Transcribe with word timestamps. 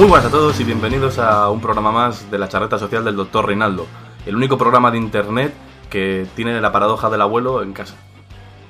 Muy 0.00 0.08
buenas 0.08 0.28
a 0.28 0.30
todos 0.30 0.58
y 0.58 0.64
bienvenidos 0.64 1.18
a 1.18 1.50
un 1.50 1.60
programa 1.60 1.92
más 1.92 2.30
de 2.30 2.38
la 2.38 2.48
charreta 2.48 2.78
social 2.78 3.04
del 3.04 3.16
Dr. 3.16 3.44
Reinaldo, 3.44 3.86
el 4.24 4.34
único 4.34 4.56
programa 4.56 4.90
de 4.90 4.96
internet 4.96 5.52
que 5.90 6.26
tiene 6.34 6.58
la 6.58 6.72
paradoja 6.72 7.10
del 7.10 7.20
abuelo 7.20 7.62
en 7.62 7.74
casa. 7.74 7.96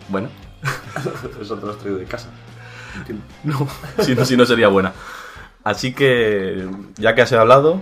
Bueno, 0.09 0.29
Eso 1.41 1.57
te 1.57 1.67
lo 1.67 1.71
has 1.71 1.79
traído 1.79 1.99
de 2.01 2.05
casa. 2.07 2.31
no, 3.45 3.65
si 4.01 4.17
no, 4.17 4.25
si 4.25 4.37
no 4.37 4.45
sería 4.45 4.67
buena. 4.67 4.93
Así 5.63 5.95
que, 5.95 6.69
ya 6.97 7.15
que 7.15 7.23
has 7.23 7.33
hablado, 7.33 7.81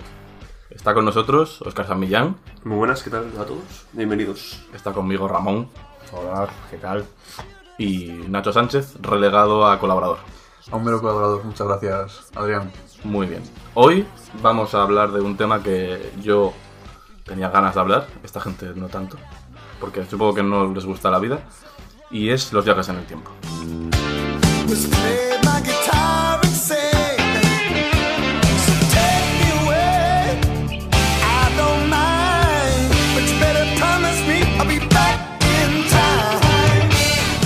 está 0.69 0.93
con 0.93 1.07
nosotros 1.07 1.63
Oscar 1.63 1.87
San 1.87 2.01
Millán, 2.01 2.37
Muy 2.65 2.77
buenas, 2.77 3.03
¿qué 3.03 3.09
tal 3.09 3.29
a 3.41 3.45
todos? 3.47 3.87
Bienvenidos. 3.95 4.61
está 4.75 4.93
conmigo 4.93 5.27
Ramón 5.27 5.71
Hola, 6.13 6.51
¿qué 6.71 6.77
tal? 6.77 7.07
y 7.79 8.09
Nacho 8.29 8.53
Sánchez, 8.53 8.97
relegado 9.01 9.67
a 9.67 9.79
colaborador. 9.81 10.19
A 10.71 10.77
un 10.77 10.85
mero 10.85 11.01
colaborador, 11.01 11.45
muchas 11.45 11.67
gracias, 11.67 12.31
Adrián. 12.35 12.71
Muy 13.03 13.27
bien. 13.27 13.43
Hoy 13.75 14.07
vamos 14.43 14.75
a 14.75 14.83
hablar 14.83 15.13
de 15.13 15.21
un 15.21 15.37
tema 15.37 15.63
que 15.63 16.13
yo 16.21 16.53
tenía 17.25 17.49
ganas 17.49 17.75
de 17.75 17.81
hablar, 17.81 18.07
esta 18.23 18.41
gente 18.41 18.73
no 18.75 18.89
tanto, 18.89 19.17
porque 19.81 20.05
supongo 20.05 20.35
que 20.35 20.43
no 20.43 20.73
les 20.73 20.85
gusta 20.85 21.11
la 21.11 21.19
vida, 21.19 21.41
y 22.11 22.29
es 22.31 22.53
los 22.53 22.65
viajes 22.65 22.89
en 22.91 22.97
el 22.97 23.07
tiempo. 23.07 23.31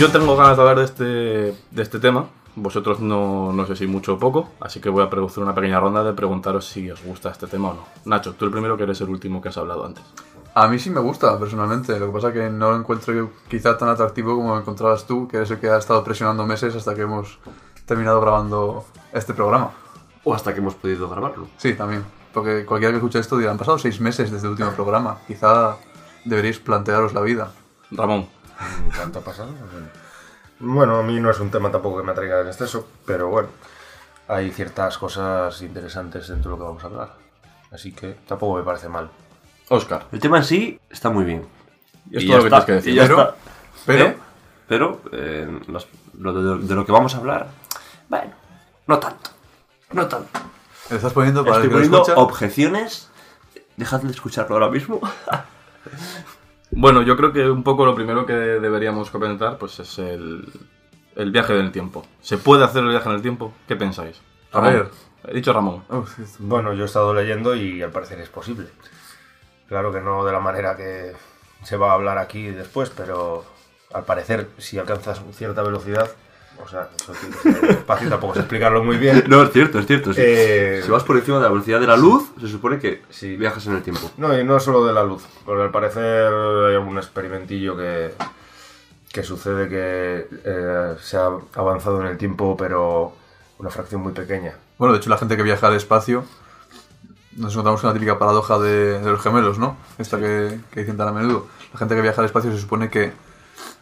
Yo 0.03 0.11
tengo 0.11 0.37
ganas 0.37 0.57
de 0.57 0.63
hablar 0.63 0.79
de 0.79 0.85
este, 0.85 1.05
de 1.71 1.81
este 1.81 2.01
tema, 2.01 2.27
vosotros 2.57 2.99
no, 2.99 3.53
no 3.53 3.67
sé 3.67 3.77
si 3.77 3.87
mucho 3.87 4.15
o 4.15 4.19
poco, 4.19 4.51
así 4.59 4.81
que 4.81 4.89
voy 4.89 5.05
a 5.05 5.09
producir 5.09 5.45
una 5.45 5.55
pequeña 5.55 5.79
ronda 5.79 6.03
de 6.03 6.13
preguntaros 6.13 6.67
si 6.67 6.91
os 6.91 7.05
gusta 7.05 7.31
este 7.31 7.47
tema 7.47 7.69
o 7.69 7.75
no. 7.75 7.85
Nacho, 8.05 8.35
tú 8.35 8.47
el 8.47 8.51
primero 8.51 8.77
que 8.77 8.83
eres 8.83 9.01
el 9.01 9.11
último 9.11 9.41
que 9.41 9.51
has 9.51 9.59
hablado 9.59 9.87
antes. 9.87 10.03
A 10.57 10.67
mí 10.67 10.81
sí 10.81 10.91
me 10.91 10.99
gusta, 10.99 11.39
personalmente. 11.39 11.97
Lo 12.01 12.07
que 12.07 12.13
pasa 12.15 12.29
es 12.31 12.35
que 12.35 12.51
no 12.51 12.73
lo 12.73 12.79
encuentro 12.79 13.15
yo 13.15 13.31
quizá 13.47 13.79
tan 13.79 13.91
atractivo 13.91 14.35
como 14.35 14.57
lo 14.57 14.61
encontrabas 14.61 15.07
tú, 15.07 15.29
que 15.29 15.37
eres 15.37 15.53
el 15.53 15.61
que 15.61 15.69
ha 15.69 15.79
estado 15.79 16.03
presionando 16.03 16.45
meses 16.47 16.75
hasta 16.75 16.97
que 16.97 17.03
hemos 17.03 17.39
terminado 17.87 18.21
grabando 18.21 18.85
este 19.13 19.35
programa. 19.35 19.71
O 20.25 20.35
hasta 20.35 20.53
que 20.53 20.59
hemos 20.59 20.75
podido 20.75 21.09
grabarlo. 21.09 21.47
Sí, 21.59 21.75
también. 21.75 22.05
Porque 22.35 22.67
cualquiera 22.67 22.91
que 22.91 22.97
escuche 22.97 23.21
esto 23.21 23.39
dirá, 23.39 23.53
han 23.53 23.59
pasado 23.59 23.79
seis 23.79 24.01
meses 24.01 24.33
desde 24.33 24.49
el 24.49 24.55
último 24.55 24.73
programa. 24.73 25.19
Quizá 25.29 25.77
deberéis 26.25 26.59
plantearos 26.59 27.15
la 27.15 27.21
vida. 27.21 27.53
Ramón, 27.93 28.27
¿Cuánto 28.97 29.19
ha 29.21 29.23
pasado? 29.23 29.51
Bueno, 30.61 30.99
a 30.99 31.03
mí 31.03 31.19
no 31.21 31.31
es 31.31 31.41
un 31.41 31.51
tema 31.51 31.71
tampoco 31.71 31.99
que 31.99 32.05
me 32.05 32.13
atraiga 32.13 32.41
en 32.41 32.47
exceso, 32.49 32.87
pero 33.05 33.29
bueno, 33.29 33.49
hay 34.29 34.51
ciertas 34.53 34.97
cosas 34.99 35.61
interesantes 35.63 36.29
dentro 36.29 36.53
de 36.53 36.57
lo 36.57 36.63
que 36.63 36.69
vamos 36.69 36.85
a 36.85 36.87
hablar. 36.87 37.15
Así 37.73 37.93
que 37.93 38.19
tampoco 38.27 38.59
me 38.59 38.63
parece 38.63 38.89
mal. 38.89 39.11
Oscar, 39.69 40.07
El 40.13 40.21
tema 40.21 40.39
en 40.39 40.45
sí 40.45 40.81
está 40.91 41.11
muy 41.11 41.25
bien. 41.25 41.47
es 42.11 42.23
Y 42.23 42.27
todo 42.29 42.37
lo 42.39 42.43
ya 42.45 42.49
que 42.51 42.55
está, 42.57 42.67
tienes 42.67 42.67
que 42.67 42.73
decir. 42.73 42.93
y 42.93 42.97
ya 42.97 43.03
Pero- 43.03 43.21
está. 43.23 43.35
Pero, 43.87 44.05
¿Eh? 44.05 44.17
Pero, 44.69 45.01
eh, 45.13 45.61
lo 46.19 46.33
de, 46.59 46.67
de 46.67 46.75
lo 46.75 46.87
que 46.87 46.93
vamos 46.93 47.15
a 47.15 47.19
hablar, 47.19 47.49
bueno, 48.09 48.33
no 48.87 48.99
tanto. 48.99 49.31
No 49.93 50.07
tanto. 50.07 50.41
¿le 50.91 50.97
estás 50.97 51.13
poniendo 51.13 51.43
para 51.45 51.57
Estoy 51.57 51.65
el 51.65 51.69
que 51.71 51.75
lo 51.75 51.79
poniendo 51.79 52.03
escucha? 52.03 52.21
objeciones. 52.21 53.09
Dejad 53.77 54.01
de 54.03 54.11
escucharlo 54.13 54.55
ahora 54.57 54.69
mismo. 54.71 55.01
Bueno, 56.73 57.03
yo 57.03 57.17
creo 57.17 57.33
que 57.33 57.49
un 57.49 57.63
poco 57.63 57.85
lo 57.85 57.95
primero 57.95 58.25
que 58.27 58.33
deberíamos 58.33 59.11
comentar 59.11 59.59
pues 59.59 59.79
es 59.79 59.99
el, 59.99 60.49
el 61.17 61.31
viaje 61.31 61.53
en 61.55 61.67
el 61.67 61.73
tiempo. 61.73 62.05
¿Se 62.21 62.39
puede 62.39 62.65
hacer 62.65 62.83
el 62.83 62.89
viaje 62.91 63.09
en 63.09 63.15
el 63.15 63.23
tiempo? 63.23 63.53
¿Qué 63.69 63.77
pensáis? 63.77 64.21
A 64.53 64.61
Ramón. 64.61 64.73
ver. 64.73 64.91
He 65.29 65.35
dicho 65.35 65.53
Ramón. 65.53 65.85
Sí. 66.17 66.25
Bueno, 66.41 66.73
yo 66.73 66.83
he 66.83 66.87
estado 66.87 67.15
leyendo 67.15 67.55
y 67.55 67.83
al 67.83 67.91
parecer 67.91 68.19
es 68.21 68.29
posible. 68.29 68.67
Claro 69.69 69.93
que 69.93 70.01
no 70.01 70.25
de 70.25 70.33
la 70.33 70.41
manera 70.41 70.77
que 70.77 71.13
se 71.63 71.77
va 71.77 71.91
a 71.91 71.95
hablar 71.95 72.19
aquí 72.19 72.47
después, 72.49 72.91
pero 72.91 73.45
al 73.93 74.05
parecer 74.05 74.49
si 74.59 74.79
alcanzas 74.79 75.23
cierta 75.33 75.63
velocidad, 75.63 76.11
o 76.65 76.69
sea, 76.69 76.89
eso 76.95 77.13
tiene 77.13 77.37
que 77.61 77.67
ser 77.67 77.77
fácil, 77.85 78.09
tampoco 78.09 78.35
sé 78.35 78.41
explicarlo 78.41 78.83
muy 78.85 78.97
bien. 78.97 79.25
No, 79.29 79.43
es 79.43 79.53
cierto, 79.53 79.79
es 79.79 79.87
cierto. 79.87 80.13
sí. 80.13 80.21
Eh, 80.25 80.81
Si 80.85 80.91
vas 80.91 81.03
por 81.05 81.17
encima 81.17 81.37
de 81.39 81.43
la 81.45 81.49
velocidad 81.51 81.81
de 81.81 81.87
la 81.87 81.97
luz, 81.97 82.31
se 82.41 82.49
supone 82.49 82.79
que 82.79 83.03
Sí. 83.11 83.37
viajas 83.37 83.67
en 83.67 83.75
el 83.77 83.83
tiempo. 83.83 84.11
No, 84.17 84.37
y 84.39 84.45
no 84.45 84.59
solo 84.61 84.85
de 84.87 84.93
la 84.93 85.03
luz, 85.05 85.25
porque 85.45 85.63
al 85.63 85.71
parecer 85.71 86.33
hay 86.33 86.75
algún 86.75 86.99
experimentillo 86.99 87.77
que, 87.77 88.13
que 89.13 89.23
sucede 89.23 89.69
que 89.69 90.27
eh, 90.45 90.95
se 91.01 91.17
ha 91.17 91.31
avanzado 91.55 92.01
en 92.01 92.07
el 92.09 92.17
tiempo, 92.19 92.57
pero 92.57 93.13
una 93.59 93.71
fracción 93.71 94.01
muy 94.03 94.13
pequeña. 94.13 94.55
Bueno, 94.79 94.93
de 94.95 94.99
hecho, 95.01 95.11
la 95.11 95.19
gente 95.19 95.37
que 95.37 95.43
viaja 95.43 95.67
al 95.69 95.75
espacio 95.77 96.25
nos 97.37 97.53
encontramos 97.53 97.81
con 97.81 97.89
la 97.89 97.95
típica 97.95 98.19
paradoja 98.19 98.59
de, 98.59 98.99
de 99.01 99.11
los 99.11 99.21
gemelos, 99.23 99.59
¿no? 99.59 99.77
Esta 99.99 100.19
que, 100.19 100.61
que 100.71 100.81
dicen 100.81 100.97
tan 100.97 101.09
a 101.09 101.13
menudo. 101.13 101.47
La 101.73 101.79
gente 101.79 101.95
que 101.95 102.03
viaja 102.03 102.21
al 102.21 102.27
espacio 102.27 102.53
se 102.53 102.59
supone 102.59 102.91
que 102.91 103.13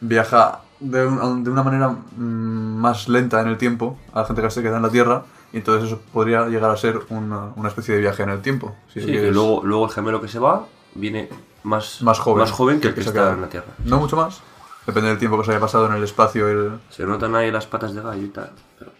viaja 0.00 0.60
de, 0.80 1.06
un- 1.06 1.44
de 1.44 1.50
una 1.50 1.62
manera 1.62 1.88
mm, 1.90 2.76
más 2.80 3.08
lenta 3.08 3.40
en 3.40 3.48
el 3.48 3.58
tiempo 3.58 3.98
a 4.12 4.20
la 4.20 4.26
gente 4.26 4.42
que 4.42 4.50
se 4.50 4.62
queda 4.62 4.76
en 4.76 4.82
la 4.82 4.90
Tierra 4.90 5.24
y 5.52 5.58
entonces 5.58 5.88
eso 5.88 6.00
podría 6.12 6.46
llegar 6.46 6.70
a 6.70 6.76
ser 6.76 7.00
una, 7.10 7.50
una 7.56 7.68
especie 7.68 7.94
de 7.94 8.00
viaje 8.00 8.22
en 8.22 8.30
el 8.30 8.40
tiempo. 8.40 8.74
Si 8.92 9.00
Sí, 9.00 9.12
luego, 9.30 9.60
luego 9.64 9.86
el 9.86 9.90
gemelo 9.92 10.20
que 10.20 10.28
se 10.28 10.38
va 10.38 10.66
viene 10.94 11.28
más, 11.64 12.00
Más 12.02 12.18
joven. 12.18 12.40
más 12.40 12.52
joven 12.52 12.80
que 12.80 12.88
el 12.88 12.94
que 12.94 13.02
se 13.02 13.08
está 13.08 13.20
queda. 13.20 13.32
en 13.34 13.40
la 13.42 13.48
Tierra. 13.48 13.66
No 13.84 13.98
mucho 13.98 14.16
más. 14.16 14.40
Depende 14.86 15.08
del 15.10 15.18
tiempo 15.18 15.38
que 15.38 15.44
se 15.44 15.50
haya 15.50 15.60
pasado 15.60 15.86
en 15.86 15.92
el 15.92 16.02
espacio. 16.04 16.48
El... 16.48 16.78
Se 16.88 17.04
notan 17.04 17.34
ahí 17.36 17.50
las 17.50 17.66
patas 17.66 17.94
de 17.94 18.00
gallo 18.00 18.22
y 18.22 18.28
tal. 18.28 18.50
Pero. 18.78 18.90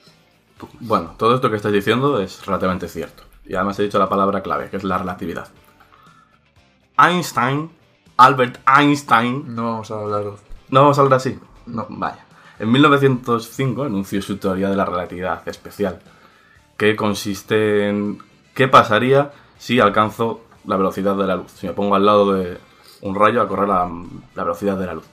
Bueno, 0.80 1.14
todo 1.16 1.34
esto 1.34 1.48
que 1.50 1.56
estáis 1.56 1.74
diciendo 1.74 2.20
es 2.20 2.44
relativamente 2.44 2.86
cierto. 2.88 3.22
Y 3.46 3.54
además 3.54 3.78
he 3.78 3.84
dicho 3.84 3.98
la 3.98 4.08
palabra 4.08 4.42
clave, 4.42 4.68
que 4.68 4.76
es 4.76 4.84
la 4.84 4.98
relatividad. 4.98 5.48
Einstein, 6.98 7.70
Albert 8.18 8.58
Einstein, 8.68 9.54
No 9.54 9.64
vamos 9.64 9.90
a 9.90 9.94
hablar. 10.00 10.24
¿No 10.70 10.90
hablar 10.90 11.14
así? 11.14 11.38
No. 11.66 11.86
Vaya. 11.88 12.24
En 12.58 12.70
1905 12.70 13.84
anunció 13.84 14.20
su 14.20 14.36
teoría 14.36 14.68
de 14.68 14.76
la 14.76 14.84
relatividad 14.84 15.46
especial, 15.48 16.00
que 16.76 16.94
consiste 16.94 17.88
en 17.88 18.18
qué 18.54 18.68
pasaría 18.68 19.32
si 19.58 19.80
alcanzo 19.80 20.42
la 20.66 20.76
velocidad 20.76 21.16
de 21.16 21.26
la 21.26 21.36
luz. 21.36 21.52
Si 21.52 21.66
me 21.66 21.72
pongo 21.72 21.94
al 21.94 22.04
lado 22.04 22.34
de 22.34 22.58
un 23.02 23.14
rayo 23.14 23.40
a 23.40 23.48
correr 23.48 23.70
a 23.70 23.88
la 24.34 24.44
velocidad 24.44 24.76
de 24.76 24.86
la 24.86 24.94
luz. 24.94 25.06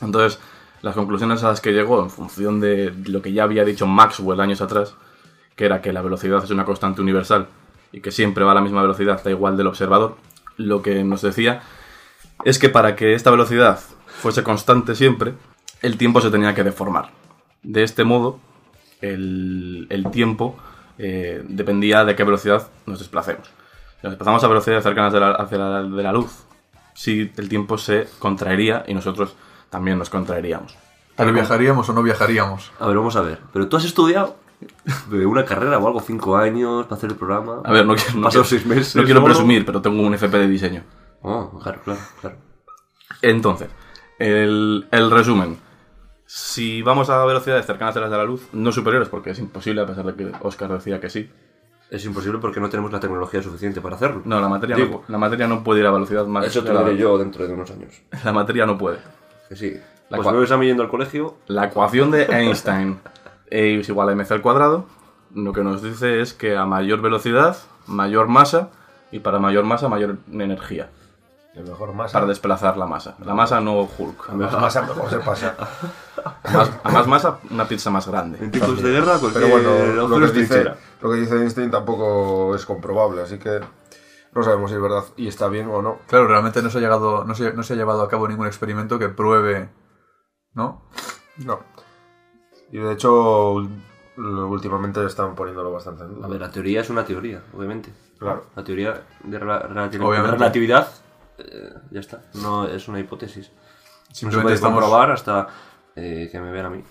Entonces, 0.00 0.40
las 0.82 0.94
conclusiones 0.94 1.44
a 1.44 1.48
las 1.48 1.60
que 1.60 1.72
llegó 1.72 2.02
en 2.02 2.10
función 2.10 2.60
de 2.60 2.94
lo 3.06 3.20
que 3.20 3.32
ya 3.32 3.42
había 3.42 3.64
dicho 3.64 3.86
Maxwell 3.86 4.40
años 4.40 4.62
atrás, 4.62 4.94
que 5.54 5.66
era 5.66 5.82
que 5.82 5.92
la 5.92 6.00
velocidad 6.00 6.42
es 6.42 6.50
una 6.50 6.64
constante 6.64 7.02
universal 7.02 7.48
y 7.92 8.00
que 8.00 8.10
siempre 8.10 8.44
va 8.44 8.52
a 8.52 8.54
la 8.54 8.62
misma 8.62 8.80
velocidad, 8.80 9.22
da 9.22 9.30
igual 9.30 9.58
del 9.58 9.66
observador, 9.66 10.16
lo 10.56 10.80
que 10.80 11.04
nos 11.04 11.20
decía 11.20 11.62
es 12.44 12.58
que 12.58 12.70
para 12.70 12.96
que 12.96 13.12
esta 13.12 13.30
velocidad 13.30 13.80
fuese 14.20 14.42
constante 14.42 14.94
siempre, 14.94 15.34
el 15.82 15.96
tiempo 15.96 16.20
se 16.20 16.30
tenía 16.30 16.54
que 16.54 16.62
deformar. 16.64 17.10
De 17.62 17.82
este 17.82 18.04
modo, 18.04 18.38
el, 19.00 19.86
el 19.90 20.10
tiempo 20.10 20.56
eh, 20.98 21.42
dependía 21.48 22.04
de 22.04 22.14
qué 22.16 22.24
velocidad 22.24 22.68
nos 22.86 22.98
desplacemos. 22.98 23.46
Si 23.48 24.06
nos 24.06 24.12
desplazamos 24.12 24.44
a 24.44 24.48
velocidades 24.48 24.82
cercanas 24.84 25.12
de 25.12 25.20
la, 25.20 25.30
hacia 25.32 25.58
la, 25.58 25.82
de 25.82 26.02
la 26.02 26.12
luz, 26.12 26.44
sí, 26.94 27.30
el 27.36 27.48
tiempo 27.48 27.76
se 27.78 28.08
contraería 28.18 28.84
y 28.86 28.94
nosotros 28.94 29.34
también 29.70 29.98
nos 29.98 30.10
contraeríamos. 30.10 30.76
¿Pero 31.16 31.32
viajaríamos 31.32 31.88
o 31.88 31.92
no 31.92 32.02
viajaríamos? 32.02 32.72
A 32.80 32.86
ver, 32.86 32.96
vamos 32.96 33.16
a 33.16 33.20
ver. 33.20 33.40
Pero 33.52 33.68
tú 33.68 33.76
has 33.76 33.84
estudiado 33.84 34.36
de 35.10 35.26
una 35.26 35.44
carrera 35.44 35.78
o 35.78 35.86
algo, 35.86 36.00
cinco 36.00 36.36
años 36.36 36.84
para 36.84 36.96
hacer 36.96 37.10
el 37.10 37.16
programa. 37.16 37.60
A 37.64 37.72
ver, 37.72 37.84
no, 37.86 37.94
quiero- 37.94 38.18
no 38.20 38.28
quiero- 38.28 38.44
seis 38.44 38.64
meses. 38.64 38.96
no 38.96 39.04
quiero 39.04 39.22
presumir, 39.24 39.66
pero 39.66 39.82
tengo 39.82 40.02
un 40.02 40.14
FP 40.14 40.38
de 40.38 40.48
diseño. 40.48 40.82
Oh, 41.22 41.58
claro, 41.62 41.80
claro, 41.84 42.00
claro. 42.22 42.36
Entonces, 43.22 43.68
el, 44.20 44.86
el 44.92 45.10
resumen. 45.10 45.58
Si 46.26 46.82
vamos 46.82 47.10
a 47.10 47.24
velocidades 47.24 47.66
cercanas 47.66 47.96
a 47.96 48.00
las 48.00 48.10
de 48.10 48.16
la 48.16 48.24
luz, 48.24 48.46
no 48.52 48.70
superiores, 48.70 49.08
porque 49.08 49.30
es 49.30 49.38
imposible, 49.40 49.80
a 49.80 49.86
pesar 49.86 50.04
de 50.04 50.14
que 50.14 50.32
Oscar 50.42 50.70
decía 50.72 51.00
que 51.00 51.10
sí. 51.10 51.28
Es 51.90 52.04
imposible 52.04 52.38
porque 52.38 52.60
no 52.60 52.68
tenemos 52.68 52.92
la 52.92 53.00
tecnología 53.00 53.42
suficiente 53.42 53.80
para 53.80 53.96
hacerlo. 53.96 54.22
No, 54.24 54.40
la 54.40 54.48
materia, 54.48 54.76
no, 54.76 55.02
la 55.08 55.18
materia 55.18 55.48
no 55.48 55.64
puede 55.64 55.80
ir 55.80 55.86
a 55.86 55.90
velocidad 55.90 56.24
más. 56.26 56.46
Eso 56.46 56.62
te 56.62 56.72
lo 56.72 56.82
la- 56.84 56.88
diré 56.90 57.00
yo 57.02 57.18
dentro 57.18 57.44
de 57.44 57.52
unos 57.52 57.68
años. 57.72 58.00
La 58.24 58.32
materia 58.32 58.64
no 58.64 58.78
puede. 58.78 58.98
Que 59.48 59.56
sí. 59.56 59.74
La 60.08 60.18
pues 60.18 60.30
me 60.32 60.38
ves 60.38 60.52
a 60.52 60.56
mí 60.56 60.66
yendo 60.66 60.84
al 60.84 60.88
colegio. 60.88 61.36
La 61.48 61.64
ecuación 61.66 62.12
de 62.12 62.24
Einstein 62.26 62.98
E 63.50 63.80
es 63.80 63.88
igual 63.88 64.08
a 64.08 64.12
mc 64.14 64.30
al 64.30 64.40
cuadrado. 64.42 64.86
Lo 65.34 65.52
que 65.52 65.64
nos 65.64 65.82
dice 65.82 66.20
es 66.20 66.32
que 66.32 66.56
a 66.56 66.64
mayor 66.64 67.00
velocidad, 67.02 67.56
mayor 67.88 68.28
masa, 68.28 68.70
y 69.10 69.18
para 69.18 69.40
mayor 69.40 69.64
masa, 69.64 69.88
mayor 69.88 70.18
energía. 70.32 70.90
El 71.54 71.64
mejor 71.64 71.92
masa. 71.94 72.12
Para 72.12 72.26
desplazar 72.26 72.76
la 72.76 72.86
masa. 72.86 73.16
La 73.24 73.34
masa 73.34 73.60
no 73.60 73.82
Hulk. 73.82 74.30
A 74.30 74.34
Más 74.34 74.52
masa 74.60 74.82
mejor 74.82 75.10
se 75.10 75.18
pasa. 75.18 75.56
más, 76.52 76.70
a 76.84 76.90
más 76.90 77.06
masa, 77.06 77.38
una 77.50 77.66
pizza 77.66 77.90
más 77.90 78.06
grande. 78.06 78.38
En 78.40 78.50
tiempos 78.50 78.80
de 78.82 78.90
guerra, 78.90 79.18
cualquier 79.18 79.44
Pero 79.44 79.48
bueno, 79.48 80.08
lo 80.08 80.32
que, 80.32 80.38
dice, 80.40 80.64
lo 81.00 81.10
que 81.10 81.16
dice 81.18 81.36
Einstein 81.36 81.70
tampoco 81.70 82.54
es 82.54 82.64
comprobable, 82.64 83.22
así 83.22 83.38
que 83.38 83.60
no 84.32 84.42
sabemos 84.44 84.70
si 84.70 84.76
es 84.76 84.82
verdad 84.82 85.02
y 85.16 85.26
está 85.26 85.48
bien 85.48 85.68
o 85.68 85.82
no. 85.82 85.98
Claro, 86.06 86.28
realmente 86.28 86.62
no 86.62 86.70
se 86.70 86.78
ha, 86.78 86.80
llegado, 86.80 87.24
no 87.24 87.34
se, 87.34 87.52
no 87.52 87.64
se 87.64 87.72
ha 87.72 87.76
llevado 87.76 88.02
a 88.02 88.08
cabo 88.08 88.28
ningún 88.28 88.46
experimento 88.46 88.98
que 88.98 89.08
pruebe. 89.08 89.70
¿No? 90.52 90.82
No. 91.44 91.60
Y 92.70 92.78
de 92.78 92.92
hecho, 92.92 93.54
últimamente 94.16 95.04
están 95.04 95.34
poniéndolo 95.34 95.72
bastante 95.72 96.04
en 96.04 96.14
duda. 96.14 96.26
A 96.26 96.30
ver, 96.30 96.40
la 96.40 96.50
teoría 96.50 96.80
es 96.80 96.90
una 96.90 97.04
teoría, 97.04 97.42
obviamente. 97.56 97.92
Claro. 98.18 98.44
La 98.54 98.62
teoría 98.62 99.02
de 99.24 99.36
Obviamente. 99.38 100.30
relatividad, 100.32 100.88
eh, 101.50 101.74
ya 101.90 102.00
está. 102.00 102.22
No 102.34 102.66
es 102.66 102.88
una 102.88 103.00
hipótesis. 103.00 103.50
No 103.50 104.14
se 104.14 104.20
Simplemente 104.20 104.42
puede 104.44 104.54
estamos- 104.56 104.80
comprobar 104.80 105.10
hasta 105.12 105.48
eh, 105.96 106.28
que 106.30 106.40
me 106.40 106.50
vean 106.50 106.66
a 106.66 106.70
mí 106.70 106.82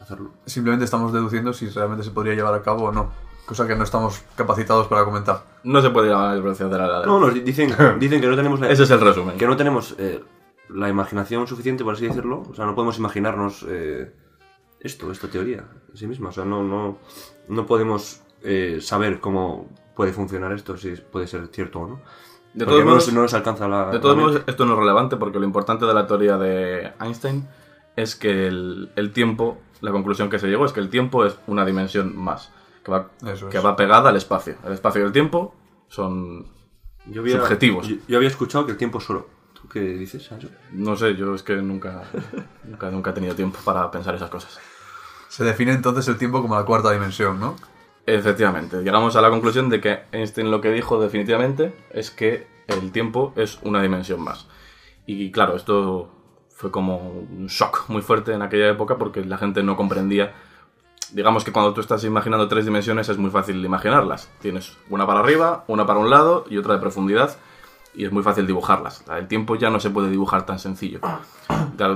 hacerlo. 0.00 0.32
Simplemente 0.46 0.84
estamos 0.84 1.12
deduciendo 1.12 1.52
si 1.52 1.68
realmente 1.68 2.04
se 2.04 2.10
podría 2.10 2.34
llevar 2.34 2.54
a 2.54 2.62
cabo 2.62 2.84
o 2.84 2.92
no. 2.92 3.10
Cosa 3.46 3.66
que 3.66 3.74
no 3.74 3.84
estamos 3.84 4.22
capacitados 4.36 4.86
para 4.88 5.04
comentar. 5.04 5.42
No 5.64 5.80
se 5.80 5.88
puede 5.90 6.10
llamar 6.10 6.40
velocidad 6.42 6.68
de 6.68 6.78
la 6.78 6.84
heladera. 6.84 7.06
No, 7.06 7.18
nos 7.18 7.32
di- 7.32 7.40
dicen, 7.40 7.74
dicen 7.98 8.20
que 8.20 8.26
no 8.26 8.36
tenemos 8.36 8.60
la, 8.60 8.70
Ese 8.70 8.82
es 8.82 8.90
el 8.90 9.00
resumen. 9.00 9.38
que 9.38 9.46
no 9.46 9.56
tenemos 9.56 9.94
eh, 9.98 10.22
la 10.68 10.88
imaginación 10.90 11.46
suficiente, 11.46 11.82
por 11.82 11.94
así 11.94 12.06
decirlo. 12.06 12.42
O 12.50 12.54
sea, 12.54 12.66
no 12.66 12.74
podemos 12.74 12.98
imaginarnos 12.98 13.64
eh, 13.68 14.12
esto, 14.80 15.10
esta 15.10 15.28
teoría 15.28 15.64
en 15.90 15.96
sí 15.96 16.06
misma. 16.06 16.28
O 16.28 16.32
sea, 16.32 16.44
no, 16.44 16.62
no, 16.62 16.98
no 17.48 17.66
podemos 17.66 18.20
eh, 18.42 18.80
saber 18.82 19.18
cómo 19.18 19.66
puede 19.96 20.12
funcionar 20.12 20.52
esto, 20.52 20.76
si 20.76 20.90
puede 20.90 21.26
ser 21.26 21.48
cierto 21.48 21.80
o 21.80 21.88
no. 21.88 22.00
De 22.58 22.66
todos 22.66 22.84
modos- 22.84 23.12
no 23.12 23.22
nos 23.22 23.34
alcanza 23.34 23.68
la. 23.68 23.90
De 23.90 23.98
todos 23.98 24.16
la 24.16 24.22
modos, 24.22 24.42
esto 24.46 24.66
no 24.66 24.72
es 24.74 24.78
relevante 24.78 25.16
porque 25.16 25.38
lo 25.38 25.44
importante 25.44 25.86
de 25.86 25.94
la 25.94 26.06
teoría 26.06 26.36
de 26.38 26.92
Einstein 27.00 27.46
es 27.96 28.14
que 28.16 28.46
el, 28.46 28.90
el 28.96 29.12
tiempo, 29.12 29.58
la 29.80 29.90
conclusión 29.92 30.28
que 30.30 30.38
se 30.38 30.46
llegó 30.48 30.64
es 30.66 30.72
que 30.72 30.80
el 30.80 30.88
tiempo 30.90 31.24
es 31.24 31.36
una 31.46 31.64
dimensión 31.64 32.16
más, 32.16 32.52
que 32.84 32.90
va, 32.90 33.10
que 33.50 33.58
va 33.60 33.76
pegada 33.76 34.10
al 34.10 34.16
espacio. 34.16 34.56
El 34.64 34.72
espacio 34.72 35.02
y 35.02 35.04
el 35.04 35.12
tiempo 35.12 35.54
son 35.88 36.46
yo 37.06 37.22
había, 37.22 37.38
subjetivos. 37.38 37.86
Yo, 37.88 37.96
yo 38.06 38.16
había 38.18 38.28
escuchado 38.28 38.66
que 38.66 38.72
el 38.72 38.78
tiempo 38.78 38.98
es 38.98 39.04
solo. 39.04 39.26
¿Tú 39.54 39.68
qué 39.68 39.80
dices 39.80 40.30
a 40.30 40.36
eso? 40.38 40.48
No 40.72 40.94
sé, 40.96 41.16
yo 41.16 41.34
es 41.34 41.42
que 41.42 41.56
nunca, 41.56 42.02
nunca, 42.64 42.90
nunca 42.90 43.10
he 43.10 43.12
tenido 43.12 43.34
tiempo 43.34 43.58
para 43.64 43.90
pensar 43.90 44.14
esas 44.14 44.30
cosas. 44.30 44.58
Se 45.28 45.44
define 45.44 45.72
entonces 45.72 46.06
el 46.08 46.16
tiempo 46.16 46.40
como 46.40 46.54
la 46.56 46.64
cuarta 46.64 46.90
dimensión, 46.92 47.38
¿no? 47.40 47.56
Efectivamente, 48.08 48.82
llegamos 48.82 49.16
a 49.16 49.20
la 49.20 49.28
conclusión 49.28 49.68
de 49.68 49.82
que 49.82 50.00
Einstein 50.12 50.50
lo 50.50 50.62
que 50.62 50.72
dijo 50.72 50.98
definitivamente 50.98 51.74
es 51.90 52.10
que 52.10 52.46
el 52.66 52.90
tiempo 52.90 53.34
es 53.36 53.58
una 53.64 53.82
dimensión 53.82 54.22
más. 54.22 54.46
Y 55.04 55.30
claro, 55.30 55.56
esto 55.56 56.08
fue 56.48 56.70
como 56.70 56.96
un 56.96 57.48
shock 57.48 57.84
muy 57.88 58.00
fuerte 58.00 58.32
en 58.32 58.40
aquella 58.40 58.70
época 58.70 58.96
porque 58.96 59.22
la 59.22 59.36
gente 59.36 59.62
no 59.62 59.76
comprendía. 59.76 60.32
Digamos 61.12 61.44
que 61.44 61.52
cuando 61.52 61.74
tú 61.74 61.82
estás 61.82 62.02
imaginando 62.04 62.48
tres 62.48 62.64
dimensiones 62.64 63.10
es 63.10 63.18
muy 63.18 63.28
fácil 63.28 63.62
imaginarlas. 63.62 64.30
Tienes 64.40 64.78
una 64.88 65.06
para 65.06 65.20
arriba, 65.20 65.64
una 65.66 65.84
para 65.84 65.98
un 65.98 66.08
lado 66.08 66.46
y 66.48 66.56
otra 66.56 66.72
de 66.72 66.80
profundidad 66.80 67.36
y 67.94 68.06
es 68.06 68.12
muy 68.12 68.22
fácil 68.22 68.46
dibujarlas. 68.46 69.04
El 69.14 69.28
tiempo 69.28 69.56
ya 69.56 69.68
no 69.68 69.80
se 69.80 69.90
puede 69.90 70.08
dibujar 70.08 70.46
tan 70.46 70.58
sencillo. 70.58 71.00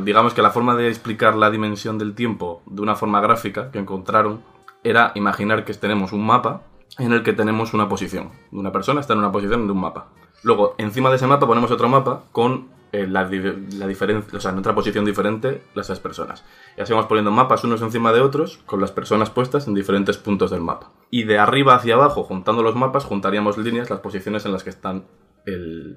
Digamos 0.05 0.35
que 0.35 0.43
la 0.43 0.51
forma 0.51 0.77
de 0.77 0.89
explicar 0.89 1.37
la 1.37 1.51
dimensión 1.51 1.97
del 1.97 2.15
tiempo 2.15 2.61
de 2.67 2.83
una 2.83 2.97
forma 2.97 3.23
gráfica 3.23 3.71
que 3.71 3.79
encontraron 3.79 4.52
era 4.85 5.13
imaginar 5.15 5.65
que 5.65 5.75
tenemos 5.75 6.13
un 6.13 6.27
mapa 6.27 6.63
en 6.99 7.13
el 7.13 7.23
que 7.23 7.33
tenemos 7.33 7.75
una 7.75 7.89
posición. 7.89 8.31
Una 8.51 8.73
persona 8.73 9.01
está 9.01 9.13
en 9.13 9.21
una 9.21 9.33
posición 9.33 9.67
de 9.67 9.73
un 9.73 9.81
mapa. 9.81 10.09
Luego, 10.43 10.75
encima 10.79 11.09
de 11.11 11.17
ese 11.17 11.27
mapa 11.27 11.47
ponemos 11.47 11.71
otro 11.71 11.89
mapa 11.89 12.25
con 12.33 12.69
eh, 12.93 13.07
la, 13.07 13.27
di- 13.27 13.69
la 13.79 13.87
diferencia, 13.87 14.37
o 14.37 14.41
sea, 14.41 14.51
en 14.51 14.59
otra 14.59 14.75
posición 14.75 15.05
diferente 15.05 15.63
las 15.75 15.87
tres 15.87 16.01
personas. 16.01 16.45
Y 16.77 16.81
así 16.83 16.93
vamos 16.93 17.07
poniendo 17.07 17.31
mapas 17.31 17.65
unos 17.65 17.81
encima 17.81 18.13
de 18.13 18.21
otros 18.21 18.59
con 18.67 18.81
las 18.81 18.91
personas 18.91 19.31
puestas 19.31 19.67
en 19.67 19.75
diferentes 19.75 20.19
puntos 20.19 20.51
del 20.51 20.61
mapa. 20.61 20.91
Y 21.11 21.25
de 21.25 21.39
arriba 21.39 21.75
hacia 21.75 21.95
abajo, 21.95 22.25
juntando 22.25 22.63
los 22.63 22.75
mapas, 22.75 23.05
juntaríamos 23.05 23.57
líneas 23.57 23.89
las 23.89 24.01
posiciones 24.01 24.45
en 24.45 24.53
las 24.53 24.65
que 24.65 24.71
están 24.71 25.07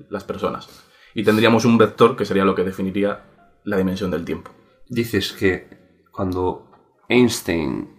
las 0.10 0.24
personas. 0.24 0.70
Y 1.14 1.24
tendríamos 1.24 1.66
un 1.66 1.78
vector 1.78 2.16
que 2.16 2.26
sería 2.26 2.46
lo 2.46 2.56
que 2.56 2.64
definiría 2.64 3.26
la 3.64 3.78
dimensión 3.78 4.12
del 4.12 4.26
tiempo. 4.26 4.52
Dices 4.88 5.34
que 5.34 5.68
cuando 6.12 6.72
Einstein 7.10 7.95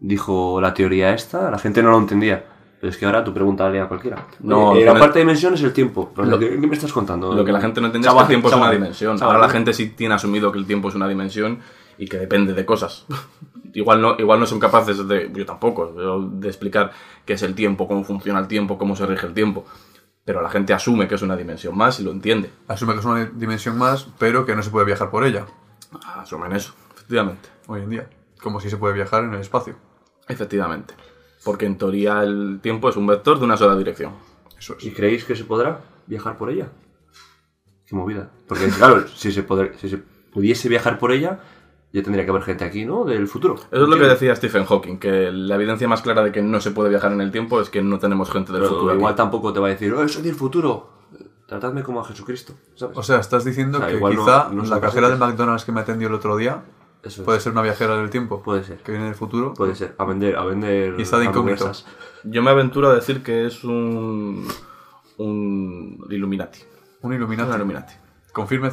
dijo 0.00 0.60
la 0.60 0.74
teoría 0.74 1.14
esta, 1.14 1.50
la 1.50 1.58
gente 1.58 1.82
no 1.82 1.90
lo 1.90 1.98
entendía. 1.98 2.44
Pero 2.80 2.90
es 2.90 2.96
que 2.96 3.04
ahora 3.04 3.22
tú 3.22 3.34
pregúntale 3.34 3.78
a 3.78 3.86
cualquiera. 3.88 4.26
No, 4.40 4.74
la 4.74 4.92
que 4.94 4.98
cuarta 4.98 5.18
dimensión 5.18 5.52
es 5.52 5.62
el 5.62 5.72
tiempo. 5.74 6.12
Lo- 6.16 6.38
¿Qué, 6.38 6.50
me 6.56 6.74
estás 6.74 6.92
contando? 6.92 7.34
Lo 7.34 7.44
que 7.44 7.52
la 7.52 7.60
gente 7.60 7.78
no 7.82 7.88
entiende 7.88 8.08
es 8.08 8.14
que 8.14 8.20
el 8.20 8.26
tiempo 8.28 8.48
es 8.48 8.54
una 8.54 8.70
dimensión. 8.70 9.22
Ahora 9.22 9.38
la 9.38 9.50
gente 9.50 9.72
sí 9.74 9.90
tiene 9.90 10.14
asumido 10.14 10.50
que 10.50 10.58
el 10.58 10.66
tiempo 10.66 10.88
es 10.88 10.94
una 10.94 11.06
dimensión 11.06 11.58
y 11.98 12.08
que 12.08 12.16
depende 12.16 12.54
de 12.54 12.64
cosas. 12.64 13.04
igual, 13.74 14.00
no, 14.00 14.16
igual 14.18 14.40
no 14.40 14.46
son 14.46 14.58
capaces 14.58 15.06
de, 15.06 15.30
yo 15.34 15.44
tampoco, 15.44 15.92
de 16.32 16.48
explicar 16.48 16.90
qué 17.26 17.34
es 17.34 17.42
el 17.42 17.54
tiempo, 17.54 17.86
cómo 17.86 18.02
funciona 18.02 18.38
el 18.40 18.48
tiempo, 18.48 18.78
cómo 18.78 18.96
se 18.96 19.04
rige 19.04 19.26
el 19.26 19.34
tiempo. 19.34 19.66
Pero 20.24 20.40
la 20.40 20.48
gente 20.48 20.72
asume 20.72 21.06
que 21.06 21.16
es 21.16 21.22
una 21.22 21.36
dimensión 21.36 21.76
más 21.76 22.00
y 22.00 22.02
lo 22.02 22.12
entiende. 22.12 22.50
Asume 22.66 22.94
que 22.94 23.00
es 23.00 23.04
una 23.04 23.26
dimensión 23.26 23.76
más, 23.76 24.08
pero 24.18 24.46
que 24.46 24.56
no 24.56 24.62
se 24.62 24.70
puede 24.70 24.86
viajar 24.86 25.10
por 25.10 25.26
ella, 25.26 25.44
Asumen 26.16 26.52
eso, 26.52 26.72
efectivamente. 26.94 27.50
hoy 27.66 27.82
en 27.82 27.90
día. 27.90 28.08
Como 28.42 28.58
si 28.60 28.70
se 28.70 28.78
puede 28.78 28.94
viajar 28.94 29.24
en 29.24 29.34
el 29.34 29.40
espacio. 29.40 29.74
Efectivamente. 30.30 30.94
Porque 31.44 31.66
en 31.66 31.76
teoría 31.78 32.22
el 32.22 32.60
tiempo 32.62 32.88
es 32.88 32.96
un 32.96 33.06
vector 33.06 33.38
de 33.38 33.44
una 33.44 33.56
sola 33.56 33.76
dirección. 33.76 34.12
Eso 34.58 34.76
es. 34.78 34.84
¿Y 34.84 34.90
creéis 34.92 35.24
que 35.24 35.34
se 35.36 35.44
podrá 35.44 35.80
viajar 36.06 36.36
por 36.36 36.50
ella? 36.50 36.68
Qué 37.86 37.96
movida. 37.96 38.30
Porque, 38.46 38.68
claro, 38.68 39.06
si 39.14 39.32
se, 39.32 39.42
poder- 39.42 39.74
si 39.78 39.88
se 39.88 39.98
pudiese 39.98 40.68
viajar 40.68 40.98
por 40.98 41.12
ella, 41.12 41.40
ya 41.92 42.02
tendría 42.02 42.24
que 42.24 42.30
haber 42.30 42.42
gente 42.42 42.64
aquí, 42.64 42.84
¿no? 42.84 43.04
Del 43.04 43.26
futuro. 43.26 43.54
Eso 43.54 43.82
es 43.84 43.88
lo 43.88 43.96
que 43.96 44.04
decía 44.06 44.36
Stephen 44.36 44.64
Hawking, 44.64 44.98
que 44.98 45.32
la 45.32 45.54
evidencia 45.56 45.88
más 45.88 46.02
clara 46.02 46.22
de 46.22 46.30
que 46.30 46.42
no 46.42 46.60
se 46.60 46.70
puede 46.70 46.88
viajar 46.90 47.12
en 47.12 47.20
el 47.20 47.32
tiempo 47.32 47.60
es 47.60 47.68
que 47.70 47.82
no 47.82 47.98
tenemos 47.98 48.30
gente 48.30 48.52
del 48.52 48.60
Pero 48.62 48.74
futuro. 48.74 48.94
igual 48.94 49.12
aquí. 49.12 49.16
tampoco 49.16 49.52
te 49.52 49.60
va 49.60 49.66
a 49.68 49.70
decir, 49.70 49.92
oh, 49.94 50.06
soy 50.08 50.22
del 50.22 50.34
futuro. 50.34 51.00
Tratadme 51.48 51.82
como 51.82 52.00
a 52.00 52.04
Jesucristo, 52.04 52.52
¿sabes? 52.76 52.96
O 52.96 53.02
sea, 53.02 53.18
estás 53.18 53.44
diciendo 53.44 53.78
O 53.78 53.80
sea, 53.80 53.90
que 53.90 53.96
igual 53.96 54.14
no- 54.14 54.24
quizá 54.24 54.48
no 54.52 54.60
son 54.64 54.70
la 54.70 54.80
cajera 54.80 55.08
del 55.08 55.18
presentes. 55.18 55.38
McDonald's 55.38 55.64
que 55.64 55.72
me 55.72 55.80
atendió 55.80 56.06
el 56.06 56.14
otro 56.14 56.36
día 56.36 56.62
Eso 57.02 57.22
es. 57.22 57.24
puede 57.24 57.40
ser 57.40 57.52
una 57.52 57.62
viajera 57.62 57.96
del 57.96 58.10
tiempo. 58.10 58.42
Puede 58.42 58.64
ser. 58.64 58.78
Que 58.78 58.92
viene 58.92 59.06
del 59.06 59.14
futuro. 59.14 59.54
Puede 59.54 59.74
ser. 59.74 59.94
A 59.98 60.04
vender, 60.04 60.36
a 60.36 60.44
vender. 60.44 60.94
Y 60.98 61.02
está 61.02 61.18
de 61.18 61.26
incógnito. 61.26 61.72
Yo 62.24 62.42
me 62.42 62.50
aventuro 62.50 62.90
a 62.90 62.94
decir 62.94 63.22
que 63.22 63.46
es 63.46 63.64
un. 63.64 64.46
un 65.18 66.06
Illuminati. 66.10 66.60
Un 67.02 67.14
Illuminati. 67.14 67.50
Un 67.50 67.56
Illuminati. 67.56 67.94
Confirmed. 68.32 68.72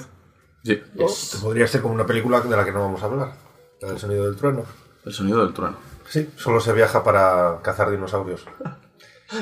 Sí. 0.63 0.81
O 0.99 1.07
podría 1.41 1.67
ser 1.67 1.81
como 1.81 1.93
una 1.93 2.05
película 2.05 2.41
de 2.41 2.55
la 2.55 2.65
que 2.65 2.71
no 2.71 2.81
vamos 2.81 3.01
a 3.01 3.05
hablar. 3.05 3.33
La 3.81 3.89
del 3.89 3.99
sonido 3.99 4.25
del 4.25 4.35
trueno. 4.35 4.63
El 5.05 5.13
sonido 5.13 5.43
del 5.43 5.53
trueno. 5.53 5.77
Sí, 6.09 6.29
solo 6.35 6.59
se 6.59 6.73
viaja 6.73 7.03
para 7.03 7.59
cazar 7.61 7.91
dinosaurios. 7.91 8.45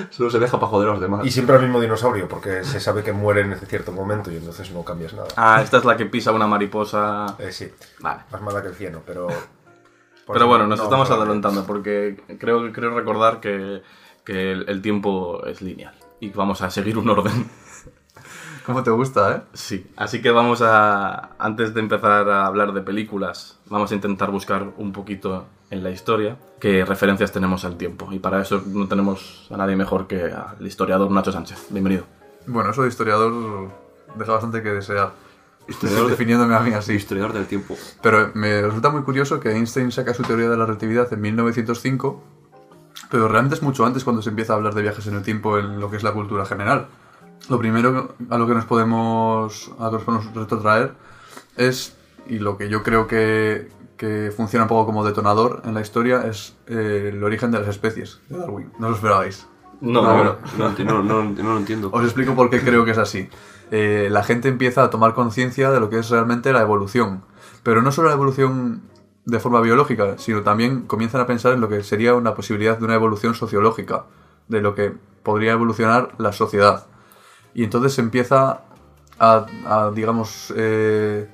Solo 0.10 0.30
se 0.30 0.40
deja 0.40 0.60
para 0.60 0.70
joder 0.70 0.90
a 0.90 0.92
los 0.94 1.02
demás. 1.02 1.26
Y 1.26 1.32
siempre 1.32 1.56
al 1.56 1.62
mismo 1.62 1.80
dinosaurio, 1.80 2.28
porque 2.28 2.64
se 2.64 2.80
sabe 2.80 3.04
que 3.04 3.12
mueren 3.12 3.52
en 3.52 3.60
cierto 3.60 3.92
momento 3.92 4.32
y 4.32 4.38
entonces 4.38 4.72
no 4.72 4.84
cambias 4.84 5.14
nada. 5.14 5.28
Ah, 5.36 5.62
esta 5.62 5.78
es 5.78 5.86
la 5.86 5.96
que 5.96 6.06
pisa 6.06 6.32
una 6.32 6.48
mariposa. 6.48 7.36
Eh, 7.38 7.52
sí, 7.52 7.72
Vale. 8.00 8.24
más 8.32 8.42
mala 8.42 8.62
que 8.62 8.70
el 8.70 8.76
cieno, 8.76 9.02
pero... 9.06 9.28
Pero 10.28 10.48
bueno, 10.48 10.64
no 10.64 10.76
nos 10.76 10.82
estamos 10.82 11.12
adelantando 11.12 11.68
porque 11.68 12.20
creo, 12.40 12.74
creo 12.74 12.96
recordar 12.96 13.40
que, 13.40 13.84
que 14.26 14.54
el, 14.54 14.68
el 14.68 14.82
tiempo 14.82 15.46
es 15.46 15.62
lineal 15.62 15.94
y 16.20 16.32
vamos 16.32 16.64
a 16.64 16.72
seguir 16.72 16.98
un 16.98 17.08
orden. 17.10 17.48
¿Cómo 18.66 18.82
te 18.82 18.90
gusta, 18.90 19.36
eh? 19.36 19.42
Sí, 19.54 19.86
así 19.96 20.24
que 20.24 20.32
vamos 20.32 20.64
a, 20.64 21.36
antes 21.38 21.76
de 21.76 21.80
empezar 21.82 22.28
a 22.28 22.48
hablar 22.48 22.74
de 22.74 22.82
películas, 22.82 23.60
vamos 23.68 23.92
a 23.92 23.96
intentar 23.96 24.32
buscar 24.32 24.74
un 24.78 24.92
poquito 24.92 25.46
en 25.72 25.84
la 25.84 25.90
historia 25.92 26.38
qué 26.60 26.86
referencias 26.86 27.32
tenemos 27.32 27.66
al 27.66 27.78
tiempo. 27.78 28.08
Y 28.12 28.20
para 28.20 28.42
eso 28.42 28.62
no 28.66 28.88
tenemos 28.88 29.48
a 29.52 29.58
nadie 29.58 29.76
mejor 29.76 30.08
que 30.08 30.24
al 30.24 30.66
historiador 30.66 31.12
Nacho 31.12 31.32
Sánchez. 31.32 31.68
Bienvenido. 31.70 32.04
Bueno, 32.48 32.70
eso 32.72 32.84
de 32.84 32.90
historiador 32.90 33.70
deja 34.16 34.32
bastante 34.32 34.62
que 34.64 34.70
desear. 34.70 35.12
Historiador 35.68 36.06
de- 36.06 36.12
definiéndome 36.12 36.56
a 36.56 36.60
mí 36.60 36.72
así. 36.74 36.94
Historiador 36.94 37.34
del 37.34 37.46
tiempo. 37.48 37.76
Pero 38.02 38.32
me 38.36 38.62
resulta 38.62 38.90
muy 38.90 39.02
curioso 39.04 39.40
que 39.40 39.52
Einstein 39.52 39.92
saca 39.92 40.14
su 40.14 40.24
teoría 40.24 40.50
de 40.50 40.58
la 40.58 40.66
relatividad 40.66 41.12
en 41.12 41.22
1905, 41.22 42.24
pero 43.10 43.28
realmente 43.28 43.56
es 43.56 43.64
mucho 43.64 43.86
antes 43.86 44.04
cuando 44.04 44.22
se 44.22 44.30
empieza 44.30 44.54
a 44.54 44.56
hablar 44.58 44.74
de 44.76 44.82
viajes 44.84 45.06
en 45.08 45.16
el 45.16 45.24
tiempo 45.24 45.58
en 45.58 45.80
lo 45.80 45.90
que 45.90 45.98
es 45.98 46.04
la 46.04 46.14
cultura 46.14 46.46
general. 46.46 46.88
Lo 47.50 47.58
primero 47.60 48.16
a 48.30 48.38
lo 48.38 48.48
que 48.48 48.54
nos 48.54 48.66
podemos, 48.66 49.72
a 49.80 49.86
lo 49.86 49.90
que 49.92 49.96
nos 49.98 50.04
podemos 50.04 50.34
retrotraer 50.36 50.94
es, 51.58 51.96
y 52.28 52.40
lo 52.40 52.58
que 52.58 52.70
yo 52.70 52.82
creo 52.84 53.08
que, 53.08 53.70
que 53.98 54.32
funciona 54.36 54.66
un 54.66 54.70
poco 54.70 54.86
como 54.86 55.06
detonador 55.06 55.62
en 55.66 55.74
la 55.74 55.82
historia, 55.82 56.26
es 56.28 56.56
eh, 56.68 57.12
el 57.14 57.24
origen 57.24 57.52
de 57.52 57.60
las 57.60 57.70
especies 57.70 58.20
de 58.30 58.38
Darwin. 58.38 58.72
No 58.80 58.90
lo 58.90 58.96
esperabais. 58.96 59.48
No, 59.82 60.02
No, 60.02 61.04
no, 61.04 61.24
lo 61.24 61.58
entiendo. 61.58 61.90
Os 61.92 62.04
explico 62.04 62.36
por 62.36 62.50
qué 62.50 62.62
creo 62.62 62.86
que 62.86 62.92
es 62.92 62.98
así. 62.98 63.30
Eh, 63.72 64.08
la 64.12 64.24
gente 64.24 64.48
empieza 64.48 64.84
a 64.84 64.90
tomar 64.90 65.14
conciencia 65.14 65.72
de 65.72 65.80
lo 65.80 65.90
que 65.90 66.00
es 66.00 66.10
realmente 66.10 66.54
la 66.54 66.62
evolución. 66.62 67.24
Pero 67.64 67.82
no 67.82 67.92
solo 67.92 68.10
la 68.10 68.16
evolución 68.16 68.84
de 69.26 69.40
forma 69.40 69.60
biológica, 69.62 70.18
sino 70.18 70.44
también 70.44 70.84
comienzan 70.84 71.22
a 71.22 71.28
pensar 71.28 71.54
en 71.54 71.62
lo 71.62 71.68
que 71.68 71.84
sería 71.84 72.14
una 72.14 72.36
posibilidad 72.36 72.78
de 72.78 72.86
una 72.86 72.96
evolución 72.96 73.34
sociológica, 73.34 74.06
de 74.48 74.62
lo 74.62 74.76
que 74.76 74.94
podría 75.24 75.54
evolucionar 75.54 76.14
la 76.20 76.32
sociedad. 76.32 76.86
Y 77.54 77.64
entonces 77.64 77.94
se 77.94 78.02
empieza 78.02 78.62
a, 79.18 79.46
a, 79.66 79.92
digamos, 79.92 80.54
eh, 80.56 81.28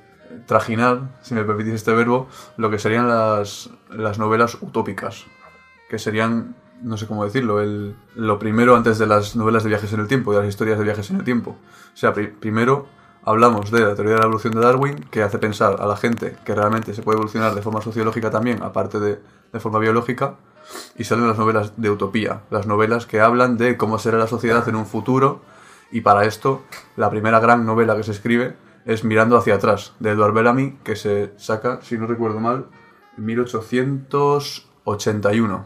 trajinar, 0.46 1.18
si 1.22 1.34
me 1.34 1.44
permitís 1.44 1.74
este 1.74 1.92
verbo, 1.92 2.28
lo 2.56 2.70
que 2.70 2.78
serían 2.78 3.08
las, 3.08 3.70
las 3.90 4.18
novelas 4.18 4.56
utópicas, 4.60 5.24
que 5.88 5.98
serían, 5.98 6.54
no 6.82 6.96
sé 6.96 7.06
cómo 7.06 7.24
decirlo, 7.24 7.60
el, 7.60 7.94
lo 8.14 8.38
primero 8.38 8.76
antes 8.76 8.98
de 8.98 9.06
las 9.06 9.36
novelas 9.36 9.62
de 9.62 9.68
viajes 9.68 9.92
en 9.92 10.00
el 10.00 10.08
tiempo, 10.08 10.32
de 10.32 10.40
las 10.40 10.48
historias 10.48 10.78
de 10.78 10.84
viajes 10.84 11.10
en 11.10 11.16
el 11.16 11.24
tiempo. 11.24 11.56
O 11.92 11.96
sea, 11.96 12.12
pri- 12.12 12.28
primero 12.28 12.86
hablamos 13.24 13.70
de 13.70 13.80
la 13.80 13.94
teoría 13.94 14.14
de 14.14 14.18
la 14.18 14.24
evolución 14.24 14.52
de 14.54 14.60
Darwin, 14.60 14.96
que 15.10 15.22
hace 15.22 15.38
pensar 15.38 15.76
a 15.80 15.86
la 15.86 15.96
gente 15.96 16.36
que 16.44 16.54
realmente 16.54 16.92
se 16.94 17.02
puede 17.02 17.16
evolucionar 17.16 17.54
de 17.54 17.62
forma 17.62 17.80
sociológica 17.80 18.30
también, 18.30 18.62
aparte 18.62 18.98
de, 18.98 19.20
de 19.52 19.60
forma 19.60 19.78
biológica, 19.78 20.36
y 20.96 21.04
salen 21.04 21.28
las 21.28 21.38
novelas 21.38 21.74
de 21.76 21.90
utopía, 21.90 22.42
las 22.50 22.66
novelas 22.66 23.06
que 23.06 23.20
hablan 23.20 23.58
de 23.58 23.76
cómo 23.76 23.98
será 23.98 24.18
la 24.18 24.26
sociedad 24.26 24.68
en 24.68 24.76
un 24.76 24.86
futuro, 24.86 25.42
y 25.90 26.00
para 26.00 26.24
esto, 26.24 26.62
la 26.96 27.10
primera 27.10 27.38
gran 27.38 27.66
novela 27.66 27.94
que 27.96 28.02
se 28.02 28.12
escribe 28.12 28.56
es 28.84 29.04
Mirando 29.04 29.36
hacia 29.36 29.54
atrás, 29.56 29.94
de 30.00 30.10
Edward 30.10 30.32
Bellamy, 30.34 30.78
que 30.84 30.96
se 30.96 31.32
saca, 31.36 31.80
si 31.82 31.96
no 31.98 32.06
recuerdo 32.06 32.40
mal, 32.40 32.66
en 33.16 33.24
1881. 33.24 35.64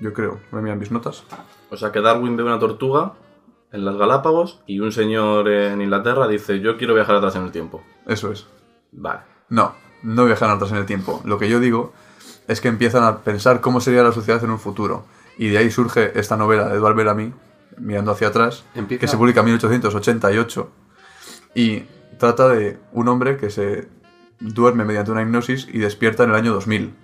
Yo 0.00 0.12
creo, 0.12 0.40
me 0.52 0.60
miran 0.60 0.78
mis 0.78 0.90
notas. 0.90 1.24
O 1.70 1.76
sea 1.76 1.92
que 1.92 2.00
Darwin 2.00 2.36
ve 2.36 2.42
una 2.42 2.58
tortuga 2.58 3.14
en 3.72 3.84
las 3.84 3.96
Galápagos 3.96 4.60
y 4.66 4.80
un 4.80 4.92
señor 4.92 5.48
en 5.48 5.80
Inglaterra 5.80 6.28
dice 6.28 6.60
yo 6.60 6.76
quiero 6.76 6.94
viajar 6.94 7.16
atrás 7.16 7.36
en 7.36 7.44
el 7.44 7.52
tiempo. 7.52 7.82
Eso 8.06 8.30
es. 8.30 8.46
Vale. 8.92 9.20
No, 9.48 9.74
no 10.02 10.24
viajan 10.26 10.50
atrás 10.50 10.70
en 10.72 10.78
el 10.78 10.86
tiempo. 10.86 11.22
Lo 11.24 11.38
que 11.38 11.48
yo 11.48 11.60
digo 11.60 11.92
es 12.46 12.60
que 12.60 12.68
empiezan 12.68 13.04
a 13.04 13.18
pensar 13.18 13.60
cómo 13.60 13.80
sería 13.80 14.02
la 14.02 14.12
sociedad 14.12 14.42
en 14.44 14.50
un 14.50 14.58
futuro. 14.58 15.04
Y 15.38 15.48
de 15.48 15.58
ahí 15.58 15.70
surge 15.70 16.18
esta 16.18 16.36
novela 16.36 16.68
de 16.68 16.76
Edward 16.76 16.94
Bellamy, 16.94 17.32
Mirando 17.76 18.12
hacia 18.12 18.28
atrás, 18.28 18.64
Empieza- 18.76 19.00
que 19.00 19.08
se 19.08 19.16
publica 19.16 19.40
en 19.40 19.46
1888. 19.46 20.70
Y 21.54 21.84
trata 22.18 22.48
de 22.48 22.78
un 22.92 23.08
hombre 23.08 23.36
que 23.36 23.50
se 23.50 23.88
duerme 24.40 24.84
mediante 24.84 25.10
una 25.12 25.22
hipnosis 25.22 25.68
y 25.72 25.78
despierta 25.78 26.24
en 26.24 26.30
el 26.30 26.36
año 26.36 26.52
2000. 26.52 26.94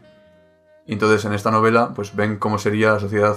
Y 0.87 0.93
entonces 0.93 1.25
en 1.25 1.33
esta 1.33 1.51
novela 1.51 1.93
pues 1.95 2.15
ven 2.17 2.37
cómo 2.39 2.59
sería 2.59 2.93
la 2.93 3.01
sociedad 3.01 3.37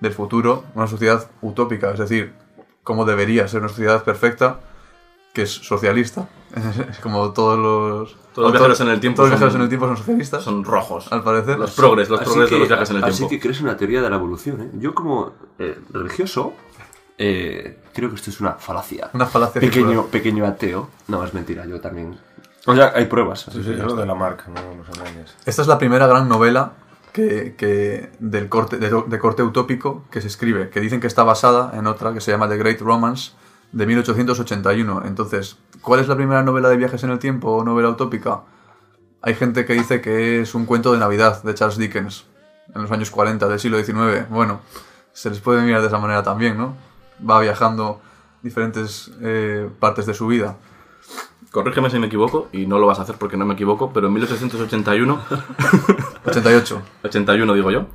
del 0.00 0.12
futuro, 0.12 0.64
una 0.74 0.86
sociedad 0.86 1.30
utópica, 1.42 1.90
es 1.92 1.98
decir, 1.98 2.32
cómo 2.82 3.04
debería 3.04 3.46
ser 3.48 3.60
una 3.60 3.68
sociedad 3.68 4.02
perfecta, 4.04 4.60
que 5.34 5.42
es 5.42 5.50
socialista, 5.50 6.28
es 6.90 6.98
como 6.98 7.32
todos 7.32 7.58
los... 7.58 8.16
Todos 8.34 8.46
los 8.48 8.52
viajeros 8.52 8.80
en 8.80 8.88
el 8.88 9.00
tiempo 9.00 9.16
Todos 9.16 9.30
los 9.30 9.38
son- 9.38 9.46
viajeros 9.48 9.54
en 9.56 9.62
el 9.62 9.68
tiempo 9.68 9.86
son 9.86 9.96
socialistas, 9.96 10.42
Son 10.44 10.64
rojos. 10.64 11.12
al 11.12 11.22
parecer. 11.22 11.58
Los 11.58 11.72
progres, 11.72 12.08
los 12.08 12.20
Así 12.20 12.30
progres 12.30 12.50
de 12.50 12.58
los 12.58 12.68
viajes 12.68 12.90
en 12.90 12.96
el 12.96 13.04
así 13.04 13.12
tiempo. 13.18 13.30
que 13.30 13.40
crees 13.40 13.60
en 13.60 13.66
la 13.66 13.76
teoría 13.76 14.02
de 14.02 14.10
la 14.10 14.16
evolución, 14.16 14.60
¿eh? 14.62 14.70
Yo 14.74 14.94
como 14.94 15.32
eh, 15.58 15.78
religioso 15.92 16.52
eh, 17.22 17.76
creo 17.92 18.08
que 18.08 18.16
esto 18.16 18.30
es 18.30 18.40
una 18.40 18.54
falacia. 18.54 19.10
Una 19.12 19.26
falacia 19.26 19.60
Pequeño, 19.60 20.06
pequeño 20.06 20.46
ateo. 20.46 20.88
No, 21.08 21.22
es 21.22 21.34
mentira, 21.34 21.66
yo 21.66 21.78
también... 21.78 22.18
O 22.64 22.74
sea, 22.74 22.92
hay 22.94 23.04
pruebas. 23.04 23.40
Sí, 23.52 23.62
sí, 23.62 23.76
ya 23.76 23.84
lo 23.84 23.94
de 23.94 24.06
la 24.06 24.14
marca, 24.14 24.44
no 24.48 24.74
nos 24.74 24.88
engañes. 24.88 25.34
Esta 25.44 25.60
es 25.60 25.68
la 25.68 25.76
primera 25.76 26.06
gran 26.06 26.30
novela 26.30 26.72
que, 27.12 27.54
que 27.58 28.10
del 28.20 28.48
corte, 28.48 28.78
de, 28.78 29.04
de 29.06 29.18
corte 29.18 29.42
utópico 29.42 30.04
que 30.10 30.22
se 30.22 30.28
escribe, 30.28 30.70
que 30.70 30.80
dicen 30.80 30.98
que 30.98 31.08
está 31.08 31.22
basada 31.22 31.78
en 31.78 31.86
otra 31.86 32.14
que 32.14 32.22
se 32.22 32.30
llama 32.30 32.48
The 32.48 32.56
Great 32.56 32.80
Romance 32.80 33.32
de 33.72 33.84
1881. 33.84 35.02
Entonces, 35.04 35.58
¿cuál 35.82 36.00
es 36.00 36.08
la 36.08 36.16
primera 36.16 36.42
novela 36.42 36.70
de 36.70 36.78
viajes 36.78 37.04
en 37.04 37.10
el 37.10 37.18
tiempo 37.18 37.50
o 37.50 37.64
novela 37.64 37.90
utópica? 37.90 38.44
Hay 39.20 39.34
gente 39.34 39.66
que 39.66 39.74
dice 39.74 40.00
que 40.00 40.40
es 40.40 40.54
un 40.54 40.64
cuento 40.64 40.90
de 40.92 40.98
Navidad 40.98 41.42
de 41.42 41.52
Charles 41.52 41.76
Dickens 41.76 42.24
en 42.74 42.80
los 42.80 42.90
años 42.90 43.10
40 43.10 43.46
del 43.46 43.60
siglo 43.60 43.76
XIX. 43.84 44.26
Bueno, 44.30 44.62
se 45.12 45.28
les 45.28 45.40
puede 45.40 45.60
mirar 45.60 45.82
de 45.82 45.88
esa 45.88 45.98
manera 45.98 46.22
también, 46.22 46.56
¿no? 46.56 46.88
Va 47.28 47.40
viajando 47.40 48.00
diferentes 48.42 49.10
eh, 49.20 49.68
partes 49.78 50.06
de 50.06 50.14
su 50.14 50.26
vida. 50.26 50.56
Corrígeme 51.50 51.90
si 51.90 51.98
me 51.98 52.06
equivoco, 52.06 52.48
y 52.52 52.66
no 52.66 52.78
lo 52.78 52.86
vas 52.86 52.98
a 53.00 53.02
hacer 53.02 53.16
porque 53.18 53.36
no 53.36 53.44
me 53.44 53.54
equivoco, 53.54 53.92
pero 53.92 54.06
en 54.06 54.12
1881, 54.14 55.18
88. 56.26 56.82
81 57.04 57.54
digo 57.54 57.70
yo, 57.70 57.86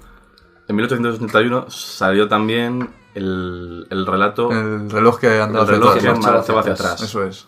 en 0.68 0.76
1881 0.76 1.66
salió 1.70 2.28
también 2.28 2.90
el, 3.14 3.88
el 3.90 4.06
relato 4.06 4.52
El 4.52 4.90
reloj 4.90 5.20
que 5.20 5.40
andaba 5.40 5.64
El 5.66 5.70
hacia 5.70 5.74
reloj 5.76 5.90
atrás, 5.92 6.04
que 6.04 6.08
¿no? 6.10 6.16
marchaba 6.34 6.60
hacia 6.60 6.74
hacia 6.74 6.86
atrás. 6.86 7.02
Eso 7.02 7.24
es. 7.24 7.48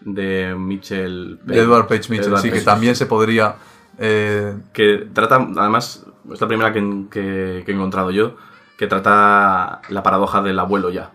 de 0.00 0.54
Mitchell 0.56 1.40
De 1.44 1.58
Edward 1.58 1.88
Page 1.88 2.08
Mitchell, 2.08 2.28
Edward 2.28 2.42
sí, 2.42 2.48
que 2.50 2.54
Page. 2.56 2.64
también 2.64 2.94
se 2.94 3.06
podría... 3.06 3.56
eh, 3.98 4.56
que 4.72 5.08
trata, 5.12 5.44
además, 5.56 6.04
es 6.32 6.40
la 6.40 6.46
primera 6.46 6.72
que, 6.72 6.80
que- 7.10 7.62
que 7.66 7.72
he 7.72 7.74
encontrado 7.74 8.10
yo, 8.12 8.36
que 8.76 8.86
trata 8.86 9.80
la 9.88 10.02
paradoja 10.04 10.40
del 10.40 10.58
abuelo 10.60 10.90
ya. 10.90 11.10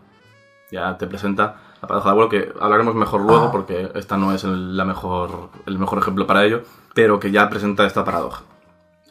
Ya 0.73 0.97
te 0.97 1.05
presenta 1.07 1.55
la 1.81 1.87
paradoja 1.87 2.09
del 2.09 2.11
abuelo, 2.19 2.29
que 2.29 2.51
hablaremos 2.59 2.95
mejor 2.95 3.21
luego, 3.21 3.51
porque 3.51 3.91
esta 3.95 4.17
no 4.17 4.33
es 4.33 4.43
el, 4.43 4.75
la 4.75 4.85
mejor, 4.85 5.49
el 5.67 5.77
mejor 5.77 5.99
ejemplo 5.99 6.25
para 6.25 6.43
ello, 6.43 6.63
pero 6.95 7.19
que 7.19 7.31
ya 7.31 7.47
presenta 7.49 7.85
esta 7.85 8.03
paradoja. 8.03 8.41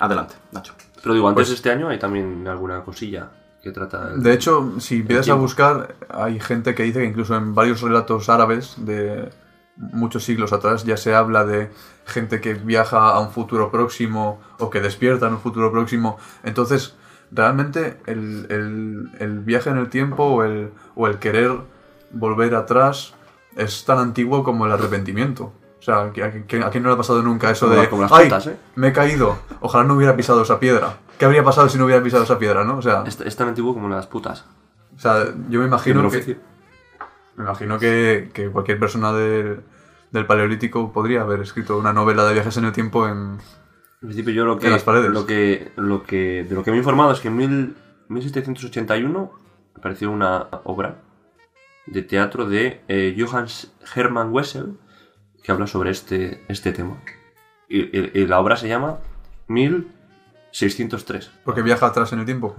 Adelante, 0.00 0.34
Nacho. 0.50 0.74
Pero 1.02 1.14
digo, 1.14 1.28
antes 1.28 1.36
Pues- 1.42 1.48
de 1.50 1.54
este 1.54 1.70
año 1.70 1.88
hay 1.88 1.98
también 1.98 2.46
alguna 2.48 2.82
cosilla 2.82 3.30
que 3.62 3.70
trata... 3.70 4.10
el- 4.14 4.22
de 4.22 4.32
hecho, 4.32 4.72
si 4.80 4.96
empiezas 5.00 5.28
a 5.28 5.34
buscar, 5.34 5.94
hay 6.10 6.40
gente 6.40 6.74
que 6.74 6.82
dice 6.82 6.98
que 7.00 7.06
incluso 7.06 7.36
en 7.36 7.54
varios 7.54 7.80
relatos 7.80 8.28
árabes 8.28 8.74
de 8.78 9.30
muchos 9.76 10.24
siglos 10.24 10.52
atrás 10.52 10.84
ya 10.84 10.96
se 10.96 11.14
habla 11.14 11.44
de 11.44 11.70
gente 12.04 12.40
que 12.40 12.54
viaja 12.54 13.10
a 13.10 13.20
un 13.20 13.30
futuro 13.30 13.70
próximo 13.70 14.40
o 14.58 14.68
que 14.70 14.80
despierta 14.80 15.28
en 15.28 15.34
un 15.34 15.40
futuro 15.40 15.70
próximo. 15.70 16.18
Entonces, 16.42 16.96
realmente 17.30 17.98
el, 18.06 18.46
el- 18.50 19.10
el 19.20 19.38
viaje 19.40 19.70
en 19.70 19.78
el 19.78 19.88
tiempo 19.88 20.24
o 20.24 20.42
el, 20.44 20.72
o 20.94 21.06
el 21.06 21.18
querer 21.18 21.52
volver 22.10 22.54
atrás 22.54 23.14
es 23.56 23.84
tan 23.84 23.98
antiguo 23.98 24.44
como 24.44 24.66
el 24.66 24.72
arrepentimiento. 24.72 25.52
O 25.78 25.82
sea, 25.84 26.02
¿a 26.02 26.10
quién, 26.12 26.62
a 26.62 26.70
quién 26.70 26.82
no 26.82 26.88
le 26.90 26.94
ha 26.94 26.96
pasado 26.98 27.22
nunca 27.22 27.50
eso 27.50 27.66
Como- 27.68 27.80
de... 27.80 27.88
como 27.88 28.06
"Ay, 28.10 28.24
putas, 28.26 28.46
¿eh?". 28.46 28.56
me 28.76 28.88
he 28.88 28.92
caído, 28.92 29.36
ojalá 29.60 29.82
no 29.84 29.94
hubiera 29.94 30.14
pisado 30.16 30.42
esa 30.42 30.60
piedra. 30.60 30.98
¿Qué 31.18 31.24
habría 31.24 31.42
pasado 31.42 31.68
si 31.68 31.76
no 31.78 31.84
hubiera 31.86 32.02
pisado 32.02 32.22
esa 32.22 32.38
piedra, 32.38 32.64
no? 32.64 32.76
O 32.78 32.82
sea, 32.82 33.02
Es, 33.06 33.20
es 33.20 33.36
tan 33.36 33.48
antiguo 33.48 33.74
como 33.74 33.88
las 33.88 34.06
putas. 34.06 34.44
o 34.94 34.98
sea 35.00 35.24
yo 35.48 35.58
me 35.60 35.66
imagino 35.66 36.08
que, 36.08 36.38
me 37.36 37.44
imagino 37.44 37.78
que, 37.78 38.30
que 38.32 38.48
cualquier 38.50 38.78
persona 38.78 39.12
de- 39.12 39.58
del 40.12 40.26
Paleolítico 40.26 40.92
podría 40.92 41.22
haber 41.22 41.40
escrito 41.40 41.78
una 41.78 41.92
novela 41.92 42.24
de 42.26 42.34
viajes 42.34 42.56
en 42.58 42.66
el 42.66 42.72
tiempo 42.72 43.08
en... 43.08 43.38
En 44.02 44.08
principio 44.08 44.32
yo 44.34 44.44
lo 44.44 44.58
que, 44.58 44.66
En 44.66 44.72
las 44.72 44.82
paredes. 44.84 45.10
lo 45.10 45.26
que, 45.26 45.72
lo 45.76 46.02
que, 46.02 46.44
de 46.48 46.54
lo 46.54 46.62
que 46.62 46.70
me 46.70 46.76
he 46.76 46.80
informado 46.80 47.12
es 47.12 47.20
que 47.20 47.28
en 47.28 47.36
mil- 47.36 47.76
1781 48.08 49.32
apareció 49.82 50.12
una 50.12 50.46
obra 50.62 51.02
de 51.86 52.02
teatro 52.02 52.46
de 52.48 52.82
eh, 52.86 53.16
Johannes 53.18 53.72
Hermann 53.96 54.30
Wessel 54.32 54.78
que 55.42 55.50
habla 55.50 55.66
sobre 55.66 55.90
este, 55.90 56.44
este 56.48 56.70
tema. 56.70 57.00
Y, 57.68 57.80
y- 57.98 58.12
y 58.14 58.26
la 58.28 58.38
obra 58.38 58.54
se 58.56 58.68
llama 58.68 58.98
1603. 59.48 61.32
Porque 61.44 61.62
viaja 61.62 61.86
atrás 61.86 62.12
en 62.12 62.20
el 62.20 62.24
tiempo. 62.26 62.54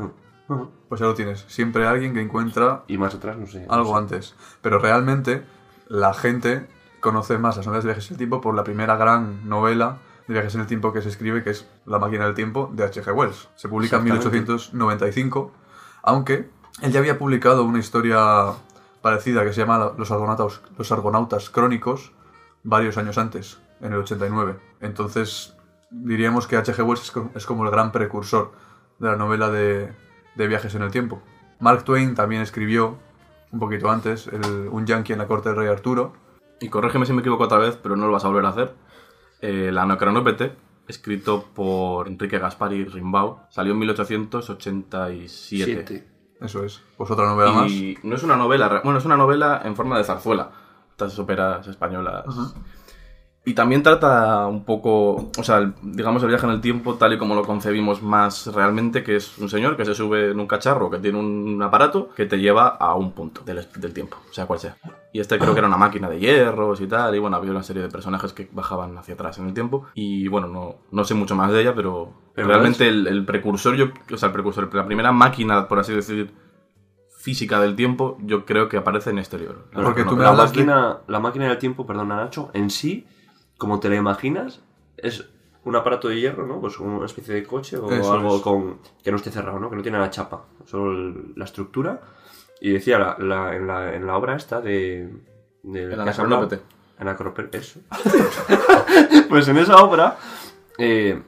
Pues 0.89 0.99
ya 0.99 1.07
lo 1.07 1.13
tienes. 1.13 1.45
Siempre 1.47 1.87
alguien 1.87 2.13
que 2.13 2.19
encuentra 2.19 2.83
Y 2.87 2.97
más 2.97 3.15
atrás, 3.15 3.37
no 3.37 3.47
sé. 3.47 3.65
no 3.67 3.73
algo 3.73 3.93
sé. 3.93 3.97
antes. 3.99 4.35
Pero 4.61 4.79
realmente 4.79 5.43
la 5.87 6.13
gente 6.13 6.67
conoce 6.99 7.37
más 7.37 7.55
las 7.55 7.65
novelas 7.65 7.85
de 7.85 7.89
viajes 7.91 8.07
en 8.09 8.15
el 8.15 8.17
tiempo 8.17 8.41
por 8.41 8.53
la 8.53 8.65
primera 8.65 8.97
gran 8.97 9.47
novela 9.47 9.99
de 10.27 10.33
viajes 10.33 10.55
en 10.55 10.61
el 10.61 10.67
tiempo 10.67 10.91
que 10.91 11.01
se 11.01 11.07
escribe, 11.07 11.41
que 11.41 11.51
es 11.51 11.69
La 11.85 11.99
máquina 11.99 12.25
del 12.25 12.33
tiempo 12.33 12.69
de 12.73 12.83
H.G. 12.83 13.13
Wells. 13.15 13.47
Se 13.55 13.69
publica 13.69 13.95
en 13.95 14.07
Exactamente. 14.07 14.51
1895, 14.51 15.51
aunque 16.03 16.49
él 16.81 16.91
ya 16.91 16.99
había 16.99 17.17
publicado 17.17 17.63
una 17.63 17.79
historia 17.79 18.53
parecida 19.01 19.43
que 19.43 19.53
se 19.53 19.61
llama 19.61 19.93
Los 19.97 20.11
Argonautas, 20.11 20.61
Los 20.77 20.91
Argonautas 20.91 21.49
Crónicos 21.49 22.11
varios 22.63 22.97
años 22.97 23.17
antes, 23.17 23.59
en 23.81 23.93
el 23.93 23.99
89. 23.99 24.57
Entonces 24.81 25.55
diríamos 25.91 26.47
que 26.47 26.55
H.G. 26.57 26.83
Wells 26.83 27.03
es 27.03 27.11
co- 27.11 27.29
es 27.35 27.45
como 27.45 27.65
el 27.65 27.71
gran 27.71 27.91
precursor 27.91 28.51
de 28.99 29.07
la 29.09 29.15
novela 29.17 29.49
de, 29.49 29.91
de 30.35 30.47
viajes 30.47 30.73
en 30.75 30.81
el 30.81 30.91
tiempo. 30.91 31.21
Mark 31.59 31.83
Twain 31.83 32.15
también 32.15 32.41
escribió, 32.41 32.97
un 33.51 33.59
poquito 33.59 33.89
antes, 33.91 34.27
el- 34.27 34.67
Un 34.71 34.85
yankee 34.85 35.13
en 35.13 35.19
la 35.19 35.27
corte 35.27 35.49
del 35.49 35.57
rey 35.57 35.67
Arturo. 35.67 36.13
Y 36.61 36.69
corrígeme 36.69 37.05
si 37.05 37.11
me 37.13 37.19
equivoco 37.19 37.43
otra 37.43 37.57
vez, 37.57 37.77
pero 37.81 37.95
no 37.97 38.05
lo 38.07 38.13
vas 38.13 38.23
a 38.23 38.29
volver 38.29 38.45
a 38.45 38.49
hacer. 38.49 38.73
Eh, 39.41 39.69
la 39.73 39.81
Anacronópete, 39.83 40.53
escrito 40.87 41.43
por 41.53 42.07
Enrique 42.07 42.39
Gaspari 42.39 42.85
Rimbaud, 42.85 43.35
salió 43.49 43.73
en 43.73 43.79
1887. 43.79 45.27
Siete. 45.65 46.07
Eso 46.43 46.63
es. 46.63 46.81
Pues 46.97 47.09
otra 47.09 47.25
novela 47.25 47.51
más. 47.51 47.71
Y 47.71 47.97
no 48.03 48.15
es 48.15 48.23
una 48.23 48.35
novela, 48.35 48.81
bueno, 48.83 48.99
es 48.99 49.05
una 49.05 49.17
novela 49.17 49.61
en 49.63 49.75
forma 49.75 49.97
de 49.97 50.03
zarzuela. 50.03 50.51
Estas 50.91 51.17
óperas 51.17 51.65
españolas. 51.67 52.25
Y 53.45 53.55
también 53.55 53.83
trata 53.83 54.47
un 54.47 54.63
poco, 54.63 55.29
o 55.37 55.43
sea, 55.43 55.73
digamos 55.81 56.23
el 56.23 56.29
viaje 56.29 56.45
en 56.45 56.53
el 56.53 56.61
tiempo 56.61 56.95
tal 56.95 57.11
y 57.11 57.17
como 57.17 57.35
lo 57.35 57.43
concebimos 57.43 58.01
más 58.01 58.47
realmente, 58.47 59.03
que 59.03 59.17
es 59.17 59.37
un 59.37 59.49
señor 59.49 59.75
que 59.75 59.83
se 59.83 59.93
sube 59.93 60.31
en 60.31 60.39
un 60.39 60.47
cacharro, 60.47 60.89
que 60.89 60.97
tiene 60.99 61.19
un 61.19 61.61
aparato 61.61 62.07
que 62.15 62.25
te 62.25 62.39
lleva 62.39 62.69
a 62.69 62.95
un 62.95 63.11
punto 63.11 63.41
del, 63.43 63.67
del 63.75 63.93
tiempo, 63.93 64.15
sea 64.31 64.45
cual 64.45 64.59
sea. 64.59 64.77
Y 65.11 65.19
este 65.19 65.37
creo 65.37 65.51
que 65.53 65.59
era 65.59 65.67
una 65.67 65.75
máquina 65.75 66.09
de 66.09 66.19
hierros 66.19 66.79
y 66.79 66.87
tal, 66.87 67.13
y 67.15 67.19
bueno, 67.19 67.35
había 67.35 67.51
una 67.51 67.63
serie 67.63 67.81
de 67.81 67.89
personajes 67.89 68.31
que 68.31 68.47
bajaban 68.49 68.97
hacia 68.97 69.15
atrás 69.15 69.37
en 69.39 69.47
el 69.47 69.53
tiempo. 69.53 69.87
Y 69.93 70.29
bueno, 70.29 70.47
no, 70.47 70.75
no 70.91 71.03
sé 71.03 71.13
mucho 71.13 71.35
más 71.35 71.51
de 71.51 71.61
ella, 71.61 71.75
pero, 71.75 72.13
Pero 72.33 72.47
realmente 72.47 72.87
el, 72.87 73.07
el 73.07 73.25
precursor, 73.25 73.75
yo, 73.75 73.87
o 74.11 74.17
sea, 74.17 74.27
el 74.27 74.33
precursor, 74.33 74.73
la 74.73 74.85
primera 74.85 75.11
máquina, 75.11 75.67
por 75.67 75.79
así 75.79 75.91
decir, 75.93 76.31
física 77.19 77.59
del 77.59 77.75
tiempo, 77.75 78.17
yo 78.21 78.45
creo 78.45 78.69
que 78.69 78.77
aparece 78.77 79.09
en 79.11 79.17
este 79.19 79.37
libro. 79.37 79.65
Porque 79.73 80.03
tú 80.03 80.15
me. 80.15 80.23
La 80.23 80.31
de- 80.31 80.37
máquina, 80.37 80.97
la 81.07 81.19
máquina 81.19 81.47
del 81.47 81.57
tiempo, 81.57 81.85
perdona 81.85 82.15
Nacho, 82.15 82.49
en 82.53 82.69
sí, 82.69 83.05
como 83.63 83.79
te 83.79 83.89
la 83.89 83.95
imaginas, 83.95 84.61
es 84.97 85.27
un 85.65 85.75
aparato 85.75 86.09
de 86.09 86.19
hierro, 86.19 86.45
¿no? 86.45 86.59
Pues 86.61 86.79
una 86.79 87.05
especie 87.05 87.33
de 87.33 87.43
coche 87.43 87.77
o 87.77 87.89
Eso 87.91 88.13
algo 88.13 88.35
es. 88.35 88.41
con 88.41 88.79
que 89.03 89.09
no 89.11 89.17
esté 89.17 89.31
cerrado, 89.31 89.59
¿no? 89.59 89.69
Que 89.69 89.75
no 89.77 89.81
tiene 89.81 89.97
la 89.97 90.09
chapa, 90.09 90.43
solo 90.65 90.91
el- 90.91 91.33
la 91.35 91.45
estructura. 91.45 92.01
Y 92.61 92.71
decía 92.71 92.99
la, 92.99 93.17
la- 93.19 93.55
en, 93.55 93.67
la, 93.67 93.93
en 93.95 94.05
la 94.07 94.15
obra 94.17 94.35
esta 94.35 94.61
de, 94.61 95.09
del 95.63 95.91
El. 95.93 95.99
Anacronópete. 96.01 96.61
Anacrope- 96.99 97.49
eso. 97.55 97.79
pues 99.29 99.47
en 99.47 99.57
esa 99.57 99.77
obra, 99.77 100.17
eh, 100.77 101.21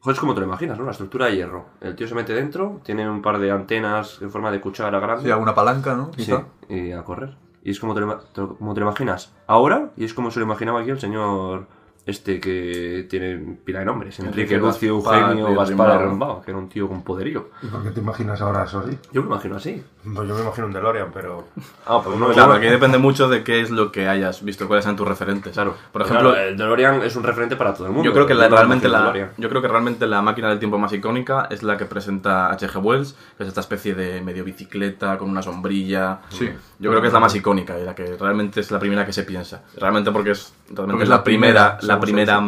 joder, 0.00 0.14
es 0.14 0.20
como 0.20 0.34
te 0.34 0.40
lo 0.40 0.46
imaginas, 0.46 0.78
¿no? 0.78 0.84
La 0.84 0.92
estructura 0.92 1.26
de 1.26 1.36
hierro. 1.36 1.66
El 1.80 1.94
tío 1.96 2.06
se 2.08 2.14
mete 2.14 2.32
dentro, 2.34 2.80
tiene 2.84 3.08
un 3.08 3.20
par 3.22 3.38
de 3.38 3.50
antenas 3.50 4.18
en 4.22 4.30
forma 4.30 4.50
de 4.50 4.60
cuchara 4.60 4.98
grande. 5.00 5.24
Sí, 5.24 5.30
alguna 5.30 5.54
palanca, 5.54 5.94
¿no? 5.94 6.10
Sí, 6.16 6.32
y 6.68 6.92
a 6.92 7.02
correr. 7.04 7.36
Y 7.62 7.70
es 7.72 7.80
como 7.80 7.92
lo, 7.98 8.16
te 8.18 8.40
lo- 8.40 8.56
como 8.56 8.72
te 8.74 8.80
lo 8.80 8.86
imaginas 8.86 9.34
ahora, 9.46 9.90
y 9.96 10.04
es 10.04 10.14
como 10.14 10.30
se 10.30 10.38
lo 10.40 10.46
imaginaba 10.46 10.80
aquí 10.80 10.90
el 10.90 11.00
señor 11.00 11.66
este 12.08 12.40
que 12.40 13.06
tiene 13.08 13.56
pila 13.64 13.80
de 13.80 13.84
nombres, 13.84 14.18
Enrique 14.18 14.56
Lucio 14.56 14.88
Eugenio 14.88 15.54
Gaspar 15.54 16.08
Rimbaud, 16.08 16.42
que 16.42 16.50
era 16.50 16.58
un 16.58 16.68
tío 16.68 16.88
con 16.88 17.02
poderío. 17.02 17.50
¿Y 17.62 17.66
por 17.66 17.82
qué 17.82 17.90
te 17.90 18.00
imaginas 18.00 18.40
ahora 18.40 18.64
eso 18.64 18.78
así? 18.80 18.98
Yo 19.12 19.20
me 19.22 19.28
imagino 19.28 19.56
así. 19.56 19.82
Pues 20.14 20.26
yo 20.26 20.34
me 20.34 20.40
imagino 20.40 20.66
un 20.68 20.72
DeLorean, 20.72 21.10
pero... 21.12 21.48
Ah, 21.86 22.00
pues 22.02 22.18
no, 22.18 22.28
Claro, 22.32 22.54
aquí 22.54 22.66
depende 22.66 22.96
mucho 22.96 23.28
de 23.28 23.44
qué 23.44 23.60
es 23.60 23.70
lo 23.70 23.92
que 23.92 24.08
hayas 24.08 24.42
visto, 24.42 24.66
cuáles 24.66 24.84
sean 24.84 24.96
tus 24.96 25.06
referentes. 25.06 25.52
Claro. 25.52 25.74
Por 25.92 26.00
ejemplo, 26.02 26.30
Claro, 26.32 26.48
el 26.48 26.56
DeLorean 26.56 27.02
es 27.02 27.14
un 27.16 27.24
referente 27.24 27.56
para 27.56 27.74
todo 27.74 27.86
el 27.88 27.92
mundo. 27.92 28.06
yo 28.08 28.14
creo 28.14 28.26
que 28.26 28.34
la- 28.34 28.48
realmente 28.48 28.88
la, 28.88 29.30
yo 29.36 29.48
creo 29.50 29.60
que 29.60 29.68
realmente 29.68 30.06
la 30.06 30.22
máquina 30.22 30.48
del 30.48 30.58
tiempo 30.58 30.78
más 30.78 30.92
icónica 30.94 31.46
es 31.50 31.62
la 31.62 31.76
que 31.76 31.84
presenta 31.84 32.50
H.G. 32.52 32.82
Wells, 32.82 33.14
que 33.36 33.42
es 33.42 33.48
esta 33.48 33.60
especie 33.60 33.94
de 33.94 34.22
medio 34.22 34.44
bicicleta 34.44 35.18
con 35.18 35.28
una 35.28 35.42
sombrilla. 35.42 36.20
Sí. 36.30 36.48
Yo 36.78 36.88
creo 36.90 37.02
que 37.02 37.08
es 37.08 37.12
la 37.12 37.20
más 37.20 37.34
icónica 37.34 37.78
y 37.78 37.84
la 37.84 37.94
que 37.94 38.16
realmente 38.16 38.60
es 38.60 38.70
la 38.70 38.78
primera 38.78 39.04
que 39.04 39.12
se 39.12 39.24
piensa. 39.24 39.62
Realmente 39.76 40.10
porque 40.10 40.30
es 40.30 40.54
realmente 40.70 41.02
es 41.04 41.08
la, 41.08 41.16
la 41.16 41.24
primera, 41.24 41.76
primera, 41.78 41.94
la 41.94 42.00
primera 42.00 42.42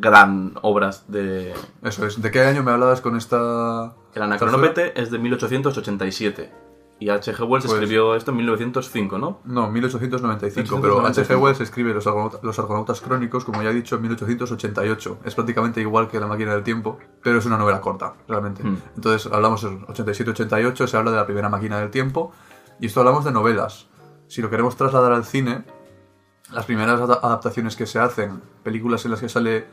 gran 0.00 0.52
obra 0.62 0.90
de 1.08 1.54
Eso 1.82 2.06
es. 2.06 2.20
¿De 2.20 2.30
qué 2.30 2.40
año 2.40 2.62
me 2.62 2.70
hablabas 2.72 3.00
con 3.00 3.16
esta...? 3.16 3.94
el 4.14 4.22
Anacronópete 4.22 5.00
es 5.00 5.10
de 5.10 5.18
1887 5.18 6.52
y 7.00 7.08
H.G. 7.10 7.40
Wells 7.48 7.64
Pues- 7.66 7.72
escribió 7.80 8.14
esto 8.14 8.30
en 8.30 8.36
1905, 8.36 9.18
¿no? 9.18 9.40
No, 9.44 9.68
1895, 9.70 10.76
1895. 10.76 10.80
pero 10.80 11.04
H.G. 11.06 11.36
Wells 11.42 11.60
escribe 11.60 11.92
los, 11.94 12.06
Argonauta- 12.06 12.38
los 12.42 12.56
Argonautas 12.60 13.00
Crónicos, 13.00 13.44
como 13.44 13.60
ya 13.62 13.70
he 13.70 13.74
dicho, 13.74 13.96
en 13.96 14.02
1888. 14.02 15.18
Es 15.24 15.34
prácticamente 15.34 15.80
igual 15.80 16.06
que 16.08 16.20
La 16.20 16.28
Máquina 16.28 16.52
del 16.54 16.62
Tiempo, 16.62 16.98
pero 17.22 17.38
es 17.38 17.46
una 17.46 17.58
novela 17.58 17.80
corta, 17.80 18.14
realmente. 18.28 18.62
Hmm. 18.62 18.76
Entonces, 18.94 19.32
hablamos 19.32 19.62
del 19.62 19.80
87-88, 19.86 20.86
se 20.86 20.96
habla 20.96 21.10
de 21.10 21.16
la 21.16 21.26
primera 21.26 21.48
Máquina 21.48 21.80
del 21.80 21.90
Tiempo, 21.90 22.30
y 22.78 22.86
esto 22.86 23.00
hablamos 23.00 23.24
de 23.24 23.32
novelas. 23.32 23.88
Si 24.28 24.40
lo 24.40 24.48
queremos 24.48 24.76
trasladar 24.76 25.12
al 25.12 25.24
cine, 25.24 25.64
las 26.52 26.66
primeras 26.66 27.00
ada- 27.00 27.20
adaptaciones 27.22 27.76
que 27.76 27.86
se 27.86 27.98
hacen, 27.98 28.42
películas 28.62 29.04
en 29.04 29.10
las 29.12 29.20
que 29.20 29.28
sale 29.28 29.66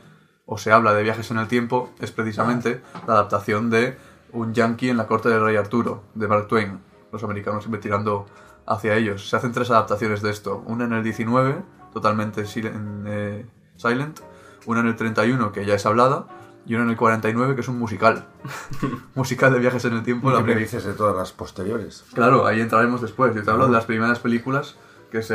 o 0.46 0.58
se 0.58 0.72
habla 0.72 0.92
de 0.94 1.02
viajes 1.02 1.30
en 1.30 1.38
el 1.38 1.46
tiempo, 1.48 1.90
es 2.00 2.10
precisamente 2.10 2.82
la 3.06 3.14
adaptación 3.14 3.70
de 3.70 3.96
Un 4.32 4.52
Yankee 4.54 4.88
en 4.90 4.96
la 4.96 5.06
corte 5.06 5.28
del 5.28 5.42
rey 5.44 5.56
Arturo, 5.56 6.02
de 6.14 6.26
Mark 6.28 6.48
Twain. 6.48 6.80
Los 7.12 7.22
americanos 7.24 7.62
siempre 7.64 7.80
tirando 7.80 8.26
hacia 8.66 8.94
ellos. 8.96 9.28
Se 9.28 9.36
hacen 9.36 9.52
tres 9.52 9.70
adaptaciones 9.70 10.22
de 10.22 10.30
esto. 10.30 10.62
Una 10.66 10.84
en 10.84 10.92
el 10.92 11.02
19, 11.04 11.62
totalmente 11.92 12.44
eh, 12.54 13.46
silent. 13.76 14.20
Una 14.66 14.80
en 14.80 14.86
el 14.86 14.96
31, 14.96 15.52
que 15.52 15.64
ya 15.64 15.74
es 15.74 15.86
hablada. 15.86 16.26
Y 16.66 16.74
una 16.74 16.84
en 16.84 16.90
el 16.90 16.96
49, 16.96 17.54
que 17.54 17.62
es 17.62 17.68
un 17.68 17.78
musical. 17.78 18.26
musical 19.14 19.52
de 19.52 19.58
viajes 19.58 19.84
en 19.86 19.94
el 19.94 20.02
tiempo. 20.02 20.30
la 20.30 20.36
¿Qué 20.38 20.42
me 20.42 20.52
prim- 20.52 20.58
dices 20.64 20.84
de 20.84 20.92
todas 20.92 21.16
las 21.16 21.32
posteriores? 21.32 22.04
Claro, 22.14 22.46
ahí 22.46 22.60
entraremos 22.60 23.00
después. 23.00 23.34
Yo 23.34 23.42
te 23.42 23.50
hablo 23.50 23.66
de 23.66 23.72
las 23.72 23.86
primeras 23.86 24.18
películas 24.20 24.76
que 25.10 25.22
se, 25.22 25.34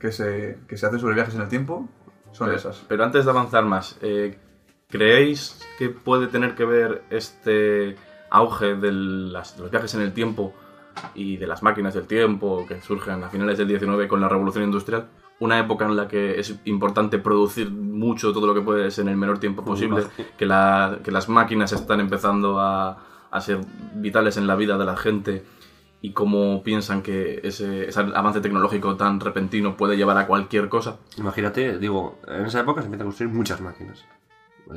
que 0.00 0.12
se, 0.12 0.58
que 0.68 0.76
se 0.76 0.86
hacen 0.86 1.00
sobre 1.00 1.14
viajes 1.14 1.34
en 1.34 1.42
el 1.42 1.48
tiempo. 1.48 1.88
Son 2.32 2.46
Pero- 2.48 2.58
esas. 2.58 2.84
Pero 2.88 3.04
antes 3.04 3.24
de 3.24 3.30
avanzar 3.30 3.64
más, 3.64 3.98
eh, 4.02 4.38
¿creéis 4.88 5.60
que 5.78 5.88
puede 5.88 6.26
tener 6.26 6.54
que 6.54 6.64
ver 6.64 7.02
este 7.10 7.96
auge 8.30 8.74
de, 8.74 8.92
las- 8.92 9.56
de 9.56 9.62
los 9.62 9.70
viajes 9.70 9.94
en 9.94 10.02
el 10.02 10.12
tiempo 10.12 10.52
y 11.14 11.36
de 11.36 11.46
las 11.46 11.62
máquinas 11.62 11.94
del 11.94 12.06
tiempo 12.06 12.64
que 12.66 12.80
surgen 12.82 13.22
a 13.24 13.28
finales 13.30 13.56
del 13.58 13.68
19 13.68 14.08
con 14.08 14.20
la 14.20 14.28
revolución 14.28 14.64
industrial? 14.64 15.06
Una 15.40 15.58
época 15.60 15.84
en 15.86 15.94
la 15.96 16.08
que 16.08 16.40
es 16.40 16.58
importante 16.64 17.18
producir 17.18 17.70
mucho 17.70 18.32
todo 18.32 18.46
lo 18.46 18.54
que 18.54 18.60
puedes 18.60 18.98
en 18.98 19.08
el 19.08 19.16
menor 19.16 19.38
tiempo 19.38 19.64
posible, 19.64 20.02
que, 20.36 20.46
la- 20.46 20.98
que 21.04 21.10
las 21.12 21.28
máquinas 21.28 21.72
están 21.72 22.00
empezando 22.00 22.58
a, 22.60 22.98
a 23.30 23.40
ser 23.40 23.60
vitales 23.94 24.36
en 24.36 24.46
la 24.48 24.56
vida 24.56 24.76
de 24.76 24.84
la 24.84 24.96
gente 24.96 25.44
y 26.00 26.12
cómo 26.12 26.62
piensan 26.62 27.02
que 27.02 27.40
ese, 27.42 27.88
ese 27.88 28.00
avance 28.00 28.40
tecnológico 28.40 28.96
tan 28.96 29.18
repentino 29.20 29.76
puede 29.76 29.96
llevar 29.96 30.16
a 30.18 30.26
cualquier 30.26 30.68
cosa. 30.68 30.98
Imagínate, 31.16 31.78
digo, 31.78 32.18
en 32.28 32.46
esa 32.46 32.60
época 32.60 32.82
se 32.82 32.86
empiezan 32.86 33.06
a 33.06 33.10
construir 33.10 33.34
muchas 33.34 33.60
máquinas. 33.60 34.04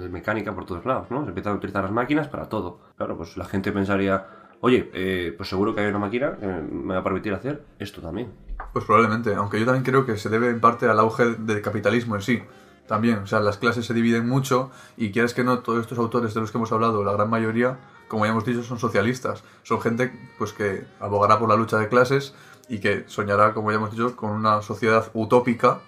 Mecánica 0.09 0.55
por 0.55 0.65
todos 0.65 0.85
lados, 0.85 1.11
¿no? 1.11 1.23
Se 1.23 1.29
empiezan 1.29 1.53
a 1.53 1.55
utilizar 1.57 1.83
las 1.83 1.91
máquinas 1.91 2.27
para 2.29 2.47
todo. 2.47 2.79
Claro, 2.95 3.17
pues 3.17 3.35
la 3.35 3.45
gente 3.45 3.71
pensaría, 3.71 4.25
oye, 4.61 4.89
eh, 4.93 5.33
pues 5.35 5.49
seguro 5.49 5.75
que 5.75 5.81
hay 5.81 5.87
una 5.87 5.99
máquina 5.99 6.37
que 6.37 6.47
me 6.47 6.93
va 6.93 7.01
a 7.01 7.03
permitir 7.03 7.33
hacer 7.33 7.65
esto 7.77 8.01
también. 8.01 8.31
Pues 8.71 8.85
probablemente, 8.85 9.35
aunque 9.35 9.59
yo 9.59 9.65
también 9.65 9.83
creo 9.83 10.05
que 10.05 10.15
se 10.17 10.29
debe 10.29 10.49
en 10.49 10.61
parte 10.61 10.87
al 10.87 10.97
auge 10.97 11.35
del 11.35 11.61
capitalismo 11.61 12.15
en 12.15 12.21
sí. 12.21 12.41
También, 12.87 13.19
o 13.19 13.27
sea, 13.27 13.41
las 13.41 13.57
clases 13.57 13.85
se 13.85 13.93
dividen 13.93 14.27
mucho 14.27 14.71
y 14.97 15.11
quieres 15.11 15.33
que 15.33 15.43
no, 15.43 15.59
todos 15.59 15.81
estos 15.81 15.97
autores 15.97 16.33
de 16.33 16.41
los 16.41 16.51
que 16.51 16.57
hemos 16.57 16.71
hablado, 16.71 17.03
la 17.03 17.13
gran 17.13 17.29
mayoría, 17.29 17.77
como 18.11 18.25
ya 18.25 18.31
hemos 18.31 18.43
dicho, 18.43 18.61
son 18.61 18.77
socialistas. 18.77 19.41
Son 19.63 19.79
gente 19.81 20.11
pues 20.37 20.51
que 20.51 20.85
abogará 20.99 21.39
por 21.39 21.47
la 21.47 21.55
lucha 21.55 21.77
de 21.77 21.87
clases 21.87 22.35
y 22.67 22.79
que 22.81 23.05
soñará, 23.07 23.53
como 23.53 23.71
ya 23.71 23.77
hemos 23.77 23.91
dicho, 23.91 24.17
con 24.17 24.31
una 24.31 24.61
sociedad 24.61 25.09
utópica 25.13 25.79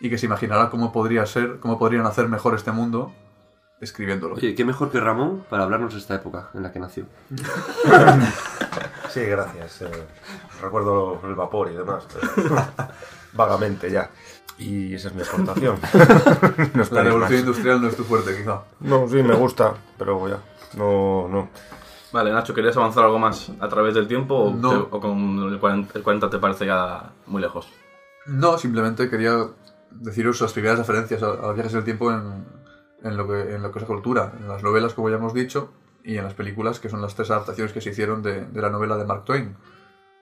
y 0.00 0.10
que 0.10 0.18
se 0.18 0.26
imaginará 0.26 0.70
cómo 0.70 0.90
podría 0.90 1.24
ser, 1.24 1.60
cómo 1.60 1.78
podrían 1.78 2.04
hacer 2.04 2.28
mejor 2.28 2.56
este 2.56 2.72
mundo 2.72 3.12
escribiéndolo. 3.80 4.34
Oye, 4.34 4.56
¿qué 4.56 4.64
mejor 4.64 4.90
que 4.90 4.98
Ramón 4.98 5.44
para 5.48 5.62
hablarnos 5.62 5.92
de 5.94 6.00
esta 6.00 6.16
época 6.16 6.50
en 6.52 6.64
la 6.64 6.72
que 6.72 6.80
nació? 6.80 7.04
Sí, 9.08 9.20
gracias. 9.20 9.82
eh, 9.82 9.90
recuerdo 10.60 11.20
el 11.24 11.36
vapor 11.36 11.70
y 11.70 11.76
demás. 11.76 12.08
pero 12.34 12.56
Vagamente 13.34 13.88
ya. 13.88 14.10
Y 14.58 14.94
esa 14.94 15.08
es 15.08 15.14
mi 15.14 15.22
aportación. 15.22 15.78
No 16.74 16.84
la 16.90 17.02
revolución 17.04 17.20
más. 17.20 17.40
industrial 17.40 17.80
no 17.80 17.86
es 17.88 17.96
tu 17.96 18.02
fuerte, 18.02 18.36
quizá. 18.36 18.62
No, 18.80 19.08
sí, 19.08 19.22
me 19.22 19.34
gusta, 19.34 19.74
pero 19.96 20.28
ya. 20.28 20.38
No, 20.76 21.28
no. 21.28 21.48
Vale, 22.12 22.32
Nacho, 22.32 22.54
¿querías 22.54 22.76
avanzar 22.76 23.04
algo 23.04 23.18
más 23.18 23.50
a 23.60 23.68
través 23.68 23.94
del 23.94 24.08
tiempo 24.08 24.34
o, 24.34 24.50
No. 24.54 24.70
te- 24.70 24.96
o 24.96 25.00
con 25.00 25.52
el 25.52 25.58
40, 25.58 25.92
el 25.98 26.02
40 26.02 26.30
te 26.30 26.38
parece 26.38 26.66
ya 26.66 27.12
muy 27.26 27.42
lejos? 27.42 27.68
No, 28.26 28.56
simplemente 28.58 29.08
quería 29.10 29.36
deciros 29.90 30.40
las 30.40 30.52
primeras 30.52 30.78
referencias 30.78 31.22
a, 31.22 31.28
a 31.32 31.52
viajes 31.52 31.72
en 31.72 31.78
el 31.78 31.84
tiempo 31.84 32.10
en, 32.12 32.46
en 33.02 33.16
lo 33.16 33.26
que, 33.28 33.54
en 33.54 33.62
lo 33.62 33.70
que 33.72 33.78
es 33.78 33.82
la 33.82 33.86
cultura, 33.86 34.32
en 34.38 34.48
las 34.48 34.62
novelas, 34.62 34.94
como 34.94 35.10
ya 35.10 35.16
hemos 35.16 35.34
dicho, 35.34 35.70
y 36.04 36.16
en 36.16 36.24
las 36.24 36.34
películas, 36.34 36.80
que 36.80 36.88
son 36.88 37.02
las 37.02 37.14
tres 37.14 37.30
adaptaciones 37.30 37.72
que 37.72 37.80
se 37.80 37.90
hicieron 37.90 38.22
de, 38.22 38.44
de 38.46 38.62
la 38.62 38.70
novela 38.70 38.96
de 38.96 39.04
Mark 39.04 39.24
Twain. 39.24 39.56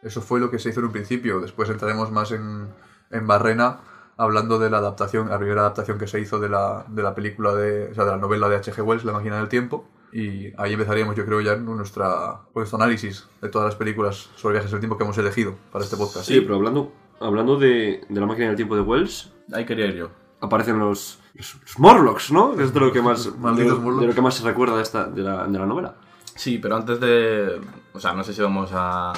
Eso 0.02 0.20
fue 0.20 0.40
lo 0.40 0.50
que 0.50 0.58
se 0.58 0.70
hizo 0.70 0.80
en 0.80 0.86
un 0.86 0.92
principio. 0.92 1.40
Después 1.40 1.68
entraremos 1.70 2.10
más 2.10 2.32
en, 2.32 2.68
en 3.10 3.26
Barrena, 3.26 3.78
hablando 4.16 4.58
de 4.58 4.70
la 4.70 4.78
adaptación, 4.78 5.28
la 5.28 5.38
primera 5.38 5.60
adaptación 5.62 5.98
que 5.98 6.06
se 6.08 6.20
hizo 6.20 6.38
de 6.40 6.48
la, 6.48 6.84
de 6.88 7.02
la 7.02 7.14
película, 7.14 7.54
de, 7.54 7.90
o 7.90 7.94
sea, 7.94 8.04
de 8.04 8.10
la 8.12 8.16
novela 8.16 8.48
de 8.48 8.56
H.G. 8.56 8.82
Wells, 8.82 9.04
La 9.04 9.12
máquina 9.12 9.36
del 9.36 9.48
tiempo. 9.48 9.88
Y 10.12 10.52
ahí 10.56 10.72
empezaríamos, 10.72 11.14
yo 11.16 11.24
creo, 11.26 11.40
ya 11.40 11.52
en 11.52 11.64
nuestra, 11.64 12.40
nuestro 12.54 12.76
análisis 12.76 13.28
de 13.42 13.48
todas 13.48 13.66
las 13.66 13.74
películas 13.76 14.30
sobre 14.36 14.54
viajes 14.54 14.70
en 14.70 14.76
el 14.76 14.80
tiempo 14.80 14.96
que 14.96 15.04
hemos 15.04 15.18
elegido 15.18 15.54
para 15.72 15.84
este 15.84 15.96
podcast. 15.96 16.26
Sí, 16.26 16.40
pero 16.40 16.56
hablando, 16.56 16.92
hablando 17.20 17.56
de, 17.56 18.04
de 18.08 18.20
la 18.20 18.26
máquina 18.26 18.46
del 18.48 18.56
tiempo 18.56 18.76
de 18.76 18.82
Wells, 18.82 19.32
Ahí 19.52 19.64
quería 19.64 19.86
ir 19.86 19.94
yo. 19.94 20.08
aparecen 20.40 20.78
los, 20.78 21.20
los, 21.34 21.54
los 21.62 21.78
Morlocks, 21.78 22.32
¿no? 22.32 22.56
Que 22.56 22.64
es 22.64 22.74
de 22.74 22.80
lo 22.80 22.92
que 22.92 23.00
más, 23.00 23.24
de, 23.56 23.64
de 23.64 24.06
lo 24.06 24.14
que 24.14 24.20
más 24.22 24.34
se 24.34 24.44
recuerda 24.44 24.76
de, 24.76 24.82
esta, 24.82 25.04
de, 25.04 25.22
la, 25.22 25.46
de 25.46 25.58
la 25.58 25.66
novela. 25.66 25.94
Sí, 26.34 26.58
pero 26.58 26.76
antes 26.76 26.98
de... 27.00 27.60
O 27.92 28.00
sea, 28.00 28.12
no 28.12 28.24
sé 28.24 28.32
si 28.32 28.42
vamos 28.42 28.70
a, 28.72 29.10
a 29.12 29.14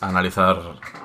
analizar 0.00 0.56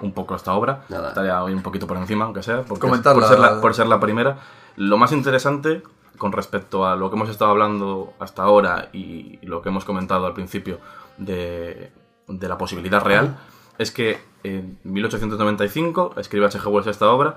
un 0.02 0.14
poco 0.14 0.36
esta 0.36 0.54
obra. 0.54 0.84
Nada. 0.90 1.10
Estaría 1.10 1.44
hoy 1.44 1.54
un 1.54 1.62
poquito 1.64 1.88
por 1.88 1.98
encima, 1.98 2.26
aunque 2.26 2.44
sea. 2.44 2.62
Porque 2.62 2.82
Comentarla. 2.82 3.20
Por 3.22 3.30
ser, 3.30 3.40
la, 3.40 3.62
por 3.62 3.74
ser 3.74 3.88
la 3.88 4.00
primera. 4.00 4.38
Lo 4.76 4.98
más 4.98 5.12
interesante 5.12 5.82
con 6.18 6.32
respecto 6.32 6.86
a 6.86 6.96
lo 6.96 7.10
que 7.10 7.16
hemos 7.16 7.30
estado 7.30 7.52
hablando 7.52 8.14
hasta 8.20 8.44
ahora 8.44 8.90
y 8.94 9.40
lo 9.46 9.62
que 9.62 9.70
hemos 9.70 9.86
comentado 9.86 10.26
al 10.26 10.34
principio 10.34 10.80
de, 11.18 11.92
de 12.28 12.48
la 12.50 12.58
posibilidad 12.58 13.04
real 13.04 13.38
es 13.78 13.92
que 13.92 14.20
en 14.44 14.80
1895 14.84 16.14
escribe 16.18 16.46
H.G. 16.48 16.68
Wells 16.68 16.88
esta 16.88 17.10
obra 17.12 17.36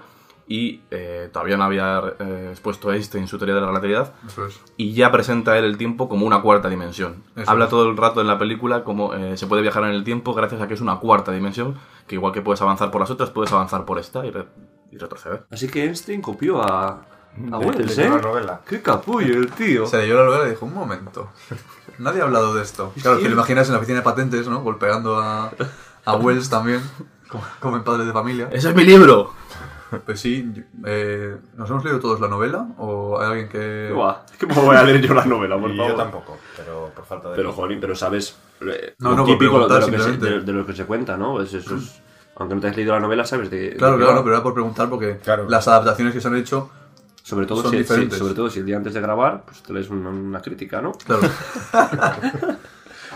y 0.49 0.81
eh, 0.90 1.29
todavía 1.33 1.57
no 1.57 1.62
había 1.64 2.03
eh, 2.19 2.49
expuesto 2.51 2.90
Einstein 2.93 3.29
su 3.29 3.38
teoría 3.38 3.55
de 3.55 3.61
la 3.61 3.69
relatividad 3.69 4.14
Eso 4.27 4.47
es. 4.47 4.61
y 4.77 4.95
ya 4.95 5.12
presenta 5.12 5.57
él 5.57 5.64
el 5.64 5.77
tiempo 5.79 6.09
como 6.09 6.27
una 6.27 6.43
cuarta 6.43 6.69
dimensión. 6.69 7.23
Eso 7.37 7.49
Habla 7.51 7.64
es. 7.66 7.71
todo 7.71 7.88
el 7.88 7.97
rato 7.97 8.21
en 8.21 8.27
la 8.27 8.37
película 8.38 8.83
como 8.83 9.14
eh, 9.14 9.37
se 9.37 9.47
puede 9.47 9.62
viajar 9.62 9.85
en 9.85 9.90
el 9.90 10.03
tiempo 10.03 10.35
gracias 10.35 10.61
a 10.61 10.66
que 10.66 10.75
es 10.75 10.81
una 10.81 10.97
cuarta 10.99 11.31
dimensión, 11.31 11.77
que 12.09 12.16
igual 12.16 12.33
que 12.33 12.40
puedes 12.43 12.61
avanzar 12.62 12.90
por 12.90 13.01
las 13.01 13.11
otras, 13.11 13.31
puedes 13.31 13.53
avanzar 13.53 13.85
por 13.85 13.99
esta 14.01 14.27
y, 14.27 14.31
re- 14.31 14.49
y 14.90 14.97
retroceder. 14.99 15.45
Así 15.51 15.69
que 15.69 15.85
Einstein 15.85 16.21
copió 16.21 16.61
a, 16.62 17.03
a 17.53 17.59
De- 17.59 17.66
Wells, 17.66 17.97
de 17.97 18.05
¿eh? 18.05 18.09
la 18.11 18.19
novela. 18.19 18.61
¡Qué 18.66 18.83
capullo 18.83 19.35
el 19.35 19.51
tío! 19.53 19.87
Se 19.87 19.99
leyó 19.99 20.16
la 20.19 20.25
novela 20.25 20.47
y 20.47 20.51
dijo, 20.51 20.66
un 20.66 20.75
momento, 20.75 21.31
nadie 21.99 22.21
ha 22.21 22.25
hablado 22.25 22.55
de 22.55 22.62
esto. 22.62 22.93
Claro, 23.01 23.19
que 23.19 23.29
lo 23.29 23.35
imaginas 23.35 23.66
en 23.69 23.73
la 23.75 23.79
oficina 23.79 23.99
de 23.99 24.05
patentes, 24.05 24.49
¿no? 24.49 24.61
Golpeando 24.62 25.19
a, 25.21 25.53
a 26.05 26.16
Wells 26.16 26.49
también, 26.51 26.81
como, 27.29 27.45
como 27.61 27.77
en 27.77 27.85
Padres 27.85 28.07
de 28.07 28.12
Familia. 28.12 28.49
¡Ese 28.53 28.71
es 28.71 28.75
mi 28.75 28.85
libro! 28.85 29.33
Pues 30.07 30.21
sí, 30.21 30.53
eh, 30.87 31.37
¿nos 31.57 31.69
hemos 31.69 31.83
leído 31.83 31.99
todos 31.99 32.21
la 32.21 32.29
novela? 32.29 32.64
¿O 32.79 33.19
hay 33.21 33.27
alguien 33.27 33.49
que...? 33.49 33.90
Buah, 33.93 34.19
es 34.31 34.37
que 34.38 34.47
me 34.47 34.55
voy 34.55 34.77
a 34.77 34.85
leer 34.85 35.01
yo 35.05 35.14
la 35.14 35.25
novela, 35.25 35.59
por 35.59 35.75
favor. 35.77 35.90
yo 35.90 35.97
tampoco, 35.97 36.38
pero 36.57 36.93
por 36.95 37.05
falta 37.05 37.31
de. 37.31 37.35
Pero, 37.37 37.53
jolín, 37.53 37.81
pero 37.81 37.97
sabes 37.97 38.37
eh, 38.61 38.95
No, 39.01 39.16
no, 39.16 39.25
típico 39.25 39.66
de 39.66 39.81
lo, 39.81 39.87
que 39.90 39.99
se, 39.99 40.12
de, 40.16 40.40
de 40.43 40.53
lo 40.53 40.64
que 40.64 40.75
se 40.75 40.85
cuenta, 40.85 41.16
¿no? 41.16 41.40
Es 41.43 41.55
esos 41.55 42.03
aunque 42.37 42.55
no 42.55 42.61
te 42.61 42.69
has 42.69 42.77
leído 42.77 42.93
la 42.95 43.01
novela, 43.01 43.25
sabes 43.25 43.51
de. 43.51 43.75
Claro, 43.77 43.95
de 43.99 44.05
claro, 44.05 44.19
va. 44.19 44.23
pero 44.23 44.37
era 44.37 44.43
por 44.45 44.55
preguntar 44.55 44.88
porque 44.88 45.19
Claro. 45.19 45.49
las 45.49 45.66
adaptaciones 45.66 46.14
que 46.14 46.21
se 46.21 46.29
han 46.29 46.37
hecho, 46.37 46.71
Sobre 47.31 47.47
todo, 47.47 47.71
si, 47.71 47.85
sí, 47.85 48.11
sobre 48.11 48.35
todo 48.35 48.51
si 48.51 48.59
el 48.59 48.66
día 48.66 48.77
antes 48.77 48.93
de 48.93 49.01
grabar, 49.01 49.45
pues 49.47 49.62
te 49.62 49.73
lees 49.73 49.88
una, 49.88 50.11
una 50.11 50.40
crítica, 50.43 50.81
¿no? 50.83 50.93
claro, 50.93 51.23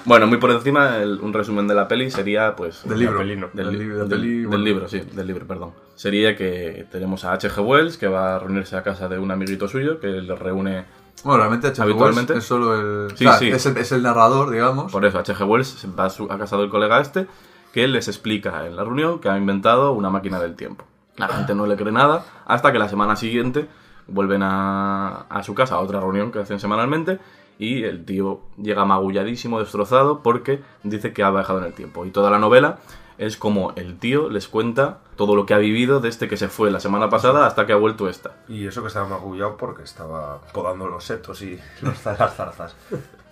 Bueno, 0.04 0.26
muy 0.26 0.36
por 0.38 0.50
encima, 0.50 0.98
el- 0.98 1.18
un 1.20 1.32
resumen 1.32 1.66
de 1.66 1.74
la 1.74 1.88
peli 1.88 2.10
sería, 2.10 2.54
pues... 2.54 2.86
del 2.86 2.98
libro. 2.98 3.18
pelino. 3.18 3.48
Del, 3.54 3.66
Del 3.66 3.72
li- 3.78 3.84
libro, 3.84 3.98
del 4.00 4.08
del- 4.08 4.20
peli, 4.20 4.36
del 4.38 4.46
bueno. 4.48 4.64
libro, 4.64 4.88
sí, 4.88 5.00
del 5.00 5.26
libro, 5.26 5.46
perdón. 5.46 5.72
Sería 5.94 6.36
que 6.36 6.86
tenemos 6.92 7.24
a 7.24 7.32
H.G. 7.32 7.58
Wells, 7.64 7.96
que 7.96 8.06
va 8.06 8.36
a 8.36 8.38
reunirse 8.38 8.76
a 8.76 8.82
casa 8.82 9.08
de 9.08 9.18
un 9.18 9.30
amiguito 9.30 9.66
suyo, 9.66 9.98
que 10.00 10.08
le 10.08 10.34
reúne... 10.36 10.84
Bueno, 11.22 11.38
realmente 11.38 11.68
H.G. 11.68 11.92
Wells 11.94 12.30
es 12.30 12.44
solo 12.44 12.74
el... 13.08 13.16
Sí, 13.16 13.24
o 13.24 13.30
sea, 13.30 13.38
sí. 13.38 13.48
Es, 13.48 13.64
el, 13.66 13.76
es 13.78 13.92
el 13.92 14.02
narrador, 14.02 14.50
digamos. 14.50 14.92
Por 14.92 15.06
eso, 15.06 15.18
H.G. 15.18 15.42
Wells 15.48 15.86
va 15.98 16.04
a, 16.06 16.10
su- 16.10 16.30
a 16.30 16.36
casa 16.38 16.58
del 16.58 16.68
colega 16.68 17.00
este, 17.00 17.26
que 17.72 17.88
les 17.88 18.06
explica 18.08 18.66
en 18.66 18.76
la 18.76 18.84
reunión 18.84 19.20
que 19.20 19.30
ha 19.30 19.38
inventado 19.38 19.92
una 19.92 20.10
máquina 20.10 20.38
del 20.38 20.54
tiempo. 20.54 20.84
La 21.16 21.28
gente 21.28 21.54
no 21.54 21.66
le 21.66 21.76
cree 21.76 21.92
nada, 21.92 22.26
hasta 22.44 22.72
que 22.72 22.78
la 22.78 22.88
semana 22.90 23.16
siguiente 23.16 23.68
vuelven 24.08 24.42
a, 24.42 25.22
a 25.28 25.42
su 25.42 25.54
casa, 25.54 25.76
a 25.76 25.80
otra 25.80 26.00
reunión 26.00 26.30
que 26.32 26.38
hacen 26.40 26.60
semanalmente, 26.60 27.18
y 27.58 27.84
el 27.84 28.04
tío 28.04 28.40
llega 28.60 28.84
magulladísimo, 28.84 29.60
destrozado, 29.60 30.22
porque 30.22 30.62
dice 30.82 31.12
que 31.12 31.22
ha 31.22 31.30
viajado 31.30 31.60
en 31.60 31.66
el 31.66 31.72
tiempo. 31.72 32.04
Y 32.04 32.10
toda 32.10 32.30
la 32.30 32.38
novela 32.38 32.78
es 33.16 33.36
como 33.36 33.72
el 33.76 33.96
tío 34.00 34.28
les 34.28 34.48
cuenta 34.48 34.98
todo 35.14 35.36
lo 35.36 35.46
que 35.46 35.54
ha 35.54 35.58
vivido 35.58 36.00
desde 36.00 36.26
que 36.28 36.36
se 36.36 36.48
fue 36.48 36.72
la 36.72 36.80
semana 36.80 37.08
pasada 37.08 37.46
hasta 37.46 37.64
que 37.64 37.72
ha 37.72 37.76
vuelto 37.76 38.08
esta. 38.08 38.32
Y 38.48 38.66
eso 38.66 38.82
que 38.82 38.88
estaba 38.88 39.06
magullado 39.08 39.56
porque 39.56 39.84
estaba 39.84 40.40
podando 40.52 40.88
los 40.88 41.04
setos 41.04 41.40
y 41.42 41.60
los 41.82 42.04
las 42.04 42.34
zarzas. 42.34 42.74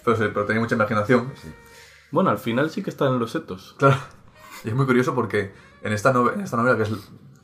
Pero, 0.04 0.16
sí, 0.16 0.24
pero 0.32 0.46
tenía 0.46 0.60
mucha 0.62 0.76
imaginación. 0.76 1.32
Bueno, 2.12 2.30
al 2.30 2.38
final 2.38 2.70
sí 2.70 2.82
que 2.82 2.90
están 2.90 3.12
en 3.14 3.18
los 3.18 3.32
setos. 3.32 3.74
Claro. 3.78 3.96
Y 4.64 4.68
es 4.68 4.74
muy 4.74 4.86
curioso 4.86 5.16
porque 5.16 5.52
en 5.82 5.92
esta, 5.92 6.12
nove- 6.12 6.34
en 6.34 6.42
esta 6.42 6.56
novela, 6.56 6.76
que 6.76 6.84
es 6.84 6.90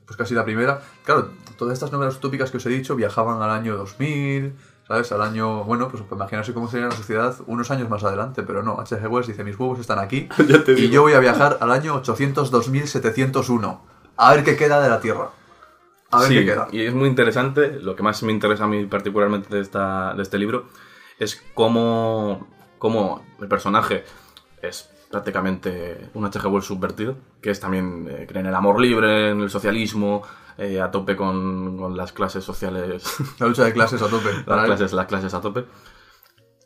pues 0.08 0.16
casi 0.16 0.34
la 0.34 0.44
primera, 0.44 0.80
claro, 1.04 1.32
todas 1.58 1.74
estas 1.74 1.92
novelas 1.92 2.16
utópicas 2.16 2.50
que 2.50 2.56
os 2.56 2.64
he 2.64 2.70
dicho 2.70 2.96
viajaban 2.96 3.42
al 3.42 3.50
año 3.50 3.76
2000, 3.76 4.54
¿sabes? 4.86 5.12
Al 5.12 5.20
año, 5.20 5.64
bueno, 5.64 5.88
pues 5.88 6.02
imaginarse 6.10 6.54
cómo 6.54 6.66
sería 6.66 6.86
la 6.86 6.94
sociedad 6.96 7.36
unos 7.46 7.70
años 7.70 7.90
más 7.90 8.02
adelante, 8.04 8.42
pero 8.42 8.62
no, 8.62 8.80
H.G. 8.80 9.06
Wells 9.06 9.26
dice, 9.26 9.44
mis 9.44 9.58
huevos 9.58 9.78
están 9.78 9.98
aquí 9.98 10.26
y 10.78 10.88
yo 10.88 11.02
voy 11.02 11.12
a 11.12 11.18
viajar 11.20 11.58
al 11.60 11.70
año 11.70 12.02
802.701. 12.02 13.80
A 14.16 14.34
ver 14.34 14.44
qué 14.44 14.56
queda 14.56 14.80
de 14.80 14.88
la 14.88 14.98
Tierra. 15.00 15.28
A 16.10 16.20
ver 16.20 16.28
Sí, 16.28 16.34
qué 16.36 16.44
queda. 16.46 16.68
y 16.72 16.80
es 16.86 16.94
muy 16.94 17.06
interesante, 17.08 17.78
lo 17.80 17.94
que 17.94 18.02
más 18.02 18.22
me 18.22 18.32
interesa 18.32 18.64
a 18.64 18.66
mí 18.66 18.86
particularmente 18.86 19.54
de, 19.54 19.60
esta, 19.60 20.14
de 20.14 20.22
este 20.22 20.38
libro 20.38 20.68
es 21.18 21.42
cómo, 21.52 22.48
cómo 22.78 23.24
el 23.40 23.48
personaje 23.48 24.04
es 24.62 24.88
prácticamente 25.10 26.10
un 26.14 26.24
H.G. 26.24 26.46
Wells 26.46 26.66
subvertido, 26.66 27.16
que 27.40 27.50
es 27.50 27.60
también, 27.60 28.08
eh, 28.10 28.26
cree 28.26 28.40
en 28.40 28.46
el 28.46 28.54
amor 28.54 28.80
libre, 28.80 29.30
en 29.30 29.40
el 29.40 29.50
socialismo, 29.50 30.22
eh, 30.58 30.80
a 30.80 30.90
tope 30.90 31.16
con, 31.16 31.78
con 31.78 31.96
las 31.96 32.12
clases 32.12 32.44
sociales, 32.44 33.16
La 33.38 33.46
lucha 33.46 33.64
de 33.64 33.72
clases 33.72 34.02
a 34.02 34.08
tope. 34.08 34.30
las 34.46 34.64
clases, 34.64 34.92
las 34.92 35.06
clases 35.06 35.34
a 35.34 35.40
tope. 35.40 35.64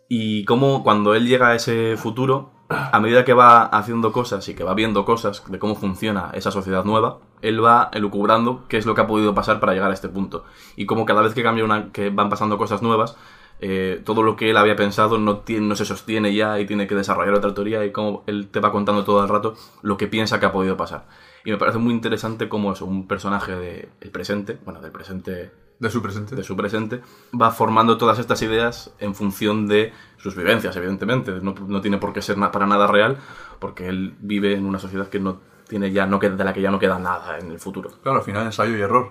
Y 0.08 0.44
cómo 0.44 0.82
cuando 0.82 1.14
él 1.14 1.26
llega 1.26 1.48
a 1.48 1.54
ese 1.54 1.96
futuro, 1.96 2.52
a 2.68 3.00
medida 3.00 3.24
que 3.24 3.32
va 3.34 3.64
haciendo 3.64 4.12
cosas 4.12 4.48
y 4.48 4.54
que 4.54 4.64
va 4.64 4.74
viendo 4.74 5.04
cosas 5.04 5.42
de 5.48 5.58
cómo 5.58 5.74
funciona 5.74 6.30
esa 6.34 6.50
sociedad 6.50 6.84
nueva, 6.84 7.18
él 7.42 7.64
va 7.64 7.90
elucubrando 7.92 8.64
qué 8.68 8.78
es 8.78 8.86
lo 8.86 8.94
que 8.94 9.02
ha 9.02 9.06
podido 9.06 9.34
pasar 9.34 9.60
para 9.60 9.72
llegar 9.72 9.90
a 9.90 9.94
este 9.94 10.08
punto. 10.08 10.44
Y 10.76 10.86
como 10.86 11.04
cada 11.04 11.22
vez 11.22 11.34
que 11.34 11.42
cambia 11.42 11.64
una, 11.64 11.92
que 11.92 12.10
van 12.10 12.28
pasando 12.28 12.58
cosas 12.58 12.82
nuevas, 12.82 13.16
eh, 13.64 14.02
todo 14.04 14.22
lo 14.24 14.34
que 14.36 14.50
él 14.50 14.56
había 14.56 14.74
pensado 14.76 15.18
no, 15.18 15.38
tiene, 15.38 15.66
no 15.66 15.76
se 15.76 15.84
sostiene 15.84 16.34
ya 16.34 16.58
y 16.60 16.66
tiene 16.66 16.86
que 16.88 16.94
desarrollar 16.96 17.34
otra 17.34 17.54
teoría 17.54 17.84
y 17.86 17.92
cómo 17.92 18.24
él 18.26 18.48
te 18.50 18.58
va 18.60 18.72
contando 18.72 19.04
todo 19.04 19.22
el 19.22 19.28
rato 19.28 19.54
lo 19.82 19.96
que 19.96 20.08
piensa 20.08 20.38
que 20.40 20.46
ha 20.46 20.52
podido 20.52 20.76
pasar. 20.76 21.06
Y 21.44 21.50
me 21.52 21.56
parece 21.58 21.78
muy 21.78 21.92
interesante 21.94 22.48
cómo 22.48 22.72
es 22.72 22.80
un 22.82 23.06
personaje 23.08 23.54
del 23.56 24.10
presente, 24.10 24.58
bueno, 24.64 24.80
del 24.80 24.90
presente 24.92 25.52
De 25.78 25.90
su 25.90 26.02
presente. 26.02 26.34
de 26.36 26.42
su 26.44 26.56
presente, 26.56 27.00
va 27.40 27.50
formando 27.50 27.98
todas 27.98 28.18
estas 28.18 28.42
ideas 28.42 28.92
en 28.98 29.14
función 29.14 29.66
de 29.68 29.92
sus 30.18 30.34
vivencias, 30.36 30.76
evidentemente. 30.76 31.32
No, 31.40 31.54
no 31.66 31.80
tiene 31.80 31.98
por 31.98 32.12
qué 32.12 32.20
ser 32.22 32.38
na- 32.38 32.50
para 32.52 32.66
nada 32.66 32.86
real, 32.86 33.16
porque 33.60 33.88
él 33.88 34.14
vive 34.20 34.54
en 34.54 34.66
una 34.66 34.78
sociedad 34.78 35.08
que 35.08 35.18
no 35.20 35.40
tiene 35.68 35.90
ya, 35.92 36.06
no 36.06 36.18
queda, 36.20 36.36
de 36.36 36.44
la 36.44 36.52
que 36.52 36.60
ya 36.62 36.70
no 36.70 36.78
queda 36.78 36.98
nada 36.98 37.38
en 37.38 37.50
el 37.50 37.58
futuro. 37.58 37.90
Claro, 38.02 38.18
al 38.18 38.24
final 38.24 38.44
ensayo 38.46 38.76
y 38.76 38.80
error. 38.80 39.10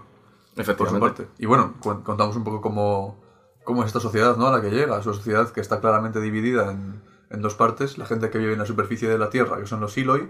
por 0.55 0.65
su 0.65 0.71
Efectivamente. 0.71 1.23
parte. 1.23 1.27
Y 1.39 1.45
bueno, 1.45 1.73
contamos 1.81 2.35
un 2.35 2.43
poco 2.43 2.61
cómo, 2.61 3.20
cómo 3.63 3.81
es 3.83 3.87
esta 3.87 3.99
sociedad 3.99 4.37
¿no? 4.37 4.47
a 4.47 4.51
la 4.51 4.61
que 4.61 4.69
llega. 4.69 4.99
Es 4.99 5.05
una 5.05 5.15
sociedad 5.15 5.49
que 5.49 5.61
está 5.61 5.79
claramente 5.79 6.19
dividida 6.19 6.71
en, 6.71 7.01
en 7.29 7.41
dos 7.41 7.55
partes. 7.55 7.97
La 7.97 8.05
gente 8.05 8.29
que 8.29 8.37
vive 8.37 8.53
en 8.53 8.59
la 8.59 8.65
superficie 8.65 9.09
de 9.09 9.17
la 9.17 9.29
Tierra, 9.29 9.57
que 9.59 9.67
son 9.67 9.81
los 9.81 9.93
Siloi, 9.93 10.29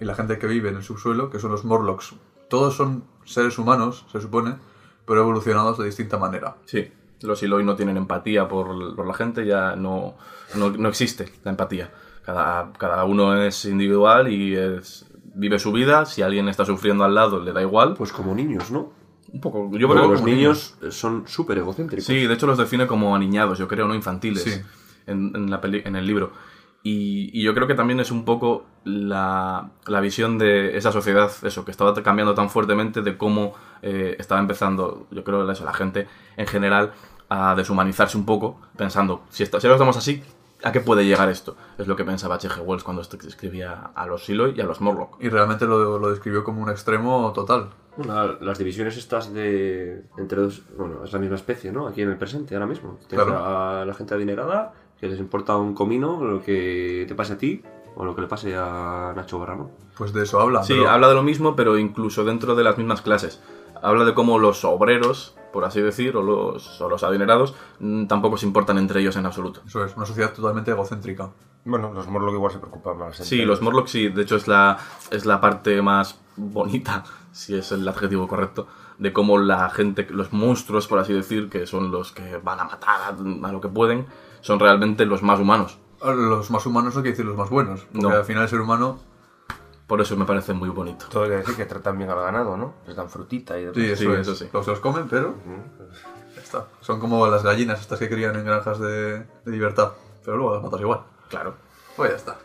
y 0.00 0.04
la 0.04 0.14
gente 0.14 0.38
que 0.38 0.46
vive 0.46 0.68
en 0.68 0.76
el 0.76 0.82
subsuelo, 0.82 1.30
que 1.30 1.38
son 1.38 1.50
los 1.50 1.64
Morlocks. 1.64 2.14
Todos 2.48 2.76
son 2.76 3.04
seres 3.24 3.58
humanos, 3.58 4.06
se 4.10 4.20
supone, 4.20 4.56
pero 5.06 5.20
evolucionados 5.20 5.78
de 5.78 5.86
distinta 5.86 6.18
manera. 6.18 6.56
Sí, 6.64 6.90
los 7.22 7.42
Iloi 7.42 7.64
no 7.64 7.76
tienen 7.76 7.96
empatía 7.96 8.48
por, 8.48 8.94
por 8.94 9.06
la 9.06 9.14
gente, 9.14 9.44
ya 9.44 9.76
no, 9.76 10.16
no, 10.54 10.70
no 10.70 10.88
existe 10.88 11.32
la 11.44 11.50
empatía. 11.50 11.90
Cada, 12.24 12.72
cada 12.74 13.04
uno 13.04 13.42
es 13.42 13.64
individual 13.64 14.30
y 14.30 14.54
es, 14.54 15.06
vive 15.34 15.58
su 15.58 15.72
vida. 15.72 16.04
Si 16.04 16.22
alguien 16.22 16.48
está 16.48 16.64
sufriendo 16.64 17.04
al 17.04 17.14
lado, 17.14 17.40
le 17.40 17.52
da 17.52 17.62
igual. 17.62 17.94
Pues 17.94 18.12
como 18.12 18.34
niños, 18.34 18.70
¿no? 18.70 18.92
Un 19.32 19.40
poco. 19.40 19.70
Yo 19.76 19.88
creo 19.88 20.08
los 20.08 20.20
como 20.20 20.32
niños 20.34 20.76
son 20.90 21.24
súper 21.26 21.58
egocéntricos. 21.58 22.04
Sí, 22.04 22.26
de 22.26 22.34
hecho 22.34 22.46
los 22.46 22.58
define 22.58 22.86
como 22.86 23.14
aniñados, 23.14 23.58
yo 23.58 23.68
creo, 23.68 23.86
no 23.88 23.94
infantiles, 23.94 24.42
Sí. 24.42 24.60
en, 25.06 25.32
en 25.34 25.50
la 25.50 25.60
peli- 25.60 25.82
en 25.84 25.96
el 25.96 26.06
libro. 26.06 26.32
Y, 26.82 27.30
y 27.38 27.42
yo 27.42 27.54
creo 27.54 27.66
que 27.66 27.74
también 27.74 27.98
es 28.00 28.10
un 28.12 28.24
poco 28.24 28.64
la, 28.84 29.70
la 29.86 30.00
visión 30.00 30.38
de 30.38 30.76
esa 30.76 30.92
sociedad, 30.92 31.30
eso, 31.42 31.64
que 31.64 31.70
estaba 31.72 31.92
cambiando 32.02 32.34
tan 32.34 32.48
fuertemente 32.50 33.02
de 33.02 33.16
cómo 33.18 33.52
eh, 33.82 34.16
estaba 34.18 34.40
empezando, 34.40 35.06
yo 35.10 35.24
creo, 35.24 35.50
eso, 35.50 35.64
la 35.64 35.72
gente 35.74 36.06
en 36.36 36.46
general 36.46 36.92
a 37.28 37.54
deshumanizarse 37.56 38.16
un 38.16 38.24
poco, 38.24 38.60
pensando, 38.76 39.22
si, 39.28 39.42
está- 39.42 39.60
si 39.60 39.66
ahora 39.66 39.74
estamos 39.74 39.96
así, 39.96 40.22
¿a 40.62 40.72
qué 40.72 40.80
puede 40.80 41.04
llegar 41.04 41.28
esto? 41.28 41.56
Es 41.78 41.86
lo 41.88 41.96
que 41.96 42.04
pensaba 42.04 42.36
H.G. 42.36 42.60
Wells 42.64 42.84
cuando 42.84 43.02
escribía 43.02 43.90
a 43.94 44.06
los 44.06 44.24
Siloy 44.24 44.54
y 44.56 44.60
a 44.60 44.64
los 44.64 44.80
Morlock. 44.80 45.20
Y 45.20 45.28
realmente 45.28 45.66
lo, 45.66 45.98
lo 45.98 46.10
describió 46.10 46.44
como 46.44 46.62
un 46.62 46.70
extremo 46.70 47.32
total. 47.34 47.70
La- 48.06 48.36
las 48.40 48.58
divisiones 48.58 48.96
estas 48.96 49.32
de 49.32 50.04
entre 50.18 50.40
dos, 50.42 50.62
bueno, 50.76 51.04
es 51.04 51.12
la 51.12 51.18
misma 51.18 51.36
especie, 51.36 51.72
¿no? 51.72 51.86
Aquí 51.88 52.02
en 52.02 52.10
el 52.10 52.16
presente, 52.16 52.54
ahora 52.54 52.66
mismo. 52.66 52.98
Tienes 53.08 53.26
Claro. 53.26 53.44
a 53.44 53.84
la 53.84 53.94
gente 53.94 54.14
adinerada 54.14 54.72
que 55.00 55.08
les 55.08 55.18
importa 55.18 55.56
un 55.56 55.74
comino 55.74 56.22
lo 56.24 56.42
que 56.42 57.04
te 57.08 57.14
pase 57.14 57.34
a 57.34 57.38
ti 57.38 57.62
o 57.96 58.04
lo 58.04 58.14
que 58.14 58.20
le 58.22 58.26
pase 58.28 58.54
a 58.56 59.12
Nacho 59.16 59.38
Barrano. 59.38 59.70
Pues 59.96 60.12
de 60.12 60.22
eso 60.22 60.40
habla. 60.40 60.62
Sí, 60.62 60.74
pero- 60.74 60.90
habla 60.90 61.08
de 61.08 61.14
lo 61.14 61.22
mismo, 61.22 61.56
pero 61.56 61.76
incluso 61.78 62.24
dentro 62.24 62.54
de 62.54 62.62
las 62.64 62.78
mismas 62.78 63.02
clases. 63.02 63.40
Habla 63.82 64.04
de 64.04 64.14
cómo 64.14 64.38
los 64.40 64.64
obreros, 64.64 65.36
por 65.52 65.64
así 65.64 65.80
decir, 65.80 66.16
o 66.16 66.22
los, 66.22 66.80
o 66.80 66.88
los 66.88 67.02
adinerados, 67.04 67.54
mm, 67.80 68.06
tampoco 68.06 68.36
se 68.36 68.46
importan 68.46 68.76
entre 68.78 69.00
ellos 69.00 69.16
en 69.16 69.26
absoluto. 69.26 69.62
Eso 69.66 69.84
es, 69.84 69.96
una 69.96 70.04
sociedad 70.06 70.32
totalmente 70.32 70.70
egocéntrica. 70.72 71.30
Bueno, 71.64 71.92
los 71.92 72.06
Morlock 72.08 72.34
igual 72.34 72.52
se 72.52 72.58
preocupan 72.58 72.98
más. 72.98 73.16
Sí, 73.16 73.36
los 73.38 73.58
ellos. 73.58 73.62
Morlocks 73.62 73.90
sí, 73.90 74.08
de 74.08 74.22
hecho 74.22 74.36
es 74.36 74.48
la, 74.48 74.78
es 75.10 75.26
la 75.26 75.40
parte 75.40 75.80
más 75.82 76.18
bonita, 76.36 77.04
si 77.38 77.54
es 77.56 77.70
el 77.72 77.86
adjetivo 77.86 78.26
correcto, 78.26 78.66
de 78.98 79.12
cómo 79.12 79.38
la 79.38 79.70
gente, 79.70 80.06
los 80.10 80.32
monstruos, 80.32 80.88
por 80.88 80.98
así 80.98 81.12
decir, 81.12 81.48
que 81.48 81.66
son 81.66 81.92
los 81.92 82.10
que 82.12 82.38
van 82.38 82.58
a 82.58 82.64
matar 82.64 83.00
a, 83.02 83.08
a 83.48 83.52
lo 83.52 83.60
que 83.60 83.68
pueden, 83.68 84.06
son 84.40 84.58
realmente 84.58 85.06
los 85.06 85.22
más 85.22 85.38
humanos. 85.38 85.78
Los 86.02 86.50
más 86.50 86.66
humanos 86.66 86.94
no 86.96 87.02
quiere 87.02 87.10
decir 87.12 87.24
los 87.26 87.36
más 87.36 87.48
buenos. 87.50 87.82
Porque 87.92 88.00
No. 88.00 88.08
al 88.10 88.24
final 88.24 88.42
el 88.42 88.48
ser 88.48 88.60
humano... 88.60 88.98
Por 89.86 90.00
eso 90.02 90.16
me 90.16 90.24
parece 90.26 90.52
muy 90.52 90.68
bonito. 90.68 91.06
Todo 91.08 91.22
hay 91.22 91.30
que 91.30 91.36
decir 91.36 91.54
que 91.56 91.64
tratan 91.64 91.96
bien 91.96 92.10
al 92.10 92.20
ganado, 92.20 92.56
¿no? 92.58 92.74
Les 92.86 92.94
dan 92.94 93.08
frutita 93.08 93.56
y 93.58 93.62
demás. 93.64 93.74
Sí, 93.76 93.84
eso, 93.86 94.02
Sí, 94.02 94.08
es. 94.10 94.18
eso 94.18 94.34
sí. 94.34 94.48
Los, 94.52 94.66
los 94.66 94.80
comen, 94.80 95.08
pero... 95.08 95.34
Ya 96.34 96.42
está. 96.42 96.66
Son 96.82 97.00
como 97.00 97.26
las 97.28 97.42
gallinas 97.42 97.80
estas 97.80 97.98
que 97.98 98.08
crían 98.10 98.36
en 98.36 98.44
granjas 98.44 98.78
de, 98.80 99.20
de 99.20 99.50
libertad. 99.50 99.92
Pero 100.24 100.36
luego 100.36 100.54
las 100.54 100.62
matas 100.62 100.80
igual. 100.80 101.00
Claro. 101.30 101.54
Pues 101.96 102.10
ya 102.10 102.16
está. 102.16 102.36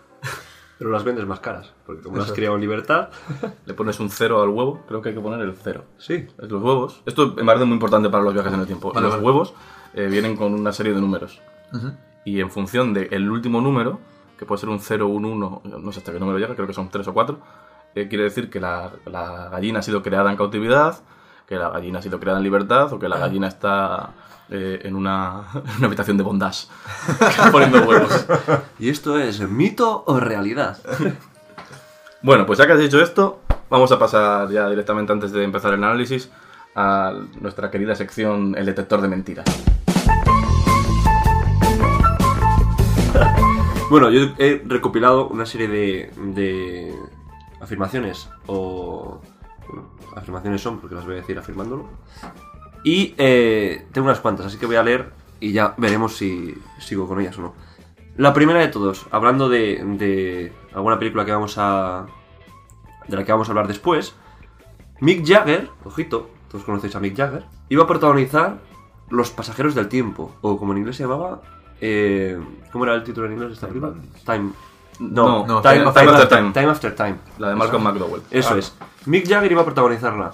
Pero 0.83 0.91
las 0.91 1.05
vendes 1.05 1.25
más 1.25 1.39
caras, 1.39 1.71
porque 1.85 2.01
como 2.01 2.17
las 2.17 2.27
has 2.27 2.33
criado 2.33 2.55
en 2.55 2.61
libertad, 2.61 3.07
Le 3.65 3.73
pones 3.73 3.97
un 4.01 4.09
cero 4.09 4.41
al 4.41 4.49
huevo, 4.49 4.81
creo 4.85 5.01
que 5.01 5.09
hay 5.09 5.15
que 5.15 5.21
poner 5.21 5.39
el 5.39 5.55
cero. 5.55 5.85
sí. 5.97 6.27
Es 6.41 6.51
los 6.51 6.61
huevos. 6.61 7.01
Esto 7.05 7.33
me 7.37 7.45
parece 7.45 7.63
muy 7.63 7.75
importante 7.75 8.09
para 8.09 8.21
los 8.21 8.33
viajes 8.33 8.51
en 8.53 8.59
el 8.59 8.65
tiempo. 8.65 8.91
Vale, 8.91 9.05
los 9.05 9.15
vale. 9.15 9.25
huevos 9.25 9.53
eh, 9.93 10.07
vienen 10.11 10.35
con 10.35 10.53
una 10.53 10.73
serie 10.73 10.93
de 10.93 10.99
números. 10.99 11.41
Ujú. 11.71 11.91
Y 12.25 12.41
en 12.41 12.51
función 12.51 12.93
del 12.93 13.31
último 13.31 13.61
número, 13.61 13.99
que 14.37 14.45
puede 14.45 14.59
ser 14.59 14.67
un 14.67 14.81
0, 14.81 15.07
un 15.07 15.23
1, 15.23 15.61
no 15.63 15.91
sé 15.93 15.99
hasta 15.99 16.11
qué 16.11 16.19
número 16.19 16.37
llega, 16.37 16.53
creo 16.53 16.67
que 16.67 16.73
son 16.73 16.89
3 16.89 17.07
o 17.07 17.13
4, 17.13 17.39
eh, 17.95 18.07
quiere 18.09 18.25
decir 18.25 18.49
que 18.49 18.59
la, 18.59 18.91
la 19.05 19.47
gallina 19.49 19.79
ha 19.79 19.83
sido 19.83 20.01
creada 20.01 20.31
en 20.31 20.35
cautividad, 20.35 20.97
que 21.47 21.55
la 21.55 21.69
gallina 21.69 21.99
ha 21.99 22.01
sido 22.01 22.19
creada 22.19 22.39
en 22.39 22.43
libertad, 22.43 22.91
o 22.91 22.99
que 22.99 23.07
la 23.07 23.19
gallina 23.19 23.47
está 23.47 24.11
eh, 24.49 24.81
en, 24.83 24.95
una, 24.95 25.43
en 25.53 25.77
una 25.77 25.87
habitación 25.87 26.17
de 26.17 26.23
bondage 26.23 26.67
poniendo 27.51 27.83
huevos. 27.83 28.25
¿Y 28.79 28.89
esto 28.89 29.17
es 29.17 29.39
mito 29.41 30.03
o 30.05 30.19
realidad? 30.19 30.77
Bueno, 32.25 32.45
pues 32.45 32.57
ya 32.57 32.65
que 32.65 32.71
has 32.71 32.79
dicho 32.79 33.01
esto, 33.01 33.41
vamos 33.69 33.91
a 33.91 33.99
pasar 33.99 34.49
ya 34.49 34.69
directamente 34.69 35.11
antes 35.11 35.33
de 35.33 35.43
empezar 35.43 35.73
el 35.73 35.83
análisis 35.83 36.29
a 36.73 37.11
nuestra 37.41 37.69
querida 37.69 37.95
sección 37.95 38.55
El 38.57 38.65
detector 38.65 39.01
de 39.01 39.09
mentiras. 39.09 39.45
Bueno, 43.89 44.09
yo 44.09 44.33
he 44.37 44.63
recopilado 44.65 45.27
una 45.27 45.45
serie 45.45 45.67
de, 45.67 46.11
de 46.15 46.95
afirmaciones 47.59 48.29
o 48.47 49.19
bueno, 49.67 49.89
afirmaciones 50.15 50.61
son 50.61 50.79
porque 50.79 50.95
las 50.95 51.05
voy 51.05 51.15
a 51.15 51.17
decir 51.17 51.37
afirmándolo. 51.37 51.89
Y 52.83 53.13
eh, 53.17 53.85
tengo 53.91 54.05
unas 54.07 54.19
cuantas, 54.19 54.45
así 54.45 54.57
que 54.57 54.65
voy 54.65 54.75
a 54.75 54.83
leer 54.83 55.11
y 55.39 55.51
ya 55.51 55.73
veremos 55.77 56.15
si 56.17 56.53
sigo 56.79 57.07
con 57.07 57.19
ellas 57.21 57.37
o 57.37 57.41
no. 57.41 57.53
La 58.17 58.33
primera 58.33 58.59
de 58.59 58.67
todos, 58.67 59.05
hablando 59.11 59.49
de, 59.49 59.81
de 59.97 60.53
alguna 60.73 60.99
película 60.99 61.25
que 61.25 61.31
vamos 61.31 61.55
a. 61.57 62.05
de 63.07 63.15
la 63.15 63.23
que 63.23 63.31
vamos 63.31 63.47
a 63.47 63.51
hablar 63.51 63.67
después. 63.67 64.13
Mick 64.99 65.25
Jagger, 65.27 65.69
ojito, 65.83 66.29
todos 66.49 66.63
conocéis 66.63 66.95
a 66.95 66.99
Mick 66.99 67.15
Jagger, 67.17 67.43
iba 67.69 67.83
a 67.83 67.87
protagonizar 67.87 68.59
Los 69.09 69.31
Pasajeros 69.31 69.75
del 69.75 69.89
Tiempo, 69.89 70.35
o 70.41 70.57
como 70.57 70.71
en 70.73 70.79
inglés 70.79 70.95
se 70.97 71.03
llamaba. 71.03 71.41
eh, 71.81 72.39
¿Cómo 72.71 72.85
era 72.85 72.93
el 72.93 73.03
título 73.03 73.25
en 73.27 73.33
inglés 73.33 73.49
de 73.49 73.53
esta 73.55 73.67
Time 73.67 73.81
película? 73.81 74.07
Time. 74.25 74.51
No, 74.99 75.45
No, 75.47 75.61
Time 75.61 75.77
Time, 75.79 75.87
After 75.89 76.05
Time 76.05 76.13
Time. 76.29 76.29
After 76.29 76.53
Time 76.53 76.69
After 76.71 76.95
Time. 76.95 77.15
La 77.39 77.49
de 77.49 77.55
Malcolm 77.55 77.83
McDowell. 77.83 78.21
Eso 78.29 78.55
es. 78.55 78.75
Mick 79.07 79.27
Jagger 79.27 79.51
iba 79.51 79.61
a 79.63 79.65
protagonizarla. 79.65 80.31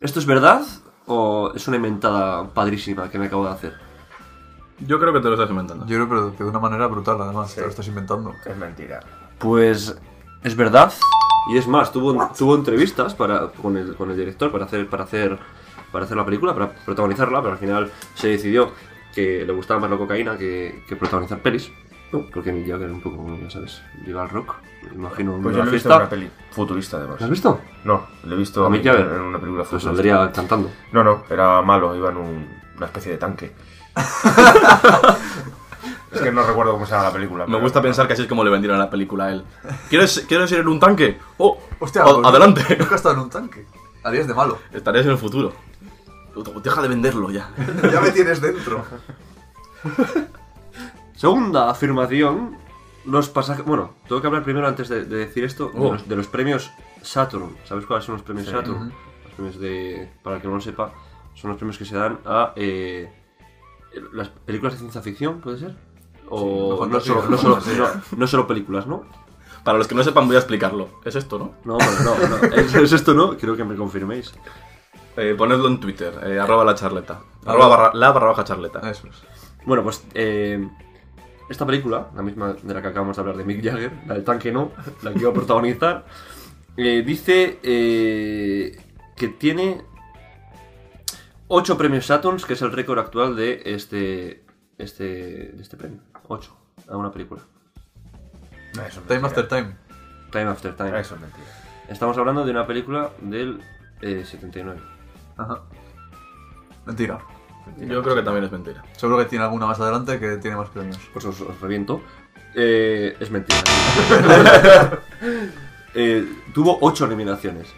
¿Esto 0.00 0.18
es 0.18 0.26
verdad 0.26 0.62
o 1.06 1.52
es 1.54 1.66
una 1.68 1.76
inventada 1.76 2.48
padrísima 2.48 3.10
que 3.10 3.18
me 3.18 3.26
acabo 3.26 3.44
de 3.44 3.52
hacer? 3.52 3.74
Yo 4.80 5.00
creo 5.00 5.12
que 5.12 5.20
te 5.20 5.28
lo 5.28 5.34
estás 5.34 5.48
inventando. 5.48 5.86
Yo 5.86 5.96
creo 5.96 6.08
pero 6.08 6.36
que 6.36 6.44
de 6.44 6.50
una 6.50 6.58
manera 6.58 6.86
brutal, 6.86 7.20
además. 7.20 7.54
Te 7.54 7.62
lo 7.62 7.68
estás 7.68 7.86
inventando. 7.88 8.34
Es 8.44 8.56
mentira. 8.56 9.00
Pues 9.38 9.96
es 10.42 10.56
verdad. 10.56 10.92
Y 11.48 11.56
es 11.56 11.66
más, 11.66 11.92
tuvo, 11.92 12.30
tuvo 12.36 12.56
entrevistas 12.56 13.14
para, 13.14 13.48
con, 13.48 13.76
el, 13.76 13.94
con 13.94 14.10
el 14.10 14.16
director 14.16 14.50
para 14.50 14.64
hacer, 14.64 14.88
para, 14.88 15.04
hacer, 15.04 15.38
para 15.92 16.04
hacer 16.04 16.16
la 16.16 16.24
película, 16.24 16.52
para 16.52 16.74
protagonizarla, 16.74 17.40
pero 17.40 17.52
al 17.52 17.58
final 17.58 17.92
se 18.14 18.28
decidió 18.28 18.72
que 19.14 19.44
le 19.46 19.52
gustaba 19.52 19.80
más 19.80 19.90
la 19.90 19.96
cocaína 19.96 20.36
que, 20.36 20.82
que 20.88 20.96
protagonizar 20.96 21.40
pelis. 21.40 21.70
¿No? 22.12 22.24
Porque 22.32 22.52
Mick 22.52 22.68
Jagger 22.68 22.90
un 22.90 23.00
poco, 23.00 23.36
ya 23.42 23.50
sabes, 23.50 23.82
llega 24.04 24.22
al 24.22 24.30
rock. 24.30 24.54
Me 24.90 24.94
imagino 24.96 25.38
Pues 25.42 25.56
yo 25.56 25.64
lo 25.64 25.70
he 25.70 25.74
visto 25.74 25.90
en 25.90 25.96
una 25.96 26.08
peli 26.08 26.30
futurista, 26.52 26.96
además. 26.98 27.18
¿Lo 27.20 27.24
has 27.24 27.30
visto? 27.30 27.60
No, 27.84 28.06
lo 28.24 28.34
he 28.34 28.38
visto 28.38 28.64
¿A 28.64 28.70
Mick 28.70 28.84
Jagger? 28.84 29.06
en 29.06 29.20
una 29.20 29.38
película 29.38 29.64
Pues 29.64 29.82
futurista. 29.82 29.88
saldría 29.90 30.32
cantando. 30.32 30.70
No, 30.92 31.02
no, 31.04 31.24
era 31.28 31.60
malo, 31.62 31.94
iba 31.96 32.10
en 32.10 32.16
un- 32.16 32.48
una 32.76 32.86
especie 32.86 33.12
de 33.12 33.18
tanque. 33.18 33.52
es 36.12 36.20
que 36.20 36.30
no 36.32 36.42
recuerdo 36.46 36.72
cómo 36.72 36.86
se 36.86 36.92
llama 36.92 37.04
la 37.04 37.12
película. 37.12 37.44
Me 37.46 37.52
pero- 37.52 37.62
gusta 37.62 37.82
pensar 37.82 38.06
que 38.06 38.12
así 38.12 38.22
es 38.22 38.28
como 38.28 38.44
le 38.44 38.50
vendieron 38.50 38.78
la 38.78 38.90
película 38.90 39.24
a 39.26 39.32
él. 39.32 39.44
¿Quieres, 39.88 40.24
¿quieres 40.28 40.50
ir 40.52 40.58
en 40.60 40.68
un 40.68 40.78
tanque? 40.80 41.18
¡Oh! 41.38 41.58
Hostia, 41.80 42.04
o- 42.04 42.16
pues, 42.16 42.26
adelante. 42.28 42.62
Nunca 42.78 42.94
he 42.94 42.96
estado 42.96 43.14
en 43.16 43.20
un 43.22 43.30
tanque. 43.30 43.66
Harías 44.04 44.26
de 44.28 44.34
malo. 44.34 44.58
Estarías 44.72 45.04
en 45.06 45.12
el 45.12 45.18
futuro. 45.18 45.52
Deja 46.62 46.82
de 46.82 46.88
venderlo 46.88 47.30
ya. 47.30 47.50
ya 47.92 48.00
me 48.00 48.10
tienes 48.10 48.40
dentro. 48.40 48.84
Segunda 51.16 51.70
afirmación. 51.70 52.56
Los 53.04 53.28
pasajes. 53.28 53.64
Bueno, 53.64 53.94
tengo 54.08 54.20
que 54.20 54.26
hablar 54.26 54.42
primero 54.42 54.66
antes 54.66 54.88
de, 54.88 55.04
de 55.04 55.16
decir 55.18 55.44
esto 55.44 55.70
de, 55.72 55.78
Oh. 55.80 55.92
los, 55.92 56.08
de 56.08 56.16
los 56.16 56.26
premios 56.26 56.72
Saturn. 57.02 57.56
¿Sabes 57.64 57.86
cuáles 57.86 58.04
son 58.04 58.14
los 58.16 58.22
premios 58.22 58.46
Sí. 58.46 58.52
Saturn? 58.52 58.92
Los 59.24 59.32
premios 59.34 59.60
de. 59.60 60.10
Para 60.22 60.36
el 60.36 60.42
que 60.42 60.48
no 60.48 60.54
lo 60.54 60.60
sepa, 60.60 60.92
son 61.34 61.50
los 61.50 61.56
premios 61.58 61.78
que 61.78 61.84
se 61.84 61.96
dan 61.96 62.18
a. 62.24 62.52
eh, 62.56 63.08
las 64.12 64.28
películas 64.28 64.74
de 64.74 64.80
ciencia 64.80 65.00
ficción, 65.02 65.40
¿puede 65.40 65.58
ser? 65.58 65.76
O 66.28 66.84
Sí, 66.84 66.90
no, 66.90 67.00
solo, 67.00 67.28
no, 67.30 67.38
solo, 67.38 67.54
fantasía. 67.60 67.78
no- 68.12 68.18
no 68.18 68.26
solo 68.26 68.46
películas, 68.46 68.86
¿no? 68.86 69.04
Para 69.64 69.78
los 69.78 69.86
que 69.88 69.94
no 69.94 70.02
sepan, 70.04 70.26
voy 70.26 70.36
a 70.36 70.40
explicarlo. 70.40 70.88
Es 71.04 71.14
esto, 71.16 71.38
¿no? 71.38 71.54
No, 71.64 71.74
bueno, 71.78 71.92
no, 72.04 72.28
no. 72.48 72.54
¿Es, 72.56 72.74
es 72.74 72.92
esto, 72.92 73.14
no? 73.14 73.36
Quiero 73.36 73.56
que 73.56 73.64
me 73.64 73.74
confirméis. 73.76 74.32
Eh, 75.16 75.34
ponedlo 75.38 75.68
en 75.68 75.80
Twitter, 75.80 76.12
eh, 76.24 76.38
arroba 76.38 76.64
la 76.64 76.74
charleta. 76.74 77.20
Arroba 77.46 77.68
barra- 77.68 77.94
la 77.94 78.10
barra 78.12 78.26
baja 78.28 78.44
charleta. 78.44 78.80
Eso 78.90 79.06
es. 79.08 79.22
Bueno, 79.64 79.82
pues 79.82 80.04
eh, 80.14 80.68
esta 81.48 81.64
película, 81.66 82.10
la 82.14 82.22
misma 82.22 82.54
de 82.54 82.74
la 82.74 82.82
que 82.82 82.88
acabamos 82.88 83.16
de 83.16 83.20
hablar 83.20 83.36
de 83.36 83.44
Mick 83.44 83.62
Jagger, 83.64 83.92
la 84.06 84.14
del 84.14 84.24
tanque 84.24 84.50
no, 84.52 84.72
la 85.02 85.12
que 85.12 85.20
iba 85.20 85.30
a 85.30 85.34
protagonizar, 85.34 86.04
eh, 86.76 87.02
dice 87.06 87.58
eh, 87.62 88.76
que 89.14 89.28
tiene 89.28 89.82
8 91.48 91.78
premios 91.78 92.06
Saturns, 92.06 92.44
que 92.44 92.54
es 92.54 92.62
el 92.62 92.72
récord 92.72 92.98
actual 92.98 93.36
de 93.36 93.62
este, 93.64 94.44
este, 94.78 95.04
de 95.04 95.62
este 95.62 95.76
premio. 95.76 96.00
8 96.28 96.56
a 96.88 96.96
una 96.96 97.10
película. 97.12 97.42
No, 98.74 98.82
eso 98.82 99.00
es 99.00 99.06
Time 99.06 99.20
mentira. 99.20 99.26
after 99.26 99.48
time. 99.48 99.76
Time 100.30 100.44
After 100.44 100.76
Time. 100.76 101.00
Eso 101.00 101.14
es 101.14 101.20
mentira. 101.20 101.46
Estamos 101.88 102.18
hablando 102.18 102.44
de 102.44 102.50
una 102.50 102.66
película 102.66 103.10
del 103.20 103.60
eh, 104.02 104.24
79. 104.24 104.80
Ajá. 105.36 105.62
Mentira. 106.84 107.18
Yo 107.78 108.02
creo 108.02 108.14
que 108.14 108.22
también 108.22 108.44
es 108.44 108.52
mentira. 108.52 108.82
Seguro 108.96 109.18
que 109.18 109.26
tiene 109.26 109.44
alguna 109.44 109.66
más 109.66 109.80
adelante 109.80 110.18
que 110.18 110.36
tiene 110.36 110.56
más 110.56 110.70
premios. 110.70 110.98
Pues 111.12 111.24
os, 111.24 111.40
os 111.40 111.60
reviento. 111.60 112.00
Eh, 112.54 113.16
es 113.20 113.30
mentira. 113.30 113.62
Eh, 115.98 116.28
tuvo 116.52 116.76
8 116.82 117.06
nominaciones. 117.06 117.68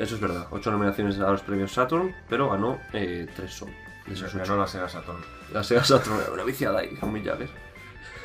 Eso 0.00 0.16
es 0.16 0.20
verdad. 0.20 0.48
8 0.50 0.72
nominaciones 0.72 1.20
a 1.20 1.30
los 1.30 1.40
premios 1.42 1.70
Saturn, 1.70 2.12
pero 2.28 2.50
ganó 2.50 2.80
3 2.90 3.30
son. 3.46 3.70
De 4.06 4.14
esos 4.14 4.34
Ganó 4.34 4.56
la 4.56 4.66
Sega 4.66 4.88
Saturn. 4.88 5.18
La 5.52 5.62
Sega 5.62 5.84
Saturn, 5.84 6.18
una 6.32 6.42
viciada 6.42 6.80
ahí, 6.80 6.96
con 6.96 7.12
Mick 7.12 7.24
Jagger. 7.24 7.48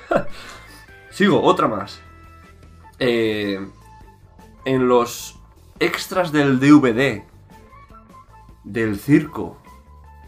Sigo, 1.12 1.44
otra 1.44 1.68
más. 1.68 2.02
Eh, 2.98 3.64
en 4.66 4.88
los 4.88 5.40
extras 5.80 6.32
del 6.32 6.60
DVD 6.60 7.22
del 8.64 9.00
circo 9.00 9.59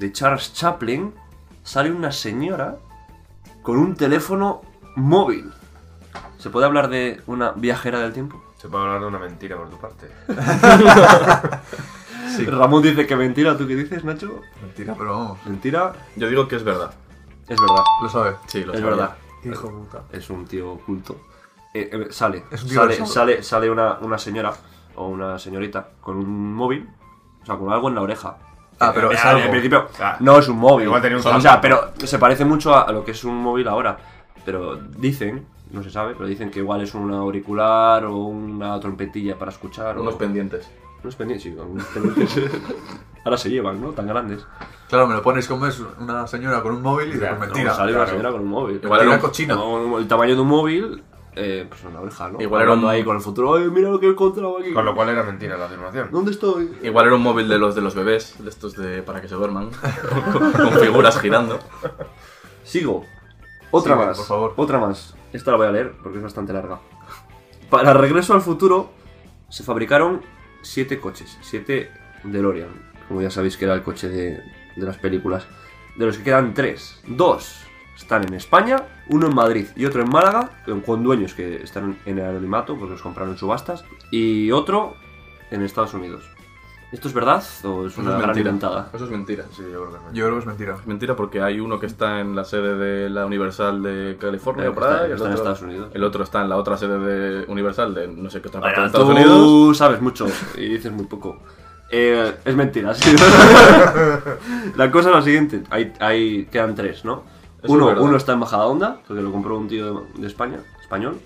de 0.01 0.11
Charles 0.11 0.51
Chaplin 0.53 1.13
sale 1.63 1.91
una 1.91 2.11
señora 2.11 2.77
con 3.61 3.77
un 3.77 3.95
teléfono 3.95 4.63
móvil. 4.95 5.51
¿Se 6.39 6.49
puede 6.49 6.65
hablar 6.65 6.89
de 6.89 7.21
una 7.27 7.51
viajera 7.51 7.99
del 7.99 8.11
tiempo? 8.11 8.43
Se 8.57 8.67
puede 8.67 8.83
hablar 8.83 9.01
de 9.01 9.05
una 9.05 9.19
mentira 9.19 9.57
por 9.57 9.69
tu 9.69 9.77
parte. 9.77 10.09
Ramón 12.47 12.81
dice 12.81 13.05
que 13.05 13.15
mentira, 13.15 13.55
¿tú 13.55 13.67
qué 13.67 13.75
dices, 13.75 14.03
Nacho? 14.03 14.41
Mentira, 14.61 14.95
pero 14.97 15.11
vamos. 15.17 15.45
Mentira, 15.45 15.93
Yo 16.15 16.27
digo 16.27 16.47
que 16.47 16.55
es 16.55 16.63
verdad. 16.63 16.91
es 17.47 17.59
verdad. 17.59 17.83
Lo 18.01 18.09
sabe. 18.09 18.35
Sí, 18.47 18.63
lo 18.63 18.73
Es 18.73 18.79
sabía. 18.79 18.95
verdad. 18.95 19.15
Hijo 19.43 19.69
puta. 19.69 20.03
es 20.11 20.27
un 20.31 20.45
tío 20.45 20.71
oculto. 20.71 21.17
Eh, 21.75 21.89
eh, 21.93 22.07
sale, 22.09 22.43
Es 22.49 22.63
un 22.63 22.69
tío 22.69 22.79
sale, 22.81 23.05
sale, 23.05 23.43
sale 23.43 23.69
una, 23.69 23.99
una 23.99 24.17
señora 24.17 24.51
o 24.95 25.07
una 25.09 25.37
señorita 25.37 25.89
con 26.01 26.17
un 26.17 26.55
móvil, 26.55 26.89
o 27.43 27.45
sea, 27.45 27.55
con 27.57 27.71
algo 27.71 27.87
en 27.89 27.95
la 27.95 28.01
oreja. 28.01 28.37
Ah, 28.82 28.91
pero 28.94 29.12
es 29.12 29.24
al- 29.24 29.36
algo. 29.36 29.46
En 29.46 29.52
principio, 29.52 29.88
Ah. 30.00 30.17
no 30.20 30.38
es 30.39 30.48
un 30.48 30.58
móvil. 30.58 30.86
Igual 30.88 31.02
tenía 31.02 31.17
un 31.17 31.26
o 31.26 31.41
sea, 31.41 31.62
pero 31.62 31.91
se 32.04 32.17
parece 32.20 32.44
mucho 32.46 32.74
a, 32.76 32.82
a 32.84 32.91
lo 32.91 33.04
que 33.06 33.12
es 33.12 33.24
un 33.24 33.36
móvil 33.38 33.67
ahora. 33.67 33.98
Pero 34.44 34.76
dicen, 34.98 35.46
no 35.72 35.84
se 35.84 35.91
sabe, 35.91 36.13
pero 36.15 36.28
dicen 36.28 36.50
que 36.50 36.60
igual 36.60 36.82
es 36.82 36.94
un 36.96 37.13
auricular 37.13 38.06
o 38.06 38.15
una 38.17 38.80
trompetilla 38.80 39.38
para 39.38 39.52
escuchar. 39.52 39.98
Unos 40.00 40.15
o, 40.15 40.17
pendientes. 40.17 40.70
unos 41.04 41.15
pendientes, 41.15 41.44
sí, 41.44 41.56
unos 41.58 41.86
pendientes. 41.88 42.36
ahora 43.26 43.38
se 43.38 43.50
llevan, 43.50 43.80
¿no? 43.80 43.89
Tan 43.89 44.08
grandes. 44.08 44.46
Claro, 44.89 45.08
me 45.08 45.13
lo 45.13 45.22
pones 45.22 45.48
como 45.48 45.67
es 45.67 45.80
una 46.00 46.26
señora 46.28 46.62
con 46.62 46.74
un 46.76 46.82
móvil 46.82 47.15
y 47.15 47.17
no, 47.17 47.36
mentira. 47.39 47.70
No, 47.72 47.76
sale 47.78 47.96
una 47.96 48.08
señora 48.08 48.32
con 48.32 48.41
un 48.41 48.48
móvil. 48.50 48.80
Igual 48.84 49.02
era 49.02 49.12
un- 49.12 49.20
cochina. 49.20 49.56
Como 49.56 50.00
el 50.00 50.08
tamaño 50.08 50.36
de 50.36 50.41
un 50.41 50.48
móvil, 50.48 51.04
eh, 51.36 51.65
pues 51.70 51.84
una 51.84 52.00
oreja, 52.02 52.30
¿no? 52.30 52.41
Igual 52.41 52.63
era 52.63 52.74
un- 52.74 52.86
ahí 52.86 53.04
con 53.04 53.15
el 53.15 53.22
futuro. 53.22 53.56
¡Ay, 53.56 53.70
mira 53.70 53.89
lo 53.89 54.00
que 54.00 54.08
he 54.08 54.10
encontrado 54.10 54.58
aquí! 54.60 54.74
Con 54.74 54.86
lo 54.86 54.94
cual 54.96 55.10
era 55.10 55.24
mentira 55.24 55.58
la 55.58 55.65
afirmación. 55.65 56.10
¿Dónde 56.12 56.32
estoy? 56.32 56.72
Igual 56.84 57.06
era 57.08 57.15
un 57.15 57.22
móvil 57.24 57.48
de 57.48 57.58
los 57.58 57.74
de 57.76 57.82
los 57.82 57.96
bebés, 57.96 58.36
de 58.44 58.50
estos 58.50 58.76
de 58.76 59.02
para 59.04 59.22
que 59.22 59.28
se 59.28 59.36
duerman, 59.36 59.70
con, 60.34 60.52
con 60.52 60.72
figuras 60.80 61.20
girando. 61.20 61.60
Sigo. 62.63 63.06
Otra 63.72 63.96
más. 63.96 64.17
por 64.17 64.26
favor. 64.28 64.54
Otra 64.58 64.80
más. 64.80 65.15
Esta 65.34 65.52
la 65.52 65.58
voy 65.58 65.67
a 65.67 65.72
leer 65.72 65.94
porque 66.04 66.17
es 66.17 66.24
bastante 66.24 66.52
larga. 66.54 66.80
Para 67.70 67.94
Regreso 67.94 68.34
al 68.34 68.41
Futuro 68.41 68.91
se 69.50 69.63
fabricaron 69.63 70.22
siete 70.62 71.00
coches. 71.00 71.38
Siete 71.41 71.89
DeLorean. 72.24 72.91
Como 73.08 73.22
ya 73.22 73.30
sabéis 73.32 73.56
que 73.58 73.65
era 73.65 73.74
el 73.74 73.84
coche 73.84 74.10
de, 74.10 74.41
de 74.76 74.86
las 74.86 74.98
películas. 74.98 75.46
De 75.96 76.06
los 76.06 76.17
que 76.17 76.24
quedan 76.24 76.54
tres. 76.54 77.00
Dos 77.08 77.62
están 78.01 78.25
en 78.27 78.33
España, 78.33 78.83
uno 79.09 79.27
en 79.27 79.35
Madrid 79.35 79.67
y 79.75 79.85
otro 79.85 80.01
en 80.01 80.09
Málaga, 80.09 80.49
con- 80.85 81.03
dueños 81.03 81.33
que 81.33 81.63
están 81.63 81.97
en 82.05 82.19
el 82.19 82.25
anonimato, 82.25 82.75
pues 82.77 82.89
los 82.91 83.01
compraron 83.01 83.33
en 83.33 83.37
subastas. 83.37 83.83
Y 84.11 84.51
otro 84.51 84.95
en 85.51 85.61
Estados 85.63 85.93
Unidos. 85.93 86.23
¿Esto 86.91 87.07
es 87.07 87.13
verdad 87.13 87.41
o 87.63 87.85
es 87.87 87.93
Eso 87.93 88.01
una 88.01 88.11
es 88.11 88.17
gran 88.17 88.19
mentira. 88.27 88.49
inventada? 88.49 88.89
Eso 88.93 89.05
es 89.05 89.11
mentira. 89.11 89.45
Sí, 89.55 89.61
yo 89.63 89.69
creo 89.69 89.91
que 89.91 89.95
es 89.97 90.01
mentira. 90.03 90.11
Yo 90.13 90.25
creo 90.25 90.33
que 90.35 90.39
es 90.41 90.45
mentira. 90.45 90.75
Es 90.75 90.87
mentira 90.87 91.15
porque 91.15 91.41
hay 91.41 91.59
uno 91.61 91.79
que 91.79 91.85
está 91.85 92.19
en 92.19 92.35
la 92.35 92.43
sede 92.43 92.75
de 92.75 93.09
la 93.09 93.25
Universal 93.25 93.81
de 93.81 94.17
California, 94.19 94.65
por 94.73 94.83
que 94.83 94.89
está- 94.89 94.99
que 94.99 95.05
el 95.05 95.11
está 95.13 95.25
en 95.27 95.31
otro- 95.31 95.43
Estados 95.43 95.61
Unidos. 95.61 95.91
El 95.93 96.03
otro 96.03 96.23
está 96.25 96.41
en 96.41 96.49
la 96.49 96.57
otra 96.57 96.75
sede 96.77 96.99
de 96.99 97.45
Universal 97.49 97.93
de 97.95 98.07
no 98.09 98.29
sé 98.29 98.41
qué 98.41 98.49
otra 98.49 98.59
parte 98.59 98.81
de 98.81 98.85
Estados 98.87 99.07
tú 99.07 99.13
Unidos. 99.13 99.77
sabes 99.77 100.01
mucho 100.01 100.27
y 100.57 100.67
dices 100.67 100.91
muy 100.91 101.05
poco. 101.05 101.37
Eh, 101.89 102.33
es 102.43 102.55
mentira, 102.55 102.93
sí. 102.93 103.15
la 104.75 104.91
cosa 104.91 105.09
es 105.09 105.15
la 105.15 105.21
siguiente. 105.21 105.63
Hay, 105.69 105.93
hay, 105.99 106.45
quedan 106.51 106.75
tres, 106.75 107.03
¿no? 107.05 107.23
Uno, 107.67 107.86
uno 108.02 108.17
está 108.17 108.34
en 108.34 108.39
Bajada 108.39 108.65
Onda, 108.65 109.02
porque 109.08 109.21
lo 109.21 109.32
compró 109.32 109.58
un 109.58 109.67
tío 109.67 109.93
de, 110.15 110.21
de 110.21 110.28
España, 110.28 110.60
español, 110.82 111.19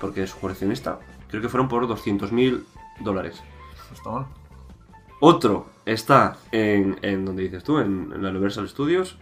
porque 0.00 0.22
es 0.22 0.34
coleccionista. 0.34 0.98
Creo 1.28 1.40
que 1.42 1.48
fueron 1.48 1.68
por 1.68 1.86
200.000 1.86 2.62
dólares. 3.00 3.42
Está 3.92 4.10
mal. 4.10 4.26
Otro 5.20 5.66
está 5.86 6.36
en, 6.52 6.98
en 7.02 7.24
donde 7.24 7.44
dices 7.44 7.62
tú, 7.64 7.78
en, 7.78 8.12
en 8.14 8.22
la 8.22 8.30
Universal 8.30 8.68
Studios, 8.68 9.16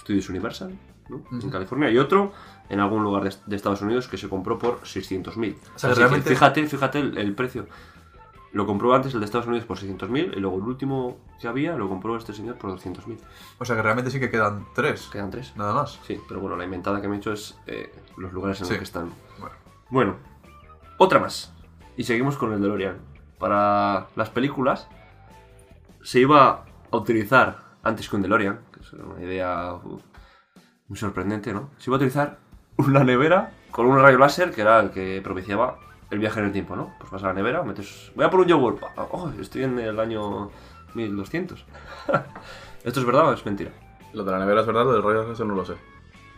Studios 0.00 0.28
Universal, 0.28 0.78
¿no? 1.08 1.22
En 1.32 1.50
California. 1.50 1.90
Y 1.90 1.98
otro 1.98 2.32
en 2.68 2.80
algún 2.80 3.02
lugar 3.02 3.24
de, 3.24 3.34
de 3.46 3.56
Estados 3.56 3.80
Unidos 3.82 4.06
que 4.08 4.18
se 4.18 4.28
compró 4.28 4.58
por 4.58 4.80
600.000. 4.82 5.32
sea, 5.34 5.54
Así 5.74 5.88
que 5.88 5.94
realmente- 5.94 6.28
fíjate, 6.30 6.66
fíjate 6.66 6.98
el, 7.00 7.18
el 7.18 7.34
precio. 7.34 7.66
Lo 8.52 8.66
compró 8.66 8.94
antes 8.94 9.12
el 9.12 9.20
de 9.20 9.26
Estados 9.26 9.46
Unidos 9.46 9.66
por 9.66 9.76
600.000 9.78 10.36
y 10.36 10.40
luego 10.40 10.56
el 10.56 10.62
último 10.62 11.18
que 11.38 11.48
había 11.48 11.76
lo 11.76 11.88
compró 11.88 12.16
este 12.16 12.32
señor 12.32 12.56
por 12.56 12.70
200.000. 12.70 13.18
O 13.58 13.64
sea 13.64 13.76
que 13.76 13.82
realmente 13.82 14.10
sí 14.10 14.18
que 14.18 14.30
quedan 14.30 14.66
tres. 14.74 15.08
Quedan 15.12 15.30
tres. 15.30 15.54
Nada 15.56 15.74
más. 15.74 15.98
Sí, 16.06 16.18
pero 16.26 16.40
bueno, 16.40 16.56
la 16.56 16.64
inventada 16.64 17.00
que 17.02 17.08
me 17.08 17.16
he 17.16 17.18
hecho 17.18 17.32
es 17.32 17.58
eh, 17.66 17.92
los 18.16 18.32
lugares 18.32 18.58
en 18.60 18.66
Sí. 18.66 18.72
los 18.72 18.78
que 18.78 18.84
están. 18.84 19.12
Bueno. 19.38 19.54
Bueno, 19.90 20.16
otra 20.96 21.18
más. 21.18 21.52
Y 21.96 22.04
seguimos 22.04 22.36
con 22.38 22.52
el 22.52 22.60
DeLorean. 22.62 22.96
Para 23.38 24.06
las 24.16 24.30
películas 24.30 24.88
se 26.02 26.20
iba 26.20 26.64
a 26.90 26.96
utilizar, 26.96 27.58
antes 27.82 28.08
que 28.08 28.16
un 28.16 28.22
DeLorean, 28.22 28.60
que 28.72 28.80
es 28.80 28.92
una 28.94 29.22
idea 29.22 29.74
uh, 29.74 30.00
muy 30.88 30.98
sorprendente, 30.98 31.52
¿no? 31.52 31.70
Se 31.78 31.90
iba 31.90 31.96
a 31.96 31.98
utilizar 31.98 32.38
una 32.78 33.04
nevera 33.04 33.52
con 33.70 33.86
un 33.86 33.98
rayo 34.00 34.16
láser 34.18 34.52
que 34.52 34.62
era 34.62 34.80
el 34.80 34.90
que 34.90 35.20
propiciaba 35.22 35.78
el 36.10 36.18
viaje 36.18 36.40
en 36.40 36.46
el 36.46 36.52
tiempo, 36.52 36.74
¿no? 36.76 36.94
Pues 36.98 37.10
vas 37.10 37.22
a 37.22 37.28
la 37.28 37.34
nevera, 37.34 37.62
metes... 37.62 38.12
Voy 38.14 38.24
a 38.24 38.30
por 38.30 38.40
un 38.40 38.46
yogur. 38.46 38.78
pa, 38.78 38.92
Oh, 39.10 39.30
estoy 39.40 39.64
en 39.64 39.78
el 39.78 39.98
año 40.00 40.50
1200. 40.94 41.64
¿Esto 42.84 43.00
es 43.00 43.06
verdad 43.06 43.28
o 43.28 43.32
es 43.32 43.44
mentira? 43.44 43.70
Lo 44.14 44.24
de 44.24 44.32
la 44.32 44.38
nevera 44.38 44.62
es 44.62 44.66
verdad, 44.66 44.84
lo 44.84 44.92
del 44.92 45.02
rollo 45.02 45.32
eso 45.32 45.44
no 45.44 45.54
lo 45.54 45.64
sé. 45.64 45.74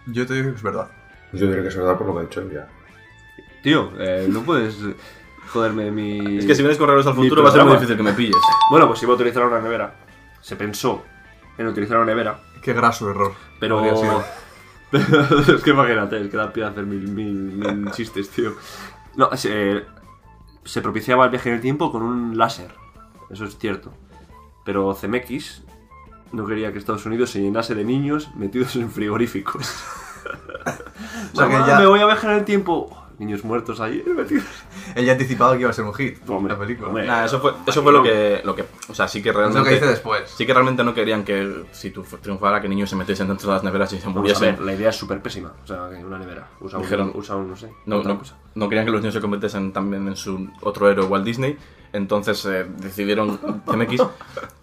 Yo 0.06 0.26
te 0.26 0.34
digo 0.34 0.50
que 0.50 0.56
es 0.56 0.62
verdad. 0.62 0.88
Yo 1.32 1.46
diré 1.46 1.62
que 1.62 1.68
es 1.68 1.76
verdad 1.76 1.96
por 1.96 2.06
lo 2.08 2.14
que 2.14 2.18
ha 2.20 2.22
dicho 2.22 2.40
él 2.40 2.50
ya. 2.52 2.68
Tío, 3.62 3.92
eh, 3.98 4.26
no 4.28 4.42
puedes 4.42 4.76
joderme 5.52 5.90
mi... 5.90 6.38
Es 6.38 6.46
que 6.46 6.54
si 6.54 6.62
vienes 6.62 6.78
con 6.78 6.90
al 6.90 7.02
futuro 7.02 7.42
va 7.42 7.50
a 7.50 7.52
ser 7.52 7.64
muy 7.64 7.74
difícil 7.74 7.96
que 7.96 8.02
me 8.02 8.12
pilles. 8.12 8.36
Bueno, 8.70 8.88
pues 8.88 9.02
iba 9.02 9.12
a 9.12 9.14
utilizar 9.14 9.44
una 9.44 9.60
nevera. 9.60 9.94
Se 10.40 10.56
pensó 10.56 11.04
en 11.58 11.66
utilizar 11.66 11.98
una 11.98 12.06
nevera, 12.06 12.40
Qué 12.62 12.72
graso 12.72 13.10
error. 13.10 13.34
pero... 13.58 13.80
Es 14.92 15.62
que 15.62 15.70
imagínate, 15.70 16.20
es 16.20 16.28
que 16.28 16.36
da 16.36 16.52
pie 16.52 16.64
a 16.64 16.68
hacer 16.68 16.84
mil, 16.84 17.06
mil, 17.06 17.32
mil 17.32 17.90
chistes, 17.92 18.28
tío. 18.30 18.54
No, 19.20 19.36
se, 19.36 19.84
se 20.64 20.80
propiciaba 20.82 21.24
el 21.26 21.30
viaje 21.30 21.48
en 21.50 21.56
el 21.56 21.60
tiempo 21.60 21.92
con 21.92 22.02
un 22.02 22.36
láser. 22.38 22.74
Eso 23.30 23.44
es 23.44 23.56
cierto. 23.58 23.92
Pero 24.64 24.94
CMX 24.94 25.62
no 26.32 26.46
quería 26.46 26.72
que 26.72 26.78
Estados 26.78 27.04
Unidos 27.06 27.30
se 27.30 27.40
llenase 27.40 27.74
de 27.74 27.84
niños 27.84 28.30
metidos 28.34 28.76
en 28.76 28.90
frigoríficos. 28.90 29.72
O 31.32 31.36
sea 31.36 31.46
que 31.48 31.52
Mamá, 31.54 31.66
ya- 31.66 31.78
me 31.78 31.86
voy 31.86 32.00
a 32.00 32.06
viajar 32.06 32.32
en 32.32 32.38
el 32.40 32.44
tiempo. 32.44 32.99
Niños 33.20 33.44
muertos 33.44 33.78
ahí. 33.80 34.02
Él 34.96 35.04
ya 35.04 35.12
anticipaba 35.12 35.52
que 35.54 35.60
iba 35.60 35.70
a 35.70 35.72
ser 35.74 35.84
un 35.84 35.92
hit. 35.94 36.18
Hombre, 36.28 36.54
la 36.54 36.58
película. 36.58 36.88
hombre. 36.88 37.06
Nah, 37.06 37.24
eso 37.26 37.38
fue, 37.38 37.52
eso 37.66 37.82
fue 37.82 37.92
lo 37.92 38.02
que, 38.02 38.40
lo 38.44 38.56
que. 38.56 38.64
O 38.88 38.94
sea, 38.94 39.06
sí 39.06 39.22
que 39.22 39.28
Es 39.28 39.34
realmente. 39.34 39.58
lo 39.58 39.64
que 39.66 39.74
dice 39.74 39.86
después. 39.86 40.22
Sí 40.30 40.46
que 40.46 40.54
realmente 40.54 40.82
no 40.82 40.94
querían 40.94 41.22
que 41.22 41.64
si 41.70 41.90
tu- 41.90 42.02
triunfara 42.02 42.60
que 42.62 42.68
niños 42.68 42.88
se 42.88 42.96
metiesen 42.96 43.28
dentro 43.28 43.48
de 43.48 43.54
las 43.54 43.62
neveras 43.62 43.92
y 43.92 44.00
se 44.00 44.08
muriesen. 44.08 44.64
la 44.64 44.72
idea 44.74 44.88
es 44.88 44.96
súper 44.96 45.20
pésima. 45.20 45.52
O 45.62 45.66
sea, 45.66 45.90
que 45.90 45.96
una 46.04 46.18
nevera. 46.18 46.48
Usa 46.60 46.78
un, 46.78 46.84
Dijeron- 46.84 47.12
usa 47.14 47.36
un, 47.36 47.50
no 47.50 47.56
sé. 47.56 47.70
No, 47.84 48.02
no, 48.02 48.18
cosa. 48.18 48.36
no 48.54 48.68
querían 48.70 48.86
que 48.86 48.90
los 48.92 49.02
niños 49.02 49.14
se 49.14 49.20
convirtiesen 49.20 49.72
también 49.72 50.08
en 50.08 50.16
su 50.16 50.48
otro 50.62 50.90
héroe 50.90 51.04
Walt 51.06 51.24
Disney. 51.24 51.58
Entonces 51.92 52.42
eh, 52.46 52.66
decidieron 52.78 53.36
CMX. 53.66 53.66
Muy 53.68 53.88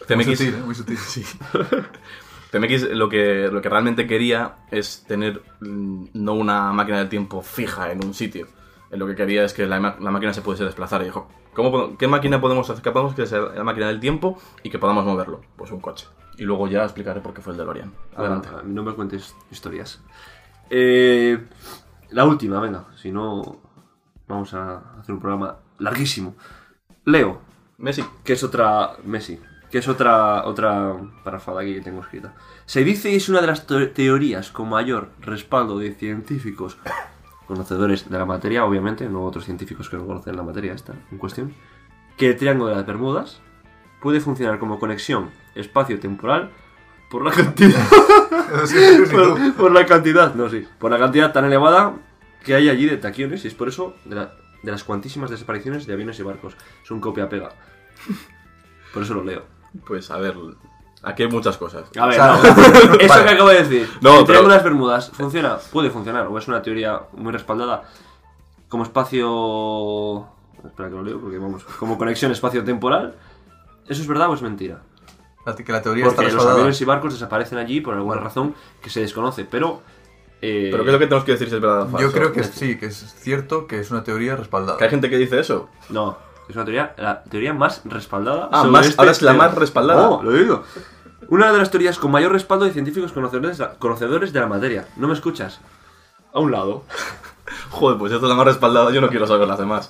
CMX, 0.07 0.25
sutil, 0.39 0.53
¿eh? 0.55 0.61
muy 0.65 0.73
sutil. 0.75 0.97
Sí. 0.97 1.23
CMX 2.51 2.91
lo 2.91 3.09
que, 3.09 3.49
lo 3.51 3.61
que 3.61 3.69
realmente 3.69 4.07
quería 4.07 4.55
es 4.71 5.03
tener 5.07 5.41
mm, 5.59 6.05
no 6.13 6.33
una 6.33 6.71
máquina 6.71 6.99
del 6.99 7.09
tiempo 7.09 7.41
fija 7.41 7.91
en 7.91 8.03
un 8.03 8.13
sitio. 8.13 8.47
Lo 8.91 9.05
que 9.05 9.15
quería 9.15 9.43
es 9.43 9.53
que 9.53 9.65
la, 9.65 9.79
la 9.79 10.11
máquina 10.11 10.33
se 10.33 10.41
pudiese 10.41 10.63
desplazar. 10.63 11.01
Y 11.01 11.05
dijo, 11.05 11.27
¿cómo, 11.53 11.97
¿qué 11.97 12.07
máquina 12.07 12.39
podemos 12.39 12.69
hacer? 12.69 12.81
¿Qué 12.81 12.91
podemos 12.91 13.13
que 13.13 13.25
sea 13.25 13.39
la 13.39 13.63
máquina 13.63 13.87
del 13.87 13.99
tiempo 13.99 14.39
y 14.63 14.69
que 14.69 14.79
podamos 14.79 15.05
moverlo? 15.05 15.41
Pues 15.57 15.71
un 15.71 15.81
coche. 15.81 16.07
Y 16.37 16.43
luego 16.43 16.67
ya 16.67 16.83
explicaré 16.83 17.19
por 17.19 17.33
qué 17.33 17.41
fue 17.41 17.53
el 17.53 17.57
DeLorean. 17.57 17.91
Adelante. 18.15 18.49
Ah, 18.51 18.61
no 18.63 18.83
me 18.83 18.93
cuentes 18.93 19.35
historias. 19.51 20.01
Eh, 20.69 21.37
la 22.11 22.25
última, 22.25 22.59
venga. 22.61 22.85
Si 22.95 23.11
no, 23.11 23.59
vamos 24.27 24.53
a 24.53 24.99
hacer 24.99 25.13
un 25.15 25.19
programa 25.19 25.57
larguísimo. 25.79 26.35
Leo, 27.05 27.41
Messi. 27.77 28.03
que 28.23 28.33
es 28.33 28.43
otra... 28.43 28.91
Messi. 29.03 29.39
Que 29.71 29.79
es 29.79 29.87
otra 29.87 30.45
otra 30.45 30.95
parafada 31.23 31.61
aquí 31.61 31.73
que 31.75 31.81
tengo 31.81 32.01
escrita. 32.01 32.33
Se 32.65 32.83
dice 32.83 33.15
es 33.15 33.27
una 33.29 33.41
de 33.41 33.47
las 33.47 33.65
teorías 33.67 34.51
con 34.51 34.69
mayor 34.69 35.09
respaldo 35.21 35.77
de 35.79 35.93
científicos 35.93 36.77
conocedores 37.47 38.09
de 38.09 38.17
la 38.17 38.25
materia, 38.25 38.65
obviamente, 38.65 39.07
no 39.09 39.23
otros 39.23 39.45
científicos 39.45 39.89
que 39.89 39.97
no 39.97 40.05
conocen 40.05 40.35
la 40.35 40.43
materia 40.43 40.73
esta 40.73 40.93
en 41.11 41.17
cuestión, 41.17 41.53
que 42.17 42.29
el 42.29 42.35
Triángulo 42.37 42.69
de 42.69 42.75
las 42.75 42.85
Bermudas 42.85 43.41
puede 44.01 44.19
funcionar 44.19 44.59
como 44.59 44.79
conexión 44.79 45.29
espacio-temporal 45.55 46.51
por 47.09 47.23
la 47.25 47.31
cantidad 47.31 47.87
por, 49.11 49.53
por 49.55 49.71
la 49.71 49.85
cantidad, 49.85 50.33
no, 50.35 50.49
sí, 50.49 50.65
por 50.79 50.91
la 50.91 50.99
cantidad 50.99 51.31
tan 51.31 51.45
elevada 51.45 51.93
que 52.43 52.53
hay 52.55 52.69
allí 52.69 52.85
de 52.85 52.97
taquiones 52.97 53.43
y 53.45 53.47
es 53.47 53.53
por 53.53 53.67
eso 53.69 53.95
de, 54.05 54.15
la- 54.15 54.33
de 54.63 54.71
las 54.71 54.83
cuantísimas 54.83 55.29
desapariciones 55.29 55.85
de 55.87 55.93
aviones 55.93 56.19
y 56.19 56.23
barcos. 56.23 56.55
Es 56.83 56.91
un 56.91 56.99
copia-pega. 57.01 57.49
Por 58.93 59.03
eso 59.03 59.13
lo 59.13 59.23
leo. 59.23 59.43
Pues 59.85 60.09
a 60.11 60.17
ver, 60.17 60.35
aquí 61.03 61.23
hay 61.23 61.29
muchas 61.29 61.57
cosas. 61.57 61.85
A 61.99 62.05
ver, 62.05 62.15
sea, 62.15 62.27
no. 62.27 62.35
eso 62.99 63.07
vale. 63.09 63.23
que 63.25 63.29
acabo 63.31 63.49
de 63.49 63.63
decir. 63.63 63.89
No, 64.01 64.09
el 64.11 64.15
pero- 64.17 64.25
Triángulo 64.25 64.49
de 64.51 64.55
las 64.57 64.63
Bermudas 64.63 65.11
funciona, 65.13 65.57
puede 65.71 65.89
funcionar, 65.89 66.27
o 66.27 66.37
es 66.37 66.47
una 66.47 66.61
teoría 66.61 67.01
muy 67.13 67.31
respaldada 67.31 67.83
como 68.69 68.83
espacio. 68.83 70.27
Espera 70.65 70.89
que 70.89 70.95
lo 70.95 71.03
leo 71.03 71.19
porque 71.21 71.37
vamos. 71.37 71.63
Como 71.79 71.97
conexión 71.97 72.31
espacio-temporal. 72.31 73.15
¿Eso 73.87 74.01
es 74.01 74.07
verdad 74.07 74.29
o 74.29 74.33
es 74.33 74.41
mentira? 74.41 74.81
La- 75.45 75.55
Que 75.55 75.71
la 75.71 75.81
teoría 75.81 76.03
está 76.05 76.15
Porque 76.15 76.25
los 76.25 76.33
respaldada. 76.33 76.55
aviones 76.59 76.81
y 76.81 76.85
barcos 76.85 77.13
desaparecen 77.13 77.57
allí 77.57 77.79
por 77.79 77.93
alguna 77.93 78.17
razón 78.19 78.53
que 78.81 78.89
se 78.89 78.99
desconoce, 78.99 79.45
pero. 79.45 79.81
eh, 80.41 80.67
Pero 80.71 80.83
¿qué 80.83 80.89
es 80.89 80.93
lo 80.93 80.99
que 80.99 81.05
tenemos 81.07 81.23
que 81.23 81.31
decir 81.33 81.47
si 81.49 81.55
es 81.55 81.61
verdad 81.61 81.83
o 81.83 81.87
falso? 81.87 81.99
Yo 82.05 82.11
creo 82.11 82.33
que 82.33 82.43
sí, 82.43 82.77
que 82.77 82.87
es 82.87 83.15
cierto 83.19 83.65
que 83.67 83.79
es 83.79 83.89
una 83.91 84.03
teoría 84.03 84.35
respaldada. 84.35 84.77
Que 84.77 84.83
hay 84.85 84.89
gente 84.89 85.09
que 85.09 85.17
dice 85.17 85.39
eso. 85.39 85.69
No, 85.89 86.17
es 86.49 86.55
una 86.55 86.65
teoría, 86.65 86.93
la 86.97 87.23
teoría 87.23 87.53
más 87.53 87.81
respaldada. 87.85 88.49
Ah, 88.51 88.59
sobre 88.61 88.71
más- 88.71 88.87
este 88.87 89.01
ahora 89.01 89.11
es 89.11 89.21
la 89.21 89.31
tema. 89.33 89.47
más 89.47 89.55
respaldada. 89.57 90.01
No, 90.09 90.23
lo 90.23 90.31
digo. 90.33 90.63
Una 91.29 91.51
de 91.51 91.57
las 91.57 91.71
teorías 91.71 91.97
con 91.97 92.11
mayor 92.11 92.31
respaldo 92.31 92.65
de 92.65 92.71
científicos 92.71 93.11
conocedores, 93.11 93.61
conocedores 93.79 94.31
de 94.33 94.39
la 94.39 94.47
materia. 94.47 94.87
¿No 94.95 95.07
me 95.07 95.13
escuchas? 95.13 95.59
A 96.33 96.39
un 96.39 96.51
lado. 96.51 96.83
Joder, 97.71 97.97
pues 97.97 98.11
esto 98.13 98.25
es 98.25 98.29
la 98.29 98.35
más 98.35 98.45
respaldada, 98.45 98.91
yo 98.91 99.01
no 99.01 99.09
quiero 99.09 99.27
saber 99.27 99.47
las 99.47 99.57
demás. 99.59 99.89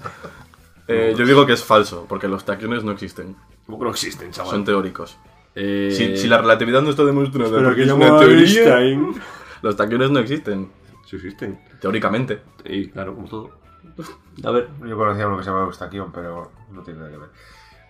Eh, 0.88 1.14
yo 1.18 1.26
digo 1.26 1.46
que 1.46 1.54
es 1.54 1.64
falso, 1.64 2.06
porque 2.08 2.28
los 2.28 2.46
taquiones 2.46 2.84
no 2.84 2.92
existen. 2.92 3.36
¿Cómo 3.66 3.78
que 3.80 3.84
no 3.86 3.92
existen, 3.92 4.32
chaval? 4.32 4.52
Son 4.52 4.64
teóricos. 4.66 5.18
Eh, 5.54 5.90
Si, 5.92 6.18
si 6.18 6.28
la 6.28 6.38
relatividad 6.38 6.82
no 6.82 6.92
está 6.92 7.04
demostrada 7.04 7.50
Pero 7.50 7.64
porque 7.64 7.82
que 7.82 7.88
es 7.88 7.92
una 7.94 8.20
teoría, 8.20 8.80
Einstein. 8.80 9.22
los 9.64 9.76
taquiones 9.76 10.12
no 10.12 10.20
existen, 10.20 10.72
Sí 11.06 11.16
existen. 11.18 11.60
teóricamente. 11.82 12.42
Y 12.66 12.88
claro, 12.90 13.16
como 13.16 13.28
todo. 13.28 13.52
A 14.44 14.52
ver. 14.52 14.70
Yo 14.86 14.98
conocía 14.98 15.28
uno 15.28 15.38
que 15.38 15.44
se 15.44 15.50
llama 15.50 15.64
Eustaquión, 15.66 16.12
pero 16.12 16.52
no 16.72 16.82
tiene 16.84 17.00
nada 17.00 17.12
que 17.12 17.18
ver. 17.18 17.30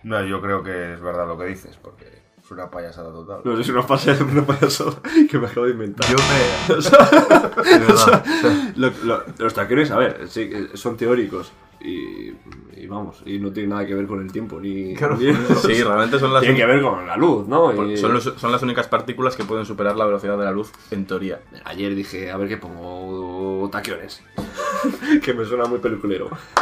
No, 0.04 0.24
yo 0.24 0.40
creo 0.40 0.62
que 0.62 0.94
es 0.94 1.00
verdad 1.00 1.26
lo 1.26 1.36
que 1.36 1.46
dices, 1.46 1.76
porque 1.76 2.22
es 2.42 2.50
una 2.50 2.70
payasada 2.70 3.10
total. 3.10 3.40
No 3.44 3.56
sé 3.56 3.64
si 3.64 3.70
una 3.72 3.86
pasa 3.86 4.16
una 4.32 4.46
payasada 4.46 4.92
que 5.30 5.38
me 5.38 5.46
acabo 5.46 5.66
de 5.66 5.72
inventar. 5.72 6.08
Yo 6.08 6.16
me. 6.16 6.74
De 7.68 7.78
verdad. 7.78 7.94
o 7.94 7.96
sea, 7.96 8.72
Lo- 8.76 8.92
lo- 9.04 9.22
los 9.38 9.54
taquiones, 9.54 9.90
a 9.90 9.98
ver, 9.98 10.28
sí, 10.28 10.48
eh, 10.52 10.68
son 10.74 10.96
teóricos. 10.96 11.52
Y, 11.80 12.32
y 12.76 12.88
vamos, 12.88 13.22
y 13.24 13.38
no 13.38 13.52
tiene 13.52 13.68
nada 13.68 13.86
que 13.86 13.94
ver 13.94 14.08
con 14.08 14.20
el 14.20 14.32
tiempo, 14.32 14.58
ni. 14.60 14.94
Claro. 14.96 15.16
ni- 15.16 15.32
Sí, 15.56 15.80
realmente 15.82 16.18
son 16.18 16.32
las, 16.32 16.42
tiene 16.42 16.56
que 16.56 16.66
ver 16.66 16.82
con 16.82 17.06
la 17.06 17.16
luz, 17.16 17.46
¿no? 17.46 17.72
Y- 17.86 17.96
son, 17.96 18.12
los- 18.14 18.34
son 18.36 18.50
las 18.50 18.62
únicas 18.62 18.88
partículas 18.88 19.36
que 19.36 19.44
pueden 19.44 19.64
superar 19.64 19.96
la 19.96 20.04
velocidad 20.04 20.36
de 20.38 20.44
la 20.44 20.50
luz, 20.50 20.72
en 20.90 21.06
teoría. 21.06 21.40
Ayer 21.64 21.94
dije, 21.94 22.30
a 22.32 22.36
ver 22.36 22.48
qué 22.48 22.56
pongo 22.56 23.68
taquiones. 23.70 24.24
que 25.22 25.34
me 25.34 25.44
suena 25.44 25.64
muy 25.66 25.78
peliculero. 25.78 26.28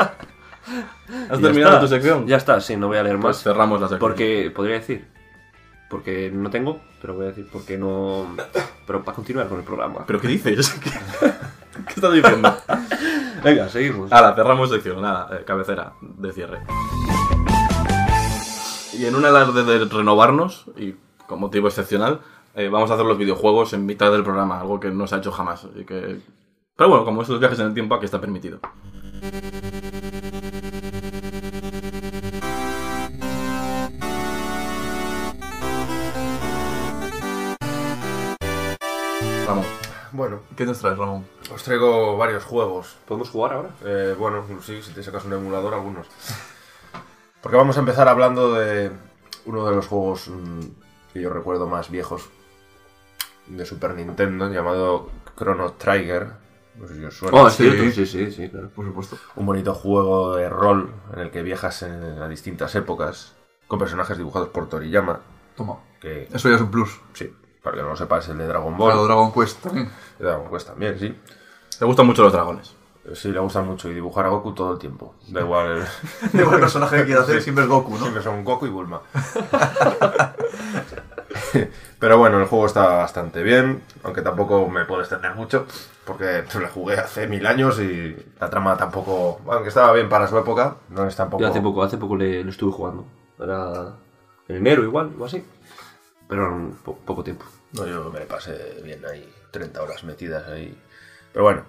¿Has 1.30 1.40
terminado 1.40 1.74
está. 1.74 1.80
tu 1.80 1.88
sección? 1.88 2.26
Ya 2.26 2.36
está, 2.36 2.60
sí, 2.60 2.76
no 2.76 2.88
voy 2.88 2.98
a 2.98 3.02
leer 3.02 3.16
Pues 3.20 3.36
más. 3.36 3.42
cerramos 3.42 3.80
la 3.80 3.86
sección. 3.88 4.00
Porque, 4.00 4.52
podría 4.54 4.74
decir, 4.76 5.06
porque 5.88 6.30
no 6.32 6.50
tengo, 6.50 6.80
pero 7.00 7.14
voy 7.14 7.26
a 7.26 7.28
decir 7.28 7.48
porque 7.52 7.78
no... 7.78 8.34
Pero 8.86 9.04
para 9.04 9.14
continuar 9.14 9.48
con 9.48 9.58
el 9.58 9.64
programa. 9.64 10.04
¿Pero 10.06 10.20
qué 10.20 10.28
dices? 10.28 10.70
¿Qué, 10.82 10.90
qué 10.90 11.92
estás 11.94 12.12
diciendo? 12.12 12.56
Venga, 13.44 13.68
seguimos. 13.68 14.10
Ahora, 14.12 14.34
cerramos 14.34 14.70
sección, 14.70 15.00
nada, 15.00 15.28
eh, 15.38 15.44
cabecera 15.44 15.92
de 16.00 16.32
cierre. 16.32 16.58
Y 18.92 19.04
en 19.04 19.14
un 19.14 19.24
alarde 19.24 19.62
de 19.64 19.84
renovarnos, 19.84 20.66
y 20.76 20.94
con 21.26 21.38
motivo 21.38 21.68
excepcional, 21.68 22.20
eh, 22.54 22.68
vamos 22.68 22.90
a 22.90 22.94
hacer 22.94 23.06
los 23.06 23.18
videojuegos 23.18 23.72
en 23.74 23.84
mitad 23.86 24.10
del 24.10 24.24
programa, 24.24 24.58
algo 24.60 24.80
que 24.80 24.90
no 24.90 25.06
se 25.06 25.14
ha 25.14 25.18
hecho 25.18 25.30
jamás. 25.32 25.64
Así 25.64 25.84
que... 25.84 26.18
Pero 26.76 26.90
bueno, 26.90 27.04
como 27.06 27.22
estos 27.22 27.40
viajes 27.40 27.58
en 27.58 27.68
el 27.68 27.74
tiempo, 27.74 27.94
aquí 27.94 28.04
está 28.04 28.20
permitido. 28.20 28.60
Vamos. 39.46 39.66
Bueno, 40.12 40.40
¿Qué 40.56 40.66
nos 40.66 40.78
traes, 40.78 40.98
Ramón? 40.98 41.26
os 41.54 41.62
traigo 41.62 42.16
varios 42.16 42.44
juegos. 42.44 42.96
¿Podemos 43.06 43.30
jugar 43.30 43.52
ahora? 43.54 43.70
Eh, 43.84 44.14
bueno, 44.18 44.44
sí, 44.62 44.82
si 44.82 44.92
te 44.92 45.02
sacas 45.02 45.24
un 45.24 45.32
emulador, 45.32 45.72
algunos. 45.74 46.06
Porque 47.40 47.56
vamos 47.56 47.76
a 47.76 47.80
empezar 47.80 48.08
hablando 48.08 48.52
de 48.52 48.90
uno 49.46 49.66
de 49.66 49.74
los 49.76 49.86
juegos 49.86 50.28
mm, 50.28 50.60
que 51.12 51.20
yo 51.22 51.30
recuerdo 51.30 51.66
más 51.68 51.90
viejos 51.90 52.28
de 53.46 53.64
Super 53.64 53.94
Nintendo, 53.94 54.50
llamado 54.50 55.08
Chrono 55.38 55.72
Trigger, 55.72 56.45
No 56.78 56.86
sé 56.86 56.94
si 56.96 57.04
os 57.04 57.14
suena. 57.16 57.38
Oh, 57.42 57.46
es 57.48 57.54
Sí. 57.54 57.62
cierto, 57.70 57.90
sí, 57.94 58.06
sí, 58.06 58.30
sí, 58.32 58.48
claro. 58.48 58.68
Por 58.70 58.84
supuesto. 58.86 59.16
Un 59.36 59.46
bonito 59.46 59.74
juego 59.74 60.36
de 60.36 60.48
rol 60.48 60.92
en 61.14 61.20
el 61.20 61.30
que 61.30 61.42
viajas 61.42 61.82
en, 61.82 62.02
a 62.22 62.28
distintas 62.28 62.74
épocas 62.74 63.34
con 63.66 63.78
personajes 63.78 64.16
dibujados 64.18 64.48
por 64.50 64.68
Toriyama. 64.68 65.20
Toma. 65.56 65.78
Que 66.00 66.28
Eso 66.32 66.48
ya 66.50 66.56
es 66.56 66.60
un 66.60 66.70
plus. 66.70 67.00
sí, 67.14 67.32
para 67.62 67.76
que 67.76 67.82
no 67.82 67.88
lo 67.90 67.96
sepas, 67.96 68.28
el 68.28 68.38
de 68.38 68.46
Dragon 68.46 68.76
Ball. 68.76 68.90
Claro, 68.92 69.04
Dragon 69.06 69.32
Quest 69.32 69.62
también. 69.62 69.90
de 70.18 70.24
Dragon 70.26 70.50
Quest 70.50 70.66
también, 70.68 70.98
sí. 70.98 71.16
Te 71.78 71.84
gustan 71.84 72.06
mucho 72.06 72.22
los 72.22 72.32
dragones. 72.32 72.74
Sí, 73.14 73.30
le 73.30 73.38
gusta 73.38 73.62
mucho 73.62 73.88
y 73.88 73.94
dibujar 73.94 74.26
a 74.26 74.28
Goku 74.30 74.52
todo 74.52 74.72
el 74.72 74.78
tiempo. 74.78 75.14
Da 75.28 75.40
igual. 75.44 75.86
Da 76.32 76.40
igual 76.40 76.54
el 76.56 76.60
personaje 76.60 76.96
que 76.98 77.04
quiera 77.06 77.20
hacer, 77.22 77.40
siempre 77.42 77.64
es 77.64 77.70
Goku, 77.70 77.92
¿no? 77.92 77.98
Siempre 78.00 78.22
son 78.22 78.44
Goku 78.44 78.66
y 78.66 78.70
Bulma. 78.70 79.00
Pero 81.98 82.18
bueno, 82.18 82.38
el 82.40 82.46
juego 82.46 82.66
está 82.66 82.86
bastante 82.96 83.42
bien, 83.42 83.82
aunque 84.02 84.22
tampoco 84.22 84.68
me 84.68 84.84
puedo 84.84 85.00
extender 85.00 85.34
mucho, 85.34 85.66
porque 86.04 86.44
lo 86.58 86.68
jugué 86.68 86.98
hace 86.98 87.26
mil 87.26 87.46
años 87.46 87.80
y 87.80 88.14
la 88.38 88.50
trama 88.50 88.76
tampoco, 88.76 89.40
aunque 89.50 89.68
estaba 89.68 89.92
bien 89.92 90.08
para 90.08 90.26
su 90.28 90.36
época, 90.38 90.76
no 90.90 91.06
es 91.06 91.16
tampoco... 91.16 91.42
Yo 91.42 91.48
hace 91.48 91.60
poco, 91.60 91.82
hace 91.82 91.96
poco 91.96 92.16
le, 92.16 92.44
lo 92.44 92.50
estuve 92.50 92.72
jugando. 92.72 93.06
Era 93.38 93.94
en 94.48 94.56
enero 94.56 94.82
igual, 94.82 95.12
o 95.18 95.24
así. 95.24 95.44
Pero 96.28 96.48
en 96.54 96.72
po- 96.72 96.98
poco 96.98 97.22
tiempo. 97.24 97.44
No, 97.72 97.86
yo 97.86 98.10
me 98.10 98.20
pasé 98.22 98.80
bien 98.84 99.02
ahí, 99.06 99.32
30 99.50 99.82
horas 99.82 100.04
metidas 100.04 100.46
ahí. 100.48 100.76
Pero 101.32 101.44
bueno, 101.44 101.62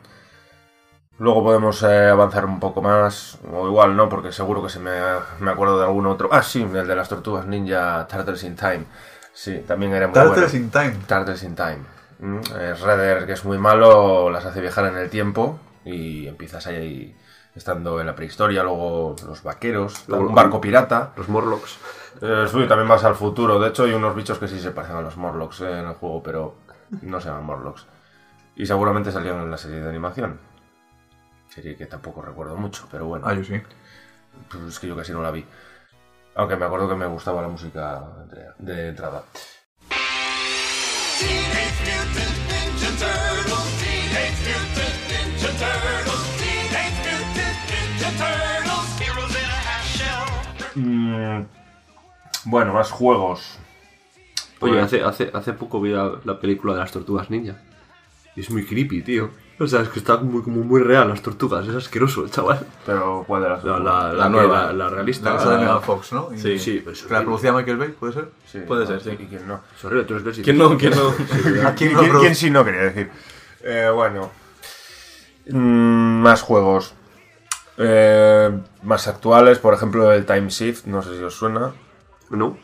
luego 1.20 1.44
podemos 1.44 1.82
eh, 1.84 2.10
avanzar 2.10 2.46
un 2.46 2.60
poco 2.60 2.82
más, 2.82 3.38
o 3.52 3.68
igual 3.68 3.96
no, 3.96 4.08
porque 4.10 4.32
seguro 4.32 4.62
que 4.64 4.70
se 4.70 4.80
me, 4.80 4.92
me 5.40 5.52
acuerdo 5.52 5.78
de 5.80 5.86
algún 5.86 6.06
otro. 6.08 6.30
Ah, 6.32 6.44
sí, 6.44 6.62
el 6.64 6.88
de 6.88 6.96
las 6.96 7.10
tortugas 7.10 7.46
ninja, 7.48 8.08
Turtles 8.08 8.44
in 8.44 8.56
Time. 8.56 8.86
Sí, 9.34 9.64
también 9.68 9.94
era 9.94 10.08
muy 10.08 10.14
Turtles 10.14 10.52
bueno. 10.52 10.66
in 10.66 10.72
Time. 10.72 10.96
Turtles 11.08 11.44
in 11.44 11.56
Time. 11.56 11.80
Mm, 12.20 12.40
Es 12.62 12.82
Redder, 12.82 13.26
que 13.26 13.34
es 13.34 13.46
muy 13.46 13.58
malo, 13.60 14.30
las 14.30 14.46
hace 14.46 14.62
viajar 14.62 14.86
en 14.86 14.98
el 14.98 15.10
tiempo 15.10 15.60
y 15.86 16.28
empiezas 16.28 16.66
ahí 16.68 17.16
estando 17.56 18.00
en 18.00 18.06
la 18.08 18.16
prehistoria, 18.16 18.62
luego 18.64 19.16
los 19.26 19.42
vaqueros, 19.44 20.06
Luego- 20.08 20.28
un 20.28 20.36
barco 20.36 20.60
pirata. 20.62 21.12
Los 21.16 21.30
Morlocks. 21.30 21.78
Eh, 22.22 22.46
sí, 22.52 22.66
también 22.68 22.88
vas 22.88 23.04
al 23.04 23.16
futuro. 23.16 23.60
De 23.60 23.70
hecho, 23.70 23.84
hay 23.84 23.94
unos 23.94 24.16
bichos 24.16 24.40
que 24.40 24.48
sí 24.48 24.60
se 24.60 24.72
parecen 24.72 24.98
a 24.98 25.02
los 25.02 25.18
Morlocks 25.18 25.62
eh, 25.62 25.80
en 25.80 25.88
el 25.88 25.94
juego, 25.94 26.22
pero 26.24 26.56
no 27.04 27.20
se 27.22 27.30
llaman 27.30 27.46
Morlocks. 27.46 27.86
Y 28.56 28.66
seguramente 28.66 29.12
salieron 29.12 29.42
en 29.42 29.52
la 29.52 29.58
serie 29.58 29.82
de 29.82 29.90
animación. 29.90 30.40
Serie 31.50 31.76
que 31.76 31.86
tampoco 31.86 32.22
recuerdo 32.22 32.56
mucho, 32.56 32.88
pero 32.92 33.06
bueno. 33.08 33.26
Ah, 33.28 33.34
yo 33.34 33.44
sí. 33.44 33.62
Pues 34.50 34.64
es 34.64 34.80
que 34.80 34.88
yo 34.88 34.96
casi 34.96 35.12
no 35.12 35.22
la 35.22 35.32
vi. 35.32 35.46
Aunque 36.36 36.56
me 36.56 36.66
acuerdo 36.66 36.88
que 36.88 36.96
me 36.96 37.08
gustaba 37.08 37.42
la 37.42 37.48
música 37.48 38.04
de, 38.60 38.90
entrada. 38.90 39.24
Mm, 50.76 51.46
bueno, 52.46 52.74
más 52.74 52.92
juegos. 52.92 53.58
Oye, 54.60 54.74
Pues- 54.74 54.86
hace, 54.86 55.04
hace, 55.04 55.32
hace 55.34 55.54
poco 55.54 55.82
vi 55.82 55.90
la, 55.90 56.20
la 56.24 56.40
película 56.40 56.74
de 56.74 56.80
las 56.80 56.92
tortugas 56.92 57.30
ninja. 57.30 57.56
Y 58.36 58.42
es 58.42 58.50
muy 58.52 58.64
creepy, 58.66 59.02
tío. 59.02 59.32
O 59.60 59.66
sea, 59.66 59.82
es 59.82 59.90
que 59.90 59.98
está 60.00 60.18
muy, 60.18 60.44
como 60.44 60.64
muy 60.64 60.82
real 60.84 61.10
las 61.10 61.22
tortugas. 61.24 61.68
Es 61.68 61.74
asqueroso, 61.74 62.28
chaval. 62.28 62.60
Pero, 62.86 63.24
¿cuál 63.26 63.42
de 63.44 63.50
las 63.50 63.64
La, 63.64 63.80
la, 63.80 64.14
La 64.14 64.24
que- 64.26 64.30
nueva. 64.30 64.66
La, 64.68 64.74
la 64.74 64.90
realista. 64.90 65.34
La 65.34 65.44
de 65.44 65.52
la- 65.52 65.58
Megan 65.58 65.82
Fox, 65.82 66.14
¿no? 66.14 66.30
Y- 66.34 66.38
Sí. 66.38 66.60
Sí, 66.60 66.82
pues, 66.84 67.02
Que 67.04 67.14
la 67.14 67.22
producía 67.24 67.52
Michael 67.54 67.78
Bay, 67.78 67.90
¿puede 67.90 68.14
ser? 68.14 68.30
Sí, 68.46 68.60
Puede 68.68 68.82
no, 68.82 68.88
ser, 68.88 69.02
sí. 69.02 69.10
¿Y 69.24 69.26
quién 69.26 69.48
no? 69.48 69.62
Es 69.76 69.84
horrible, 69.84 70.04
tú 70.06 70.14
eres 70.14 70.24
Bessie. 70.26 70.44
¿Quién 70.44 70.58
no? 70.60 70.78
¿Quién 70.78 70.94
no? 70.96 71.08
¿A 71.10 71.14
quién 71.16 71.76
¿Quién, 71.76 71.94
no 71.94 72.00
quién- 72.00 72.10
produce? 72.12 72.20
quién 72.20 72.36
sí 72.36 72.50
no 72.52 72.64
quería 72.64 72.82
decir? 72.82 73.10
Eh, 73.64 73.90
bueno. 73.94 74.30
Mm, 75.50 76.22
más 76.22 76.42
juegos. 76.42 76.94
Eh, 77.80 78.60
más 78.84 79.08
actuales, 79.08 79.60
por 79.60 79.74
ejemplo 79.74 80.12
el 80.12 80.26
Time 80.26 80.50
Shift, 80.50 80.86
no 80.86 81.02
sé 81.02 81.18
si 81.18 81.24
os 81.24 81.34
suena. 81.34 81.72
¿No? 82.30 82.58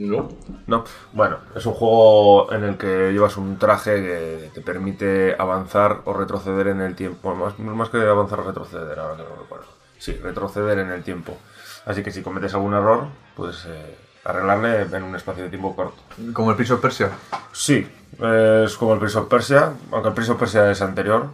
No. 0.00 0.30
No, 0.66 0.84
bueno, 1.12 1.40
es 1.54 1.66
un 1.66 1.74
juego 1.74 2.50
en 2.54 2.64
el 2.64 2.78
que 2.78 3.12
llevas 3.12 3.36
un 3.36 3.58
traje 3.58 3.96
que 3.96 4.50
te 4.54 4.62
permite 4.62 5.36
avanzar 5.38 6.00
o 6.06 6.14
retroceder 6.14 6.68
en 6.68 6.80
el 6.80 6.96
tiempo. 6.96 7.34
Bueno, 7.34 7.54
más, 7.58 7.58
más 7.58 7.90
que 7.90 7.98
avanzar 7.98 8.40
o 8.40 8.44
retroceder, 8.44 8.98
ahora 8.98 9.16
que 9.16 9.24
no 9.24 9.36
recuerdo. 9.36 9.66
Sí, 9.98 10.14
retroceder 10.14 10.78
en 10.78 10.90
el 10.90 11.02
tiempo. 11.02 11.36
Así 11.84 12.02
que 12.02 12.12
si 12.12 12.22
cometes 12.22 12.54
algún 12.54 12.72
error, 12.72 13.08
puedes 13.36 13.66
eh, 13.66 13.98
arreglarle 14.24 14.82
en 14.84 15.02
un 15.02 15.14
espacio 15.16 15.44
de 15.44 15.50
tiempo 15.50 15.76
corto. 15.76 16.02
Como 16.32 16.48
el 16.50 16.56
Prince 16.56 16.72
of 16.72 16.80
Persia. 16.80 17.10
Sí, 17.52 17.86
es 18.18 18.76
como 18.78 18.94
el 18.94 19.00
Prince 19.00 19.18
of 19.18 19.28
Persia, 19.28 19.74
aunque 19.92 20.08
el 20.08 20.14
Prince 20.14 20.32
of 20.32 20.38
Persia 20.38 20.70
es 20.70 20.80
anterior 20.80 21.26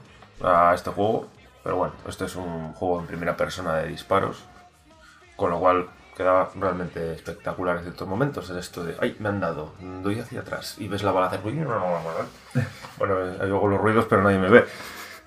a 0.42 0.74
este 0.74 0.90
juego. 0.90 1.28
Pero 1.62 1.76
bueno, 1.76 1.94
este 2.08 2.24
es 2.24 2.34
un 2.34 2.72
juego 2.72 2.98
en 2.98 3.06
primera 3.06 3.36
persona 3.36 3.76
de 3.76 3.86
disparos, 3.86 4.42
con 5.36 5.50
lo 5.50 5.60
cual 5.60 5.88
quedaba 6.16 6.50
realmente 6.58 7.12
espectacular 7.12 7.76
en 7.78 7.82
ciertos 7.84 8.08
momentos. 8.08 8.48
Es 8.50 8.56
esto 8.56 8.82
de, 8.84 8.96
ay, 9.00 9.16
me 9.20 9.28
han 9.28 9.40
dado, 9.40 9.74
doy 10.02 10.18
hacia 10.18 10.40
atrás 10.40 10.76
y 10.78 10.88
ves 10.88 11.02
la 11.02 11.12
bala 11.12 11.26
hacer 11.26 11.42
ruido. 11.42 11.66
Bueno, 12.98 13.18
eh, 13.20 13.36
yo 13.46 13.56
hago 13.56 13.68
los 13.68 13.80
ruidos, 13.80 14.06
pero 14.08 14.22
nadie 14.22 14.38
me 14.38 14.48
ve. 14.48 14.64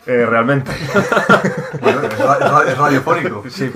Eh, 0.07 0.25
realmente. 0.25 0.71
Bueno, 1.81 2.01
es, 2.01 2.17
ra- 2.19 2.37
es 2.39 2.51
ra- 2.51 2.71
es 2.71 2.77
radiofónico. 2.77 3.43
sí. 3.49 3.71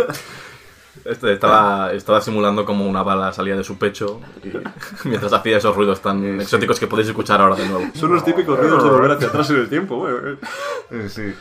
Este 1.05 1.34
estaba, 1.34 1.91
estaba 1.91 2.22
simulando 2.22 2.64
como 2.66 2.88
una 2.88 3.03
bala 3.03 3.34
salía 3.34 3.57
de 3.57 3.64
su 3.66 3.78
pecho 3.78 4.22
y- 4.41 4.53
mientras 5.07 5.34
hacía 5.34 5.57
esos 5.57 5.76
ruidos 5.76 6.01
tan 6.01 6.39
exóticos 6.41 6.80
que 6.80 6.88
podéis 6.88 7.09
escuchar 7.09 7.41
ahora 7.41 7.55
de 7.55 7.68
nuevo. 7.68 7.91
Son 7.93 8.14
los 8.14 8.24
típicos 8.24 8.57
ruidos 8.57 8.84
de 8.84 8.89
volver 8.89 9.11
hacia 9.11 9.28
atrás 9.28 9.49
en 9.49 9.57
el 9.57 9.70
tiempo. 9.70 10.07
Eh, 10.09 10.38
Sí. 11.09 11.34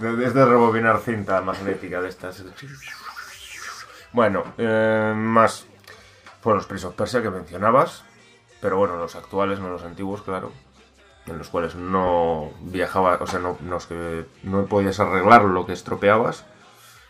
De- 0.00 0.24
Es 0.24 0.34
de 0.34 0.44
rebobinar 0.46 1.00
cinta 1.00 1.40
magnética 1.40 2.00
de 2.00 2.08
estas. 2.08 2.42
Bueno, 4.12 4.44
eh, 4.58 5.12
más 5.16 5.66
por 6.42 6.54
los 6.54 6.66
Prince 6.66 6.86
of 6.86 6.94
Persia 6.94 7.22
que 7.22 7.30
mencionabas, 7.30 8.04
pero 8.60 8.76
bueno, 8.76 8.96
los 8.96 9.16
actuales, 9.16 9.58
no 9.58 9.70
los 9.70 9.84
antiguos, 9.84 10.22
claro, 10.22 10.52
en 11.26 11.38
los 11.38 11.48
cuales 11.48 11.74
no 11.76 12.50
viajaba, 12.60 13.16
o 13.20 13.26
sea, 13.26 13.38
no, 13.38 13.56
no, 13.60 13.76
es 13.76 13.86
que 13.86 14.26
no 14.42 14.66
podías 14.66 15.00
arreglar 15.00 15.44
lo 15.44 15.64
que 15.64 15.72
estropeabas, 15.72 16.44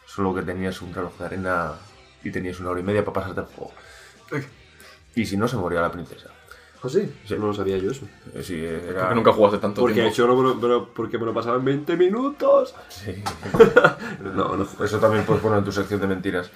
solo 0.07 0.35
que 0.35 0.43
tenías 0.43 0.81
un 0.81 0.95
reloj 0.95 1.17
de 1.19 1.25
arena 1.25 1.73
y 2.23 2.31
tenías 2.31 2.61
una 2.61 2.71
hora 2.71 2.81
y 2.81 2.85
media 2.85 3.05
para 3.05 3.15
pasarte 3.15 3.41
el 3.41 3.47
juego. 3.47 3.73
Y 5.15 5.27
si 5.27 5.37
no, 5.37 5.49
se 5.49 5.57
moría 5.57 5.81
la 5.81 5.91
princesa. 5.91 6.31
¿Ah, 6.85 6.89
sí? 6.89 7.13
No 7.39 7.47
lo 7.47 7.55
sabía 7.55 7.79
yo 7.79 7.91
eso. 7.93 8.07
Eh, 8.35 8.43
Sí, 8.43 8.59
era... 8.65 8.81
Creo 8.81 9.09
que 9.11 9.15
nunca 9.15 9.33
jugaste 9.33 9.59
tanto 9.59 9.81
Porque 9.81 9.95
tiempo. 9.95 10.15
yo 10.15 10.27
no 10.27 10.37
me 10.55 10.69
lo, 10.69 10.89
porque 10.93 11.17
me 11.19 11.27
lo 11.27 11.33
pasaba 11.35 11.57
en 11.59 11.65
20 11.65 11.97
minutos. 11.97 12.75
Sí. 12.89 13.23
No, 14.23 14.57
no. 14.57 14.67
Eso 14.85 14.99
también 14.99 15.25
puedes 15.25 15.43
poner 15.43 15.59
en 15.59 15.65
tu 15.65 15.73
sección 15.73 16.01
de 16.01 16.07
mentiras. 16.07 16.51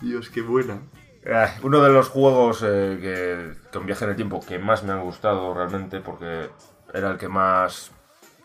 Dios, 0.00 0.30
qué 0.30 0.40
buena. 0.42 0.80
Eh, 1.24 1.46
uno 1.62 1.82
de 1.82 1.90
los 1.90 2.08
juegos 2.08 2.62
eh, 2.64 2.98
que 3.00 3.70
con 3.72 3.86
viaje 3.86 4.04
en 4.04 4.10
el 4.10 4.16
tiempo 4.16 4.40
que 4.46 4.58
más 4.58 4.82
me 4.82 4.92
han 4.92 5.02
gustado 5.02 5.54
realmente 5.54 6.00
porque 6.00 6.50
era 6.92 7.10
el 7.10 7.18
que 7.18 7.28
más, 7.28 7.90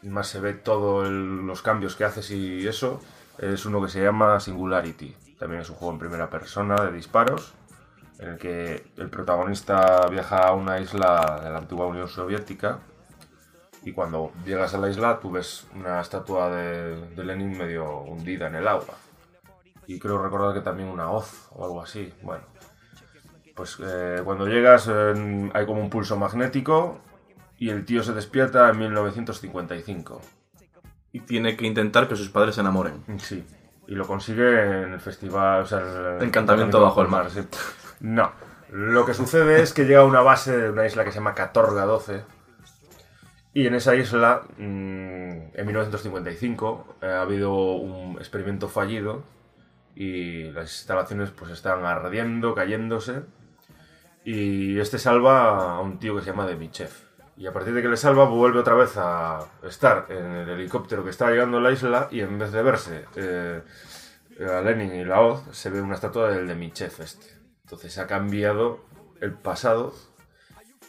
más 0.03 0.27
se 0.27 0.39
ve 0.39 0.53
todos 0.53 1.09
los 1.09 1.61
cambios 1.61 1.95
que 1.95 2.05
haces 2.05 2.31
y 2.31 2.67
eso 2.67 3.01
es 3.37 3.65
uno 3.65 3.81
que 3.81 3.89
se 3.89 4.01
llama 4.01 4.39
Singularity. 4.39 5.15
También 5.37 5.61
es 5.61 5.69
un 5.69 5.75
juego 5.75 5.93
en 5.93 5.99
primera 5.99 6.29
persona 6.29 6.75
de 6.75 6.91
disparos 6.91 7.53
en 8.19 8.29
el 8.29 8.37
que 8.37 8.91
el 8.97 9.09
protagonista 9.09 10.07
viaja 10.09 10.47
a 10.47 10.53
una 10.53 10.79
isla 10.79 11.39
de 11.43 11.49
la 11.49 11.57
antigua 11.57 11.87
Unión 11.87 12.09
Soviética 12.09 12.79
y 13.83 13.93
cuando 13.93 14.33
llegas 14.45 14.73
a 14.73 14.77
la 14.77 14.89
isla 14.89 15.19
tú 15.21 15.31
ves 15.31 15.67
una 15.73 16.01
estatua 16.01 16.49
de, 16.49 17.23
Lenin 17.23 17.57
medio 17.57 18.01
hundida 18.01 18.47
en 18.47 18.55
el 18.55 18.67
agua. 18.67 18.95
Y 19.87 19.97
creo 19.99 20.21
recordar 20.21 20.53
que 20.53 20.61
también 20.61 20.89
una 20.89 21.09
hoz 21.09 21.47
o 21.51 21.63
algo 21.63 21.81
así. 21.81 22.13
Bueno, 22.21 22.43
pues 23.55 23.77
eh, 23.81 24.21
cuando 24.23 24.45
llegas 24.45 24.87
hay 24.87 25.65
como 25.65 25.81
un 25.81 25.89
pulso 25.89 26.17
magnético 26.17 26.99
y 27.59 27.69
el 27.69 27.83
tío 27.85 28.03
se 28.03 28.13
despierta 28.13 28.69
en 28.69 28.79
1955. 28.79 30.21
Y 31.11 31.19
tiene 31.21 31.57
que 31.57 31.67
intentar 31.67 32.07
que 32.07 32.15
sus 32.15 32.29
padres 32.29 32.55
se 32.55 32.61
enamoren. 32.61 33.03
Sí. 33.19 33.43
Y 33.87 33.95
lo 33.95 34.07
consigue 34.07 34.83
en 34.83 34.93
el 34.93 34.99
festival, 35.01 35.63
o 35.63 35.65
sea, 35.65 35.79
en 35.79 36.15
el 36.17 36.23
Encantamiento 36.23 36.79
bajo 36.81 37.01
el 37.01 37.09
mar. 37.09 37.29
sí. 37.29 37.41
No. 37.99 38.31
Lo 38.71 39.05
que 39.05 39.13
sucede 39.13 39.61
es 39.61 39.73
que 39.73 39.85
llega 39.85 40.01
a 40.01 40.05
una 40.05 40.21
base 40.21 40.55
de 40.55 40.69
una 40.69 40.85
isla 40.85 41.03
que 41.03 41.11
se 41.11 41.17
llama 41.17 41.33
Catorga 41.33 41.85
12. 41.85 42.23
Y 43.53 43.65
en 43.67 43.73
esa 43.73 43.95
isla, 43.95 44.43
mm, 44.57 44.61
en 44.61 45.65
1955, 45.65 46.97
eh, 47.01 47.07
ha 47.07 47.21
habido 47.21 47.51
un 47.73 48.17
experimento 48.19 48.69
fallido 48.69 49.23
y 49.95 50.51
las 50.51 50.71
instalaciones 50.71 51.31
pues 51.31 51.51
están 51.51 51.83
ardiendo, 51.83 52.53
cayéndose. 52.53 53.23
Y 54.23 54.79
este 54.79 54.99
salva 54.99 55.75
a 55.75 55.79
un 55.81 55.97
tío 55.99 56.15
que 56.15 56.21
se 56.21 56.27
llama 56.27 56.45
Demichev. 56.45 57.08
Y 57.39 57.47
a 57.47 57.53
partir 57.53 57.73
de 57.73 57.81
que 57.81 57.87
le 57.87 57.95
salva, 57.95 58.25
vuelve 58.25 58.59
otra 58.59 58.75
vez 58.75 58.91
a 58.97 59.39
estar 59.63 60.07
en 60.09 60.25
el 60.25 60.49
helicóptero 60.49 61.05
que 61.05 61.09
está 61.09 61.31
llegando 61.31 61.57
a 61.57 61.61
la 61.61 61.71
isla 61.71 62.09
y 62.11 62.19
en 62.19 62.37
vez 62.37 62.51
de 62.51 62.61
verse 62.61 63.05
eh, 63.15 63.61
a 64.45 64.59
Lenin 64.61 64.93
y 64.93 65.05
la 65.05 65.21
Hoz, 65.21 65.43
se 65.53 65.69
ve 65.69 65.79
una 65.81 65.95
estatua 65.95 66.29
del 66.31 66.47
Demichev 66.47 66.91
este. 66.99 67.27
Entonces 67.63 67.97
ha 67.97 68.07
cambiado 68.07 68.83
el 69.21 69.31
pasado 69.31 69.93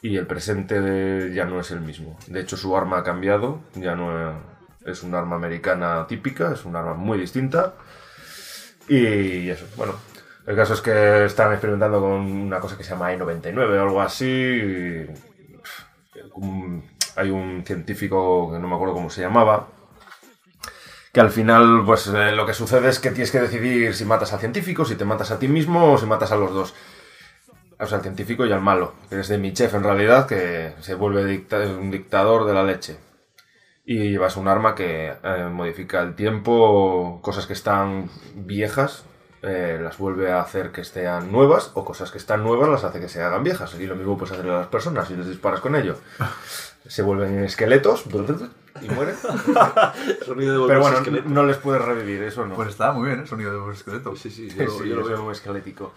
y 0.02 0.16
el 0.16 0.26
presente 0.26 0.80
de- 0.80 1.32
ya 1.32 1.44
no 1.44 1.60
es 1.60 1.70
el 1.70 1.82
mismo. 1.82 2.18
De 2.26 2.40
hecho, 2.40 2.56
su 2.56 2.76
arma 2.76 2.98
ha 2.98 3.04
cambiado, 3.04 3.60
ya 3.74 3.94
no 3.94 4.34
es 4.84 5.04
un 5.04 5.14
arma 5.14 5.36
americana 5.36 6.04
típica, 6.08 6.52
es 6.52 6.64
un 6.64 6.74
arma 6.74 6.94
muy 6.94 7.16
distinta. 7.18 7.74
Y 8.88 9.48
eso, 9.50 9.66
bueno. 9.76 9.94
El 10.46 10.56
caso 10.56 10.74
es 10.74 10.80
que 10.80 11.26
están 11.26 11.52
experimentando 11.52 12.00
con 12.00 12.10
una 12.12 12.58
cosa 12.58 12.76
que 12.76 12.82
se 12.82 12.90
llama 12.90 13.12
E99 13.12 13.78
o 13.78 13.82
algo 13.82 14.00
así. 14.02 15.06
Un- 16.34 16.84
hay 17.16 17.30
un 17.30 17.64
científico 17.66 18.50
que 18.52 18.58
no 18.58 18.68
me 18.68 18.74
acuerdo 18.74 18.94
cómo 18.94 19.10
se 19.10 19.20
llamaba, 19.22 19.68
que 21.12 21.20
al 21.20 21.30
final, 21.30 21.82
pues 21.84 22.06
eh, 22.08 22.32
lo 22.32 22.46
que 22.46 22.54
sucede 22.54 22.88
es 22.88 23.00
que 23.00 23.10
tienes 23.10 23.30
que 23.32 23.40
decidir 23.40 23.94
si 23.94 24.04
matas 24.04 24.32
al 24.32 24.40
científico, 24.40 24.84
si 24.84 24.94
te 24.94 25.04
matas 25.04 25.30
a 25.30 25.38
ti 25.38 25.48
mismo 25.48 25.92
o 25.92 25.98
si 25.98 26.06
matas 26.06 26.30
a 26.32 26.36
los 26.36 26.52
dos. 26.52 26.74
O 27.80 27.82
al 27.94 28.02
científico 28.02 28.44
y 28.46 28.52
al 28.52 28.60
malo, 28.60 28.92
que 29.08 29.20
es 29.20 29.28
de 29.28 29.38
mi 29.38 29.52
chef 29.52 29.74
en 29.74 29.82
realidad, 29.82 30.26
que 30.28 30.74
se 30.80 30.94
vuelve 30.94 31.22
un 31.78 31.90
dictador 31.90 32.44
de 32.46 32.54
la 32.54 32.62
leche. 32.62 32.98
Y 33.84 34.10
llevas 34.10 34.36
un 34.36 34.48
arma 34.48 34.74
que 34.74 35.12
eh, 35.22 35.48
modifica 35.52 36.00
el 36.02 36.14
tiempo, 36.14 37.20
cosas 37.22 37.46
que 37.46 37.54
están 37.54 38.10
viejas, 38.34 39.04
eh, 39.42 39.78
las 39.82 39.96
vuelve 39.98 40.30
a 40.32 40.40
hacer 40.40 40.70
que 40.72 40.80
estén 40.82 41.30
nuevas, 41.32 41.70
o 41.74 41.84
cosas 41.84 42.10
que 42.10 42.18
están 42.18 42.42
nuevas 42.44 42.68
las 42.68 42.84
hace 42.84 43.00
que 43.00 43.08
se 43.08 43.22
hagan 43.22 43.42
viejas. 43.44 43.74
Y 43.78 43.86
lo 43.86 43.96
mismo 43.96 44.16
puedes 44.18 44.32
hacerle 44.32 44.52
a 44.52 44.58
las 44.58 44.66
personas 44.68 45.08
si 45.08 45.14
les 45.16 45.26
disparas 45.28 45.60
con 45.60 45.74
ello. 45.76 45.96
Se 46.88 47.02
vuelven 47.02 47.44
esqueletos 47.44 48.04
y 48.80 48.88
mueren. 48.88 49.14
Sonido 50.24 50.62
de 50.62 50.68
Pero 50.68 50.80
bueno, 50.80 50.96
esqueleto. 50.98 51.28
no 51.28 51.44
les 51.44 51.58
puedes 51.58 51.82
revivir, 51.82 52.22
eso 52.22 52.46
no. 52.46 52.54
Pues 52.54 52.70
está 52.70 52.90
muy 52.92 53.08
bien 53.08 53.20
el 53.20 53.28
sonido 53.28 53.52
de 53.52 53.58
los 53.58 53.76
esqueletos. 53.76 54.18
Sí, 54.18 54.30
sí, 54.30 54.50
Sí, 54.50 54.56
yo, 54.56 54.64
lo- 54.64 54.84
yo 54.84 54.96
lo 54.96 55.04
veo. 55.06 55.22
muy 55.24 55.32
esquelético. 55.32 55.92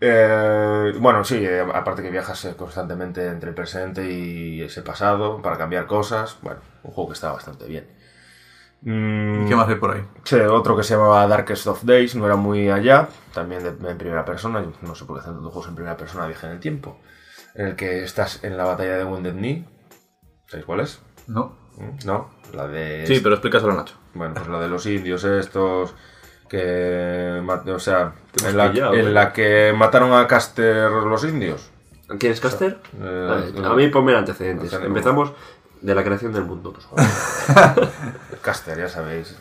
Eh, 0.00 0.92
bueno, 1.00 1.24
sí, 1.24 1.36
eh, 1.44 1.60
aparte 1.72 2.02
que 2.02 2.10
viajas 2.10 2.44
eh, 2.44 2.54
constantemente 2.56 3.26
entre 3.26 3.48
el 3.48 3.54
presente 3.54 4.10
y 4.10 4.60
ese 4.62 4.82
pasado 4.82 5.40
para 5.40 5.56
cambiar 5.56 5.86
cosas. 5.86 6.36
Bueno, 6.42 6.60
un 6.82 6.92
juego 6.92 7.08
que 7.10 7.14
está 7.14 7.32
bastante 7.32 7.64
bien. 7.66 7.86
Mm, 8.86 9.44
¿Y 9.46 9.48
qué 9.48 9.56
más 9.56 9.68
hay 9.68 9.76
por 9.76 9.94
ahí? 9.96 10.02
sí, 10.24 10.36
otro 10.36 10.76
que 10.76 10.82
se 10.82 10.94
llamaba 10.94 11.26
Darkest 11.26 11.66
of 11.68 11.82
Days, 11.84 12.14
no 12.16 12.26
era 12.26 12.36
muy 12.36 12.68
allá, 12.70 13.08
también 13.32 13.62
de- 13.62 13.90
en 13.90 13.96
primera 13.98 14.24
persona. 14.24 14.62
yo 14.62 14.72
No 14.82 14.94
sé 14.94 15.04
por 15.06 15.16
qué 15.16 15.20
hacen 15.22 15.34
tantos 15.34 15.52
juegos 15.52 15.68
en 15.70 15.74
primera 15.74 15.96
persona, 15.96 16.26
viaje 16.26 16.46
en 16.46 16.52
el 16.52 16.60
tiempo. 16.60 16.98
En 17.54 17.68
el 17.68 17.76
que 17.76 18.04
estás 18.04 18.44
en 18.44 18.56
la 18.56 18.64
batalla 18.64 18.96
de 18.98 19.04
Wounded 19.04 19.32
Knee. 19.34 19.64
¿Sabéis 20.48 20.66
cuál 20.66 20.80
es? 20.80 21.00
No. 21.28 21.56
¿Mm? 21.78 22.06
¿No? 22.06 22.30
La 22.52 22.68
de. 22.68 23.06
Sí, 23.06 23.20
pero 23.22 23.36
explícaselo 23.36 23.72
a 23.72 23.76
Nacho. 23.76 23.94
Bueno, 24.12 24.34
pues 24.34 24.46
la 24.48 24.60
de 24.60 24.68
los 24.68 24.84
indios 24.86 25.24
estos 25.24 25.94
que... 26.48 27.42
O 27.74 27.78
sea, 27.78 28.12
en 28.46 28.56
la, 28.56 28.70
pillado, 28.70 28.94
en 28.94 29.06
eh. 29.08 29.10
la 29.10 29.32
que 29.32 29.72
mataron 29.76 30.12
a 30.12 30.26
Caster 30.26 30.90
los 30.90 31.24
indios. 31.24 31.70
¿Quién 32.18 32.32
es 32.32 32.40
Caster? 32.40 32.80
Eh, 33.00 33.26
Vale, 33.28 33.48
eh, 33.48 33.66
a 33.66 33.74
mí 33.74 33.88
ponme 33.88 34.14
antecedentes. 34.14 34.64
antecedentes. 34.74 34.86
Empezamos 34.88 35.32
de 35.80 35.94
la 35.94 36.04
creación 36.04 36.32
del 36.32 36.44
mundo. 36.44 36.72
pues, 36.72 36.84
joder. 36.86 37.88
Caster, 38.44 38.78
ya 38.78 38.88
sabéis. 38.88 39.34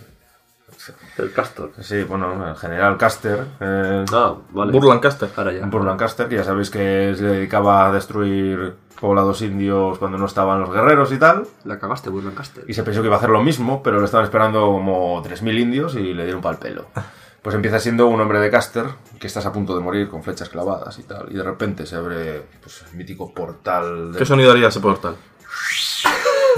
el 1.17 1.31
Castor. 1.33 1.71
Sí, 1.81 2.03
bueno, 2.03 2.49
el 2.49 2.55
general 2.55 2.97
Caster. 2.97 3.45
Eh, 3.59 4.05
Ah, 4.11 4.35
vale. 4.51 4.71
Burlancaster. 4.71 5.29
Ahora 5.35 5.51
ya. 5.51 5.65
Burlan 5.65 5.97
Caster, 5.97 6.27
que 6.27 6.35
ya 6.37 6.43
sabéis 6.43 6.69
que 6.69 7.13
se 7.15 7.23
dedicaba 7.23 7.87
a 7.87 7.91
destruir 7.91 8.75
poblados 8.99 9.41
indios 9.41 9.97
cuando 9.99 10.17
no 10.17 10.25
estaban 10.25 10.61
los 10.61 10.71
guerreros 10.71 11.11
y 11.11 11.17
tal. 11.19 11.45
La 11.65 11.77
cagaste, 11.77 12.09
Burlancaster. 12.09 12.63
Y 12.67 12.73
se 12.73 12.83
pensó 12.83 13.01
que 13.01 13.07
iba 13.07 13.15
a 13.15 13.19
hacer 13.19 13.29
lo 13.29 13.43
mismo, 13.43 13.83
pero 13.83 13.99
lo 13.99 14.05
estaban 14.05 14.23
esperando 14.25 14.61
como 14.67 15.21
3.000 15.23 15.59
indios 15.59 15.95
y 15.95 16.13
le 16.13 16.23
dieron 16.23 16.41
pal 16.41 16.57
pelo. 16.57 16.85
Pues 17.43 17.55
empieza 17.57 17.77
siendo 17.77 18.07
un 18.07 18.21
hombre 18.21 18.39
de 18.39 18.49
Caster, 18.49 18.85
que 19.19 19.27
estás 19.27 19.45
a 19.45 19.51
punto 19.51 19.75
de 19.75 19.81
morir 19.83 20.07
con 20.07 20.23
flechas 20.23 20.47
clavadas 20.47 20.97
y 20.97 21.03
tal. 21.03 21.25
Y 21.29 21.33
de 21.33 21.43
repente 21.43 21.85
se 21.85 21.97
abre 21.97 22.41
pues, 22.61 22.85
el 22.89 22.95
mítico 22.97 23.33
portal 23.33 24.13
de 24.13 24.19
¿Qué 24.19 24.25
sonido 24.25 24.53
haría 24.53 24.69
ese 24.69 24.79
portal? 24.79 25.17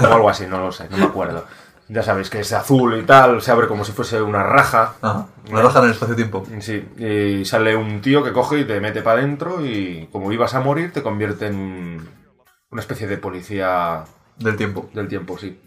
o 0.00 0.06
algo 0.06 0.30
así, 0.30 0.46
no 0.46 0.60
lo 0.60 0.70
sé, 0.70 0.88
no 0.88 0.96
me 0.98 1.06
acuerdo. 1.06 1.44
Ya 1.88 2.02
sabéis 2.02 2.30
que 2.30 2.40
es 2.40 2.52
azul 2.52 2.98
y 2.98 3.02
tal, 3.04 3.40
se 3.40 3.52
abre 3.52 3.68
como 3.68 3.84
si 3.84 3.92
fuese 3.92 4.20
una 4.20 4.42
raja. 4.42 4.94
Ajá. 5.00 5.26
Una 5.50 5.62
raja 5.62 5.78
en 5.78 5.84
el 5.84 5.90
espacio-tiempo. 5.92 6.44
Sí, 6.58 6.84
y 6.98 7.44
sale 7.44 7.76
un 7.76 8.00
tío 8.00 8.24
que 8.24 8.32
coge 8.32 8.60
y 8.60 8.64
te 8.64 8.80
mete 8.80 9.02
para 9.02 9.20
adentro 9.20 9.64
y 9.64 10.08
como 10.10 10.32
ibas 10.32 10.54
a 10.54 10.60
morir 10.60 10.92
te 10.92 11.02
convierte 11.02 11.46
en 11.46 12.08
una 12.70 12.80
especie 12.80 13.06
de 13.06 13.18
policía 13.18 14.04
Del 14.36 14.56
tiempo. 14.56 14.88
del 14.94 15.06
tiempo, 15.06 15.38
sí. 15.38 15.60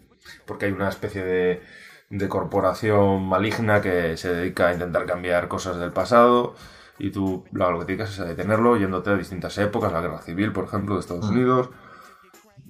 Porque 0.45 0.65
hay 0.65 0.73
una 0.73 0.89
especie 0.89 1.23
de, 1.23 1.61
de 2.09 2.27
corporación 2.27 3.25
maligna 3.27 3.81
que 3.81 4.17
se 4.17 4.33
dedica 4.33 4.67
a 4.67 4.73
intentar 4.73 5.05
cambiar 5.05 5.47
cosas 5.47 5.77
del 5.79 5.91
pasado 5.91 6.53
y 6.97 7.11
tú 7.11 7.45
lo, 7.53 7.71
lo 7.71 7.79
que 7.79 7.85
te 7.85 7.91
dedicas 7.93 8.11
es 8.13 8.19
a 8.19 8.25
detenerlo 8.25 8.75
yéndote 8.75 9.11
a 9.11 9.15
distintas 9.15 9.57
épocas, 9.57 9.93
la 9.93 10.01
guerra 10.01 10.19
civil, 10.21 10.51
por 10.51 10.65
ejemplo, 10.65 10.95
de 10.95 10.99
Estados 10.99 11.29
Unidos. 11.29 11.69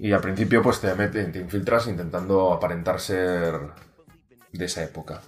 Y 0.02 0.14
al 0.14 0.22
principio 0.22 0.62
pues 0.62 0.80
te, 0.80 0.96
mete- 0.96 1.26
te 1.26 1.40
infiltras 1.40 1.88
intentando 1.88 2.54
aparentar 2.54 3.02
ser 3.02 3.54
de 4.54 4.66
esa 4.66 4.82
época, 4.82 5.20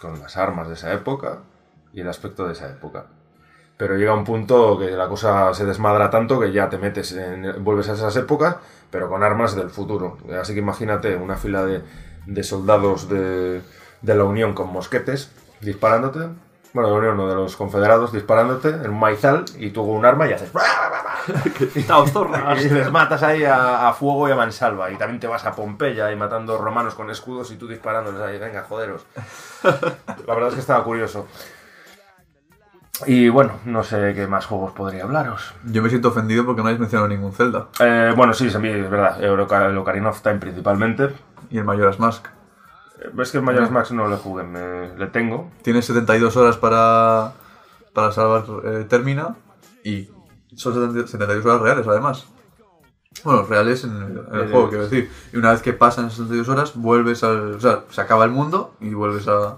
con 0.00 0.18
las 0.18 0.38
armas 0.38 0.68
de 0.68 0.74
esa 0.74 0.92
época 0.94 1.40
y 1.92 2.00
el 2.00 2.08
aspecto 2.08 2.46
de 2.46 2.54
esa 2.54 2.70
época. 2.70 3.06
Pero 3.76 3.94
llega 3.96 4.14
un 4.14 4.24
punto 4.24 4.78
que 4.78 4.90
la 4.92 5.06
cosa 5.06 5.52
se 5.52 5.66
desmadra 5.66 6.08
tanto 6.08 6.40
que 6.40 6.50
ya 6.50 6.70
te 6.70 6.78
metes 6.78 7.12
en, 7.12 7.62
vuelves 7.62 7.90
a 7.90 7.92
esas 7.92 8.16
épocas, 8.16 8.56
pero 8.90 9.10
con 9.10 9.22
armas 9.22 9.54
del 9.54 9.68
futuro. 9.68 10.16
Así 10.40 10.54
que 10.54 10.60
imagínate 10.60 11.14
una 11.14 11.36
fila 11.36 11.66
de, 11.66 12.42
soldados 12.42 13.10
de, 13.10 13.60
de 14.00 14.14
la 14.14 14.24
Unión 14.24 14.54
con 14.54 14.72
mosquetes 14.72 15.30
disparándote. 15.60 16.20
Bueno, 16.72 16.88
de 16.88 16.94
la 16.94 17.00
Unión, 17.00 17.16
no, 17.18 17.28
de 17.28 17.34
los 17.34 17.54
confederados 17.56 18.12
disparándote 18.12 18.70
en 18.70 18.88
un 18.90 18.98
maizal 18.98 19.44
y 19.58 19.70
con 19.72 19.90
un 19.90 20.06
arma 20.06 20.26
y 20.26 20.32
haces... 20.32 20.50
Quitaos, 21.74 22.12
zorras. 22.12 22.62
Y 22.64 22.68
les 22.70 22.90
matas 22.90 23.22
ahí 23.22 23.44
a, 23.44 23.88
a 23.88 23.92
fuego 23.92 24.28
y 24.28 24.32
a 24.32 24.36
mansalva. 24.36 24.90
Y 24.90 24.96
también 24.96 25.20
te 25.20 25.26
vas 25.26 25.44
a 25.44 25.52
Pompeya 25.54 26.10
y 26.12 26.16
matando 26.16 26.58
romanos 26.58 26.94
con 26.94 27.10
escudos 27.10 27.50
y 27.50 27.56
tú 27.56 27.66
disparándoles 27.68 28.20
ahí. 28.20 28.38
Venga, 28.38 28.62
joderos. 28.62 29.06
La 29.64 30.34
verdad 30.34 30.48
es 30.48 30.54
que 30.54 30.60
estaba 30.60 30.84
curioso. 30.84 31.26
Y 33.06 33.28
bueno, 33.28 33.52
no 33.66 33.82
sé 33.82 34.14
qué 34.14 34.26
más 34.26 34.46
juegos 34.46 34.72
podría 34.72 35.04
hablaros. 35.04 35.52
Yo 35.66 35.82
me 35.82 35.90
siento 35.90 36.08
ofendido 36.08 36.46
porque 36.46 36.62
no 36.62 36.68
habéis 36.68 36.80
mencionado 36.80 37.08
ningún 37.08 37.32
Zelda. 37.34 37.68
Eh, 37.78 38.14
bueno, 38.16 38.32
sí, 38.32 38.46
es 38.46 38.54
verdad. 38.90 39.22
El 39.22 39.38
Ocarina 39.78 40.08
of 40.08 40.22
Time 40.22 40.36
principalmente. 40.36 41.10
Y 41.50 41.58
el 41.58 41.64
Majora's 41.64 41.98
Mask. 41.98 42.26
Eh, 43.00 43.10
Es 43.20 43.30
que 43.30 43.38
el 43.38 43.44
Majora's 43.44 43.70
Max 43.70 43.92
no 43.92 44.08
le 44.08 44.16
jugué, 44.16 44.44
me- 44.44 44.96
le 44.96 45.06
tengo. 45.08 45.50
Tienes 45.62 45.84
72 45.84 46.34
horas 46.38 46.56
para, 46.56 47.32
para 47.92 48.12
salvar 48.12 48.44
eh, 48.64 48.86
Termina. 48.88 49.36
Y 49.84 50.08
son 50.54 50.74
70 50.74 51.08
72 51.08 51.44
horas 51.46 51.60
reales, 51.62 51.86
además. 51.86 52.26
Bueno, 53.24 53.42
reales 53.44 53.82
en 53.84 53.96
el, 53.96 54.02
en 54.32 54.40
el 54.40 54.50
juego, 54.50 54.68
quiero 54.68 54.84
decir. 54.84 55.10
Y 55.32 55.36
una 55.38 55.52
vez 55.52 55.62
que 55.62 55.72
pasan 55.72 56.06
esas 56.06 56.18
72 56.18 56.48
horas, 56.48 56.72
vuelves 56.76 57.24
al. 57.24 57.54
O 57.54 57.60
sea, 57.60 57.84
se 57.90 58.00
acaba 58.00 58.24
el 58.24 58.30
mundo 58.30 58.74
y 58.80 58.90
vuelves 58.94 59.26
a. 59.28 59.56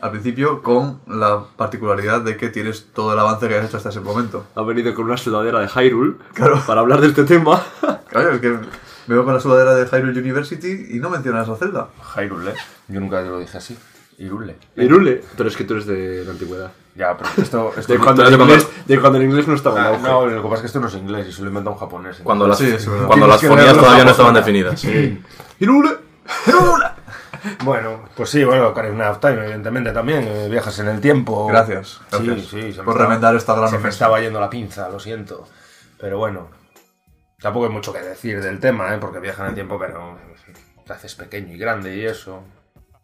Al 0.00 0.12
principio, 0.12 0.62
con 0.62 1.00
la 1.06 1.44
particularidad 1.56 2.22
de 2.22 2.38
que 2.38 2.48
tienes 2.48 2.86
todo 2.94 3.12
el 3.12 3.18
avance 3.18 3.46
que 3.48 3.58
has 3.58 3.66
hecho 3.66 3.76
hasta 3.76 3.90
ese 3.90 4.00
momento. 4.00 4.46
Ha 4.54 4.62
venido 4.62 4.94
con 4.94 5.04
una 5.04 5.18
sudadera 5.18 5.58
de 5.60 5.68
Hyrule 5.68 6.14
Claro. 6.32 6.58
para 6.66 6.80
hablar 6.80 7.00
de 7.02 7.08
este 7.08 7.24
tema. 7.24 7.60
Claro, 8.08 8.30
es 8.32 8.40
que 8.40 8.48
me 8.48 9.14
veo 9.14 9.24
con 9.24 9.34
la 9.34 9.40
sudadera 9.40 9.74
de 9.74 9.86
Hyrule 9.86 10.18
University 10.18 10.86
y 10.90 10.98
no 10.98 11.10
mencionas 11.10 11.48
a 11.48 11.54
Zelda. 11.56 11.90
Hyrule. 12.16 12.54
Yo 12.88 12.98
nunca 12.98 13.22
te 13.22 13.28
lo 13.28 13.38
dije 13.38 13.58
así. 13.58 13.78
Hyrule. 14.20 14.56
Hyrule. 14.76 15.22
Pero 15.36 15.48
es 15.48 15.56
que 15.56 15.64
tú 15.64 15.74
eres 15.74 15.86
de 15.86 16.24
la 16.24 16.32
antigüedad. 16.32 16.70
Ya, 16.94 17.16
pero 17.16 17.30
esto... 17.38 17.72
esto 17.76 17.92
De 17.92 17.98
cuando, 17.98 18.22
el 18.26 18.34
inglés, 18.34 18.68
de 18.86 19.00
cuando 19.00 19.18
el 19.18 19.24
inglés 19.24 19.48
no 19.48 19.54
estaba 19.54 19.78
en 19.80 19.84
Ah, 19.86 19.88
auge. 19.88 20.02
no, 20.08 20.26
lo 20.26 20.42
que 20.42 20.48
pasa 20.48 20.54
es 20.56 20.60
que 20.60 20.66
esto 20.66 20.80
no 20.80 20.88
es 20.88 20.94
inglés 20.94 21.26
y 21.28 21.32
se 21.32 21.42
lo 21.42 21.48
inventa 21.48 21.70
un 21.70 21.76
japonés. 21.78 22.20
Cuando 22.22 22.46
las, 22.46 22.58
Sí, 22.58 22.74
cuando 23.06 23.26
las 23.26 23.40
fonías 23.40 23.76
todavía 23.76 24.04
no 24.04 24.10
estaban 24.10 24.34
definidas. 24.34 24.84
¡Hyrule! 25.58 25.90
Bueno, 27.64 28.04
pues 28.14 28.28
sí, 28.28 28.44
bueno, 28.44 28.68
Ocarina 28.68 29.10
of 29.10 29.20
Time, 29.20 29.42
evidentemente 29.44 29.92
también. 29.92 30.24
eh, 30.28 30.48
viajas 30.50 30.78
en 30.80 30.88
el 30.88 31.00
tiempo. 31.00 31.46
Gracias, 31.46 32.00
Sí, 32.10 32.26
gracias 32.26 32.46
sí, 32.48 32.72
se 32.72 32.78
me 32.80 32.84
por 32.84 32.98
remendar 32.98 33.34
esta 33.34 33.54
gran 33.54 33.70
Se 33.70 33.78
me 33.78 33.88
estaba 33.88 34.20
yendo 34.20 34.38
la 34.40 34.50
pinza, 34.50 34.88
lo 34.90 35.00
siento. 35.00 35.48
Pero 35.98 36.18
bueno, 36.18 36.48
tampoco 37.40 37.66
hay 37.66 37.72
mucho 37.72 37.92
que 37.94 38.00
decir 38.00 38.42
del 38.42 38.60
tema, 38.60 38.94
¿eh? 38.94 38.98
porque 39.00 39.20
viajan 39.20 39.46
en 39.46 39.48
el 39.50 39.54
tiempo, 39.54 39.78
pero 39.78 40.18
te 40.86 40.92
haces 40.92 41.14
pequeño 41.14 41.54
y 41.54 41.58
grande 41.58 41.96
y 41.96 42.04
eso. 42.04 42.42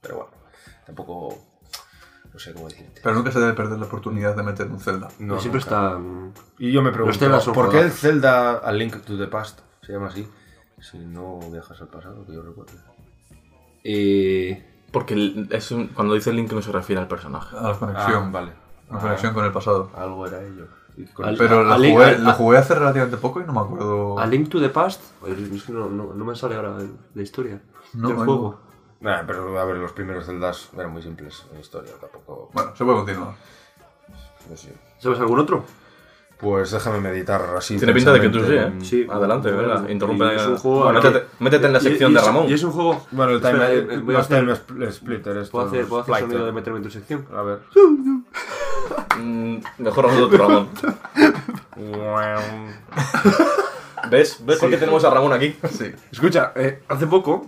Pero 0.02 0.16
bueno, 0.16 0.30
tampoco. 0.86 1.36
No 2.32 2.38
sé 2.38 2.52
cómo 2.52 2.68
decirte. 2.68 3.00
Pero 3.02 3.14
nunca 3.14 3.32
se 3.32 3.40
debe 3.40 3.54
perder 3.54 3.78
la 3.78 3.86
oportunidad 3.86 4.36
de 4.36 4.42
meter 4.42 4.66
un 4.70 4.78
Zelda. 4.80 5.08
No, 5.18 5.40
siempre 5.40 5.60
nunca. 5.62 5.76
está. 5.76 5.98
mm, 5.98 6.32
Y 6.58 6.72
yo 6.72 6.82
me 6.82 6.92
pregunto, 6.92 7.52
¿por 7.54 7.70
qué 7.70 7.80
el. 7.80 7.90
Zelda 7.90 8.58
A 8.58 8.72
Link 8.72 8.96
to 9.04 9.16
the 9.16 9.26
Past 9.26 9.60
se 9.82 9.92
llama 9.92 10.08
así? 10.08 10.28
Si 10.80 10.98
no 10.98 11.38
viajas 11.50 11.80
al 11.80 11.88
pasado, 11.88 12.24
que 12.26 12.34
yo 12.34 12.42
recuerdo. 12.42 12.72
eh, 13.84 14.64
Porque 14.92 15.46
es 15.50 15.70
un- 15.72 15.88
cuando 15.88 16.14
dice 16.14 16.32
Link 16.32 16.52
no 16.52 16.62
se 16.62 16.72
refiere 16.72 17.00
al 17.02 17.08
personaje. 17.08 17.56
A 17.56 17.62
la 17.62 17.74
conexión. 17.78 18.24
Ah, 18.26 18.30
vale. 18.32 18.52
La 18.90 18.98
conexión 18.98 19.34
con 19.34 19.44
el 19.44 19.52
pasado. 19.52 19.90
Algo 19.94 20.26
era 20.26 20.42
ello. 20.42 20.66
Y 20.96 21.04
con- 21.06 21.26
Al- 21.26 21.36
Pero 21.36 21.62
lo 21.64 21.74
jugué, 21.74 22.04
a- 22.04 22.18
lo 22.18 22.30
a- 22.30 22.34
jugué 22.34 22.58
hace 22.58 22.74
relativamente 22.74 23.16
poco 23.18 23.40
y 23.40 23.44
no 23.44 23.52
me 23.52 23.60
acuerdo. 23.60 24.18
A 24.18 24.26
Link 24.26 24.48
to 24.48 24.60
the 24.60 24.68
Past. 24.70 25.02
Es 25.26 25.62
que 25.64 25.72
no, 25.72 25.88
no, 25.90 26.14
no 26.14 26.24
me 26.24 26.34
sale 26.36 26.54
ahora 26.54 26.76
la 27.14 27.22
historia 27.22 27.60
No, 27.94 28.08
del 28.08 28.16
no. 28.18 28.24
juego. 28.24 28.60
Nah, 29.00 29.22
pero 29.26 29.58
a 29.58 29.64
ver, 29.64 29.76
los 29.76 29.92
primeros 29.92 30.26
Zeldas 30.26 30.70
eran 30.74 30.90
muy 30.92 31.02
simples 31.02 31.44
en 31.52 31.60
historia, 31.60 31.92
tampoco. 32.00 32.50
Bueno, 32.52 32.74
se 32.74 32.84
puede 32.84 32.96
continuar. 32.98 33.34
no 34.50 34.56
sé. 34.56 34.72
¿Sabes 34.98 35.20
algún 35.20 35.38
otro? 35.40 35.64
Pues 36.38 36.70
déjame 36.70 37.00
meditar 37.00 37.42
así. 37.56 37.78
Tiene 37.78 37.94
pinta 37.94 38.12
de 38.12 38.20
que 38.20 38.28
tú 38.28 38.40
sí, 38.44 38.52
¿eh? 38.52 38.72
Sí. 38.82 39.06
Adelante, 39.10 39.50
Bueno, 39.52 39.74
venga, 39.80 39.90
interrumpe. 39.90 40.34
es 40.36 40.46
un 40.46 40.58
juego- 40.58 40.84
Bueno, 40.84 41.00
métete, 41.02 41.26
métete 41.38 41.66
en 41.66 41.72
la 41.72 41.80
sección 41.80 42.10
y 42.10 42.14
de 42.14 42.20
es- 42.20 42.26
Ramón. 42.26 42.48
Y 42.48 42.52
es 42.52 42.62
un 42.62 42.72
juego. 42.72 43.06
Bueno, 43.10 43.32
el 43.32 43.40
time, 43.40 43.52
Espera, 43.78 44.00
voy 44.02 44.14
a 44.14 44.18
hacer- 44.18 44.40
time 44.40 44.52
spl- 44.52 44.92
splitter. 44.92 45.36
esto, 45.38 45.52
Puedo 45.52 45.66
hacer, 45.68 45.86
puedo 45.86 46.02
hacer 46.02 46.18
sonido 46.20 46.44
de 46.46 46.52
meterme 46.52 46.78
en 46.78 46.84
tu 46.84 46.90
sección. 46.90 47.26
A 47.34 47.42
ver. 47.42 47.60
Mm, 49.18 49.58
mejor 49.78 50.04
Ramón 50.06 50.22
otro 50.24 50.38
Ramón. 50.38 50.68
¿Ves? 54.10 54.38
¿Ves 54.44 54.58
por 54.58 54.70
qué 54.70 54.76
tenemos 54.76 55.04
a 55.04 55.10
Ramón 55.10 55.32
aquí? 55.32 55.56
Sí. 55.70 55.92
Escucha, 56.12 56.52
eh, 56.54 56.82
hace 56.88 57.06
poco. 57.06 57.46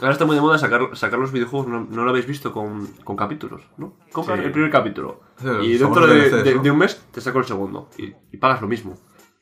Ahora 0.00 0.12
está 0.12 0.24
muy 0.26 0.34
de 0.36 0.42
moda 0.42 0.58
sacar, 0.58 0.94
sacar 0.96 1.18
los 1.18 1.32
videojuegos, 1.32 1.68
no, 1.68 1.86
no 1.90 2.04
lo 2.04 2.10
habéis 2.10 2.26
visto 2.26 2.52
con, 2.52 2.86
con 3.04 3.16
capítulos, 3.16 3.62
¿no? 3.78 3.94
Compras 4.12 4.38
Sí. 4.38 4.44
el 4.44 4.52
primer 4.52 4.70
capítulo 4.70 5.20
Sí, 5.38 5.46
y 5.62 5.78
dentro 5.78 6.06
de, 6.06 6.30
de- 6.42 6.54
¿no? 6.54 6.62
de 6.62 6.70
un 6.70 6.78
mes 6.78 7.02
te 7.10 7.20
saco 7.20 7.38
el 7.38 7.44
segundo 7.46 7.88
y, 7.96 8.12
y 8.32 8.36
pagas 8.36 8.60
lo 8.60 8.68
mismo. 8.68 8.94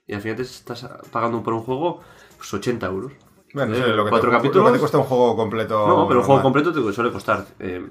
Y 0.06 0.14
al 0.14 0.20
final 0.20 0.36
te 0.36 0.42
estás 0.42 0.88
pagando 1.10 1.42
por 1.42 1.54
un 1.54 1.60
juego 1.62 2.00
pues, 2.36 2.52
80 2.54 2.86
euros. 2.86 3.12
Bueno, 3.52 3.74
Eh, 3.74 3.88
lo 3.94 4.04
que, 4.04 4.10
cuatro 4.10 4.30
te, 4.30 4.36
capítulos. 4.36 4.64
lo 4.66 4.72
que 4.72 4.76
te 4.76 4.80
cuesta 4.80 4.98
un 4.98 5.04
juego 5.04 5.36
completo. 5.36 5.86
no, 5.88 6.06
pero 6.08 6.20
un 6.20 6.26
juego 6.26 6.42
completo 6.42 6.72
te 6.72 6.92
suele 6.92 7.10
costar 7.10 7.44
eh, 7.58 7.86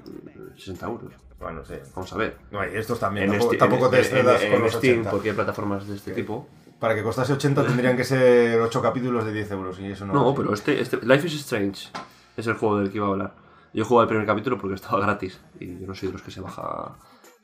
60 0.56 0.86
euros. 0.86 1.12
Bueno, 1.40 1.64
sí. 1.64 1.74
Vamos 1.94 2.12
a 2.12 2.16
ver. 2.16 2.38
No, 2.50 2.64
y 2.64 2.76
estos 2.76 2.98
también. 3.00 3.26
En, 3.32 3.38
tampoco 3.38 3.56
tampoco 3.58 3.90
te 3.90 3.96
en- 3.96 4.02
excedas 4.02 4.42
en- 4.42 4.48
con 4.50 4.56
en 4.58 4.62
los 4.64 4.72
Steam, 4.74 4.94
80. 5.00 5.10
porque 5.10 5.28
hay 5.30 5.34
plataformas 5.34 5.86
de 5.86 5.96
este 5.96 6.12
tipo. 6.12 6.48
Para 6.80 6.94
que 6.94 7.02
costase 7.02 7.32
80 7.32 7.64
tendrían 7.66 7.96
que 7.96 8.04
ser 8.04 8.60
8 8.60 8.80
capítulos 8.82 9.24
de 9.24 9.32
10 9.32 9.50
euros. 9.52 9.78
Y 9.80 9.86
eso 9.86 10.06
no. 10.06 10.12
No, 10.14 10.34
pero 10.34 10.52
este, 10.54 10.80
este 10.80 10.98
Life 11.04 11.26
is 11.26 11.34
Strange 11.34 11.88
es 12.36 12.46
el 12.46 12.54
juego 12.54 12.78
del 12.78 12.90
que 12.90 12.98
iba 12.98 13.06
a 13.06 13.10
hablar. 13.10 13.34
Yo 13.72 13.84
jugué 13.84 14.02
el 14.02 14.08
primer 14.08 14.26
capítulo 14.26 14.58
porque 14.58 14.74
estaba 14.76 15.00
gratis 15.00 15.40
y 15.58 15.78
yo 15.80 15.86
no 15.86 15.94
soy 15.94 16.08
de 16.08 16.12
los 16.12 16.22
que 16.22 16.30
se 16.30 16.40
baja 16.40 16.96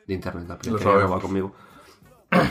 de 0.06 0.14
internet 0.14 0.46
la 0.48 0.72
Lo 0.72 0.78
sabemos. 0.78 1.12
va 1.12 1.20
conmigo. 1.20 1.54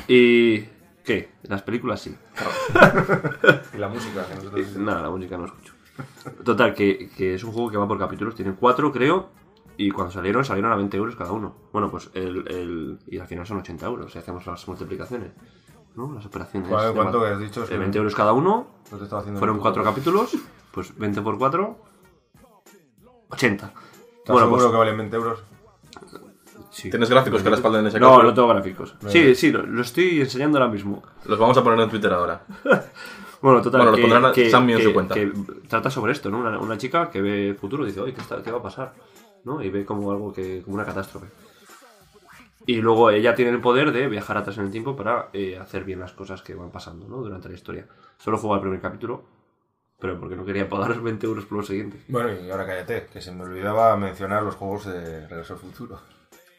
Y 0.07 0.59
¿qué? 1.03 1.31
Las 1.43 1.61
películas 1.61 2.01
sí. 2.01 2.15
Y 3.73 3.77
la 3.77 3.87
música. 3.87 4.25
que 4.27 4.35
nosotros- 4.35 4.75
Nada, 4.77 5.01
la 5.03 5.09
música 5.09 5.37
no 5.37 5.45
escucho. 5.45 5.73
Total, 6.43 6.73
que, 6.73 7.09
que 7.15 7.33
es 7.35 7.43
un 7.43 7.51
juego 7.51 7.69
que 7.69 7.77
va 7.77 7.87
por 7.87 7.97
capítulos, 7.99 8.35
tiene 8.35 8.53
cuatro 8.53 8.91
creo, 8.91 9.29
y 9.77 9.91
cuando 9.91 10.11
salieron 10.11 10.43
salieron 10.45 10.71
a 10.71 10.75
20 10.75 10.95
euros 10.97 11.15
cada 11.15 11.31
uno. 11.31 11.55
Bueno, 11.73 11.89
pues 11.89 12.09
el, 12.13 12.47
el- 12.49 12.99
y 13.07 13.17
al 13.19 13.27
final 13.27 13.45
son 13.45 13.57
80 13.57 13.85
euros 13.85 14.11
si 14.11 14.19
hacemos 14.19 14.45
las 14.45 14.67
multiplicaciones. 14.67 15.31
¿No? 15.95 16.13
Las 16.13 16.25
operaciones. 16.25 16.69
¿Cuál- 16.69 16.89
de 16.89 16.93
¿Cuánto 16.93 17.25
has 17.25 17.39
dicho? 17.39 17.65
de 17.65 17.77
20 17.77 17.97
euros 17.97 18.15
cada 18.15 18.31
uno, 18.33 18.67
No 18.91 18.97
te 18.97 19.03
haciendo 19.15 19.39
fueron 19.39 19.59
cuatro 19.59 19.83
capítulos, 19.83 20.37
pues 20.71 20.97
20 20.97 21.21
por 21.21 21.37
4, 21.37 21.77
80. 23.29 23.65
¿Estás 23.65 23.81
Bueno, 24.27 24.47
seguro 24.47 24.61
pues 24.63 24.71
que 24.71 24.77
valen 24.77 24.97
20 24.97 25.15
euros? 25.15 25.39
sí. 26.71 26.89
¿Tienes 26.89 27.09
gráficos 27.09 27.41
que 27.41 27.49
respalden 27.49 27.87
ese 27.87 27.99
No, 27.99 28.07
cálculo? 28.09 28.29
no 28.29 28.33
tengo 28.33 28.47
gráficos. 28.47 28.95
Sí, 29.07 29.35
sí, 29.35 29.51
lo, 29.51 29.65
lo 29.65 29.81
estoy 29.81 30.21
enseñando 30.21 30.57
ahora 30.59 30.71
mismo. 30.71 31.03
Los 31.25 31.37
vamos 31.39 31.57
a 31.57 31.63
poner 31.63 31.79
en 31.79 31.89
Twitter 31.89 32.11
ahora. 32.13 32.41
Bueno, 33.41 33.61
total, 33.61 33.83
Bueno, 33.83 33.95
que, 33.95 34.01
pondrán 34.01 34.33
que- 34.33 34.49
Sammy 34.49 34.73
en 34.73 34.79
que- 34.79 34.83
su 34.83 34.93
cuenta. 34.93 35.15
que 35.15 35.31
trata 35.69 35.89
sobre 35.89 36.11
esto, 36.11 36.29
¿no? 36.29 36.39
Una, 36.39 36.59
una 36.59 36.77
chica 36.77 37.09
que 37.09 37.21
ve 37.21 37.47
el 37.47 37.55
futuro 37.55 37.83
y 37.85 37.87
dice, 37.87 38.01
oye, 38.01 38.13
¿qué, 38.13 38.19
está- 38.19 38.43
qué 38.43 38.51
va 38.51 38.57
a 38.57 38.61
pasar? 38.61 38.93
¿No? 39.45 39.61
Y 39.63 39.69
ve 39.69 39.85
como 39.85 40.11
algo 40.11 40.33
que, 40.33 40.61
como 40.61 40.75
una 40.75 40.83
catástrofe. 40.83 41.27
Y 42.65 42.81
luego 42.81 43.09
ella 43.11 43.35
tiene 43.35 43.51
el 43.51 43.61
poder 43.61 43.93
de 43.93 44.09
viajar 44.09 44.35
atrás 44.37 44.57
en 44.57 44.65
el 44.65 44.71
tiempo 44.71 44.93
para 44.97 45.29
eh, 45.31 45.57
hacer 45.57 45.85
bien 45.85 46.01
las 46.01 46.11
cosas 46.11 46.41
que 46.41 46.53
van 46.53 46.69
pasando, 46.69 47.07
¿no? 47.07 47.15
Durante 47.17 47.47
la 47.47 47.55
historia. 47.55 47.87
Solo 48.17 48.37
juego 48.37 48.55
al 48.55 48.59
primer 48.61 48.81
capítulo, 48.81 49.23
pero 49.99 50.19
porque 50.19 50.35
no 50.35 50.45
quería 50.45 50.67
pagar 50.69 50.99
20 51.01 51.25
euros 51.25 51.45
por 51.45 51.59
los 51.59 51.67
siguientes. 51.67 52.01
Bueno, 52.07 52.29
y 52.41 52.49
ahora 52.49 52.65
cállate, 52.65 53.07
que 53.11 53.21
se 53.21 53.31
me 53.31 53.43
olvidaba 53.43 53.95
mencionar 53.97 54.43
los 54.43 54.55
juegos 54.55 54.85
de 54.85 55.27
Regreso 55.27 55.53
al 55.53 55.59
Futuro. 55.59 55.99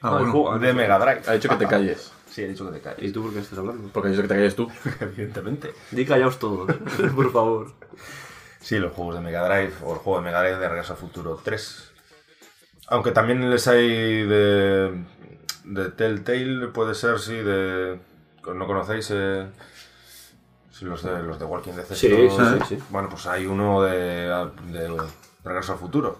Ah, 0.02 0.08
el 0.12 0.16
bueno. 0.26 0.32
juego- 0.32 0.58
De 0.58 0.72
Mega 0.72 0.98
Drive. 0.98 1.22
Ha 1.26 1.32
dicho 1.32 1.48
que 1.48 1.56
te 1.56 1.66
calles. 1.66 2.12
Sí, 2.30 2.42
he 2.44 2.46
dicho 2.48 2.64
que 2.66 2.70
te 2.70 2.78
¿Y 2.78 2.80
calles. 2.80 3.12
tú 3.12 3.24
por 3.24 3.32
qué 3.32 3.40
estás 3.40 3.58
hablando? 3.58 3.90
Porque 3.92 4.06
ha 4.06 4.10
dicho 4.12 4.22
que 4.22 4.28
te 4.28 4.34
calles 4.36 4.54
tú. 4.54 4.68
Evidentemente. 5.00 5.72
Di 5.90 6.06
callaos 6.06 6.38
todos, 6.38 6.70
por 7.16 7.32
favor. 7.32 7.72
Sí, 8.60 8.78
los 8.78 8.92
juegos 8.92 9.16
de 9.16 9.20
Mega 9.20 9.42
Drive 9.48 9.72
o 9.82 9.94
el 9.94 9.98
juego 9.98 10.20
de 10.20 10.26
Mega 10.26 10.40
Drive 10.40 10.58
de 10.60 10.68
Regreso 10.68 10.92
al 10.92 10.98
Futuro 11.00 11.40
3. 11.42 11.90
Aunque 12.86 13.10
también 13.10 13.50
les 13.50 13.66
hay 13.66 13.88
de, 14.28 15.04
de 15.64 15.90
Telltale, 15.90 16.68
puede 16.68 16.94
ser, 16.94 17.18
sí, 17.18 17.34
de... 17.34 17.98
¿No 18.54 18.64
conocéis? 18.68 19.10
Eh, 19.12 19.48
los 20.84 21.02
de, 21.02 21.22
los 21.22 21.38
de 21.38 21.44
Walking 21.44 21.72
Dead. 21.72 21.84
Sí, 21.90 22.12
estos. 22.12 22.48
sí, 22.68 22.76
sí. 22.76 22.82
Bueno, 22.90 23.08
pues 23.08 23.26
hay 23.26 23.46
uno 23.46 23.82
de, 23.82 24.28
de 24.66 24.96
Regreso 25.44 25.72
al 25.72 25.78
Futuro. 25.78 26.18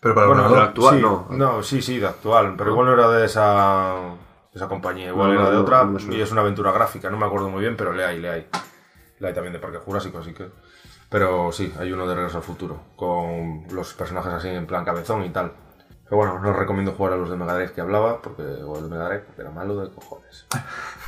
Pero 0.00 0.14
para 0.14 0.26
Bueno, 0.28 0.42
ordenador. 0.44 0.68
actual 0.68 0.96
sí, 0.96 1.02
no. 1.02 1.26
No, 1.30 1.62
sí, 1.62 1.82
sí, 1.82 1.98
de 1.98 2.06
actual. 2.06 2.54
Pero 2.56 2.70
igual 2.70 2.86
no 2.86 2.92
era 2.94 3.08
de 3.08 3.26
esa, 3.26 3.94
de 4.52 4.56
esa 4.56 4.68
compañía, 4.68 5.08
igual 5.08 5.28
No, 5.28 5.34
no, 5.34 5.40
era 5.40 5.50
de 5.50 5.56
no, 5.56 5.62
otra. 5.62 5.84
no 5.84 5.98
y 6.14 6.20
es 6.20 6.30
una 6.32 6.42
aventura 6.42 6.70
gráfica, 6.72 7.10
no 7.10 7.16
me 7.18 7.26
acuerdo 7.26 7.48
muy 7.48 7.60
bien, 7.60 7.76
pero 7.76 7.92
le 7.92 8.04
hay, 8.04 8.20
le 8.20 8.30
hay. 8.30 8.48
Le 9.18 9.28
hay 9.28 9.34
también 9.34 9.52
de 9.52 9.58
Parque 9.58 9.78
Jurásico, 9.78 10.18
así 10.18 10.32
que. 10.32 10.48
Pero 11.10 11.50
sí, 11.52 11.72
hay 11.78 11.90
uno 11.90 12.06
de 12.06 12.14
Regreso 12.14 12.36
al 12.36 12.42
Futuro, 12.44 12.80
con 12.94 13.64
los 13.72 13.94
personajes 13.94 14.32
así 14.32 14.48
en 14.48 14.66
plan 14.66 14.84
cabezón 14.84 15.24
y 15.24 15.30
tal. 15.30 15.52
Pero 16.04 16.16
bueno, 16.18 16.38
no 16.38 16.50
os 16.50 16.56
recomiendo 16.56 16.92
jugar 16.92 17.14
a 17.14 17.16
los 17.16 17.28
de 17.30 17.36
Mega 17.36 17.54
Drive 17.54 17.72
que 17.72 17.80
hablaba, 17.80 18.22
porque, 18.22 18.42
o 18.42 18.76
el 18.76 18.84
de 18.84 18.88
Mega 18.90 19.08
Drive, 19.08 19.22
porque 19.24 19.40
era 19.42 19.50
malo 19.50 19.76
de 19.80 19.90
cojones. 19.90 20.46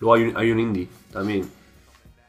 Luego 0.00 0.14
hay 0.14 0.22
un, 0.24 0.36
hay 0.36 0.50
un 0.50 0.58
indie 0.60 0.88
también, 1.12 1.48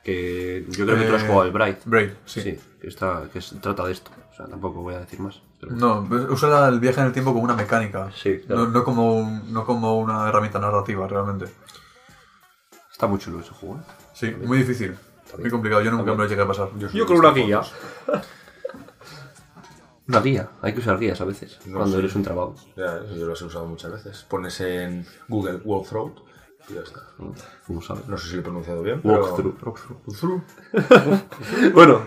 que 0.03 0.65
yo 0.69 0.85
creo 0.85 0.97
que 0.97 1.05
tú 1.05 1.11
lo 1.11 1.17
has 1.17 1.23
Eh, 1.23 1.27
jugado, 1.27 1.43
el 1.45 1.51
Bright. 1.51 1.79
Brave, 1.85 2.15
sí. 2.25 2.41
Sí, 2.41 2.59
que, 2.79 2.87
está, 2.87 3.23
que 3.31 3.41
se 3.41 3.55
trata 3.57 3.85
de 3.85 3.93
esto. 3.93 4.11
O 4.31 4.35
sea, 4.35 4.45
tampoco 4.47 4.81
voy 4.81 4.95
a 4.95 4.99
decir 4.99 5.19
más. 5.19 5.41
pero- 5.59 5.73
No, 5.73 6.05
pues, 6.07 6.23
usa 6.29 6.67
el 6.69 6.79
viaje 6.79 6.99
en 7.01 7.07
el 7.07 7.13
tiempo 7.13 7.31
como 7.33 7.43
una 7.43 7.55
mecánica. 7.55 8.11
Sí, 8.15 8.39
claro. 8.45 8.65
no, 8.65 8.69
no 8.71 8.83
como 8.83 9.15
un- 9.15 9.53
no 9.53 9.65
como 9.65 9.99
una 9.99 10.27
herramienta 10.27 10.59
narrativa, 10.59 11.07
realmente. 11.07 11.45
Está 12.91 13.07
muy 13.07 13.19
chulo 13.19 13.39
ese 13.39 13.51
juego. 13.51 13.77
¿eh? 13.77 13.83
Sí, 14.13 14.31
muy 14.31 14.57
difícil. 14.59 14.95
Muy 15.39 15.49
complicado, 15.49 15.81
yo 15.81 15.91
nunca 15.91 16.11
me 16.11 16.17
lo 16.17 16.25
llegué 16.27 16.41
a 16.41 16.47
pasar. 16.47 16.69
Yo 16.93 17.05
con 17.05 17.17
una 17.17 17.31
guía. 17.31 17.61
Una 20.07 20.19
guía, 20.19 20.49
hay 20.61 20.73
que 20.73 20.79
usar 20.79 20.99
guías 20.99 21.21
a 21.21 21.25
veces, 21.25 21.59
No 21.65 21.77
cuando 21.77 21.99
eres 21.99 22.13
un 22.15 22.23
trabajo. 22.23 22.55
Ya, 22.75 23.01
yo 23.15 23.25
los 23.27 23.41
he 23.41 23.45
usado 23.45 23.65
muchas 23.65 23.91
veces. 23.93 24.25
Pones 24.27 24.59
en 24.59 25.05
Google 25.29 25.61
Walkthrough 25.63 26.11
y 26.11 26.30
ya 26.69 26.81
está. 26.81 27.01
No 28.07 28.17
sé 28.17 28.27
si 28.27 28.33
lo 28.35 28.39
he 28.39 28.43
pronunciado 28.43 28.81
bien, 28.83 29.01
pero... 29.01 29.21
Walkthrough. 29.23 30.41
bueno, 31.73 32.01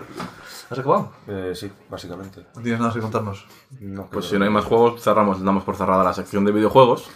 ¿has 0.69 0.79
acabado? 0.79 1.11
Eh, 1.27 1.51
sí, 1.55 1.71
básicamente. 1.89 2.45
¿No 2.55 2.61
tienes 2.61 2.79
nada 2.79 2.93
que 2.93 2.99
contarnos? 2.99 3.45
No, 3.79 4.03
Pues 4.07 4.25
creo- 4.25 4.31
si 4.33 4.39
no 4.39 4.45
hay 4.45 4.51
más 4.51 4.65
juegos, 4.65 5.01
cerramos, 5.01 5.43
damos 5.43 5.63
por 5.63 5.75
cerrada 5.75 6.03
la 6.03 6.13
sección 6.13 6.45
de 6.45 6.51
videojuegos 6.51 7.07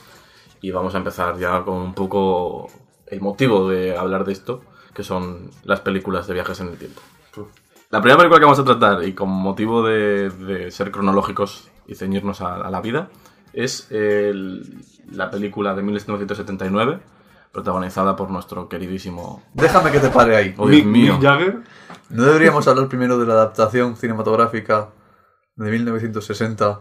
y 0.62 0.72
vamos 0.72 0.94
a 0.96 0.98
empezar 1.00 1.38
ya 1.38 1.64
con 1.64 1.76
un 1.78 1.94
poco 1.94 2.68
el 3.08 3.22
motivo 3.22 3.70
de 3.70 3.98
hablar 3.98 4.26
de 4.26 4.34
esto, 4.34 4.62
que 4.94 5.04
son 5.04 5.50
las 5.64 5.80
películas 5.82 6.28
de 6.28 6.34
viajes 6.34 6.60
en 6.60 6.68
el 6.70 6.78
tiempo. 6.78 7.02
La 7.92 8.02
primera 8.02 8.18
película 8.18 8.40
que 8.40 8.46
vamos 8.46 8.60
a 8.60 8.64
tratar, 8.66 9.04
y 9.04 9.14
con 9.14 9.30
motivo 9.30 9.82
de, 9.84 10.30
de 10.30 10.70
ser 10.70 10.92
cronológicos 10.92 11.70
y 11.88 11.96
ceñirnos 11.96 12.42
a, 12.42 12.56
a 12.58 12.70
la 12.70 12.82
vida, 12.82 13.10
es 13.54 13.88
el- 13.92 14.84
la 15.12 15.32
película 15.32 15.74
de 15.74 15.82
1979, 15.82 17.00
protagonizada 17.52 18.16
por 18.16 18.30
nuestro 18.30 18.70
queridísimo... 18.70 19.44
Déjame 19.54 19.92
que 19.92 20.00
te 20.00 20.10
pare 20.10 20.36
ahí. 20.36 20.56
Oh, 20.58 20.68
Dios 20.68 20.86
mío. 20.86 21.14
Mick 21.14 21.24
Jagger. 21.24 21.64
¿No 22.10 22.24
deberíamos 22.26 22.68
hablar 22.68 22.88
primero 22.88 23.18
de 23.18 23.26
la 23.26 23.34
adaptación 23.34 23.96
cinematográfica 23.96 24.90
de 25.56 25.72
1960 25.72 26.80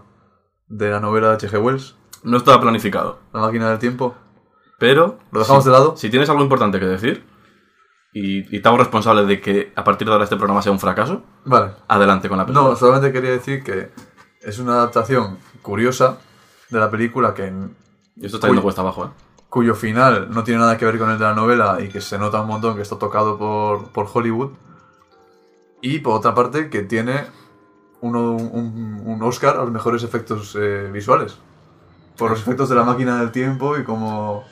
de 0.68 0.90
la 0.90 1.00
novela 1.00 1.28
de 1.28 1.34
H.G. 1.34 1.58
Wells, 1.62 1.96
No 2.22 2.36
estaba 2.36 2.60
planificado, 2.60 3.18
La 3.32 3.40
máquina 3.40 3.70
del 3.70 3.78
tiempo? 3.78 4.14
pero... 4.78 5.18
¿Lo 5.32 5.40
dejamos 5.40 5.64
si- 5.64 5.70
de 5.70 5.72
lado? 5.72 5.96
Si 5.96 6.10
tienes 6.10 6.28
algo 6.30 6.42
importante 6.42 6.78
que 6.78 6.86
decir 6.86 7.24
y, 8.12 8.54
y 8.56 8.60
te 8.62 8.68
hago 8.68 8.78
responsable 8.78 9.24
de 9.24 9.40
que 9.40 9.72
a 9.74 9.84
partir 9.84 10.06
de 10.06 10.12
ahora 10.12 10.24
este 10.24 10.36
programa 10.36 10.62
sea 10.62 10.72
un 10.72 10.78
fracaso, 10.80 11.22
Vale. 11.44 11.72
adelante 11.88 12.28
con 12.28 12.38
la 12.38 12.46
película. 12.46 12.70
No, 12.70 12.76
solamente 12.76 13.12
quería 13.12 13.30
decir 13.32 13.62
que 13.64 13.90
es 14.42 14.58
una 14.58 14.74
adaptación 14.74 15.38
curiosa 15.62 16.18
de 16.70 16.78
la 16.78 16.90
película 16.90 17.34
que 17.34 17.46
en- 17.46 17.76
Y 18.16 18.26
esto 18.26 18.36
está 18.36 18.46
yendo 18.48 18.62
cuesta 18.62 18.82
abajo, 18.82 19.06
¿eh? 19.06 19.08
Cuyo 19.58 19.74
final 19.74 20.28
no 20.30 20.44
tiene 20.44 20.60
nada 20.60 20.76
que 20.78 20.84
ver 20.84 20.98
con 21.00 21.10
el 21.10 21.18
de 21.18 21.24
la 21.24 21.34
novela 21.34 21.78
y 21.80 21.88
que 21.88 22.00
se 22.00 22.16
nota 22.16 22.40
un 22.42 22.46
montón 22.46 22.76
que 22.76 22.82
está 22.82 22.96
tocado 22.96 23.36
por, 23.36 23.90
por 23.90 24.06
Hollywood. 24.12 24.52
Y 25.82 25.98
por 25.98 26.14
otra 26.18 26.32
parte 26.32 26.70
que 26.70 26.82
tiene 26.82 27.24
uno- 28.00 28.36
un, 28.36 29.02
un 29.04 29.22
Oscar 29.24 29.56
a 29.56 29.62
los 29.62 29.72
mejores 29.72 30.04
efectos 30.04 30.56
eh, 30.56 30.88
visuales. 30.92 31.38
Por 32.16 32.30
los 32.30 32.40
efectos 32.40 32.68
de 32.68 32.76
la 32.76 32.84
máquina 32.84 33.18
del 33.18 33.32
tiempo 33.32 33.76
y 33.76 33.82
cómo, 33.82 34.44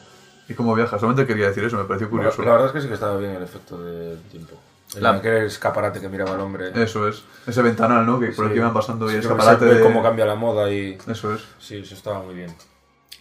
y 0.48 0.54
cómo 0.54 0.74
viaja. 0.74 0.98
Solamente 0.98 1.24
quería 1.24 1.46
decir 1.46 1.62
eso, 1.62 1.76
me 1.76 1.84
pareció 1.84 2.06
La, 2.08 2.10
curioso. 2.10 2.42
la 2.42 2.50
verdad 2.50 2.66
es 2.66 2.72
que 2.72 2.80
sí 2.80 2.88
que 2.88 2.94
estaba 2.94 3.16
bien 3.16 3.30
el 3.30 3.44
efecto 3.44 3.80
del 3.80 4.20
tiempo. 4.22 4.56
El 4.96 5.04
La- 5.04 5.10
aquel 5.10 5.44
escaparate 5.46 6.00
que 6.00 6.08
miraba 6.08 6.32
el 6.34 6.40
hombre. 6.40 6.72
Eso 6.82 7.06
es. 7.06 7.22
Ese 7.46 7.62
ventanal, 7.62 8.04
¿no? 8.04 8.18
Que 8.18 8.26
por 8.32 8.46
el 8.46 8.50
Sí. 8.50 8.54
que 8.54 8.60
iban 8.60 8.74
pasando 8.74 9.06
y 9.06 9.10
Sí, 9.10 9.14
el 9.16 9.22
que 9.22 9.28
se 9.28 9.32
escaparate 9.34 9.64
ve 9.66 9.74
de... 9.74 9.82
cómo 9.82 10.02
cambia 10.02 10.26
la 10.26 10.34
moda 10.34 10.68
y... 10.72 10.98
Eso 11.06 11.32
es. 11.32 11.44
Sí, 11.60 11.76
eso 11.78 11.94
estaba 11.94 12.20
muy 12.22 12.34
bien. 12.34 12.52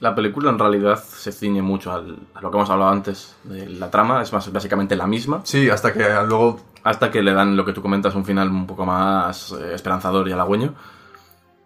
La 0.01 0.13
película 0.13 0.49
en 0.49 0.59
realidad 0.59 1.01
se 1.01 1.31
ciñe 1.31 1.61
mucho 1.61 1.91
al- 1.93 2.19
a 2.33 2.41
lo 2.41 2.51
que 2.51 2.57
hemos 2.57 2.69
hablado 2.69 2.91
antes 2.91 3.35
de 3.45 3.67
la 3.69 3.89
trama, 3.89 4.21
es 4.21 4.33
más, 4.33 4.51
básicamente 4.51 4.95
la 4.95 5.07
misma, 5.07 5.41
Sí, 5.43 5.69
hasta 5.69 5.93
que 5.93 6.03
luego... 6.27 6.59
hasta 6.83 7.09
que 7.09 7.21
le 7.23 7.33
dan 7.33 7.55
lo 7.55 7.63
que 7.65 7.71
tú 7.73 7.81
comentas, 7.81 8.13
un 8.15 8.25
final 8.25 8.49
un 8.49 8.67
poco 8.67 8.85
más 8.85 9.53
eh, 9.53 9.73
esperanzador 9.73 10.27
y 10.27 10.33
halagüeño. 10.33 10.73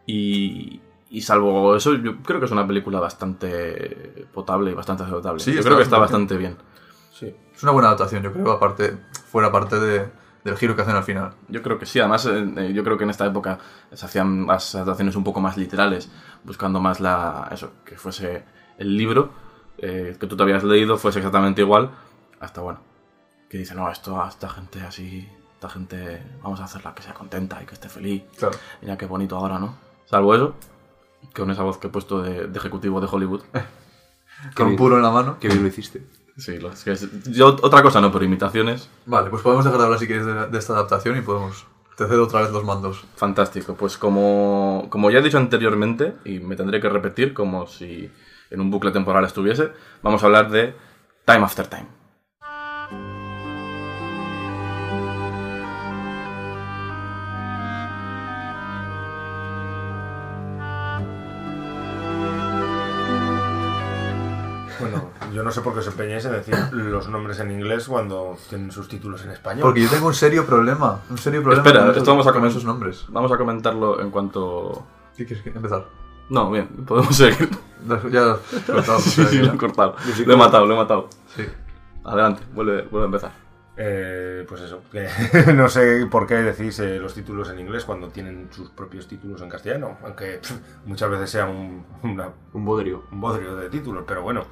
Y, 0.05 0.81
Y 1.11 1.21
salvo 1.21 1.75
eso, 1.75 1.95
yo 1.95 2.17
creo 2.17 2.39
que 2.39 2.45
es 2.45 2.51
una 2.51 2.67
película 2.67 2.99
bastante 2.99 4.27
potable 4.31 4.71
y 4.71 4.73
bastante 4.75 5.03
aceptable. 5.03 5.39
Sí, 5.39 5.53
yo 5.53 5.63
creo 5.63 5.77
que 5.77 5.83
está 5.83 5.97
bastante 5.97 6.35
bastante 6.35 6.37
bien. 6.37 6.57
Sí. 7.11 7.35
Es 7.55 7.63
una 7.63 7.71
buena 7.71 7.87
adaptación, 7.89 8.21
yo 8.23 8.31
creo, 8.31 8.51
aparte, 8.51 8.95
fuera 9.31 9.51
parte 9.51 9.79
de, 9.79 10.07
del 10.43 10.55
giro 10.57 10.75
que 10.75 10.81
hacen 10.83 10.95
al 10.95 11.03
final. 11.03 11.33
Yo 11.47 11.61
creo 11.61 11.77
que 11.77 11.85
sí, 11.85 11.99
además 11.99 12.25
eh, 12.25 12.53
eh, 12.57 12.73
yo 12.73 12.83
creo 12.83 12.97
que 12.97 13.03
en 13.03 13.09
esta 13.09 13.25
época 13.25 13.59
se 13.93 14.05
hacían 14.05 14.45
más 14.45 14.73
adaptaciones 14.75 15.15
un 15.15 15.23
poco 15.23 15.41
más 15.41 15.57
literales, 15.57 16.09
buscando 16.43 16.79
más 16.79 16.99
la 16.99 17.47
eso, 17.51 17.73
que 17.85 17.97
fuese 17.97 18.43
el 18.77 18.95
libro 18.95 19.31
eh, 19.77 20.15
que 20.19 20.27
tú 20.27 20.35
te 20.37 20.43
habías 20.43 20.63
leído 20.63 20.97
fuese 20.97 21.19
exactamente 21.19 21.61
igual, 21.61 21.91
hasta 22.39 22.61
bueno, 22.61 22.79
que 23.49 23.57
dice, 23.59 23.75
no, 23.75 23.89
esto 23.91 24.21
a 24.21 24.27
esta 24.29 24.49
gente 24.49 24.81
así, 24.81 25.27
esta 25.53 25.69
gente 25.69 26.21
vamos 26.41 26.59
a 26.59 26.65
hacerla 26.65 26.93
que 26.93 27.01
sea 27.01 27.13
contenta 27.13 27.61
y 27.61 27.65
que 27.65 27.73
esté 27.73 27.89
feliz, 27.89 28.23
Claro. 28.37 28.57
mira 28.81 28.97
qué 28.97 29.05
bonito 29.05 29.35
ahora, 29.37 29.59
¿no? 29.59 29.75
Salvo 30.05 30.35
eso, 30.35 30.55
que 31.33 31.41
con 31.41 31.51
esa 31.51 31.63
voz 31.63 31.77
que 31.77 31.87
he 31.87 31.89
puesto 31.89 32.21
de, 32.21 32.47
de 32.47 32.57
ejecutivo 32.59 32.99
de 33.01 33.07
Hollywood. 33.11 33.41
Con 34.55 34.67
un 34.67 34.75
puro 34.77 34.95
en 34.95 35.01
la 35.03 35.11
mano. 35.11 35.35
Qué 35.37 35.49
bien 35.49 35.61
lo 35.61 35.67
hiciste. 35.67 36.01
Sí, 36.39 36.57
lo- 36.57 36.71
es 36.71 36.83
que 36.83 36.91
es- 36.91 37.07
yo 37.31 37.47
otra 37.61 37.81
cosa 37.83 38.01
no, 38.01 38.11
pero 38.11 38.25
imitaciones, 38.25 38.89
Vale, 39.05 39.29
pues 39.29 39.41
podemos 39.43 39.65
dejar 39.65 39.79
de 39.79 39.85
hablar 39.85 39.99
si 39.99 40.07
quieres 40.07 40.25
de, 40.25 40.47
de 40.47 40.57
esta 40.57 40.73
adaptación 40.73 41.17
y 41.17 41.21
podemos... 41.21 41.65
Te 41.97 42.07
cedo 42.07 42.23
otra 42.23 42.41
vez 42.41 42.51
los 42.51 42.63
mandos. 42.63 43.03
Fantástico. 43.17 43.75
Pues 43.75 43.97
como, 43.97 44.87
como 44.89 45.11
ya 45.11 45.19
he 45.19 45.21
dicho 45.21 45.37
anteriormente, 45.37 46.15
y 46.23 46.39
me 46.39 46.55
tendré 46.55 46.79
que 46.79 46.87
repetir 46.87 47.33
como 47.33 47.67
si 47.67 48.09
en 48.49 48.61
un 48.61 48.71
bucle 48.71 48.91
temporal 48.91 49.25
estuviese, 49.25 49.71
vamos 50.01 50.23
a 50.23 50.27
hablar 50.27 50.49
de 50.49 50.73
Time 51.25 51.43
After 51.43 51.67
Time. 51.67 51.87
Yo 65.39 65.43
no 65.45 65.51
sé 65.51 65.61
por 65.61 65.71
qué 65.71 65.79
os 65.79 65.87
empeñáis 65.87 66.25
en 66.25 66.33
decir 66.33 66.53
los 66.73 67.07
nombres 67.07 67.39
en 67.39 67.49
inglés 67.51 67.87
cuando 67.87 68.37
tienen 68.49 68.71
sus 68.73 68.89
títulos 68.89 69.23
en 69.23 69.31
español. 69.31 69.61
Porque 69.61 69.81
yo 69.83 69.89
tengo 69.89 70.07
un 70.07 70.13
serio 70.13 70.45
problema. 70.45 70.99
Un 71.09 71.17
serio 71.17 71.41
problema 71.41 71.65
Espera, 71.65 71.91
esto 71.95 72.11
vamos 72.11 72.27
a 72.27 72.33
con 72.33 72.41
comen- 72.43 72.49
esos 72.49 72.65
nombres. 72.65 73.05
Vamos 73.07 73.31
a 73.31 73.37
comentarlo 73.37 74.01
en 74.01 74.11
cuanto... 74.11 74.85
¿Qué 75.15 75.25
quieres 75.25 75.41
que- 75.43 75.51
empezar? 75.51 75.85
No, 76.29 76.51
bien, 76.51 76.67
podemos 76.85 77.15
seguir. 77.15 77.47
Ya 78.11 78.19
lo 78.19 78.35
he 78.57 78.61
cortado, 78.73 78.99
Sí, 78.99 79.37
lo 79.39 79.53
he 79.53 79.57
cortado. 79.57 79.95
Lo 80.25 80.33
he 80.33 80.37
matado, 80.37 80.65
lo 80.65 80.73
he 80.73 80.77
matado. 80.77 81.09
Sí. 81.33 81.45
Adelante, 82.03 82.43
vuelve, 82.53 82.81
vuelve 82.83 83.03
a 83.03 83.05
empezar. 83.05 83.31
Eh, 83.81 84.45
pues 84.45 84.59
eso, 84.59 84.81
que 84.91 85.07
no 85.53 85.69
sé 85.69 86.05
por 86.11 86.27
qué 86.27 86.33
decís 86.35 86.77
eh, 86.79 86.99
los 86.99 87.13
títulos 87.13 87.49
en 87.49 87.59
inglés 87.61 87.85
cuando 87.85 88.09
tienen 88.09 88.49
sus 88.51 88.69
propios 88.71 89.07
títulos 89.07 89.41
en 89.41 89.47
castellano, 89.47 89.97
aunque 90.03 90.39
pff, 90.39 90.51
muchas 90.85 91.09
veces 91.09 91.29
sea 91.29 91.45
un, 91.45 91.85
una- 92.03 92.29
Un 92.51 92.65
bodrio. 92.65 93.03
un 93.09 93.21
bodrio 93.21 93.55
de 93.55 93.69
títulos, 93.69 94.03
pero 94.05 94.21
bueno, 94.21 94.43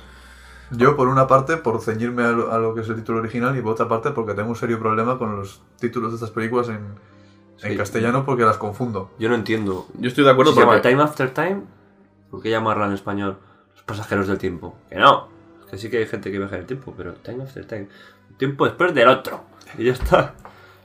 Yo, 0.71 0.95
por 0.97 1.07
una 1.07 1.27
parte, 1.27 1.57
por 1.57 1.81
ceñirme 1.81 2.23
a 2.23 2.31
lo, 2.31 2.51
a 2.51 2.57
lo 2.57 2.73
que 2.75 2.81
es 2.81 2.89
el 2.89 2.95
título 2.95 3.19
original 3.19 3.57
y 3.57 3.61
por 3.61 3.71
otra 3.73 3.87
parte, 3.87 4.11
porque 4.11 4.33
tengo 4.33 4.49
un 4.49 4.55
serio 4.55 4.79
problema 4.79 5.17
con 5.17 5.35
los 5.37 5.61
títulos 5.79 6.11
de 6.11 6.15
estas 6.15 6.31
películas 6.31 6.69
en, 6.69 6.75
en 7.63 7.71
Sí. 7.71 7.77
castellano 7.77 8.25
porque 8.25 8.43
las 8.43 8.57
confundo. 8.57 9.11
Yo 9.17 9.29
no 9.29 9.35
entiendo. 9.35 9.87
Yo 9.97 10.09
estoy 10.09 10.23
de 10.25 10.31
acuerdo 10.31 10.53
Se 10.53 10.59
llama 10.59 10.73
porque... 10.73 10.89
Time 10.89 11.01
After 11.03 11.33
Time. 11.33 11.61
¿Por 12.29 12.41
qué 12.41 12.49
llamarla 12.49 12.87
en 12.87 12.93
español 12.93 13.37
Los 13.73 13.83
pasajeros 13.83 14.27
del 14.27 14.37
tiempo? 14.37 14.75
Que 14.89 14.95
no. 14.97 15.29
Es 15.65 15.71
que 15.71 15.77
sí 15.77 15.89
que 15.89 15.97
hay 15.99 16.05
gente 16.07 16.31
que 16.31 16.37
viaja 16.37 16.55
en 16.55 16.61
el 16.61 16.67
tiempo, 16.67 16.93
pero 16.97 17.13
Time 17.13 17.43
After 17.43 17.65
Time. 17.65 17.87
Tiempo 18.37 18.65
después 18.65 18.93
del 18.93 19.07
otro. 19.07 19.41
Y 19.77 19.85
ya 19.85 19.93
está. 19.93 20.33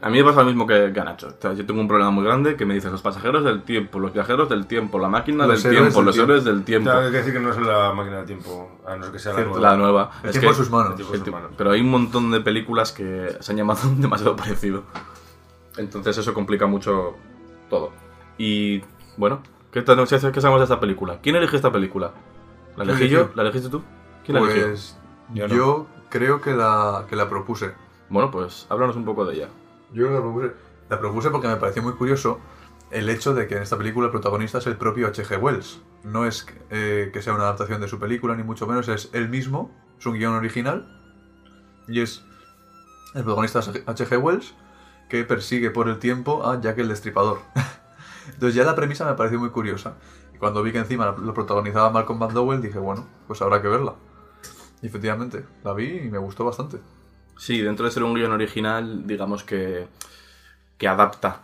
A 0.02 0.10
mí 0.10 0.18
me 0.18 0.24
pasa 0.24 0.40
lo 0.40 0.46
mismo 0.46 0.66
que, 0.66 0.90
que 0.92 1.00
a 1.00 1.04
Nacho. 1.04 1.28
O 1.28 1.40
sea, 1.40 1.52
yo 1.52 1.64
tengo 1.64 1.80
un 1.80 1.86
problema 1.86 2.10
muy 2.10 2.24
grande 2.24 2.56
que 2.56 2.66
me 2.66 2.74
dices 2.74 2.90
los 2.90 3.02
pasajeros 3.02 3.44
del 3.44 3.62
tiempo, 3.62 4.00
los 4.00 4.12
viajeros 4.12 4.48
del 4.48 4.66
tiempo, 4.66 4.98
la 4.98 5.08
máquina 5.08 5.46
Los 5.46 5.62
del 5.62 5.72
tiempo, 5.72 5.96
del 5.98 6.04
los 6.06 6.14
tiempo. 6.16 6.32
héroes 6.32 6.44
del 6.44 6.64
tiempo. 6.64 6.90
tengo 6.90 7.10
que 7.10 7.16
decir 7.18 7.32
que 7.32 7.38
no 7.40 7.50
es 7.50 7.58
la 7.58 7.92
máquina 7.94 8.16
del 8.18 8.26
tiempo, 8.26 8.80
a 8.84 8.96
no 8.96 9.04
ser 9.04 9.12
que 9.12 9.18
sea 9.20 9.32
la 9.32 9.44
nueva. 9.44 9.60
La 9.60 9.76
nueva. 9.76 10.10
El 10.24 10.30
Es 10.30 10.32
tiempo 10.32 10.40
que- 10.40 10.48
en 10.48 10.54
sus 10.56 10.70
manos. 10.70 10.98
el 11.00 11.06
sus 11.06 11.28
manos. 11.28 11.50
Pero 11.56 11.70
hay 11.70 11.80
un 11.80 11.90
montón 11.90 12.30
de 12.32 12.40
películas 12.40 12.90
que 12.92 13.36
se 13.38 13.52
han 13.52 13.58
llamado 13.58 13.80
demasiado 13.96 14.34
parecido. 14.36 14.82
Entonces 15.76 16.18
eso 16.18 16.34
complica 16.34 16.66
mucho 16.66 17.14
todo. 17.70 17.92
Y 18.38 18.82
bueno, 19.16 19.40
¿qué, 19.70 19.82
tal- 19.82 20.04
qué 20.06 20.18
sabemos 20.18 20.58
de 20.60 20.64
esta 20.64 20.80
película? 20.80 21.18
¿Quién 21.22 21.36
elige 21.36 21.56
esta 21.56 21.70
película? 21.72 22.12
¿La 22.76 22.84
¿Quién 22.84 22.96
elegí 22.96 23.08
yo? 23.14 23.30
¿La 23.34 23.42
elegiste 23.42 23.68
tú? 23.68 23.82
¿Quién 24.24 24.36
la 24.36 24.42
eligió? 24.44 24.66
Pues 24.66 24.98
Yo 25.32 25.46
yo, 25.46 25.86
creo 26.10 26.40
que 26.40 26.52
la, 26.54 27.04
que 27.08 27.16
la 27.16 27.28
propuse. 27.28 27.72
Bueno, 28.08 28.30
pues 28.30 28.66
háblanos 28.68 28.96
un 28.96 29.04
poco 29.04 29.24
de 29.24 29.36
ella. 29.36 29.48
Yo 29.92 30.10
la 30.10 30.20
propuse. 30.20 30.52
La 30.88 30.98
propuse 30.98 31.30
porque 31.30 31.48
me 31.48 31.56
pareció 31.56 31.82
muy 31.82 31.94
curioso 31.94 32.38
el 32.90 33.08
hecho 33.08 33.34
de 33.34 33.46
que 33.46 33.56
en 33.56 33.62
esta 33.62 33.78
película 33.78 34.06
el 34.06 34.12
protagonista 34.12 34.58
es 34.58 34.66
el 34.66 34.76
propio 34.76 35.06
H.G. 35.06 35.40
Wells. 35.40 35.80
No 36.04 36.26
es 36.26 36.46
eh, 36.70 37.10
que 37.12 37.22
sea 37.22 37.34
una 37.34 37.44
adaptación 37.44 37.80
de 37.80 37.88
su 37.88 37.98
película, 37.98 38.36
ni 38.36 38.42
mucho 38.42 38.66
menos, 38.66 38.88
es 38.88 39.08
él 39.14 39.28
mismo, 39.28 39.74
es 39.98 40.04
un 40.04 40.14
guion 40.14 40.34
original. 40.34 40.86
Y 41.88 42.00
es 42.00 42.24
el 43.14 43.22
protagonista 43.22 43.60
H.G. 43.60 44.22
Wells 44.22 44.54
que 45.08 45.24
persigue 45.24 45.70
por 45.70 45.88
el 45.88 45.98
tiempo 45.98 46.46
a 46.46 46.60
Jack 46.60 46.78
el 46.78 46.88
Destripador. 46.88 47.38
Entonces 48.26 48.54
ya 48.54 48.64
la 48.64 48.74
premisa 48.74 49.04
me 49.04 49.14
pareció 49.14 49.38
muy 49.38 49.50
curiosa. 49.50 49.94
Y 50.34 50.38
cuando 50.38 50.62
vi 50.62 50.72
que 50.72 50.78
encima 50.78 51.14
lo 51.18 51.34
protagonizaba 51.34 51.90
Malcolm 51.90 52.18
McDowell, 52.18 52.62
dije, 52.62 52.78
bueno, 52.78 53.06
pues 53.26 53.40
habrá 53.42 53.60
que 53.62 53.68
verla. 53.68 53.94
Y 54.80 54.86
efectivamente, 54.86 55.44
la 55.64 55.72
vi 55.72 55.98
y 55.98 56.10
me 56.10 56.18
gustó 56.18 56.44
bastante. 56.44 56.80
Sí, 57.44 57.60
dentro 57.60 57.86
de 57.86 57.90
ser 57.90 58.04
un 58.04 58.14
guion 58.14 58.30
original, 58.32 59.04
digamos 59.04 59.42
que, 59.42 59.88
que 60.78 60.86
adapta 60.88 61.40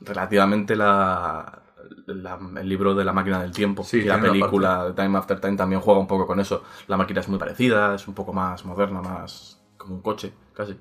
relativamente 0.00 0.74
la, 0.76 1.62
la- 2.06 2.38
el 2.60 2.68
libro 2.68 2.94
de 2.94 3.04
la 3.04 3.12
máquina 3.12 3.42
del 3.42 3.52
tiempo. 3.52 3.84
Sí, 3.84 3.98
y 3.98 4.04
la 4.04 4.14
película 4.30 4.84
de 4.86 4.92
Time 4.94 5.18
After 5.18 5.38
Time 5.40 5.56
también 5.56 5.82
juega 5.82 6.00
un 6.00 6.06
poco 6.06 6.26
con 6.26 6.40
eso. 6.40 6.64
La 6.86 6.96
máquina 6.96 7.20
es 7.20 7.28
muy 7.28 7.38
parecida, 7.38 7.94
es 7.94 8.08
un 8.08 8.14
poco 8.14 8.32
más 8.32 8.64
moderna, 8.64 9.02
más 9.02 9.60
como 9.76 9.94
un 9.96 10.00
coche, 10.00 10.32
casi. 10.54 10.74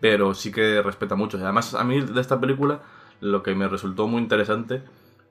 Pero 0.00 0.34
sí 0.34 0.52
que 0.52 0.82
respeta 0.82 1.14
mucho. 1.16 1.38
Y 1.38 1.42
además, 1.42 1.74
a 1.74 1.82
mí 1.84 2.00
de 2.00 2.20
esta 2.20 2.38
película, 2.40 2.80
lo 3.20 3.42
que 3.42 3.54
me 3.54 3.66
resultó 3.68 4.06
muy 4.06 4.22
interesante, 4.22 4.82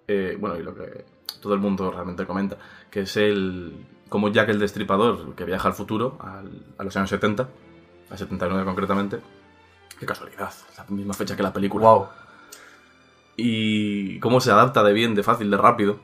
eh, 0.07 0.37
bueno, 0.39 0.57
y 0.57 0.63
lo 0.63 0.75
que 0.75 1.05
todo 1.41 1.53
el 1.53 1.59
mundo 1.59 1.91
realmente 1.91 2.25
comenta, 2.25 2.57
que 2.91 3.01
es 3.01 3.15
el 3.17 3.85
como 4.09 4.29
Jack 4.29 4.49
el 4.49 4.59
Destripador, 4.59 5.35
que 5.35 5.45
viaja 5.45 5.67
al 5.67 5.73
futuro, 5.73 6.17
al- 6.19 6.65
a 6.77 6.83
los 6.83 6.95
años 6.97 7.09
70, 7.09 7.47
a 8.15 8.17
79 8.17 8.65
concretamente. 8.65 9.19
Qué 9.99 10.05
casualidad, 10.05 10.51
la 10.77 10.85
misma 10.95 11.13
fecha 11.13 11.35
que 11.35 11.43
la 11.43 11.53
película. 11.53 11.85
¡Wow! 11.87 12.07
Y 13.37 14.19
cómo 14.19 14.39
se 14.39 14.51
adapta 14.51 14.83
de 14.83 14.93
bien, 14.93 15.15
de 15.15 15.23
fácil, 15.23 15.49
de 15.51 15.57
rápido. 15.57 15.99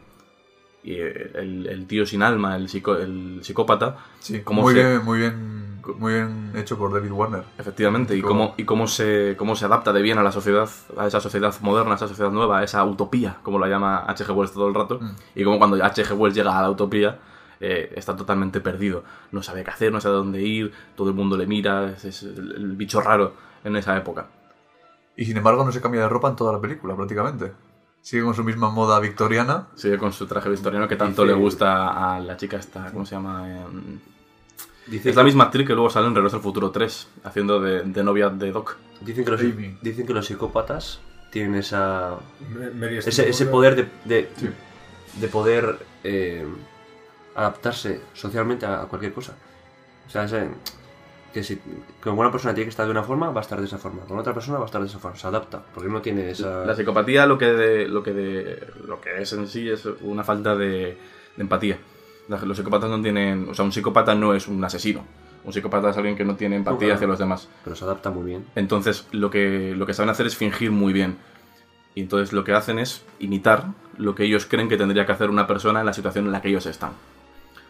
Y 0.84 0.96
el, 0.96 1.68
el 1.70 1.86
tío 1.88 2.06
sin 2.06 2.24
alma, 2.24 2.56
el, 2.56 2.68
psico- 2.68 2.98
el 2.98 3.40
psicópata, 3.44 3.98
Sí, 4.20 4.42
cómo 4.42 4.64
muy 4.64 4.74
se- 4.74 4.80
bien, 4.90 5.06
muy 5.06 5.20
bien, 5.20 5.80
muy 5.98 6.14
bien 6.14 6.54
hecho 6.56 6.76
por 6.78 6.92
David 6.92 7.12
Warner. 7.12 7.44
Efectivamente, 7.60 8.16
y 8.18 8.22
Como- 8.22 8.46
cómo, 8.48 8.54
y 8.58 8.64
cómo, 8.66 8.88
se, 8.88 9.36
cómo 9.38 9.56
se 9.56 9.66
adapta 9.66 9.94
de 9.94 10.02
bien 10.02 10.18
a 10.18 10.24
la 10.24 10.32
sociedad, 10.32 10.68
a 10.98 11.06
esa 11.06 11.22
sociedad 11.22 11.54
moderna, 11.62 11.92
a 11.92 11.96
esa 11.96 12.08
sociedad 12.08 12.32
nueva, 12.32 12.60
a 12.60 12.64
esa 12.64 12.84
utopía, 12.84 13.38
como 13.44 13.60
la 13.60 13.68
llama 13.68 14.06
H.G. 14.08 14.32
Wells 14.34 14.54
todo 14.54 14.68
el 14.68 14.74
rato, 14.74 15.00
Mm. 15.00 15.12
y 15.36 15.44
cómo 15.44 15.60
cuando 15.60 15.84
H.G. 15.84 16.14
Wells 16.18 16.36
llega 16.36 16.58
a 16.58 16.64
la 16.64 16.72
utopía, 16.72 17.20
eh, 17.62 17.94
está 17.96 18.16
totalmente 18.16 18.60
perdido. 18.60 19.04
No 19.32 19.42
sabe 19.44 19.64
qué 19.64 19.70
hacer, 19.72 19.92
no 19.92 20.02
sabe 20.02 20.16
dónde 20.16 20.42
ir, 20.42 20.72
todo 20.96 21.10
el 21.10 21.16
mundo 21.16 21.38
le 21.38 21.46
mira, 21.48 21.92
es, 21.92 22.06
es 22.06 22.24
el, 22.24 22.52
el 22.56 22.72
bicho 22.76 23.00
raro 23.02 23.34
en 23.64 23.76
esa 23.76 23.96
época. 23.98 24.28
Y 25.16 25.26
sin 25.26 25.38
embargo 25.38 25.64
no 25.64 25.72
se 25.72 25.82
cambia 25.82 26.02
de 26.02 26.10
ropa 26.10 26.30
en 26.30 26.36
toda 26.36 26.54
la 26.54 26.60
película, 26.60 26.96
prácticamente. 26.96 27.52
Sigue 28.02 28.24
con 28.24 28.34
su 28.34 28.44
misma 28.44 28.70
moda 28.72 29.00
victoriana. 29.00 29.68
Sigue 29.76 29.98
con 30.00 30.12
su 30.12 30.26
traje 30.26 30.50
victoriano 30.50 30.88
que 30.88 30.96
tanto 30.96 31.22
Dice- 31.22 31.36
le 31.36 31.40
gusta 31.40 32.16
a 32.16 32.20
la 32.20 32.36
chica 32.38 32.58
esta, 32.58 32.92
¿cómo 32.92 33.06
se 33.06 33.14
llama? 33.16 33.48
Em, 33.48 34.00
Dice 34.88 35.12
es 35.12 35.16
la 35.16 35.24
misma 35.24 35.44
actriz 35.46 35.68
que 35.68 35.74
luego 35.74 35.92
sale 35.92 36.08
en 36.08 36.16
Regreso 36.16 36.38
al 36.38 36.42
Futuro 36.42 36.72
3, 36.72 37.08
haciendo 37.24 37.60
de, 37.62 37.84
de 37.84 38.04
novia 38.04 38.30
de 38.30 38.52
Doc. 38.52 38.78
Dicen 39.02 39.24
que, 39.24 39.32
los, 39.32 39.42
Amy. 39.42 39.78
dicen 39.82 40.08
que 40.08 40.14
los 40.14 40.26
psicópatas 40.26 41.00
tienen 41.32 41.56
esa, 41.56 42.16
ese, 43.06 43.30
ese 43.30 43.46
poder 43.46 43.76
de, 43.76 43.88
de, 44.06 44.30
Sí. 44.36 44.50
de 45.20 45.28
poder 45.28 45.78
eh, 46.04 46.46
adaptarse 47.42 48.02
socialmente 48.14 48.66
a 48.66 48.82
cualquier 48.84 49.14
cosa. 49.14 49.34
O 50.08 50.10
sea, 50.10 50.24
ese- 50.26 50.50
que 51.34 51.44
si 51.44 51.60
con 52.02 52.18
una 52.20 52.30
persona 52.30 52.54
tiene 52.54 52.66
que 52.66 52.72
estar 52.72 52.86
de 52.86 52.92
una 52.92 53.04
forma, 53.04 53.30
va 53.30 53.40
a 53.40 53.44
estar 53.44 53.58
de 53.60 53.66
esa 53.66 53.78
forma. 53.78 54.02
Con 54.04 54.20
otra 54.20 54.34
persona 54.34 54.58
va 54.58 54.64
a 54.64 54.66
estar 54.66 54.82
de 54.82 54.88
esa 54.88 55.00
forma. 55.00 55.18
Se 55.18 55.28
adapta, 55.28 55.64
porque 55.74 55.90
no 55.90 56.02
tiene 56.02 56.30
esa... 56.32 56.66
La 56.66 56.76
psicopatía 56.76 57.26
lo 57.26 57.38
que, 57.38 57.46
de- 57.54 57.88
lo, 57.88 58.04
que 58.04 58.12
de- 58.14 58.68
lo 58.86 59.00
que 59.00 59.22
es 59.22 59.32
en 59.32 59.48
sí 59.48 59.70
es 59.70 59.88
una 60.02 60.24
falta 60.26 60.56
de, 60.58 60.98
de 61.38 61.42
empatía. 61.42 61.78
Los 62.28 62.58
psicópatas 62.58 62.90
no 62.90 63.02
tienen... 63.02 63.48
O 63.50 63.54
sea, 63.54 63.64
un 63.64 63.72
psicópata 63.72 64.14
no 64.14 64.34
es 64.34 64.48
un 64.50 64.62
asesino. 64.64 65.06
Un 65.46 65.54
psicópata 65.54 65.90
es 65.92 65.98
alguien 65.98 66.16
que 66.18 66.26
no 66.26 66.36
tiene 66.36 66.58
empatía 66.58 66.80
claro. 66.80 66.96
hacia 66.96 67.08
los 67.08 67.20
demás. 67.20 67.48
Pero 67.64 67.76
se 67.78 67.86
adapta 67.86 68.10
muy 68.12 68.26
bien. 68.26 68.46
Entonces, 68.56 69.08
lo 69.12 69.30
que, 69.32 69.74
lo 69.76 69.86
que 69.86 69.94
saben 69.94 70.10
hacer 70.10 70.28
es 70.28 70.36
fingir 70.36 70.72
muy 70.72 70.92
bien. 70.92 71.18
Y 71.96 72.02
entonces 72.02 72.32
lo 72.34 72.44
que 72.44 72.54
hacen 72.54 72.78
es 72.78 73.04
imitar 73.20 73.68
lo 73.98 74.16
que 74.16 74.24
ellos 74.24 74.46
creen 74.46 74.68
que 74.70 74.78
tendría 74.78 75.06
que 75.06 75.12
hacer 75.14 75.30
una 75.30 75.48
persona 75.48 75.80
en 75.80 75.86
la 75.86 75.94
situación 75.94 76.26
en 76.26 76.32
la 76.34 76.42
que 76.42 76.50
ellos 76.50 76.66
están. 76.66 76.92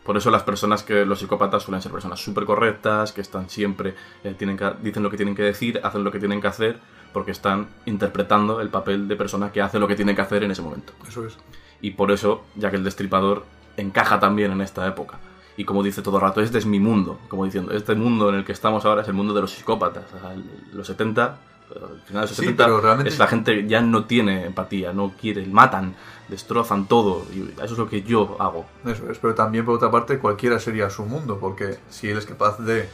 Por 0.04 0.18
eso 0.18 0.32
las 0.32 0.44
personas 0.44 0.84
que 0.84 1.06
los 1.06 1.20
psicópatas 1.20 1.64
suelen 1.64 1.82
ser 1.82 1.92
personas 1.92 2.20
súper 2.20 2.46
correctas, 2.46 3.12
que 3.12 3.22
están 3.22 3.50
siempre, 3.50 3.94
eh, 4.24 4.34
tienen 4.38 4.58
que, 4.58 4.72
dicen 4.82 5.04
lo 5.04 5.10
que 5.12 5.18
tienen 5.18 5.36
que 5.36 5.44
decir, 5.44 5.80
hacen 5.84 6.04
lo 6.04 6.12
que 6.12 6.20
tienen 6.20 6.42
que 6.42 6.48
hacer, 6.48 6.80
porque 7.14 7.32
están 7.32 7.68
interpretando 7.86 8.62
el 8.62 8.70
papel 8.70 9.08
de 9.08 9.16
persona 9.16 9.52
que 9.52 9.62
hace 9.62 9.78
lo 9.80 9.88
que 9.88 9.96
tiene 9.96 10.16
que 10.16 10.22
hacer 10.22 10.44
en 10.44 10.52
ese 10.52 10.62
momento. 10.62 10.94
Eso 11.08 11.26
es. 11.26 11.38
Y 11.82 11.92
por 11.92 12.12
eso, 12.12 12.44
ya 12.56 12.72
que 12.72 12.78
el 12.78 12.84
destripador 12.84 13.46
encaja 13.78 14.20
también 14.20 14.52
en 14.52 14.62
esta 14.62 14.88
época. 14.88 15.20
Y 15.58 15.66
como 15.66 15.84
dice 15.84 16.02
todo 16.02 16.16
el 16.18 16.22
rato, 16.24 16.42
este 16.42 16.58
es 16.58 16.66
mi 16.66 16.80
mundo. 16.80 17.20
Como 17.28 17.46
diciendo, 17.46 17.72
este 17.74 17.94
mundo 17.94 18.30
en 18.30 18.36
el 18.36 18.46
que 18.46 18.54
estamos 18.54 18.86
ahora 18.86 19.02
es 19.04 19.08
el 19.08 19.14
mundo 19.14 19.34
de 19.34 19.42
los 19.42 19.52
psicópatas. 19.52 20.06
O 20.16 20.20
sea, 20.20 20.34
el- 20.34 20.46
los 20.74 20.88
70, 20.88 21.38
al 21.70 22.02
final 22.06 22.22
de 22.24 22.28
los 22.28 22.30
Sí, 22.30 22.36
70, 22.38 22.66
pero 22.66 22.82
realmente- 22.82 23.10
es 23.10 23.20
la 23.20 23.28
gente 23.28 23.68
ya 23.68 23.82
no 23.82 24.06
tiene 24.06 24.46
empatía, 24.46 24.94
no 24.94 25.14
quiere, 25.20 25.46
matan, 25.48 25.96
destrozan 26.32 26.88
todo. 26.88 27.24
Y 27.32 27.42
eso 27.64 27.74
es 27.74 27.78
lo 27.78 27.88
que 27.88 28.02
yo 28.02 28.36
hago. 28.40 28.66
Eso 28.86 29.12
es, 29.12 29.20
pero 29.20 29.36
también 29.36 29.64
por 29.66 29.76
otra 29.76 29.92
parte 29.92 30.18
cualquiera 30.18 30.58
sería 30.60 30.90
su 30.90 31.06
mundo, 31.06 31.38
porque 31.40 31.78
si 31.92 32.10
él 32.10 32.18
es 32.18 32.26
capaz 32.26 32.58
de, 32.58 32.90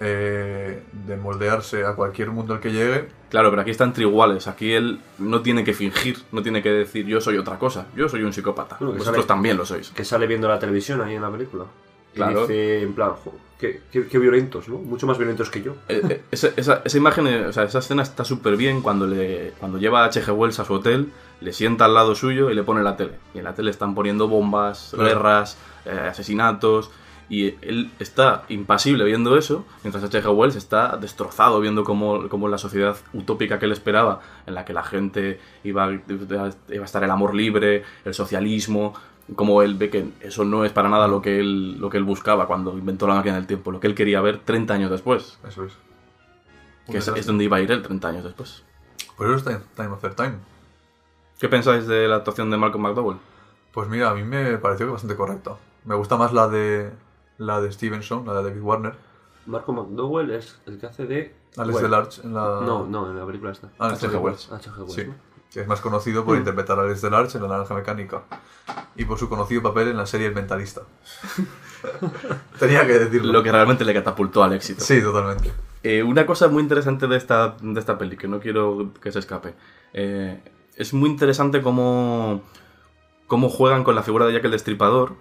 eh, 0.00 0.82
de 0.92 1.16
moldearse 1.16 1.84
a 1.84 1.94
cualquier 1.94 2.30
mundo 2.30 2.54
al 2.54 2.60
que 2.60 2.70
llegue, 2.70 3.08
Claro, 3.30 3.50
pero 3.50 3.62
aquí 3.62 3.72
está 3.72 3.82
entre 3.82 4.04
iguales. 4.04 4.46
Aquí 4.46 4.72
él 4.74 5.00
no 5.18 5.42
tiene 5.42 5.64
que 5.64 5.72
fingir, 5.74 6.18
no 6.30 6.40
tiene 6.40 6.62
que 6.62 6.70
decir 6.70 7.04
yo 7.04 7.20
soy 7.20 7.36
otra 7.36 7.58
cosa. 7.58 7.86
Yo 7.96 8.08
soy 8.08 8.22
un 8.22 8.32
psicópata. 8.32 8.76
Bueno, 8.78 8.92
que 8.92 8.98
Vosotros 9.00 9.24
sale- 9.24 9.26
también 9.26 9.56
lo 9.56 9.66
sois. 9.66 9.90
Que 9.90 10.04
sale 10.04 10.28
viendo 10.28 10.46
la 10.46 10.60
televisión 10.60 11.00
ahí 11.00 11.16
en 11.16 11.22
la 11.22 11.30
película. 11.32 11.64
Y 12.14 12.16
Claro. 12.16 12.42
dice, 12.42 12.82
en 12.82 12.94
plan, 12.94 13.10
"Jo, 13.24 13.34
qué, 13.58 13.82
qué- 13.90 14.06
qué 14.06 14.18
violentos, 14.18 14.68
¿no? 14.68 14.78
Mucho 14.78 15.06
más 15.06 15.18
violentos 15.18 15.50
que 15.50 15.62
yo. 15.62 15.74
Eh, 15.88 16.00
eh, 16.08 16.22
esa, 16.30 16.48
esa- 16.56 16.82
esa 16.84 16.96
imagen, 16.96 17.26
eh, 17.26 17.46
o 17.46 17.52
sea, 17.52 17.64
esa 17.64 17.80
escena 17.80 18.02
está 18.02 18.24
súper 18.24 18.56
bien 18.56 18.82
cuando, 18.82 19.06
le, 19.06 19.52
cuando 19.58 19.78
lleva 19.78 20.02
a 20.04 20.06
H.G. 20.06 20.30
Wells 20.32 20.60
a 20.60 20.64
su 20.64 20.74
hotel, 20.74 21.10
le 21.40 21.52
sienta 21.52 21.86
al 21.86 21.94
lado 21.94 22.14
suyo 22.14 22.50
y 22.50 22.54
le 22.54 22.62
pone 22.62 22.82
la 22.82 22.96
tele. 22.96 23.12
Y 23.34 23.38
en 23.38 23.44
la 23.44 23.54
tele 23.54 23.70
están 23.70 23.94
poniendo 23.94 24.28
bombas, 24.28 24.90
Claro. 24.94 25.08
guerras, 25.08 25.58
eh, 25.86 25.90
asesinatos. 26.10 26.90
Y 27.30 27.54
él 27.62 27.90
está 27.98 28.44
impasible 28.50 29.02
viendo 29.04 29.36
eso, 29.38 29.64
mientras 29.82 30.04
H.G. 30.04 30.28
Wells 30.28 30.56
está 30.56 30.98
destrozado 30.98 31.58
viendo 31.58 31.82
cómo, 31.82 32.28
cómo 32.28 32.48
la 32.48 32.58
sociedad 32.58 32.96
utópica 33.14 33.58
que 33.58 33.64
él 33.64 33.72
esperaba, 33.72 34.20
en 34.46 34.54
la 34.54 34.66
que 34.66 34.74
la 34.74 34.82
gente 34.84 35.40
iba, 35.64 35.90
iba 35.90 36.44
a 36.44 36.84
estar 36.84 37.02
el 37.02 37.10
amor 37.10 37.34
libre, 37.34 37.82
el 38.04 38.12
socialismo, 38.12 38.92
como 39.34 39.62
él 39.62 39.74
ve 39.74 39.90
que 39.90 40.12
eso 40.20 40.44
no 40.44 40.64
es 40.64 40.72
para 40.72 40.88
nada 40.88 41.08
lo 41.08 41.22
que 41.22 41.40
él, 41.40 41.78
lo 41.78 41.90
que 41.90 41.96
él 41.96 42.04
buscaba 42.04 42.46
cuando 42.46 42.76
inventó 42.76 43.06
la 43.06 43.14
máquina 43.14 43.36
del 43.36 43.46
tiempo, 43.46 43.70
lo 43.72 43.80
que 43.80 43.86
él 43.86 43.94
quería 43.94 44.20
ver 44.20 44.40
30 44.44 44.74
años 44.74 44.90
después. 44.90 45.38
eso 45.46 45.64
es. 45.64 45.72
Que 46.86 46.98
es, 46.98 47.08
es 47.08 47.26
donde 47.26 47.44
iba 47.44 47.56
a 47.56 47.60
ir 47.60 47.72
él 47.72 47.82
30 47.82 48.08
años 48.08 48.24
después. 48.24 48.62
Por 49.16 49.26
eso 49.26 49.36
está 49.36 49.52
en 49.52 49.62
Time 49.74 49.94
After 49.94 50.14
Time. 50.14 50.34
¿Qué 51.38 51.48
pensáis 51.48 51.86
de 51.86 52.08
la 52.08 52.16
actuación 52.16 52.50
de 52.50 52.56
Malcolm 52.56 52.82
McDowell? 52.82 53.18
Pues 53.72 53.88
mira, 53.88 54.10
a 54.10 54.14
mí 54.14 54.22
me 54.22 54.58
pareció 54.58 54.86
que 54.86 54.92
bastante 54.92 55.16
correcta. 55.16 55.56
Me 55.84 55.94
gusta 55.94 56.16
más 56.16 56.32
la 56.32 56.48
de 56.48 56.92
la 57.38 57.60
de 57.60 57.72
Stevenson, 57.72 58.26
la 58.26 58.34
de 58.34 58.42
David 58.44 58.62
Warner. 58.62 58.94
Marco 59.46 59.72
McDowell 59.72 60.30
es 60.30 60.60
el 60.66 60.78
que 60.78 60.86
hace 60.86 61.06
de... 61.06 61.34
Alex 61.56 61.74
Well. 61.74 61.82
Delarge 61.84 62.22
en 62.22 62.34
la... 62.34 62.60
No, 62.64 62.86
no, 62.86 63.10
en 63.10 63.18
la 63.18 63.26
película 63.26 63.52
esta. 63.52 63.68
Ah, 63.78 63.88
en 63.88 63.94
H.G. 63.94 64.06
H.G. 64.06 64.16
Wells. 64.18 64.52
H.G. 64.52 64.80
Wells, 64.80 64.94
Sí, 64.94 65.04
¿no? 65.04 65.14
Que 65.54 65.60
es 65.60 65.66
más 65.68 65.80
conocido 65.80 66.24
por 66.24 66.36
interpretar 66.36 66.78
a 66.78 66.82
Alex 66.82 67.00
Delarge 67.00 67.36
en 67.38 67.42
La 67.44 67.48
Naranja 67.48 67.74
Mecánica 67.74 68.22
y 68.96 69.04
por 69.04 69.18
su 69.18 69.28
conocido 69.28 69.62
papel 69.62 69.88
en 69.88 69.96
la 69.96 70.04
serie 70.04 70.26
El 70.26 70.34
Mentalista. 70.34 70.82
Tenía 72.58 72.86
que 72.86 72.98
decirlo. 72.98 73.32
Lo 73.32 73.42
que 73.42 73.52
realmente 73.52 73.84
le 73.84 73.94
catapultó 73.94 74.42
al 74.42 74.52
éxito. 74.54 74.82
Sí, 74.82 75.00
totalmente. 75.00 75.52
Eh, 75.82 76.02
una 76.02 76.26
cosa 76.26 76.48
muy 76.48 76.62
interesante 76.62 77.06
de 77.06 77.16
esta, 77.16 77.56
de 77.60 77.78
esta 77.78 77.96
peli, 77.98 78.16
que 78.16 78.26
no 78.26 78.40
quiero 78.40 78.90
que 79.00 79.12
se 79.12 79.18
escape. 79.20 79.54
eh, 79.92 80.42
es 80.76 80.92
muy 80.92 81.08
interesante 81.08 81.62
cómo, 81.62 82.42
cómo 83.28 83.48
juegan 83.48 83.84
con 83.84 83.94
la 83.94 84.02
figura 84.02 84.26
de 84.26 84.32
Jack 84.32 84.44
el 84.46 84.50
Destripador 84.50 85.14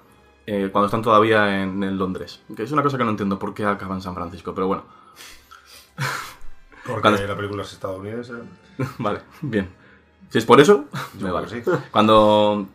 eh, 0.47 0.69
cuando 0.71 0.87
están 0.87 1.03
todavía 1.03 1.61
en, 1.61 1.83
en 1.83 1.97
Londres. 1.99 2.41
Que 2.55 2.63
es 2.63 2.71
una 2.71 2.81
cosa 2.81 2.97
que 2.97 3.03
no 3.03 3.11
entiendo 3.11 3.37
por 3.37 3.53
qué 3.53 3.65
acaba 3.65 3.93
en 3.93 4.01
San 4.01 4.15
Francisco, 4.15 4.55
pero 4.55 4.65
bueno. 4.65 4.83
Porque 6.87 7.01
Cuando- 7.01 7.27
la 7.27 7.35
película 7.35 7.61
es 7.61 7.71
estadounidense. 7.73 8.33
vale, 8.97 9.19
bien. 9.41 9.69
Si 10.29 10.37
es 10.37 10.45
por 10.45 10.59
eso, 10.59 10.85
me 11.19 11.31
vale. 11.31 11.47
sí. 11.47 11.61
Cuando, 11.91 12.67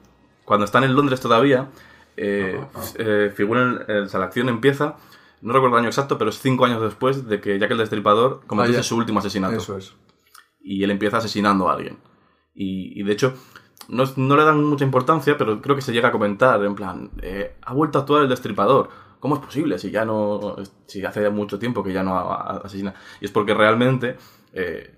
cuando 0.45 0.65
están 0.65 0.85
en 0.85 0.95
Londres 0.95 1.21
todavía, 1.21 1.69
eh, 2.17 2.61
eh, 2.97 3.33
figuran, 3.35 3.85
eh, 3.89 4.01
o 4.01 4.09
sea, 4.09 4.21
la 4.21 4.27
acción 4.27 4.49
empieza, 4.49 4.97
no 5.41 5.53
recuerdo 5.53 5.77
el 5.77 5.83
año 5.83 5.89
exacto, 5.89 6.19
pero 6.19 6.31
es 6.31 6.39
cinco 6.39 6.65
años 6.65 6.83
después 6.83 7.29
de 7.29 7.41
que 7.41 7.59
Jack 7.59 7.71
el 7.71 7.79
Destripador 7.79 8.43
cometiese 8.47 8.81
Ah, 8.81 8.83
su 8.83 8.97
último 8.97 9.21
asesinato. 9.21 9.57
Eso 9.57 9.77
es. 9.77 9.95
Y 10.61 10.83
él 10.83 10.91
empieza 10.91 11.19
asesinando 11.19 11.69
a 11.69 11.75
alguien. 11.75 11.99
Y, 12.55 13.01
y 13.01 13.05
de 13.05 13.13
hecho, 13.13 13.35
no, 13.89 14.05
no 14.17 14.37
le 14.37 14.45
dan 14.45 14.63
mucha 14.65 14.85
importancia, 14.85 15.37
pero 15.39 15.61
creo 15.63 15.77
que 15.77 15.83
se 15.83 15.93
llega 15.93 16.09
a 16.09 16.13
comentar, 16.13 16.63
en 16.65 16.75
plan, 16.75 17.11
eh, 17.23 17.57
ha 17.63 17.73
vuelto 17.73 17.99
a 17.99 18.03
actuar 18.03 18.23
el 18.23 18.29
Destripador. 18.29 18.91
¿Cómo 19.21 19.37
es 19.37 19.41
posible 19.41 19.79
si 19.79 19.91
ya 19.91 20.05
no, 20.05 20.57
si 20.87 21.05
hace 21.05 21.29
mucho 21.31 21.59
tiempo 21.59 21.83
que 21.83 21.93
ya 21.93 22.03
no 22.05 22.17
asesina? 22.19 22.95
Y 23.21 23.25
es 23.25 23.31
porque 23.33 23.55
realmente 23.55 24.17
eh, 24.53 24.98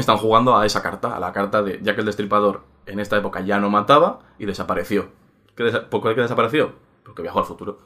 están 0.00 0.16
jugando 0.18 0.56
a 0.56 0.66
esa 0.66 0.82
carta, 0.82 1.16
a 1.16 1.20
la 1.20 1.32
carta 1.32 1.62
de 1.62 1.80
Jack 1.82 1.98
el 1.98 2.06
Destripador 2.06 2.64
en 2.86 3.00
esta 3.00 3.16
época 3.16 3.40
ya 3.40 3.58
no 3.58 3.70
mataba 3.70 4.20
y 4.38 4.46
desapareció. 4.46 5.08
¿Qué 5.56 5.64
desa- 5.64 5.88
¿Por 5.88 6.02
qué 6.02 6.14
que 6.14 6.20
desapareció? 6.20 6.74
Porque 7.04 7.22
viajó 7.22 7.38
al 7.40 7.44
futuro. 7.46 7.78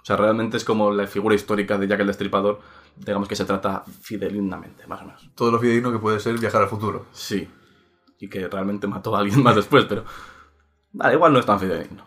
O 0.00 0.04
sea, 0.04 0.16
realmente 0.16 0.56
es 0.56 0.64
como 0.64 0.90
la 0.90 1.06
figura 1.06 1.34
histórica 1.34 1.76
de 1.76 1.86
Jack 1.86 2.00
el 2.00 2.06
Destripador, 2.06 2.60
digamos 2.96 3.28
que 3.28 3.36
se 3.36 3.44
trata 3.44 3.84
fidelindamente, 4.00 4.86
más 4.86 5.02
o 5.02 5.04
menos. 5.04 5.30
Todo 5.34 5.50
lo 5.50 5.58
fidedigno 5.58 5.92
que 5.92 5.98
puede 5.98 6.18
ser 6.20 6.38
viajar 6.38 6.62
al 6.62 6.68
futuro. 6.68 7.06
Sí. 7.12 7.48
Y 8.18 8.28
que 8.28 8.48
realmente 8.48 8.86
mató 8.86 9.14
a 9.14 9.20
alguien 9.20 9.42
más 9.42 9.56
después, 9.56 9.84
pero... 9.84 10.04
Vale, 10.92 11.14
igual 11.14 11.32
no 11.32 11.38
es 11.38 11.46
tan 11.46 11.60
fidedigno. 11.60 12.04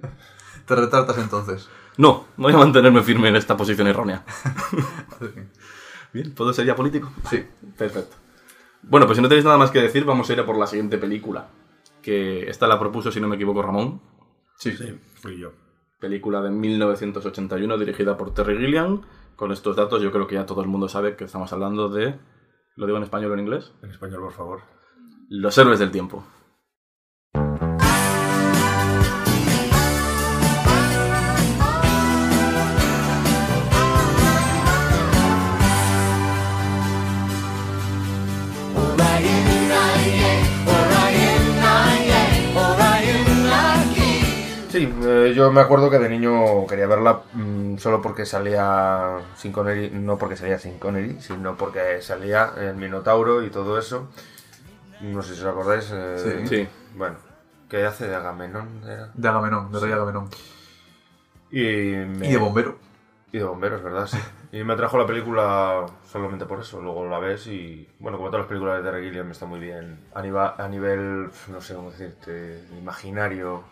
Te 0.66 0.74
retratas 0.76 1.18
entonces. 1.18 1.68
No, 1.96 2.26
voy 2.36 2.52
a 2.52 2.56
mantenerme 2.58 3.02
firme 3.02 3.28
en 3.28 3.36
esta 3.36 3.56
posición 3.56 3.86
errónea. 3.88 4.24
Bien, 6.12 6.32
¿puedo 6.34 6.52
ser 6.52 6.66
ya 6.66 6.76
político? 6.76 7.10
Sí. 7.28 7.44
Perfecto. 7.76 8.16
Bueno, 8.88 9.06
pues 9.06 9.16
si 9.16 9.22
no 9.22 9.28
tenéis 9.28 9.44
nada 9.44 9.58
más 9.58 9.70
que 9.70 9.80
decir, 9.80 10.04
vamos 10.04 10.28
a 10.28 10.32
ir 10.32 10.40
a 10.40 10.46
por 10.46 10.58
la 10.58 10.66
siguiente 10.66 10.98
película. 10.98 11.48
Que 12.02 12.48
esta 12.48 12.66
la 12.66 12.78
propuso, 12.78 13.10
si 13.10 13.20
no 13.20 13.28
me 13.28 13.36
equivoco, 13.36 13.62
Ramón. 13.62 14.00
Sí. 14.56 14.72
Sí, 14.72 14.98
fui 15.14 15.38
yo. 15.38 15.52
Película 15.98 16.42
de 16.42 16.50
1981 16.50 17.78
dirigida 17.78 18.16
por 18.16 18.34
Terry 18.34 18.58
Gilliam. 18.58 19.02
Con 19.36 19.52
estos 19.52 19.74
datos 19.74 20.02
yo 20.02 20.12
creo 20.12 20.26
que 20.26 20.34
ya 20.34 20.46
todo 20.46 20.60
el 20.60 20.68
mundo 20.68 20.88
sabe 20.88 21.16
que 21.16 21.24
estamos 21.24 21.52
hablando 21.52 21.88
de... 21.88 22.14
¿Lo 22.76 22.86
digo 22.86 22.98
en 22.98 23.04
español 23.04 23.30
o 23.30 23.34
en 23.34 23.40
inglés? 23.40 23.72
En 23.82 23.90
español, 23.90 24.20
por 24.20 24.32
favor. 24.32 24.62
Los 25.28 25.56
héroes 25.56 25.78
del 25.78 25.90
tiempo. 25.90 26.24
Eh, 45.24 45.34
yo 45.34 45.50
me 45.52 45.60
acuerdo 45.60 45.90
que 45.90 45.98
de 45.98 46.08
niño 46.08 46.66
quería 46.66 46.86
verla 46.86 47.20
mm, 47.32 47.76
solo 47.78 48.00
porque 48.02 48.24
salía 48.26 49.18
sin 49.36 49.52
Connery, 49.52 49.90
no 49.90 50.18
porque 50.18 50.36
salía 50.36 50.58
sin 50.58 50.78
Connery, 50.78 51.20
sino 51.20 51.56
porque 51.56 52.00
salía 52.02 52.52
el 52.56 52.76
Minotauro 52.76 53.42
y 53.42 53.50
todo 53.50 53.78
eso. 53.78 54.08
No 55.00 55.22
sé 55.22 55.34
si 55.34 55.40
os 55.42 55.46
acordáis. 55.46 55.90
eh, 55.92 56.42
Sí. 56.46 56.48
Sí. 56.64 56.68
Bueno, 56.96 57.16
que 57.68 57.84
hace 57.84 58.06
de 58.06 58.14
Agamenón 58.14 58.68
era. 58.84 59.10
De 59.14 59.28
Agamenón, 59.28 59.72
de 59.72 59.80
Rey 59.80 59.92
Agamenón. 59.92 60.28
Y, 61.50 61.62
me- 61.62 62.26
Y 62.26 62.30
de 62.32 62.36
bombero. 62.38 62.76
Y 63.32 63.38
de 63.38 63.44
bomberos, 63.44 63.82
¿verdad? 63.82 64.06
Sí. 64.06 64.18
Y 64.52 64.62
me 64.62 64.74
atrajo 64.74 64.96
la 64.98 65.06
película 65.06 65.86
solamente 66.10 66.46
por 66.46 66.60
eso. 66.60 66.80
Luego 66.80 67.08
la 67.08 67.18
ves 67.18 67.46
y, 67.48 67.88
bueno, 67.98 68.16
como 68.18 68.28
todas 68.30 68.42
las 68.44 68.48
películas 68.48 68.76
de 68.82 68.88
Terry 68.88 69.06
Gilliam, 69.06 69.30
está 69.32 69.46
muy 69.46 69.58
bien. 69.58 69.98
A, 70.14 70.22
niva- 70.22 70.54
a 70.56 70.68
nivel, 70.68 71.28
no 71.48 71.60
sé 71.60 71.74
cómo 71.74 71.90
decirte, 71.90 72.62
imaginario. 72.78 73.64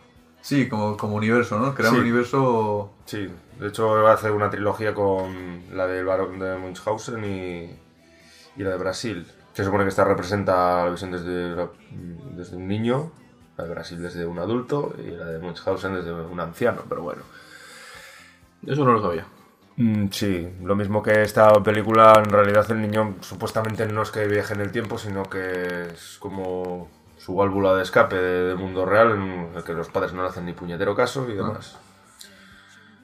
Sí, 0.43 0.69
como, 0.69 0.97
como 0.97 1.17
universo, 1.17 1.59
¿no? 1.59 1.75
Crear 1.75 1.91
Sí. 1.93 1.97
un 1.97 2.03
universo... 2.03 2.93
Sí, 3.07 3.29
de 3.59 3.69
hecho 3.69 3.89
va 4.03 4.11
a 4.11 4.15
hacer 4.15 4.33
una 4.33 4.51
trilogía 4.51 4.93
con 4.93 5.63
la 5.75 5.87
del 5.87 6.05
Barón 6.05 6.39
de 6.39 6.59
Munchausen 6.59 7.25
y, 7.25 7.79
y 8.57 8.63
la 8.65 8.71
de 8.71 8.77
Brasil. 8.77 9.27
Se 9.55 9.65
supone 9.65 9.85
que 9.85 9.91
esta 9.91 10.05
representa 10.05 10.85
la 10.85 10.91
visión 10.91 11.13
desde, 11.13 11.55
desde 12.37 12.57
un 12.57 12.67
niño, 12.69 13.13
la 13.57 13.65
de 13.65 13.71
Brasil 13.71 14.03
desde 14.03 14.27
un 14.27 14.39
adulto 14.39 14.95
y 14.99 15.11
la 15.13 15.27
de 15.27 15.39
Munchausen 15.39 15.95
desde 15.95 16.13
un 16.13 16.41
anciano, 16.41 16.83
pero 16.89 17.03
bueno. 17.03 17.23
Eso 18.67 18.85
no 18.85 18.93
lo 18.93 19.03
sabía. 19.03 19.27
Mm, 19.77 20.09
Sí, 20.11 20.49
lo 20.63 20.75
mismo 20.77 21.03
que 21.03 21.23
esta 21.23 21.53
película, 21.63 22.15
en 22.23 22.31
realidad 22.31 22.71
el 22.71 22.81
niño 22.83 23.17
supuestamente 23.21 23.87
no 23.87 24.03
es 24.03 24.11
que 24.11 24.27
viaje 24.27 24.55
en 24.55 24.61
el 24.61 24.71
tiempo, 24.73 24.99
sino 24.99 25.23
que 25.25 25.89
es 25.93 26.17
como 26.19 26.89
su 27.25 27.35
válvula 27.37 27.75
de 27.75 27.83
escape 27.83 28.17
de- 28.17 28.45
del 28.49 28.57
mundo 28.59 28.85
real, 28.85 29.13
en 29.13 29.51
el 29.55 29.63
que 29.63 29.73
los 29.75 29.89
padres 29.89 30.13
no 30.13 30.23
le 30.23 30.29
hacen 30.29 30.45
ni 30.45 30.53
puñetero 30.55 30.95
caso 30.97 31.29
y 31.29 31.35
demás. 31.35 31.79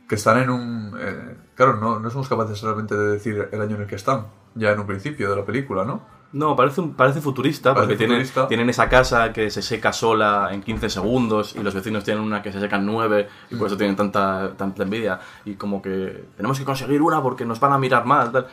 Que 0.09 0.15
están 0.15 0.39
en 0.39 0.51
un... 0.51 0.97
eh, 0.99 1.37
claro, 1.55 1.77
no, 1.77 1.99
no 2.01 2.11
somos 2.11 2.29
capaces 2.29 2.61
realmente 2.63 2.97
de 2.97 3.09
decir 3.13 3.49
el 3.53 3.61
año 3.61 3.77
en 3.77 3.83
el 3.83 3.87
que 3.87 3.95
están. 3.97 4.27
Ya 4.55 4.71
en 4.73 4.81
un 4.81 4.87
principio 4.87 5.29
de 5.31 5.37
la 5.37 5.45
película, 5.45 5.85
¿no? 5.85 6.01
No, 6.33 6.57
parece, 6.57 6.81
un- 6.81 6.95
parece 6.95 7.21
futurista, 7.21 7.75
Parece 7.75 7.87
porque 7.93 7.97
tienen, 7.97 8.17
futurista. 8.17 8.49
tienen 8.49 8.69
esa 8.71 8.89
casa 8.89 9.33
que 9.33 9.51
se 9.51 9.63
seca 9.63 9.93
sola 9.93 10.49
en 10.51 10.63
15 10.63 10.89
segundos 10.91 11.55
y 11.57 11.63
los 11.63 11.75
vecinos 11.75 12.05
tienen 12.05 12.23
una 12.23 12.43
que 12.43 12.53
se 12.53 12.59
seca 12.61 12.77
en 12.77 12.87
9 12.87 13.29
y 13.51 13.55
por 13.57 13.67
eso 13.69 13.77
tienen 13.77 13.97
tanta, 13.97 14.53
tanta 14.57 14.83
envidia. 14.83 15.21
Y 15.45 15.55
como 15.55 15.81
que 15.81 16.25
tenemos 16.37 16.59
que 16.59 16.65
conseguir 16.65 17.03
una 17.03 17.23
porque 17.23 17.45
nos 17.45 17.61
van 17.61 17.73
a 17.73 17.79
mirar 17.79 18.05
mal. 18.05 18.33
Tal. 18.33 18.47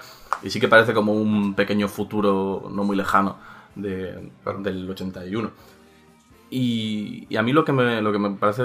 Y 0.43 0.49
sí 0.51 0.59
que 0.59 0.67
parece 0.67 0.93
como 0.93 1.13
un 1.13 1.53
pequeño 1.55 1.87
futuro 1.87 2.67
no 2.69 2.83
muy 2.83 2.95
lejano 2.95 3.54
de, 3.75 4.31
del 4.59 4.89
81. 4.89 5.51
Y, 6.49 7.27
y 7.29 7.37
a 7.37 7.43
mí 7.43 7.53
lo 7.53 7.65
que 7.65 7.73
me, 7.73 8.01
lo 8.01 8.11
que 8.11 8.19
me 8.19 8.31
parece 8.31 8.63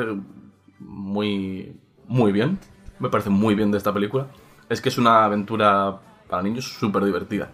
muy, 0.78 1.76
muy 2.06 2.32
bien, 2.32 2.58
me 2.98 3.08
parece 3.08 3.30
muy 3.30 3.54
bien 3.54 3.70
de 3.70 3.78
esta 3.78 3.92
película, 3.92 4.28
es 4.68 4.80
que 4.80 4.88
es 4.88 4.98
una 4.98 5.24
aventura 5.24 6.00
para 6.28 6.42
niños 6.42 6.66
súper 6.66 7.04
divertida. 7.04 7.50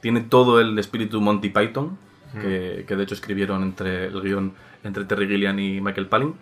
Tiene 0.00 0.20
todo 0.20 0.60
el 0.60 0.78
espíritu 0.78 1.20
Monty 1.20 1.48
Python, 1.50 1.98
que, 2.40 2.84
que 2.86 2.96
de 2.96 3.02
hecho 3.04 3.14
escribieron 3.14 3.62
entre 3.62 4.06
el 4.06 4.20
guion 4.20 4.54
entre 4.82 5.04
Terry 5.04 5.26
Gilliam 5.26 5.58
y 5.58 5.80
Michael 5.80 6.08
Palin, 6.08 6.34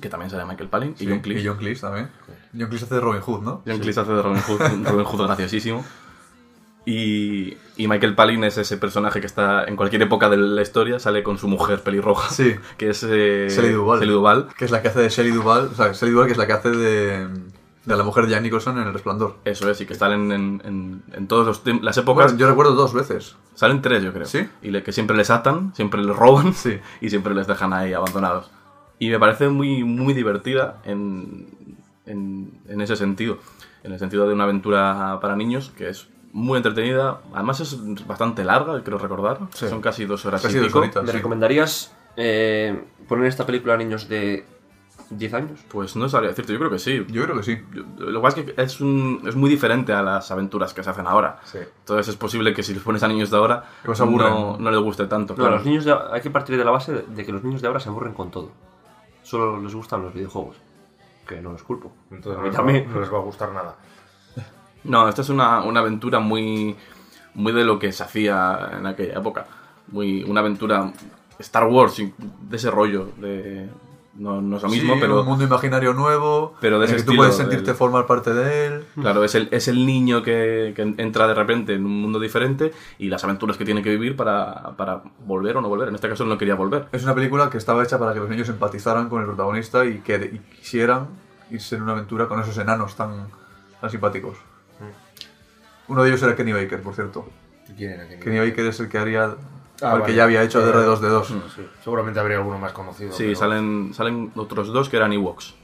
que 0.00 0.08
también 0.08 0.30
sale 0.30 0.44
Michael 0.44 0.68
Palin, 0.68 0.90
y 0.90 0.98
Sí, 0.98 1.06
John 1.08 1.20
Cleese. 1.20 1.42
Y 1.42 1.46
John 1.46 1.56
Cleese 1.56 1.80
también. 1.80 2.10
John 2.52 2.68
Cleese 2.68 2.84
hace 2.84 2.94
de 2.94 3.00
Robin 3.00 3.20
Hood, 3.22 3.42
¿no? 3.42 3.62
John 3.66 3.78
Cleese 3.78 4.00
hace 4.00 4.12
de 4.12 4.22
Robin 4.22 4.42
Hood, 4.42 4.60
Robin 4.90 5.04
Hood 5.04 5.22
graciosísimo. 5.26 5.84
Y, 6.88 7.56
y 7.76 7.88
Michael 7.88 8.14
Palin 8.14 8.44
es 8.44 8.58
ese 8.58 8.76
personaje 8.76 9.20
que 9.20 9.26
está 9.26 9.64
en 9.64 9.74
cualquier 9.74 10.02
época 10.02 10.30
de 10.30 10.36
la 10.36 10.62
historia, 10.62 11.00
sale 11.00 11.24
con 11.24 11.36
su 11.36 11.48
mujer 11.48 11.82
pelirroja, 11.82 12.30
Sí. 12.30 12.54
que 12.78 12.90
es 12.90 13.02
eh, 13.02 13.48
Shelley 13.50 13.72
Duvall. 13.72 13.98
Shelley 14.00 14.14
Duvall. 14.14 14.48
Que 14.56 14.64
es 14.64 14.70
la 14.70 14.80
que 14.82 14.88
hace 14.88 15.00
de 15.00 15.08
Shelley 15.08 15.32
Duvall. 15.32 15.70
O 15.72 15.74
sea, 15.74 15.92
Shelley 15.92 16.12
Duvall 16.14 16.26
que 16.26 16.32
es 16.32 16.38
la 16.38 16.46
que 16.46 16.52
hace 16.52 16.70
de, 16.70 17.26
de 17.84 17.96
la 17.96 18.04
mujer 18.04 18.26
de 18.26 18.30
Jack 18.30 18.42
Nicholson 18.42 18.78
en 18.78 18.86
El 18.86 18.92
Resplandor. 18.92 19.36
Eso 19.44 19.68
es, 19.68 19.80
y 19.80 19.86
que 19.86 19.96
salen 19.96 20.30
en, 20.30 20.62
en, 20.64 21.02
en 21.12 21.26
todas 21.26 21.60
las 21.82 21.98
épocas. 21.98 22.26
Bueno, 22.26 22.38
yo 22.38 22.48
recuerdo 22.48 22.74
dos 22.76 22.94
veces. 22.94 23.36
Salen 23.56 23.82
tres, 23.82 24.04
yo 24.04 24.12
creo. 24.12 24.26
¿Sí? 24.26 24.46
Y 24.62 24.70
le- 24.70 24.84
que 24.84 24.92
siempre 24.92 25.16
les 25.16 25.30
atan, 25.30 25.74
siempre 25.74 26.00
les 26.02 26.14
roban 26.14 26.54
Sí. 26.54 26.78
y 27.00 27.10
siempre 27.10 27.34
les 27.34 27.48
dejan 27.48 27.72
ahí 27.72 27.94
abandonados. 27.94 28.50
Y 29.00 29.10
me 29.10 29.18
parece 29.18 29.48
muy, 29.48 29.82
muy 29.82 30.14
divertida 30.14 30.80
en, 30.84 31.48
en, 32.06 32.52
en 32.68 32.80
ese 32.80 32.94
sentido. 32.94 33.38
En 33.82 33.92
el 33.92 33.98
sentido 33.98 34.26
de 34.28 34.34
una 34.34 34.44
aventura 34.44 35.18
para 35.20 35.34
niños 35.36 35.72
que 35.76 35.88
es 35.90 36.08
muy 36.32 36.56
entretenida. 36.58 37.20
Además 37.34 37.60
es 37.60 38.06
bastante 38.06 38.44
larga, 38.44 38.82
creo 38.82 38.98
recordar. 38.98 39.38
Sí. 39.54 39.68
Son 39.68 39.80
casi 39.80 40.04
dos 40.04 40.24
horas 40.26 40.42
Casi 40.42 40.56
y 40.56 40.58
dos 40.60 40.68
pico. 40.68 40.78
horitas. 40.80 41.02
¿Me 41.04 41.10
sí. 41.10 41.16
recomendarías 41.16 41.94
eh, 42.16 42.84
poner 43.08 43.26
esta 43.26 43.44
película 43.46 43.74
a 43.74 43.76
niños 43.76 44.08
de 44.08 44.44
10 45.10 45.34
años? 45.34 45.60
Pues 45.68 45.94
no 45.96 46.08
sabría 46.08 46.30
decirte, 46.30 46.52
yo 46.52 46.58
creo 46.58 46.70
que 46.70 46.78
sí. 46.78 47.04
Yo 47.08 47.22
creo 47.24 47.36
que 47.36 47.42
sí. 47.42 47.62
Yo- 47.72 47.84
Lo 48.10 48.20
que 48.20 48.22
pasa 48.22 48.40
es 48.40 48.46
que 48.54 48.62
es, 48.62 48.80
un- 48.80 49.22
es 49.26 49.36
muy 49.36 49.48
diferente 49.48 49.92
a 49.92 50.02
las 50.02 50.30
aventuras 50.30 50.74
que 50.74 50.82
se 50.82 50.90
hacen 50.90 51.06
ahora. 51.06 51.40
Sí. 51.44 51.58
Entonces 51.58 52.08
es 52.08 52.16
posible 52.16 52.52
que 52.54 52.62
si 52.62 52.74
los 52.74 52.82
pones 52.82 53.02
a 53.02 53.08
niños 53.08 53.30
de 53.30 53.36
ahora 53.36 53.64
no, 53.86 54.56
no 54.58 54.70
les 54.70 54.80
guste 54.80 55.06
tanto. 55.06 55.34
No, 55.34 55.38
claro. 55.38 55.56
los 55.56 55.64
niños 55.64 55.84
de- 55.84 55.94
hay 56.12 56.20
que 56.20 56.30
partir 56.30 56.56
de 56.58 56.64
la 56.64 56.70
base 56.70 56.92
de, 56.92 57.24
que 57.24 57.32
los 57.32 57.42
niños 57.44 57.62
de 57.62 57.68
ahora 57.68 57.80
se 57.80 57.88
aburren 57.88 58.14
con 58.14 58.30
todo. 58.30 58.50
Solo 59.22 59.60
les 59.60 59.74
gustan 59.74 60.02
los 60.02 60.12
videojuegos. 60.14 60.56
Que 61.26 61.40
no 61.40 61.50
los 61.52 61.62
culpo. 61.64 61.92
Entonces 62.10 62.32
a 62.32 62.36
no 62.36 62.42
mí 62.42 62.48
les, 62.48 62.56
también. 62.56 62.92
no 62.92 63.00
les 63.00 63.12
va 63.12 63.18
a 63.18 63.22
gustar 63.22 63.50
nada. 63.52 63.74
No, 64.88 65.08
esta 65.08 65.22
es 65.22 65.28
una, 65.28 65.62
una 65.62 65.80
aventura 65.80 66.18
muy, 66.20 66.76
muy 67.34 67.52
de 67.52 67.64
lo 67.64 67.78
que 67.78 67.92
se 67.92 68.02
hacía 68.02 68.70
en 68.78 68.86
aquella 68.86 69.18
época. 69.18 69.46
Muy, 69.88 70.22
una 70.24 70.40
aventura 70.40 70.92
Star 71.38 71.64
Wars, 71.66 71.96
de 71.96 72.56
ese 72.56 72.70
rollo. 72.70 73.08
De, 73.18 73.68
no, 74.14 74.40
no 74.40 74.56
es 74.56 74.62
lo 74.62 74.70
mismo, 74.70 74.94
Sí, 74.94 75.00
pero 75.02 75.20
un 75.20 75.26
mundo 75.26 75.44
imaginario 75.44 75.92
nuevo. 75.92 76.54
pero 76.58 76.78
de 76.78 76.86
en 76.86 76.94
ese 76.94 77.04
que 77.04 77.10
tú 77.10 77.16
puedes 77.16 77.36
sentirte 77.36 77.66
del- 77.66 77.74
formar 77.74 78.06
parte 78.06 78.32
de 78.32 78.66
él. 78.66 78.84
claro, 78.98 79.22
es 79.24 79.34
el, 79.34 79.48
es 79.52 79.68
el 79.68 79.84
niño 79.84 80.22
que, 80.22 80.72
que 80.74 80.80
entra 80.96 81.28
de 81.28 81.34
repente 81.34 81.74
en 81.74 81.84
un 81.84 82.00
mundo 82.00 82.18
diferente 82.18 82.72
y 82.98 83.08
las 83.10 83.22
aventuras 83.24 83.58
que 83.58 83.66
tiene 83.66 83.82
que 83.82 83.90
vivir 83.90 84.16
para, 84.16 84.74
para 84.78 85.02
volver 85.26 85.58
o 85.58 85.60
no 85.60 85.68
volver. 85.68 85.88
En 85.88 85.94
este 85.96 86.08
caso 86.08 86.22
él 86.22 86.30
no 86.30 86.38
quería 86.38 86.54
volver. 86.54 86.86
Es 86.92 87.02
una 87.04 87.14
película 87.14 87.50
que 87.50 87.58
estaba 87.58 87.84
hecha 87.84 87.98
para 87.98 88.14
que 88.14 88.20
los 88.20 88.30
niños 88.30 88.48
empatizaran 88.48 89.10
con 89.10 89.20
el 89.20 89.26
protagonista 89.26 89.84
y 89.84 89.98
que 89.98 90.14
y 90.16 90.38
quisieran 90.56 91.08
irse 91.50 91.76
en 91.76 91.82
una 91.82 91.92
aventura 91.92 92.26
con 92.26 92.40
esos 92.40 92.56
enanos 92.56 92.96
tan, 92.96 93.26
tan 93.82 93.90
simpáticos. 93.90 94.38
Uno 95.88 96.02
de 96.02 96.08
ellos 96.10 96.22
era 96.22 96.34
Kenny 96.36 96.52
Baker, 96.52 96.82
por 96.82 96.94
cierto. 96.94 97.28
¿Quién 97.76 97.92
era? 97.92 98.06
¿Quién 98.06 98.20
Kenny 98.20 98.36
era? 98.36 98.46
Baker 98.46 98.66
es 98.66 98.80
el 98.80 98.88
que 98.88 98.98
haría. 98.98 99.24
Ah, 99.82 99.90
el 99.92 99.96
que 99.96 100.00
vale. 100.02 100.14
ya 100.14 100.24
había 100.24 100.42
hecho 100.42 100.60
Eh, 100.66 100.72
DR2D2. 100.72 101.24
Sí, 101.54 101.68
seguramente 101.84 102.18
habría 102.18 102.38
alguno 102.38 102.58
más 102.58 102.72
conocido. 102.72 103.12
Sí, 103.12 103.24
pero- 103.24 103.36
salen, 103.38 103.92
salen 103.94 104.32
otros 104.34 104.68
dos 104.68 104.88
que 104.88 104.96
eran 104.96 105.12
Ewoks. 105.12 105.54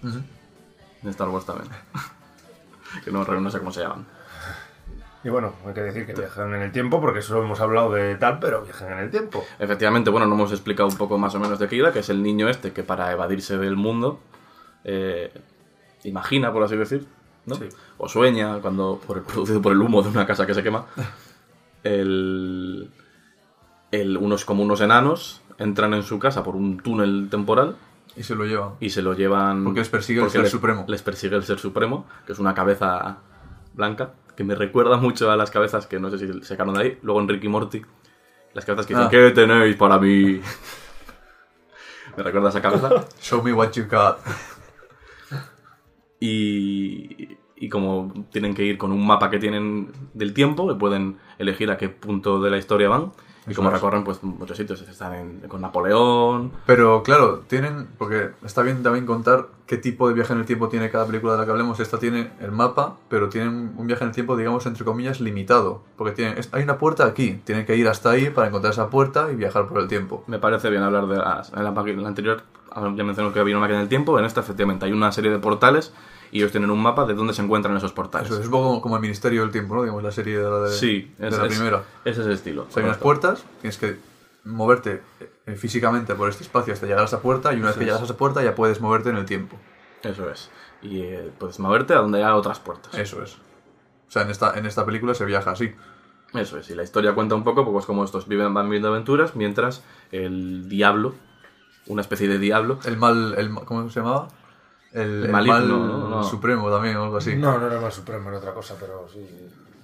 En 1.02 1.08
Star 1.08 1.28
Wars 1.28 1.46
también. 1.46 1.68
que 3.04 3.10
no, 3.10 3.24
no 3.24 3.50
sé 3.50 3.58
cómo 3.58 3.72
se 3.72 3.80
llaman. 3.80 4.06
Y 5.24 5.28
bueno, 5.28 5.52
hay 5.66 5.72
que 5.72 5.82
decir 5.82 6.04
que 6.04 6.14
viajan 6.14 6.52
en 6.52 6.62
el 6.62 6.72
tiempo, 6.72 7.00
porque 7.00 7.22
solo 7.22 7.44
hemos 7.44 7.60
hablado 7.60 7.92
de 7.92 8.16
tal, 8.16 8.40
pero 8.40 8.62
viajan 8.62 8.92
en 8.92 8.98
el 8.98 9.10
tiempo. 9.10 9.44
Efectivamente, 9.60 10.10
bueno, 10.10 10.26
no 10.26 10.34
hemos 10.34 10.50
explicado 10.50 10.88
un 10.88 10.96
poco 10.96 11.16
más 11.16 11.32
o 11.36 11.38
menos 11.40 11.60
de 11.60 11.68
qué 11.68 11.76
iba, 11.76 11.92
que 11.92 12.00
es 12.00 12.08
el 12.10 12.22
niño 12.24 12.48
este 12.48 12.72
que 12.72 12.82
para 12.82 13.10
evadirse 13.12 13.56
del 13.56 13.76
mundo 13.76 14.20
eh, 14.84 15.32
imagina, 16.02 16.52
por 16.52 16.64
así 16.64 16.76
decir, 16.76 17.06
¿no? 17.46 17.54
Sí. 17.56 17.68
O 17.98 18.08
sueña, 18.08 18.58
cuando 18.60 19.00
por 19.06 19.18
el- 19.18 19.22
producido 19.24 19.60
por 19.62 19.72
el 19.72 19.80
humo 19.80 20.02
de 20.02 20.08
una 20.10 20.26
casa 20.26 20.46
que 20.46 20.54
se 20.54 20.62
quema, 20.62 20.86
el, 21.84 22.90
el- 23.90 24.16
unos 24.16 24.44
como 24.44 24.62
unos 24.62 24.80
enanos 24.80 25.40
entran 25.58 25.94
en 25.94 26.02
su 26.02 26.18
casa 26.18 26.42
por 26.42 26.56
un 26.56 26.78
túnel 26.78 27.28
temporal 27.30 27.76
Y 28.16 28.22
se 28.22 28.34
lo 28.34 28.44
llevan. 28.44 28.70
y 28.80 28.90
se 28.90 29.02
lo 29.02 29.14
llevan... 29.14 29.64
Porque 29.64 29.80
les 29.80 29.88
persigue 29.88 30.22
el 30.22 30.30
Ser 30.30 30.42
les- 30.42 30.50
Supremo. 30.50 30.84
Les 30.88 31.02
persigue 31.02 31.36
el 31.36 31.44
Ser 31.44 31.58
Supremo, 31.58 32.06
que 32.26 32.32
es 32.32 32.38
una 32.38 32.54
cabeza 32.54 33.18
blanca, 33.74 34.12
que 34.36 34.44
me 34.44 34.54
recuerda 34.54 34.96
mucho 34.96 35.30
a 35.30 35.36
las 35.36 35.50
cabezas 35.50 35.86
que 35.86 35.98
no 36.00 36.10
sé 36.10 36.18
si 36.18 36.42
sacaron 36.42 36.74
de 36.74 36.80
ahí. 36.82 36.98
Luego 37.02 37.20
en 37.20 37.28
Ricky 37.28 37.48
Morty, 37.48 37.82
las 38.54 38.64
cabezas 38.64 38.86
que 38.86 38.94
dicen, 38.94 39.06
Ah. 39.06 39.10
¿qué 39.10 39.30
tenéis 39.30 39.76
para 39.76 39.98
mí? 39.98 40.40
me 42.16 42.22
recuerda 42.22 42.48
a 42.48 42.50
esa 42.50 42.62
cabeza. 42.62 42.90
Show 43.20 43.42
me 43.42 43.52
what 43.52 43.72
you 43.72 43.84
got. 43.90 44.18
Y, 46.24 47.36
y 47.56 47.68
como 47.68 48.12
tienen 48.30 48.54
que 48.54 48.64
ir 48.64 48.78
con 48.78 48.92
un 48.92 49.04
mapa 49.06 49.28
que 49.28 49.38
tienen 49.38 49.88
del 50.14 50.32
tiempo, 50.34 50.68
que 50.68 50.74
pueden 50.74 51.16
elegir 51.38 51.70
a 51.70 51.76
qué 51.76 51.88
punto 51.88 52.40
de 52.40 52.50
la 52.50 52.58
historia 52.58 52.88
van. 52.88 53.12
Y 53.48 53.54
como 53.54 53.70
recorren 53.70 54.04
pues 54.04 54.22
muchos 54.22 54.56
sitios, 54.56 54.80
están 54.82 55.14
en- 55.14 55.40
con 55.48 55.60
Napoleón, 55.60 56.52
Pero 56.64 57.02
claro, 57.02 57.40
tienen. 57.48 57.88
Porque 57.98 58.30
está 58.44 58.62
bien 58.62 58.84
también 58.84 59.04
contar 59.04 59.48
qué 59.66 59.76
tipo 59.78 60.06
de 60.06 60.14
viaje 60.14 60.32
en 60.32 60.38
el 60.38 60.46
tiempo 60.46 60.68
tiene 60.68 60.90
cada 60.90 61.06
película 61.06 61.32
de 61.32 61.38
la 61.40 61.44
que 61.44 61.50
hablemos. 61.50 61.80
Esta 61.80 61.98
tiene 61.98 62.30
el 62.40 62.52
mapa, 62.52 62.98
pero 63.08 63.28
tienen 63.28 63.72
un 63.76 63.86
viaje 63.88 64.04
en 64.04 64.10
el 64.10 64.14
tiempo, 64.14 64.36
digamos, 64.36 64.64
entre 64.66 64.84
comillas, 64.84 65.20
limitado. 65.20 65.82
Porque 65.96 66.12
tienen, 66.12 66.36
hay 66.52 66.62
una 66.62 66.78
puerta 66.78 67.04
aquí. 67.04 67.40
Tienen 67.44 67.66
que 67.66 67.74
ir 67.76 67.88
hasta 67.88 68.10
ahí 68.10 68.30
para 68.30 68.46
encontrar 68.46 68.72
esa 68.74 68.90
puerta 68.90 69.28
y 69.32 69.34
viajar 69.34 69.66
por 69.66 69.80
el 69.80 69.88
tiempo. 69.88 70.22
Me 70.28 70.38
parece 70.38 70.70
bien 70.70 70.84
hablar 70.84 71.08
de 71.08 71.16
las, 71.16 71.52
en, 71.52 71.64
la, 71.64 71.70
en 71.84 72.00
la 72.02 72.08
anterior, 72.08 72.42
ya 72.96 73.02
mencioné 73.04 73.32
que 73.32 73.40
había 73.40 73.56
una 73.56 73.62
máquina 73.62 73.80
del 73.80 73.88
tiempo, 73.88 74.18
en 74.20 74.24
esta 74.24 74.40
efectivamente 74.40 74.86
hay 74.86 74.92
una 74.92 75.10
serie 75.12 75.30
de 75.32 75.38
portales 75.38 75.92
y 76.32 76.38
ellos 76.38 76.50
tienen 76.50 76.70
un 76.70 76.82
mapa 76.82 77.04
de 77.04 77.14
dónde 77.14 77.32
se 77.34 77.42
encuentran 77.42 77.76
esos 77.76 77.92
portales. 77.92 78.28
Eso 78.30 78.40
es 78.40 78.46
un 78.46 78.50
poco 78.50 78.64
como, 78.68 78.82
como 78.82 78.96
el 78.96 79.02
Ministerio 79.02 79.42
del 79.42 79.52
Tiempo, 79.52 79.74
¿no? 79.76 79.82
Digamos, 79.82 80.02
la 80.02 80.10
serie 80.10 80.38
de 80.38 80.42
la, 80.50 80.58
de, 80.60 80.70
sí, 80.72 81.14
de 81.18 81.28
es, 81.28 81.38
la 81.38 81.46
es- 81.46 81.54
primera. 81.56 81.84
es 82.04 82.18
ese 82.18 82.32
estilo. 82.32 82.66
O 82.68 82.72
sea, 82.72 82.82
hay 82.82 82.88
unas 82.88 82.98
puertas, 82.98 83.44
tienes 83.60 83.78
que 83.78 83.98
moverte 84.44 85.02
eh, 85.46 85.54
físicamente 85.54 86.14
por 86.16 86.28
este 86.28 86.42
espacio 86.42 86.72
hasta 86.72 86.86
llegar 86.86 87.02
a 87.02 87.04
esa 87.04 87.20
puerta 87.20 87.52
y 87.52 87.58
una 87.58 87.68
vez 87.68 87.76
que 87.76 87.84
llegas 87.84 88.00
a 88.00 88.04
esa 88.04 88.16
puerta 88.16 88.42
ya 88.42 88.54
puedes 88.56 88.80
moverte 88.80 89.10
en 89.10 89.16
el 89.16 89.26
tiempo. 89.26 89.56
Eso 90.02 90.28
es. 90.30 90.50
Y 90.82 91.02
eh, 91.02 91.30
puedes 91.38 91.60
moverte 91.60 91.94
a 91.94 91.98
donde 91.98 92.18
haya 92.18 92.34
otras 92.34 92.58
puertas. 92.58 92.92
Eso 92.94 93.22
es. 93.22 93.34
O 93.34 94.10
sea, 94.10 94.22
en 94.22 94.30
esta, 94.30 94.58
en 94.58 94.66
esta 94.66 94.84
película 94.84 95.14
se 95.14 95.24
viaja 95.24 95.52
así. 95.52 95.72
Eso 96.34 96.58
es. 96.58 96.68
Y 96.70 96.74
la 96.74 96.82
historia 96.82 97.14
cuenta 97.14 97.34
un 97.34 97.44
poco 97.44 97.70
pues 97.70 97.84
como 97.86 98.04
estos 98.04 98.26
viven, 98.26 98.52
van 98.54 98.66
viviendo 98.66 98.88
aventuras 98.88 99.36
mientras 99.36 99.84
el 100.10 100.68
diablo, 100.68 101.14
una 101.86 102.00
especie 102.02 102.26
de 102.26 102.38
diablo, 102.38 102.78
El 102.84 102.96
mal, 102.96 103.34
el, 103.36 103.50
¿cómo 103.54 103.88
se 103.90 104.00
llamaba? 104.00 104.28
El, 104.92 105.24
el 105.24 105.30
Maligno, 105.30 105.58
mal 105.58 105.68
¿no? 105.68 106.08
No. 106.08 106.22
supremo 106.24 106.70
también, 106.70 106.96
o 106.96 107.04
algo 107.04 107.16
así. 107.16 107.36
No, 107.36 107.58
no 107.58 107.66
era 107.66 107.80
más 107.80 107.94
supremo, 107.94 108.28
era 108.28 108.38
otra 108.38 108.52
cosa, 108.52 108.74
pero 108.78 109.06
sí. 109.12 109.20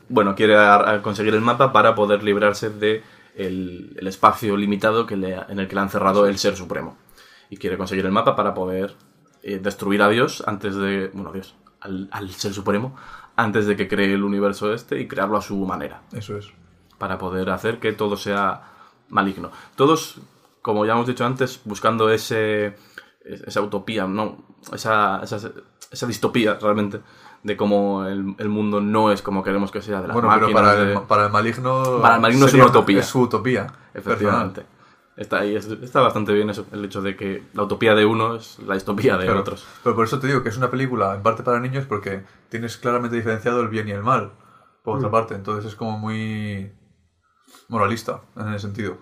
bueno, 0.09 0.34
quiere 0.34 0.54
conseguir 1.02 1.34
el 1.34 1.40
mapa 1.40 1.72
para 1.72 1.94
poder 1.94 2.22
librarse 2.22 2.70
de 2.70 3.02
el, 3.34 3.96
el 3.98 4.06
espacio 4.06 4.56
limitado 4.56 5.06
que 5.06 5.16
le, 5.16 5.34
en 5.48 5.59
el 5.61 5.68
que 5.68 5.74
le 5.74 5.80
han 5.80 5.88
cerrado 5.90 6.26
el 6.26 6.38
Ser 6.38 6.56
Supremo. 6.56 6.96
Y 7.50 7.56
quiere 7.56 7.78
conseguir 7.78 8.04
el 8.04 8.12
mapa 8.12 8.36
para 8.36 8.52
poder 8.52 8.96
eh, 9.42 9.59
destruir 9.59 10.02
a 10.02 10.09
Dios 10.09 10.42
antes 10.46 10.74
de... 10.76 11.09
Bueno, 11.14 11.32
Dios, 11.32 11.54
al, 11.80 12.09
al 12.11 12.30
Ser 12.30 12.52
Supremo, 12.52 12.94
antes 13.36 13.66
de 13.66 13.76
que 13.76 13.88
cree 13.88 14.12
el 14.12 14.24
universo 14.24 14.74
este 14.74 15.00
y 15.00 15.09
crearlo 15.09 15.38
a 15.38 15.42
su 15.42 15.56
manera. 15.64 16.02
Eso 16.12 16.36
es. 16.36 16.50
para 16.98 17.16
poder 17.16 17.48
hacer 17.50 17.78
que 17.78 17.92
todo 17.92 18.16
sea 18.16 18.62
maligno. 19.09 19.50
Todos, 19.76 20.20
como 20.61 20.84
ya 20.84 20.92
hemos 20.92 21.06
dicho 21.06 21.24
antes, 21.24 21.61
buscando 21.64 22.11
ese, 22.11 22.76
esa 23.24 23.62
utopía, 23.62 24.06
no, 24.06 24.44
esa, 24.72 25.20
esa, 25.22 25.38
esa 25.90 26.06
distopía 26.06 26.59
realmente 26.61 27.00
de 27.42 27.56
cómo 27.56 28.04
el, 28.04 28.34
el 28.38 28.48
mundo 28.48 28.80
no 28.80 29.12
es 29.12 29.22
como 29.22 29.42
queremos 29.44 29.70
que 29.70 29.80
sea, 29.80 30.00
de 30.02 30.09
las 30.09 30.14
Bueno, 30.14 30.28
pero 30.34 30.52
para 30.52 30.74
de- 30.74 30.92
el, 30.94 31.00
para 31.02 31.26
el 31.26 31.32
maligno. 31.32 32.00
Para 32.02 32.16
el 32.16 32.20
maligno 32.20 32.46
es 32.46 32.54
una 32.54 32.66
utopía. 32.66 33.00
Es 33.00 33.06
su 33.06 33.20
utopía. 33.22 33.66
efectivamente. 33.94 34.64
Está 35.16 35.40
ahí, 35.40 35.56
es- 35.56 35.66
está 35.66 36.00
bastante 36.00 36.32
bien 36.32 36.48
eso, 36.50 36.64
el 36.72 36.84
hecho 36.84 37.02
de 37.02 37.16
que 37.16 37.42
la 37.52 37.64
utopía 37.64 37.94
de 37.96 38.04
uno 38.04 38.36
es 38.36 38.59
la 38.61 38.74
distopía 38.74 39.16
de 39.16 39.24
Claro. 39.24 39.40
otros. 39.40 39.66
Pero 39.82 39.96
por 39.96 40.04
eso 40.04 40.20
te 40.20 40.28
digo 40.28 40.42
que 40.44 40.48
es 40.48 40.56
una 40.56 40.70
película 40.70 41.14
en 41.14 41.22
parte 41.22 41.42
para 41.42 41.59
niños 41.59 41.86
porque 41.86 42.22
tienes 42.50 42.76
claramente 42.76 43.16
diferenciado 43.16 43.61
el 43.61 43.68
bien 43.68 43.88
y 43.88 43.92
el 43.92 44.02
mal. 44.04 44.32
Por 44.84 44.94
Mm. 44.94 44.98
otra 44.98 45.11
parte, 45.11 45.34
entonces 45.34 45.64
es 45.72 45.74
como 45.76 45.98
muy 45.98 46.70
moralista 47.68 48.20
en 48.36 48.48
ese 48.48 48.61
sentido. 48.61 48.98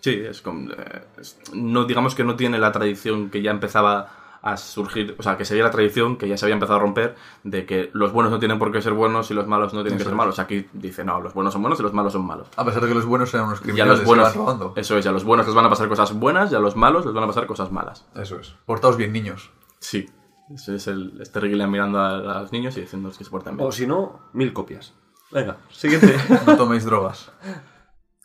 Sí, 0.00 0.14
es 0.14 0.40
como, 0.42 0.70
eh, 0.70 1.04
es- 1.18 1.38
no 1.52 1.84
digamos 1.84 2.14
que 2.14 2.24
no 2.24 2.36
tiene 2.36 2.58
la 2.58 2.72
tradición 2.72 3.30
que 3.30 3.42
ya 3.42 3.50
empezaba 3.50 4.08
a 4.50 4.56
surgir, 4.56 5.14
o 5.18 5.22
sea, 5.22 5.36
que 5.36 5.44
seguía 5.44 5.64
la 5.64 5.70
tradición 5.70 6.16
que 6.16 6.28
ya 6.28 6.36
se 6.36 6.44
había 6.44 6.54
empezado 6.54 6.78
a 6.78 6.82
romper 6.82 7.16
de 7.44 7.66
que 7.66 7.90
los 7.92 8.12
buenos 8.12 8.30
no 8.32 8.38
tienen 8.38 8.58
por 8.58 8.72
qué 8.72 8.82
ser 8.82 8.92
buenos 8.92 9.30
y 9.30 9.34
los 9.34 9.46
malos 9.46 9.74
no 9.74 9.82
tienen 9.82 9.98
que 9.98 10.02
Eso 10.02 10.10
ser 10.10 10.14
es. 10.14 10.18
malos. 10.18 10.38
Aquí 10.38 10.66
dice, 10.72 11.04
no, 11.04 11.20
los 11.20 11.34
buenos 11.34 11.52
son 11.52 11.62
buenos 11.62 11.78
y 11.80 11.82
los 11.82 11.92
malos 11.92 12.12
son 12.12 12.26
malos. 12.26 12.48
A 12.56 12.64
pesar 12.64 12.82
de 12.82 12.88
que 12.88 12.94
los 12.94 13.06
buenos 13.06 13.30
sean 13.30 13.44
unos 13.44 13.60
criminales 13.60 13.98
los 13.98 14.06
buenos, 14.06 14.32
que 14.32 14.38
van 14.38 14.46
robando. 14.46 14.72
eso 14.76 14.98
es, 14.98 15.04
y 15.04 15.08
a 15.08 15.12
los 15.12 15.24
buenos 15.24 15.46
les 15.46 15.54
van 15.54 15.64
a 15.66 15.70
pasar 15.70 15.88
cosas 15.88 16.12
buenas 16.12 16.52
y 16.52 16.54
a 16.54 16.60
los 16.60 16.76
malos 16.76 17.04
les 17.04 17.14
van 17.14 17.24
a 17.24 17.26
pasar 17.26 17.46
cosas 17.46 17.70
malas. 17.72 18.06
Eso 18.14 18.38
es. 18.38 18.54
Portaos 18.66 18.96
bien, 18.96 19.12
niños. 19.12 19.50
Sí. 19.80 20.08
Ese 20.54 20.76
es 20.76 20.86
el 20.86 21.20
este 21.20 21.40
mirando 21.40 21.98
a, 21.98 22.38
a 22.38 22.40
los 22.42 22.52
niños 22.52 22.76
y 22.76 22.80
diciéndoles 22.80 23.18
que 23.18 23.24
se 23.24 23.30
porten 23.30 23.56
bien. 23.56 23.68
O 23.68 23.72
si 23.72 23.86
no, 23.86 24.20
mil 24.32 24.52
copias. 24.52 24.94
Venga, 25.30 25.58
siguiente. 25.70 26.16
No 26.46 26.56
toméis 26.56 26.84
drogas. 26.84 27.30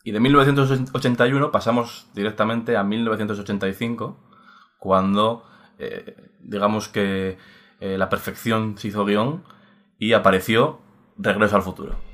Y 0.04 0.12
de 0.12 0.20
1981 0.20 1.50
pasamos 1.50 2.06
directamente 2.14 2.76
a 2.76 2.82
1985, 2.84 4.18
cuando 4.78 5.44
eh, 5.84 6.16
digamos 6.40 6.88
que 6.88 7.36
eh, 7.80 7.98
la 7.98 8.08
perfección 8.08 8.76
se 8.78 8.88
hizo 8.88 9.04
guion 9.04 9.44
y 9.98 10.12
apareció 10.12 10.80
Regreso 11.16 11.54
al 11.54 11.62
futuro. 11.62 12.13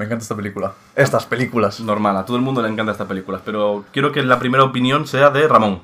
Me 0.00 0.06
encanta 0.06 0.22
esta 0.22 0.34
película. 0.34 0.72
Estas 0.96 1.26
películas. 1.26 1.78
Normal, 1.80 2.16
a 2.16 2.24
todo 2.24 2.38
el 2.38 2.42
mundo 2.42 2.62
le 2.62 2.70
encanta 2.70 2.92
esta 2.92 3.06
película, 3.06 3.38
pero 3.44 3.84
quiero 3.92 4.10
que 4.12 4.22
la 4.22 4.38
primera 4.38 4.64
opinión 4.64 5.06
sea 5.06 5.28
de 5.28 5.46
Ramón. 5.46 5.82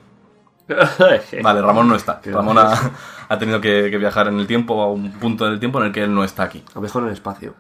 Vale, 1.42 1.60
Ramón 1.60 1.86
no 1.86 1.94
está. 1.94 2.22
Ramón 2.24 2.56
ha, 2.56 2.92
ha 3.28 3.38
tenido 3.38 3.60
que, 3.60 3.88
que 3.90 3.98
viajar 3.98 4.28
en 4.28 4.38
el 4.40 4.46
tiempo 4.46 4.80
a 4.82 4.90
un 4.90 5.12
punto 5.12 5.44
del 5.44 5.60
tiempo 5.60 5.80
en 5.80 5.88
el 5.88 5.92
que 5.92 6.02
él 6.02 6.14
no 6.14 6.24
está 6.24 6.44
aquí. 6.44 6.64
A 6.74 6.80
mejor 6.80 7.02
en 7.02 7.08
el 7.08 7.12
espacio. 7.14 7.54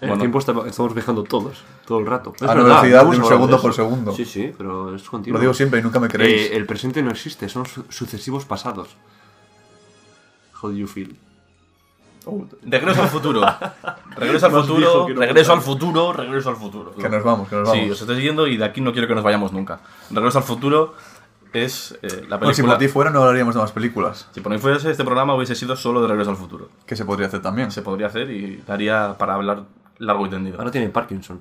En 0.00 0.08
Bueno. 0.08 0.14
el 0.14 0.20
tiempo 0.20 0.38
está- 0.38 0.54
estamos 0.66 0.94
viajando 0.94 1.24
todos, 1.24 1.62
todo 1.86 1.98
el 1.98 2.06
rato. 2.06 2.32
Es 2.34 2.40
A 2.42 2.46
la 2.46 2.54
verdad, 2.54 2.68
velocidad 2.80 3.02
de 3.02 3.18
un 3.18 3.24
segundo 3.26 3.60
por 3.60 3.74
segundo. 3.74 4.12
Sí, 4.12 4.24
sí, 4.24 4.54
pero 4.56 4.94
es 4.94 5.02
continuo. 5.02 5.36
Lo 5.36 5.40
digo 5.42 5.52
siempre 5.52 5.80
y 5.80 5.82
nunca 5.82 6.00
me 6.00 6.08
creéis. 6.08 6.50
Eh, 6.52 6.56
el 6.56 6.64
presente 6.64 7.02
no 7.02 7.10
existe, 7.10 7.50
son 7.50 7.66
su- 7.66 7.84
sucesivos 7.90 8.46
pasados. 8.46 8.96
How 10.62 10.70
do 10.70 10.76
you 10.76 10.86
feel? 10.86 11.14
Regreso 12.62 13.02
al 13.02 13.08
futuro. 13.08 13.42
Regreso 14.16 14.46
al 14.46 14.52
futuro, 14.52 15.06
regreso 15.16 15.52
al 15.52 15.60
futuro, 15.60 16.12
regreso 16.12 16.50
al 16.50 16.56
futuro. 16.56 16.94
que 16.94 17.08
nos 17.08 17.22
vamos, 17.24 17.48
que 17.48 17.56
nos 17.56 17.68
vamos. 17.68 17.84
Sí, 17.84 17.90
os 17.90 18.00
estoy 18.00 18.16
siguiendo 18.16 18.46
y 18.46 18.56
de 18.56 18.64
aquí 18.64 18.80
no 18.80 18.92
quiero 18.92 19.08
que 19.08 19.14
nos 19.14 19.24
vayamos 19.24 19.52
nunca. 19.52 19.80
Regreso 20.10 20.38
al 20.38 20.44
futuro 20.44 20.94
es 21.52 21.98
eh, 22.02 22.24
la 22.28 22.36
Bueno, 22.36 22.54
si 22.54 22.62
película... 22.62 22.74
por 22.74 22.78
ti 22.78 22.88
fuera 22.88 23.10
no 23.10 23.20
hablaríamos 23.20 23.54
de 23.54 23.60
más 23.60 23.72
películas. 23.72 24.28
si 24.32 24.40
por 24.40 24.52
mí 24.52 24.58
fuese 24.58 24.90
este 24.90 25.04
programa 25.04 25.34
hubiese 25.34 25.54
sido 25.54 25.74
solo 25.76 26.00
de 26.02 26.08
Regreso 26.08 26.30
al 26.30 26.36
futuro. 26.36 26.68
Que 26.86 26.96
se 26.96 27.04
podría 27.04 27.26
hacer 27.26 27.42
también. 27.42 27.70
Se 27.70 27.82
podría 27.82 28.06
hacer 28.06 28.30
y 28.30 28.62
daría 28.66 29.16
para 29.18 29.34
hablar 29.34 29.64
largo 29.98 30.26
y 30.26 30.30
tendido. 30.30 30.58
Ahora 30.58 30.70
tiene 30.70 30.88
Parkinson. 30.88 31.40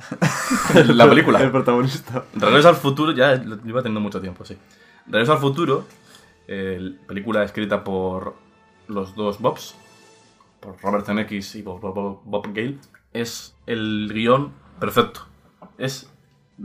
la 0.86 1.08
película. 1.08 1.40
El 1.40 1.50
protagonista. 1.50 2.24
Regreso 2.34 2.68
al 2.68 2.76
futuro, 2.76 3.12
ya 3.12 3.34
lo 3.36 3.56
lleva 3.62 3.82
teniendo 3.82 4.00
mucho 4.00 4.20
tiempo, 4.20 4.44
sí. 4.44 4.56
Regreso 5.06 5.32
al 5.32 5.38
futuro, 5.38 5.84
eh, 6.46 6.96
película 7.06 7.42
escrita 7.42 7.82
por 7.84 8.34
los 8.88 9.14
dos 9.14 9.40
Bobs, 9.40 9.74
por 10.60 10.76
Robert 10.82 11.06
Zemeckis 11.06 11.54
y 11.56 11.62
Bob, 11.62 11.80
Bob- 11.80 12.20
Bob 12.24 12.46
Gale, 12.48 12.78
es 13.12 13.54
el 13.66 14.10
guion 14.12 14.52
perfecto. 14.78 15.22
Es, 15.78 16.10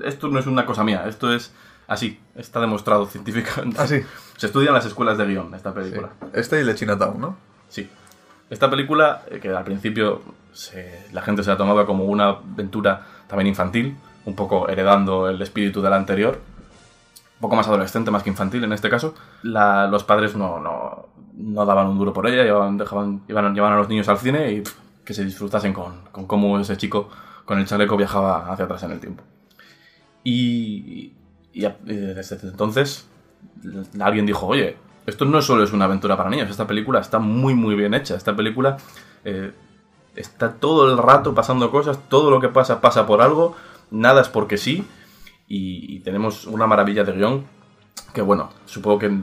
esto 0.03 0.27
no 0.27 0.39
es 0.39 0.47
una 0.47 0.65
cosa 0.65 0.83
mía, 0.83 1.05
esto 1.07 1.33
es 1.33 1.53
así, 1.87 2.19
está 2.35 2.59
demostrado 2.59 3.05
científicamente. 3.07 3.77
Ah, 3.79 3.87
sí. 3.87 4.01
Se 4.37 4.47
estudia 4.47 4.67
en 4.69 4.73
las 4.75 4.85
escuelas 4.85 5.17
de 5.17 5.25
guion 5.25 5.53
esta 5.55 5.71
Sí. 5.71 5.79
película. 5.79 6.09
Este 6.33 6.57
y 6.57 6.59
el 6.61 6.67
de 6.67 6.75
Chinatown, 6.75 7.19
¿no? 7.19 7.37
Sí. 7.69 7.89
Esta 8.49 8.69
película, 8.69 9.23
eh, 9.31 9.39
que 9.39 9.49
al 9.49 9.63
principio 9.63 10.21
se- 10.53 11.07
la 11.11 11.21
gente 11.21 11.43
se 11.43 11.49
la 11.49 11.57
tomaba 11.57 11.85
como 11.85 12.03
una 12.05 12.27
aventura 12.29 13.07
también 13.27 13.47
infantil, 13.47 13.97
un 14.25 14.35
poco 14.35 14.69
heredando 14.69 15.29
el 15.29 15.41
espíritu 15.41 15.81
de 15.81 15.89
la 15.89 15.95
anterior, 15.95 16.39
un 17.35 17.41
poco 17.41 17.55
más 17.55 17.67
adolescente, 17.67 18.11
más 18.11 18.23
que 18.23 18.29
infantil 18.29 18.63
en 18.63 18.71
este 18.73 18.89
caso, 18.89 19.15
la- 19.43 19.87
los 19.87 20.03
padres 20.03 20.35
no, 20.35 20.59
no, 20.59 21.07
no 21.37 21.65
daban 21.65 21.87
un 21.87 21.97
duro 21.97 22.13
por 22.13 22.27
ella, 22.27 22.43
llevaban, 22.43 22.77
dejaban, 22.77 23.21
llevaban 23.27 23.73
a 23.73 23.77
los 23.77 23.89
niños 23.89 24.07
al 24.07 24.17
cine 24.17 24.51
y 24.51 24.63
que 25.03 25.13
se 25.13 25.23
disfrutasen 25.23 25.73
con, 25.73 26.01
con 26.11 26.25
cómo 26.25 26.59
ese 26.59 26.77
chico 26.77 27.09
con 27.45 27.59
el 27.59 27.65
chaleco 27.65 27.95
viajaba 27.95 28.51
hacia 28.51 28.65
atrás 28.65 28.83
en 28.83 28.91
el 28.91 28.99
tiempo. 28.99 29.23
Y, 30.23 31.13
y 31.53 31.67
desde 31.83 32.47
entonces 32.47 33.07
alguien 33.99 34.25
dijo, 34.25 34.47
oye, 34.47 34.77
esto 35.05 35.25
no 35.25 35.41
solo 35.41 35.63
es 35.63 35.71
una 35.71 35.85
aventura 35.85 36.17
para 36.17 36.29
niños, 36.29 36.49
esta 36.49 36.65
película 36.65 36.99
está 36.99 37.19
muy 37.19 37.53
muy 37.53 37.75
bien 37.75 37.93
hecha, 37.93 38.15
esta 38.15 38.35
película 38.35 38.77
eh, 39.23 39.51
está 40.15 40.53
todo 40.53 40.91
el 40.91 40.97
rato 40.97 41.35
pasando 41.35 41.69
cosas, 41.69 41.99
todo 42.09 42.31
lo 42.31 42.39
que 42.41 42.49
pasa 42.49 42.81
pasa 42.81 43.05
por 43.05 43.21
algo, 43.21 43.55
nada 43.91 44.21
es 44.21 44.29
porque 44.29 44.57
sí, 44.57 44.83
y, 45.47 45.95
y 45.95 45.99
tenemos 45.99 46.47
una 46.47 46.65
maravilla 46.65 47.03
de 47.03 47.11
guion 47.11 47.45
que 48.13 48.21
bueno, 48.21 48.49
supongo 48.65 48.99
que 48.99 49.19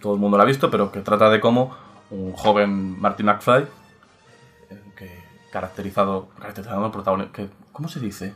todo 0.00 0.14
el 0.14 0.20
mundo 0.20 0.36
la 0.36 0.42
ha 0.44 0.46
visto, 0.46 0.70
pero 0.70 0.90
que 0.90 1.00
trata 1.00 1.30
de 1.30 1.40
cómo 1.40 1.76
un 2.10 2.32
joven 2.32 3.00
Martin 3.00 3.26
McFly, 3.26 3.62
eh, 4.70 4.82
que 4.96 5.22
caracterizado, 5.52 6.28
caracterizado 6.38 6.90
protagonista, 6.90 7.32
que, 7.32 7.48
¿cómo 7.72 7.88
se 7.88 8.00
dice? 8.00 8.34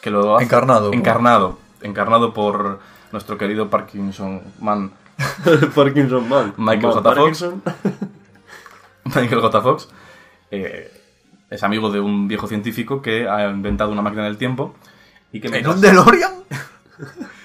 Que 0.00 0.10
lo 0.10 0.36
hace- 0.36 0.44
Encarnado. 0.44 0.92
Encarnado, 0.92 1.58
encarnado 1.82 2.32
por 2.32 2.80
nuestro 3.12 3.36
querido 3.38 3.68
Parkinson 3.70 4.42
Man 4.60 4.92
Parkinson 5.74 6.28
Man. 6.28 6.54
Michael 6.56 6.92
J. 6.92 7.02
Fox. 7.02 7.16
Parkinson. 7.16 7.62
Michael 9.04 9.40
J. 9.40 9.60
Fox, 9.62 9.88
eh, 10.50 10.90
es 11.50 11.62
amigo 11.62 11.90
de 11.90 12.00
un 12.00 12.28
viejo 12.28 12.46
científico 12.48 13.00
que 13.02 13.28
ha 13.28 13.48
inventado 13.50 13.90
una 13.92 14.02
máquina 14.02 14.24
del 14.24 14.36
tiempo 14.36 14.74
y 15.32 15.40
que 15.40 15.46
¿En 15.48 15.52
mientras- 15.52 15.76
un 15.76 15.80
DeLorean? 15.80 16.32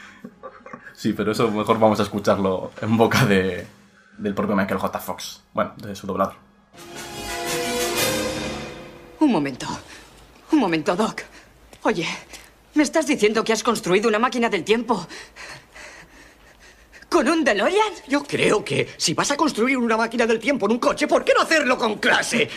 Sí, 1.01 1.13
pero 1.13 1.31
eso 1.31 1.49
mejor 1.49 1.79
vamos 1.79 1.99
a 1.99 2.03
escucharlo 2.03 2.73
en 2.79 2.95
boca 2.95 3.25
de, 3.25 3.65
del 4.19 4.35
propio 4.35 4.55
Michael 4.55 4.79
J. 4.79 4.99
Fox. 4.99 5.41
Bueno, 5.51 5.73
de 5.77 5.95
su 5.95 6.05
doblador. 6.05 6.35
Un 9.19 9.31
momento. 9.31 9.65
Un 10.51 10.59
momento, 10.59 10.95
Doc. 10.95 11.23
Oye, 11.81 12.05
¿me 12.75 12.83
estás 12.83 13.07
diciendo 13.07 13.43
que 13.43 13.51
has 13.51 13.63
construido 13.63 14.09
una 14.09 14.19
máquina 14.19 14.47
del 14.47 14.63
tiempo? 14.63 15.07
¿Con 17.09 17.27
un 17.27 17.43
DeLorean? 17.43 17.93
Yo 18.07 18.23
creo 18.23 18.63
que 18.63 18.87
si 18.95 19.15
vas 19.15 19.31
a 19.31 19.37
construir 19.37 19.79
una 19.79 19.97
máquina 19.97 20.27
del 20.27 20.37
tiempo 20.37 20.67
en 20.67 20.73
un 20.73 20.77
coche, 20.77 21.07
¿por 21.07 21.23
qué 21.23 21.33
no 21.33 21.41
hacerlo 21.41 21.79
con 21.79 21.95
clase? 21.95 22.47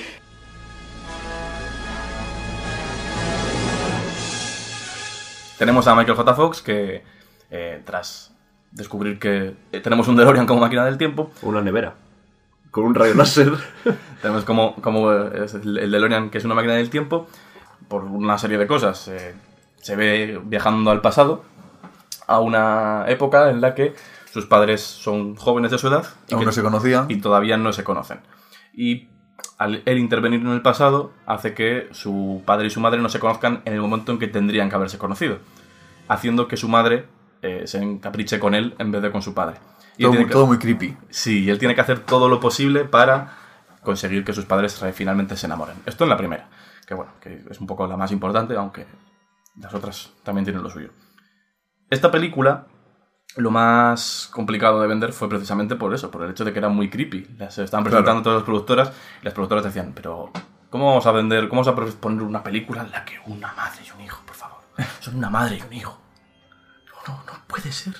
Tenemos 5.56 5.86
a 5.86 5.94
Michael 5.94 6.18
J. 6.18 6.34
Fox 6.34 6.60
que, 6.60 7.02
eh, 7.50 7.82
tras 7.86 8.33
descubrir 8.74 9.18
que 9.18 9.54
tenemos 9.82 10.06
un 10.08 10.16
DeLorean 10.16 10.46
como 10.46 10.60
máquina 10.60 10.84
del 10.84 10.98
tiempo, 10.98 11.30
Una 11.42 11.62
nevera. 11.62 11.94
Con 12.70 12.84
un 12.84 12.94
rayo 12.94 13.14
láser. 13.14 13.52
tenemos 14.22 14.44
como, 14.44 14.74
como 14.76 15.12
eh, 15.12 15.46
el 15.62 15.78
el 15.78 15.90
DeLorean 15.90 16.28
que 16.30 16.38
es 16.38 16.44
una 16.44 16.54
máquina 16.54 16.74
del 16.74 16.90
tiempo, 16.90 17.26
por 17.88 18.04
una 18.04 18.36
serie 18.36 18.58
de 18.58 18.66
cosas. 18.66 19.08
eh, 19.08 19.34
se 19.80 19.96
ve 19.96 20.40
viajando 20.44 20.90
al 20.90 21.00
pasado, 21.00 21.44
a 22.26 22.40
una 22.40 23.04
época 23.08 23.50
en 23.50 23.60
la 23.60 23.74
que 23.74 23.94
sus 24.32 24.46
padres 24.46 24.80
son 24.82 25.36
jóvenes 25.36 25.70
de 25.70 25.78
su 25.78 25.86
edad 25.88 26.04
y 26.28 26.34
Aún 26.34 26.40
que- 26.40 26.46
no 26.46 26.52
se 26.52 26.62
conocían. 26.62 27.06
y 27.10 27.20
todavía 27.20 27.56
no 27.56 27.72
se 27.72 27.84
conocen. 27.84 28.20
Y 28.72 29.08
al 29.58 29.82
él 29.84 29.98
intervenir 29.98 30.40
en 30.40 30.48
el 30.48 30.62
pasado 30.62 31.12
hace 31.26 31.54
que 31.54 31.88
su 31.92 32.42
padre 32.44 32.66
y 32.66 32.70
su 32.70 32.80
madre 32.80 33.00
no 33.00 33.08
se 33.08 33.20
conozcan 33.20 33.60
en 33.66 33.74
el 33.74 33.80
momento 33.80 34.10
en 34.10 34.18
que 34.18 34.26
tendrían 34.26 34.68
que 34.68 34.74
haberse 34.74 34.98
conocido, 34.98 35.38
haciendo 36.08 36.48
que 36.48 36.56
su 36.56 36.68
madre 36.68 37.04
eh, 37.44 37.66
se 37.66 37.78
encapriche 37.78 38.38
con 38.38 38.54
él 38.54 38.74
en 38.78 38.90
vez 38.90 39.02
de 39.02 39.12
con 39.12 39.22
su 39.22 39.34
padre. 39.34 39.56
Y 39.96 40.02
Todo, 40.04 40.12
muy- 40.14 40.24
que- 40.26 40.32
todo 40.32 40.46
muy 40.46 40.58
creepy. 40.58 40.96
Sí, 41.10 41.44
y 41.44 41.50
él 41.50 41.58
tiene 41.58 41.74
que 41.74 41.80
hacer 41.80 42.00
todo 42.00 42.28
lo 42.28 42.40
posible 42.40 42.84
para 42.84 43.36
conseguir 43.82 44.24
que 44.24 44.32
sus 44.32 44.44
padres 44.46 44.82
finalmente 44.94 45.36
se 45.36 45.46
enamoren. 45.46 45.76
Esto 45.86 46.04
en 46.04 46.10
la 46.10 46.16
primera, 46.16 46.48
que 46.86 46.94
bueno, 46.94 47.12
que 47.20 47.44
es 47.50 47.60
un 47.60 47.66
poco 47.66 47.86
la 47.86 47.96
más 47.96 48.10
importante, 48.12 48.56
aunque 48.56 48.86
las 49.60 49.72
otras 49.74 50.10
también 50.22 50.44
tienen 50.44 50.62
lo 50.62 50.70
suyo. 50.70 50.90
Esta 51.90 52.10
película, 52.10 52.66
lo 53.36 53.50
más 53.50 54.28
complicado 54.32 54.80
de 54.80 54.88
vender 54.88 55.12
fue 55.12 55.28
precisamente 55.28 55.76
por 55.76 55.94
eso, 55.94 56.10
por 56.10 56.22
el 56.24 56.30
hecho 56.30 56.44
de 56.44 56.52
que 56.52 56.58
era 56.58 56.68
muy 56.68 56.88
creepy. 56.88 57.36
Las 57.38 57.58
estaban 57.58 57.84
presentando 57.84 58.22
todas 58.22 58.38
las 58.38 58.44
productoras 58.44 58.92
y 59.20 59.24
las 59.24 59.34
productoras 59.34 59.64
decían, 59.64 59.92
pero 59.94 60.30
¿cómo 60.70 60.86
vamos 60.88 61.06
a 61.06 61.12
vender, 61.12 61.48
cómo 61.48 61.62
vamos 61.62 61.68
a 61.92 61.96
poner 62.00 62.22
una 62.22 62.42
película 62.42 62.82
en 62.82 62.90
la 62.90 63.04
que 63.04 63.18
una 63.26 63.52
madre 63.52 63.82
y 63.86 63.90
un 63.96 64.00
hijo, 64.00 64.22
por 64.26 64.34
favor? 64.34 64.58
Son 65.00 65.16
una 65.16 65.30
madre 65.30 65.58
y 65.58 65.62
un 65.62 65.72
hijo. 65.72 65.98
No, 67.06 67.14
no 67.26 67.32
puede 67.46 67.72
ser. 67.72 67.94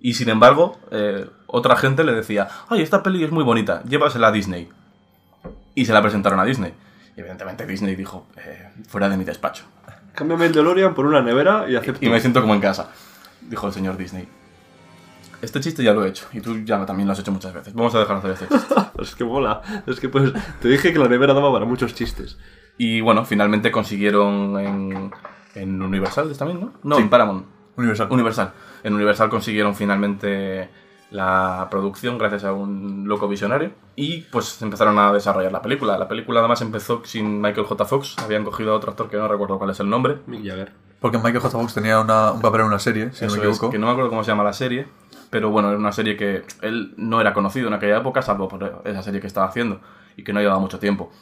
Y 0.00 0.14
sin 0.14 0.28
embargo, 0.28 0.78
eh, 0.90 1.28
otra 1.46 1.76
gente 1.76 2.04
le 2.04 2.12
decía, 2.12 2.48
ay, 2.68 2.82
esta 2.82 3.02
peli 3.02 3.24
es 3.24 3.30
muy 3.32 3.42
bonita, 3.44 3.82
llévasela 3.84 4.28
a 4.28 4.32
Disney. 4.32 4.68
Y 5.74 5.84
se 5.86 5.92
la 5.92 6.02
presentaron 6.02 6.38
a 6.40 6.44
Disney. 6.44 6.74
Y 7.16 7.20
evidentemente 7.20 7.66
Disney 7.66 7.96
dijo, 7.96 8.26
eh, 8.36 8.70
fuera 8.88 9.08
de 9.08 9.16
mi 9.16 9.24
despacho. 9.24 9.64
Cámbiame 10.14 10.46
el 10.46 10.52
DeLorean 10.52 10.94
por 10.94 11.06
una 11.06 11.22
nevera 11.22 11.66
y 11.68 11.76
acepto. 11.76 12.04
Y 12.04 12.08
me 12.08 12.20
siento 12.20 12.40
como 12.40 12.54
en 12.54 12.60
casa, 12.60 12.90
dijo 13.42 13.66
el 13.66 13.72
señor 13.72 13.96
Disney. 13.96 14.28
Este 15.42 15.60
chiste 15.60 15.82
ya 15.82 15.92
lo 15.92 16.04
he 16.04 16.08
hecho, 16.08 16.26
y 16.32 16.40
tú 16.40 16.58
ya 16.64 16.84
también 16.86 17.06
lo 17.06 17.12
has 17.12 17.18
hecho 17.18 17.30
muchas 17.32 17.52
veces. 17.52 17.74
Vamos 17.74 17.94
a 17.94 17.98
dejar 18.00 18.22
de 18.22 18.32
hacer 18.32 18.48
este 18.48 18.54
chiste. 18.58 18.74
Es 19.02 19.14
que 19.14 19.24
mola. 19.24 19.60
Es 19.86 20.00
que 20.00 20.08
pues 20.08 20.32
te 20.60 20.68
dije 20.68 20.92
que 20.92 20.98
la 20.98 21.08
nevera 21.08 21.34
daba 21.34 21.52
para 21.52 21.66
muchos 21.66 21.94
chistes. 21.94 22.38
Y 22.78 23.00
bueno, 23.02 23.24
finalmente 23.26 23.70
consiguieron 23.70 24.58
en, 24.58 25.10
en 25.54 25.82
Universal 25.82 26.34
también, 26.38 26.60
¿no? 26.60 26.72
No, 26.82 26.96
Sí. 26.96 27.02
en 27.02 27.10
Paramount. 27.10 27.46
Universal. 27.76 28.08
Universal. 28.10 28.52
En 28.82 28.94
Universal 28.94 29.28
consiguieron 29.28 29.74
finalmente 29.74 30.68
la 31.10 31.68
producción 31.70 32.18
gracias 32.18 32.44
a 32.44 32.52
un 32.52 33.06
loco 33.06 33.28
visionario 33.28 33.70
y 33.94 34.22
pues 34.22 34.60
empezaron 34.62 34.98
a 34.98 35.12
desarrollar 35.12 35.52
la 35.52 35.62
película. 35.62 35.96
La 35.98 36.08
película 36.08 36.40
además 36.40 36.60
empezó 36.62 37.02
sin 37.04 37.40
Michael 37.40 37.66
J. 37.66 37.84
Fox, 37.84 38.16
habían 38.18 38.44
cogido 38.44 38.72
a 38.72 38.76
otro 38.76 38.90
actor 38.90 39.08
que 39.08 39.16
no 39.16 39.28
recuerdo 39.28 39.58
cuál 39.58 39.70
es 39.70 39.80
el 39.80 39.88
nombre. 39.88 40.18
Mick 40.26 40.44
Jagger. 40.44 40.72
Porque 41.00 41.18
Michael 41.18 41.40
J. 41.40 41.50
Fox 41.58 41.74
tenía 41.74 42.00
una- 42.00 42.32
un 42.32 42.40
papel 42.40 42.62
en 42.62 42.66
una 42.68 42.78
serie, 42.78 43.12
si 43.12 43.24
Eso 43.24 43.36
no 43.36 43.42
me 43.42 43.48
es, 43.48 43.54
equivoco. 43.56 43.70
que 43.70 43.78
no 43.78 43.86
me 43.86 43.92
acuerdo 43.92 44.10
cómo 44.10 44.24
se 44.24 44.32
llama 44.32 44.42
la 44.42 44.52
serie, 44.52 44.88
pero 45.30 45.50
bueno, 45.50 45.68
era 45.68 45.78
una 45.78 45.92
serie 45.92 46.16
que 46.16 46.42
él 46.62 46.94
no 46.96 47.20
era 47.20 47.32
conocido 47.34 47.68
en 47.68 47.74
aquella 47.74 47.98
época, 47.98 48.22
salvo 48.22 48.48
por 48.48 48.82
esa 48.84 49.02
serie 49.02 49.20
que 49.20 49.26
estaba 49.28 49.46
haciendo 49.46 49.80
y 50.16 50.24
que 50.24 50.32
no 50.32 50.40
llevaba 50.40 50.58
mucho 50.58 50.78
tiempo. 50.78 51.12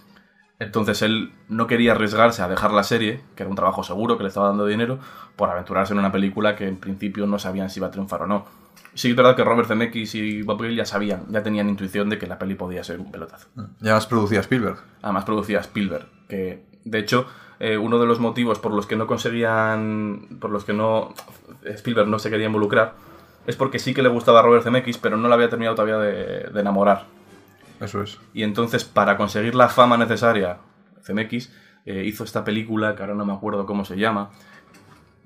Entonces 0.64 1.02
él 1.02 1.32
no 1.48 1.66
quería 1.66 1.92
arriesgarse 1.92 2.42
a 2.42 2.48
dejar 2.48 2.72
la 2.72 2.84
serie, 2.84 3.20
que 3.36 3.42
era 3.42 3.50
un 3.50 3.56
trabajo 3.56 3.82
seguro, 3.82 4.16
que 4.16 4.22
le 4.22 4.28
estaba 4.28 4.48
dando 4.48 4.66
dinero, 4.66 4.98
por 5.36 5.50
aventurarse 5.50 5.92
en 5.92 5.98
una 5.98 6.10
película 6.10 6.56
que 6.56 6.66
en 6.66 6.76
principio 6.78 7.26
no 7.26 7.38
sabían 7.38 7.70
si 7.70 7.80
iba 7.80 7.88
a 7.88 7.90
triunfar 7.90 8.22
o 8.22 8.26
no. 8.26 8.46
Sí 8.94 9.10
es 9.10 9.16
verdad 9.16 9.36
que 9.36 9.44
Robert 9.44 9.68
Zemeckis 9.68 10.14
y 10.14 10.42
Bob 10.42 10.62
Gale 10.62 10.74
ya 10.74 10.86
sabían, 10.86 11.24
ya 11.28 11.42
tenían 11.42 11.68
intuición 11.68 12.08
de 12.08 12.18
que 12.18 12.26
la 12.26 12.38
peli 12.38 12.54
podía 12.54 12.82
ser 12.82 13.00
un 13.00 13.10
pelotazo. 13.10 13.48
Y 13.56 13.86
además 13.86 14.06
producía 14.06 14.40
Spielberg. 14.40 14.78
Además 15.02 15.24
producía 15.24 15.60
Spielberg, 15.60 16.06
que 16.28 16.64
de 16.84 16.98
hecho 16.98 17.26
eh, 17.58 17.76
uno 17.76 17.98
de 17.98 18.06
los 18.06 18.20
motivos 18.20 18.58
por 18.58 18.72
los 18.72 18.86
que 18.86 18.96
no 18.96 19.06
conseguían, 19.06 20.38
por 20.40 20.50
los 20.50 20.64
que 20.64 20.72
no 20.72 21.12
Spielberg 21.64 22.08
no 22.08 22.18
se 22.18 22.30
quería 22.30 22.46
involucrar, 22.46 22.94
es 23.46 23.56
porque 23.56 23.78
sí 23.78 23.94
que 23.94 24.02
le 24.02 24.08
gustaba 24.08 24.40
a 24.40 24.42
Robert 24.42 24.64
Zemeckis, 24.64 24.98
pero 24.98 25.16
no 25.16 25.28
le 25.28 25.34
había 25.34 25.50
terminado 25.50 25.74
todavía 25.74 25.98
de, 25.98 26.50
de 26.52 26.60
enamorar. 26.60 27.06
Eso 27.84 28.02
es. 28.02 28.18
Y 28.32 28.42
entonces 28.42 28.84
para 28.84 29.16
conseguir 29.16 29.54
la 29.54 29.68
fama 29.68 29.96
necesaria, 29.96 30.58
Zemeckis 31.04 31.52
eh, 31.84 32.04
hizo 32.04 32.24
esta 32.24 32.44
película 32.44 32.94
que 32.96 33.02
ahora 33.02 33.14
no 33.14 33.24
me 33.26 33.32
acuerdo 33.34 33.66
cómo 33.66 33.84
se 33.84 33.96
llama, 33.96 34.30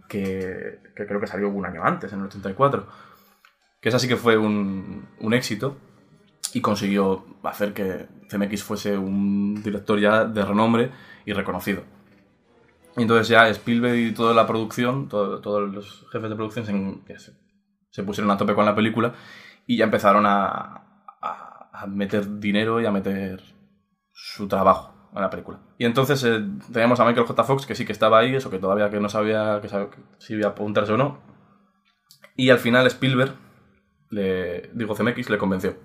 que, 0.09 0.81
que 0.97 1.07
creo 1.07 1.21
que 1.21 1.27
salió 1.27 1.49
un 1.51 1.67
año 1.67 1.83
antes, 1.85 2.13
en 2.13 2.21
el 2.21 2.27
84, 2.27 2.87
que 3.81 3.89
esa 3.89 3.99
sí 3.99 4.09
que 4.09 4.17
fue 4.17 4.37
un, 4.37 5.07
un 5.21 5.35
éxito 5.35 5.77
y 6.55 6.61
consiguió 6.61 7.25
hacer 7.45 7.75
que 7.75 8.07
CMX 8.31 8.63
fuese 8.65 8.97
un 8.97 9.63
director 9.63 10.01
ya 10.01 10.25
de 10.25 10.45
renombre 10.45 10.91
y 11.27 11.33
reconocido. 11.33 11.83
Y 12.97 13.03
entonces 13.03 13.29
ya 13.29 13.49
Spielberg 13.51 13.97
y 13.97 14.13
toda 14.13 14.35
la 14.35 14.47
producción, 14.47 15.09
todo- 15.09 15.41
todos 15.41 15.73
los 15.73 16.07
jefes 16.11 16.31
de 16.31 16.37
producción 16.37 16.67
se, 17.17 17.33
se 17.91 18.03
pusieron 18.03 18.31
a 18.31 18.37
tope 18.37 18.55
con 18.55 18.65
la 18.65 18.75
película 18.75 19.13
y 19.67 19.77
ya 19.77 19.85
empezaron 19.85 20.25
a, 20.27 20.88
a- 21.79 21.83
a 21.83 21.87
meter 21.87 22.39
dinero 22.41 22.81
y 22.81 22.87
a 22.87 22.91
meter 22.91 23.43
su 24.13 24.49
trabajo 24.49 24.95
en 25.15 25.23
la 25.23 25.31
película. 25.31 25.59
Y 25.79 25.85
entonces 25.85 26.23
eh, 26.25 26.45
teníamos 26.73 27.01
a 27.01 27.05
Michael 27.05 27.27
J. 27.27 27.45
Fox, 27.45 27.67
que 27.67 27.75
sí 27.75 27.85
que 27.87 27.93
estaba 27.93 28.19
ahí, 28.19 28.35
eso 28.35 28.51
que 28.51 28.59
todavía 28.59 28.91
que 28.91 29.01
no 29.01 29.09
sabía 29.09 29.61
que 29.61 29.69
sab- 29.69 29.91
si 30.19 30.35
iba 30.35 30.49
a 30.49 30.51
apuntarse 30.53 30.93
o 30.93 30.97
no. 30.97 31.19
Y 32.37 32.51
al 32.51 32.59
final 32.59 32.87
Spielberg, 32.87 33.35
le, 34.11 34.71
digo 34.75 34.95
CMX, 34.95 35.31
le 35.31 35.39
convenció. 35.39 35.77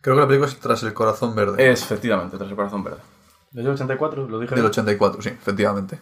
Creo 0.00 0.16
que 0.16 0.20
la 0.22 0.26
película 0.28 0.48
es 0.50 0.58
Tras 0.60 0.82
el 0.82 0.92
corazón 0.94 1.34
verde. 1.34 1.70
Es, 1.70 1.82
efectivamente, 1.82 2.36
Tras 2.36 2.50
el 2.50 2.56
corazón 2.56 2.84
verde. 2.84 2.98
¿Desde 3.50 3.68
el 3.68 3.74
84? 3.74 4.28
¿Lo 4.28 4.38
dije? 4.38 4.54
Del 4.54 4.62
bien? 4.64 4.70
84, 4.70 5.22
sí, 5.22 5.28
efectivamente. 5.30 6.00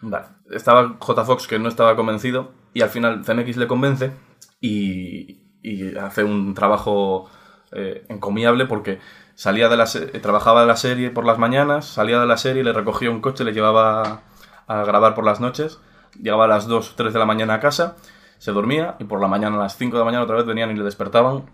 Vale. 0.00 0.26
Estaba 0.50 0.96
J. 0.98 1.24
Fox 1.24 1.46
que 1.46 1.58
no 1.58 1.68
estaba 1.68 1.94
convencido 1.94 2.52
y 2.74 2.80
al 2.82 2.88
final 2.88 3.24
CMX 3.24 3.56
le 3.56 3.66
convence 3.68 4.12
y, 4.60 5.58
y 5.62 5.96
hace 5.96 6.24
un 6.24 6.54
trabajo 6.54 7.28
eh, 7.72 8.04
encomiable 8.08 8.66
porque 8.66 8.98
salía 9.34 9.68
de 9.68 9.76
la 9.76 9.86
se- 9.86 10.06
trabajaba 10.20 10.60
de 10.62 10.66
la 10.66 10.76
serie 10.76 11.10
por 11.10 11.24
las 11.24 11.38
mañanas, 11.38 11.86
salía 11.86 12.20
de 12.20 12.26
la 12.26 12.36
serie, 12.36 12.62
le 12.64 12.72
recogía 12.72 13.10
un 13.10 13.20
coche, 13.20 13.44
le 13.44 13.52
llevaba 13.52 14.20
a 14.66 14.84
grabar 14.84 15.14
por 15.14 15.24
las 15.24 15.40
noches, 15.40 15.78
llegaba 16.20 16.44
a 16.44 16.48
las 16.48 16.66
2 16.66 16.90
o 16.92 16.94
3 16.96 17.12
de 17.12 17.18
la 17.18 17.24
mañana 17.26 17.54
a 17.54 17.60
casa, 17.60 17.96
se 18.38 18.52
dormía 18.52 18.96
y 18.98 19.04
por 19.04 19.20
la 19.20 19.28
mañana 19.28 19.56
a 19.56 19.60
las 19.60 19.76
5 19.76 19.96
de 19.96 20.00
la 20.00 20.04
mañana 20.04 20.24
otra 20.24 20.36
vez 20.36 20.46
venían 20.46 20.70
y 20.70 20.74
le 20.74 20.84
despertaban 20.84 21.44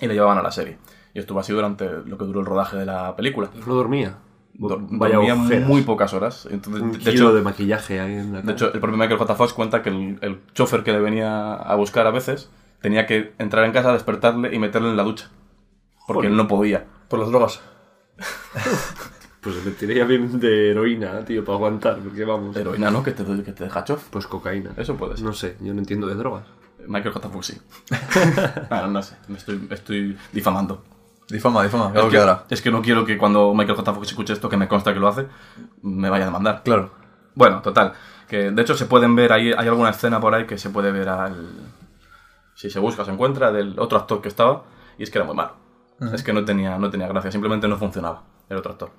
y 0.00 0.06
le 0.06 0.14
llevaban 0.14 0.38
a 0.38 0.42
la 0.42 0.50
serie. 0.50 0.78
Y 1.14 1.18
estuvo 1.20 1.40
así 1.40 1.52
durante 1.52 1.88
lo 2.04 2.18
que 2.18 2.24
duró 2.24 2.40
el 2.40 2.46
rodaje 2.46 2.76
de 2.76 2.86
la 2.86 3.16
película. 3.16 3.48
No 3.66 3.74
dormía. 3.74 4.16
Dor- 4.54 4.86
Vaya 4.90 5.16
dormía 5.16 5.34
ojeras. 5.34 5.68
muy 5.68 5.82
pocas 5.82 6.12
horas. 6.14 6.46
Entonces, 6.50 6.82
Un 6.82 6.92
de 6.92 6.98
kilo 6.98 7.12
hecho, 7.12 7.32
de 7.34 7.42
maquillaje 7.42 8.00
ahí 8.00 8.12
en 8.14 8.32
la 8.32 8.42
de 8.42 8.52
hecho, 8.52 8.72
el 8.72 8.80
propio 8.80 8.96
Michael 8.98 9.18
J. 9.18 9.34
Fox 9.34 9.52
cuenta 9.52 9.82
que 9.82 9.88
el, 9.90 10.18
el 10.20 10.40
chofer 10.54 10.82
que 10.82 10.92
le 10.92 11.00
venía 11.00 11.54
a 11.54 11.74
buscar 11.76 12.06
a 12.06 12.10
veces 12.10 12.50
tenía 12.80 13.06
que 13.06 13.34
entrar 13.38 13.64
en 13.64 13.72
casa, 13.72 13.92
despertarle 13.92 14.54
y 14.54 14.58
meterle 14.58 14.88
en 14.90 14.96
la 14.96 15.02
ducha. 15.02 15.30
Porque 16.06 16.20
Joder. 16.20 16.30
él 16.30 16.36
no 16.36 16.48
podía. 16.48 16.84
Por 17.08 17.18
las 17.18 17.28
drogas. 17.28 17.60
Pues 19.40 19.64
me 19.64 19.70
tiraría 19.70 20.04
bien 20.04 20.40
de 20.40 20.72
heroína, 20.72 21.24
tío, 21.24 21.44
para 21.44 21.56
aguantar, 21.56 21.98
porque 21.98 22.24
vamos. 22.24 22.56
Heroína, 22.56 22.90
¿no? 22.90 23.04
Que 23.04 23.12
te, 23.12 23.24
que 23.44 23.52
te 23.52 23.64
deja 23.64 23.84
chof. 23.84 24.08
Pues 24.10 24.26
cocaína. 24.26 24.72
Eso 24.76 24.96
puede 24.96 25.16
ser. 25.16 25.24
No 25.24 25.32
sé, 25.32 25.56
yo 25.60 25.72
no 25.72 25.78
entiendo 25.78 26.08
de 26.08 26.16
drogas. 26.16 26.44
Michael 26.86 27.14
J. 27.14 27.28
Fox 27.28 27.46
sí. 27.46 27.60
bueno, 28.68 28.88
no 28.88 29.00
sé. 29.02 29.14
Me 29.28 29.38
estoy, 29.38 29.58
me 29.58 29.74
estoy 29.76 30.18
difamando. 30.32 30.82
Difama, 31.28 31.62
difama, 31.62 31.92
Es 31.94 32.04
que, 32.04 32.10
que 32.10 32.18
hará. 32.18 32.44
es 32.48 32.60
que 32.62 32.70
no 32.70 32.82
quiero 32.82 33.04
que 33.04 33.16
cuando 33.16 33.54
Michael 33.54 33.76
J. 33.76 33.94
Fox 33.94 34.08
escuche 34.08 34.32
esto, 34.32 34.48
que 34.48 34.56
me 34.56 34.66
consta 34.66 34.92
que 34.92 34.98
lo 34.98 35.06
hace, 35.06 35.26
me 35.82 36.10
vaya 36.10 36.24
a 36.24 36.26
demandar. 36.28 36.62
Claro. 36.64 36.90
Bueno, 37.34 37.62
total. 37.62 37.92
Que 38.26 38.50
de 38.50 38.62
hecho 38.62 38.74
se 38.74 38.86
pueden 38.86 39.14
ver, 39.14 39.32
ahí, 39.32 39.52
hay 39.56 39.68
alguna 39.68 39.90
escena 39.90 40.20
por 40.20 40.34
ahí 40.34 40.46
que 40.46 40.58
se 40.58 40.70
puede 40.70 40.90
ver 40.90 41.08
al. 41.08 41.48
Si 42.58 42.70
se 42.70 42.80
busca, 42.80 43.04
se 43.04 43.12
encuentra, 43.12 43.52
del 43.52 43.78
otro 43.78 43.98
actor 43.98 44.20
que 44.20 44.26
estaba, 44.26 44.64
y 44.98 45.04
es 45.04 45.10
que 45.12 45.18
era 45.18 45.24
muy 45.24 45.36
malo. 45.36 45.52
Es 46.12 46.24
que 46.24 46.32
no 46.32 46.44
tenía, 46.44 46.76
no 46.76 46.90
tenía 46.90 47.06
gracia, 47.06 47.30
simplemente 47.30 47.68
no 47.68 47.76
funcionaba 47.76 48.22
el 48.48 48.56
otro 48.56 48.72
actor. 48.72 48.90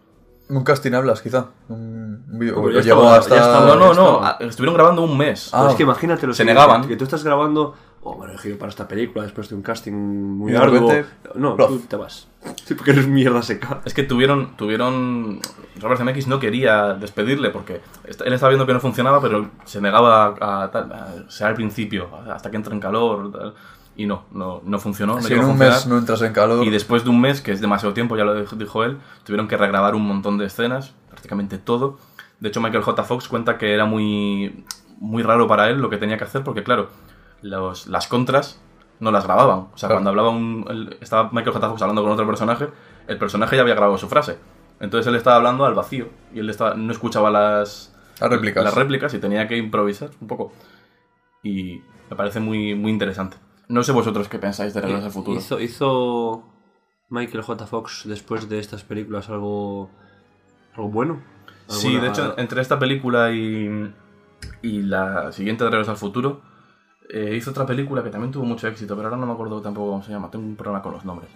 Un 0.48 0.64
casting 0.64 0.94
hablas, 0.94 1.22
quizá. 1.22 1.48
Un 1.68 2.24
un 2.32 2.40
vídeo. 2.40 2.56
Hombre, 2.58 2.78
o 2.78 2.80
ya 2.80 2.84
llegó 2.86 3.02
estaba- 3.02 3.18
hasta. 3.18 3.36
ya 3.36 3.42
estaba- 3.42 3.66
No, 3.68 3.76
no, 3.76 3.94
no, 3.94 4.26
estaba. 4.26 4.38
estuvieron 4.50 4.76
grabando 4.76 5.02
un 5.02 5.18
mes. 5.18 5.50
Ah, 5.54 5.68
es 5.70 5.76
que 5.76 5.84
imagínate 5.84 6.26
lo 6.26 6.34
se 6.34 6.46
negaban. 6.46 6.88
Que 6.88 6.96
tú 6.96 7.04
estás 7.04 7.22
grabando. 7.26 7.76
Oh, 8.02 8.18
me 8.18 8.26
he 8.26 8.30
elegido 8.30 8.58
para 8.58 8.70
esta 8.70 8.88
película 8.88 9.24
después 9.24 9.50
de 9.50 9.56
un 9.56 9.62
casting 9.62 9.92
muy 9.94 10.54
repente, 10.54 11.06
No, 11.36 11.56
tú 11.56 11.80
te 11.88 11.96
vas. 11.98 12.28
Sí, 12.64 12.74
porque 12.76 12.92
eres 12.92 13.08
mierda 13.08 13.42
seca. 13.42 13.82
Es 13.84 13.94
que 13.94 14.04
tuvieron, 14.04 14.56
tuvieron. 14.56 15.40
Robert 15.82 15.98
Zemeckis 15.98 16.28
no 16.28 16.40
quería 16.40 16.94
despedirle 16.94 17.50
porque 17.50 17.82
él 18.06 18.34
estaba 18.34 18.50
viendo 18.50 18.66
que 18.66 18.74
no 18.74 18.80
funcionaba, 18.80 19.20
pero 19.22 19.50
se 19.66 19.82
negaba 19.82 20.36
a, 20.40 20.64
a 20.64 20.66
a- 20.66 21.30
sea 21.30 21.48
al 21.48 21.56
principio, 21.56 22.10
hasta 22.32 22.50
que 22.50 22.56
entre 22.58 22.74
en 22.74 22.80
calor. 22.80 23.32
tal, 23.32 23.54
y 23.98 24.06
no, 24.06 24.24
no, 24.32 24.62
no 24.64 24.80
funcionó. 24.80 25.22
Si 25.22 25.34
en 25.34 25.44
un 25.44 25.58
mes 25.58 25.86
no 25.88 25.98
entras 25.98 26.22
en 26.22 26.32
calor. 26.32 26.64
Y 26.66 26.70
después 26.70 27.04
de 27.04 27.10
un 27.10 27.20
mes, 27.20 27.42
que 27.42 27.52
es 27.52 27.60
demasiado 27.60 27.94
tiempo, 27.94 28.16
ya 28.16 28.24
lo 28.24 28.34
dij- 28.40 28.56
dijo 28.58 28.84
él, 28.86 28.98
tuvieron 29.26 29.48
que 29.50 29.58
regrabar 29.58 29.94
un 29.96 30.08
montón 30.08 30.38
de 30.38 30.46
escenas, 30.46 30.94
prácticamente 31.10 31.58
todo. 31.58 31.98
De 32.40 32.48
hecho, 32.48 32.62
Michael 32.62 32.84
J. 32.84 33.04
Fox 33.04 33.28
cuenta 33.28 33.58
que 33.58 33.74
era 33.74 33.84
muy, 33.84 34.64
muy 35.00 35.22
raro 35.24 35.48
para 35.48 35.70
él 35.70 35.80
lo 35.82 35.90
que 35.90 35.98
tenía 35.98 36.18
que 36.18 36.24
hacer, 36.24 36.44
porque 36.44 36.64
claro, 36.64 36.90
los- 37.42 37.88
las 37.88 38.08
contras 38.08 38.62
no 39.00 39.12
las 39.12 39.24
grababan. 39.26 39.60
O 39.74 39.78
sea, 39.78 39.88
Claro. 39.88 39.96
cuando 39.96 40.10
hablaba 40.10 40.30
un, 40.30 40.66
el- 40.70 40.98
estaba 41.02 41.30
Michael 41.32 41.54
J. 41.54 41.70
Fox 41.70 41.82
hablando 41.82 42.04
con 42.04 42.12
otro 42.12 42.26
personaje, 42.28 42.68
el 43.08 43.18
personaje 43.18 43.56
ya 43.56 43.62
había 43.62 43.76
grabado 43.76 43.98
su 43.98 44.08
frase. 44.10 44.38
Entonces 44.80 45.08
él 45.08 45.16
estaba 45.16 45.36
hablando 45.38 45.66
al 45.66 45.74
vacío 45.74 46.10
y 46.34 46.40
él 46.40 46.50
estaba, 46.50 46.74
no 46.76 46.92
escuchaba 46.92 47.30
las, 47.32 47.96
Las 48.20 48.30
réplicas. 48.30 48.64
las 48.64 48.76
réplicas 48.76 49.14
y 49.14 49.20
tenía 49.20 49.48
que 49.48 49.58
improvisar 49.58 50.10
un 50.22 50.28
poco. 50.28 50.52
Y 51.44 51.82
me 52.10 52.16
parece 52.16 52.40
muy, 52.40 52.76
muy 52.76 52.92
interesante. 52.92 53.38
No 53.68 53.84
sé 53.84 53.92
vosotros 53.92 54.28
qué 54.30 54.40
pensáis 54.40 54.74
de 54.74 54.82
Regreso 54.82 55.06
al 55.06 55.12
Futuro. 55.12 55.38
Hizo, 55.38 55.60
hizo 55.60 56.44
Michael 57.10 57.44
J. 57.44 57.66
Fox 57.68 58.04
después 58.06 58.50
de 58.50 58.60
estas 58.60 58.84
películas 58.84 59.30
algo. 59.30 59.90
algo 60.76 60.90
bueno. 60.90 61.22
Sí, 61.68 61.88
¿Alguna- 61.88 62.04
de 62.04 62.10
hecho, 62.10 62.34
entre 62.38 62.62
esta 62.62 62.80
película 62.80 63.32
y, 63.32 63.94
y 64.62 64.82
la 64.82 65.32
siguiente 65.32 65.64
de 65.64 65.70
Regreso 65.70 65.92
al 65.92 65.98
Futuro, 65.98 66.42
eh, 67.10 67.36
hizo 67.36 67.52
otra 67.52 67.66
película 67.66 68.04
que 68.04 68.10
también 68.10 68.32
tuvo 68.32 68.46
mucho 68.46 68.68
éxito, 68.68 68.96
pero 68.96 69.08
ahora 69.08 69.18
no 69.20 69.26
me 69.26 69.34
acuerdo 69.34 69.62
tampoco 69.62 69.92
cómo 69.92 70.04
se 70.04 70.12
llama. 70.12 70.30
Tengo 70.32 70.46
un 70.46 70.56
problema 70.56 70.82
con 70.82 70.94
los 70.94 71.06
nombres. 71.06 71.30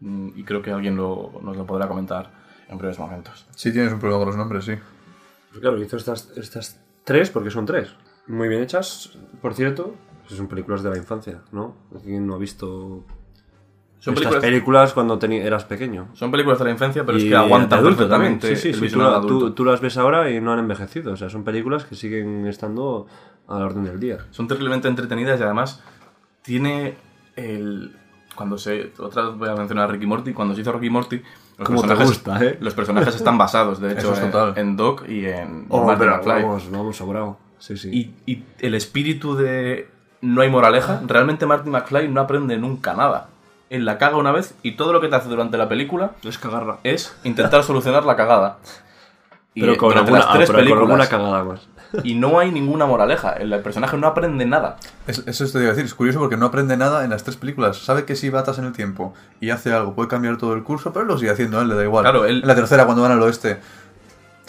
Mm, 0.00 0.30
Y 0.36 0.44
creo 0.44 0.62
que 0.62 0.70
alguien 0.72 0.96
lo- 0.96 1.32
nos 1.42 1.56
lo 1.56 1.64
podrá 1.66 1.88
comentar 1.88 2.30
en 2.68 2.78
breves 2.78 2.98
momentos. 2.98 3.46
Sí, 3.56 3.72
tienes 3.72 3.92
un 3.92 3.98
problema 4.00 4.20
con 4.20 4.28
los 4.28 4.36
nombres, 4.36 4.64
sí. 4.64 4.72
Pues 5.50 5.60
claro, 5.60 5.82
hizo 5.82 5.96
estas, 5.96 6.30
estas 6.36 6.80
tres, 7.04 7.30
porque 7.30 7.50
son 7.50 7.66
tres. 7.66 7.94
Muy 8.26 8.48
bien 8.48 8.62
hechas, 8.62 9.16
por 9.40 9.54
cierto. 9.54 9.94
Pues 10.26 10.36
Son 10.36 10.46
películas 10.48 10.82
de 10.82 10.90
la 10.90 10.96
infancia, 10.96 11.40
¿no? 11.52 11.74
¿Quién 12.04 12.26
no 12.26 12.34
ha 12.36 12.38
visto 12.38 13.04
Son 13.98 14.14
estas 14.14 14.14
películas, 14.14 14.40
películas 14.40 14.92
cuando 14.94 15.18
eras 15.22 15.64
pequeño? 15.64 16.08
son 16.14 16.30
películas 16.30 16.58
de 16.60 16.64
la 16.66 16.70
infancia, 16.70 17.04
pero 17.04 17.18
es 17.18 17.24
que 17.24 17.34
aguantan 17.36 17.80
de 17.82 17.86
adulto 17.88 18.08
también. 18.08 18.40
Sí, 18.40 18.54
sí, 18.56 18.72
sí, 18.72 18.72
tú, 18.72 18.80
visionado 18.82 19.10
la- 19.12 19.16
adulto. 19.18 19.38
tú- 19.48 19.50
tú 19.54 19.64
las 19.64 19.80
ves 19.80 19.96
ahora 19.98 20.30
y 20.30 20.40
no 20.40 20.52
han 20.52 20.60
envejecido. 20.60 21.12
O 21.12 21.16
sea, 21.16 21.28
son 21.28 21.44
películas 21.44 21.84
que 21.84 21.96
siguen 21.96 22.46
estando 22.46 23.06
a 23.52 23.58
la 23.58 23.66
orden 23.66 23.84
del 23.84 24.00
día. 24.00 24.18
Son 24.30 24.48
terriblemente 24.48 24.88
entretenidas 24.88 25.38
y 25.40 25.42
además 25.42 25.82
tiene 26.42 26.94
el... 27.36 27.96
Cuando 28.34 28.56
se... 28.58 28.92
Otra 28.98 29.24
vez 29.26 29.36
voy 29.36 29.48
a 29.48 29.54
mencionar 29.54 29.88
a 29.88 29.92
Ricky 29.92 30.06
Morty. 30.06 30.32
Cuando 30.32 30.54
se 30.54 30.62
hizo 30.62 30.72
Ricky 30.72 30.90
Morty, 30.90 31.22
Los 31.58 31.66
Como 31.66 31.82
te 31.82 31.88
personajes- 31.88 32.08
gusta, 32.08 32.44
¿eh? 32.44 32.58
Los 32.60 32.74
personajes 32.74 33.14
están 33.14 33.36
basados, 33.38 33.80
de 33.80 33.92
hecho, 33.98 34.12
es 34.14 34.20
en, 34.56 34.76
Doc 34.76 35.08
y 35.08 35.26
en 35.26 35.66
Oh, 35.68 35.84
Marty 35.84 35.98
pero 36.00 36.16
McFly. 36.16 36.42
vamos, 36.42 36.70
vamos, 36.70 36.96
sobrado. 36.96 37.36
Sí, 37.58 37.76
sí. 37.76 37.90
Y, 38.26 38.32
y 38.32 38.44
el 38.60 38.74
espíritu 38.74 39.36
de 39.36 39.88
no 40.22 40.40
hay 40.40 40.48
moraleja, 40.50 41.02
realmente 41.06 41.46
Marty 41.46 41.68
McFly 41.70 42.08
no 42.08 42.20
aprende 42.22 42.56
nunca 42.56 42.94
nada. 42.94 43.28
Él 43.70 43.84
la 43.84 43.98
caga 43.98 44.16
una 44.16 44.32
vez 44.32 44.54
y 44.62 44.72
todo 44.72 44.92
lo 44.92 45.00
que 45.00 45.08
te 45.08 45.16
hace 45.16 45.28
durante 45.28 45.56
la 45.58 45.68
película 45.68 46.12
es 46.24 46.38
cagarla. 46.38 46.78
es 46.84 47.16
intentar 47.24 47.62
solucionar 47.64 48.04
la 48.04 48.16
cagada. 48.16 48.58
Y 49.54 49.60
Pero 49.60 49.76
con 49.76 49.96
alguna, 49.96 50.18
las 50.20 50.32
tres 50.32 50.48
ah, 50.50 50.52
pero 50.52 50.52
con 50.52 50.56
películas. 50.56 50.82
alguna 50.82 51.06
cagada 51.08 51.44
más. 51.44 51.68
Y 52.04 52.14
no 52.14 52.38
hay 52.38 52.50
ninguna 52.50 52.86
moraleja. 52.86 53.32
El, 53.34 53.52
el 53.52 53.60
personaje 53.60 53.96
no 53.98 54.06
aprende 54.06 54.46
nada. 54.46 54.76
Es- 55.06 55.22
eso 55.26 55.44
te 55.46 55.58
iba 55.58 55.66
a 55.68 55.70
decir, 55.70 55.84
es 55.84 55.94
curioso 55.94 56.18
porque 56.18 56.36
no 56.36 56.46
aprende 56.46 56.76
nada 56.76 57.04
en 57.04 57.10
las 57.10 57.22
tres 57.24 57.36
películas. 57.36 57.76
Sabe 57.78 58.04
que 58.04 58.16
si 58.16 58.30
va 58.30 58.40
atrás 58.40 58.58
en 58.58 58.64
el 58.64 58.72
tiempo 58.72 59.14
y 59.40 59.50
hace 59.50 59.72
algo, 59.72 59.94
puede 59.94 60.08
cambiar 60.08 60.36
todo 60.38 60.54
el 60.54 60.62
curso, 60.62 60.92
pero 60.92 61.02
él 61.02 61.08
lo 61.08 61.18
sigue 61.18 61.30
haciendo, 61.30 61.60
él 61.60 61.68
le 61.68 61.74
da 61.74 61.82
igual. 61.84 62.02
Claro, 62.04 62.24
él- 62.24 62.40
En 62.42 62.48
la 62.48 62.54
tercera, 62.54 62.84
cuando 62.86 63.02
van 63.02 63.12
al 63.12 63.22
oeste, 63.22 63.58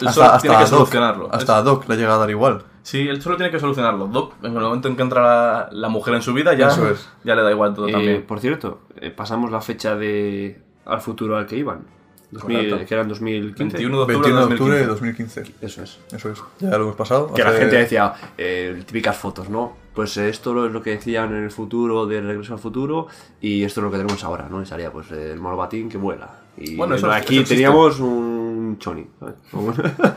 Él 0.00 0.08
solo 0.10 0.38
tiene 0.40 0.56
a 0.56 0.58
que 0.58 0.64
Doc- 0.64 0.70
solucionarlo. 0.78 1.28
Hasta 1.32 1.56
a 1.56 1.62
Doc 1.62 1.88
le 1.88 1.96
llega 1.96 2.14
a 2.14 2.18
dar 2.18 2.28
igual. 2.30 2.62
Sí, 2.82 3.06
él 3.08 3.22
solo 3.22 3.36
tiene 3.36 3.50
que 3.52 3.60
solucionarlo. 3.60 4.08
Doc, 4.08 4.34
en 4.42 4.54
el 4.56 4.60
momento 4.62 4.88
en 4.88 4.96
que 4.96 5.02
entra 5.02 5.22
la, 5.22 5.68
la 5.70 5.88
mujer 5.88 6.14
en 6.14 6.22
su 6.22 6.34
vida, 6.34 6.52
ya, 6.54 6.66
Eso 6.68 6.88
es. 6.90 7.08
ya 7.24 7.34
le 7.34 7.42
da 7.42 7.50
igual 7.50 7.74
todo 7.74 7.88
Eh, 7.88 7.92
también. 7.92 8.22
por 8.26 8.40
cierto, 8.40 8.80
eh, 9.00 9.10
pasamos 9.10 9.50
la 9.50 9.60
fecha 9.60 9.94
de 9.96 10.60
al 10.84 11.00
futuro 11.00 11.36
al 11.38 11.46
que 11.46 11.56
iban. 11.56 11.86
2000, 12.34 12.56
Correcto. 12.70 12.86
que 12.86 12.94
eran 12.94 13.08
2015. 13.08 13.76
21 13.78 13.96
de 13.96 14.02
octubre 14.02 14.18
21 14.18 14.40
de 14.40 14.46
de 14.48 14.54
octubre 14.54 14.76
de 14.78 14.86
2015. 14.86 15.40
2015. 15.40 15.66
Eso 15.66 15.82
es. 15.82 15.98
Eso 16.12 16.30
es. 16.30 16.42
Ya 16.60 16.70
lo 16.76 16.84
hemos 16.84 16.96
pasado. 16.96 17.32
Que 17.32 17.42
la 17.44 17.52
gente 17.52 17.76
decía, 17.76 18.12
eh, 18.36 18.82
típicas 18.86 19.16
fotos, 19.16 19.48
¿no? 19.48 19.76
Pues 19.94 20.16
esto 20.16 20.66
es 20.66 20.72
lo 20.72 20.82
que 20.82 20.90
decían 20.90 21.34
en 21.36 21.44
el 21.44 21.50
futuro, 21.50 22.06
de 22.06 22.20
regreso 22.20 22.52
al 22.54 22.58
futuro, 22.58 23.06
y 23.40 23.62
esto 23.62 23.80
es 23.80 23.84
lo 23.84 23.90
que 23.90 23.98
tenemos 23.98 24.22
ahora, 24.24 24.48
¿no? 24.50 24.60
Y 24.60 24.66
salía 24.66 24.90
pues 24.90 25.10
el 25.12 25.38
monopatín 25.38 25.88
que 25.88 25.96
vuela. 25.98 26.40
Y 26.56 26.76
Bueno, 26.76 26.94
eso- 26.96 27.10
aquí 27.10 27.38
eso 27.38 27.48
teníamos 27.48 28.00
un 28.00 28.76
choni, 28.78 29.06
¿sabes? 29.20 29.34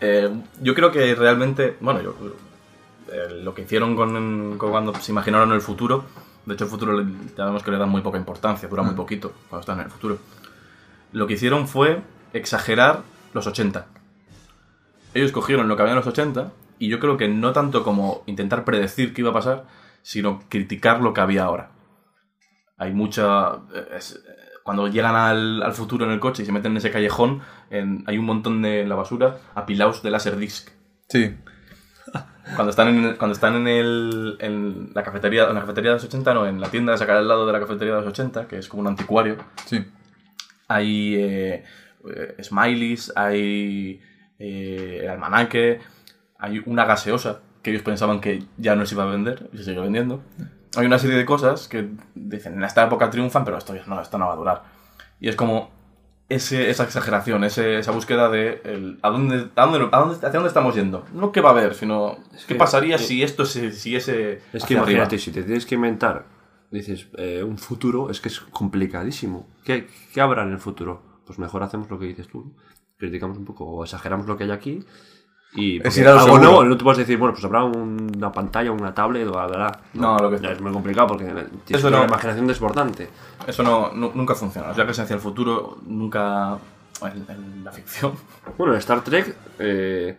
Eh, 0.00 0.28
yo 0.60 0.74
creo 0.74 0.90
que 0.90 1.14
realmente, 1.14 1.76
bueno, 1.80 2.02
yo, 2.02 2.14
eh, 3.10 3.40
lo 3.42 3.54
que 3.54 3.62
hicieron 3.62 3.96
con, 3.96 4.58
con 4.58 4.70
cuando 4.70 4.94
se 4.96 5.12
imaginaron 5.12 5.50
el 5.52 5.60
futuro, 5.62 6.04
de 6.44 6.54
hecho 6.54 6.64
el 6.64 6.70
futuro 6.70 7.02
ya 7.36 7.44
vemos 7.46 7.62
que 7.62 7.70
le 7.70 7.78
dan 7.78 7.88
muy 7.88 8.02
poca 8.02 8.18
importancia, 8.18 8.68
dura 8.68 8.82
muy 8.82 8.94
poquito 8.94 9.32
cuando 9.48 9.60
están 9.60 9.78
en 9.78 9.84
el 9.86 9.90
futuro. 9.90 10.18
Lo 11.14 11.26
que 11.26 11.34
hicieron 11.34 11.66
fue 11.68 12.02
exagerar 12.32 13.02
los 13.32 13.46
80. 13.46 13.86
Ellos 15.14 15.32
cogieron 15.32 15.68
lo 15.68 15.76
que 15.76 15.82
había 15.82 15.92
en 15.92 15.98
los 15.98 16.06
80 16.06 16.50
y 16.78 16.88
yo 16.88 16.98
creo 16.98 17.16
que 17.16 17.28
no 17.28 17.52
tanto 17.52 17.84
como 17.84 18.22
intentar 18.26 18.64
predecir 18.64 19.14
qué 19.14 19.20
iba 19.22 19.30
a 19.30 19.34
pasar, 19.34 19.64
sino 20.02 20.42
criticar 20.48 21.00
lo 21.00 21.14
que 21.14 21.20
había 21.20 21.44
ahora. 21.44 21.70
Hay 22.76 22.92
mucha... 22.92 23.52
eh, 23.74 23.88
es- 23.96 24.16
eh, 24.16 24.40
cuando 24.64 24.88
llegan 24.88 25.14
al, 25.14 25.62
al 25.62 25.72
futuro 25.74 26.04
en 26.06 26.10
el 26.10 26.20
coche 26.20 26.42
y 26.42 26.46
se 26.46 26.52
meten 26.52 26.72
en 26.72 26.78
ese 26.78 26.90
callejón, 26.90 27.42
en- 27.70 28.02
hay 28.06 28.18
un 28.18 28.24
montón 28.24 28.60
de 28.62 28.80
en 28.80 28.88
la 28.88 28.94
basura 28.96 29.36
apilados 29.54 30.02
de 30.02 30.10
Laserdisc. 30.10 30.70
Sí. 31.08 31.36
Cuando 32.56 32.70
están 32.70 32.88
en, 32.88 33.14
cuando 33.16 33.32
están 33.34 33.54
en, 33.56 33.68
el, 33.68 34.36
en 34.40 34.90
la 34.94 35.02
cafetería 35.02 35.48
en 35.48 35.54
la 35.54 35.60
cafetería 35.60 35.90
de 35.92 35.96
los 35.96 36.04
80, 36.04 36.34
no, 36.34 36.46
en 36.46 36.60
la 36.60 36.68
tienda 36.70 36.92
de 36.92 36.98
sacar 36.98 37.16
al 37.18 37.28
lado 37.28 37.46
de 37.46 37.52
la 37.52 37.60
cafetería 37.60 37.94
de 37.94 38.00
los 38.00 38.08
80, 38.10 38.46
que 38.48 38.58
es 38.58 38.68
como 38.68 38.80
un 38.82 38.88
anticuario, 38.88 39.36
Sí. 39.66 39.84
Hay 40.68 41.14
eh, 41.16 41.64
eh, 42.14 42.36
smileys, 42.42 43.12
hay 43.16 44.00
eh, 44.38 45.00
el 45.04 45.08
almanaque, 45.10 45.80
hay 46.38 46.62
una 46.66 46.84
gaseosa 46.84 47.40
que 47.62 47.70
ellos 47.70 47.82
pensaban 47.82 48.20
que 48.20 48.42
ya 48.58 48.76
no 48.76 48.84
se 48.86 48.94
iba 48.94 49.04
a 49.04 49.06
vender 49.06 49.48
y 49.52 49.58
se 49.58 49.64
sigue 49.64 49.80
vendiendo. 49.80 50.22
Hay 50.76 50.86
una 50.86 50.98
serie 50.98 51.16
de 51.16 51.24
cosas 51.24 51.68
que 51.68 51.88
dicen 52.14 52.54
en 52.54 52.64
esta 52.64 52.84
época 52.84 53.08
triunfan, 53.10 53.44
pero 53.44 53.56
esto 53.58 53.74
no, 53.86 54.00
esto 54.00 54.18
no 54.18 54.26
va 54.26 54.32
a 54.32 54.36
durar. 54.36 54.62
Y 55.20 55.28
es 55.28 55.36
como 55.36 55.70
ese, 56.28 56.68
esa 56.70 56.84
exageración, 56.84 57.44
ese- 57.44 57.78
esa 57.78 57.92
búsqueda 57.92 58.28
de 58.28 58.60
el- 58.64 58.98
¿a 59.02 59.10
dónde, 59.10 59.48
a 59.56 59.66
dónde, 59.66 59.88
a 59.92 59.98
dónde- 59.98 60.14
hacia 60.16 60.30
dónde 60.30 60.48
estamos 60.48 60.74
yendo. 60.74 61.04
No 61.14 61.32
qué 61.32 61.40
va 61.40 61.50
a 61.50 61.52
haber, 61.52 61.74
sino 61.74 62.18
qué 62.48 62.54
que- 62.54 62.54
pasaría 62.56 62.96
eh, 62.96 62.98
si 62.98 63.22
esto 63.22 63.44
se 63.44 63.72
siguiese 63.72 64.40
Es 64.52 64.64
que 64.64 64.74
arriba. 64.74 64.82
imagínate, 64.90 65.18
si 65.18 65.30
te 65.30 65.42
tienes 65.42 65.64
que 65.64 65.76
inventar, 65.76 66.24
dices, 66.78 67.08
eh, 67.16 67.42
un 67.42 67.58
futuro, 67.58 68.10
es 68.10 68.20
que 68.20 68.28
es 68.28 68.40
complicadísimo. 68.40 69.48
¿Qué, 69.64 69.88
¿Qué 70.12 70.20
habrá 70.20 70.42
en 70.42 70.52
el 70.52 70.58
futuro? 70.58 71.02
Pues 71.26 71.38
mejor 71.38 71.62
hacemos 71.62 71.88
lo 71.90 71.98
que 71.98 72.06
dices 72.06 72.28
tú. 72.28 72.54
Criticamos 72.98 73.38
un 73.38 73.44
poco 73.44 73.64
o 73.64 73.84
exageramos 73.84 74.26
lo 74.26 74.36
que 74.36 74.44
hay 74.44 74.50
aquí. 74.50 74.84
Y 75.56 75.78
porque 75.80 76.00
ir 76.00 76.08
a 76.08 76.20
algo 76.20 76.38
nuevo, 76.38 76.64
no 76.64 76.76
te 76.76 76.82
puedes 76.82 76.98
decir, 76.98 77.16
bueno, 77.16 77.32
pues 77.32 77.44
habrá 77.44 77.62
una 77.62 78.32
pantalla, 78.32 78.72
una 78.72 78.92
tablet 78.92 79.28
o 79.28 79.32
bla, 79.32 79.46
bla, 79.46 79.56
bla. 79.56 79.80
No, 79.94 80.18
lo 80.18 80.30
que- 80.30 80.40
ya 80.42 80.50
es 80.50 80.60
muy 80.60 80.72
complicado 80.72 81.06
porque 81.08 81.24
tienes 81.26 81.52
Eso 81.70 81.88
una 81.88 81.98
no. 82.00 82.04
imaginación 82.06 82.46
desbordante. 82.48 83.08
Eso 83.46 83.62
no, 83.62 83.92
nu- 83.92 84.10
nunca 84.14 84.34
funciona. 84.34 84.70
O 84.70 84.74
sea, 84.74 84.84
que 84.84 84.90
es 84.90 84.98
hacia 84.98 85.14
el 85.14 85.20
futuro, 85.20 85.78
nunca... 85.86 86.58
En, 87.02 87.24
en 87.28 87.64
la 87.64 87.70
ficción. 87.72 88.12
Bueno, 88.56 88.72
en 88.72 88.78
Star 88.78 89.02
Trek 89.04 89.36
eh, 89.58 90.16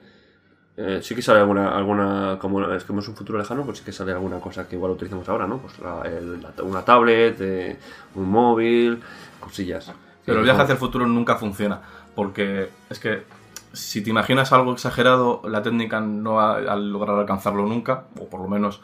eh, 0.77 0.99
sí 1.01 1.15
que 1.15 1.21
sale 1.21 1.39
alguna, 1.39 1.75
alguna 1.75 2.37
como 2.39 2.61
es 2.71 2.83
que 2.83 2.93
es 2.97 3.07
un 3.07 3.15
futuro 3.15 3.37
lejano, 3.39 3.63
pues 3.63 3.77
sí 3.79 3.85
que 3.85 3.91
sale 3.91 4.11
alguna 4.11 4.39
cosa 4.39 4.67
que 4.67 4.75
igual 4.75 4.91
utilizamos 4.91 5.27
ahora, 5.29 5.47
¿no? 5.47 5.57
Pues 5.59 5.79
la- 5.79 6.01
el- 6.03 6.41
la- 6.41 6.63
una 6.63 6.83
tablet, 6.83 7.37
eh, 7.39 7.79
un 8.15 8.29
móvil, 8.29 9.01
cosillas. 9.39 9.91
Pero 10.25 10.39
el 10.39 10.43
viaje 10.43 10.61
hacia 10.63 10.73
el 10.73 10.79
futuro 10.79 11.05
nunca 11.07 11.35
funciona. 11.35 11.81
Porque 12.15 12.69
es 12.89 12.99
que 12.99 13.23
si 13.73 14.01
te 14.01 14.09
imaginas 14.09 14.51
algo 14.53 14.73
exagerado, 14.73 15.41
la 15.47 15.61
técnica 15.61 15.99
no 16.01 16.33
va 16.35 16.55
a 16.57 16.75
lograr 16.75 17.17
alcanzarlo 17.19 17.65
nunca, 17.67 18.05
o 18.19 18.25
por 18.27 18.41
lo 18.41 18.47
menos 18.47 18.81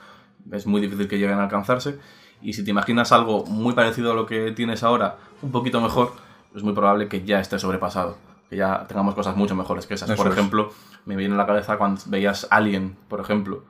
es 0.52 0.68
muy 0.68 0.82
difícil 0.82 1.08
que 1.08 1.18
lleguen 1.18 1.40
a 1.40 1.44
alcanzarse. 1.44 1.98
Y 2.42 2.54
si 2.54 2.64
te 2.64 2.72
imaginas 2.72 3.12
algo 3.12 3.46
muy 3.46 3.74
parecido 3.74 4.12
a 4.12 4.16
lo 4.16 4.26
que 4.26 4.52
tienes 4.52 4.84
ahora, 4.84 5.18
un 5.42 5.52
poquito 5.52 5.80
mejor, 5.82 6.14
es 6.56 6.64
muy 6.64 6.74
probable 6.74 7.08
que 7.08 7.24
ya 7.24 7.40
esté 7.40 7.58
sobrepasado. 7.60 8.18
Que 8.52 8.58
ya 8.58 8.86
tengamos 8.86 9.16
cosas 9.16 9.34
mucho 9.38 9.56
mejores 9.56 9.88
que 9.88 9.94
esas. 9.94 10.10
Eso 10.10 10.22
por 10.22 10.30
es. 10.30 10.38
ejemplo, 10.38 10.72
me 11.06 11.16
viene 11.16 11.36
a 11.36 11.38
la 11.38 11.46
cabeza 11.48 11.78
cuando 11.78 12.02
veías 12.08 12.48
Alien, 12.52 12.98
por 13.08 13.22
ejemplo, 13.22 13.64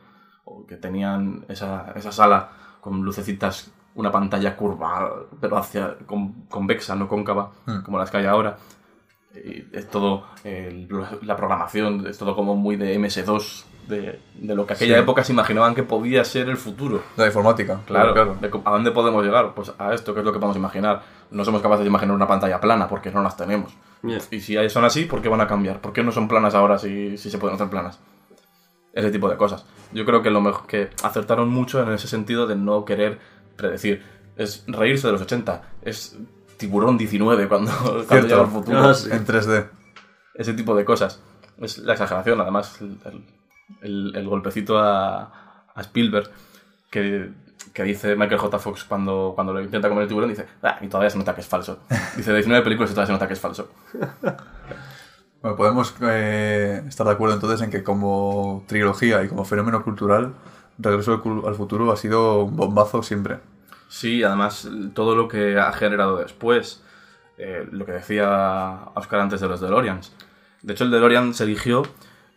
o 0.43 0.65
que 0.65 0.75
tenían 0.75 1.45
esa, 1.49 1.91
esa 1.95 2.11
sala 2.11 2.49
con 2.81 3.03
lucecitas, 3.03 3.69
una 3.93 4.11
pantalla 4.11 4.55
curva, 4.55 5.11
pero 5.39 5.57
hacia 5.57 5.97
con- 6.07 6.45
convexa, 6.49 6.95
no 6.95 7.07
cóncava, 7.07 7.51
Mm. 7.67 7.81
como 7.83 7.99
las 7.99 8.09
que 8.09 8.17
hay 8.17 8.25
ahora. 8.25 8.57
Y 9.35 9.63
es 9.71 9.87
todo, 9.87 10.23
el- 10.43 10.89
la 11.21 11.35
programación, 11.35 12.07
es 12.07 12.17
todo 12.17 12.35
como 12.35 12.55
muy 12.55 12.75
de 12.75 12.95
MS2, 12.95 13.65
de, 13.87 14.19
de 14.33 14.55
lo 14.55 14.65
que 14.65 14.73
aquella 14.73 14.95
Sí. 14.95 15.01
época 15.01 15.23
se 15.23 15.31
imaginaban 15.33 15.75
que 15.75 15.83
podía 15.83 16.23
ser 16.25 16.49
el 16.49 16.57
futuro. 16.57 17.03
La 17.17 17.27
informática. 17.27 17.81
Claro, 17.85 18.13
claro. 18.13 18.35
de 18.41 18.47
¿a 18.65 18.71
dónde 18.71 18.89
podemos 18.91 19.23
llegar? 19.23 19.53
Pues 19.53 19.71
a 19.77 19.93
esto, 19.93 20.13
que 20.15 20.21
es 20.21 20.25
lo 20.25 20.33
que 20.33 20.39
podemos 20.39 20.57
imaginar. 20.57 21.03
No 21.29 21.45
somos 21.45 21.61
capaces 21.61 21.83
de 21.83 21.89
imaginar 21.89 22.15
una 22.15 22.27
pantalla 22.27 22.59
plana 22.59 22.87
porque 22.87 23.11
no 23.11 23.21
las 23.21 23.37
tenemos. 23.37 23.71
Y 24.03 24.39
si 24.39 24.57
hay- 24.57 24.69
son 24.69 24.83
así, 24.83 25.05
¿por 25.05 25.21
qué 25.21 25.29
van 25.29 25.41
a 25.41 25.47
cambiar? 25.47 25.79
¿Por 25.81 25.93
qué 25.93 26.03
no 26.03 26.11
son 26.11 26.27
planas 26.27 26.55
ahora 26.55 26.77
si, 26.79 27.17
si 27.17 27.29
se 27.29 27.37
pueden 27.37 27.55
hacer 27.55 27.69
planas? 27.69 27.99
Ese 28.93 29.11
tipo 29.11 29.29
de 29.29 29.37
cosas. 29.37 29.65
Yo 29.93 30.05
creo 30.05 30.21
que 30.21 30.29
lo 30.31 30.41
mejor 30.41 30.67
que 30.67 30.89
acertaron 31.03 31.49
mucho 31.49 31.81
en 31.81 31.91
ese 31.91 32.07
sentido 32.07 32.47
de 32.47 32.55
no 32.55 32.83
querer 32.83 33.19
predecir. 33.55 34.03
Es 34.35 34.63
reírse 34.67 35.07
de 35.07 35.13
los 35.13 35.21
80. 35.21 35.61
Es 35.83 36.17
tiburón 36.57 36.97
19 36.97 37.47
cuando, 37.47 37.71
cuando 37.83 38.03
Cierto. 38.03 38.27
llega 38.27 38.41
el 38.41 38.47
futuro. 38.47 38.79
Ah, 38.79 38.93
sí. 38.93 39.09
En 39.11 39.25
3D. 39.25 39.69
Ese 40.33 40.53
tipo 40.53 40.75
de 40.75 40.83
cosas. 40.85 41.21
Es 41.59 41.77
la 41.77 41.93
exageración, 41.93 42.41
además, 42.41 42.81
el, 42.81 42.97
el- 43.05 43.25
el- 43.81 44.15
el 44.15 44.27
golpecito 44.27 44.77
a, 44.79 45.65
a 45.73 45.81
Spielberg 45.81 46.29
que, 46.89 47.31
que 47.73 47.83
dice 47.83 48.15
Michael 48.15 48.39
J. 48.39 48.59
Fox 48.59 48.83
cuando, 48.83 49.33
cuando 49.35 49.53
lo 49.53 49.61
intenta 49.61 49.89
comer 49.89 50.03
el 50.03 50.07
tiburón, 50.07 50.29
dice, 50.29 50.45
ah, 50.63 50.77
y 50.81 50.87
todavía 50.87 51.09
se 51.09 51.17
nota 51.17 51.33
que 51.33 51.41
es 51.41 51.47
falso. 51.47 51.79
Dice, 52.15 52.31
de 52.31 52.37
19 52.37 52.63
películas 52.63 52.91
y 52.91 52.93
todavía 52.93 53.07
se 53.07 53.13
nota 53.13 53.27
que 53.27 53.33
es 53.33 53.39
falso. 53.39 53.69
Bueno, 55.41 55.57
podemos 55.57 55.95
eh, 56.01 56.83
estar 56.87 57.07
de 57.07 57.13
acuerdo 57.13 57.33
entonces 57.33 57.61
en 57.61 57.71
que 57.71 57.81
como 57.81 58.63
trilogía 58.67 59.23
y 59.23 59.27
como 59.27 59.43
fenómeno 59.43 59.83
cultural, 59.83 60.35
Regreso 60.77 61.21
al 61.47 61.55
Futuro 61.55 61.91
ha 61.91 61.97
sido 61.97 62.43
un 62.43 62.55
bombazo 62.55 63.01
siempre. 63.03 63.39
Sí, 63.87 64.23
además 64.23 64.69
todo 64.93 65.15
lo 65.15 65.27
que 65.27 65.57
ha 65.57 65.71
generado 65.73 66.17
después, 66.17 66.83
eh, 67.37 67.67
lo 67.71 67.85
que 67.85 67.91
decía 67.93 68.89
Oscar 68.95 69.19
antes 69.19 69.41
de 69.41 69.47
los 69.47 69.59
DeLoreans. 69.61 70.15
De 70.61 70.73
hecho, 70.73 70.83
el 70.83 70.91
DeLorean 70.91 71.33
se 71.33 71.43
eligió 71.43 71.83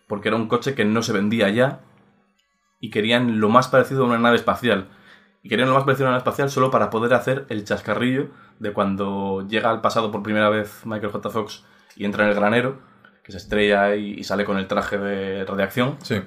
porque 0.08 0.28
era 0.28 0.36
un 0.36 0.48
coche 0.48 0.74
que 0.74 0.84
no 0.84 1.02
se 1.02 1.12
vendía 1.12 1.48
ya 1.50 1.80
y 2.80 2.90
querían 2.90 3.40
lo 3.40 3.48
más 3.48 3.68
parecido 3.68 4.04
a 4.04 4.06
una 4.06 4.18
nave 4.18 4.36
espacial. 4.36 4.88
Y 5.44 5.48
querían 5.50 5.68
lo 5.68 5.74
más 5.74 5.84
parecido 5.84 6.06
a 6.06 6.08
una 6.08 6.16
nave 6.16 6.22
espacial 6.22 6.50
solo 6.50 6.70
para 6.72 6.90
poder 6.90 7.14
hacer 7.14 7.44
el 7.50 7.64
chascarrillo 7.64 8.30
de 8.58 8.72
cuando 8.72 9.46
llega 9.46 9.70
al 9.70 9.80
pasado 9.82 10.10
por 10.10 10.22
primera 10.22 10.48
vez 10.48 10.80
Michael 10.86 11.12
J. 11.12 11.30
Fox 11.30 11.64
y 11.96 12.04
entra 12.06 12.24
en 12.24 12.30
el 12.30 12.34
granero, 12.34 12.78
que 13.22 13.30
se 13.30 13.38
estrella 13.38 13.94
y, 13.94 14.14
y 14.18 14.24
sale 14.24 14.44
con 14.44 14.56
el 14.58 14.66
traje 14.66 14.98
de 14.98 15.44
radiación 15.44 15.98
Sí. 16.02 16.22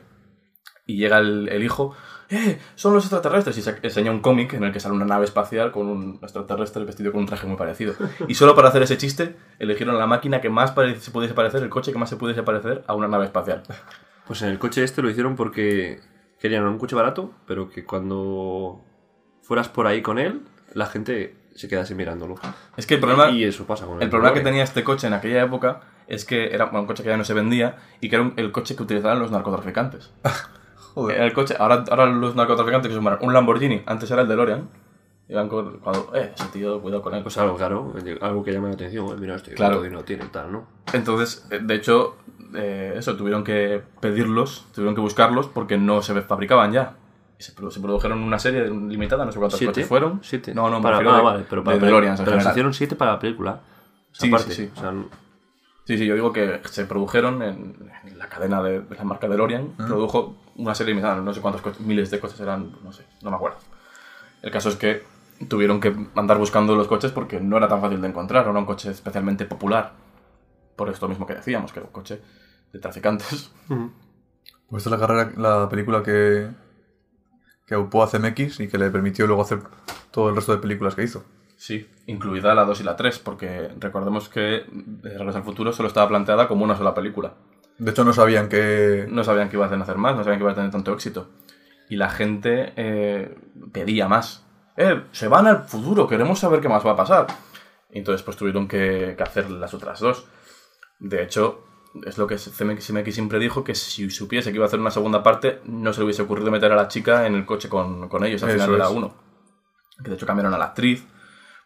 y 0.85 0.97
llega 0.97 1.17
el, 1.17 1.49
el 1.49 1.63
hijo, 1.63 1.95
¡eh! 2.29 2.59
Son 2.75 2.93
los 2.93 3.03
extraterrestres. 3.05 3.57
Y 3.57 3.61
se 3.63 3.77
enseña 3.81 4.11
un 4.11 4.19
cómic 4.19 4.53
en 4.53 4.63
el 4.65 4.71
que 4.71 4.79
sale 4.79 4.93
una 4.95 5.05
nave 5.05 5.25
espacial 5.25 5.71
con 5.71 5.87
un 5.87 6.19
extraterrestre 6.21 6.83
vestido 6.85 7.11
con 7.11 7.21
un 7.21 7.27
traje 7.27 7.47
muy 7.47 7.57
parecido. 7.57 7.95
Y 8.27 8.35
solo 8.35 8.55
para 8.55 8.69
hacer 8.69 8.83
ese 8.83 8.97
chiste, 8.97 9.35
eligieron 9.57 9.97
la 9.97 10.05
máquina 10.05 10.41
que 10.41 10.49
más 10.51 10.71
pare- 10.71 10.99
se 10.99 11.09
pudiese 11.11 11.33
parecer, 11.33 11.63
el 11.63 11.69
coche 11.69 11.91
que 11.91 11.97
más 11.97 12.09
se 12.09 12.17
pudiese 12.17 12.43
parecer 12.43 12.83
a 12.87 12.93
una 12.93 13.07
nave 13.07 13.25
espacial. 13.25 13.63
Pues 14.27 14.41
en 14.43 14.49
el 14.49 14.59
coche 14.59 14.83
este 14.83 15.01
lo 15.01 15.09
hicieron 15.09 15.35
porque 15.35 16.01
querían 16.39 16.65
un 16.65 16.77
coche 16.77 16.95
barato, 16.95 17.31
pero 17.47 17.69
que 17.69 17.83
cuando 17.83 18.83
fueras 19.47 19.69
por 19.69 19.87
ahí 19.87 20.01
con 20.01 20.19
él, 20.19 20.41
la 20.73 20.85
gente 20.87 21.35
se 21.55 21.67
quedase 21.67 21.95
mirándolo. 21.95 22.35
Es 22.75 22.85
que 22.85 22.95
el 22.95 22.99
problema, 22.99 23.29
Y 23.31 23.43
eso 23.45 23.65
pasa 23.65 23.85
con 23.85 24.01
el 24.01 24.09
problema 24.09 24.33
que 24.33 24.41
tenía 24.41 24.63
este 24.63 24.83
coche 24.83 25.07
en 25.07 25.13
aquella 25.13 25.41
época 25.43 25.79
es 26.07 26.25
que 26.25 26.53
era 26.53 26.65
bueno, 26.65 26.81
un 26.81 26.87
coche 26.87 27.01
que 27.03 27.09
ya 27.09 27.17
no 27.17 27.23
se 27.23 27.33
vendía 27.33 27.77
y 28.01 28.09
que 28.09 28.15
era 28.17 28.23
un- 28.23 28.33
el 28.35 28.51
coche 28.51 28.75
que 28.75 28.83
utilizaban 28.83 29.19
los 29.19 29.31
narcotraficantes. 29.31 30.11
Joder. 30.93 31.15
Era 31.17 31.25
el 31.25 31.33
coche, 31.33 31.55
ahora, 31.57 31.83
ahora 31.89 32.05
los 32.07 32.35
narcotraficantes 32.35 32.89
que 32.89 32.95
son 32.95 33.17
un 33.21 33.33
Lamborghini, 33.33 33.83
antes 33.85 34.09
era 34.11 34.21
el 34.23 34.27
DeLorean. 34.27 34.67
Iban 35.29 35.49
con- 35.49 35.79
cuando, 35.79 36.11
eh, 36.15 36.31
ese 36.35 36.47
tío, 36.53 36.81
cuidado 36.81 37.01
con 37.01 37.13
él. 37.15 37.23
Pues 37.23 37.37
algo 37.37 37.55
claro, 37.57 37.93
algo 38.21 38.43
que 38.43 38.51
llama 38.53 38.67
la 38.69 38.73
atención. 38.75 39.07
eh, 39.09 39.15
Mira, 39.19 39.35
este 39.35 39.53
Claro. 39.53 39.81
dinero 39.81 40.03
tiene 40.03 40.25
tal, 40.25 40.51
¿no? 40.51 40.67
Entonces, 40.93 41.45
eh, 41.51 41.59
de 41.61 41.75
hecho, 41.75 42.17
eh, 42.55 42.93
eso, 42.97 43.15
tuvieron 43.17 43.43
que 43.43 43.81
pedirlos, 43.99 44.67
tuvieron 44.73 44.95
que 44.95 45.01
buscarlos 45.01 45.47
porque 45.47 45.77
no 45.77 46.01
se 46.01 46.19
fabricaban 46.21 46.71
ya. 46.71 46.95
Se, 47.39 47.53
produ- 47.55 47.69
se 47.71 47.79
produjeron 47.79 48.23
una 48.23 48.39
serie 48.39 48.67
limitada, 48.69 49.23
no 49.25 49.31
sé 49.31 49.37
cuántos 49.37 49.59
¿Siete? 49.59 49.71
coches 49.73 49.87
fueron. 49.87 50.19
¿Siete? 50.23 50.53
No, 50.55 50.69
no, 50.69 50.81
para, 50.81 50.97
ah, 50.97 51.17
de- 51.17 51.21
vale, 51.23 51.45
pero 51.49 51.63
para 51.63 51.77
de 51.77 51.87
en 52.07 52.15
Pero 52.25 52.41
se 52.41 52.49
hicieron 52.49 52.73
siete 52.73 52.95
para 52.95 53.11
la 53.13 53.19
película. 53.19 53.61
Sí, 54.11 54.29
parte. 54.29 54.51
sí, 54.51 54.65
sí. 54.65 54.71
O 54.75 54.79
sea, 54.79 54.93
Sí, 55.85 55.97
sí, 55.97 56.05
yo 56.05 56.15
digo 56.15 56.33
que 56.33 56.59
se 56.69 56.83
produjeron 56.85 57.41
en, 57.41 57.89
en 58.03 58.17
la 58.19 58.27
cadena 58.27 58.61
de, 58.61 58.81
de 58.81 58.95
la 58.95 59.05
marca 59.05 59.29
DeLorean, 59.29 59.69
produjo 59.77 60.35
una 60.57 60.75
serie 60.75 60.93
limitada, 60.93 61.21
no 61.21 61.33
sé 61.33 61.39
cuántos 61.39 61.61
coches, 61.61 61.79
miles 61.79 62.11
de 62.11 62.19
coches 62.19 62.37
eran, 62.41 62.73
no 62.83 62.91
sé, 62.91 63.05
no 63.21 63.29
me 63.29 63.37
acuerdo. 63.37 63.57
El 64.41 64.51
caso 64.51 64.67
es 64.67 64.75
que 64.75 65.03
tuvieron 65.47 65.79
que 65.79 65.95
andar 66.15 66.39
buscando 66.39 66.75
los 66.75 66.87
coches 66.89 67.13
porque 67.13 67.39
no 67.39 67.55
era 67.55 67.69
tan 67.69 67.79
fácil 67.79 68.01
de 68.01 68.07
encontrar, 68.09 68.43
no 68.43 68.51
era 68.51 68.59
un 68.59 68.65
coche 68.65 68.91
especialmente 68.91 69.45
popular. 69.45 69.93
Por 70.75 70.89
esto 70.89 71.07
mismo 71.07 71.25
que 71.25 71.35
decíamos, 71.35 71.71
que 71.71 71.79
era 71.79 71.87
un 71.87 71.93
coche 71.93 72.19
de 72.73 72.79
traficantes. 72.79 73.49
Pues 74.69 74.85
esta 74.85 74.93
es 74.95 74.99
la 75.01 75.07
carrera, 75.07 75.31
la 75.37 75.69
película 75.69 76.03
que, 76.03 76.49
que 77.67 77.75
aupó 77.75 78.01
a 78.01 78.09
CMX 78.09 78.61
y 78.61 78.67
que 78.69 78.77
le 78.77 78.89
permitió 78.89 79.27
luego 79.27 79.41
hacer 79.41 79.59
todo 80.09 80.29
el 80.29 80.35
resto 80.35 80.53
de 80.53 80.59
películas 80.59 80.95
que 80.95 81.03
hizo. 81.03 81.25
Sí, 81.57 81.89
incluida 82.05 82.55
la 82.55 82.63
2 82.65 82.81
y 82.81 82.83
la 82.83 82.95
3, 82.95 83.19
porque 83.19 83.69
recordemos 83.79 84.29
que 84.29 84.65
Regreso 85.01 85.37
al 85.37 85.43
Futuro 85.43 85.73
solo 85.73 85.87
estaba 85.87 86.07
planteada 86.07 86.47
como 86.47 86.63
una 86.63 86.77
sola 86.77 86.93
película. 86.93 87.33
De 87.77 87.91
hecho, 87.91 88.03
no 88.03 88.13
sabían 88.13 88.47
que. 88.47 89.05
No 89.09 89.23
sabían 89.23 89.49
que 89.49 89.57
iban 89.57 89.73
a 89.73 89.83
hacer 89.83 89.97
más, 89.97 90.15
no 90.15 90.23
sabían 90.23 90.39
que 90.39 90.43
iba 90.43 90.51
a 90.51 90.55
tener 90.55 90.71
tanto 90.71 90.93
éxito. 90.93 91.29
Y 91.89 91.97
la 91.97 92.09
gente 92.09 92.73
eh, 92.75 93.35
pedía 93.71 94.07
más. 94.07 94.45
¡Eh! 94.77 95.03
Se 95.11 95.27
van 95.27 95.47
al 95.47 95.63
futuro, 95.63 96.07
queremos 96.07 96.39
saber 96.39 96.61
qué 96.61 96.69
más 96.69 96.85
va 96.85 96.91
a 96.91 96.95
pasar. 96.95 97.27
Y 97.91 97.99
entonces 97.99 98.23
pues 98.23 98.37
tuvieron 98.37 98.67
que, 98.67 99.15
que 99.17 99.23
hacer 99.23 99.49
las 99.49 99.73
otras 99.73 99.99
dos. 99.99 100.25
De 100.99 101.23
hecho, 101.23 101.66
es 102.05 102.17
lo 102.17 102.27
que 102.27 102.35
CMX, 102.37 103.13
siempre 103.13 103.39
dijo, 103.39 103.63
que 103.63 103.75
si 103.75 104.09
supiese 104.09 104.51
que 104.51 104.55
iba 104.57 104.65
a 104.65 104.67
hacer 104.67 104.79
una 104.79 104.91
segunda 104.91 105.23
parte, 105.23 105.59
no 105.65 105.93
se 105.93 105.99
le 106.01 106.05
hubiese 106.05 106.21
ocurrido 106.21 106.51
meter 106.51 106.71
a 106.71 106.75
la 106.75 106.87
chica 106.87 107.25
en 107.27 107.35
el 107.35 107.45
coche 107.45 107.69
con, 107.69 108.07
con 108.09 108.23
ellos 108.25 108.43
al 108.43 108.49
Eso 108.49 108.57
final 108.59 108.71
de 108.71 108.77
la 108.77 108.85
es. 108.85 108.91
1. 108.91 109.13
Que 110.03 110.09
de 110.09 110.15
hecho 110.15 110.25
cambiaron 110.25 110.53
a 110.53 110.57
la 110.57 110.65
actriz, 110.65 111.05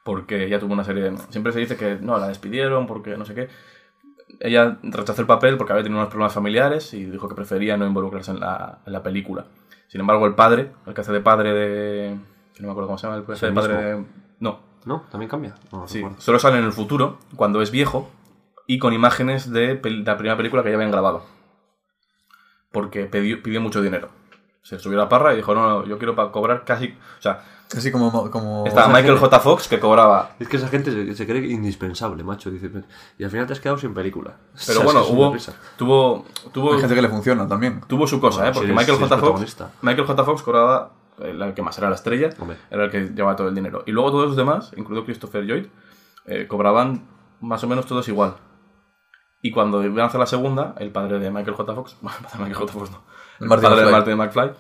porque 0.04 0.46
ella 0.46 0.60
tuvo 0.60 0.74
una 0.74 0.84
serie... 0.84 1.04
de- 1.04 1.18
Siempre 1.30 1.52
se 1.54 1.60
dice 1.60 1.76
que 1.78 1.98
no, 2.02 2.18
la 2.18 2.28
despidieron 2.28 2.88
porque 2.88 3.18
no 3.18 3.26
sé 3.26 3.34
qué. 3.36 3.50
Ella 4.40 4.78
rechazó 4.84 5.22
el 5.22 5.28
papel 5.28 5.58
porque 5.58 5.74
había 5.74 5.84
tenido 5.84 6.00
unos 6.00 6.10
problemas 6.10 6.34
familiares 6.34 6.94
y 6.94 7.06
dijo 7.06 7.28
que 7.28 7.36
prefería 7.36 7.76
no 7.78 7.86
involucrarse 7.86 8.32
en 8.32 8.40
la, 8.40 8.80
en 8.86 8.94
la 8.94 9.04
película. 9.04 9.46
Sin 9.88 10.00
embargo, 10.02 10.26
el 10.26 10.36
padre, 10.36 10.72
el 10.86 10.94
que 10.94 11.02
hace 11.02 11.12
de 11.12 11.20
padre 11.20 11.54
de... 11.54 12.16
no 12.60 12.68
me 12.68 12.72
acuerdo 12.72 12.88
cómo 12.88 12.98
se 12.98 13.08
llama, 13.08 13.18
el 13.20 13.26
que 13.26 13.34
hace 13.34 13.46
de 13.46 13.50
el 13.50 13.54
padre 13.56 13.76
de... 13.76 14.06
No, 14.40 14.62
¿No? 14.86 15.02
¿También 15.12 15.30
cambia? 15.30 15.54
No, 15.72 15.88
Sí, 15.88 15.98
recuerdo. 16.00 16.22
solo 16.22 16.40
sale 16.40 16.58
en 16.60 16.64
el 16.66 16.72
futuro, 16.72 17.20
cuando 17.36 17.62
es 17.62 17.70
viejo, 17.72 18.10
y 18.72 18.80
con 18.80 18.94
imágenes 18.94 19.52
de, 19.52 19.82
la 20.06 20.16
primera 20.16 20.38
película 20.38 20.64
que 20.64 20.70
ya 20.70 20.76
habían 20.76 20.92
grabado. 20.92 21.26
Porque 22.72 23.04
pidió, 23.04 23.44
pidió 23.44 23.60
mucho 23.60 23.82
dinero. 23.82 24.08
Se 24.62 24.80
subió 24.80 24.98
a 24.98 25.04
la 25.04 25.10
parra 25.10 25.34
y 25.34 25.36
dijo, 25.36 25.54
no, 25.54 25.68
no, 25.68 25.86
yo 25.86 25.98
quiero 25.98 26.16
para 26.16 26.32
cobrar 26.32 26.64
casi... 26.64 26.98
O 27.20 27.22
sea, 27.22 27.44
Así 27.76 27.92
como. 27.92 28.32
como 28.32 28.66
estaba 28.66 28.88
Michael 28.88 29.18
J. 29.18 29.40
Fox 29.42 29.68
que 29.68 29.78
cobraba... 29.78 30.36
Es 30.40 30.48
que 30.48 30.56
esa 30.56 30.70
gente 30.70 30.90
se, 30.90 31.16
se 31.16 31.28
cree 31.28 31.52
indispensable, 31.52 32.24
macho. 32.24 32.50
Dice, 32.50 32.72
y 33.18 33.26
al 33.26 33.30
final 33.30 33.46
te 33.46 33.52
has 33.52 33.60
quedado 33.60 33.78
sin 33.78 33.94
película. 33.94 34.38
O 34.54 34.60
Pero 34.66 34.80
sea, 34.80 34.86
bueno, 34.86 35.04
hubo, 35.10 35.36
tuvo, 35.78 36.26
tuvo, 36.54 36.74
Hay 36.74 36.80
gente 36.80 36.96
que 36.96 37.02
le 37.02 37.10
funciona 37.10 37.46
también. 37.46 37.82
tuvo 37.88 38.08
su 38.08 38.22
cosa, 38.22 38.38
Bueno, 38.38 38.52
¿eh? 38.52 38.54
Porque 38.54 38.68
si 38.68 38.72
eres- 38.74 38.88
Michael 38.88 38.98
si 39.00 39.04
J. 39.04 39.18
Fox. 39.18 39.58
Michael 39.82 40.08
J. 40.08 40.24
Fox 40.24 40.44
cobraba, 40.44 40.94
el, 41.20 41.42
el 41.42 41.54
que 41.54 41.62
más 41.62 41.78
era 41.78 41.90
la 41.90 41.96
estrella, 41.96 42.30
Hombre. 42.40 42.56
era 42.70 42.86
el 42.86 42.90
que 42.90 43.02
llevaba 43.10 43.36
todo 43.36 43.50
el 43.50 43.56
dinero. 43.56 43.84
Y 43.86 43.92
luego 43.92 44.12
todos 44.12 44.28
los 44.28 44.38
demás, 44.38 44.72
incluido 44.78 45.04
Christopher 45.04 45.44
Lloyd, 45.44 45.66
eh, 46.26 46.46
cobraban 46.48 47.04
más 47.42 47.62
o 47.66 47.68
menos 47.68 47.86
todos 47.86 48.08
igual. 48.08 48.36
Y 49.42 49.52
cuando 49.52 49.84
iban 49.84 50.00
a 50.02 50.06
hacer 50.06 50.20
la 50.20 50.26
segunda, 50.28 50.76
el 50.78 50.92
padre 50.92 51.20
de 51.20 51.32
Michael 51.32 51.56
J. 51.56 51.74
Fox, 51.76 51.98
bueno, 52.02 52.18
el 52.20 52.24
padre 52.26 52.38
de 52.38 52.44
Michael 52.50 52.68
J. 52.68 52.74
Fox 52.74 52.92
no, 52.92 53.02
el 53.40 53.48
Martin 53.48 53.70
padre 53.70 53.86
de 53.86 53.92
McFly. 53.92 54.16
Martin 54.16 54.44
McFly, 54.46 54.52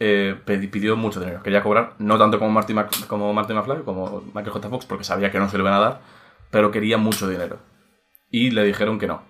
eh, 0.00 0.68
pidió 0.70 0.96
mucho 0.96 1.20
dinero. 1.20 1.42
Quería 1.42 1.62
cobrar, 1.62 1.94
no 1.98 2.18
tanto 2.18 2.38
como 2.38 2.50
Martin, 2.50 2.76
Mc- 2.76 3.06
como 3.06 3.32
Martin 3.32 3.56
McFly, 3.56 3.82
como 3.84 4.22
Michael 4.34 4.50
J. 4.50 4.68
Fox, 4.68 4.86
porque 4.86 5.04
sabía 5.04 5.30
que 5.30 5.38
no 5.38 5.48
se 5.48 5.56
le 5.56 5.62
iban 5.62 5.74
a 5.74 5.78
dar, 5.80 6.00
pero 6.50 6.70
quería 6.70 6.98
mucho 6.98 7.28
dinero. 7.28 7.58
Y 8.30 8.50
le 8.50 8.64
dijeron 8.64 8.98
que 8.98 9.06
no. 9.06 9.22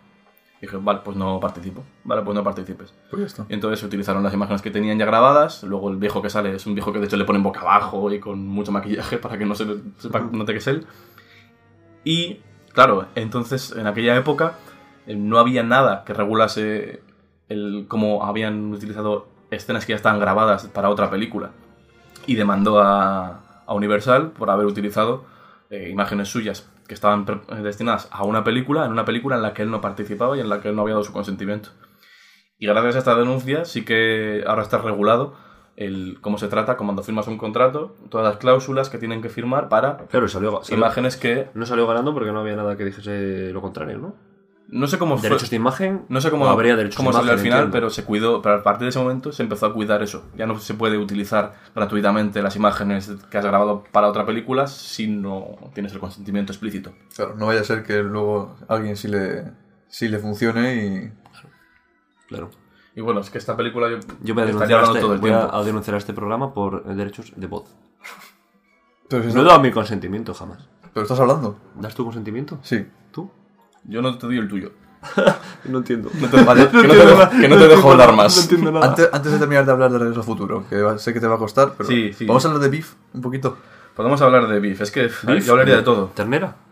Dije, 0.61 0.79
vale, 0.79 1.01
pues 1.05 1.15
no 1.17 1.39
participo. 1.41 1.85
Vale, 2.05 2.23
pues 2.23 2.35
no 2.35 2.43
participes. 2.43 2.95
Pues 3.11 3.21
ya 3.21 3.27
está. 3.27 3.47
Y 3.51 3.55
entonces 3.55 3.83
utilizaron 3.85 4.23
las 4.23 4.33
imágenes 4.33 4.63
que 4.63 4.71
tenían 4.71 4.99
ya 4.99 5.05
grabadas. 5.05 5.63
Luego 5.63 5.91
el 5.91 5.97
viejo 5.99 6.23
que 6.23 6.31
sale 6.31 6.55
es 6.55 6.65
un 6.67 6.75
viejo 6.75 6.91
que 6.91 7.01
de 7.01 7.05
hecho 7.07 7.19
le 7.19 7.25
ponen 7.27 7.43
boca 7.43 7.61
abajo 7.61 8.11
y 8.11 8.19
con 8.19 8.47
mucho 8.47 8.73
maquillaje 8.73 9.19
para 9.19 9.37
que 9.37 9.45
no 9.45 9.55
se 9.55 9.67
sepa, 9.99 10.21
note 10.21 10.53
que 10.53 10.59
es 10.59 10.67
él. 10.69 10.87
Y 12.03 12.41
claro, 12.73 13.07
entonces 13.15 13.73
en 13.73 13.87
aquella 13.87 14.17
época 14.17 14.55
no 15.07 15.39
había 15.39 15.63
nada 15.63 16.05
que 16.05 16.15
regulase 16.15 17.03
el 17.49 17.87
cómo 17.89 18.25
habían 18.25 18.73
utilizado 18.73 19.29
escenas 19.51 19.85
que 19.87 19.93
ya 19.93 19.97
estaban 19.97 20.19
grabadas 20.21 20.67
para 20.69 20.89
otra 20.91 21.11
película. 21.11 21.51
Y 22.27 22.37
demandó 22.37 22.81
a, 22.81 23.41
a 23.67 23.75
Universal 23.75 24.31
por 24.33 24.51
haber 24.51 24.67
utilizado 24.67 25.25
eh, 25.71 25.89
imágenes 25.91 26.29
suyas 26.29 26.71
que 26.89 26.95
estaban 26.95 27.25
eh, 27.51 27.57
destinadas 27.63 28.09
a 28.11 28.25
una 28.25 28.45
película, 28.45 28.85
en 28.87 28.93
una 28.93 29.05
película 29.05 29.37
en 29.37 29.43
la 29.43 29.53
que 29.55 29.63
él 29.63 29.71
no 29.71 29.81
participaba 29.81 30.37
y 30.37 30.41
en 30.41 30.49
la 30.49 30.61
que 30.61 30.69
él 30.69 30.77
no 30.77 30.83
había 30.83 30.95
dado 30.95 31.05
su 31.05 31.13
consentimiento. 31.13 31.71
Y 32.59 32.67
gracias 32.67 32.95
a 32.97 32.99
esta 32.99 33.15
denuncia 33.15 33.65
sí 33.65 33.85
que 33.85 34.45
ahora 34.47 34.63
está 34.63 34.79
regulado 34.79 35.35
el 35.77 36.19
cómo 36.21 36.39
se 36.39 36.47
trata 36.49 36.77
cuando 36.77 37.03
firmas 37.03 37.27
un 37.27 37.37
contrato, 37.37 37.97
todas 38.09 38.27
las 38.27 38.37
cláusulas 38.37 38.89
que 38.91 38.99
tienen 38.99 39.21
que 39.23 39.29
firmar 39.29 39.69
para 39.69 39.97
Claro, 40.07 40.29
salió, 40.29 40.63
salió- 40.63 40.79
imágenes 40.79 41.17
que 41.17 41.49
No 41.55 41.67
salió 41.67 41.87
ganando 41.87 42.15
porque 42.15 42.31
no 42.33 42.41
había 42.41 42.55
nada 42.57 42.77
que 42.77 42.85
dijese 42.85 43.51
lo 43.53 43.61
contrario, 43.61 43.99
¿no? 43.99 44.15
No 44.75 44.87
sé 44.87 44.99
cómo 44.99 45.17
fue- 45.17 45.29
Derechos 45.29 45.49
de 45.51 45.57
imagen. 45.57 46.05
no 46.09 46.21
sé 46.21 46.31
cómo, 46.31 46.47
habría 46.49 46.77
derechos 46.77 46.97
cómo 46.97 47.11
de 47.11 47.15
salió 47.15 47.33
imagen. 47.33 47.39
al 47.39 47.43
final, 47.45 47.59
entiendo. 47.61 47.73
pero 47.73 47.91
se 47.91 48.05
cuidó, 48.05 48.43
pero 48.43 48.57
a 48.57 48.63
partir 48.63 48.85
de 48.85 48.89
ese 48.91 48.99
momento 48.99 49.33
se 49.33 49.43
empezó 49.43 49.67
a 49.67 49.73
cuidar 49.73 50.03
eso. 50.03 50.25
Ya 50.37 50.47
no 50.47 50.59
se 50.59 50.75
puede 50.75 50.99
utilizar 50.99 51.55
gratuitamente 51.75 52.43
las 52.43 52.57
imágenes 52.57 53.11
que 53.31 53.39
has 53.39 53.45
grabado 53.45 53.85
para 53.93 54.09
otra 54.09 54.27
película 54.27 54.67
si 54.67 55.07
no 55.07 55.57
tienes 55.75 55.93
el 55.93 56.01
consentimiento 56.01 56.53
explícito. 56.53 56.93
Claro, 57.17 57.35
no 57.37 57.47
vaya 57.47 57.61
a 57.61 57.65
ser 57.65 57.83
que 57.85 58.03
luego 58.03 58.57
alguien 58.69 58.97
sí 58.97 59.09
le, 59.09 59.45
sí 59.89 60.09
le 60.09 60.19
funcione 60.19 60.75
y. 60.77 61.13
Claro. 62.29 62.51
Y 62.97 63.01
bueno, 63.01 63.21
es 63.21 63.31
que 63.31 63.39
esta 63.39 63.57
película 63.57 63.89
yo, 63.91 63.99
Yo 64.23 64.35
voy 64.35 64.45
a 64.45 64.47
denunciar, 64.47 64.85
este, 64.85 65.01
todo 65.01 65.15
el 65.15 65.19
voy 65.21 65.31
a- 65.31 65.39
tiempo. 65.41 65.57
a 65.57 65.65
denunciar 65.65 65.95
a 65.95 65.99
este 65.99 66.13
programa 66.15 66.55
por 66.55 66.85
derechos 66.95 67.33
de 67.37 67.47
voz. 67.49 67.65
Pero, 69.09 69.23
si 69.29 69.35
No 69.35 69.43
he 69.43 69.45
dado 69.45 69.61
mi 69.61 69.71
consentimiento 69.71 70.33
jamás. 70.35 70.69
pero 70.93 71.03
estás 71.03 71.19
hablando. 71.21 71.59
¿Das 71.75 71.95
tu 71.95 72.05
consentimiento? 72.05 72.59
Sí. 72.63 72.87
¿Tú? 73.13 73.31
Yo 73.85 74.03
no 74.03 74.17
te 74.19 74.27
doy 74.27 74.39
el 74.39 74.49
tuyo. 74.49 74.73
No 75.67 75.79
entiendo. 75.79 76.11
No 76.21 76.29
te- 76.29 76.37
que, 76.37 76.45
no 76.45 76.95
te 76.95 77.07
dejo, 77.07 77.31
que 77.41 77.49
no 77.49 77.57
te 77.57 77.69
dejo 77.69 77.93
hablar 77.93 78.15
más. 78.15 78.37
No 78.37 78.43
entiendo 78.43 78.71
nada. 78.73 78.87
Antes, 78.87 79.09
antes 79.13 79.33
de 79.33 79.39
terminar 79.39 79.65
de 79.65 79.73
hablar 79.73 79.91
de 79.91 79.99
Regreso 79.99 80.21
al 80.21 80.27
Futuro, 80.27 80.67
que 80.69 80.83
va- 80.83 80.99
sé 80.99 81.15
que 81.15 81.21
te 81.21 81.27
va 81.27 81.37
a 81.37 81.39
costar, 81.39 81.73
pero. 81.77 81.89
Sí, 81.89 82.13
sí. 82.13 82.27
Vamos 82.27 82.45
a 82.45 82.49
hablar 82.49 82.63
de 82.63 82.69
Beef 82.69 82.93
un 83.15 83.23
poquito. 83.23 83.57
Podemos 83.97 84.21
hablar 84.21 84.47
de 84.49 84.61
Beef. 84.61 84.81
Es 84.83 84.91
que 84.91 85.09
¿Beef? 85.23 85.47
yo 85.47 85.53
hablaría 85.53 85.77
de 85.77 85.83
todo. 85.83 86.07
¿Ternera? 86.15 86.57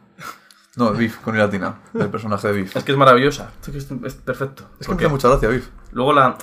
No, 0.76 0.90
Beef, 0.93 1.18
con 1.18 1.36
latina, 1.36 1.74
del 1.93 2.09
personaje 2.09 2.48
de 2.48 2.55
Beef. 2.55 2.74
Es 2.76 2.82
que 2.84 2.93
es 2.93 2.98
maravillosa. 2.98 3.51
Es, 3.62 3.68
que 3.68 3.76
es, 3.76 3.89
es 4.06 4.14
perfecto. 4.14 4.64
Es 4.80 4.86
que 4.86 4.94
me 4.94 5.01
hace 5.02 5.09
mucha 5.09 5.28
gracia 5.28 5.48
Beef. 5.51 5.68
Luego 5.93 6.14
la... 6.14 6.36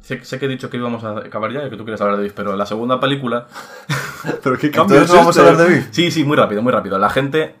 Sé, 0.00 0.24
sé 0.24 0.38
que 0.38 0.46
he 0.46 0.48
dicho 0.48 0.70
que 0.70 0.76
íbamos 0.76 1.02
a 1.02 1.18
acabar 1.18 1.50
ya 1.52 1.66
y 1.66 1.70
que 1.70 1.76
tú 1.76 1.82
quieres 1.84 2.00
hablar 2.00 2.16
de 2.18 2.22
Beef, 2.22 2.34
pero 2.34 2.54
la 2.56 2.66
segunda 2.66 3.00
película... 3.00 3.48
¿Pero 4.44 4.56
qué 4.58 4.68
Entonces 4.68 5.08
no 5.08 5.16
vamos 5.16 5.36
a 5.36 5.40
hablar 5.40 5.56
de 5.56 5.64
Beef. 5.66 5.88
Sí, 5.90 6.12
sí, 6.12 6.22
muy 6.22 6.36
rápido, 6.36 6.62
muy 6.62 6.72
rápido. 6.72 6.98
La 6.98 7.10
gente 7.10 7.56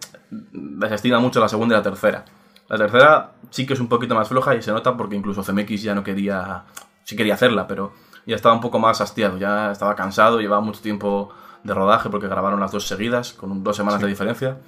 desestima 0.52 1.18
mucho 1.18 1.40
la 1.40 1.48
segunda 1.48 1.74
y 1.74 1.78
la 1.78 1.82
tercera. 1.82 2.24
La 2.68 2.78
tercera 2.78 3.32
sí 3.50 3.66
que 3.66 3.74
es 3.74 3.80
un 3.80 3.88
poquito 3.88 4.14
más 4.14 4.28
floja 4.28 4.54
y 4.54 4.62
se 4.62 4.72
nota 4.72 4.96
porque 4.96 5.16
incluso 5.16 5.42
CMX 5.42 5.82
ya 5.82 5.94
no 5.94 6.02
quería... 6.02 6.64
Sí 7.04 7.16
quería 7.16 7.34
hacerla, 7.34 7.66
pero 7.66 7.92
ya 8.26 8.36
estaba 8.36 8.54
un 8.54 8.60
poco 8.60 8.78
más 8.78 9.00
hastiado. 9.00 9.36
Ya 9.36 9.72
estaba 9.72 9.94
cansado, 9.96 10.40
llevaba 10.40 10.62
mucho 10.62 10.80
tiempo 10.80 11.30
de 11.64 11.74
rodaje 11.74 12.08
porque 12.10 12.28
grabaron 12.28 12.60
las 12.60 12.72
dos 12.72 12.86
seguidas, 12.86 13.32
con 13.32 13.62
dos 13.62 13.76
semanas 13.76 14.00
de 14.00 14.06
diferencia. 14.06 14.58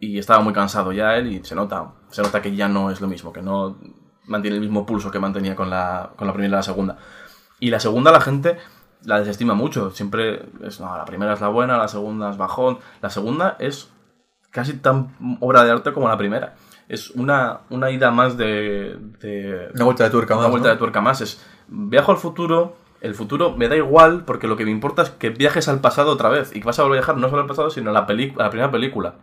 Y 0.00 0.18
estaba 0.18 0.42
muy 0.42 0.52
cansado 0.52 0.92
ya 0.92 1.16
él 1.16 1.32
y 1.32 1.44
se 1.44 1.54
nota, 1.54 1.92
se 2.10 2.22
nota 2.22 2.42
que 2.42 2.54
ya 2.54 2.68
no 2.68 2.90
es 2.90 3.00
lo 3.00 3.06
mismo, 3.06 3.32
que 3.32 3.42
no 3.42 3.78
mantiene 4.24 4.56
el 4.56 4.62
mismo 4.62 4.84
pulso 4.84 5.10
que 5.10 5.18
mantenía 5.18 5.54
con 5.54 5.70
la, 5.70 6.10
con 6.16 6.26
la 6.26 6.32
primera 6.32 6.54
y 6.54 6.56
la 6.56 6.62
segunda. 6.62 6.98
Y 7.60 7.70
la 7.70 7.80
segunda 7.80 8.10
la 8.10 8.20
gente 8.20 8.58
la 9.04 9.20
desestima 9.20 9.54
mucho, 9.54 9.90
siempre 9.90 10.46
es, 10.62 10.80
no, 10.80 10.96
la 10.96 11.04
primera 11.04 11.34
es 11.34 11.40
la 11.40 11.48
buena, 11.48 11.78
la 11.78 11.88
segunda 11.88 12.30
es 12.30 12.36
bajón, 12.36 12.78
la 13.00 13.10
segunda 13.10 13.56
es 13.58 13.90
casi 14.56 14.72
tan 14.78 15.14
obra 15.40 15.62
de 15.64 15.70
arte 15.70 15.92
como 15.92 16.08
la 16.08 16.16
primera. 16.16 16.54
Es 16.88 17.10
una, 17.10 17.60
una 17.70 17.90
ida 17.90 18.10
más 18.10 18.36
de, 18.36 18.96
de 19.20 19.68
Una 19.74 19.84
vuelta 19.84 20.04
de 20.04 20.10
tuerca 20.10 20.34
una 20.34 20.44
más. 20.44 20.50
vuelta 20.50 20.68
¿no? 20.68 20.74
de 20.74 20.78
tuerca 20.78 21.00
más. 21.00 21.20
Es 21.20 21.40
viajo 21.68 22.10
al 22.12 22.18
futuro 22.18 22.76
el 23.02 23.14
futuro 23.14 23.54
me 23.56 23.68
da 23.68 23.76
igual 23.76 24.24
porque 24.24 24.48
lo 24.48 24.56
que 24.56 24.64
me 24.64 24.70
importa 24.70 25.02
es 25.02 25.10
que 25.10 25.28
viajes 25.30 25.68
al 25.68 25.80
pasado 25.80 26.10
otra 26.10 26.28
vez. 26.30 26.56
Y 26.56 26.60
que 26.60 26.66
vas 26.66 26.78
a 26.78 26.82
volver 26.82 26.98
a 26.98 27.00
viajar 27.02 27.16
no 27.18 27.28
solo 27.28 27.42
al 27.42 27.46
pasado, 27.48 27.70
sino 27.70 27.90
a 27.90 27.92
la, 27.92 28.06
peli- 28.06 28.34
a 28.38 28.44
la 28.44 28.50
primera 28.50 28.70
película. 28.70 29.14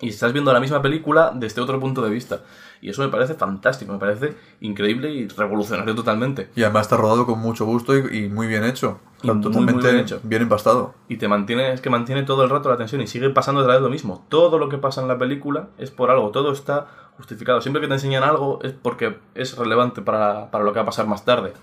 Y 0.00 0.10
estás 0.10 0.32
viendo 0.34 0.52
la 0.52 0.60
misma 0.60 0.82
película 0.82 1.32
desde 1.34 1.62
otro 1.62 1.80
punto 1.80 2.02
de 2.02 2.10
vista. 2.10 2.40
Y 2.82 2.90
eso 2.90 3.00
me 3.02 3.08
parece 3.08 3.34
fantástico, 3.34 3.92
me 3.94 3.98
parece 3.98 4.36
increíble 4.60 5.10
y 5.10 5.26
revolucionario 5.28 5.94
totalmente. 5.94 6.50
Y 6.54 6.62
además 6.64 6.82
está 6.82 6.98
rodado 6.98 7.24
con 7.24 7.38
mucho 7.40 7.64
gusto 7.64 7.96
y, 7.96 8.24
y 8.24 8.28
muy 8.28 8.46
bien 8.46 8.64
hecho. 8.64 9.00
Y 9.22 9.30
muy, 9.30 9.40
totalmente 9.40 9.72
muy 9.72 9.82
bien 9.82 9.96
hecho. 9.96 10.20
bien 10.22 10.42
empastado. 10.42 10.94
Y 11.08 11.16
te 11.16 11.28
mantiene, 11.28 11.72
es 11.72 11.80
que 11.80 11.90
mantiene 11.90 12.22
todo 12.22 12.44
el 12.44 12.50
rato 12.50 12.68
la 12.68 12.76
tensión 12.76 13.00
y 13.00 13.06
sigue 13.06 13.30
pasando 13.30 13.62
otra 13.62 13.74
vez 13.74 13.82
lo 13.82 13.88
mismo. 13.88 14.26
Todo 14.28 14.58
lo 14.58 14.68
que 14.68 14.78
pasa 14.78 15.00
en 15.00 15.08
la 15.08 15.18
película 15.18 15.70
es 15.78 15.90
por 15.90 16.10
algo, 16.10 16.30
todo 16.30 16.52
está 16.52 16.86
justificado. 17.16 17.60
Siempre 17.60 17.80
que 17.80 17.88
te 17.88 17.94
enseñan 17.94 18.22
algo 18.22 18.60
es 18.62 18.72
porque 18.72 19.18
es 19.34 19.56
relevante 19.56 20.02
para, 20.02 20.50
para 20.50 20.64
lo 20.64 20.72
que 20.72 20.78
va 20.78 20.82
a 20.82 20.86
pasar 20.86 21.06
más 21.06 21.24
tarde. 21.24 21.54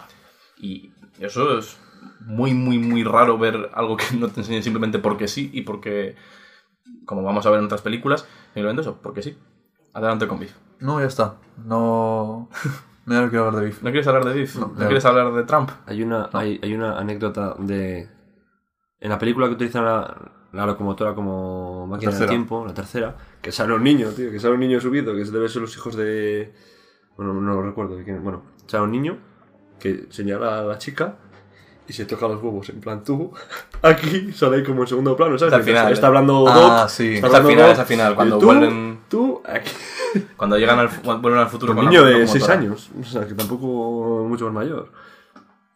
Y 0.57 0.91
eso 1.19 1.57
es 1.57 1.77
muy, 2.25 2.53
muy, 2.53 2.79
muy 2.79 3.03
raro 3.03 3.37
ver 3.37 3.69
algo 3.73 3.97
que 3.97 4.15
no 4.17 4.29
te 4.29 4.41
enseñen 4.41 4.63
simplemente 4.63 4.99
porque 4.99 5.27
sí 5.27 5.49
y 5.53 5.61
porque, 5.61 6.15
como 7.05 7.23
vamos 7.23 7.45
a 7.45 7.49
ver 7.49 7.59
en 7.59 7.65
otras 7.65 7.81
películas, 7.81 8.27
simplemente 8.53 8.81
eso, 8.81 8.99
porque 9.01 9.21
sí. 9.21 9.37
Adelante 9.93 10.27
con 10.27 10.39
Biff. 10.39 10.55
No, 10.79 10.99
ya 10.99 11.05
está. 11.05 11.35
No. 11.63 12.49
Mira, 13.05 13.21
no 13.21 13.29
quiero 13.29 13.45
hablar 13.45 13.61
de 13.61 13.67
Beef. 13.67 13.83
¿No 13.83 13.89
quieres 13.89 14.07
hablar 14.07 14.25
de 14.25 14.33
Biff? 14.33 14.55
¿No, 14.55 14.73
quieres 14.73 15.05
hablar 15.05 15.33
de 15.33 15.43
Trump? 15.43 15.69
Hay 15.85 16.01
una, 16.03 16.29
hay, 16.33 16.59
hay 16.63 16.73
una 16.73 16.97
anécdota 16.97 17.55
de. 17.59 18.09
En 18.99 19.09
la 19.09 19.19
película 19.19 19.47
que 19.47 19.53
utilizan 19.53 19.83
la, 19.83 20.31
la 20.53 20.65
locomotora 20.65 21.13
como 21.13 21.85
máquina 21.87 22.11
del 22.11 22.29
tiempo, 22.29 22.65
la 22.65 22.73
tercera, 22.73 23.15
que 23.41 23.51
sale 23.51 23.73
un 23.73 23.83
niño, 23.83 24.09
tío, 24.11 24.31
que 24.31 24.39
sale 24.39 24.53
un 24.53 24.61
niño 24.61 24.79
subido, 24.79 25.13
que 25.13 25.23
debe 25.25 25.49
ser 25.49 25.61
los 25.61 25.75
hijos 25.75 25.95
de. 25.95 26.53
Bueno, 27.17 27.33
no 27.33 27.53
lo 27.53 27.61
recuerdo. 27.61 27.97
Bueno, 28.21 28.43
sale 28.67 28.83
un 28.83 28.91
niño 28.91 29.17
que 29.79 30.05
señala 30.09 30.59
a 30.59 30.63
la 30.63 30.77
chica 30.77 31.17
y 31.87 31.93
se 31.93 32.05
toca 32.05 32.27
los 32.27 32.41
huevos. 32.41 32.69
En 32.69 32.79
plan, 32.81 33.03
tú, 33.03 33.31
aquí 33.81 34.31
sale 34.33 34.63
como 34.63 34.81
en 34.83 34.87
segundo 34.87 35.15
plano, 35.15 35.37
¿sabes? 35.37 35.53
Es 35.53 35.57
al 35.59 35.63
final, 35.63 35.91
está 35.93 36.05
¿eh? 36.05 36.09
hablando 36.09 36.45
Ah, 36.47 36.81
Doc, 36.81 36.89
sí. 36.89 37.15
está 37.15 37.27
Es 37.27 37.33
al 37.33 37.41
hablando 37.41 37.49
final, 37.49 37.65
Doc, 37.65 37.73
es 37.73 37.79
al 37.79 37.85
final, 37.85 38.15
cuando 38.15 38.37
tú, 38.37 38.45
vuelven- 38.47 38.99
Tú, 39.09 39.41
aquí. 39.45 39.69
Cuando 40.37 40.57
llegan 40.59 40.77
al, 40.77 40.89
vuelven 41.03 41.39
al 41.39 41.47
futuro 41.49 41.71
Un 41.71 41.77
con 41.77 41.85
la 41.85 41.91
niño 41.91 42.03
de 42.05 42.27
6 42.27 42.33
locomotora. 42.43 42.53
años, 42.59 42.89
o 42.99 43.03
sea, 43.03 43.25
que 43.27 43.33
tampoco 43.33 44.25
mucho 44.29 44.45
más 44.45 44.53
mayor. 44.53 44.89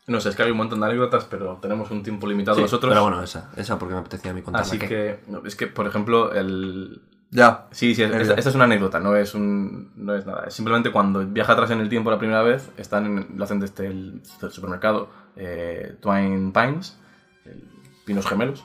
No 0.06 0.22
sé, 0.22 0.30
es 0.30 0.36
que 0.36 0.44
hay 0.44 0.52
un 0.52 0.58
montón 0.58 0.80
de 0.80 0.86
anécdotas, 0.86 1.26
pero 1.26 1.58
tenemos 1.62 1.90
un 1.92 2.04
tiempo 2.04 2.28
limitado 2.28 2.56
Sí, 2.56 2.62
nosotros. 2.62 2.92
Pero 2.92 3.02
bueno, 3.02 3.22
esa, 3.24 3.50
esa 3.58 3.78
porque 3.80 3.94
me 3.96 4.00
apetecía 4.02 4.30
a 4.32 4.34
mí 4.36 4.42
contarla. 4.44 4.66
así 4.68 4.78
¿qué? 4.80 4.88
que, 4.88 5.20
no, 5.28 5.42
es 5.44 5.56
que, 5.56 5.66
por 5.68 5.88
ejemplo, 5.88 6.32
el... 6.34 7.02
Ya. 7.32 7.66
Sí, 7.72 7.94
sí, 7.96 8.04
esta, 8.04 8.36
esta 8.36 8.50
es 8.50 8.56
una 8.56 8.64
anécdota, 8.66 9.00
no 9.00 9.16
es 9.16 9.34
un, 9.34 9.92
no 9.98 10.16
es 10.16 10.26
nada. 10.28 10.46
Es 10.48 10.54
simplemente 10.54 10.92
cuando 10.92 11.26
viaja 11.26 11.54
atrás 11.54 11.72
en 11.72 11.82
el 11.82 11.90
tiempo 11.90 12.10
la 12.12 12.20
primera 12.20 12.42
vez, 12.44 12.70
están 12.78 13.06
en, 13.06 13.28
lo 13.38 13.44
hacen 13.44 13.60
desde 13.60 13.88
el, 13.88 14.22
desde 14.22 14.48
el 14.48 14.54
supermercado 14.54 15.10
eh, 15.38 15.96
Twine 16.02 16.52
Pines, 16.52 16.98
el 17.46 17.64
Pinos 18.06 18.26
Gemelos. 18.28 18.64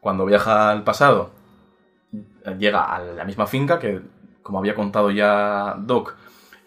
Cuando 0.00 0.24
viaja 0.24 0.70
al 0.70 0.84
pasado, 0.84 1.30
llega 2.58 2.84
a 2.84 3.00
la 3.00 3.24
misma 3.24 3.46
finca 3.46 3.78
que, 3.78 4.00
como 4.42 4.58
había 4.58 4.74
contado 4.74 5.10
ya 5.10 5.74
Doc, 5.78 6.14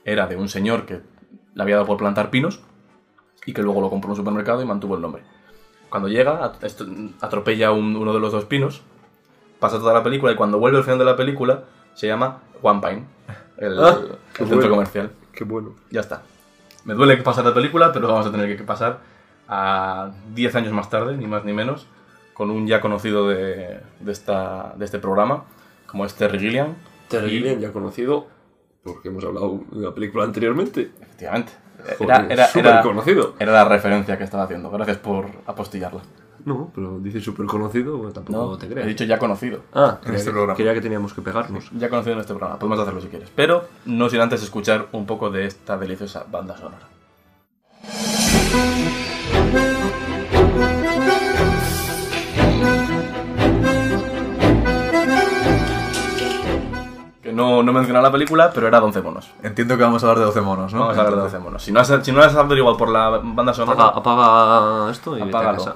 era 0.03 0.27
de 0.27 0.35
un 0.35 0.49
señor 0.49 0.85
que 0.85 1.01
le 1.53 1.63
había 1.63 1.75
dado 1.75 1.87
por 1.87 1.97
plantar 1.97 2.29
pinos 2.29 2.61
y 3.45 3.53
que 3.53 3.61
luego 3.63 3.81
lo 3.81 3.89
compró 3.89 4.07
en 4.09 4.11
un 4.11 4.17
supermercado 4.17 4.61
y 4.61 4.65
mantuvo 4.65 4.95
el 4.95 5.01
nombre. 5.01 5.23
Cuando 5.89 6.07
llega, 6.07 6.51
atropella 7.21 7.71
un- 7.71 7.95
uno 7.95 8.13
de 8.13 8.19
los 8.19 8.31
dos 8.31 8.45
pinos, 8.45 8.81
pasa 9.59 9.79
toda 9.79 9.93
la 9.93 10.03
película 10.03 10.31
y 10.31 10.35
cuando 10.35 10.59
vuelve 10.59 10.77
al 10.77 10.83
final 10.83 10.99
de 10.99 11.05
la 11.05 11.15
película 11.15 11.63
se 11.93 12.07
llama 12.07 12.41
One 12.61 12.79
Pine, 12.81 13.05
el, 13.57 13.79
Ah, 13.79 13.97
el 13.99 14.17
centro 14.37 14.55
bueno. 14.57 14.69
comercial. 14.69 15.11
Qué 15.33 15.43
bueno. 15.43 15.75
Ya 15.89 16.01
está. 16.01 16.23
Me 16.85 16.93
duele 16.93 17.17
que 17.17 17.23
pase 17.23 17.43
la 17.43 17.53
película, 17.53 17.91
pero 17.91 18.07
vamos 18.07 18.25
a 18.25 18.31
tener 18.31 18.55
que 18.57 18.63
pasar 18.63 18.99
a 19.47 20.11
10 20.33 20.55
años 20.55 20.73
más 20.73 20.89
tarde, 20.89 21.15
ni 21.17 21.27
más 21.27 21.43
ni 21.45 21.53
menos, 21.53 21.87
con 22.33 22.49
un 22.49 22.65
ya 22.67 22.81
conocido 22.81 23.27
de, 23.27 23.79
de, 23.99 24.11
esta, 24.11 24.73
de 24.77 24.85
este 24.85 24.97
programa, 24.99 25.43
como 25.87 26.05
es 26.05 26.13
Terry 26.15 26.39
Gilliam. 26.39 26.75
Terry 27.07 27.29
Gilliam, 27.29 27.59
ya 27.59 27.71
conocido, 27.71 28.27
porque 28.83 29.09
hemos 29.09 29.23
hablado 29.25 29.59
de 29.71 29.85
la 29.85 29.93
película 29.93 30.23
anteriormente. 30.23 30.91
Efectivamente. 31.01 31.51
Joder, 31.97 32.31
Era, 32.31 32.47
era- 32.55 32.81
conocido. 32.81 33.35
era 33.39 33.51
la 33.51 33.65
referencia 33.65 34.17
que 34.17 34.23
estaba 34.23 34.43
haciendo. 34.43 34.69
Gracias 34.71 34.97
por 34.97 35.27
apostillarla. 35.47 36.01
No, 36.45 36.71
pero 36.73 36.99
dice 36.99 37.19
súper 37.21 37.45
conocido, 37.45 37.97
bueno, 37.97 38.13
tampoco 38.13 38.37
No, 38.51 38.57
te 38.57 38.65
he 38.65 38.69
creas. 38.69 38.87
dicho 38.87 39.03
ya 39.03 39.17
conocido. 39.19 39.61
Ah, 39.73 39.99
En 40.05 40.13
este 40.15 40.25
que, 40.27 40.31
programa. 40.31 40.55
creía 40.55 40.73
que 40.73 40.81
teníamos 40.81 41.13
que 41.13 41.21
pegarnos. 41.21 41.69
Ya 41.77 41.89
conocido 41.89 42.13
en 42.15 42.19
este 42.21 42.33
programa. 42.33 42.57
Podemos 42.59 42.79
hacerlo 42.79 43.01
si 43.01 43.07
quieres. 43.07 43.29
Pero 43.35 43.65
no 43.85 44.09
sin 44.09 44.21
antes 44.21 44.41
escuchar 44.43 44.87
un 44.91 45.05
poco 45.05 45.29
de 45.29 45.45
esta 45.45 45.77
deliciosa 45.77 46.25
banda 46.31 46.57
sonora. 46.57 46.87
Que 57.21 57.31
no, 57.31 57.61
no 57.61 57.71
menciona 57.71 58.01
la 58.01 58.11
película, 58.11 58.51
pero 58.53 58.67
era 58.67 58.83
11 58.83 59.01
monos. 59.03 59.31
Entiendo 59.43 59.77
que 59.77 59.83
vamos 59.83 60.03
a 60.03 60.07
hablar 60.07 60.19
de 60.19 60.25
12 60.25 60.41
monos, 60.41 60.73
¿no? 60.73 60.79
Vamos 60.81 60.97
a 60.97 61.01
hablar 61.01 61.13
de 61.13 61.19
Entonces, 61.19 61.33
12 61.39 61.43
monos. 61.43 61.63
Si 61.63 61.71
no 61.71 61.79
has, 61.79 62.03
si 62.03 62.11
no 62.11 62.21
has 62.21 62.35
averiguado 62.35 62.77
por 62.77 62.89
la 62.89 63.09
banda 63.23 63.53
sonora, 63.53 63.83
Apaga, 63.89 63.99
apaga 63.99 64.91
esto 64.91 65.15
y 65.17 65.21
vete 65.21 65.35
a 65.35 65.39
Apágalo. 65.39 65.57
casa. 65.59 65.75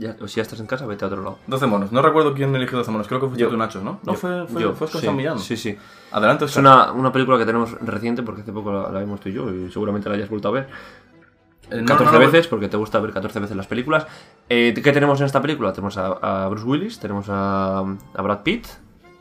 Ya, 0.00 0.16
o 0.20 0.26
si 0.28 0.36
ya 0.36 0.42
estás 0.42 0.58
en 0.60 0.66
casa, 0.66 0.86
vete 0.86 1.04
a 1.04 1.08
otro 1.08 1.22
lado. 1.22 1.38
12 1.46 1.66
monos. 1.66 1.92
No 1.92 2.00
recuerdo 2.00 2.32
quién 2.32 2.54
eligió 2.56 2.78
12 2.78 2.90
monos. 2.90 3.06
Creo 3.06 3.20
que 3.20 3.26
fuiste 3.26 3.42
Yo. 3.42 3.50
tú, 3.50 3.56
Nacho, 3.58 3.82
¿no? 3.82 4.00
No, 4.02 4.12
Yo- 4.14 4.18
fue, 4.18 4.46
fue, 4.46 4.62
yo, 4.62 4.72
fue 4.72 4.86
Oscar 4.86 5.00
sí, 5.02 5.06
San 5.06 5.14
Millán. 5.16 5.38
Sí, 5.38 5.56
sí. 5.58 5.76
Adelante, 6.12 6.46
Es 6.46 6.56
Oscar. 6.56 6.62
una, 6.64 6.92
una 6.92 7.12
película 7.12 7.36
que 7.36 7.44
tenemos 7.44 7.72
reciente 7.82 8.22
porque 8.22 8.40
hace 8.40 8.50
poco 8.52 8.72
la, 8.72 8.90
la 8.90 9.00
vimos 9.00 9.20
tú 9.20 9.28
y 9.28 9.34
yo 9.34 9.52
y 9.52 9.70
seguramente 9.70 10.08
la 10.08 10.14
hayas 10.14 10.30
vuelto 10.30 10.48
a 10.48 10.52
ver. 10.52 10.68
Eh, 11.70 11.82
no, 11.82 11.84
14 11.86 12.04
no, 12.06 12.12
no, 12.12 12.18
veces, 12.18 12.46
porque 12.48 12.68
te 12.68 12.78
gusta 12.78 12.98
ver 12.98 13.12
14 13.12 13.40
veces 13.40 13.56
las 13.56 13.66
películas. 13.66 14.06
Eh, 14.48 14.72
¿Qué 14.82 14.92
tenemos 14.92 15.20
en 15.20 15.26
esta 15.26 15.42
película? 15.42 15.72
Tenemos 15.74 15.96
a, 15.98 16.06
a 16.44 16.48
Bruce 16.48 16.64
Willis, 16.66 16.98
tenemos 16.98 17.26
a, 17.28 17.80
a 17.80 18.22
Brad 18.22 18.42
Pitt 18.42 18.66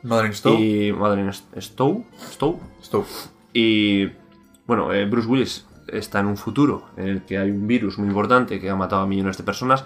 Madeline 0.03 0.33
Stowe. 0.33 0.57
y 0.59 0.93
Madeline 0.93 1.33
Stowe. 1.33 2.05
Stowe. 2.31 2.57
Stowe. 2.81 3.05
Y 3.53 4.07
bueno, 4.65 4.93
eh, 4.93 5.05
Bruce 5.05 5.27
Willis 5.27 5.65
está 5.87 6.21
en 6.21 6.27
un 6.27 6.37
futuro 6.37 6.85
en 6.95 7.07
el 7.09 7.21
que 7.25 7.37
hay 7.37 7.51
un 7.51 7.67
virus 7.67 7.97
muy 7.97 8.07
importante 8.07 8.59
que 8.61 8.69
ha 8.69 8.75
matado 8.77 9.01
a 9.01 9.05
millones 9.07 9.37
de 9.37 9.43
personas 9.43 9.83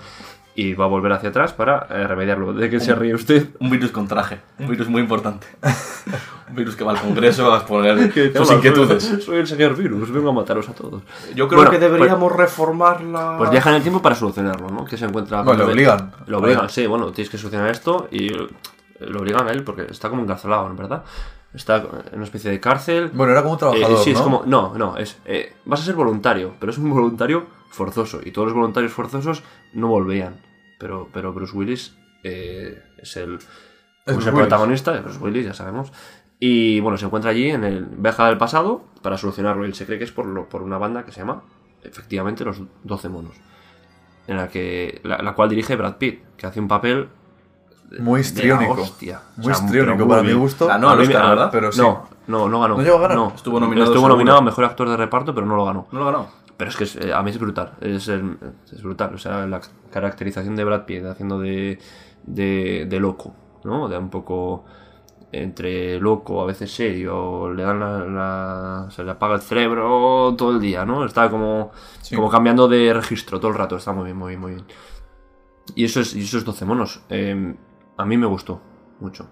y 0.55 0.73
va 0.75 0.85
a 0.85 0.87
volver 0.87 1.11
hacia 1.13 1.29
atrás 1.29 1.51
para 1.53 1.87
eh, 1.89 2.05
remediarlo. 2.07 2.53
¿De 2.53 2.69
qué 2.69 2.79
se 2.79 2.93
ríe 2.93 3.13
usted? 3.15 3.49
Un 3.59 3.69
virus 3.71 3.91
con 3.91 4.07
traje. 4.07 4.39
Un 4.59 4.67
virus 4.67 4.87
muy 4.87 5.01
importante. 5.01 5.47
un 6.49 6.55
virus 6.55 6.75
que 6.75 6.83
va 6.83 6.91
al 6.91 6.99
Congreso 7.01 7.51
a 7.53 7.57
exponer 7.57 8.11
sus 8.35 8.47
Hola, 8.49 8.57
inquietudes. 8.57 9.03
Soy, 9.03 9.21
soy 9.25 9.37
el 9.37 9.47
señor 9.47 9.75
virus, 9.75 10.11
vengo 10.11 10.29
a 10.29 10.33
mataros 10.33 10.69
a 10.69 10.73
todos. 10.73 11.01
Yo 11.35 11.47
creo 11.47 11.57
Bueno, 11.57 11.71
que 11.71 11.79
deberíamos 11.79 12.31
reformar 12.31 13.01
la... 13.01 13.37
Pues 13.37 13.49
viaja 13.49 13.69
en 13.71 13.77
el 13.77 13.81
tiempo 13.81 14.01
para 14.01 14.13
solucionarlo, 14.15 14.69
¿no? 14.69 14.85
Que 14.85 14.97
se 14.97 15.05
encuentra... 15.05 15.41
Bueno, 15.41 15.63
cuando- 15.63 15.73
obligan. 15.73 16.11
Lo 16.27 16.37
obligan, 16.37 16.69
sí, 16.69 16.85
bueno, 16.85 17.11
tienes 17.11 17.29
que 17.31 17.37
solucionar 17.37 17.69
esto 17.71 18.07
y 18.11 18.27
eh, 18.33 18.47
lo 18.99 19.21
obligan 19.21 19.47
a 19.47 19.51
él 19.51 19.63
porque 19.63 19.87
está 19.89 20.09
como 20.09 20.21
encarcelado, 20.21 20.69
¿no? 20.69 20.75
¿verdad? 20.75 21.03
Está 21.53 21.77
en 21.77 22.15
una 22.15 22.23
especie 22.25 22.49
de 22.51 22.59
cárcel. 22.59 23.09
Bueno, 23.13 23.31
era 23.31 23.41
como 23.41 23.53
un 23.53 23.59
trabajador, 23.59 23.91
Eh, 23.99 24.01
sí, 24.03 24.11
es 24.11 24.17
¿no? 24.19 24.23
como... 24.23 24.43
No, 24.45 24.73
no, 24.77 24.97
es... 24.97 25.17
eh, 25.25 25.53
vas 25.65 25.81
a 25.81 25.83
ser 25.85 25.95
voluntario, 25.95 26.53
pero 26.59 26.71
es 26.71 26.77
un 26.77 26.89
voluntario 26.91 27.45
forzoso 27.69 28.19
y 28.23 28.29
todos 28.31 28.47
los 28.49 28.55
voluntarios 28.55 28.91
forzosos 28.91 29.41
no 29.73 29.87
volvían. 29.87 30.35
Pero, 30.79 31.09
pero 31.13 31.33
Bruce 31.33 31.55
Willis 31.55 31.95
eh, 32.23 32.81
es 32.97 33.15
el... 33.17 33.35
Es 33.35 33.43
Es 34.05 34.13
Bruce 34.15 34.29
el 34.29 34.35
protagonista, 34.35 34.91
Bruce 34.99 35.19
Willis, 35.19 35.45
ya 35.45 35.53
sabemos. 35.53 35.91
Y 36.39 36.79
bueno, 36.81 36.97
se 36.97 37.05
encuentra 37.05 37.31
allí 37.31 37.49
en 37.49 37.63
el 37.63 37.85
viaja 37.85 38.27
del 38.27 38.37
pasado 38.37 38.83
para 39.01 39.17
solucionarlo. 39.17 39.63
Él 39.65 39.73
se 39.75 39.85
cree 39.85 39.97
que 39.97 40.03
es 40.03 40.11
por, 40.11 40.25
lo- 40.25 40.49
por 40.49 40.61
una 40.61 40.77
banda 40.77 41.05
que 41.05 41.11
se 41.13 41.21
llama, 41.21 41.43
efectivamente, 41.83 42.43
Los 42.43 42.61
12 42.83 43.07
Monos. 43.09 43.35
En 44.27 44.37
la 44.37 44.47
que 44.49 44.99
la, 45.03 45.17
la 45.19 45.33
cual 45.35 45.49
dirige 45.49 45.75
Brad 45.77 45.97
Pitt, 45.97 46.21
que 46.37 46.45
hace 46.47 46.59
un 46.59 46.67
papel 46.67 47.07
Muy 47.99 48.21
histriónico. 48.21 48.73
hostia. 48.73 49.21
Muy 49.37 49.51
O 49.51 49.55
sea, 49.55 49.63
histriónico 49.65 49.97
pero 49.97 50.07
para 50.09 50.23
mi 50.23 50.33
gusto. 50.33 50.67
Ganó 50.67 50.89
A 50.89 50.93
al 50.93 50.97
mí- 50.99 51.05
Oscar, 51.05 51.21
a- 51.25 51.29
¿verdad? 51.29 51.49
Pero 51.51 51.71
sí. 51.71 51.79
No, 51.81 52.09
no, 52.27 52.49
no 52.49 52.59
ganó. 52.61 52.75
¿No 52.77 52.83
llegó 52.83 52.97
a 52.97 53.07
ganar? 53.07 53.31
Estuvo 53.35 53.59
nominado 53.59 53.87
Estuvo 53.93 54.07
nominado 54.09 54.37
a 54.39 54.41
Mejor 54.41 54.65
Actor 54.65 54.89
de 54.89 54.97
Reparto, 54.97 55.33
pero 55.33 55.45
no 55.47 55.55
lo 55.55 55.63
ganó. 55.65 55.87
¿No 55.93 55.99
lo 55.99 56.05
ganó? 56.05 56.27
Pero 56.63 56.69
es 56.71 56.77
que 56.77 56.83
es- 56.85 56.95
eh, 56.95 57.11
a 57.13 57.21
mí 57.21 57.29
es 57.31 57.37
brutal. 57.39 57.73
Es, 57.81 58.07
es 58.07 58.83
brutal. 58.83 59.13
O 59.15 59.17
sea, 59.17 59.45
la 59.45 59.59
caracterización 59.91 60.55
de 60.55 60.63
Brad 60.63 60.85
Pitt 60.85 61.03
haciendo 61.03 61.37
de, 61.37 61.77
de, 62.25 62.85
de 62.89 62.99
loco, 63.01 63.35
¿no? 63.65 63.89
De 63.89 63.97
un 63.97 64.09
poco 64.09 64.63
entre 65.33 65.99
loco, 65.99 66.41
a 66.41 66.45
veces 66.45 66.71
serio, 66.73 67.51
le 67.53 67.63
dan 67.63 67.81
la, 67.81 68.05
la- 68.05 68.87
se 68.91 69.03
le 69.03 69.11
apaga 69.11 69.35
el 69.35 69.41
cerebro 69.41 70.33
todo 70.37 70.51
el 70.51 70.61
día, 70.61 70.85
¿no? 70.85 71.03
Está 71.05 71.29
como, 71.29 71.71
Sí. 72.01 72.15
como 72.15 72.29
cambiando 72.29 72.69
de 72.69 72.93
registro 72.93 73.41
todo 73.41 73.51
el 73.51 73.57
rato. 73.57 73.75
Está 73.75 73.91
muy 73.91 74.05
bien, 74.05 74.15
muy 74.17 74.29
bien, 74.29 74.39
muy 74.41 74.51
bien. 74.53 74.65
Y 75.75 75.83
eso 75.83 75.99
es, 75.99 76.15
y 76.15 76.21
eso 76.21 76.37
es 76.37 76.45
12 76.45 76.63
monos. 76.63 77.01
Eh, 77.09 77.55
a 77.97 78.05
mí 78.05 78.15
me 78.15 78.27
gustó 78.27 78.61
mucho. 79.01 79.27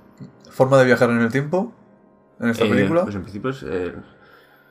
Forma 0.50 0.78
de 0.80 0.86
viajar 0.86 1.10
en 1.12 1.22
el 1.22 1.32
tiempo 1.32 1.72
en 2.42 2.50
esta 2.50 2.66
Eh, 2.66 2.70
película. 2.70 3.04
Pues 3.04 3.16
en 3.16 3.22
principio 3.22 3.52
es, 3.52 3.64
eh, 3.64 3.94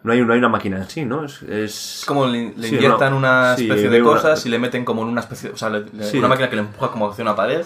no, 0.03 0.13
hay, 0.13 0.25
no 0.25 0.33
hay 0.33 0.39
una 0.39 0.49
máquina 0.49 0.79
en 0.79 0.89
sí, 0.89 1.05
¿no? 1.05 1.25
Es, 1.25 1.43
es... 1.43 2.05
Como 2.07 2.27
le, 2.27 2.55
le 2.57 2.69
Sí, 2.69 2.79
no. 2.87 3.17
una 3.17 3.57
Sí, 3.57 3.65
especie 3.65 3.91
de 3.91 4.01
una- 4.03 4.11
cosas 4.13 4.47
y 4.47 4.49
le 4.49 4.59
meten 4.59 4.85
como 4.85 5.03
en 5.03 5.09
una 5.09 5.21
especie... 5.21 5.51
O 5.51 5.57
sea, 5.57 5.69
le- 5.71 5.85
le- 5.93 6.05
Sí. 6.05 6.19
una 6.19 6.29
máquina 6.29 6.49
que 6.49 6.57
le 6.57 6.63
empuja 6.63 6.91
como 6.91 7.11
hacia 7.11 7.23
una 7.23 7.37
pared 7.37 7.65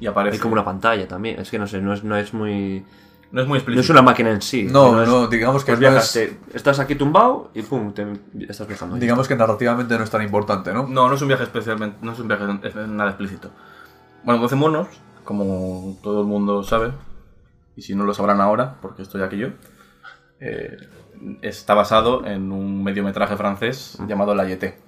y 0.00 0.06
aparece. 0.06 0.36
Hay 0.36 0.40
como 0.40 0.52
una 0.54 0.64
pantalla 0.64 1.08
también. 1.08 1.40
Es 1.40 1.50
que 1.50 1.58
no 1.58 1.66
sé, 1.66 1.80
no 1.80 1.92
es, 1.94 2.04
no 2.04 2.16
es 2.16 2.34
muy. 2.34 2.84
No 3.32 3.40
es 3.40 3.48
muy 3.48 3.56
No 3.56 3.58
explícito. 3.60 3.80
es 3.82 3.90
una 3.90 4.02
máquina 4.02 4.30
en 4.30 4.42
sí. 4.42 4.64
No, 4.70 5.02
es- 5.02 5.08
no, 5.08 5.26
digamos 5.28 5.64
que 5.64 5.72
pues 5.72 5.80
no 5.80 5.88
viajas, 5.90 6.14
es- 6.16 6.38
te- 6.50 6.56
estás 6.56 6.78
aquí 6.78 6.94
tumbado 6.94 7.50
y 7.54 7.62
pum, 7.62 7.92
te 7.94 8.06
estás 8.48 8.66
viajando. 8.68 8.96
Digamos 8.96 9.26
que 9.26 9.34
narrativamente 9.34 9.96
no 9.96 10.04
es 10.04 10.10
tan 10.10 10.22
importante, 10.22 10.72
¿no? 10.74 10.86
No, 10.86 11.08
no 11.08 11.14
es 11.14 11.22
un 11.22 11.28
viaje 11.28 11.44
especialmente, 11.44 11.96
no 12.02 12.12
es 12.12 12.18
un 12.18 12.28
viaje 12.28 12.44
nada 12.88 13.10
explícito. 13.10 13.50
Bueno, 14.22 14.40
12 14.42 14.54
monos, 14.56 14.88
como 15.24 15.96
todo 16.02 16.20
el 16.20 16.26
mundo 16.26 16.62
sabe, 16.62 16.92
y 17.76 17.82
si 17.82 17.94
no 17.96 18.04
lo 18.04 18.14
sabrán 18.14 18.40
ahora, 18.40 18.76
porque 18.82 19.02
estoy 19.02 19.22
aquí 19.22 19.38
yo, 19.38 19.48
eh, 20.40 20.76
está 21.42 21.74
basado 21.74 22.24
en 22.26 22.52
un 22.52 22.82
mediometraje 22.82 23.36
francés 23.36 23.98
llamado 24.06 24.34
La 24.34 24.44
Yeté, 24.44 24.78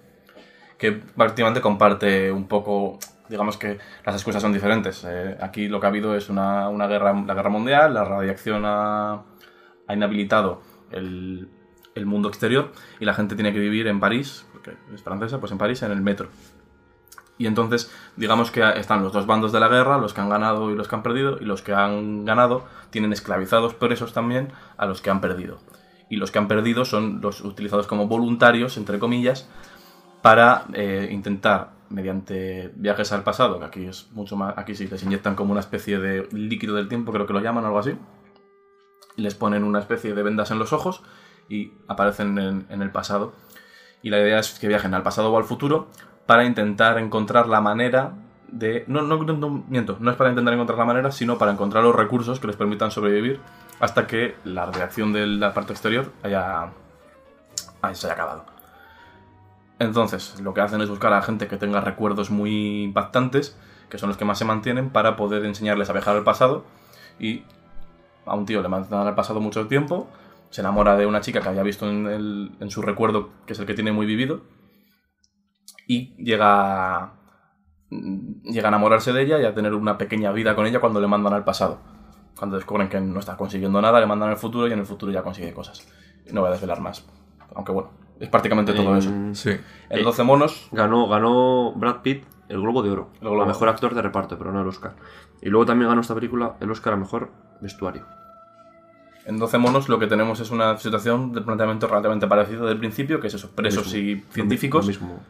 que 0.78 0.92
prácticamente 0.92 1.60
comparte 1.60 2.30
un 2.32 2.46
poco, 2.48 2.98
digamos 3.28 3.56
que 3.56 3.78
las 4.04 4.14
excusas 4.14 4.42
son 4.42 4.52
diferentes. 4.52 5.04
Eh, 5.08 5.36
aquí 5.40 5.68
lo 5.68 5.80
que 5.80 5.86
ha 5.86 5.88
habido 5.90 6.14
es 6.16 6.28
una, 6.28 6.68
una 6.68 6.86
guerra, 6.86 7.12
la 7.12 7.34
guerra 7.34 7.50
mundial, 7.50 7.94
la 7.94 8.04
radiación 8.04 8.62
ha, 8.64 9.22
ha 9.86 9.94
inhabilitado 9.94 10.62
el, 10.90 11.48
el 11.94 12.06
mundo 12.06 12.28
exterior 12.28 12.72
y 13.00 13.04
la 13.04 13.14
gente 13.14 13.34
tiene 13.34 13.52
que 13.52 13.58
vivir 13.58 13.86
en 13.88 14.00
París, 14.00 14.46
porque 14.52 14.76
es 14.94 15.02
francesa, 15.02 15.40
pues 15.40 15.52
en 15.52 15.58
París, 15.58 15.82
en 15.82 15.92
el 15.92 16.00
metro. 16.00 16.28
Y 17.38 17.46
entonces, 17.46 17.92
digamos 18.16 18.50
que 18.50 18.62
están 18.76 19.02
los 19.02 19.12
dos 19.12 19.26
bandos 19.26 19.52
de 19.52 19.60
la 19.60 19.68
guerra, 19.68 19.98
los 19.98 20.14
que 20.14 20.20
han 20.20 20.30
ganado 20.30 20.70
y 20.70 20.74
los 20.74 20.88
que 20.88 20.94
han 20.94 21.02
perdido, 21.02 21.38
y 21.40 21.44
los 21.44 21.62
que 21.62 21.74
han 21.74 22.24
ganado 22.24 22.64
tienen 22.90 23.12
esclavizados 23.12 23.74
presos 23.74 24.12
también 24.12 24.52
a 24.78 24.86
los 24.86 25.02
que 25.02 25.10
han 25.10 25.20
perdido. 25.20 25.58
Y 26.08 26.16
los 26.16 26.30
que 26.30 26.38
han 26.38 26.48
perdido 26.48 26.84
son 26.84 27.20
los 27.20 27.40
utilizados 27.40 27.86
como 27.86 28.06
voluntarios, 28.06 28.76
entre 28.76 28.98
comillas, 28.98 29.48
para 30.22 30.64
eh, 30.72 31.08
intentar, 31.10 31.72
mediante 31.88 32.72
viajes 32.74 33.12
al 33.12 33.22
pasado, 33.22 33.58
que 33.58 33.64
aquí 33.64 33.84
es 33.86 34.10
mucho 34.12 34.36
más, 34.36 34.56
aquí 34.56 34.74
sí 34.74 34.88
les 34.88 35.02
inyectan 35.02 35.36
como 35.36 35.52
una 35.52 35.60
especie 35.60 35.98
de 35.98 36.28
líquido 36.32 36.74
del 36.74 36.88
tiempo, 36.88 37.12
creo 37.12 37.26
que 37.26 37.32
lo 37.32 37.40
llaman 37.40 37.64
algo 37.64 37.78
así, 37.78 37.96
les 39.16 39.34
ponen 39.34 39.64
una 39.64 39.78
especie 39.78 40.14
de 40.14 40.22
vendas 40.22 40.50
en 40.50 40.58
los 40.58 40.72
ojos 40.72 41.02
y 41.48 41.72
aparecen 41.88 42.38
en, 42.38 42.82
el 42.82 42.90
pasado. 42.90 43.34
Y 44.02 44.10
la 44.10 44.20
idea 44.20 44.38
es 44.38 44.58
que 44.58 44.68
viajen 44.68 44.94
al 44.94 45.02
pasado 45.02 45.32
o 45.32 45.38
al 45.38 45.44
futuro 45.44 45.88
para 46.26 46.44
intentar 46.44 46.98
encontrar 46.98 47.48
la 47.48 47.60
manera 47.60 48.14
de... 48.48 48.84
No, 48.88 49.02
no, 49.02 49.16
no, 49.16 49.64
miento, 49.68 49.96
no 50.00 50.10
es 50.10 50.16
para 50.16 50.30
intentar 50.30 50.54
encontrar 50.54 50.78
la 50.78 50.84
manera, 50.84 51.10
sino 51.10 51.38
para 51.38 51.52
encontrar 51.52 51.82
los 51.82 51.94
recursos 51.94 52.40
que 52.40 52.46
les 52.46 52.56
permitan 52.56 52.90
sobrevivir 52.90 53.40
hasta 53.80 54.06
que 54.06 54.36
la 54.44 54.66
reacción 54.66 55.12
de 55.12 55.26
la 55.26 55.52
parte 55.54 55.72
exterior 55.72 56.12
haya, 56.22 56.72
se 57.92 58.06
haya 58.06 58.12
acabado. 58.14 58.46
Entonces, 59.78 60.40
lo 60.40 60.54
que 60.54 60.62
hacen 60.62 60.80
es 60.80 60.88
buscar 60.88 61.12
a 61.12 61.22
gente 61.22 61.48
que 61.48 61.56
tenga 61.58 61.80
recuerdos 61.80 62.30
muy 62.30 62.82
impactantes, 62.84 63.58
que 63.90 63.98
son 63.98 64.08
los 64.08 64.16
que 64.16 64.24
más 64.24 64.38
se 64.38 64.44
mantienen, 64.44 64.90
para 64.90 65.16
poder 65.16 65.44
enseñarles 65.44 65.90
a 65.90 65.92
viajar 65.92 66.16
al 66.16 66.24
pasado. 66.24 66.64
Y 67.18 67.44
a 68.24 68.34
un 68.34 68.46
tío 68.46 68.62
le 68.62 68.68
mandan 68.68 69.06
al 69.06 69.14
pasado 69.14 69.40
mucho 69.40 69.66
tiempo, 69.68 70.08
se 70.50 70.62
enamora 70.62 70.96
de 70.96 71.06
una 71.06 71.20
chica 71.20 71.40
que 71.40 71.48
había 71.48 71.62
visto 71.62 71.88
en, 71.88 72.06
el- 72.06 72.56
en 72.60 72.70
su 72.70 72.80
recuerdo, 72.82 73.30
que 73.46 73.52
es 73.52 73.58
el 73.58 73.66
que 73.66 73.74
tiene 73.74 73.92
muy 73.92 74.06
vivido, 74.06 74.40
y 75.86 76.14
llega, 76.16 77.12
llega 77.90 78.68
a 78.68 78.68
enamorarse 78.68 79.12
de 79.12 79.22
ella 79.22 79.38
y 79.40 79.44
a 79.44 79.54
tener 79.54 79.74
una 79.74 79.98
pequeña 79.98 80.32
vida 80.32 80.56
con 80.56 80.66
ella 80.66 80.80
cuando 80.80 81.00
le 81.00 81.06
mandan 81.06 81.34
al 81.34 81.44
pasado. 81.44 81.78
Cuando 82.38 82.56
descubren 82.56 82.88
que 82.88 83.00
no 83.00 83.18
está 83.20 83.36
consiguiendo 83.36 83.80
nada, 83.80 83.98
le 84.00 84.06
mandan 84.06 84.28
al 84.30 84.36
futuro 84.36 84.68
y 84.68 84.72
en 84.72 84.78
el 84.80 84.86
futuro 84.86 85.10
ya 85.12 85.22
consigue 85.22 85.52
cosas. 85.54 85.86
No 86.32 86.40
voy 86.42 86.48
a 86.48 86.52
desvelar 86.52 86.80
más. 86.80 87.04
Aunque 87.54 87.72
bueno, 87.72 87.90
es 88.20 88.28
prácticamente 88.28 88.72
todo 88.74 88.90
En- 88.92 88.96
eso. 88.98 89.10
Sí. 89.32 89.56
En 89.88 90.02
12 90.04 90.22
monos, 90.22 90.68
Ganó, 90.72 91.08
ganó 91.08 91.72
Brad 91.74 92.02
Pitt 92.02 92.24
el 92.48 92.60
Globo 92.60 92.82
de 92.82 92.90
Oro. 92.90 93.08
El 93.20 93.28
Globo. 93.30 93.42
a 93.42 93.46
mejor 93.46 93.68
actor 93.68 93.94
de 93.94 94.02
reparto, 94.02 94.36
pero 94.38 94.52
no 94.52 94.60
el 94.60 94.68
Oscar. 94.68 94.94
Y 95.40 95.48
luego 95.48 95.66
también 95.66 95.88
ganó 95.88 96.00
esta 96.00 96.14
película 96.14 96.56
el 96.60 96.70
Oscar 96.70 96.92
a 96.92 96.96
mejor 96.96 97.30
vestuario. 97.60 98.04
en 99.24 99.38
12 99.38 99.58
monos 99.58 99.88
lo 99.88 99.98
que 99.98 100.06
tenemos 100.06 100.38
es 100.38 100.50
una 100.52 100.76
situación 100.78 101.32
de 101.32 101.40
planteamiento 101.40 101.88
relativamente 101.88 102.28
parecido 102.28 102.66
del 102.66 102.78
principio, 102.78 103.18
que 103.18 103.26
es 103.26 103.34
eso, 103.34 103.50
presos 103.50 103.92
mismo. 103.92 103.98
y 104.08 104.32
científicos, 104.32 104.84
Lo 104.84 104.88
mismo. 104.88 105.20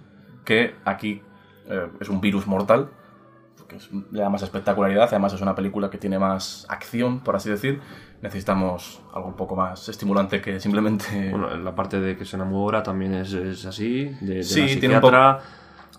que 0.44 0.74
aquí 0.84 1.22
eh, 1.68 1.88
es 2.00 2.08
un 2.10 2.20
virus 2.20 2.46
mortal, 2.46 2.90
que 3.68 3.76
es- 3.76 3.90
le 3.92 4.20
da 4.20 4.28
más 4.30 4.42
espectacularidad, 4.42 5.04
además 5.10 5.32
es 5.32 5.40
una 5.40 5.54
película 5.54 5.90
que 5.90 5.98
tiene 5.98 6.18
más 6.18 6.66
acción, 6.68 7.20
por 7.20 7.36
así 7.36 7.50
decir. 7.50 7.80
Necesitamos 8.22 9.00
algo 9.14 9.28
un 9.28 9.36
poco 9.36 9.56
más 9.56 9.88
estimulante 9.88 10.40
que 10.40 10.58
simplemente... 10.60 11.04
Bueno, 11.30 11.54
la 11.56 11.74
parte 11.74 12.00
de 12.00 12.16
que 12.16 12.24
se 12.24 12.36
enamora 12.36 12.82
también 12.82 13.14
es, 13.14 13.32
es 13.32 13.64
así. 13.66 14.04
De, 14.20 14.36
de 14.36 14.42
Sí, 14.42 14.60
la 14.60 14.66
tiene 14.66 14.94
un 14.96 15.02
psiquiatra. 15.02 15.40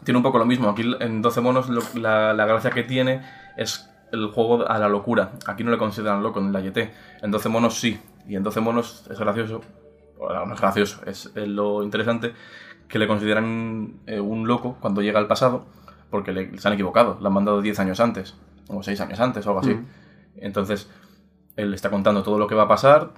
Tiene 0.04 0.18
un 0.18 0.24
poco 0.24 0.38
lo 0.38 0.46
mismo. 0.46 0.70
Aquí 0.70 0.84
en 1.00 1.22
12 1.22 1.42
monos 1.42 1.70
lo- 1.70 1.82
la, 1.96 2.34
la 2.34 2.46
gracia 2.46 2.70
que 2.72 2.84
tiene 2.84 3.22
es 3.58 3.90
el 4.12 4.28
juego 4.32 4.68
a 4.68 4.78
la 4.80 4.88
locura. 4.90 5.32
Aquí 5.48 5.64
no 5.64 5.72
le 5.72 5.78
consideran 5.78 6.24
loco 6.24 6.40
en 6.40 6.52
la 6.54 6.62
YT. 6.62 6.78
En 7.22 7.32
12 7.32 7.50
monos 7.50 7.80
sí. 7.80 8.00
Y 8.28 8.36
en 8.36 8.44
12 8.44 8.60
monos 8.62 9.06
es 9.10 9.20
gracioso. 9.20 9.62
Bueno, 10.18 10.46
no 10.48 10.54
es 10.56 10.60
gracioso, 10.62 11.02
es 11.06 11.30
lo 11.36 11.84
interesante 11.84 12.34
que 12.88 12.98
le 12.98 13.08
consideran 13.08 14.00
eh, 14.08 14.20
un 14.20 14.48
loco 14.48 14.78
cuando 14.80 15.02
llega 15.04 15.20
al 15.20 15.28
pasado 15.28 15.66
porque 16.10 16.32
le, 16.32 16.58
se 16.58 16.68
han 16.68 16.74
equivocado. 16.74 17.18
Le 17.22 17.28
han 17.28 17.34
mandado 17.34 17.62
10 17.62 17.80
años 17.80 18.00
antes. 18.00 18.36
O 18.70 18.84
6 18.84 19.00
años 19.02 19.20
antes 19.20 19.46
o 19.46 19.50
algo 19.50 19.62
así. 19.62 19.74
Mm. 19.74 19.86
Entonces, 20.38 20.90
él 21.56 21.74
está 21.74 21.90
contando 21.90 22.24
todo 22.24 22.38
lo 22.38 22.48
que 22.48 22.56
va 22.56 22.64
a 22.64 22.68
pasar. 22.68 23.12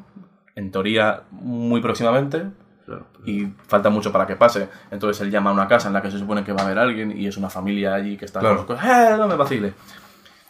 En 0.56 0.72
teoría, 0.72 1.24
muy 1.32 1.82
próximamente, 1.82 2.48
Claro. 2.86 3.06
y 3.24 3.46
falta 3.68 3.90
mucho 3.90 4.12
para 4.12 4.26
que 4.26 4.36
pase. 4.36 4.68
Entonces 4.92 5.22
él 5.22 5.30
llama 5.32 5.52
a 5.52 5.54
una 5.54 5.68
casa 5.68 5.88
en 5.90 5.94
la 5.94 6.02
que 6.02 6.10
se 6.12 6.18
supone 6.18 6.44
que 6.44 6.52
va 6.54 6.62
a 6.62 6.66
haber 6.66 6.80
alguien 6.80 7.16
y 7.16 7.28
es 7.28 7.38
una 7.38 7.50
familia 7.50 7.94
allí 7.94 8.18
que 8.18 8.26
está 8.26 8.40
Claro. 8.40 8.66
con 8.66 8.66
sus 8.66 8.76
cosas. 8.76 9.12
¡Eh, 9.14 9.18
no 9.18 9.28
me 9.28 9.36
vacile! 9.36 9.74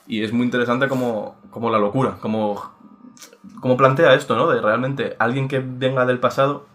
Y 0.07 0.23
es 0.23 0.31
muy 0.33 0.45
interesante 0.45 0.87
como, 0.87 1.35
como 1.51 1.69
la 1.69 1.77
locura, 1.77 2.17
como, 2.21 2.71
como 3.61 3.75
plantea 3.77 4.13
esto, 4.13 4.35
¿no? 4.35 4.47
De 4.47 4.61
realmente 4.61 5.15
alguien 5.19 5.47
que 5.47 5.59
venga 5.59 6.05
del 6.05 6.19
pasado, 6.19 6.65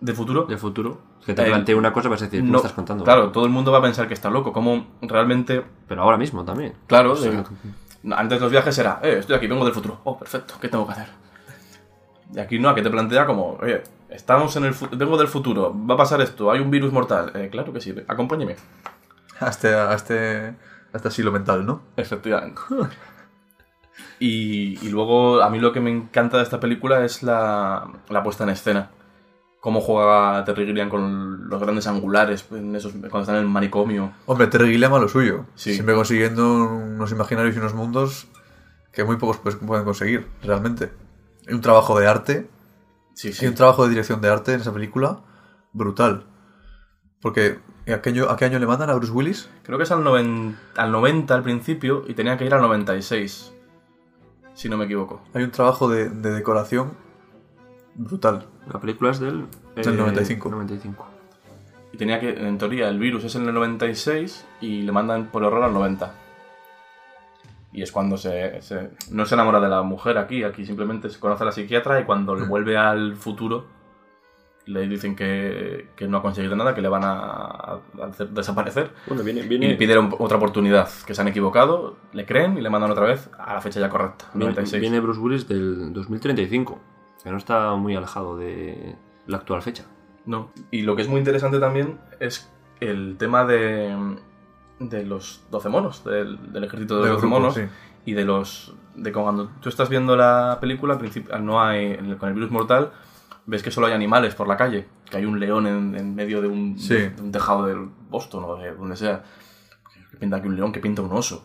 de 0.00 0.12
futuro. 0.14 0.44
De 0.46 0.56
futuro. 0.56 0.98
Que 1.26 1.34
te 1.34 1.42
Eh, 1.42 1.46
plantee 1.46 1.74
una 1.74 1.92
cosa 1.92 2.06
y 2.08 2.10
vas 2.12 2.22
a 2.22 2.26
decir, 2.26 2.40
¿qué 2.40 2.44
me 2.44 2.50
no- 2.52 2.58
estás 2.58 2.72
contando? 2.72 3.02
Claro, 3.04 3.30
todo 3.32 3.44
el 3.44 3.50
mundo 3.50 3.72
va 3.72 3.78
a 3.78 3.82
pensar 3.82 4.06
que 4.08 4.14
está 4.14 4.30
loco. 4.30 4.52
Como 4.52 4.86
realmente, 5.02 5.62
Pero 5.88 6.02
ahora 6.02 6.16
mismo 6.16 6.44
también. 6.44 6.74
claro, 6.86 7.12
O 7.12 7.16
sea, 7.16 7.30
de- 7.32 8.14
antes 8.14 8.40
los 8.40 8.50
viajes 8.50 8.78
era, 8.78 9.00
eh, 9.02 9.16
estoy 9.18 9.34
aquí, 9.36 9.46
vengo 9.48 9.64
del 9.64 9.74
futuro. 9.74 10.00
Oh, 10.04 10.16
perfecto, 10.16 10.54
¿qué 10.60 10.68
tengo 10.68 10.86
que 10.86 10.92
hacer? 10.92 11.08
Y 12.32 12.38
aquí 12.38 12.58
no, 12.60 12.68
aquí 12.68 12.82
te 12.82 12.90
plantea 12.90 13.26
como, 13.26 13.58
oye, 13.60 13.82
estamos 14.08 14.54
en 14.56 14.64
el 14.66 14.74
vengo 14.92 15.16
del 15.18 15.28
futuro, 15.28 15.74
va 15.88 15.94
a 15.94 15.96
pasar 15.98 16.20
esto, 16.20 16.50
hay 16.50 16.60
un 16.60 16.70
virus 16.70 16.92
mortal. 16.92 17.32
Eh, 17.34 17.48
claro 17.50 17.72
que 17.72 17.80
sí, 17.80 17.92
acompáñeme. 18.06 18.54
A 19.40 19.48
este, 19.50 19.74
a 19.74 19.92
este, 19.92 20.38
a 20.48 20.96
este 20.96 21.08
asilo 21.08 21.30
mental, 21.32 21.66
¿no? 21.66 21.82
Efectivamente. 21.96 22.60
Y, 24.18 24.78
y 24.86 24.88
luego, 24.90 25.42
a 25.42 25.50
mí 25.50 25.58
lo 25.58 25.72
que 25.72 25.80
me 25.80 25.90
encanta 25.90 26.38
de 26.38 26.42
esta 26.42 26.58
película 26.60 27.04
es 27.04 27.22
la, 27.22 27.86
la 28.08 28.22
puesta 28.22 28.44
en 28.44 28.50
escena. 28.50 28.90
Cómo 29.66 29.80
juega 29.80 30.44
Terry 30.44 30.64
Gilliam 30.64 30.88
con 30.88 31.48
los 31.48 31.60
grandes 31.60 31.88
angulares 31.88 32.46
en 32.52 32.76
esos, 32.76 32.92
cuando 32.92 33.18
están 33.22 33.34
en 33.34 33.40
el 33.42 33.48
manicomio. 33.48 34.12
Hombre, 34.26 34.46
Terry 34.46 34.70
Gilliam 34.70 34.94
a 34.94 35.00
lo 35.00 35.08
suyo. 35.08 35.44
Sí. 35.56 35.74
Siempre 35.74 35.96
consiguiendo 35.96 36.66
unos 36.66 37.10
imaginarios 37.10 37.56
y 37.56 37.58
unos 37.58 37.74
mundos 37.74 38.28
que 38.92 39.02
muy 39.02 39.16
pocos 39.16 39.38
pues, 39.38 39.56
pueden 39.56 39.84
conseguir, 39.84 40.28
realmente. 40.40 40.92
Hay 41.48 41.54
un 41.54 41.62
trabajo 41.62 41.98
de 41.98 42.06
arte, 42.06 42.48
Sí, 43.14 43.32
sí. 43.32 43.44
un 43.48 43.56
trabajo 43.56 43.82
de 43.82 43.88
dirección 43.90 44.20
de 44.20 44.28
arte 44.28 44.54
en 44.54 44.60
esa 44.60 44.72
película 44.72 45.24
brutal. 45.72 46.26
Porque, 47.20 47.58
¿a 47.92 48.00
qué 48.02 48.10
año, 48.10 48.30
a 48.30 48.36
qué 48.36 48.44
año 48.44 48.60
le 48.60 48.66
mandan 48.68 48.90
a 48.90 48.94
Bruce 48.94 49.12
Willis? 49.12 49.50
Creo 49.64 49.78
que 49.78 49.82
es 49.84 49.90
al, 49.90 50.04
noven- 50.04 50.56
al 50.76 50.92
90 50.92 51.34
al 51.34 51.42
principio 51.42 52.04
y 52.06 52.14
tenía 52.14 52.38
que 52.38 52.44
ir 52.46 52.54
al 52.54 52.62
96. 52.62 53.52
Si 54.54 54.68
no 54.68 54.76
me 54.76 54.84
equivoco. 54.84 55.22
Hay 55.34 55.42
un 55.42 55.50
trabajo 55.50 55.88
de, 55.88 56.08
de 56.08 56.30
decoración 56.30 56.92
brutal. 57.96 58.46
La 58.72 58.80
película 58.80 59.10
es 59.10 59.20
del... 59.20 59.46
Del 59.74 59.96
95. 59.96 60.48
95. 60.50 61.06
Y 61.92 61.96
tenía 61.96 62.20
que, 62.20 62.30
en 62.30 62.58
teoría, 62.58 62.88
el 62.88 62.98
virus 62.98 63.24
es 63.24 63.34
en 63.36 63.46
el 63.48 63.54
96 63.54 64.46
y 64.60 64.82
le 64.82 64.92
mandan 64.92 65.26
por 65.26 65.44
error 65.44 65.62
al 65.62 65.72
90. 65.72 66.12
Y 67.72 67.82
es 67.82 67.92
cuando 67.92 68.16
se, 68.16 68.60
se- 68.62 68.90
no 69.10 69.26
se 69.26 69.34
enamora 69.34 69.60
de 69.60 69.68
la 69.68 69.82
mujer 69.82 70.16
aquí, 70.18 70.42
aquí 70.44 70.64
simplemente 70.64 71.10
se 71.10 71.20
conoce 71.20 71.42
a 71.42 71.46
la 71.46 71.52
psiquiatra 71.52 72.00
y 72.00 72.04
cuando 72.04 72.34
le 72.34 72.46
vuelve 72.46 72.76
al 72.76 73.16
futuro 73.16 73.66
le 74.64 74.88
dicen 74.88 75.14
que, 75.14 75.90
que 75.94 76.08
no 76.08 76.16
ha 76.18 76.22
conseguido 76.22 76.56
nada, 76.56 76.74
que 76.74 76.80
le 76.80 76.88
van 76.88 77.04
a, 77.04 77.14
a 77.14 77.80
hacer 78.08 78.30
desaparecer. 78.30 78.90
Bueno, 79.06 79.22
viene... 79.22 79.40
Y 79.40 79.42
le 79.44 79.48
viene... 79.48 79.74
piden 79.76 80.10
otra 80.18 80.38
oportunidad, 80.38 80.88
que 81.06 81.14
se 81.14 81.20
han 81.20 81.28
equivocado, 81.28 81.96
le 82.12 82.26
creen 82.26 82.58
y 82.58 82.62
le 82.62 82.68
mandan 82.70 82.90
otra 82.90 83.06
vez 83.06 83.30
a 83.38 83.54
la 83.54 83.60
fecha 83.60 83.78
ya 83.78 83.88
correcta, 83.88 84.24
Viene, 84.34 84.46
96. 84.52 84.80
viene 84.80 84.98
Bruce 85.00 85.20
Willis 85.20 85.46
del 85.46 85.92
2035, 85.92 86.80
que 87.26 87.32
no 87.32 87.38
está 87.38 87.74
muy 87.74 87.96
alejado 87.96 88.36
de 88.36 88.94
la 89.26 89.38
actual 89.38 89.60
fecha. 89.60 89.84
No. 90.26 90.52
Y 90.70 90.82
lo 90.82 90.94
que 90.94 91.02
es 91.02 91.08
muy 91.08 91.18
interesante 91.18 91.58
también 91.58 91.98
es 92.20 92.48
el 92.78 93.16
tema 93.18 93.44
de, 93.44 94.16
de 94.78 95.04
los 95.04 95.42
12 95.50 95.68
monos, 95.68 96.04
del, 96.04 96.52
del 96.52 96.62
ejército 96.62 96.94
de 96.94 97.00
los 97.00 97.08
Del 97.08 97.14
12 97.16 97.26
grupo, 97.26 97.40
monos 97.40 97.54
sí. 97.54 97.62
y 98.04 98.12
de 98.12 98.24
los. 98.24 98.74
de 98.94 99.12
cuando 99.12 99.48
tú 99.60 99.68
estás 99.68 99.88
viendo 99.88 100.14
la 100.16 100.58
película, 100.60 100.92
al 100.94 101.00
principio 101.00 101.36
no 101.40 101.60
hay. 101.60 101.96
con 102.16 102.28
el 102.28 102.34
virus 102.36 102.52
mortal, 102.52 102.92
ves 103.44 103.64
que 103.64 103.72
solo 103.72 103.88
hay 103.88 103.92
animales 103.92 104.36
por 104.36 104.46
la 104.46 104.56
calle, 104.56 104.86
que 105.10 105.16
hay 105.16 105.24
un 105.24 105.40
león 105.40 105.66
en, 105.66 105.96
en 105.96 106.14
medio 106.14 106.40
de 106.40 106.46
un, 106.46 106.78
Sí. 106.78 106.94
de 106.94 107.20
un 107.20 107.32
tejado 107.32 107.66
del 107.66 107.88
Boston 108.08 108.44
o 108.44 108.54
de 108.54 108.72
donde 108.72 108.94
sea. 108.94 109.24
Que 110.12 110.16
pinta 110.16 110.36
aquí 110.36 110.46
un 110.46 110.54
león, 110.54 110.70
que 110.70 110.78
pinta 110.78 111.02
un 111.02 111.10
oso. 111.12 111.44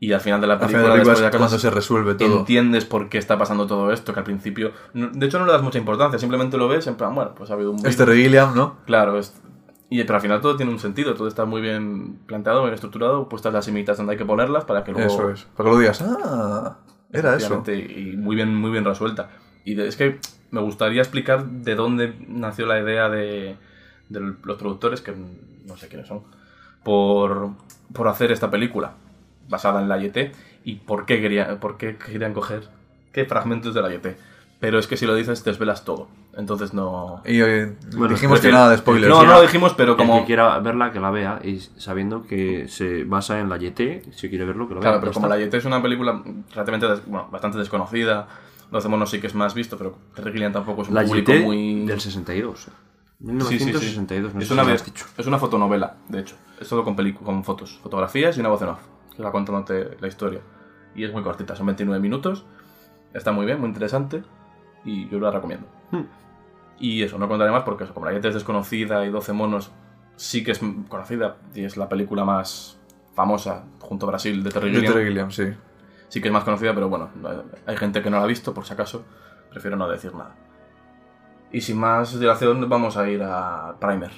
Y 0.00 0.12
al 0.12 0.20
final 0.20 0.40
de 0.40 0.46
la 0.46 0.58
película, 0.58 0.82
de 0.82 0.88
la 0.88 0.94
película 1.02 1.30
de 1.30 1.38
cuando 1.38 1.58
se 1.58 1.70
resuelve 1.70 2.14
todo. 2.14 2.40
entiendes 2.40 2.84
por 2.84 3.08
qué 3.08 3.16
está 3.16 3.38
pasando 3.38 3.66
todo 3.66 3.90
esto, 3.90 4.12
que 4.12 4.18
al 4.20 4.24
principio... 4.24 4.72
De 4.92 5.26
hecho, 5.26 5.38
no 5.38 5.46
le 5.46 5.52
das 5.52 5.62
mucha 5.62 5.78
importancia, 5.78 6.18
simplemente 6.18 6.58
lo 6.58 6.68
ves 6.68 6.86
en 6.88 6.96
plan, 6.96 7.14
bueno, 7.14 7.34
pues 7.34 7.50
ha 7.50 7.54
habido 7.54 7.70
un... 7.70 7.86
Este 7.86 8.04
Gilliam, 8.04 8.54
¿no? 8.54 8.76
Claro, 8.86 9.18
es- 9.18 9.34
y, 9.88 10.02
pero 10.02 10.16
al 10.16 10.20
final 10.20 10.40
todo 10.40 10.56
tiene 10.56 10.72
un 10.72 10.78
sentido, 10.78 11.14
todo 11.14 11.28
está 11.28 11.44
muy 11.44 11.62
bien 11.62 12.18
planteado, 12.26 12.62
bien 12.62 12.74
estructurado, 12.74 13.28
puestas 13.28 13.52
las 13.52 13.68
imitas 13.68 13.96
donde 13.96 14.12
hay 14.12 14.18
que 14.18 14.24
ponerlas 14.24 14.64
para 14.64 14.82
que 14.84 14.92
luego... 14.92 15.06
Eso 15.06 15.30
es. 15.30 15.44
Para 15.56 15.68
que 15.70 15.74
lo 15.74 15.80
digas, 15.80 16.02
ah, 16.02 16.78
era 17.12 17.36
eso. 17.36 17.62
Y 17.68 18.16
muy 18.16 18.34
bien, 18.34 18.54
muy 18.54 18.72
bien 18.72 18.84
resuelta. 18.84 19.30
Y 19.64 19.80
es 19.80 19.96
que 19.96 20.18
me 20.50 20.60
gustaría 20.60 21.00
explicar 21.00 21.46
de 21.46 21.74
dónde 21.76 22.14
nació 22.28 22.66
la 22.66 22.80
idea 22.80 23.08
de, 23.08 23.56
de 24.08 24.20
los 24.20 24.56
productores, 24.58 25.00
que 25.00 25.14
no 25.64 25.76
sé 25.76 25.88
quiénes 25.88 26.08
son, 26.08 26.22
por, 26.82 27.50
por 27.92 28.08
hacer 28.08 28.32
esta 28.32 28.50
película 28.50 28.94
basada 29.48 29.80
en 29.80 29.88
la 29.88 29.98
YT 29.98 30.32
y 30.64 30.76
por 30.76 31.06
qué, 31.06 31.20
quería, 31.20 31.58
por 31.60 31.76
qué 31.76 31.96
querían 31.96 32.32
coger 32.34 32.68
qué 33.12 33.24
fragmentos 33.24 33.74
de 33.74 33.82
la 33.82 33.92
YT. 33.94 34.06
Pero 34.60 34.78
es 34.78 34.86
que 34.86 34.96
si 34.96 35.04
lo 35.04 35.14
dices, 35.14 35.44
desvelas 35.44 35.84
todo. 35.84 36.08
Entonces 36.36 36.72
no. 36.72 37.20
Y 37.26 37.40
eh, 37.42 37.76
Bueno, 37.96 38.14
dijimos 38.14 38.40
que 38.40 38.50
nada 38.50 38.70
de 38.70 38.78
spoilers. 38.78 39.08
No, 39.14 39.22
no 39.22 39.34
lo 39.34 39.42
dijimos, 39.42 39.74
pero 39.74 39.92
El 39.92 39.98
como. 39.98 40.20
que 40.20 40.26
quiera 40.26 40.58
verla, 40.60 40.90
que 40.90 41.00
la 41.00 41.10
vea, 41.10 41.38
y 41.44 41.60
sabiendo 41.60 42.26
que 42.26 42.66
se 42.68 43.04
basa 43.04 43.40
en 43.40 43.48
la 43.50 43.56
YT, 43.58 44.12
si 44.12 44.28
quiere 44.30 44.44
verlo, 44.46 44.66
que 44.66 44.74
lo 44.74 44.80
vea. 44.80 44.90
Claro, 44.90 45.00
pero 45.00 45.12
como 45.12 45.26
está. 45.26 45.36
la 45.36 45.44
YT 45.44 45.54
es 45.54 45.64
una 45.66 45.82
película 45.82 46.22
relativamente 46.50 46.88
des- 46.88 47.04
bueno, 47.06 47.28
bastante 47.30 47.58
desconocida, 47.58 48.26
Los 48.72 48.86
Monos 48.88 49.10
sí 49.10 49.20
que 49.20 49.26
es 49.26 49.34
más 49.34 49.54
visto, 49.54 49.76
pero 49.76 49.98
Terry 50.14 50.40
tampoco 50.50 50.82
es 50.82 50.88
un 50.88 50.94
La 50.94 51.04
público 51.04 51.32
YT 51.32 51.42
muy. 51.44 51.84
del 51.84 52.00
62. 52.00 52.60
Sí, 52.60 52.70
sí, 52.70 52.70
sí. 53.20 53.24
1962, 53.26 54.34
no 54.34 54.40
es, 54.40 54.48
sé 54.48 54.54
una, 54.54 54.64
lo 54.64 54.70
es 54.72 55.26
una 55.26 55.38
fotonovela, 55.38 55.94
de 56.08 56.20
hecho. 56.20 56.36
Es 56.60 56.68
todo 56.68 56.84
con, 56.84 56.94
con 57.12 57.44
fotos, 57.44 57.78
fotografías 57.82 58.36
y 58.36 58.40
una 58.40 58.48
voz 58.48 58.62
en 58.62 58.68
off, 58.68 58.80
que 59.16 59.22
va 59.22 59.32
contándote 59.32 59.96
la 60.00 60.08
historia. 60.08 60.40
Y 60.94 61.04
es 61.04 61.12
muy 61.12 61.22
cortita, 61.22 61.56
son 61.56 61.66
29 61.66 62.00
minutos. 62.00 62.44
Está 63.12 63.32
muy 63.32 63.46
bien, 63.46 63.60
muy 63.60 63.68
interesante. 63.68 64.22
Y 64.84 65.08
yo 65.08 65.18
la 65.18 65.30
recomiendo. 65.30 65.66
Hmm. 65.90 66.04
Y 66.78 67.02
eso, 67.02 67.18
no 67.18 67.28
contaré 67.28 67.50
más 67.50 67.62
porque 67.62 67.84
eso, 67.84 67.94
como 67.94 68.06
la 68.06 68.12
YT 68.12 68.24
es 68.26 68.34
desconocida 68.34 69.04
y 69.06 69.10
12 69.10 69.32
monos 69.32 69.70
sí 70.16 70.44
que 70.44 70.52
es 70.52 70.60
conocida 70.88 71.36
y 71.54 71.64
es 71.64 71.76
la 71.76 71.88
película 71.88 72.24
más 72.24 72.78
famosa 73.14 73.64
junto 73.80 74.06
a 74.06 74.10
Brasil 74.10 74.42
de 74.42 74.50
Terry 74.50 74.70
De 74.70 74.76
Gilliam. 74.76 74.92
Terry 74.92 75.06
Gilliam, 75.06 75.30
sí. 75.30 75.44
Sí 76.08 76.20
que 76.20 76.28
es 76.28 76.32
más 76.32 76.44
conocida, 76.44 76.74
pero 76.74 76.88
bueno, 76.88 77.08
hay 77.66 77.76
gente 77.76 78.02
que 78.02 78.10
no 78.10 78.18
la 78.18 78.24
ha 78.24 78.26
visto, 78.26 78.54
por 78.54 78.64
si 78.64 78.72
acaso, 78.72 79.04
prefiero 79.50 79.76
no 79.76 79.88
decir 79.88 80.14
nada. 80.14 80.34
Y 81.50 81.60
sin 81.60 81.78
más 81.78 82.18
dilación, 82.18 82.68
vamos 82.68 82.96
a 82.96 83.08
ir 83.08 83.22
a 83.22 83.76
Primer. 83.80 84.10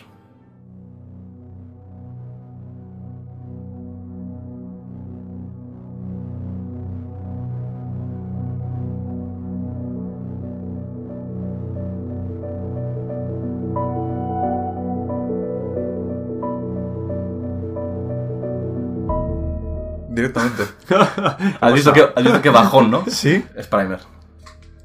Directamente. 20.41 21.57
Has 21.61 21.73
visto 21.73 21.93
que, 21.93 22.03
has 22.15 22.23
visto 22.25 22.43
que 22.43 22.51
bajón, 22.51 22.91
¿no? 22.91 23.05
sí. 23.09 23.45
Es 23.57 23.67
Primer. 23.67 24.01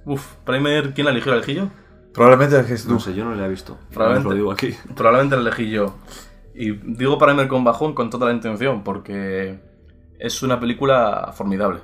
Uf, 0.06 0.26
Primer, 0.46 0.94
¿quién 0.94 1.06
la 1.06 1.12
eligió? 1.12 1.32
¿La 1.32 1.38
elegí 1.38 1.56
yo? 1.56 1.70
Probablemente 2.14 2.66
que 2.66 2.74
es 2.74 2.84
tú. 2.86 2.94
No 2.94 3.00
sé, 3.00 3.14
yo 3.14 3.24
no 3.24 3.36
la 3.36 3.46
he 3.46 3.50
visto. 3.50 3.78
Probablemente. 3.94 4.30
Lo 4.30 4.36
digo 4.36 4.52
aquí. 4.52 4.76
Probablemente 4.96 5.36
la 5.38 5.42
elegí 5.50 5.70
yo. 5.70 5.96
Y 6.56 6.72
digo 6.72 7.18
Primer 7.18 7.48
con 7.48 7.64
bajón 7.64 7.94
con 7.94 8.10
toda 8.10 8.28
la 8.28 8.34
intención, 8.34 8.84
porque 8.84 9.60
es 10.20 10.44
una 10.44 10.60
película 10.60 11.32
formidable. 11.36 11.80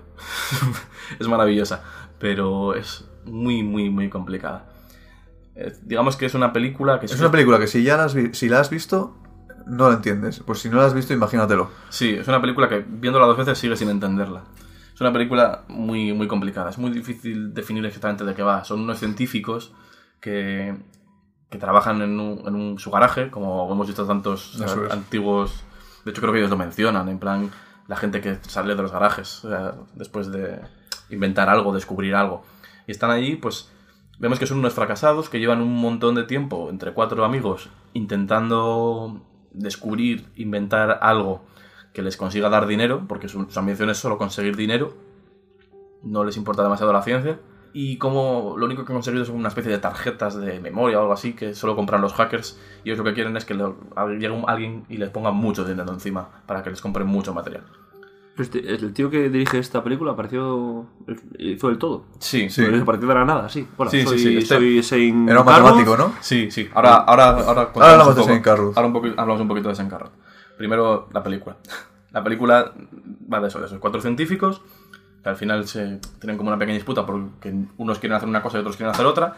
es 1.20 1.28
maravillosa, 1.28 1.84
pero 2.20 2.74
es 2.76 3.06
muy, 3.26 3.64
muy, 3.64 3.90
muy 3.90 4.10
complicada. 4.10 4.66
Eh, 5.56 5.74
digamos 5.84 6.18
que 6.18 6.26
es 6.26 6.34
una 6.36 6.52
película 6.54 7.00
que... 7.00 7.06
Es 7.08 7.20
una 7.20 7.32
película 7.32 7.58
que 7.60 7.68
si 7.68 7.84
ya 7.84 7.98
la 7.98 8.04
has, 8.06 8.14
vi- 8.14 8.34
si 8.34 8.48
la 8.50 8.60
has 8.60 8.70
visto, 8.70 9.16
no 9.70 9.90
la 9.90 9.96
entiendes. 9.96 10.42
Pues 10.46 10.60
si 10.60 10.70
no 10.70 10.78
la 10.78 10.86
has 10.86 10.94
visto, 10.94 11.14
imagínatelo. 11.14 11.70
Sí, 11.90 12.12
es 12.12 12.28
una 12.28 12.42
película 12.42 12.68
que 12.70 12.86
viéndola 12.88 13.26
dos 13.26 13.38
veces 13.38 13.58
sigue 13.58 13.76
sin 13.76 13.90
entenderla. 13.90 14.44
Es 14.94 15.02
una 15.02 15.14
película 15.14 15.64
muy, 15.68 16.14
muy 16.14 16.28
complicada. 16.28 16.70
Es 16.70 16.78
muy 16.78 16.90
difícil 16.92 17.54
definir 17.54 17.86
exactamente 17.86 18.24
de 18.24 18.34
qué 18.34 18.44
va. 18.44 18.64
Son 18.64 18.80
unos 18.80 18.98
científicos 19.00 19.72
que, 20.20 20.76
que 21.50 21.58
trabajan 21.58 22.02
en, 22.02 22.20
un, 22.20 22.42
en 22.48 22.56
un- 22.56 22.80
su 22.80 22.90
garaje, 22.90 23.30
como 23.30 23.72
hemos 23.72 23.88
visto 23.88 24.06
tantos 24.06 24.60
antiguos... 24.90 25.64
De 26.04 26.12
hecho, 26.12 26.22
creo 26.22 26.32
que 26.34 26.40
ellos 26.40 26.50
lo 26.50 26.58
mencionan, 26.58 27.10
en 27.10 27.20
plan, 27.20 27.52
la 27.88 27.96
gente 27.98 28.22
que 28.22 28.38
sale 28.48 28.76
de 28.76 28.82
los 28.82 28.92
garajes 28.92 29.44
o 29.44 29.50
sea, 29.50 29.76
después 29.94 30.32
de 30.32 30.60
inventar 31.10 31.50
algo, 31.50 31.74
descubrir 31.74 32.16
algo. 32.16 32.44
Y 32.88 32.92
están 32.92 33.12
allí, 33.12 33.36
pues, 33.36 33.70
vemos 34.18 34.40
que 34.40 34.48
son 34.48 34.60
unos 34.60 34.74
fracasados 34.74 35.30
que 35.30 35.40
llevan 35.40 35.62
un 35.62 35.76
montón 35.76 36.16
de 36.16 36.24
tiempo 36.24 36.70
entre 36.70 36.94
cuatro 36.94 37.24
amigos 37.26 37.70
intentando 37.94 39.22
descubrir, 39.58 40.26
inventar 40.36 41.00
algo 41.02 41.42
que 41.94 42.02
les 42.02 42.18
consiga 42.18 42.50
dar 42.50 42.68
dinero, 42.68 43.06
porque 43.08 43.28
su, 43.28 43.50
su 43.50 43.60
ambición 43.60 43.90
es 43.90 43.98
solo 43.98 44.18
conseguir 44.18 44.56
dinero, 44.56 44.94
no 46.04 46.24
les 46.24 46.38
importa 46.38 46.64
demasiado 46.64 46.94
la 46.94 47.02
ciencia, 47.02 47.40
y 47.74 47.98
como 47.98 48.56
lo 48.58 48.66
único 48.66 48.86
que 48.86 48.92
han 48.92 48.98
conseguido 48.98 49.26
son 49.26 49.36
una 49.36 49.50
especie 49.50 49.72
de 49.72 49.78
tarjetas 49.78 50.36
de 50.40 50.60
memoria 50.60 50.98
o 50.98 51.02
algo 51.02 51.14
así 51.14 51.34
que 51.34 51.54
solo 51.54 51.76
compran 51.76 52.02
los 52.02 52.14
hackers, 52.14 52.60
y 52.84 52.90
ellos 52.90 53.00
lo 53.00 53.04
que 53.04 53.14
quieren 53.14 53.36
es 53.38 53.46
que 53.46 53.54
le- 53.56 53.74
llegue 54.20 54.44
alguien 54.48 54.86
y 54.90 54.98
les 54.98 55.10
ponga 55.10 55.32
mucho 55.32 55.66
dinero 55.66 55.92
encima 55.92 56.30
para 56.46 56.64
que 56.64 56.70
les 56.70 56.82
compren 56.82 57.08
mucho 57.08 57.34
material. 57.34 57.64
Este- 58.38 58.60
el 58.60 58.94
tío 58.94 59.10
que 59.10 59.30
dirige 59.30 59.58
esta 59.58 59.84
película 59.84 60.12
apareció. 60.12 60.86
hizo 61.40 61.68
del 61.70 61.78
todo. 61.78 62.06
Sí, 62.20 62.50
Sí. 62.50 62.64
Apareció 62.66 63.08
de 63.08 63.14
la 63.16 63.26
nada, 63.26 63.50
sí. 63.50 63.68
Hola, 63.78 63.90
Sí, 63.90 64.02
sí, 64.02 64.08
soy, 64.08 64.20
sí, 64.20 64.38
este- 64.38 64.48
soy 64.48 64.82
Shane 64.82 65.32
Era 65.32 65.40
un 65.42 65.46
matemático, 65.46 65.98
¿no? 65.98 66.14
Sí, 66.22 66.52
sí. 66.52 66.70
Ahora, 66.74 66.96
ahora, 66.98 67.30
ahora, 67.30 67.66
contamos 67.72 67.90
hablamos 67.92 68.08
un 68.10 68.16
de 68.16 68.24
Shane 68.28 68.42
Carruth. 68.42 68.78
Ahora 68.78 68.88
un 68.88 68.94
poco, 68.94 69.08
hablamos 69.08 69.42
un 69.42 69.48
poquito 69.48 69.70
de 69.70 69.76
Shane 69.76 69.90
Carruth. 69.90 70.12
Primero, 70.58 71.08
la 71.14 71.24
película. 71.24 71.58
La 72.12 72.24
película 72.24 72.74
va 73.32 73.40
de 73.42 73.48
eso, 73.48 73.60
de 73.60 73.66
esos 73.66 73.80
cuatro 73.80 74.02
científicos 74.02 74.62
que 75.24 75.30
al 75.30 75.36
final 75.36 75.68
se 75.68 76.00
tienen 76.20 76.38
como 76.38 76.50
una 76.50 76.58
pequeña 76.58 76.76
disputa 76.78 77.06
porque 77.06 77.54
unos 77.78 78.00
quieren 78.00 78.16
hacer 78.16 78.30
una 78.30 78.42
cosa 78.42 78.58
y 78.58 78.62
otros 78.62 78.78
quieren 78.78 78.94
hacer 78.94 79.06
otra. 79.06 79.36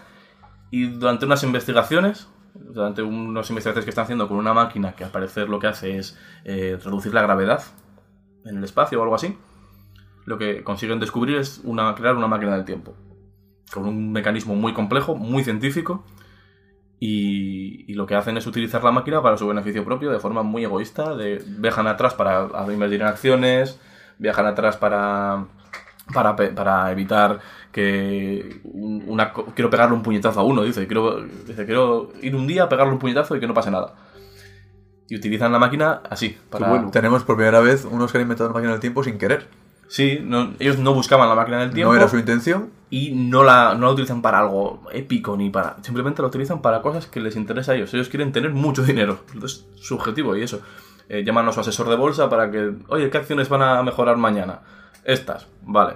Y 0.72 0.88
durante 0.88 1.26
unas 1.26 1.44
investigaciones, 1.44 2.28
durante 2.54 3.02
unas 3.02 3.50
investigaciones 3.50 3.86
que 3.86 3.90
están 3.90 4.04
haciendo 4.04 4.28
con 4.28 4.38
una 4.38 4.54
máquina 4.54 4.94
que 4.94 5.04
al 5.04 5.12
parecer 5.12 5.50
lo 5.50 5.60
que 5.60 5.68
hace 5.68 5.98
es 5.98 6.18
eh, 6.46 6.78
reducir 6.84 7.14
la 7.14 7.22
gravedad 7.22 7.62
en 8.50 8.58
el 8.58 8.64
espacio 8.64 9.00
o 9.00 9.04
algo 9.04 9.16
así, 9.16 9.38
lo 10.26 10.38
que 10.38 10.64
consiguen 10.64 11.00
descubrir 11.00 11.38
es 11.38 11.62
una, 11.64 11.96
crear 11.96 12.16
una 12.16 12.28
máquina 12.28 12.56
del 12.56 12.66
tiempo. 12.66 12.94
Con 13.74 13.86
un 13.86 14.12
mecanismo 14.12 14.56
muy 14.56 14.74
complejo, 14.74 15.16
muy 15.16 15.44
científico, 15.44 16.04
y, 17.00 17.90
y 17.90 17.94
lo 17.96 18.06
que 18.06 18.16
hacen 18.16 18.36
es 18.38 18.46
utilizar 18.46 18.84
la 18.84 18.92
máquina 18.92 19.22
para 19.22 19.38
su 19.38 19.48
beneficio 19.48 19.86
propio 19.86 20.12
de 20.12 20.20
forma 20.20 20.44
muy 20.44 20.64
egoísta. 20.66 21.16
De, 21.16 21.42
viajan 21.48 21.88
atrás 21.88 22.14
para 22.14 22.48
invertir 22.74 23.02
en 23.02 23.08
acciones, 23.08 23.80
viajan 24.18 24.46
atrás 24.48 24.76
para, 24.78 25.46
para, 26.14 26.36
para 26.36 26.92
evitar 26.92 27.40
que 27.72 28.60
un- 28.66 29.04
una, 29.08 29.32
quiero 29.32 29.70
pegarle 29.70 29.96
un 29.96 30.04
puñetazo 30.04 30.40
a 30.42 30.44
uno, 30.44 30.64
dice 30.64 30.88
quiero, 30.88 31.22
dice, 31.24 31.66
quiero 31.66 32.10
ir 32.22 32.36
un 32.36 32.48
día 32.48 32.64
a 32.64 32.70
pegarle 32.70 32.92
un 32.94 33.00
puñetazo 33.00 33.36
y 33.36 33.40
que 33.40 33.48
no 33.48 33.54
pase 33.54 33.72
nada. 33.72 33.94
Y 35.10 35.16
utilizan 35.16 35.52
la 35.52 35.60
máquina 35.60 36.02
así, 36.10 36.38
para... 36.50 36.70
bueno. 36.70 36.92
Tenemos 36.92 37.24
por 37.24 37.36
primera 37.36 37.60
vez 37.60 37.86
unos 37.90 38.12
que 38.12 38.18
han 38.20 38.22
inventado 38.24 38.50
la 38.50 38.54
máquina 38.54 38.72
del 38.72 38.80
tiempo 38.80 39.04
sin 39.04 39.18
querer. 39.18 39.48
Sí, 39.88 40.20
no- 40.24 40.54
ellos 40.60 40.78
no 40.78 40.94
buscaban 40.94 41.28
la 41.28 41.34
máquina 41.36 41.58
del 41.62 41.72
tiempo 41.72 41.92
No 41.94 41.98
era 41.98 42.08
su 42.08 42.18
intención. 42.20 42.70
y 42.92 43.12
no 43.16 43.44
la, 43.44 43.74
no 43.74 43.88
la 43.88 43.94
utilizan 43.94 44.22
para 44.22 44.38
algo 44.40 44.84
épico 44.94 45.36
ni 45.36 45.50
para. 45.50 45.78
Simplemente 45.82 46.22
la 46.22 46.28
utilizan 46.28 46.62
para 46.62 46.82
cosas 46.84 47.08
que 47.08 47.20
les 47.20 47.36
interesa 47.36 47.72
a 47.72 47.76
ellos. 47.76 47.92
Ellos 47.96 48.08
quieren 48.10 48.32
tener 48.32 48.52
mucho 48.52 48.84
dinero. 48.84 49.20
Es 49.44 49.66
su 49.78 49.96
objetivo 49.96 50.36
y 50.36 50.44
eso. 50.44 50.62
Eh, 51.10 51.24
llaman 51.26 51.48
a 51.48 51.52
su 51.54 51.60
asesor 51.60 51.90
de 51.90 51.96
bolsa 51.96 52.30
para 52.30 52.52
que. 52.52 52.72
Oye, 52.90 53.10
¿qué 53.10 53.18
acciones 53.18 53.50
van 53.50 53.64
a 53.64 53.82
mejorar 53.82 54.18
mañana? 54.18 54.60
Estas, 55.06 55.48
vale. 55.64 55.96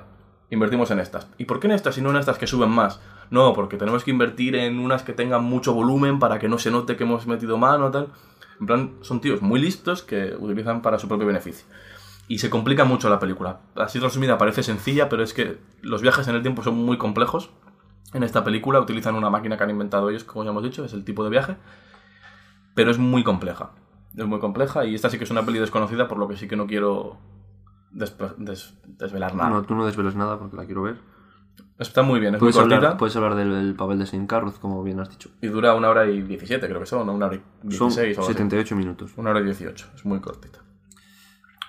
Invertimos 0.50 0.90
en 0.90 0.98
estas. 1.00 1.28
¿Y 1.38 1.46
por 1.46 1.60
qué 1.60 1.68
en 1.68 1.74
estas 1.74 1.96
y 2.00 2.02
no 2.02 2.10
en 2.10 2.18
estas 2.18 2.40
que 2.40 2.48
suben 2.48 2.70
más? 2.72 3.00
No, 3.30 3.54
porque 3.54 3.78
tenemos 3.78 4.04
que 4.04 4.10
invertir 4.12 4.56
en 4.56 4.80
unas 4.80 5.04
que 5.04 5.14
tengan 5.14 5.44
mucho 5.44 5.74
volumen 5.74 6.18
para 6.20 6.40
que 6.40 6.48
no 6.50 6.58
se 6.58 6.72
note 6.72 6.96
que 6.96 7.04
hemos 7.04 7.28
metido 7.28 7.58
mano 7.60 7.92
tal. 7.92 8.08
En 8.60 8.66
plan, 8.66 8.96
son 9.02 9.22
tíos 9.22 9.42
muy 9.42 9.60
listos 9.60 10.04
que 10.04 10.36
utilizan 10.40 10.82
para 10.82 11.00
su 11.00 11.08
propio 11.08 11.28
beneficio. 11.28 11.66
Y 12.28 12.40
se 12.40 12.50
complica 12.50 12.86
mucho 12.86 13.10
la 13.10 13.20
película. 13.20 13.60
Así 13.76 14.00
resumida 14.00 14.38
parece 14.38 14.64
sencilla, 14.64 15.10
pero 15.10 15.24
es 15.24 15.34
que 15.34 15.58
los 15.82 16.02
viajes 16.02 16.28
en 16.28 16.36
el 16.36 16.42
tiempo 16.42 16.64
son 16.64 16.76
muy 16.76 16.98
complejos. 16.98 17.50
En 18.14 18.24
esta 18.24 18.44
película 18.44 18.80
utilizan 18.80 19.16
una 19.16 19.30
máquina 19.30 19.58
que 19.58 19.64
han 19.64 19.70
inventado 19.70 20.10
ellos, 20.10 20.24
como 20.24 20.44
ya 20.44 20.52
hemos 20.52 20.64
dicho, 20.64 20.86
es 20.86 20.94
el 20.94 21.04
tipo 21.04 21.24
de 21.24 21.30
viaje. 21.30 21.58
Pero 22.76 22.92
es 22.92 22.98
muy 22.98 23.24
compleja. 23.24 23.72
Es 24.16 24.26
muy 24.26 24.40
compleja 24.40 24.86
y 24.86 24.96
esta 24.96 25.10
sí 25.10 25.18
que 25.18 25.24
es 25.24 25.32
una 25.32 25.44
peli 25.46 25.60
desconocida, 25.60 26.08
por 26.08 26.18
lo 26.18 26.28
que 26.28 26.38
sí 26.38 26.48
que 26.48 26.56
no 26.56 26.68
quiero 26.68 27.18
desvelar 27.92 29.36
nada. 29.36 29.50
No, 29.50 29.64
tú 29.64 29.76
no 29.76 29.86
desveles 29.86 30.16
nada 30.16 30.38
porque 30.38 30.56
la 30.56 30.66
quiero 30.66 30.84
ver. 30.84 30.98
Está 31.80 32.04
muy 32.04 32.20
bien, 32.20 32.36
es 32.36 32.42
muy 32.42 32.52
Puedes 32.52 32.56
cortita 32.56 32.76
hablar, 32.78 32.98
puedes 32.98 33.16
hablar 33.16 33.36
del, 33.36 33.52
del 33.52 33.76
papel 33.76 34.00
de 34.00 34.06
Shane 34.06 34.28
Carruth, 34.28 34.60
como 34.60 34.84
bien 34.84 35.00
has 35.00 35.10
dicho. 35.10 35.30
y 35.42 35.48
dura 35.48 35.74
una 35.74 35.90
hora 35.90 36.06
y 36.06 36.22
17, 36.22 36.68
creo 36.68 36.80
que 36.80 36.86
son, 36.86 37.06
¿no? 37.08 37.14
una 37.14 37.26
hora 37.26 37.36
y 37.36 37.72
Son 37.72 37.90
16 37.90 38.18
o 38.18 38.22
algo 38.22 38.30
así. 38.30 38.34
78 38.34 38.76
minutos. 38.76 39.12
Una 39.18 39.32
hora 39.32 39.40
y 39.42 39.44
18, 39.46 39.88
es 39.96 40.06
muy 40.06 40.20
cortita. 40.20 40.60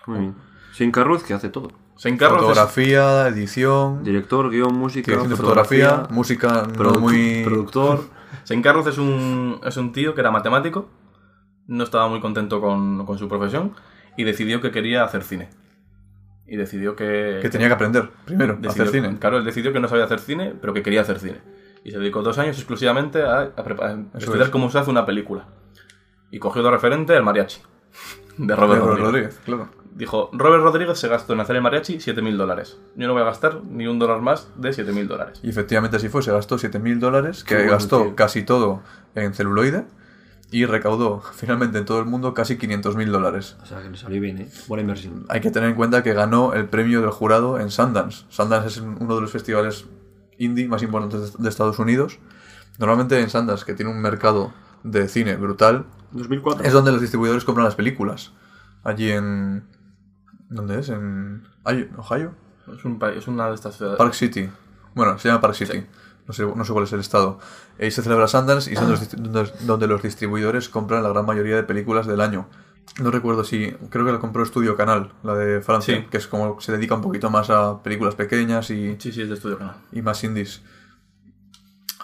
Muy 0.06 0.18
bien. 0.20 0.34
Shane 0.74 0.92
Carruth 0.92 1.22
que 1.22 1.34
hace 1.34 1.48
todo. 1.48 1.70
Shane 1.96 2.16
Carruth 2.18 2.36
es- 2.38 2.42
Fotografía, 2.44 3.28
edición, 3.28 4.02
Director, 4.04 4.50
guion, 4.50 4.74
música, 4.74 5.06
dirección 5.12 5.30
de 5.30 5.36
fotografía, 5.36 6.02
música 6.10 6.64
produ- 6.68 6.98
muy... 7.00 7.42
productor. 7.44 8.04
Shane 8.44 8.62
Carruth 8.62 8.86
es 8.88 8.98
un, 8.98 9.60
es 9.64 9.76
un 9.76 9.92
tío 9.92 10.14
que 10.14 10.20
era 10.20 10.30
matemático, 10.30 10.88
no 11.66 11.82
estaba 11.84 12.08
muy 12.08 12.20
contento 12.20 12.60
con, 12.60 13.06
con 13.06 13.16
su 13.18 13.28
profesión 13.28 13.72
y 14.16 14.24
decidió 14.24 14.60
que 14.60 14.70
quería 14.70 15.04
hacer 15.04 15.22
cine. 15.22 15.48
Y 16.46 16.56
decidió 16.56 16.94
que... 16.94 17.38
Que 17.40 17.48
tenía 17.48 17.68
que 17.68 17.74
aprender, 17.74 18.10
primero, 18.26 18.54
a 18.54 18.56
decidió- 18.56 18.70
hacer 18.70 18.88
cine. 18.88 19.18
Claro, 19.18 19.38
él 19.38 19.44
decidió 19.44 19.72
que 19.72 19.80
no 19.80 19.88
sabía 19.88 20.04
hacer 20.04 20.20
cine, 20.20 20.54
pero 20.60 20.74
que 20.74 20.82
quería 20.82 21.00
hacer 21.00 21.18
cine. 21.18 21.40
Y 21.84 21.90
se 21.90 21.98
dedicó 21.98 22.22
dos 22.22 22.38
años 22.38 22.56
exclusivamente 22.58 23.22
a, 23.22 23.38
a 23.40 23.42
a 23.56 24.18
estudiar 24.18 24.44
es. 24.44 24.50
cómo 24.50 24.70
se 24.70 24.78
hace 24.78 24.90
una 24.90 25.06
película. 25.06 25.46
Y 26.30 26.38
cogió 26.38 26.62
de 26.62 26.70
referente 26.70 27.14
el 27.16 27.22
mariachi. 27.22 27.60
De 28.38 28.46
De 28.48 28.56
Robert 28.56 28.80
Robert 28.82 29.00
Rodríguez. 29.00 29.34
Rodríguez, 29.36 29.40
claro. 29.44 29.68
Dijo, 29.94 30.28
Robert 30.32 30.64
Rodríguez 30.64 30.98
se 30.98 31.06
gastó 31.06 31.34
en 31.34 31.40
hacer 31.40 31.54
el 31.56 31.62
mariachi 31.62 31.98
7.000 31.98 32.36
dólares. 32.36 32.78
Yo 32.96 33.06
no 33.06 33.12
voy 33.12 33.22
a 33.22 33.26
gastar 33.26 33.62
ni 33.62 33.86
un 33.86 33.98
dólar 34.00 34.20
más 34.22 34.48
de 34.56 34.70
7.000 34.70 35.06
dólares. 35.06 35.38
Y 35.42 35.50
efectivamente 35.50 35.96
así 35.98 36.08
fue, 36.08 36.20
se 36.22 36.32
gastó 36.32 36.56
7.000 36.58 36.98
dólares, 36.98 37.44
que 37.44 37.64
gastó 37.66 38.02
tío. 38.02 38.16
casi 38.16 38.42
todo 38.42 38.82
en 39.14 39.34
celuloide 39.34 39.84
y 40.50 40.66
recaudó 40.66 41.22
finalmente 41.34 41.78
en 41.78 41.84
todo 41.84 41.98
el 41.98 42.06
mundo 42.06 42.34
casi 42.34 42.56
500.000 42.56 43.10
dólares. 43.10 43.56
O 43.62 43.66
sea, 43.66 43.82
que 43.82 43.90
le 43.90 43.96
salió 43.96 44.20
bien, 44.20 44.38
¿eh? 44.38 44.48
Buena 44.68 44.82
inversión. 44.82 45.26
Hay 45.28 45.40
que 45.40 45.50
tener 45.50 45.70
en 45.70 45.74
cuenta 45.74 46.02
que 46.02 46.12
ganó 46.14 46.52
el 46.52 46.68
premio 46.68 47.00
del 47.00 47.10
jurado 47.10 47.58
en 47.58 47.70
Sundance. 47.70 48.24
Sundance 48.28 48.68
es 48.68 48.78
uno 48.78 49.14
de 49.14 49.20
los 49.20 49.30
festivales 49.32 49.86
indie 50.38 50.68
más 50.68 50.82
importantes 50.82 51.36
de 51.38 51.48
Estados 51.48 51.78
Unidos. 51.78 52.18
Normalmente 52.78 53.20
en 53.20 53.30
Sundance, 53.30 53.64
que 53.64 53.74
tiene 53.74 53.90
un 53.90 54.00
mercado 54.00 54.52
de 54.82 55.08
cine 55.08 55.36
brutal, 55.36 55.86
2004. 56.12 56.64
es 56.64 56.72
donde 56.72 56.92
los 56.92 57.00
distribuidores 57.00 57.44
compran 57.44 57.64
las 57.64 57.74
películas. 57.74 58.32
Allí 58.82 59.10
en... 59.10 59.64
¿Dónde 60.48 60.78
es? 60.78 60.88
En 60.88 61.48
Ohio. 61.96 62.34
Es, 62.72 62.84
un 62.84 63.00
es 63.16 63.26
una 63.26 63.48
de 63.48 63.54
estas 63.54 63.76
ciudades. 63.76 63.98
Park 63.98 64.14
City. 64.14 64.48
Bueno, 64.94 65.18
se 65.18 65.28
llama 65.28 65.40
Park 65.40 65.54
City. 65.54 65.84
No, 66.26 66.32
sé, 66.32 66.44
no 66.46 66.64
sé 66.64 66.72
cuál 66.72 66.84
es 66.84 66.92
el 66.92 67.00
estado. 67.00 67.38
Ahí 67.78 67.90
se 67.90 68.02
celebra 68.02 68.26
Sundance 68.28 68.72
y 68.72 68.76
son 68.76 68.90
los 68.90 69.00
distri- 69.02 69.18
donde, 69.20 69.50
donde 69.66 69.86
los 69.86 70.02
distribuidores 70.02 70.68
compran 70.68 71.02
la 71.02 71.10
gran 71.10 71.26
mayoría 71.26 71.56
de 71.56 71.64
películas 71.64 72.06
del 72.06 72.20
año. 72.22 72.46
No 73.00 73.10
recuerdo 73.10 73.44
si. 73.44 73.72
Creo 73.90 74.04
que 74.04 74.12
la 74.12 74.18
compró 74.20 74.42
Estudio 74.42 74.76
Canal, 74.76 75.12
la 75.22 75.34
de 75.34 75.60
Francia, 75.60 75.96
Sí. 75.96 76.06
que 76.10 76.16
es 76.18 76.26
como 76.26 76.60
se 76.60 76.72
dedica 76.72 76.94
un 76.94 77.00
poquito 77.02 77.28
más 77.30 77.50
a 77.50 77.82
películas 77.82 78.14
pequeñas 78.14 78.70
y, 78.70 78.96
Sí, 78.98 79.12
sí, 79.12 79.22
es 79.22 79.28
de 79.28 79.34
estudio 79.34 79.58
canal. 79.58 79.76
y 79.92 80.00
más 80.02 80.22
indies. 80.24 80.62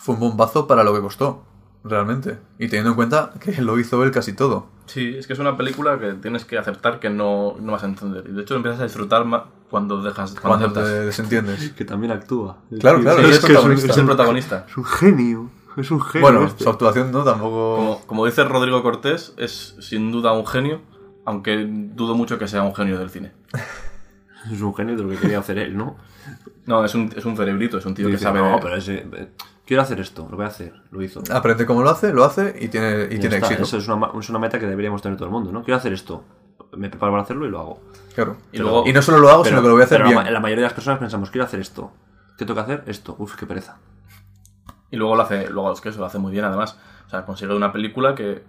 Fue 0.00 0.14
un 0.14 0.20
bombazo 0.20 0.66
para 0.66 0.82
lo 0.84 0.94
que 0.94 1.00
costó, 1.00 1.44
realmente. 1.84 2.38
Y 2.58 2.68
teniendo 2.68 2.90
en 2.90 2.96
cuenta 2.96 3.32
que 3.40 3.60
lo 3.62 3.78
hizo 3.78 4.02
él 4.04 4.10
casi 4.10 4.32
todo. 4.32 4.68
Sí, 4.86 5.14
es 5.16 5.26
que 5.26 5.34
es 5.34 5.38
una 5.38 5.56
película 5.56 5.98
que 6.00 6.14
tienes 6.14 6.44
que 6.44 6.58
aceptar 6.58 6.98
que 6.98 7.10
no, 7.10 7.56
no 7.60 7.72
vas 7.72 7.84
a 7.84 7.86
entender. 7.86 8.24
Y 8.28 8.32
de 8.32 8.42
hecho 8.42 8.56
empiezas 8.56 8.80
a 8.80 8.84
disfrutar 8.84 9.24
más 9.24 9.42
cuando 9.70 10.02
dejas 10.02 10.32
cuando, 10.32 10.48
Cuando 10.68 10.72
te 10.72 10.80
aceptas. 10.80 11.06
desentiendes. 11.06 11.70
Que 11.72 11.84
también 11.84 12.12
actúa. 12.12 12.58
Claro, 12.80 13.00
claro, 13.00 13.18
Sí, 13.22 13.24
es 13.30 13.36
es, 13.38 13.44
que 13.44 13.52
es, 13.52 13.58
un- 13.64 13.72
es 13.72 13.96
el 13.96 14.04
protagonista. 14.06 14.66
Es 14.68 14.76
un 14.76 14.84
genio. 14.84 15.50
Es 15.76 15.90
un 15.90 16.00
genio. 16.00 16.28
Bueno, 16.28 16.46
este. 16.46 16.64
su 16.64 16.70
actuación 16.70 17.12
no 17.12 17.22
tampoco. 17.22 17.76
Como, 17.76 18.00
como 18.06 18.26
dice 18.26 18.42
Rodrigo 18.44 18.82
Cortés, 18.82 19.32
es 19.36 19.76
sin 19.80 20.10
duda 20.12 20.32
un 20.32 20.46
genio, 20.46 20.80
aunque 21.24 21.64
dudo 21.70 22.14
mucho 22.14 22.38
que 22.38 22.48
sea 22.48 22.62
un 22.62 22.74
genio 22.74 22.98
del 22.98 23.10
cine. 23.10 23.32
Es 24.50 24.62
un 24.62 24.74
genio 24.74 24.96
de 24.96 25.02
lo 25.02 25.10
que 25.10 25.16
quería 25.18 25.38
hacer 25.38 25.58
él, 25.58 25.76
¿no? 25.76 25.96
No, 26.64 26.82
es 26.82 26.94
un, 26.94 27.12
es 27.14 27.26
un 27.26 27.36
cerebrito, 27.36 27.76
es 27.76 27.84
un 27.84 27.94
tío 27.94 28.08
que 28.08 28.16
sabe... 28.16 28.40
No, 28.40 28.58
pero 28.58 28.74
ese. 28.76 29.06
eh, 29.12 29.28
Quiero 29.66 29.82
hacer 29.82 30.00
esto, 30.00 30.26
lo 30.30 30.36
voy 30.38 30.46
a 30.46 30.48
hacer. 30.48 30.72
Lo 30.90 31.02
hizo. 31.02 31.22
Aprende 31.30 31.66
cómo 31.66 31.82
lo 31.82 31.90
hace, 31.90 32.10
lo 32.14 32.24
hace 32.24 32.56
y 32.58 32.68
tiene, 32.68 33.04
y 33.04 33.18
tiene 33.18 33.34
está, 33.36 33.46
éxito. 33.48 33.62
Eso 33.64 33.76
es 33.76 33.86
una, 33.86 34.08
es 34.18 34.30
una 34.30 34.38
meta 34.38 34.58
que 34.58 34.64
deberíamos 34.66 35.02
tener 35.02 35.18
todo 35.18 35.26
el 35.26 35.32
mundo, 35.32 35.52
¿no? 35.52 35.62
Quiero 35.62 35.76
hacer 35.76 35.92
esto. 35.92 36.24
Me 36.72 36.88
preparo 36.88 37.12
para 37.12 37.22
hacerlo 37.22 37.46
y 37.46 37.50
lo 37.50 37.58
hago. 37.60 37.80
Claro. 38.14 38.36
Y 38.52 38.58
luego- 38.58 38.84
no 38.92 39.02
solo 39.02 39.18
lo 39.18 39.30
hago, 39.30 39.44
sino 39.44 39.60
que 39.62 39.68
lo 39.68 39.74
voy 39.74 39.82
a 39.82 39.84
hacer 39.86 39.98
pero 40.02 40.10
bien. 40.10 40.24
La, 40.24 40.30
la 40.30 40.40
mayoría 40.40 40.62
de 40.62 40.66
las 40.68 40.74
personas 40.74 40.98
pensamos, 41.00 41.30
quiero 41.30 41.44
hacer 41.44 41.60
esto. 41.60 41.92
¿Qué 42.38 42.44
tengo 42.44 42.54
que 42.54 42.72
hacer? 42.72 42.84
Esto. 42.86 43.16
Uf, 43.18 43.36
qué 43.36 43.46
pereza. 43.46 43.78
Y 44.90 44.96
luego 44.96 45.14
lo 45.16 45.22
hace, 45.22 45.48
luego 45.50 45.72
es 45.72 45.80
que 45.80 45.90
eso 45.90 46.00
lo 46.00 46.06
hace 46.06 46.18
muy 46.18 46.32
bien 46.32 46.44
además. 46.44 46.78
O 47.06 47.10
sea, 47.10 47.24
consigue 47.24 47.54
una 47.54 47.72
película 47.72 48.14
que, 48.14 48.44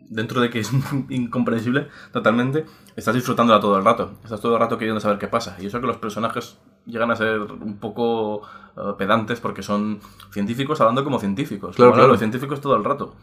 dentro 0.00 0.40
de 0.40 0.50
que 0.50 0.60
es 0.60 0.70
incomprensible 1.08 1.88
totalmente, 2.12 2.66
estás 2.96 3.14
disfrutándola 3.14 3.60
todo 3.60 3.78
el 3.78 3.84
rato. 3.84 4.12
Estás 4.24 4.40
todo 4.40 4.54
el 4.54 4.60
rato 4.60 4.76
queriendo 4.78 5.00
saber 5.00 5.18
qué 5.18 5.28
pasa. 5.28 5.56
Y 5.60 5.66
eso 5.66 5.80
que 5.80 5.86
los 5.86 5.96
personajes 5.98 6.58
llegan 6.86 7.10
a 7.10 7.16
ser 7.16 7.40
un 7.40 7.78
poco 7.78 8.42
eh, 8.76 8.80
pedantes 8.98 9.40
porque 9.40 9.62
son 9.62 10.00
científicos 10.32 10.80
hablando 10.80 11.04
como 11.04 11.18
científicos. 11.18 11.76
Claro, 11.76 11.90
Como 11.92 11.96
claro. 12.00 12.12
Los 12.12 12.18
científicos 12.18 12.60
todo 12.60 12.76
el 12.76 12.84
rato. 12.84 13.14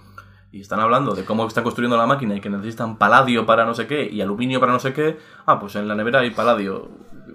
Y 0.52 0.62
están 0.62 0.80
hablando 0.80 1.14
de 1.14 1.26
cómo 1.26 1.46
están 1.48 1.64
construyendo 1.64 1.96
la 1.96 2.08
máquina 2.08 2.36
y 2.36 2.42
que 2.42 2.50
necesitan 2.50 2.98
paladio 2.98 3.46
para 3.46 3.66
no 3.66 3.76
sé 3.76 3.86
qué 3.86 4.10
y 4.10 4.20
aluminio 4.22 4.60
para 4.60 4.72
no 4.74 4.80
sé 4.80 4.94
qué. 4.94 5.18
Ah, 5.46 5.60
pues 5.60 5.76
en 5.76 5.88
la 5.88 5.94
nevera 5.96 6.20
hay 6.22 6.32
paladio. 6.32 6.90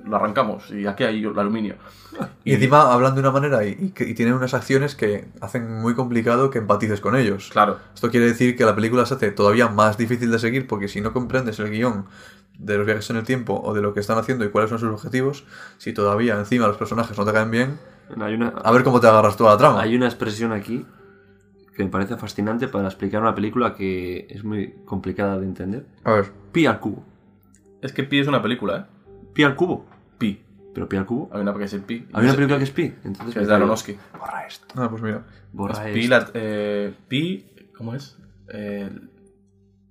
Lo 0.04 0.16
arrancamos 0.16 0.70
y 0.70 0.86
aquí 0.86 1.04
hay 1.04 1.24
el 1.24 1.38
aluminio. 1.38 1.76
Y 2.44 2.52
encima 2.54 2.92
hablan 2.92 3.14
de 3.14 3.20
una 3.20 3.30
manera 3.30 3.64
y, 3.64 3.76
y 3.80 3.90
que- 3.90 4.04
y 4.08 4.14
tienen 4.14 4.34
unas 4.34 4.52
acciones 4.52 4.94
que 4.96 5.28
hacen 5.40 5.80
muy 5.80 5.94
complicado 5.94 6.50
que 6.50 6.58
empatices 6.58 7.00
con 7.00 7.14
ellos. 7.16 7.48
Claro. 7.52 7.78
Esto 7.94 8.10
quiere 8.10 8.26
decir 8.26 8.56
que 8.56 8.64
la 8.64 8.74
película 8.74 9.06
se 9.06 9.14
hace 9.14 9.30
todavía 9.30 9.68
más 9.68 9.96
difícil 9.96 10.30
de 10.30 10.38
seguir 10.40 10.66
porque 10.66 10.88
si 10.88 11.00
no 11.00 11.12
comprendes 11.12 11.58
el 11.60 11.70
guion 11.70 12.06
de 12.58 12.76
los 12.76 12.84
viajes 12.86 13.08
en 13.10 13.16
el 13.16 13.24
tiempo 13.24 13.60
o 13.64 13.72
de 13.74 13.80
lo 13.82 13.94
que 13.94 14.00
están 14.00 14.18
haciendo 14.18 14.44
y 14.44 14.50
cuáles 14.50 14.70
son 14.70 14.78
sus 14.80 14.90
objetivos, 14.90 15.44
si 15.78 15.92
todavía 15.92 16.34
encima 16.38 16.66
los 16.66 16.76
personajes 16.76 17.16
no 17.16 17.24
te 17.24 17.32
caen 17.32 17.50
bien, 17.50 17.78
Hay 18.20 18.34
una, 18.34 18.48
a 18.48 18.70
ver 18.72 18.82
cómo 18.84 19.00
te 19.00 19.06
agarras 19.06 19.36
tú 19.36 19.46
a 19.48 19.52
la 19.52 19.56
trama. 19.58 19.80
hay 19.80 19.96
una 19.96 20.06
expresión 20.06 20.52
aquí 20.52 20.84
que 21.76 21.84
me 21.84 21.90
parece 21.90 22.16
fascinante 22.16 22.68
para 22.68 22.86
explicar 22.86 23.20
una 23.20 23.34
película 23.34 23.74
que 23.74 24.26
es 24.30 24.44
muy 24.44 24.74
complicada 24.84 25.38
de 25.38 25.44
entender. 25.46 25.86
A 26.04 26.12
ver. 26.12 26.32
Pi 26.52 26.66
al 26.66 26.78
cubo. 26.80 27.02
Es 27.82 27.92
que 27.92 28.04
Pi 28.04 28.20
es 28.20 28.26
una 28.28 28.40
película, 28.42 28.76
¿eh? 28.78 29.14
Pi 29.32 29.42
al 29.42 29.56
cubo. 29.56 29.86
Pi. 30.18 30.40
Pero 30.72 30.88
pi 30.88 30.96
al 30.96 31.06
cubo. 31.06 31.30
Hay 31.32 31.40
una 31.40 31.52
que 31.54 31.64
es 31.64 31.72
el 31.72 31.82
Pi. 31.82 32.06
Hay 32.12 32.24
una 32.24 32.34
película 32.34 32.58
que 32.58 32.64
es 32.64 32.70
pi. 32.70 32.94
Entonces 33.04 33.34
que 33.34 33.40
es 33.40 33.48
de 33.48 33.54
Aronofsky. 33.54 33.96
Borra 34.18 34.46
esto. 34.46 34.66
Ah, 34.76 34.88
pues 34.88 35.02
mira. 35.02 35.24
Borra 35.52 35.86
Es 35.88 35.94
Pi, 35.94 36.00
esto. 36.00 36.10
la- 36.16 36.30
eh, 36.34 36.94
Pi, 37.08 37.46
¿cómo 37.76 37.94
es? 37.94 38.16
Eh, 38.48 38.88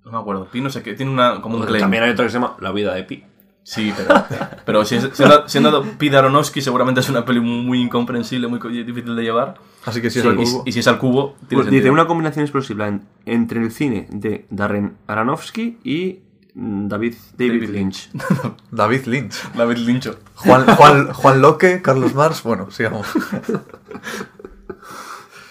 no 0.04 0.10
me 0.12 0.18
acuerdo. 0.18 0.46
Pi 0.50 0.60
no 0.60 0.70
sé 0.70 0.82
qué. 0.82 0.94
Tiene 0.94 1.12
una, 1.12 1.40
como 1.40 1.56
un 1.58 1.64
claim. 1.64 1.80
También 1.80 2.02
hay 2.02 2.10
otro 2.10 2.24
que 2.24 2.30
se 2.30 2.34
llama 2.38 2.56
La 2.60 2.72
vida 2.72 2.94
de 2.94 3.04
Pi. 3.04 3.24
Sí, 3.66 3.92
pero, 3.96 4.24
pero 4.66 4.84
si 4.84 4.96
es- 4.96 5.08
siendo, 5.14 5.48
siendo 5.48 5.82
Pi 5.82 6.10
de 6.10 6.18
Aronofsky 6.18 6.60
seguramente 6.60 7.00
es 7.00 7.08
una 7.08 7.24
peli 7.24 7.40
muy 7.40 7.80
incomprensible, 7.80 8.46
muy 8.46 8.58
difícil 8.84 9.16
de 9.16 9.22
llevar. 9.22 9.54
Así 9.86 10.00
que 10.02 10.10
si 10.10 10.20
Sí, 10.20 10.26
es 10.28 10.32
el 10.34 10.40
Y, 10.40 10.44
cubo. 10.44 10.62
y 10.66 10.72
si 10.72 10.80
es 10.80 10.86
al 10.88 10.98
cubo, 10.98 11.34
tiene 11.48 11.64
Pues 11.64 11.72
dice 11.72 11.90
una 11.90 12.06
combinación 12.06 12.42
explosiva 12.44 12.86
en- 12.88 13.02
entre 13.24 13.60
el 13.62 13.72
cine 13.72 14.06
de 14.10 14.46
Darren 14.50 14.96
Aronofsky 15.06 15.78
y 15.82 16.20
mm, 16.54 16.88
David, 16.88 17.14
David, 17.38 17.52
David 17.62 17.70
Lynch. 17.70 18.10
David 18.70 19.04
Lynch. 19.06 19.34
David 19.54 19.76
Lyncho. 19.78 20.16
Juan, 20.34 20.66
Juan, 20.76 21.12
Juan 21.14 21.40
Locke, 21.40 21.80
Carlos 21.82 22.14
Mars. 22.14 22.42
Bueno, 22.42 22.70
sigamos. 22.70 23.06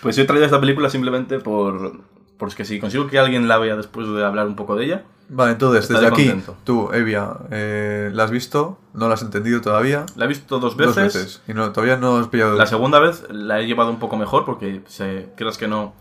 Pues 0.02 0.15
yo 0.15 0.23
he 0.23 0.26
traído 0.26 0.45
esta 0.45 0.60
película 0.60 0.90
simplemente 0.90 1.40
por, 1.40 2.02
por 2.38 2.53
que 2.53 2.65
si 2.65 2.80
consigo 2.80 3.07
que 3.07 3.19
alguien 3.19 3.48
la 3.48 3.57
vea 3.57 3.76
después 3.76 4.07
de 4.07 4.23
hablar 4.26 4.48
un 4.48 4.56
poco 4.56 4.76
de 4.76 4.85
ella. 4.85 5.03
Vale, 5.29 5.53
entonces, 5.53 5.83
Estaré 5.89 6.11
desde 6.11 6.31
aquí, 6.31 6.43
tú, 6.63 6.91
Evia, 6.93 7.37
eh, 7.49 8.11
¿la 8.13 8.25
has 8.25 8.31
visto? 8.31 8.79
¿No 8.93 9.07
la 9.07 9.15
has 9.15 9.23
entendido 9.23 9.61
todavía? 9.61 10.05
La 10.15 10.25
he 10.25 10.27
visto 10.27 10.59
dos 10.59 10.75
veces. 10.77 10.95
Dos 10.95 11.03
veces. 11.05 11.41
Y 11.47 11.53
no, 11.53 11.71
todavía 11.71 11.97
no 11.97 12.17
has 12.17 12.27
pillado... 12.27 12.55
La 12.57 12.67
segunda 12.67 12.99
vez 12.99 13.25
la 13.31 13.59
he 13.59 13.65
llevado 13.65 13.89
un 13.89 13.99
poco 13.99 14.15
mejor 14.17 14.45
porque, 14.45 14.83
se, 14.87 15.31
creas 15.35 15.57
que 15.57 15.67
no, 15.67 15.95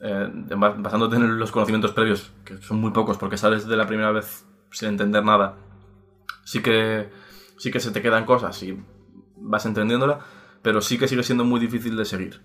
eh, 0.00 0.28
ba- 0.56 0.76
basándote 0.78 1.16
en 1.16 1.38
los 1.38 1.50
conocimientos 1.50 1.92
previos, 1.92 2.30
que 2.44 2.58
son 2.58 2.80
muy 2.80 2.92
pocos 2.92 3.16
porque 3.18 3.36
sales 3.36 3.66
de 3.66 3.76
la 3.76 3.86
primera 3.86 4.12
vez 4.12 4.44
sin 4.70 4.90
entender 4.90 5.24
nada, 5.24 5.56
sí 6.44 6.60
que, 6.60 7.10
sí 7.56 7.70
que 7.72 7.80
se 7.80 7.90
te 7.90 8.00
quedan 8.02 8.26
cosas 8.26 8.62
y 8.62 8.78
vas 9.36 9.66
entendiéndola, 9.66 10.20
pero 10.62 10.82
sí 10.82 10.98
que 10.98 11.08
sigue 11.08 11.22
siendo 11.24 11.44
muy 11.44 11.58
difícil 11.58 11.96
de 11.96 12.04
seguir. 12.04 12.42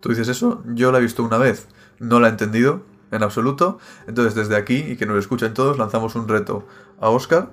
Tú 0.00 0.08
dices 0.10 0.28
eso, 0.28 0.62
yo 0.66 0.92
la 0.92 0.98
he 0.98 1.02
visto 1.02 1.22
una 1.24 1.36
vez, 1.36 1.68
no 1.98 2.20
la 2.20 2.28
he 2.28 2.30
entendido 2.30 2.82
en 3.10 3.22
absoluto. 3.22 3.78
Entonces, 4.06 4.34
desde 4.34 4.56
aquí, 4.56 4.76
y 4.76 4.96
que 4.96 5.06
nos 5.06 5.18
escuchen 5.18 5.54
todos, 5.54 5.78
lanzamos 5.78 6.14
un 6.14 6.28
reto 6.28 6.66
a 7.00 7.08
Oscar. 7.10 7.48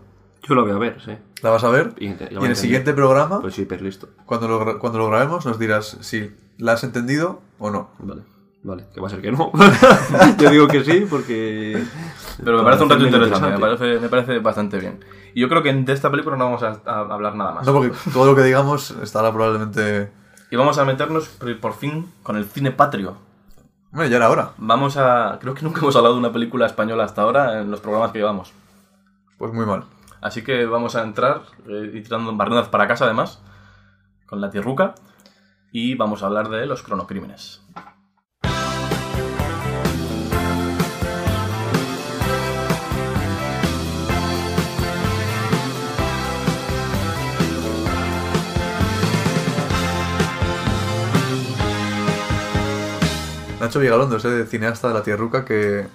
Yo 0.47 0.55
la 0.55 0.61
voy 0.63 0.71
a 0.71 0.77
ver, 0.77 1.01
sí. 1.03 1.11
La 1.41 1.49
vas 1.51 1.63
a 1.63 1.69
ver. 1.69 1.93
Y- 1.99 2.07
en 2.07 2.45
el 2.45 2.55
siguiente 2.55 2.93
programa, 2.93 3.39
Pues 3.41 3.53
sí, 3.55 3.65
pero 3.65 3.83
listo. 3.83 4.09
cuando, 4.25 4.47
lo, 4.47 4.79
cuando 4.79 4.99
lo 4.99 5.07
grabemos, 5.09 5.45
nos 5.45 5.57
dirás 5.59 5.97
si 6.01 6.31
la 6.57 6.73
has 6.73 6.83
entendido 6.83 7.41
o 7.59 7.71
no. 7.71 7.89
Vale. 7.99 8.23
Vale, 8.65 8.85
que 8.93 9.01
va 9.01 9.07
a 9.07 9.09
ser 9.09 9.21
que 9.21 9.29
no. 9.31 9.51
Yo 10.39 10.49
digo 10.49 10.67
que 10.69 10.85
sí 10.85 11.05
porque... 11.09 11.83
Pero 12.43 12.59
me 12.59 12.63
parece 12.63 12.83
un 12.83 12.89
reto 12.89 13.05
interesante, 13.05 13.49
me 13.49 13.59
parece, 13.59 13.99
me 13.99 14.07
parece 14.07 14.39
bastante 14.39 14.79
bien. 14.79 15.03
Y 15.35 15.41
yo 15.41 15.49
creo 15.49 15.63
que 15.63 15.73
de 15.73 15.91
esta 15.93 16.09
película 16.09 16.37
no 16.37 16.45
vamos 16.45 16.63
a, 16.63 16.79
a 16.85 16.99
hablar 17.13 17.35
nada 17.35 17.53
más. 17.55 17.65
No, 17.65 17.73
porque 17.73 17.91
todo 18.13 18.25
lo 18.25 18.35
que 18.35 18.43
digamos 18.43 18.91
estará 19.03 19.33
probablemente... 19.33 20.11
Y 20.49 20.55
vamos 20.55 20.77
a 20.77 20.85
meternos 20.85 21.27
por 21.59 21.73
fin 21.73 22.05
con 22.21 22.37
el 22.37 22.45
cine 22.45 22.71
patrio. 22.71 23.17
Bueno, 23.93 24.09
ya 24.09 24.17
era 24.17 24.31
hora. 24.31 24.53
Vamos 24.57 24.97
a... 24.97 25.37
Creo 25.39 25.53
que 25.53 25.61
nunca 25.61 25.81
hemos 25.81 25.95
hablado 25.95 26.15
de 26.15 26.19
una 26.19 26.33
película 26.33 26.65
española 26.65 27.03
hasta 27.03 27.21
ahora 27.21 27.61
en 27.61 27.69
los 27.69 27.79
programas 27.79 28.11
que 28.11 28.17
llevamos. 28.17 28.51
Pues 29.37 29.53
muy 29.53 29.67
mal. 29.67 29.83
Así 30.19 30.43
que 30.43 30.65
vamos 30.65 30.95
a 30.95 31.03
entrar, 31.03 31.43
eh, 31.67 31.91
y 31.93 32.01
tirando 32.01 32.35
para 32.71 32.87
casa 32.87 33.05
además, 33.05 33.43
con 34.25 34.41
la 34.41 34.49
tierruca, 34.49 34.95
y 35.71 35.93
vamos 35.93 36.23
a 36.23 36.25
hablar 36.25 36.49
de 36.49 36.65
los 36.65 36.81
cronocrímenes. 36.81 37.61
Nacho 53.63 53.79
Vigalondo, 53.79 54.17
ese 54.17 54.45
cineasta 54.45 54.87
de 54.89 54.93
la 54.93 55.03
Tierruca 55.03 55.45
que, 55.45 55.85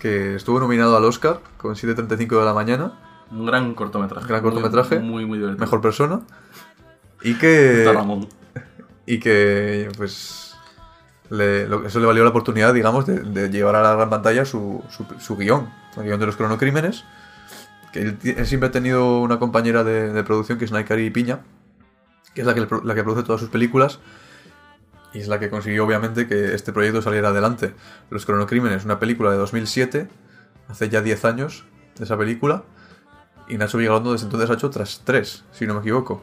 que 0.00 0.34
estuvo 0.34 0.58
nominado 0.60 0.96
al 0.96 1.04
Oscar 1.04 1.40
con 1.56 1.74
7.35 1.74 2.38
de 2.40 2.44
la 2.44 2.54
mañana, 2.54 2.92
Un 3.30 3.46
gran 3.46 3.74
cortometraje. 3.74 4.26
Gran 4.28 4.42
cortometraje. 4.42 4.98
Muy, 4.98 5.24
muy 5.26 5.38
divertido. 5.38 5.60
mejor 5.60 5.80
persona, 5.80 6.20
y 7.22 7.34
que, 7.34 7.90
Ramón. 7.92 8.28
y 9.06 9.20
que 9.20 9.90
pues 9.96 10.56
le- 11.30 11.66
lo- 11.68 11.86
eso 11.86 12.00
le 12.00 12.06
valió 12.06 12.24
la 12.24 12.30
oportunidad, 12.30 12.74
digamos, 12.74 13.06
de, 13.06 13.20
de 13.20 13.48
llevar 13.48 13.76
a 13.76 13.82
la 13.82 13.94
gran 13.94 14.10
pantalla 14.10 14.44
su, 14.44 14.82
su, 14.90 15.06
su 15.20 15.36
guion, 15.36 15.68
el 15.96 16.02
guion 16.04 16.20
de 16.20 16.26
los 16.26 16.36
cronocrímenes, 16.36 17.04
que 17.92 18.00
él, 18.02 18.18
siempre 18.46 18.68
ha 18.68 18.72
tenido 18.72 19.20
una 19.20 19.38
compañera 19.38 19.84
de, 19.84 20.12
de 20.12 20.24
producción 20.24 20.58
que 20.58 20.64
es 20.64 20.72
Naikari 20.72 21.10
Piña, 21.10 21.40
que 22.34 22.40
es 22.42 22.46
la 22.46 22.54
que, 22.54 22.66
la 22.84 22.94
que 22.94 23.02
produce 23.04 23.22
todas 23.22 23.40
sus 23.40 23.50
películas, 23.50 23.98
y 25.14 25.20
es 25.20 25.28
la 25.28 25.38
que 25.38 25.50
consiguió 25.50 25.84
obviamente 25.84 26.26
que 26.26 26.54
este 26.54 26.72
proyecto 26.72 27.02
saliera 27.02 27.28
adelante. 27.28 27.74
Los 28.10 28.24
cronocrímenes, 28.26 28.84
una 28.84 28.98
película 28.98 29.30
de 29.30 29.36
2007, 29.38 30.08
hace 30.68 30.88
ya 30.88 31.02
10 31.02 31.24
años 31.24 31.64
de 31.96 32.04
esa 32.04 32.16
película, 32.16 32.62
y 33.48 33.58
Nacho 33.58 33.78
Vigalondo 33.78 34.12
desde 34.12 34.26
entonces 34.26 34.48
ha 34.50 34.54
hecho 34.54 34.68
otras 34.68 35.02
tres, 35.04 35.44
si 35.52 35.66
no 35.66 35.74
me 35.74 35.80
equivoco. 35.80 36.22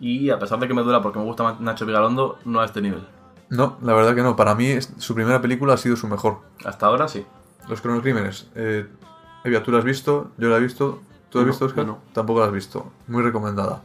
Y 0.00 0.30
a 0.30 0.38
pesar 0.38 0.58
de 0.58 0.68
que 0.68 0.74
me 0.74 0.82
duela 0.82 1.02
porque 1.02 1.18
me 1.18 1.24
gusta 1.24 1.42
más 1.42 1.60
Nacho 1.60 1.86
Vigalondo, 1.86 2.38
no 2.44 2.60
a 2.60 2.64
este 2.66 2.80
nivel. 2.82 3.06
No, 3.48 3.78
la 3.82 3.94
verdad 3.94 4.14
que 4.14 4.22
no. 4.22 4.36
Para 4.36 4.54
mí 4.54 4.66
es- 4.66 4.92
su 4.98 5.14
primera 5.14 5.40
película 5.40 5.74
ha 5.74 5.76
sido 5.76 5.96
su 5.96 6.06
mejor. 6.08 6.40
Hasta 6.64 6.86
ahora 6.86 7.08
sí. 7.08 7.24
Los 7.68 7.80
cronocrímenes. 7.80 8.48
Eh, 8.54 8.86
Evia, 9.44 9.62
tú 9.62 9.70
la 9.72 9.78
has 9.78 9.84
visto, 9.84 10.32
yo 10.36 10.48
la 10.48 10.56
he 10.56 10.60
visto. 10.60 11.00
¿Tú 11.30 11.38
la 11.38 11.42
has 11.42 11.46
No, 11.46 11.52
visto, 11.52 11.64
Oscar? 11.66 11.86
no. 11.86 11.98
Tampoco 12.12 12.40
la 12.40 12.46
has 12.46 12.52
visto. 12.52 12.92
Muy 13.08 13.22
recomendada. 13.22 13.82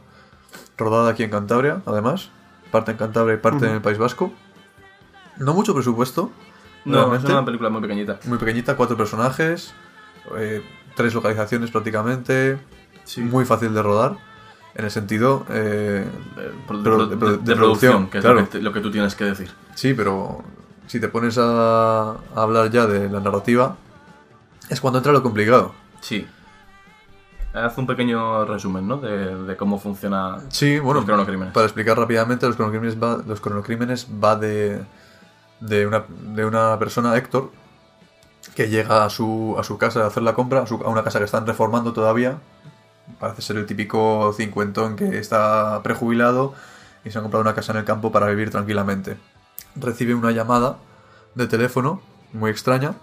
Rodada 0.76 1.10
aquí 1.10 1.22
en 1.22 1.30
Cantabria, 1.30 1.82
además. 1.86 2.30
Parte 2.72 2.90
en 2.90 2.96
Cantabria 2.96 3.34
y 3.34 3.38
parte 3.38 3.66
en 3.66 3.74
el 3.74 3.80
País 3.82 3.98
Vasco. 3.98 4.32
No 5.38 5.54
mucho 5.54 5.72
presupuesto. 5.74 6.32
No, 6.84 7.14
es 7.14 7.22
una 7.22 7.44
película 7.44 7.70
muy 7.70 7.80
pequeñita. 7.80 8.18
Muy 8.24 8.38
pequeñita, 8.38 8.76
cuatro 8.76 8.96
personajes. 8.96 9.72
eh, 10.36 10.62
tres 10.96 11.14
localizaciones 11.14 11.70
prácticamente. 11.70 12.58
Sí. 13.04 13.20
Muy 13.20 13.44
fácil 13.44 13.72
de 13.74 13.82
rodar. 13.82 14.16
En 14.74 14.84
el 14.86 14.90
sentido. 14.90 15.44
eh, 15.50 16.04
De, 16.36 16.50
pro- 16.66 16.82
Pero 16.82 17.06
de- 17.06 17.10
de 17.14 17.16
pro- 17.16 17.30
de- 17.30 17.36
de 17.38 17.42
de 17.44 17.56
producción, 17.56 17.58
producción, 17.58 18.10
que 18.10 18.18
es 18.18 18.22
claro. 18.24 18.40
lo, 18.40 18.44
que, 18.46 18.50
te- 18.58 18.62
lo 18.62 18.72
que 18.72 18.80
tú 18.80 18.90
tienes 18.90 19.14
que 19.14 19.24
decir. 19.24 19.50
Sí, 19.74 19.94
pero 19.94 20.42
si 20.86 20.98
te 21.00 21.08
pones 21.08 21.36
a, 21.38 22.10
a 22.12 22.16
hablar 22.34 22.70
ya 22.70 22.86
de 22.86 23.08
la 23.10 23.20
narrativa, 23.20 23.76
es 24.70 24.80
cuando 24.80 24.98
entra 24.98 25.12
lo 25.12 25.22
complicado. 25.22 25.74
Sí. 26.00 26.26
Haz 27.54 27.76
un 27.76 27.86
pequeño 27.86 28.44
resumen, 28.46 28.88
¿no? 28.88 28.96
De, 28.96 29.44
de 29.44 29.56
cómo 29.56 29.78
funciona 29.78 30.38
Sí, 30.48 30.78
bueno, 30.78 31.00
los 31.00 31.04
cronocrímenes. 31.06 31.52
para 31.52 31.66
explicar 31.66 31.98
rápidamente, 31.98 32.46
los 32.46 32.56
cronocrímenes 32.56 33.00
va, 33.02 33.18
los 33.26 33.40
cronocrímenes 33.40 34.06
va 34.22 34.36
de, 34.36 34.82
de, 35.60 35.86
una, 35.86 36.04
de 36.08 36.44
una 36.46 36.78
persona, 36.78 37.14
Héctor, 37.16 37.50
que 38.54 38.68
llega 38.70 39.04
a 39.04 39.10
su, 39.10 39.54
a 39.58 39.64
su 39.64 39.76
casa 39.76 40.02
a 40.02 40.06
hacer 40.06 40.22
la 40.22 40.34
compra, 40.34 40.62
a, 40.62 40.66
su- 40.66 40.82
a 40.82 40.88
una 40.88 41.04
casa 41.04 41.18
que 41.18 41.26
están 41.26 41.46
reformando 41.46 41.92
todavía. 41.92 42.38
Parece 43.20 43.42
ser 43.42 43.56
el 43.58 43.66
típico 43.66 44.32
cincuentón 44.34 44.96
que 44.96 45.18
está 45.18 45.80
prejubilado 45.82 46.54
y 47.04 47.10
se 47.10 47.18
ha 47.18 47.22
comprado 47.22 47.42
una 47.42 47.54
casa 47.54 47.72
en 47.72 47.78
el 47.78 47.84
campo 47.84 48.12
para 48.12 48.26
vivir 48.28 48.50
tranquilamente. 48.50 49.18
Recibe 49.76 50.14
una 50.14 50.30
llamada 50.30 50.76
de 51.34 51.46
teléfono 51.46 52.00
muy 52.32 52.50
extraña 52.50 52.94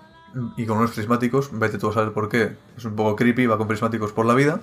y 0.58 0.66
con 0.66 0.78
unos 0.78 0.92
prismáticos, 0.92 1.50
vete 1.54 1.78
tú 1.78 1.90
a 1.90 1.94
saber 1.94 2.14
por 2.14 2.30
qué. 2.30 2.56
Es 2.78 2.86
un 2.86 2.96
poco 2.96 3.16
creepy, 3.16 3.46
va 3.48 3.58
con 3.58 3.68
prismáticos 3.68 4.12
por 4.12 4.26
la 4.26 4.34
vida, 4.36 4.60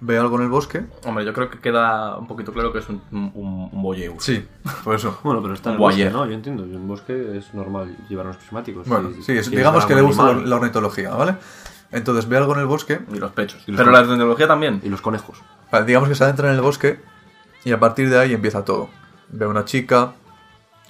ve 0.00 0.16
algo 0.18 0.36
en 0.36 0.42
el 0.44 0.48
bosque. 0.48 0.84
Hombre, 1.04 1.24
yo 1.24 1.32
creo 1.32 1.50
que 1.50 1.58
queda 1.58 2.16
un 2.16 2.26
poquito 2.26 2.52
claro 2.52 2.72
que 2.72 2.78
es 2.78 2.88
un, 2.88 3.02
un, 3.12 3.68
un 3.72 3.82
voyeur. 3.82 4.14
Sí, 4.18 4.46
por 4.84 4.94
eso. 4.94 5.18
Bueno, 5.24 5.42
pero 5.42 5.54
está 5.54 5.70
en 5.70 5.74
el 5.74 5.78
bosque, 5.80 6.10
¿no? 6.10 6.26
Yo 6.26 6.32
entiendo. 6.32 6.64
En 6.64 6.72
el 6.74 6.78
bosque 6.80 7.36
es 7.38 7.52
normal 7.54 7.96
llevar 8.08 8.26
unos 8.26 8.38
prismáticos. 8.38 8.86
Bueno, 8.88 9.10
Y- 9.10 9.22
sí, 9.22 9.32
es- 9.36 9.50
digamos 9.50 9.84
que 9.86 9.94
le 9.94 10.00
gusta 10.02 10.22
la, 10.24 10.30
animal. 10.30 10.50
la 10.50 10.56
ornitología, 10.56 11.10
¿vale? 11.10 11.34
Entonces 11.92 12.28
ve 12.28 12.36
algo 12.36 12.54
en 12.54 12.60
el 12.60 12.66
bosque, 12.66 13.00
Y 13.12 13.16
los 13.18 13.32
pechos. 13.32 13.62
Y 13.66 13.72
los 13.72 13.78
Pero 13.80 13.90
la 13.90 14.02
tecnología 14.06 14.46
también. 14.46 14.80
Y 14.84 14.88
los 14.88 15.00
conejos. 15.00 15.42
vale, 15.72 15.84
digamos 15.86 16.08
que 16.08 16.14
se 16.14 16.22
adentra 16.24 16.48
en 16.50 16.54
el 16.54 16.60
bosque 16.60 17.00
y 17.64 17.72
a 17.72 17.80
partir 17.80 18.08
de 18.08 18.18
ahí 18.18 18.32
empieza 18.32 18.64
todo. 18.64 18.88
Ve 19.28 19.44
a 19.44 19.48
una 19.48 19.64
chica, 19.64 20.12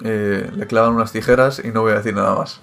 eh, 0.05 0.51
le 0.55 0.67
clavan 0.67 0.95
unas 0.95 1.11
tijeras 1.13 1.61
y 1.65 1.69
no 1.73 1.83
voy 1.83 1.93
a 1.93 1.97
decir 1.97 2.15
nada 2.15 2.35
más. 2.37 2.61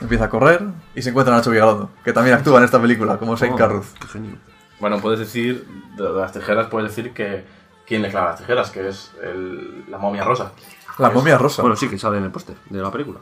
Empieza 0.00 0.24
a 0.24 0.28
correr 0.30 0.62
y 0.94 1.02
se 1.02 1.10
encuentra 1.10 1.34
Nacho 1.34 1.50
Vigalondo, 1.50 1.90
que 2.04 2.12
también 2.12 2.36
actúa 2.36 2.58
en 2.58 2.64
esta 2.64 2.80
película, 2.80 3.18
como 3.18 3.36
Saint 3.36 3.54
Oh, 3.54 3.58
Carruth. 3.58 3.84
Qué 4.00 4.08
genio. 4.08 4.32
Bueno, 4.80 4.98
puedes 5.00 5.20
decir, 5.20 5.64
de 5.96 6.08
las 6.10 6.32
tijeras, 6.32 6.66
puedes 6.66 6.88
decir 6.94 7.12
que 7.12 7.44
quién 7.86 8.02
le 8.02 8.08
clava 8.10 8.30
las 8.30 8.40
tijeras, 8.40 8.70
que 8.70 8.88
es 8.88 9.12
el- 9.22 9.84
la 9.88 9.98
momia 9.98 10.24
rosa. 10.24 10.52
La 10.98 11.10
momia 11.10 11.38
rosa. 11.38 11.62
Bueno, 11.62 11.76
sí, 11.76 11.88
que 11.88 11.98
sale 11.98 12.18
en 12.18 12.24
el 12.24 12.30
póster 12.32 12.56
de 12.68 12.80
la 12.82 12.90
película. 12.90 13.20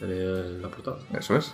De 0.00 0.58
la 0.62 0.68
portada. 0.68 0.98
Eso 1.18 1.36
es. 1.36 1.52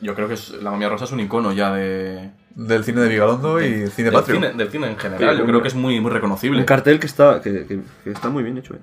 Yo 0.00 0.14
creo 0.14 0.26
que 0.28 0.34
es- 0.34 0.50
la 0.62 0.70
momia 0.70 0.88
rosa 0.88 1.04
es 1.04 1.12
un 1.12 1.20
icono 1.20 1.52
ya 1.52 1.72
de... 1.72 2.30
Del 2.54 2.82
cine 2.82 3.00
de 3.02 3.08
Vigalondo 3.08 3.60
y 3.60 3.86
cine 3.88 4.10
del 4.10 4.14
patrio. 4.14 4.36
cine, 4.36 4.52
del 4.52 4.68
cine 4.68 4.88
en 4.88 4.96
general. 4.98 5.34
Sí, 5.34 5.40
Yo 5.40 5.46
creo 5.46 5.62
que 5.62 5.68
es 5.68 5.74
muy, 5.76 6.00
muy 6.00 6.10
reconocible. 6.10 6.58
Un 6.58 6.64
cartel 6.66 6.98
que 6.98 7.06
está, 7.06 7.40
que, 7.40 7.66
que- 7.66 7.80
que 8.02 8.10
está 8.10 8.28
muy 8.30 8.42
bien 8.42 8.58
hecho, 8.58 8.74
¿eh? 8.74 8.80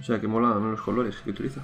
O 0.00 0.02
sea, 0.04 0.20
que 0.20 0.28
mola 0.28 0.54
los 0.54 0.80
colores 0.80 1.16
que 1.24 1.30
utiliza. 1.30 1.62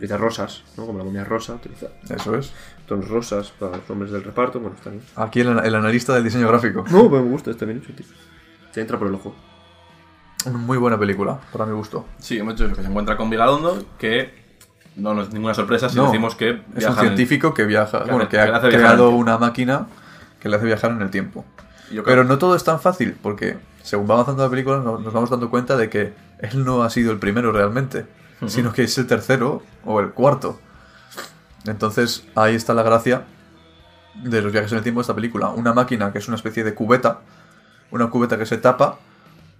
Utiliza 0.00 0.16
rosas, 0.16 0.62
¿no? 0.78 0.86
Como 0.86 0.98
la 0.98 1.04
momia 1.04 1.24
rosa, 1.24 1.54
utiliza 1.54 1.88
Eso 2.08 2.34
es. 2.34 2.52
tonos 2.86 3.08
rosas 3.08 3.50
para 3.58 3.76
los 3.76 3.90
hombres 3.90 4.10
del 4.10 4.24
reparto. 4.24 4.58
Bueno, 4.58 4.74
está 4.76 4.88
bien. 4.88 5.02
Aquí 5.16 5.40
el, 5.40 5.58
el 5.58 5.74
analista 5.74 6.14
del 6.14 6.24
diseño 6.24 6.48
gráfico. 6.48 6.84
No, 6.90 7.08
me 7.10 7.18
gusta, 7.20 7.50
está 7.50 7.66
bien 7.66 7.78
hecho, 7.78 7.92
tío. 7.92 8.06
Se 8.72 8.80
entra 8.80 8.98
por 8.98 9.08
el 9.08 9.14
ojo. 9.14 9.34
Muy 10.50 10.78
buena 10.78 10.98
película, 10.98 11.38
para 11.52 11.66
mi 11.66 11.72
gusto. 11.72 12.06
Sí, 12.18 12.38
hemos 12.38 12.54
dicho 12.54 12.64
eso, 12.64 12.74
que 12.76 12.82
se 12.82 12.88
encuentra 12.88 13.16
con 13.18 13.28
Vigalondo, 13.28 13.84
que 13.98 14.32
no 14.96 15.12
nos 15.12 15.28
es 15.28 15.34
ninguna 15.34 15.52
sorpresa 15.52 15.90
si 15.90 15.96
No, 15.96 16.06
decimos 16.06 16.34
que 16.34 16.62
Es 16.76 16.84
un 16.86 16.92
en 16.92 16.98
científico 16.98 17.52
que 17.52 17.64
viaja, 17.66 18.04
que 18.04 18.10
bueno, 18.10 18.24
que 18.28 18.36
que 18.38 18.40
ha 18.40 18.60
creado 18.60 19.10
una 19.10 19.36
máquina 19.36 19.86
que 20.40 20.48
le 20.48 20.56
hace 20.56 20.64
viajar 20.64 20.92
en 20.92 21.02
el 21.02 21.10
tiempo. 21.10 21.44
Yo 21.92 22.04
Pero 22.04 22.24
no 22.24 22.38
todo 22.38 22.56
es 22.56 22.64
tan 22.64 22.80
fácil, 22.80 23.16
porque 23.22 23.58
según 23.82 24.08
va 24.08 24.14
avanzando 24.14 24.42
la 24.44 24.48
película 24.48 24.78
no- 24.78 24.98
nos 24.98 25.12
vamos 25.12 25.28
dando 25.28 25.50
cuenta 25.50 25.76
de 25.76 25.90
que 25.90 26.14
él 26.38 26.64
no 26.64 26.82
ha 26.84 26.88
sido 26.90 27.12
el 27.12 27.18
primero 27.18 27.52
realmente, 27.52 28.06
sino 28.46 28.72
que 28.72 28.84
es 28.84 28.96
el 28.98 29.06
tercero 29.06 29.62
o 29.84 30.00
el 30.00 30.10
cuarto. 30.10 30.58
Entonces 31.66 32.26
ahí 32.34 32.54
está 32.54 32.74
la 32.74 32.82
gracia 32.82 33.24
de 34.14 34.42
los 34.42 34.52
viajes 34.52 34.72
en 34.72 34.78
el 34.78 34.82
tiempo 34.82 35.00
de 35.00 35.02
esta 35.02 35.14
película. 35.14 35.48
Una 35.50 35.72
máquina 35.72 36.12
que 36.12 36.18
es 36.18 36.28
una 36.28 36.36
especie 36.36 36.64
de 36.64 36.74
cubeta, 36.74 37.20
una 37.90 38.08
cubeta 38.10 38.38
que 38.38 38.46
se 38.46 38.58
tapa 38.58 38.98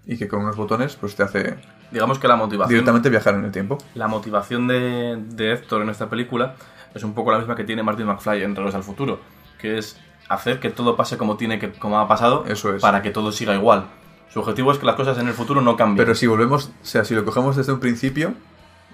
y 0.07 0.17
que 0.17 0.29
con 0.29 0.41
unos 0.41 0.57
botones 0.57 0.97
pues 0.97 1.15
te 1.15 1.23
hace 1.23 1.59
Digamos 1.91 2.19
que 2.19 2.29
la 2.29 2.37
motivación, 2.37 2.71
directamente 2.71 3.11
viajar 3.11 3.35
en 3.35 3.45
el 3.45 3.53
tiempo. 3.53 3.79
la 3.95 4.09
motivación 4.09 4.67
de, 4.67 5.23
de 5.29 5.53
Héctor 5.53 5.83
en 5.83 5.91
esta 5.91 6.09
película 6.09 6.55
es 6.95 7.03
un 7.05 7.15
poco 7.15 7.33
la 7.33 7.39
misma 7.39 7.55
que 7.55 7.65
tiene 7.65 7.83
Martin 7.83 8.07
McFly 8.07 8.43
en 8.43 8.57
Regreso 8.57 8.77
al 8.79 8.83
Futuro, 8.83 9.21
que 9.59 9.79
es 9.79 9.99
hacer 10.29 10.61
que 10.61 10.71
todo 10.71 10.97
pase 10.97 11.19
como 11.19 11.37
tiene 11.37 11.59
que 11.59 11.73
como 11.73 11.99
ha 11.99 12.09
pasado 12.09 12.45
Eso 12.47 12.75
es. 12.75 12.81
para 12.81 13.03
que 13.03 13.11
todo 13.11 13.31
siga 13.33 13.55
igual. 13.55 13.87
Su 14.33 14.41
objetivo 14.41 14.71
es 14.71 14.79
que 14.79 14.87
las 14.87 14.95
cosas 14.95 15.19
en 15.19 15.27
el 15.27 15.35
futuro 15.35 15.61
no 15.61 15.77
cambien. 15.77 15.97
Pero 15.97 16.15
si 16.15 16.29
volvemos, 16.29 16.67
o 16.67 16.87
sea, 16.87 17.05
si 17.05 17.15
lo 17.15 17.25
cogemos 17.25 17.57
desde 17.57 17.73
un 17.73 17.81
principio, 17.81 18.35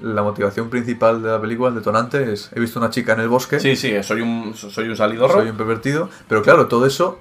la 0.01 0.23
motivación 0.23 0.69
principal 0.71 1.23
de 1.23 1.31
la 1.31 1.41
película, 1.41 1.71
el 1.71 1.75
detonante, 1.77 2.33
es 2.33 2.51
he 2.55 2.61
visto 2.61 2.79
una 2.79 2.91
chica 2.91 3.13
en 3.15 3.21
el 3.21 3.29
bosque, 3.29 3.59
Sí, 3.61 3.77
sí, 3.77 3.93
soy 4.03 4.21
un, 4.21 4.55
soy 4.55 4.89
un 4.89 4.97
salidorro. 4.97 5.35
soy 5.41 5.49
un 5.51 5.57
pervertido, 5.57 6.11
pero 6.29 6.43
claro, 6.43 6.67
todo 6.69 6.85
eso, 6.87 7.19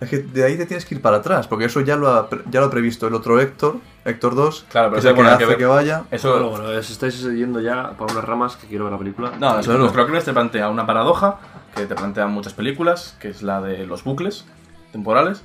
es 0.00 0.08
que 0.10 0.18
de 0.18 0.44
ahí 0.44 0.56
te 0.56 0.66
tienes 0.66 0.84
que 0.84 0.96
ir 0.96 1.00
para 1.02 1.18
atrás, 1.18 1.46
porque 1.46 1.66
eso 1.66 1.80
ya 1.80 1.96
lo 1.96 2.08
ha, 2.08 2.28
ya 2.50 2.60
lo 2.60 2.66
ha 2.66 2.70
previsto 2.70 3.06
el 3.06 3.14
otro 3.14 3.40
Héctor, 3.40 3.76
Héctor 4.04 4.34
2, 4.34 4.66
Claro, 4.70 4.90
pero 4.90 5.02
que 5.02 5.08
es 5.08 5.14
que 5.14 5.20
hace 5.22 5.46
que 5.46 5.56
que 5.56 5.66
vaya. 5.66 6.02
Eso, 6.10 6.30
Bueno, 6.32 6.50
bueno, 6.50 6.64
os 6.78 6.90
estáis 6.90 7.22
yendo 7.22 7.60
ya 7.60 7.92
por 7.92 8.10
unas 8.10 8.24
ramas 8.24 8.56
que 8.56 8.66
quiero 8.66 8.84
ver 8.84 8.92
la 8.92 8.98
película. 8.98 9.30
No, 9.38 9.60
Claro. 9.60 9.78
los 9.78 9.92
cronocrímenes 9.92 10.24
te 10.24 10.32
plantea 10.32 10.68
una 10.68 10.84
paradoja 10.86 11.38
que 11.76 11.86
te 11.86 11.94
plantean 11.94 12.32
muchas 12.32 12.54
películas, 12.54 13.16
que 13.20 13.28
es 13.28 13.42
la 13.42 13.60
de 13.60 13.86
los 13.86 14.02
bucles 14.04 14.44
temporales, 14.92 15.42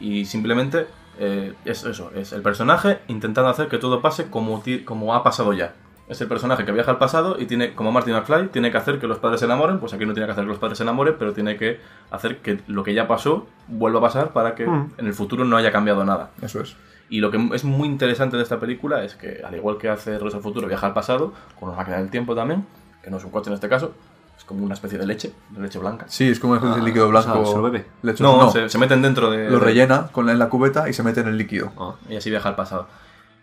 y 0.00 0.24
simplemente 0.24 0.86
eh, 1.18 1.54
es 1.64 1.84
eso, 1.84 2.10
es 2.14 2.32
el 2.32 2.42
personaje 2.42 2.98
intentando 3.08 3.50
hacer 3.50 3.68
que 3.68 3.78
todo 3.78 4.00
pase 4.00 4.28
como, 4.30 4.60
ti- 4.60 4.84
como 4.84 5.14
ha 5.14 5.22
pasado 5.22 5.52
ya. 5.52 5.74
Es 6.08 6.20
el 6.20 6.28
personaje 6.28 6.64
que 6.64 6.70
viaja 6.70 6.92
al 6.92 6.98
pasado 6.98 7.36
y 7.38 7.46
tiene, 7.46 7.74
como 7.74 7.90
Martin 7.90 8.14
McFly, 8.14 8.48
tiene 8.48 8.70
que 8.70 8.76
hacer 8.78 9.00
que 9.00 9.08
los 9.08 9.18
padres 9.18 9.40
se 9.40 9.46
enamoren, 9.46 9.80
pues 9.80 9.92
aquí 9.92 10.06
no 10.06 10.12
tiene 10.12 10.26
que 10.26 10.32
hacer 10.32 10.44
que 10.44 10.50
los 10.50 10.58
padres 10.58 10.78
se 10.78 10.84
enamoren, 10.84 11.16
pero 11.18 11.32
tiene 11.32 11.56
que 11.56 11.80
hacer 12.12 12.38
que 12.38 12.60
lo 12.68 12.84
que 12.84 12.94
ya 12.94 13.08
pasó 13.08 13.46
vuelva 13.66 13.98
a 13.98 14.02
pasar 14.02 14.32
para 14.32 14.54
que 14.54 14.66
Mm. 14.68 14.92
en 14.98 15.06
el 15.06 15.14
futuro 15.14 15.44
no 15.44 15.56
haya 15.56 15.72
cambiado 15.72 16.04
nada. 16.04 16.30
Eso 16.42 16.60
es. 16.60 16.76
Y 17.08 17.20
lo 17.20 17.30
que 17.32 17.38
es 17.54 17.64
muy 17.64 17.88
interesante 17.88 18.36
de 18.36 18.42
esta 18.44 18.60
película 18.60 19.02
es 19.04 19.16
que, 19.16 19.42
al 19.44 19.54
igual 19.56 19.78
que 19.78 19.88
hace 19.88 20.12
Regreso 20.12 20.36
al 20.36 20.42
Futuro, 20.44 20.68
viaja 20.68 20.86
al 20.86 20.92
pasado, 20.94 21.32
con 21.58 21.68
una 21.70 21.78
máquina 21.78 21.96
del 21.98 22.10
tiempo 22.10 22.34
también, 22.36 22.64
que 23.02 23.10
no 23.10 23.16
es 23.16 23.24
un 23.24 23.30
coche 23.30 23.50
en 23.50 23.54
este 23.54 23.68
caso, 23.68 23.92
es 24.38 24.44
como 24.44 24.64
una 24.64 24.74
especie 24.74 24.98
de 24.98 25.06
leche, 25.06 25.32
de 25.50 25.60
leche 25.60 25.78
blanca. 25.78 26.06
Sí, 26.08 26.28
es 26.28 26.38
como 26.40 26.56
el 26.56 26.60
Ah, 26.62 26.78
líquido 26.82 27.06
o 27.06 27.08
blanco. 27.10 27.32
sea, 27.34 27.46
¿se 27.46 27.56
lo 27.56 27.62
bebe? 27.62 27.86
No, 28.20 28.36
no, 28.44 28.50
Se, 28.50 28.68
se 28.68 28.78
meten 28.78 29.02
dentro 29.02 29.30
de... 29.30 29.50
lo 29.50 29.58
rellena 29.58 30.08
con 30.12 30.26
la, 30.26 30.32
en 30.32 30.38
la 30.38 30.48
cubeta 30.48 30.88
y 30.88 30.92
se 30.92 31.02
mete 31.02 31.20
en 31.20 31.28
el 31.28 31.36
líquido. 31.38 31.72
Ah, 31.78 31.94
Y 32.08 32.16
así 32.16 32.30
viaja 32.30 32.48
al 32.48 32.56
pasado. 32.56 32.86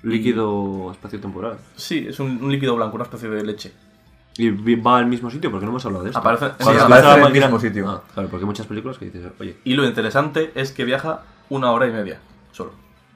líquido 0.03 0.91
espacio-temporal. 0.91 1.57
Sí, 1.75 2.05
es 2.09 2.19
un, 2.19 2.43
un 2.43 2.51
líquido 2.51 2.75
blanco, 2.75 2.95
una 2.95 3.05
especie 3.05 3.29
de 3.29 3.43
leche. 3.43 3.73
Y 4.37 4.49
va 4.75 4.97
al 4.97 5.05
mismo 5.05 5.29
sitio 5.29 5.51
porque 5.51 5.65
no 5.65 5.71
hemos 5.71 5.85
hablado 5.85 6.03
de 6.03 6.09
esto. 6.09 6.19
Aparece- 6.21 6.53
sí, 6.59 6.69
aparece 6.79 7.07
en 7.09 7.15
el 7.17 7.21
máquina- 7.21 7.45
mismo 7.47 7.59
sitio. 7.59 7.89
Ah, 7.89 8.01
claro, 8.13 8.29
porque 8.29 8.43
hay 8.43 8.47
muchas 8.47 8.65
películas 8.65 8.97
que 8.97 9.05
dices, 9.05 9.31
oye, 9.39 9.57
Y 9.63 9.75
lo 9.75 9.85
interesante 9.85 10.51
es 10.55 10.71
que 10.71 10.85
viaja 10.85 11.21
una 11.49 11.71
hora 11.71 11.87
y 11.87 11.91
media, 11.91 12.19
solo, 12.51 12.71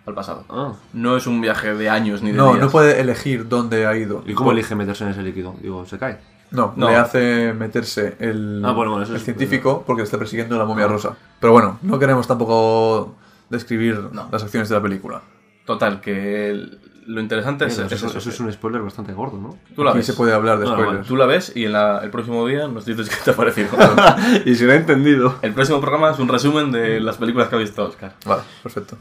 al 0.05 0.13
pasado. 0.13 0.45
ah, 0.49 0.73
No 0.93 1.17
es 1.17 1.25
un 1.25 1.41
viaje 1.41 1.73
de 1.73 1.89
años 1.89 2.21
ni 2.21 2.31
de 2.31 2.37
No, 2.37 2.49
días. 2.53 2.59
no 2.65 2.69
puede 2.69 3.01
elegir 3.01 3.47
dónde 3.49 3.87
ha 3.87 3.95
ido. 3.97 4.23
¿y 4.27 4.33
cómo 4.33 4.51
elige 4.51 4.75
meterse 4.75 5.05
en 5.05 5.09
ese 5.11 5.23
líquido? 5.23 5.55
Digo, 5.61 5.85
¿se 5.87 5.97
cae? 5.97 6.19
No, 6.51 6.73
No. 6.75 6.87
le 6.89 6.95
hace 6.95 7.53
meterse 7.53 8.15
el, 8.19 8.61
Ah, 8.65 8.71
bueno, 8.71 8.91
bueno, 8.91 9.03
eso 9.03 9.11
el 9.13 9.17
es- 9.17 9.23
científico 9.25 9.83
porque 9.85 10.01
le 10.01 10.05
está 10.05 10.17
persiguiendo 10.17 10.57
la 10.57 10.65
momia 10.65 10.87
rosa. 10.87 11.15
Pero 11.39 11.51
bueno, 11.53 11.77
no 11.81 11.99
queremos 11.99 12.25
tampoco 12.27 13.15
describir 13.49 14.09
No. 14.11 14.29
las 14.31 14.43
acciones 14.43 14.69
de 14.69 14.75
la 14.75 14.81
película. 14.81 15.21
Total, 15.65 15.99
que 15.99 16.49
el- 16.51 16.79
lo 17.07 17.21
interesante 17.21 17.65
es, 17.65 17.73
Eso, 17.77 17.85
es 17.85 17.91
eso- 18.03 18.29
es 18.29 18.39
un 18.41 18.51
spoiler 18.51 18.81
bastante 18.81 19.13
gordo, 19.13 19.37
¿no? 19.37 19.57
Tú 19.75 19.83
la 19.83 19.91
Aquí 19.91 19.99
ves. 19.99 20.05
se 20.07 20.13
puede 20.13 20.33
hablar 20.33 20.59
de 20.59 20.65
No, 20.65 20.71
no, 20.75 20.81
spoilers. 20.83 21.07
Tú 21.07 21.15
la 21.15 21.25
ves 21.25 21.51
y 21.55 21.65
en 21.65 21.73
la- 21.73 21.99
el 22.03 22.09
próximo 22.09 22.45
día 22.47 22.67
nos 22.67 22.85
dices 22.85 23.09
qué 23.09 23.15
te 23.23 23.31
ha 23.31 23.35
parecido. 23.35 23.69
y 24.45 24.55
si 24.55 24.65
lo 24.65 24.73
he 24.73 24.75
entendido. 24.77 25.35
el 25.41 25.53
próximo 25.53 25.79
programa 25.81 26.11
es 26.11 26.19
un 26.19 26.27
resumen 26.27 26.71
de 26.71 26.99
las 26.99 27.17
películas 27.17 27.47
que 27.49 27.55
ha 27.55 27.59
visto 27.59 27.83
Oscar. 27.85 28.13
Vale, 28.25 28.41
perfecto. 28.63 28.97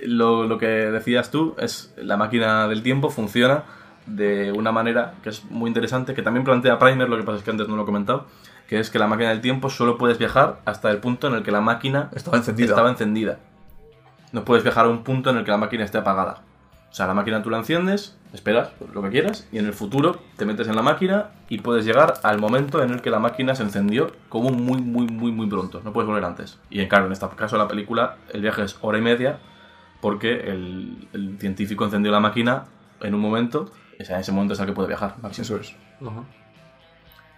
Lo, 0.00 0.44
lo 0.44 0.58
que 0.58 0.66
decías 0.66 1.30
tú 1.30 1.54
es 1.58 1.94
la 1.96 2.16
máquina 2.16 2.66
del 2.68 2.82
tiempo 2.82 3.10
funciona 3.10 3.62
de 4.06 4.52
una 4.52 4.72
manera 4.72 5.14
que 5.22 5.30
es 5.30 5.44
muy 5.50 5.68
interesante, 5.68 6.14
que 6.14 6.22
también 6.22 6.44
plantea 6.44 6.78
Primer, 6.78 7.08
lo 7.08 7.16
que 7.16 7.22
pasa 7.22 7.38
es 7.38 7.44
que 7.44 7.50
antes 7.50 7.68
no 7.68 7.76
lo 7.76 7.82
he 7.82 7.86
comentado, 7.86 8.26
que 8.68 8.78
es 8.78 8.90
que 8.90 8.98
la 8.98 9.06
máquina 9.06 9.30
del 9.30 9.40
tiempo 9.40 9.70
solo 9.70 9.98
puedes 9.98 10.18
viajar 10.18 10.60
hasta 10.64 10.90
el 10.90 10.98
punto 10.98 11.28
en 11.28 11.34
el 11.34 11.42
que 11.42 11.50
la 11.52 11.60
máquina 11.60 12.10
Estaba 12.14 12.36
encendida. 12.36 12.68
estaba 12.70 12.90
encendida. 12.90 13.38
No 14.32 14.44
puedes 14.44 14.64
viajar 14.64 14.86
a 14.86 14.88
un 14.88 15.04
punto 15.04 15.30
en 15.30 15.36
el 15.36 15.44
que 15.44 15.50
la 15.50 15.58
máquina 15.58 15.84
esté 15.84 15.98
apagada. 15.98 16.42
O 16.90 16.96
sea, 16.96 17.06
la 17.08 17.14
máquina 17.14 17.42
tú 17.42 17.50
la 17.50 17.58
enciendes, 17.58 18.16
esperas 18.32 18.70
lo 18.92 19.02
que 19.02 19.10
quieras, 19.10 19.48
y 19.50 19.58
en 19.58 19.66
el 19.66 19.72
futuro 19.72 20.20
te 20.36 20.44
metes 20.44 20.68
en 20.68 20.76
la 20.76 20.82
máquina 20.82 21.30
y 21.48 21.58
puedes 21.58 21.84
llegar 21.84 22.14
al 22.22 22.38
momento 22.38 22.82
en 22.84 22.90
el 22.90 23.02
que 23.02 23.10
la 23.10 23.18
máquina 23.18 23.56
se 23.56 23.64
encendió 23.64 24.12
como 24.28 24.50
muy, 24.50 24.80
muy, 24.80 25.06
muy, 25.08 25.32
muy 25.32 25.48
pronto. 25.48 25.80
No 25.84 25.92
puedes 25.92 26.06
volver 26.06 26.24
antes. 26.24 26.60
Y 26.70 26.80
en 26.80 26.88
claro, 26.88 27.06
en 27.06 27.12
este 27.12 27.26
caso 27.34 27.56
de 27.56 27.62
la 27.62 27.68
película, 27.68 28.16
el 28.32 28.42
viaje 28.42 28.62
es 28.62 28.78
hora 28.80 28.98
y 28.98 29.02
media 29.02 29.38
porque 30.00 30.32
el, 30.50 31.08
el 31.12 31.36
científico 31.40 31.84
encendió 31.84 32.12
la 32.12 32.20
máquina 32.20 32.64
en 33.00 33.14
un 33.14 33.20
momento, 33.20 33.70
o 34.00 34.04
sea, 34.04 34.16
en 34.16 34.20
ese 34.22 34.32
momento 34.32 34.54
es 34.54 34.60
el 34.60 34.66
que 34.66 34.72
puede 34.72 34.88
viajar. 34.88 35.16
máximo. 35.22 35.44
Eso 35.44 35.56
es. 35.56 35.74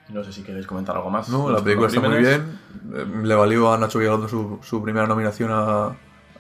No 0.08 0.22
sé 0.22 0.32
si 0.32 0.42
queréis 0.42 0.66
comentar 0.66 0.94
algo 0.96 1.10
más. 1.10 1.28
No, 1.28 1.50
la 1.50 1.62
película 1.62 1.88
está 1.88 2.00
muy 2.00 2.18
bien. 2.18 2.58
Eh, 2.94 3.06
Le 3.24 3.34
valió 3.34 3.72
a 3.72 3.78
Nacho 3.78 3.98
Vigalondo 3.98 4.28
su, 4.28 4.60
su 4.62 4.82
primera 4.82 5.06
nominación 5.06 5.50
a, 5.52 5.96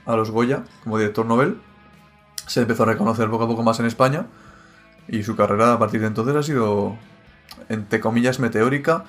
a 0.06 0.16
los 0.16 0.30
Goya 0.30 0.62
como 0.84 0.98
director 0.98 1.26
novel. 1.26 1.58
Se 2.46 2.60
empezó 2.60 2.84
a 2.84 2.86
reconocer 2.86 3.28
poco 3.28 3.44
a 3.44 3.48
poco 3.48 3.62
más 3.64 3.80
en 3.80 3.86
España. 3.86 4.26
Y 5.08 5.24
su 5.24 5.34
carrera 5.36 5.72
a 5.72 5.78
partir 5.78 6.00
de 6.00 6.06
entonces 6.06 6.34
ha 6.36 6.42
sido, 6.44 6.96
entre 7.68 7.98
comillas, 8.00 8.38
meteórica. 8.38 9.04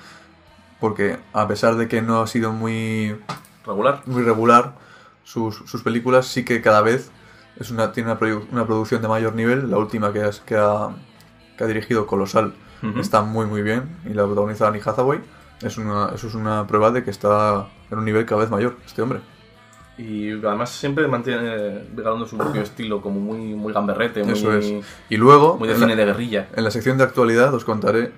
Porque 0.80 1.18
a 1.32 1.46
pesar 1.46 1.76
de 1.76 1.86
que 1.88 2.02
no 2.02 2.20
ha 2.20 2.26
sido 2.26 2.52
muy, 2.52 3.16
Regular. 3.64 4.02
muy 4.06 4.22
regular, 4.22 4.74
sus, 5.24 5.56
sus 5.66 5.82
películas 5.82 6.26
sí 6.26 6.44
que 6.44 6.62
cada 6.62 6.82
vez 6.82 7.10
es 7.58 7.70
una, 7.70 7.92
tiene 7.92 8.10
una, 8.10 8.20
produ- 8.20 8.46
una 8.52 8.66
producción 8.66 9.02
de 9.02 9.08
mayor 9.08 9.34
nivel. 9.34 9.70
La 9.70 9.78
última 9.78 10.12
que, 10.12 10.22
has- 10.22 10.40
que, 10.40 10.56
ha, 10.56 10.90
que 11.56 11.64
ha 11.64 11.66
dirigido, 11.66 12.06
Colosal, 12.06 12.54
Ujú. 12.82 13.00
está 13.00 13.22
muy 13.22 13.46
muy 13.46 13.62
bien 13.62 13.96
y 14.04 14.10
la 14.14 14.24
protagoniza 14.24 14.68
Annie 14.68 14.80
Hathaway. 14.84 15.20
Es 15.62 15.76
una, 15.78 16.10
eso 16.14 16.28
es 16.28 16.34
una 16.34 16.66
prueba 16.68 16.90
de 16.92 17.02
que 17.02 17.10
está 17.10 17.66
en 17.90 17.98
un 17.98 18.04
nivel 18.04 18.24
cada 18.26 18.42
vez 18.42 18.50
mayor 18.50 18.76
este 18.86 19.02
hombre. 19.02 19.20
Y 19.96 20.30
además 20.46 20.70
siempre 20.70 21.08
mantiene 21.08 21.82
Vigalondo 21.90 22.24
su 22.24 22.36
propio 22.38 22.62
estilo, 22.62 23.00
como 23.02 23.18
muy, 23.18 23.38
muy 23.56 23.72
gamberrete, 23.72 24.22
muy, 24.22 24.34
Eso 24.34 24.52
es. 24.52 24.72
Y 25.10 25.16
luego, 25.16 25.56
muy 25.58 25.66
de 25.66 25.74
en, 25.74 25.80
cine 25.80 25.96
la, 25.96 26.00
de 26.02 26.06
guerrilla. 26.06 26.48
en 26.54 26.62
la 26.62 26.70
sección 26.70 26.96
de 26.98 27.02
actualidad 27.02 27.52
os 27.52 27.64
contaré 27.64 28.12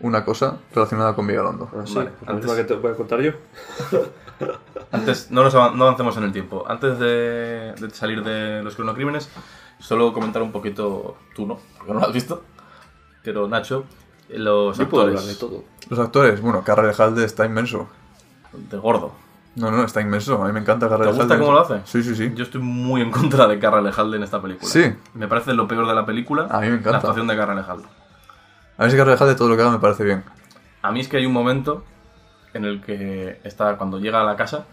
una 0.00 0.26
cosa 0.26 0.58
relacionada 0.74 1.14
con 1.14 1.26
Vigalondo. 1.26 1.70
Ah, 1.74 1.84
sí, 1.86 1.94
Vale, 1.94 2.10
pues 2.10 2.26
la 2.28 2.32
antes- 2.34 2.52
que 2.56 2.64
te 2.64 2.74
voy 2.74 2.92
a 2.92 2.94
contar 2.94 3.20
yo. 3.22 3.32
Antes, 4.92 5.30
no, 5.30 5.42
nos 5.42 5.54
avan- 5.54 5.74
no 5.74 5.84
avancemos 5.84 6.16
en 6.16 6.24
el 6.24 6.32
tiempo. 6.32 6.64
Antes 6.68 6.98
de, 6.98 7.74
de 7.78 7.90
salir 7.92 8.22
de 8.22 8.62
los 8.62 8.74
cronocrímenes, 8.76 9.30
solo 9.78 10.12
comentar 10.12 10.42
un 10.42 10.52
poquito, 10.52 11.16
tú 11.34 11.46
no, 11.46 11.58
porque 11.76 11.92
no 11.92 12.00
lo 12.00 12.06
has 12.06 12.12
visto, 12.12 12.42
pero 13.22 13.48
Nacho, 13.48 13.84
los 14.30 14.78
Yo 14.78 14.88
puedo 14.88 15.04
actores 15.04 15.20
hablar 15.20 15.34
de 15.34 15.40
todo. 15.40 15.64
Los 15.88 15.98
actores, 15.98 16.40
bueno, 16.40 16.62
Carrera 16.64 16.92
Halde 16.96 17.24
está 17.24 17.44
inmenso. 17.46 17.88
de 18.52 18.76
gordo. 18.78 19.12
No, 19.56 19.70
no, 19.70 19.84
está 19.84 20.00
inmenso. 20.02 20.42
A 20.42 20.46
mí 20.46 20.52
me 20.52 20.60
encanta 20.60 20.86
Carrera 20.88 21.10
¿Te 21.12 21.16
gusta 21.16 21.34
Halde. 21.34 21.44
cómo 21.46 21.56
lo 21.56 21.62
hace? 21.62 21.80
Sí, 21.84 22.02
sí, 22.02 22.14
sí. 22.14 22.32
Yo 22.34 22.44
estoy 22.44 22.60
muy 22.60 23.00
en 23.00 23.10
contra 23.10 23.46
de 23.46 23.58
Carra 23.58 23.80
Lejalde 23.80 24.18
en 24.18 24.22
esta 24.22 24.40
película. 24.42 24.68
Sí. 24.70 24.92
Me 25.14 25.28
parece 25.28 25.54
lo 25.54 25.66
peor 25.66 25.86
de 25.88 25.94
la 25.94 26.04
película. 26.04 26.46
A 26.50 26.60
mí 26.60 26.66
me 26.68 26.74
encanta. 26.74 26.90
La 26.90 26.96
actuación 26.98 27.26
de 27.26 27.36
Carra 27.36 27.54
Lejalde. 27.54 27.84
A 28.78 28.84
mí 28.84 28.90
sí 28.90 28.96
Carrera 28.98 29.16
Halde 29.18 29.34
todo 29.34 29.48
lo 29.48 29.56
que 29.56 29.62
haga 29.62 29.70
me 29.72 29.78
parece 29.78 30.04
bien. 30.04 30.24
A 30.82 30.92
mí 30.92 31.00
es 31.00 31.08
que 31.08 31.16
hay 31.16 31.24
un 31.26 31.32
momento 31.32 31.84
en 32.52 32.64
el 32.66 32.80
que 32.82 33.40
está 33.44 33.76
cuando 33.78 33.98
llega 33.98 34.20
a 34.20 34.24
la 34.24 34.36
casa 34.36 34.66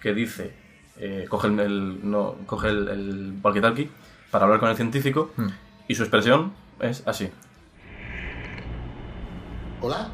que 0.00 0.14
dice, 0.14 0.52
eh, 0.98 1.26
coge 1.28 1.48
el, 1.48 1.58
el- 1.60 2.10
no, 2.10 2.36
coge 2.46 2.68
el, 2.68 2.88
el 2.88 3.42
walkie-talkie 3.42 3.88
para 4.30 4.44
hablar 4.44 4.60
con 4.60 4.68
el 4.70 4.76
científico 4.76 5.32
Hmm. 5.36 5.48
y 5.88 5.94
su 5.94 6.02
expresión 6.02 6.52
es 6.80 7.02
así. 7.06 7.28
¿Hola? 9.80 10.10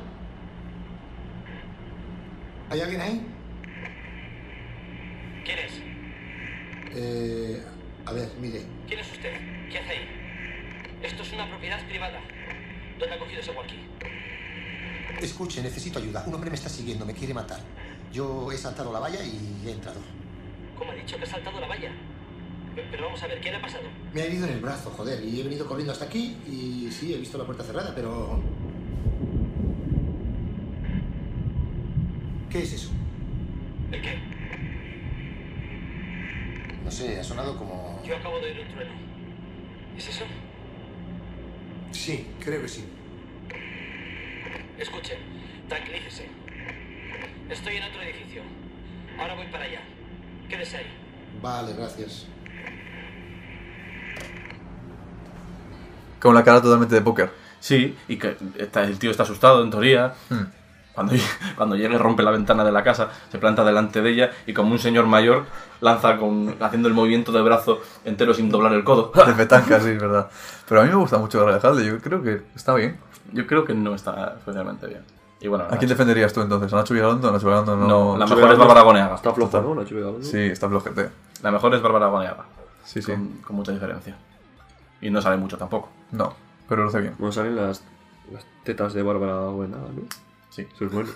¿Hay 2.71 2.81
alguien 2.81 3.01
ahí? 3.01 3.27
¿Quién 5.45 5.59
es? 5.59 5.81
Eh, 6.97 7.63
a 8.07 8.13
ver, 8.13 8.29
mire. 8.41 8.63
¿Quién 8.87 9.01
es 9.01 9.11
usted? 9.13 9.33
¿Qué 9.71 9.79
hace 9.79 9.91
ahí? 9.91 10.09
Esto 11.03 11.23
es 11.23 11.33
una 11.33 11.49
propiedad 11.49 11.87
privada. 11.87 12.21
¿Dónde 12.99 13.15
ha 13.15 13.19
cogido 13.19 13.41
ese 13.41 13.51
walkie? 13.53 13.81
Escuche, 15.21 15.63
necesito 15.63 15.99
ayuda. 15.99 16.25
Un 16.27 16.35
hombre 16.35 16.51
me 16.51 16.57
está 16.57 16.69
siguiendo, 16.69 17.05
me 17.07 17.15
quiere 17.15 17.35
matar. 17.35 17.59
Yo 18.15 18.53
he 18.53 18.57
saltado 18.57 18.93
la 18.93 19.01
valla 19.01 19.19
y 19.25 19.67
he 19.67 19.73
entrado. 19.73 19.99
¿Cómo 20.79 20.93
ha 20.93 20.95
dicho 20.95 21.17
que 21.17 21.25
ha 21.25 21.27
saltado 21.27 21.59
la 21.61 21.67
valla? 21.67 21.91
Pe- 22.77 22.85
Pero 22.89 23.07
vamos 23.07 23.21
a 23.21 23.27
ver, 23.27 23.41
¿qué 23.41 23.51
le 23.51 23.57
ha 23.57 23.61
pasado? 23.61 23.83
Me 24.13 24.23
ha 24.23 24.25
herido 24.27 24.47
en 24.47 24.53
el 24.53 24.61
brazo, 24.61 24.91
joder, 24.91 25.25
y 25.25 25.41
he 25.41 25.43
venido 25.43 25.67
corriendo 25.67 25.93
hasta 25.93 26.05
aquí 26.05 26.37
y 26.47 26.89
sí, 26.93 27.13
he 27.13 27.19
visto 27.19 27.37
la 27.39 27.45
puerta 27.45 27.65
cerrada, 27.65 27.93
pero... 27.93 28.41
¿Qué 32.51 32.63
es 32.63 32.73
eso? 32.73 32.91
¿El 33.91 34.01
qué? 34.01 34.17
No 36.85 36.91
sé, 36.93 37.19
ha 37.19 37.25
sonado 37.25 37.57
como... 37.59 38.01
Yo 38.07 38.17
acabo 38.17 38.39
de 38.39 38.47
oír 38.53 38.61
un 38.61 38.69
trueno. 38.75 38.93
¿Es 39.99 40.09
eso? 40.09 40.25
Sí, 41.91 42.29
creo 42.39 42.63
que 42.63 42.69
sí. 42.69 42.85
Escuche, 44.79 45.17
tranquilícese. 45.69 46.29
Estoy 47.51 47.77
en 47.77 47.83
otro 47.85 48.03
edificio. 48.03 48.43
Ahora 49.19 49.35
voy 49.35 49.47
para 49.47 49.65
allá. 49.65 49.81
Quédese 50.49 50.79
ahí. 50.79 50.87
Vale, 51.43 51.73
gracias. 51.75 52.27
Con 56.21 56.35
la 56.35 56.43
cara 56.43 56.61
totalmente 56.63 56.95
de 56.95 57.01
póker. 57.03 57.31
Sí, 57.61 57.97
y 58.09 58.17
que 58.19 58.37
está- 58.59 58.85
el 58.85 58.99
tío 58.99 59.11
está 59.11 59.25
asustado 59.25 59.63
en 59.63 59.71
teoría. 59.71 60.15
Hmm. 60.31 60.45
Cuando, 60.95 61.13
cuando 61.57 61.77
llega 61.77 61.95
y 61.95 61.99
rompe 61.99 62.23
la 62.23 62.31
ventana 62.31 62.65
de 62.65 62.73
la 62.73 62.83
casa, 62.83 63.11
se 63.31 63.39
planta 63.39 63.65
delante 63.65 64.01
de 64.01 64.11
ella 64.11 64.31
y 64.47 64.55
como 64.55 64.73
un 64.73 64.79
señor 64.79 65.07
mayor 65.07 65.47
lanza 65.81 66.17
con, 66.17 66.57
haciendo 66.61 66.89
el 66.89 66.95
movimiento 66.95 67.33
de 67.33 67.43
brazo 67.43 67.81
entero 68.05 68.33
sin 68.33 68.49
doblar 68.49 68.73
el 68.73 68.85
codo. 68.85 69.13
De 69.27 69.33
petanca, 69.35 69.81
sí, 69.81 69.91
es 69.91 70.01
verdad. 70.01 70.31
Pero 70.69 70.81
a 70.81 70.85
mí 70.85 70.91
me 70.91 70.97
gusta 70.97 71.19
mucho 71.19 71.47
Halde. 71.47 71.85
Yo 71.87 71.99
creo 72.01 72.23
que 72.23 72.43
está 72.55 72.75
bien. 72.75 72.99
Yo 73.33 73.47
creo 73.47 73.65
que 73.65 73.75
no 73.75 73.95
está 73.95 74.35
especialmente 74.39 74.87
bien. 74.87 75.03
Y 75.41 75.49
bueno, 75.49 75.65
¿A 75.71 75.77
quién 75.77 75.89
defenderías 75.89 76.33
tú 76.33 76.41
entonces? 76.41 76.73
¿A 76.73 76.77
Nacho 76.77 76.95
Vigalondo? 76.95 77.31
Nacho 77.31 77.47
Vigalondo 77.47 77.77
no... 77.77 77.87
No, 77.87 78.13
la 78.15 78.25
Nacho 78.25 78.37
mejor 78.37 78.53
es 78.53 78.59
Bárbara 78.59 78.81
Goneaga. 78.83 79.15
Está 79.17 79.33
floja, 79.35 79.61
¿no? 79.61 79.75
Nacho 79.75 79.95
Vigalondo. 79.95 80.23
Sí, 80.27 80.39
está 80.39 80.69
flojete. 80.69 81.11
La 81.43 81.51
mejor 81.51 81.75
es 81.75 81.83
Bárbara 81.83 82.07
Goneaga. 82.07 82.45
Sí, 82.85 83.03
sí. 83.03 83.13
Con, 83.13 83.29
con 83.47 83.57
mucha 83.57 83.73
diferencia. 83.73 84.17
Y 85.01 85.11
no 85.11 85.21
sale 85.21 85.37
mucho 85.37 85.59
tampoco. 85.59 85.91
No, 86.13 86.33
pero 86.69 86.83
lo 86.85 86.89
hace 86.89 87.01
bien. 87.01 87.15
Bueno, 87.19 87.33
salen 87.33 87.57
las, 87.57 87.83
las 88.33 88.47
tetas 88.63 88.95
de 88.95 89.03
Bárbara 89.03 89.37
Buenaga, 89.49 89.83
¿no? 89.95 90.03
Sí, 90.51 90.67
Eso 90.75 90.85
es 90.87 90.93
bueno. 90.93 91.11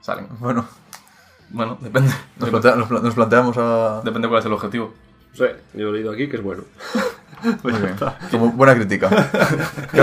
salen. 0.00 0.26
Bueno, 0.40 0.64
Bueno, 1.50 1.76
depende. 1.80 2.10
nos, 2.38 2.50
plantea- 2.50 2.74
nos 2.76 2.88
pla- 2.88 3.00
nos 3.00 3.14
planteamos 3.14 3.56
a... 3.58 4.00
Depende 4.02 4.26
cuál 4.28 4.40
es 4.40 4.46
el 4.46 4.52
objetivo. 4.54 4.92
Sí, 5.34 5.44
yo 5.74 5.88
he 5.88 5.92
leído 5.92 6.12
aquí 6.12 6.28
que 6.28 6.36
es 6.36 6.42
bueno. 6.42 6.64
Muy 7.64 7.72
bien. 7.72 7.96
Como 8.30 8.52
buena 8.52 8.74
crítica. 8.76 9.08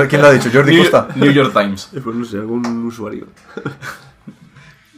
¿Quién 0.09 0.21
lo 0.21 0.27
ha 0.27 0.31
dicho? 0.31 0.49
¿Jordi 0.51 0.73
New, 0.73 0.81
Costa? 0.83 1.07
New 1.15 1.31
York 1.31 1.53
Times. 1.53 1.89
Pues 2.03 2.15
no 2.15 2.25
sé, 2.25 2.37
algún 2.37 2.65
usuario. 2.85 3.27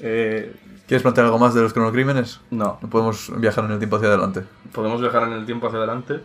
Eh, 0.04 0.56
¿Quieres 0.88 1.04
plantear 1.04 1.26
algo 1.28 1.38
más 1.38 1.54
de 1.54 1.62
los 1.62 1.74
cronocrímenes? 1.74 2.40
no, 2.50 2.80
No 2.82 2.90
podemos 2.90 3.32
viajar 3.40 3.66
en 3.66 3.72
el 3.72 3.78
tiempo 3.78 3.98
hacia 3.98 4.08
adelante. 4.10 4.44
podemos 4.72 5.00
viajar 5.00 5.24
en 5.28 5.34
el 5.34 5.46
tiempo 5.46 5.68
hacia 5.68 5.78
adelante, 5.78 6.22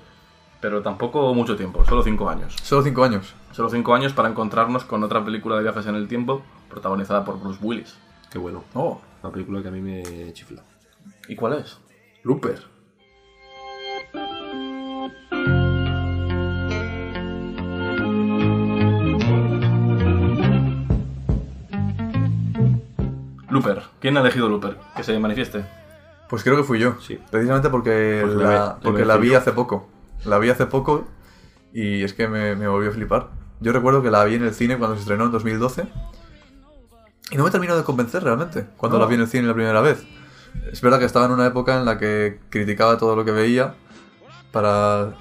pero 0.63 0.81
tampoco 0.83 1.35
mucho 1.35 1.57
tiempo, 1.57 1.85
solo 1.85 2.03
cinco 2.03 2.29
años. 2.31 2.57
Solo 2.63 2.83
cinco 2.83 3.05
años. 3.05 3.35
Solo 3.53 3.69
cinco 3.69 3.95
años 3.95 4.13
para 4.15 4.29
encontrarnos 4.31 4.85
con 4.85 5.05
otra 5.05 5.23
película 5.25 5.57
de 5.57 5.63
viajes 5.63 5.87
en 5.87 5.95
el 5.95 6.09
tiempo 6.09 6.43
protagonizada 6.71 7.23
por 7.25 7.39
Bruce 7.39 7.59
Willis. 7.63 7.97
Qué 8.31 8.39
bueno. 8.39 8.65
Oh, 8.75 9.01
Una 9.23 9.31
película 9.33 9.61
que 9.63 9.69
a 9.69 9.71
mí 9.71 9.81
me 9.83 10.33
chifla. 10.33 10.63
¿Y 11.29 11.37
cuál 11.37 11.55
es? 11.55 11.79
Looper. 12.25 12.63
Looper. 23.57 23.83
¿Quién 24.01 24.17
ha 24.17 24.21
elegido 24.21 24.49
Looper? 24.49 24.77
Que 24.97 25.03
se 25.03 25.19
manifieste. 25.19 25.65
Pues 26.29 26.43
creo 26.43 26.57
que 26.57 26.65
fui 26.65 26.79
yo. 26.79 26.97
Sí. 27.01 27.19
Precisamente 27.31 27.71
porque, 27.71 28.21
Pues 28.23 28.35
la, 28.37 28.79
porque 28.83 29.05
la 29.05 29.17
vi 29.17 29.35
hace 29.35 29.53
poco. 29.53 29.89
La 30.25 30.39
vi 30.39 30.51
hace 30.51 30.67
poco 30.67 31.07
y 31.73 32.03
es 32.03 32.15
que 32.15 32.29
me, 32.29 32.57
me 32.57 32.69
volvió 32.69 32.91
a 32.91 32.93
flipar. 32.93 33.29
Yo 33.61 33.73
recuerdo 33.73 34.03
que 34.03 34.11
la 34.11 34.25
vi 34.25 34.35
en 34.35 34.45
el 34.45 34.55
cine 34.55 34.77
cuando 34.79 34.97
se 34.97 35.03
estrenó 35.03 35.25
en 35.27 35.33
2012 35.33 35.87
Y 37.31 37.37
no 37.37 37.45
me 37.45 37.51
terminó 37.51 37.77
de 37.77 37.85
convencer 37.85 38.23
realmente 38.23 38.67
cuando 38.77 38.99
la 38.99 39.07
vi 39.07 39.15
en 39.15 39.23
el 39.23 39.29
cine 39.29 39.47
la 39.47 39.55
primera 39.55 39.81
vez. 39.81 40.07
Es 40.73 40.81
verdad 40.81 40.99
que 40.99 41.05
estaba 41.05 41.27
en 41.27 41.33
una 41.33 41.47
época 41.47 41.77
en 41.79 41.85
la 41.85 41.99
que 41.99 42.41
criticaba 42.51 42.99
todo 42.99 43.15
lo 43.17 43.25
que 43.25 43.31
veía 43.31 43.75
para, 44.53 45.15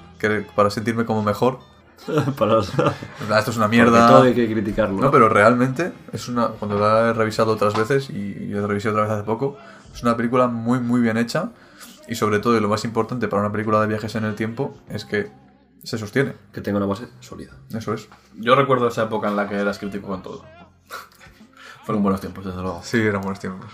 para 0.54 0.70
sentirme 0.70 1.04
como 1.04 1.22
mejor. 1.22 1.60
Para... 2.38 2.60
Esto 2.60 3.50
es 3.50 3.56
una 3.56 3.66
Porque 3.66 3.76
mierda. 3.76 4.08
todo 4.08 4.22
hay 4.22 4.34
que 4.34 4.50
criticarlo. 4.52 5.00
No, 5.00 5.10
pero 5.10 5.28
realmente 5.28 5.92
es 6.12 6.28
una. 6.28 6.48
Cuando 6.48 6.78
la 6.78 7.08
he 7.08 7.12
revisado 7.12 7.52
otras 7.52 7.74
veces 7.74 8.10
y 8.10 8.48
la 8.48 8.66
revisé 8.66 8.90
otra 8.90 9.02
vez 9.02 9.10
hace 9.10 9.24
poco, 9.24 9.56
es 9.92 10.02
una 10.02 10.16
película 10.16 10.46
muy, 10.46 10.78
muy 10.78 11.00
bien 11.00 11.16
hecha. 11.16 11.50
Y 12.08 12.14
sobre 12.14 12.38
todo, 12.38 12.56
y 12.56 12.60
lo 12.60 12.68
más 12.68 12.84
importante 12.84 13.26
para 13.28 13.42
una 13.42 13.50
película 13.50 13.80
de 13.80 13.88
viajes 13.88 14.14
en 14.14 14.24
el 14.24 14.34
tiempo, 14.36 14.76
es 14.88 15.04
que 15.04 15.30
se 15.82 15.98
sostiene. 15.98 16.34
Que 16.52 16.60
tenga 16.60 16.76
una 16.78 16.86
base 16.86 17.08
sólida. 17.20 17.52
Eso 17.74 17.94
es. 17.94 18.08
Yo 18.36 18.54
recuerdo 18.54 18.86
esa 18.88 19.04
época 19.04 19.28
en 19.28 19.36
la 19.36 19.48
que 19.48 19.56
eras 19.56 19.78
crítico 19.78 20.06
con 20.06 20.22
todo. 20.22 20.44
Fueron 21.84 22.02
buenos 22.02 22.20
tiempos, 22.20 22.44
desde 22.44 22.60
luego. 22.62 22.80
Sí, 22.84 22.98
eran 22.98 23.20
buenos 23.22 23.40
tiempos. 23.40 23.72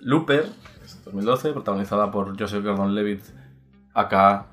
Looper, 0.00 0.48
es 0.84 1.04
2012, 1.04 1.52
protagonizada 1.52 2.10
por 2.10 2.38
Joseph 2.38 2.64
Gordon-Levitt, 2.64 3.22
acá 3.92 4.46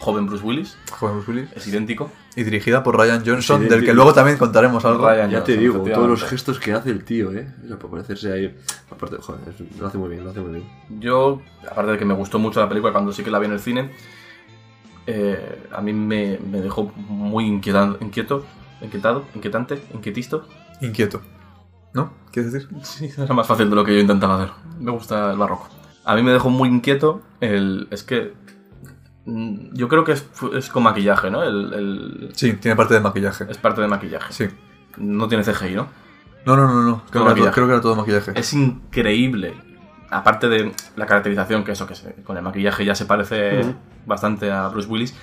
joven 0.00 0.26
Bruce 0.26 0.44
Willis, 0.44 0.76
Joven 0.90 1.16
Bruce 1.16 1.30
Willis. 1.30 1.52
es 1.54 1.66
idéntico. 1.68 2.10
Y 2.36 2.44
dirigida 2.44 2.82
por 2.82 2.96
Ryan 2.98 3.22
Johnson, 3.24 3.62
Sí, 3.62 3.68
del 3.68 3.82
que 3.84 3.94
luego 3.94 4.12
también 4.12 4.36
contaremos 4.36 4.84
algo. 4.84 5.08
Ryan 5.08 5.30
Ya 5.30 5.42
te 5.42 5.56
digo, 5.56 5.78
todos 5.78 6.06
los 6.08 6.22
gestos 6.22 6.60
que 6.60 6.72
hace 6.74 6.90
el 6.90 7.02
tío, 7.02 7.32
¿eh? 7.32 7.48
O 7.64 7.68
sea, 7.68 7.78
por 7.78 7.90
parecerse 7.90 8.30
ahí. 8.32 8.54
Aparte, 8.90 9.16
joder, 9.20 9.40
lo 9.80 9.86
hace 9.86 9.96
muy 9.98 10.10
bien, 10.10 10.22
lo 10.22 10.30
hace 10.30 10.40
muy 10.40 10.50
bien. 10.60 11.00
Yo, 11.00 11.40
aparte 11.68 11.92
de 11.92 11.98
que 11.98 12.04
me 12.04 12.12
gustó 12.14 12.38
mucho 12.38 12.60
la 12.60 12.68
película 12.68 12.92
cuando 12.92 13.10
sí 13.12 13.24
que 13.24 13.30
la 13.30 13.38
vi 13.38 13.46
en 13.46 13.52
el 13.52 13.60
cine, 13.60 13.90
eh, 15.06 15.62
a 15.72 15.80
mí 15.80 15.92
me, 15.92 16.38
me 16.38 16.60
dejó 16.60 16.84
muy 17.08 17.44
inquietan- 17.46 17.96
inquieto, 18.00 18.44
inquietado, 18.82 19.24
inquietante, 19.34 19.80
inquietisto. 19.94 20.46
Inquieto. 20.82 21.22
¿No? 21.94 22.12
¿Quieres 22.32 22.52
decir? 22.52 22.68
Sí, 22.82 23.08
era 23.16 23.32
más 23.32 23.46
fácil 23.46 23.70
de 23.70 23.76
lo 23.76 23.84
que 23.84 23.94
yo 23.94 24.00
intentaba 24.00 24.36
hacer. 24.42 24.52
Me 24.78 24.90
gusta 24.90 25.32
el 25.32 25.38
barroco. 25.38 25.68
A 26.04 26.14
mí 26.14 26.22
me 26.22 26.32
dejó 26.32 26.50
muy 26.50 26.68
inquieto 26.68 27.22
el... 27.40 27.88
Es 27.90 28.02
que... 28.02 28.34
mm, 29.26 29.74
Yo 29.74 29.88
creo 29.88 30.04
que 30.04 30.12
es, 30.12 30.26
es 30.54 30.68
con 30.70 30.82
maquillaje, 30.84 31.30
¿no? 31.30 31.42
El, 31.42 31.72
el- 31.74 32.30
Sí, 32.34 32.54
tiene 32.54 32.76
parte 32.76 32.94
de 32.94 33.00
maquillaje. 33.00 33.44
es 33.48 33.58
parte 33.58 33.80
de 33.82 33.88
maquillaje. 33.88 34.32
Sí. 34.32 34.46
No 34.96 35.28
tiene 35.28 35.44
CGI, 35.44 35.74
¿no? 35.74 35.88
No, 36.46 36.56
no, 36.56 36.66
no, 36.68 36.82
no. 36.82 37.02
Creo, 37.10 37.10
que 37.10 37.10
era, 37.10 37.24
todo, 37.24 37.24
maquillaje. 37.30 37.54
creo 37.54 37.66
que 37.66 37.72
era 37.72 37.80
todo 37.82 37.96
maquillaje. 37.96 38.32
Es 38.34 38.52
increíble. 38.54 39.54
Aparte 40.10 40.48
de 40.48 40.72
la 40.94 41.04
caracterización, 41.06 41.64
que 41.64 41.72
eso, 41.72 41.86
que 41.86 41.94
se- 41.96 42.14
con 42.22 42.36
el 42.36 42.42
maquillaje 42.42 42.84
ya 42.84 42.94
se 42.94 43.04
parece 43.06 43.74
bastante 44.06 44.50
a 44.52 44.68
Bruce 44.68 44.88
Willis. 44.88 45.14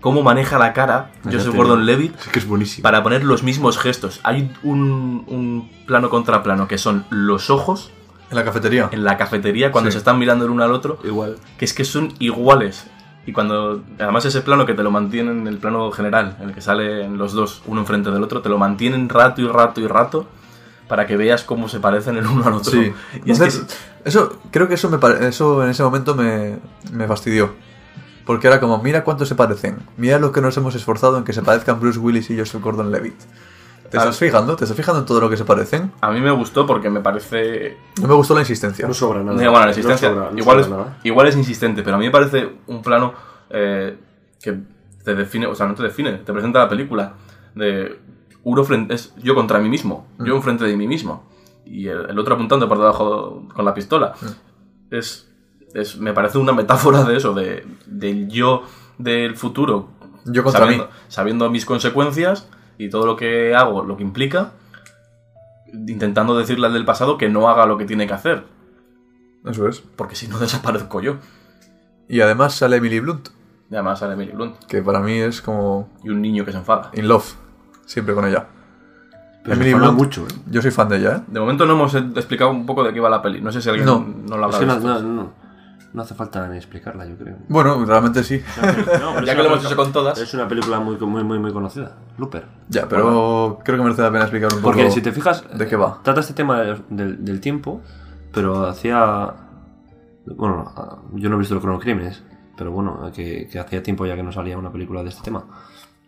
Cómo 0.00 0.22
maneja 0.22 0.58
la 0.58 0.72
cara 0.74 1.10
Joseph 1.24 1.50
te 1.52 1.56
Gordon. 1.56 1.86
Levitt 1.86 2.16
Sí 2.18 2.30
que 2.30 2.38
es 2.38 2.46
buenísimo. 2.46 2.82
para 2.82 3.02
poner 3.02 3.24
los 3.24 3.42
mismos 3.42 3.78
gestos. 3.78 4.20
Hay 4.22 4.52
un, 4.62 5.24
un 5.26 5.70
plano 5.86 6.10
contra 6.10 6.42
plano 6.42 6.68
que 6.68 6.76
son 6.78 7.06
los 7.10 7.48
ojos 7.48 7.90
En 8.30 8.36
la 8.36 8.44
cafetería. 8.44 8.90
en 8.92 9.02
la 9.02 9.16
cafetería 9.16 9.72
cuando 9.72 9.90
Sí. 9.90 9.92
se 9.94 9.98
están 9.98 10.18
mirando 10.18 10.44
el 10.44 10.50
uno 10.50 10.62
al 10.62 10.72
otro, 10.72 10.98
Igual. 11.04 11.36
que 11.58 11.64
es 11.64 11.72
que 11.72 11.84
son 11.86 12.12
iguales. 12.18 12.86
Y 13.26 13.32
cuando, 13.32 13.82
además 13.98 14.24
ese 14.26 14.42
plano 14.42 14.66
que 14.66 14.74
te 14.74 14.82
lo 14.82 14.90
mantienen, 14.90 15.46
el 15.46 15.58
plano 15.58 15.90
general, 15.90 16.36
en 16.40 16.50
el 16.50 16.54
que 16.54 16.60
salen 16.60 17.16
los 17.16 17.32
dos 17.32 17.62
uno 17.66 17.80
enfrente 17.80 18.10
del 18.10 18.22
otro, 18.22 18.42
te 18.42 18.48
lo 18.48 18.58
mantienen 18.58 19.08
rato 19.08 19.40
y 19.40 19.48
rato 19.48 19.80
y 19.80 19.86
rato 19.86 20.26
para 20.88 21.06
que 21.06 21.16
veas 21.16 21.42
cómo 21.42 21.68
se 21.68 21.80
parecen 21.80 22.16
el 22.16 22.26
uno 22.26 22.44
al 22.44 22.54
otro. 22.54 22.72
Sí. 22.72 22.92
Y 23.24 23.30
es 23.30 23.40
que 23.40 23.50
eso, 24.04 24.38
creo 24.50 24.68
que 24.68 24.74
eso, 24.74 24.90
me 24.90 24.98
eso 25.26 25.64
en 25.64 25.70
ese 25.70 25.82
momento 25.82 26.14
me, 26.14 26.58
me 26.92 27.06
fastidió. 27.06 27.52
Porque 28.26 28.46
era 28.46 28.60
como, 28.60 28.82
mira 28.82 29.04
cuánto 29.04 29.26
se 29.26 29.34
parecen. 29.34 29.78
Mira 29.96 30.18
lo 30.18 30.32
que 30.32 30.40
nos 30.40 30.56
hemos 30.56 30.74
esforzado 30.74 31.18
en 31.18 31.24
que 31.24 31.32
se 31.32 31.42
parezcan 31.42 31.80
Bruce 31.80 31.98
Willis 31.98 32.30
y 32.30 32.38
Joseph 32.38 32.62
Gordon-Levitt. 32.62 33.16
¿Te 33.90 33.96
estás 33.98 34.18
fijando? 34.18 34.56
¿Te 34.56 34.64
estás 34.64 34.76
fijando 34.76 35.00
en 35.00 35.06
todo 35.06 35.20
lo 35.20 35.30
que 35.30 35.36
se 35.36 35.44
parecen? 35.44 35.92
a 36.00 36.10
mí 36.10 36.20
me 36.20 36.30
gustó 36.30 36.66
porque 36.66 36.90
me 36.90 37.00
parece 37.00 37.76
No 38.00 38.08
me 38.08 38.14
gustó 38.14 38.34
la 38.34 38.40
insistencia. 38.40 38.86
No 38.88 38.94
sobra 38.94 39.22
nada. 39.22 39.32
No, 39.42 39.50
bueno, 39.50 39.64
la 39.66 39.70
existencia 39.70 40.08
No 40.10 40.14
sobra- 40.16 40.30
no 40.32 40.38
igual, 40.38 40.64
sobra 40.64 40.76
es, 40.80 40.86
nada. 40.88 40.98
igual 41.04 41.26
es 41.28 41.36
insistente, 41.36 41.82
pero 41.82 41.96
a 41.96 41.98
mí 41.98 42.06
me 42.06 42.10
parece 42.10 42.48
un 42.66 42.82
plano 42.82 43.12
eh, 43.50 43.96
que 44.42 44.58
te 45.04 45.14
define, 45.14 45.46
o 45.46 45.54
sea, 45.54 45.66
no 45.66 45.74
te 45.74 45.82
define, 45.82 46.12
te 46.14 46.32
presenta 46.32 46.58
la 46.60 46.68
película 46.68 47.14
de 47.54 47.98
uno 48.42 48.64
frente, 48.64 48.94
es 48.94 49.14
yo 49.22 49.34
contra 49.34 49.58
mí 49.58 49.68
mismo, 49.68 50.06
Mm. 50.18 50.24
yo 50.24 50.36
enfrente 50.36 50.64
de 50.64 50.76
mí 50.76 50.86
mismo 50.86 51.28
y 51.66 51.86
el, 51.88 52.10
el 52.10 52.18
otro 52.18 52.34
apuntando 52.34 52.68
por 52.68 52.78
debajo 52.78 53.46
con 53.54 53.64
la 53.64 53.72
pistola. 53.74 54.14
Mm. 54.20 54.94
Es, 54.94 55.30
es, 55.74 55.96
me 55.98 56.12
parece 56.12 56.38
una 56.38 56.52
metáfora 56.52 57.04
de 57.04 57.16
eso, 57.16 57.32
de, 57.34 57.66
del 57.86 58.28
yo 58.28 58.62
del 58.98 59.36
futuro, 59.36 59.88
Yo 60.24 60.42
contra 60.42 60.60
sabiendo, 60.62 60.86
mí. 60.86 60.90
sabiendo 61.08 61.50
mis 61.50 61.64
consecuencias 61.66 62.48
y 62.78 62.88
todo 62.90 63.06
lo 63.06 63.16
que 63.16 63.54
hago, 63.54 63.84
lo 63.84 63.96
que 63.96 64.02
implica, 64.02 64.52
intentando 65.72 66.36
decirle 66.36 66.66
al 66.66 66.72
del 66.72 66.84
pasado 66.84 67.18
que 67.18 67.28
no 67.28 67.48
haga 67.48 67.66
lo 67.66 67.76
que 67.78 67.84
tiene 67.84 68.06
que 68.06 68.14
hacer 68.14 68.44
Eso 69.44 69.68
es. 69.68 69.80
porque 69.80 70.14
si 70.16 70.28
no 70.28 70.38
desaparezco 70.40 71.00
yo. 71.00 71.16
Y 72.08 72.20
además 72.20 72.54
sale 72.54 72.76
Emily 72.76 73.00
Blunt, 73.00 73.28
Y 73.70 73.74
además 73.74 73.98
sale 73.98 74.14
Emily 74.14 74.32
Blunt 74.32 74.56
que 74.66 74.82
para 74.82 75.00
mí 75.00 75.18
es 75.18 75.40
como 75.40 75.88
y 76.04 76.10
un 76.10 76.20
niño 76.22 76.44
que 76.44 76.52
se 76.52 76.58
enfada. 76.58 76.90
in 76.94 77.08
love. 77.08 77.34
Siempre 77.86 78.14
con 78.14 78.24
ella. 78.26 78.46
Pero 79.42 79.56
Emily 79.56 79.74
Blunt, 79.74 79.98
mucho, 79.98 80.22
¿eh? 80.22 80.34
Yo 80.50 80.62
soy 80.62 80.70
fan 80.70 80.88
de 80.88 80.96
ella, 80.96 81.16
¿eh? 81.16 81.22
De 81.26 81.38
momento 81.38 81.66
no 81.66 81.74
hemos 81.74 81.94
explicado 81.94 82.50
un 82.50 82.64
poco 82.64 82.82
de 82.82 82.94
qué 82.94 83.00
va 83.00 83.10
la 83.10 83.20
peli. 83.20 83.42
No 83.42 83.52
sé 83.52 83.60
si 83.60 83.68
alguien 83.68 83.84
No. 83.86 83.98
no, 84.26 84.38
lo 84.38 84.44
habrá 84.46 84.56
Es 84.56 84.60
que 84.60 84.66
no, 84.66 84.74
visto. 84.76 84.88
no, 84.88 85.00
no, 85.00 85.12
no 85.22 85.43
hace 86.02 86.14
falta 86.14 86.46
ni 86.48 86.56
explicarla, 86.56 87.06
yo 87.06 87.16
creo. 87.16 87.36
Bueno, 87.48 87.84
realmente 87.84 88.22
sí. 88.24 88.42
Ya 89.24 89.34
que 89.36 89.42
lo 89.42 89.46
hemos 89.48 89.64
hecho 89.64 89.76
con 89.76 89.92
todas. 89.92 90.18
Es 90.18 90.34
una 90.34 90.48
película 90.48 90.80
muy, 90.80 90.96
muy, 90.96 91.22
muy, 91.24 91.38
muy 91.38 91.52
conocida. 91.52 91.96
Looper. 92.18 92.44
Ya, 92.68 92.88
pero 92.88 93.58
creo 93.64 93.76
que 93.78 93.82
merece 93.84 94.02
la 94.02 94.10
pena 94.10 94.24
explicar 94.24 94.52
un 94.52 94.60
poco 94.60 94.72
Porque 94.72 94.90
si 94.90 95.00
te 95.00 95.12
fijas, 95.12 95.44
de 95.56 95.66
qué 95.66 95.76
va. 95.76 96.00
trata 96.02 96.20
este 96.20 96.34
tema 96.34 96.60
del, 96.60 96.82
del- 96.90 97.24
del 97.24 97.40
tiempo, 97.40 97.80
pero 98.32 98.66
hacía. 98.66 99.32
Bueno, 100.26 100.72
yo 101.14 101.28
no 101.28 101.36
he 101.36 101.38
visto 101.38 101.54
el 101.54 101.60
cronocrímenes, 101.60 102.22
pero 102.56 102.72
bueno, 102.72 103.10
que, 103.14 103.46
que 103.50 103.58
hacía 103.58 103.82
tiempo 103.82 104.06
ya 104.06 104.16
que 104.16 104.22
no 104.22 104.32
salía 104.32 104.56
una 104.58 104.72
película 104.72 105.02
de 105.02 105.10
este 105.10 105.22
tema. 105.22 105.44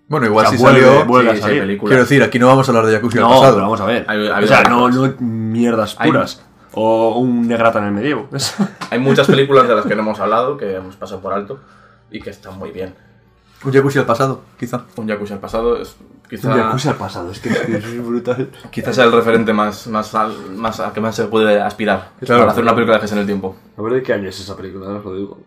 Bueno, 0.08 0.26
igual 0.26 0.46
O 0.46 0.48
sea, 0.50 0.58
si 0.58 0.64
vuelve- 0.64 0.82
salió... 0.84 1.04
vuelve 1.04 1.30
a 1.30 1.34
Sí, 1.34 1.40
salir. 1.42 1.78
Quiero 1.80 1.96
decir, 1.98 2.22
aquí 2.22 2.38
no 2.38 2.46
vamos 2.46 2.68
a 2.68 2.70
hablar 2.70 2.86
de 2.86 2.92
Yakuza 2.92 3.20
No, 3.20 3.26
del 3.28 3.34
pasado. 3.38 3.54
pero 3.54 3.62
vamos 3.64 3.80
a 3.80 3.84
ver. 3.86 4.04
Hay- 4.08 4.28
hay 4.28 4.44
o 4.44 4.46
sea, 4.46 4.62
no, 4.62 4.88
no 4.88 5.14
mierdas 5.20 5.96
Hay- 5.98 6.10
puras. 6.10 6.42
O 6.78 7.18
un 7.18 7.48
negrata 7.48 7.78
en 7.78 7.86
el 7.86 7.92
medievo. 7.92 8.28
Hay 8.90 8.98
muchas 8.98 9.26
películas 9.26 9.66
de 9.66 9.74
las 9.74 9.86
que 9.86 9.94
no 9.96 10.02
hemos 10.02 10.20
hablado, 10.20 10.56
que 10.58 10.76
hemos 10.76 10.94
pasado 10.96 11.20
por 11.22 11.32
alto 11.32 11.58
y 12.10 12.20
que 12.20 12.30
están 12.30 12.58
muy 12.58 12.70
bien. 12.70 12.94
Un 13.64 13.72
Yakuza 13.72 14.00
del 14.00 14.06
pasado, 14.06 14.42
quizá. 14.58 14.84
Un 14.96 15.06
Yakuza 15.06 15.34
al 15.34 15.40
pasado 15.40 15.80
es 15.80 15.96
quizá, 16.28 16.52
al 16.70 16.96
pasado, 16.96 17.30
es 17.30 17.40
que 17.40 17.48
es 17.48 18.04
brutal. 18.06 18.50
quizás 18.70 18.94
sea 18.94 19.04
el 19.04 19.12
referente 19.12 19.54
más, 19.54 19.86
más, 19.86 20.14
al, 20.14 20.34
más 20.54 20.78
al 20.78 20.92
que 20.92 21.00
más 21.00 21.16
se 21.16 21.24
puede 21.24 21.60
aspirar 21.60 22.10
Claro. 22.20 22.42
para 22.42 22.52
hacer 22.52 22.62
una 22.62 22.74
película 22.74 22.96
de 22.96 22.98
viajes 22.98 23.12
en 23.12 23.18
el 23.18 23.26
tiempo. 23.26 23.56
A 23.78 23.82
ver 23.82 23.94
de 23.94 24.02
qué 24.02 24.12
año 24.12 24.28
es 24.28 24.38
esa 24.38 24.54
película, 24.56 24.86
os 24.88 25.04
lo 25.04 25.14
digo. 25.14 25.38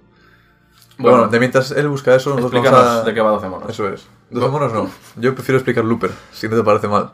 Bueno, 0.97 1.17
Bueno, 1.17 1.31
de 1.31 1.39
mientras 1.39 1.71
él 1.71 1.87
busca 1.87 2.15
eso, 2.15 2.35
nosotros 2.35 2.63
vamos 2.63 2.79
a... 2.81 3.03
de 3.03 3.13
qué 3.13 3.21
va 3.21 3.29
12 3.29 3.47
monos. 3.47 3.69
Eso 3.69 3.87
es. 3.87 4.07
¿Dos 4.31 4.51
monos 4.51 4.73
no? 4.73 4.89
Yo 5.15 5.33
prefiero 5.35 5.57
explicar 5.59 5.85
Looper, 5.85 6.11
si 6.31 6.49
no 6.49 6.57
te 6.57 6.63
parece 6.63 6.87
mal. 6.87 7.11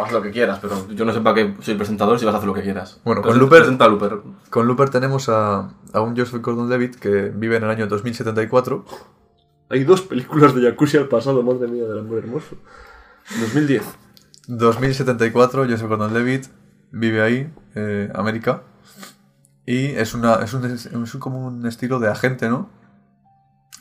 Haz 0.00 0.12
lo 0.12 0.20
que 0.20 0.30
quieras, 0.30 0.58
pero 0.60 0.88
yo 0.90 1.04
no 1.04 1.12
sé 1.12 1.20
para 1.20 1.34
qué 1.36 1.54
soy 1.60 1.74
presentador 1.74 2.18
si 2.18 2.24
vas 2.26 2.34
a 2.34 2.38
hacer 2.38 2.48
lo 2.48 2.54
que 2.54 2.62
quieras. 2.62 3.00
Bueno, 3.04 3.22
con 3.22 3.38
Looper- 3.38 3.60
Presenta 3.60 3.86
a 3.86 3.88
Looper. 3.88 4.18
Con 4.50 4.66
Looper 4.66 4.90
tenemos 4.90 5.28
a, 5.28 5.70
a 5.92 6.00
un 6.00 6.16
Joseph 6.16 6.42
Gordon-Levitt 6.42 6.96
que 6.96 7.32
vive 7.34 7.56
en 7.56 7.64
el 7.64 7.70
año 7.70 7.86
2074. 7.86 8.84
Hay 9.70 9.84
dos 9.84 10.02
películas 10.02 10.54
de 10.54 10.62
Yakuza 10.62 10.98
al 10.98 11.08
pasado, 11.08 11.42
madre 11.42 11.68
mía, 11.68 11.84
del 11.84 12.00
amor 12.00 12.18
hermoso. 12.18 12.56
2010. 13.40 13.82
2074, 14.48 15.64
Joseph 15.64 15.88
Gordon-Levitt 15.88 16.46
vive 16.90 17.22
ahí, 17.22 17.52
eh, 17.74 18.10
América. 18.14 18.62
Y 19.66 19.86
es, 19.86 20.14
una, 20.14 20.36
es, 20.36 20.54
un, 20.54 20.64
es 20.64 20.86
un- 20.92 21.20
como 21.20 21.46
un 21.46 21.66
estilo 21.66 21.98
de 21.98 22.08
agente, 22.08 22.48
¿no? 22.48 22.70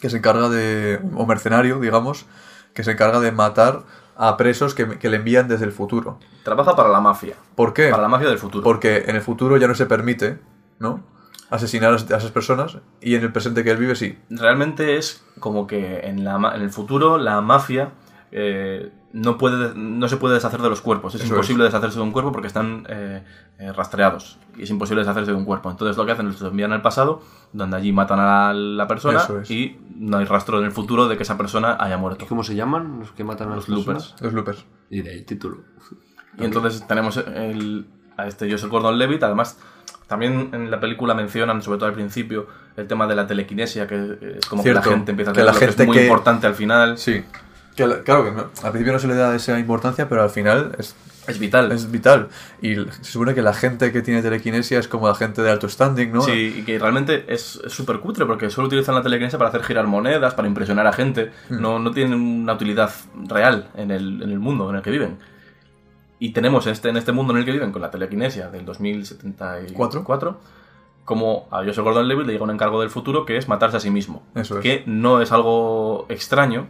Que 0.02 0.10
se 0.10 0.18
encarga 0.18 0.50
de... 0.50 1.00
o 1.16 1.26
mercenario, 1.26 1.80
digamos, 1.80 2.26
que 2.74 2.84
se 2.84 2.92
encarga 2.92 3.20
de 3.20 3.32
matar 3.32 3.84
a 4.18 4.36
presos 4.38 4.74
que, 4.74 4.98
que 4.98 5.10
le 5.10 5.18
envían 5.18 5.48
desde 5.48 5.66
el 5.66 5.72
futuro. 5.72 6.20
Trabaja 6.44 6.76
para 6.76 6.90
la 6.90 7.00
mafia. 7.00 7.36
¿Por 7.56 7.74
qué? 7.74 7.90
Para 7.90 8.02
la 8.02 8.10
mafia 8.10 8.28
del 8.30 8.40
futuro. 8.40 8.64
Porque 8.64 9.06
en 9.08 9.16
el 9.16 9.22
futuro 9.22 9.58
ya 9.58 9.68
no 9.68 9.76
se 9.76 9.86
permite, 9.86 10.40
¿no? 10.80 11.04
Asesinar 11.50 11.94
a 11.94 11.96
esas 11.96 12.32
personas 12.32 12.80
y 13.00 13.16
en 13.16 13.24
el 13.24 13.32
presente 13.32 13.64
que 13.64 13.72
él 13.72 13.78
vive 13.78 13.96
sí. 13.96 14.18
Realmente 14.30 14.98
es 14.98 15.24
como 15.40 15.66
que 15.68 16.00
en, 16.02 16.26
la, 16.26 16.36
en 16.56 16.62
el 16.62 16.72
futuro 16.72 17.18
la 17.18 17.40
mafia 17.42 17.92
eh, 18.32 18.92
no, 19.14 19.38
puede, 19.38 19.74
no 19.76 20.08
se 20.10 20.18
puede 20.18 20.36
deshacer 20.36 20.62
de 20.62 20.70
los 20.70 20.82
cuerpos. 20.82 21.16
Es 21.16 21.22
Eso 21.24 21.34
imposible 21.34 21.64
deshacerse 21.64 21.98
de 21.98 22.04
un 22.04 22.12
cuerpo 22.12 22.32
porque 22.32 22.48
están 22.48 22.86
eh, 22.90 23.24
eh, 23.60 23.72
rastreados. 23.74 24.38
Y 24.58 24.64
es 24.64 24.70
imposible 24.70 25.02
deshacerse 25.02 25.32
de 25.32 25.38
un 25.38 25.46
cuerpo. 25.46 25.72
Entonces 25.72 25.98
lo 25.98 26.06
que 26.06 26.12
hacen 26.12 26.28
es 26.28 26.40
los 26.42 26.52
envían 26.52 26.74
al 26.74 26.82
pasado, 26.82 27.22
donde 27.54 27.78
allí 27.78 27.92
matan 27.94 28.20
a 28.20 28.54
la 28.54 28.88
persona 28.88 29.20
Eso 29.20 29.40
es. 29.42 29.50
y 29.52 29.80
no 29.96 30.18
hay 30.18 30.26
rastro 30.26 30.60
en 30.60 30.66
el 30.66 30.72
futuro 30.72 31.08
de 31.08 31.18
que 31.18 31.24
esa 31.24 31.38
persona 31.38 31.78
haya 31.80 31.98
muerto. 31.98 32.26
¿Cómo 32.28 32.44
se 32.44 32.56
llaman 32.56 33.00
los 33.00 33.12
que 33.12 33.24
matan 33.24 33.52
a 33.52 33.56
Los 33.56 33.70
las 33.70 33.78
loopers. 33.80 33.98
personas? 34.10 34.22
Los 34.22 34.34
loopers. 34.34 34.66
Y 34.90 35.02
de 35.02 35.10
ahí 35.12 35.18
el 35.20 35.26
título. 35.26 35.58
Y 36.38 36.46
entonces 36.46 36.86
tenemos 36.88 37.18
el, 37.18 37.88
a 38.18 38.28
este 38.28 38.50
Joseph 38.52 38.70
Gordon-Levitt. 38.70 39.24
Además, 39.24 39.60
también 40.08 40.50
en 40.54 40.70
la 40.70 40.80
película 40.80 41.14
mencionan, 41.16 41.62
sobre 41.64 41.80
todo 41.80 41.90
al 41.90 41.96
principio, 41.96 42.48
el 42.76 42.88
tema 42.88 43.08
de 43.08 43.16
la 43.16 43.26
telequinesia, 43.26 43.88
que 43.88 44.18
es 44.38 44.46
como 44.46 44.62
Cierto, 44.62 44.82
que 44.82 44.90
la 44.90 44.96
gente 44.98 45.12
empieza 45.12 45.32
a 45.32 45.34
que 45.34 45.44
la 45.44 45.52
lo 45.54 45.60
que 45.60 45.66
gente 45.66 45.84
es 45.84 45.88
muy 45.88 45.98
que- 45.98 46.04
importante 46.04 46.46
al 46.46 46.54
final. 46.56 46.98
Sí. 46.98 47.24
Que, 47.78 47.86
claro, 48.04 48.26
que 48.26 48.32
no- 48.32 48.50
al 48.64 48.72
principio 48.72 48.92
no 48.92 49.00
se 49.00 49.08
le 49.08 49.16
da 49.16 49.34
esa 49.36 49.58
importancia, 49.58 50.10
pero 50.10 50.24
al 50.24 50.30
final 50.30 50.74
es, 50.80 50.96
Es 51.28 51.38
vital. 51.40 51.72
es 51.72 51.90
vital. 51.92 52.28
Y 52.62 52.76
se 52.76 53.04
supone 53.04 53.34
que 53.36 53.42
la 53.42 53.54
gente 53.54 53.92
que 53.92 54.02
tiene 54.02 54.22
telequinesia 54.22 54.80
es 54.80 54.88
como 54.88 55.08
la 55.08 55.16
gente 55.16 55.42
de 55.44 55.52
alto 55.52 55.70
standing, 55.70 56.12
¿no? 56.12 56.22
Sí, 56.22 56.56
y 56.60 56.64
que 56.64 56.80
realmente 56.80 57.26
es 57.28 57.62
súper 57.68 58.00
cutre 58.00 58.26
porque 58.26 58.50
solo 58.50 58.68
utilizan 58.68 58.96
la 58.96 59.04
telequinesia 59.04 59.38
para 59.38 59.50
hacer 59.50 59.64
girar 59.64 59.86
monedas, 59.88 60.34
para 60.34 60.48
impresionar 60.48 60.88
a 60.88 60.92
gente. 60.94 61.32
Hmm. 61.50 61.62
No, 61.62 61.80
no 61.80 61.92
tienen 61.92 62.16
una 62.20 62.54
utilidad 62.54 62.92
real 63.28 63.70
en 63.76 63.92
el, 63.92 64.22
en 64.24 64.32
el 64.32 64.40
mundo 64.40 64.70
en 64.70 64.78
el 64.78 64.82
que 64.82 64.90
viven. 64.92 65.18
Y 66.20 66.32
tenemos 66.32 66.66
este, 66.66 66.90
en 66.90 66.98
este 66.98 67.12
mundo 67.12 67.34
en 67.34 67.40
el 67.40 67.46
que 67.46 67.52
viven 67.52 67.72
con 67.72 67.82
la 67.84 67.92
telequinesia 67.92 68.50
del 68.50 68.66
2074 68.66 70.40
como 71.06 71.48
a 71.52 71.64
Joseph 71.64 71.86
Gordon-Levitt 71.86 72.26
le 72.28 72.34
llega 72.34 72.44
un 72.44 72.52
encargo 72.52 72.82
del 72.82 72.90
futuro 72.90 73.26
que 73.26 73.38
es 73.38 73.48
matarse 73.48 73.78
a 73.78 73.80
sí 73.80 73.90
mismo. 73.90 74.24
Eso 74.36 74.58
es. 74.58 74.64
Que 74.64 74.84
no 74.88 75.22
es 75.22 75.32
algo 75.32 76.06
extraño 76.10 76.68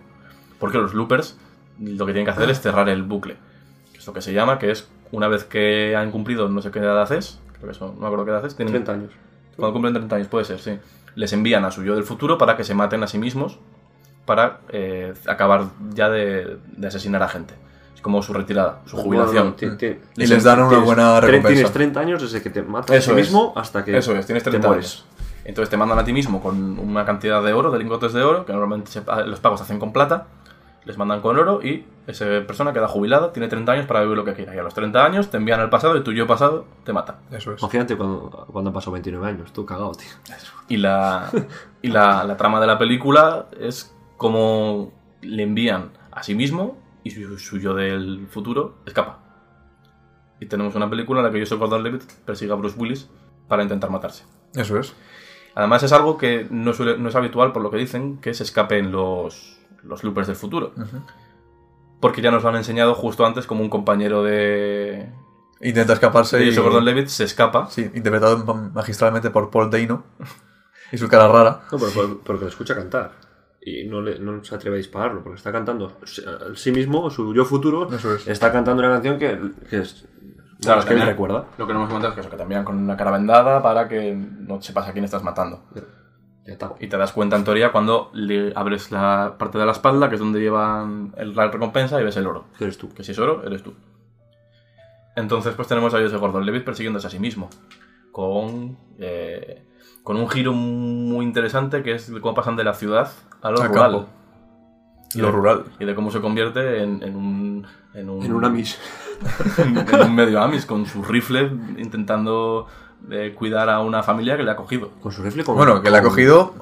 porque 0.59 0.77
los 0.77 0.93
loopers 0.93 1.37
lo 1.79 2.05
que 2.05 2.13
tienen 2.13 2.25
que 2.25 2.31
hacer 2.31 2.49
es 2.49 2.59
cerrar 2.61 2.89
el 2.89 3.03
bucle. 3.03 3.35
Que 3.91 3.99
es 3.99 4.07
lo 4.07 4.13
que 4.13 4.21
se 4.21 4.33
llama, 4.33 4.57
que 4.59 4.71
es 4.71 4.87
una 5.11 5.27
vez 5.27 5.43
que 5.43 5.95
han 5.95 6.11
cumplido 6.11 6.49
no 6.49 6.61
sé 6.61 6.71
qué 6.71 6.79
edad 6.79 7.01
haces, 7.01 7.39
creo 7.53 7.65
que 7.65 7.71
eso, 7.71 7.87
no 7.93 8.01
me 8.01 8.05
acuerdo 8.07 8.25
qué 8.25 8.31
edad 8.31 8.39
haces, 8.39 8.55
tienen 8.55 8.73
30 8.73 8.91
años. 8.91 9.11
cuando 9.55 9.73
cumplen 9.73 9.93
30 9.93 10.15
años, 10.15 10.27
puede 10.27 10.45
ser, 10.45 10.59
sí. 10.59 10.77
Les 11.15 11.33
envían 11.33 11.65
a 11.65 11.71
su 11.71 11.83
yo 11.83 11.95
del 11.95 12.03
futuro 12.03 12.37
para 12.37 12.55
que 12.57 12.63
se 12.63 12.73
maten 12.75 13.01
a 13.03 13.07
sí 13.07 13.17
mismos 13.17 13.57
para 14.25 14.59
eh, 14.69 15.13
acabar 15.27 15.65
ya 15.93 16.09
de, 16.09 16.57
de 16.75 16.87
asesinar 16.87 17.23
a 17.23 17.27
gente. 17.29 17.53
Es 17.95 18.01
como 18.01 18.21
su 18.21 18.33
retirada, 18.33 18.81
su 18.85 18.97
jubilación. 18.97 19.55
Bueno, 19.57 19.71
no, 19.73 19.77
ti- 19.77 19.87
ti- 19.93 19.99
Y 20.17 20.27
les 20.27 20.43
dan 20.43 20.61
una 20.61 20.77
buena 20.79 21.19
recompensa. 21.19 21.47
Tienes 21.53 21.71
30 21.71 21.99
años 21.99 22.21
desde 22.21 22.41
que 22.43 22.49
te 22.51 22.61
matas 22.61 22.91
a 22.91 22.95
Eso 22.97 23.13
ti 23.15 23.21
es. 23.21 23.27
mismo 23.27 23.53
hasta 23.55 23.83
que 23.83 23.97
Eso 23.97 24.15
es, 24.15 24.25
tienes 24.27 24.43
te 24.43 24.49
30 24.51 24.67
mueres. 24.67 24.85
años. 24.93 25.05
Entonces 25.45 25.69
te 25.69 25.77
mandan 25.77 25.97
a 25.97 26.03
ti 26.03 26.13
mismo 26.13 26.41
con 26.43 26.77
una 26.77 27.05
cantidad 27.05 27.41
de 27.41 27.53
oro, 27.53 27.71
de 27.71 27.79
lingotes 27.79 28.11
de 28.13 28.21
oro, 28.21 28.45
que 28.45 28.51
normalmente 28.53 28.91
se 28.91 29.01
pa- 29.01 29.21
los 29.21 29.39
pagos 29.39 29.59
se 29.59 29.63
hacen 29.63 29.79
con 29.79 29.91
plata, 29.93 30.27
les 30.87 30.97
mandan 30.97 31.21
con 31.21 31.37
oro 31.37 31.61
y 31.61 31.85
esa 32.07 32.25
persona 32.47 32.71
queda 32.73 32.87
jubilada, 32.87 33.33
tiene 33.33 33.47
30 33.49 33.71
años 33.73 33.85
para 33.85 34.01
vivir 34.01 34.15
lo 34.17 34.23
que 34.25 34.33
quiera. 34.33 34.55
Y 34.55 34.57
a 34.57 34.63
los 34.63 34.73
30 34.73 35.05
años 35.05 35.29
te 35.29 35.37
envían 35.37 35.59
al 35.59 35.69
pasado 35.69 35.95
y 35.97 36.03
tu 36.03 36.13
yo 36.13 36.25
pasado 36.25 36.65
te 36.85 36.93
mata. 36.93 37.19
Eso 37.29 37.51
es. 37.53 37.61
Imagínate 37.61 37.95
cuando, 37.97 38.47
cuando 38.51 38.69
han 38.69 38.73
pasado 38.73 38.93
29 38.93 39.27
años, 39.27 39.51
tú 39.53 39.65
cagado, 39.65 39.91
tío. 39.91 40.07
Y 40.69 40.77
la, 40.77 41.29
y 41.81 41.89
la, 41.89 42.23
la 42.23 42.37
trama 42.37 42.59
de 42.61 42.67
la 42.67 42.77
película 42.79 43.47
es 43.59 43.93
como 44.15 44.93
le 45.21 45.43
envían 45.43 45.91
a 46.11 46.23
sí 46.23 46.33
mismo 46.33 46.77
y 47.03 47.11
su, 47.11 47.37
su 47.37 47.59
yo 47.59 47.73
del 47.73 48.27
futuro 48.29 48.77
escapa. 48.85 49.19
Y 50.39 50.45
tenemos 50.45 50.75
una 50.75 50.89
película 50.89 51.19
en 51.19 51.25
la 51.25 51.31
que 51.31 51.39
Joseph 51.39 51.59
Gordon-Levitt 51.59 52.03
persigue 52.25 52.51
a 52.51 52.55
Bruce 52.55 52.77
Willis 52.79 53.09
para 53.47 53.63
intentar 53.63 53.89
matarse. 53.89 54.23
Eso 54.53 54.79
es. 54.79 54.95
Además 55.55 55.81
es 55.83 55.91
algo 55.91 56.17
que 56.17 56.45
no, 56.51 56.71
suele- 56.73 56.97
no 56.99 57.09
es 57.09 57.15
habitual, 57.15 57.51
por 57.51 57.63
lo 57.63 57.71
que 57.71 57.77
dicen, 57.77 58.19
que 58.19 58.33
se 58.35 58.43
escapen 58.43 58.91
los, 58.91 59.56
los 59.83 60.03
loopers 60.03 60.27
del 60.27 60.35
futuro. 60.35 60.73
Porque 61.99 62.21
ya 62.21 62.31
nos 62.31 62.43
lo 62.43 62.49
han 62.49 62.55
enseñado 62.57 62.93
justo 62.93 63.25
antes 63.25 63.47
como 63.47 63.61
un 63.61 63.69
compañero 63.69 64.23
de, 64.23 65.09
Intenta 65.61 65.93
escaparse 65.93 66.43
y... 66.43 66.49
Joseph 66.49 66.63
Gordon-Levitt 66.65 67.07
se 67.07 67.23
escapa. 67.23 67.67
Sí, 67.71 67.89
interpretado 67.95 68.37
ma- 68.45 68.69
magistralmente 68.73 69.31
por 69.31 69.49
Paul 69.49 69.71
Dano. 69.71 70.03
y 70.91 70.97
su 70.97 71.07
cara 71.07 71.27
rara. 71.27 71.61
No, 71.71 71.79
pero 71.79 71.91
por- 71.91 72.19
porque 72.21 72.43
le 72.45 72.49
escucha 72.51 72.75
cantar. 72.75 73.11
Y 73.61 73.85
no, 73.85 73.99
le, 74.01 74.19
no 74.19 74.43
se 74.43 74.53
atreve 74.55 74.75
a 74.75 74.77
dispararlo, 74.77 75.23
porque 75.23 75.37
está 75.37 75.51
cantando 75.51 75.97
sí 76.55 76.71
mismo, 76.71 77.09
su 77.09 77.33
yo 77.33 77.43
futuro, 77.43 77.91
Eso 77.91 78.13
es. 78.15 78.27
está 78.27 78.51
cantando 78.51 78.81
una 78.83 78.93
canción 78.93 79.17
que, 79.19 79.39
que 79.69 79.79
es, 79.79 80.05
Claro, 80.61 80.79
es 80.79 80.85
que 80.85 80.91
también 80.91 81.07
recuerda. 81.09 81.45
Lo 81.57 81.67
que 81.67 81.73
no 81.73 81.79
hemos 81.79 81.89
comentado 81.89 82.13
es 82.13 82.15
que 82.15 82.21
eso, 82.21 82.29
que 82.35 82.41
envían 82.41 82.63
con 82.63 82.77
una 82.77 82.95
cara 82.95 83.11
vendada 83.11 83.61
para 83.61 83.87
que 83.89 84.15
no 84.15 84.61
sepas 84.61 84.87
a 84.87 84.93
quién 84.93 85.03
estás 85.03 85.21
matando. 85.23 85.65
Y 86.79 86.87
te 86.87 86.97
das 86.97 87.11
cuenta 87.11 87.35
en 87.35 87.43
teoría 87.43 87.71
cuando 87.73 88.09
le 88.13 88.53
abres 88.55 88.91
la 88.91 89.35
parte 89.37 89.57
de 89.57 89.65
la 89.65 89.73
espalda, 89.73 90.07
que 90.07 90.15
es 90.15 90.19
donde 90.21 90.39
llevan 90.39 91.13
el- 91.17 91.35
la 91.35 91.49
recompensa, 91.49 91.99
y 91.99 92.05
ves 92.05 92.15
el 92.17 92.25
oro. 92.27 92.45
Que 92.57 92.63
eres 92.63 92.77
tú. 92.77 92.89
Que 92.93 93.03
si 93.03 93.11
es 93.11 93.19
oro, 93.19 93.43
eres 93.45 93.63
tú. 93.63 93.73
Entonces, 95.15 95.53
pues 95.55 95.67
tenemos 95.67 95.93
a 95.93 95.99
Joseph 95.99 96.19
Gordon-Levitt 96.19 96.63
persiguiéndose 96.63 97.07
a 97.07 97.09
sí 97.09 97.19
mismo. 97.19 97.49
Con, 98.11 98.77
eh, 98.99 99.65
con 100.03 100.15
un 100.17 100.29
giro 100.29 100.53
muy 100.53 101.25
interesante 101.25 101.83
que 101.83 101.93
es 101.95 102.11
de 102.13 102.21
cómo 102.21 102.33
pasan 102.33 102.55
de 102.55 102.63
la 102.63 102.73
ciudad 102.73 103.11
a 103.41 103.51
lo 103.51 103.61
A 103.61 103.67
rural. 103.67 103.91
campo. 103.91 104.07
Y 105.15 105.19
Lo 105.19 105.27
de- 105.27 105.31
rural. 105.33 105.63
Y 105.79 105.85
de 105.85 105.95
cómo 105.95 106.11
se 106.11 106.21
convierte 106.21 106.81
en, 106.83 107.01
en 107.03 107.15
un. 107.15 107.67
En 107.93 108.09
un, 108.09 108.23
En 108.25 108.33
una 108.33 108.49
mis. 108.49 108.77
en 109.57 110.01
un 110.01 110.15
medio 110.15 110.39
Amis, 110.41 110.65
con 110.65 110.85
su 110.85 111.01
rifle 111.03 111.49
intentando 111.77 112.67
eh, 113.11 113.33
cuidar 113.37 113.69
a 113.69 113.79
una 113.81 114.03
familia 114.03 114.37
que 114.37 114.43
le 114.43 114.51
ha 114.51 114.55
cogido. 114.55 114.91
Con 115.01 115.11
su 115.11 115.21
rifle 115.23 115.43
con 115.43 115.55
Bueno, 115.55 115.81
que 115.81 115.89
le 115.89 115.97
ha 115.97 116.01
con- 116.01 116.09
cogido 116.11 116.53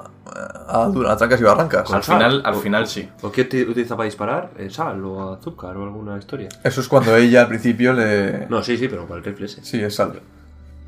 a, 0.68 0.86
a 1.12 1.18
trancas 1.18 1.40
y 1.40 1.44
barrancas. 1.44 1.91
Al 1.94 2.03
sal. 2.03 2.18
final, 2.18 2.41
al 2.45 2.53
O- 2.56 2.57
final 2.60 2.88
sí. 2.88 3.10
¿O 3.22 3.32
qué 3.32 3.48
uti- 3.49 3.64
utiliza 3.70 3.95
para 3.95 4.06
disparar? 4.06 4.52
Eh, 4.57 4.70
¿Sal 4.70 5.03
o 5.03 5.34
azúcar 5.34 5.76
o 5.78 5.84
alguna 5.84 6.18
historia? 6.18 6.49
Eso 6.64 6.82
es 6.82 6.88
cuando 6.88 7.16
ella 7.16 7.41
al 7.41 7.48
principio 7.48 7.94
le... 7.94 8.48
No, 8.49 8.62
sí, 8.64 8.78
sí, 8.78 8.88
pero 8.88 9.06
para 9.06 9.20
el 9.20 9.26
rifle 9.26 9.45
ese. 9.45 9.64
Sí, 9.64 9.82
es 9.82 9.95
sal. 9.95 10.20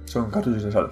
Son 0.05 0.29
cartuchos 0.31 0.63
de 0.63 0.71
sal. 0.71 0.91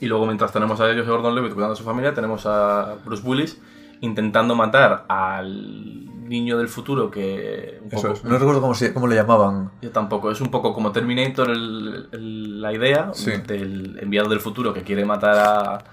Y 0.00 0.06
luego, 0.06 0.26
mientras 0.26 0.52
tenemos 0.52 0.80
a 0.80 0.90
ellos 0.90 1.06
Gordon 1.06 1.34
Levitt 1.34 1.52
cuidando 1.54 1.74
a 1.74 1.76
su 1.76 1.84
familia, 1.84 2.12
tenemos 2.12 2.44
a 2.46 2.96
Bruce 3.04 3.22
Willis 3.26 3.58
intentando 4.00 4.54
matar 4.54 5.04
al 5.08 6.08
niño 6.28 6.58
del 6.58 6.68
futuro 6.68 7.10
que. 7.10 7.78
Un 7.82 7.90
poco, 7.90 8.08
es. 8.12 8.24
No 8.24 8.38
recuerdo 8.38 8.60
cómo, 8.60 8.74
se, 8.74 8.92
cómo 8.94 9.06
le 9.06 9.14
llamaban. 9.16 9.70
Yo 9.82 9.90
tampoco. 9.90 10.30
Es 10.30 10.40
un 10.40 10.48
poco 10.50 10.72
como 10.74 10.90
Terminator 10.92 11.50
el- 11.50 12.08
el- 12.12 12.60
la 12.62 12.72
idea 12.72 13.10
Sí. 13.14 13.30
del 13.46 13.98
enviado 14.00 14.28
del 14.28 14.40
futuro 14.40 14.72
que 14.72 14.82
quiere 14.82 15.04
matar 15.04 15.36
a- 15.38 15.84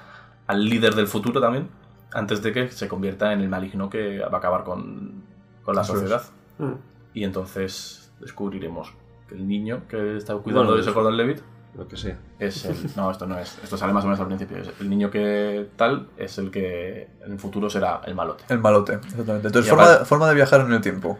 al 0.48 0.66
líder 0.66 0.96
del 0.96 1.08
futuro 1.08 1.40
también, 1.40 1.68
antes 2.14 2.42
de 2.42 2.52
que 2.54 2.70
se 2.70 2.88
convierta 2.88 3.32
en 3.34 3.42
el 3.42 3.50
maligno 3.50 3.90
que 3.90 4.20
va 4.20 4.28
a 4.34 4.38
acabar 4.38 4.64
con, 4.64 5.24
con 5.64 5.76
la 5.76 5.82
Eso 5.82 5.94
sociedad. 5.94 6.22
Mm. 6.60 6.74
Y 7.14 7.24
entonces 7.24 8.12
descubriremos 8.20 8.94
que 9.28 9.36
el 9.36 9.48
niño 9.48 9.84
que 9.90 10.18
está 10.18 10.36
cuidando 10.36 10.64
Bueno, 10.72 10.76
de 10.76 10.82
ese 10.82 10.92
Gordon 10.92 11.18
Levitt 11.18 11.40
Lo 11.76 11.88
que 11.88 11.96
sea. 11.96 12.18
es 12.38 12.66
el. 12.66 12.76
No, 12.98 13.10
esto 13.12 13.26
no 13.26 13.38
es. 13.40 13.58
Esto 13.64 13.78
sale 13.78 13.94
más 13.94 14.04
o 14.04 14.08
menos 14.08 14.20
al 14.20 14.28
principio. 14.28 14.58
Es 14.58 14.70
el 14.82 14.90
niño 14.90 15.10
que 15.10 15.70
tal 15.78 16.08
es 16.18 16.38
el 16.38 16.52
que 16.52 17.08
en 17.26 17.32
el 17.32 17.40
futuro 17.40 17.70
será 17.70 18.02
el 18.06 18.14
malote. 18.16 18.44
El 18.50 18.60
malote, 18.60 18.94
exactamente. 18.96 19.48
Entonces, 19.48 19.70
forma, 19.70 19.84
aparte- 19.86 20.00
de, 20.00 20.06
forma 20.06 20.28
de 20.30 20.36
viajar 20.36 20.62
en 20.62 20.74
el 20.74 20.82
tiempo. 20.82 21.18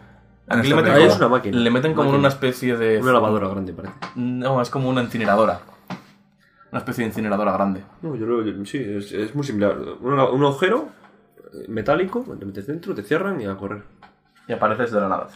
En 0.48 0.58
Aquí 0.58 0.68
esta 0.68 0.76
le 0.76 0.82
meten, 0.82 0.94
como, 1.00 1.06
es 1.12 1.16
una 1.18 1.28
máquina. 1.28 1.58
le 1.58 1.70
meten 1.70 1.92
como 1.94 2.02
Máquina. 2.04 2.18
una 2.18 2.28
especie 2.28 2.76
de. 2.76 3.00
Una 3.00 3.12
lavadora 3.12 3.48
grande, 3.48 3.72
parece. 3.72 3.94
No, 4.16 4.60
es 4.60 4.68
como 4.68 4.88
una 4.90 5.02
incineradora. 5.02 5.60
Una 6.70 6.78
especie 6.80 7.04
de 7.04 7.08
incineradora 7.08 7.52
grande. 7.52 7.82
No, 8.02 8.14
yo 8.16 8.26
lo 8.26 8.64
sí, 8.66 8.78
es, 8.78 9.12
es 9.12 9.34
muy 9.34 9.44
similar. 9.44 9.78
Un, 10.00 10.12
un 10.14 10.44
agujero 10.44 10.88
eh, 11.54 11.66
metálico, 11.68 12.24
te 12.38 12.44
metes 12.44 12.66
dentro, 12.66 12.94
te 12.94 13.02
cierran 13.02 13.40
y 13.40 13.46
a 13.46 13.56
correr. 13.56 13.82
Y 14.48 14.52
apareces 14.52 14.90
de 14.90 15.00
la 15.00 15.08
nada. 15.08 15.28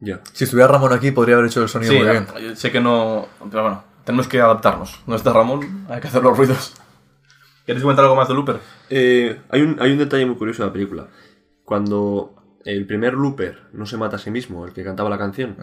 Ya. 0.00 0.20
Si 0.32 0.44
estuviera 0.44 0.70
Ramón 0.70 0.92
aquí, 0.92 1.10
podría 1.10 1.34
haber 1.36 1.48
hecho 1.48 1.62
el 1.62 1.68
sonido 1.68 1.92
Sí, 1.92 1.98
muy 1.98 2.08
bien. 2.08 2.56
sé 2.56 2.70
que 2.70 2.80
no. 2.80 3.26
Pero 3.50 3.62
bueno, 3.62 3.84
tenemos 4.04 4.28
que 4.28 4.40
adaptarnos. 4.40 5.00
No 5.06 5.16
está 5.16 5.32
Ramón, 5.32 5.86
hay 5.88 6.00
que 6.00 6.08
hacer 6.08 6.22
los 6.22 6.36
ruidos. 6.36 6.74
¿Quieres 7.64 7.82
comentar 7.82 8.04
algo 8.04 8.16
más 8.16 8.28
de 8.28 8.34
Looper? 8.34 8.60
Eh, 8.88 9.40
hay, 9.50 9.60
un, 9.62 9.76
hay 9.80 9.92
un 9.92 9.98
detalle 9.98 10.24
muy 10.24 10.36
curioso 10.36 10.62
de 10.62 10.68
la 10.68 10.72
película. 10.72 11.08
Cuando 11.64 12.34
el 12.64 12.86
primer 12.86 13.14
Looper 13.14 13.68
no 13.72 13.84
se 13.86 13.96
mata 13.96 14.16
a 14.16 14.18
sí 14.18 14.30
mismo, 14.30 14.64
el 14.66 14.72
que 14.72 14.84
cantaba 14.84 15.10
la 15.10 15.18
canción, 15.18 15.56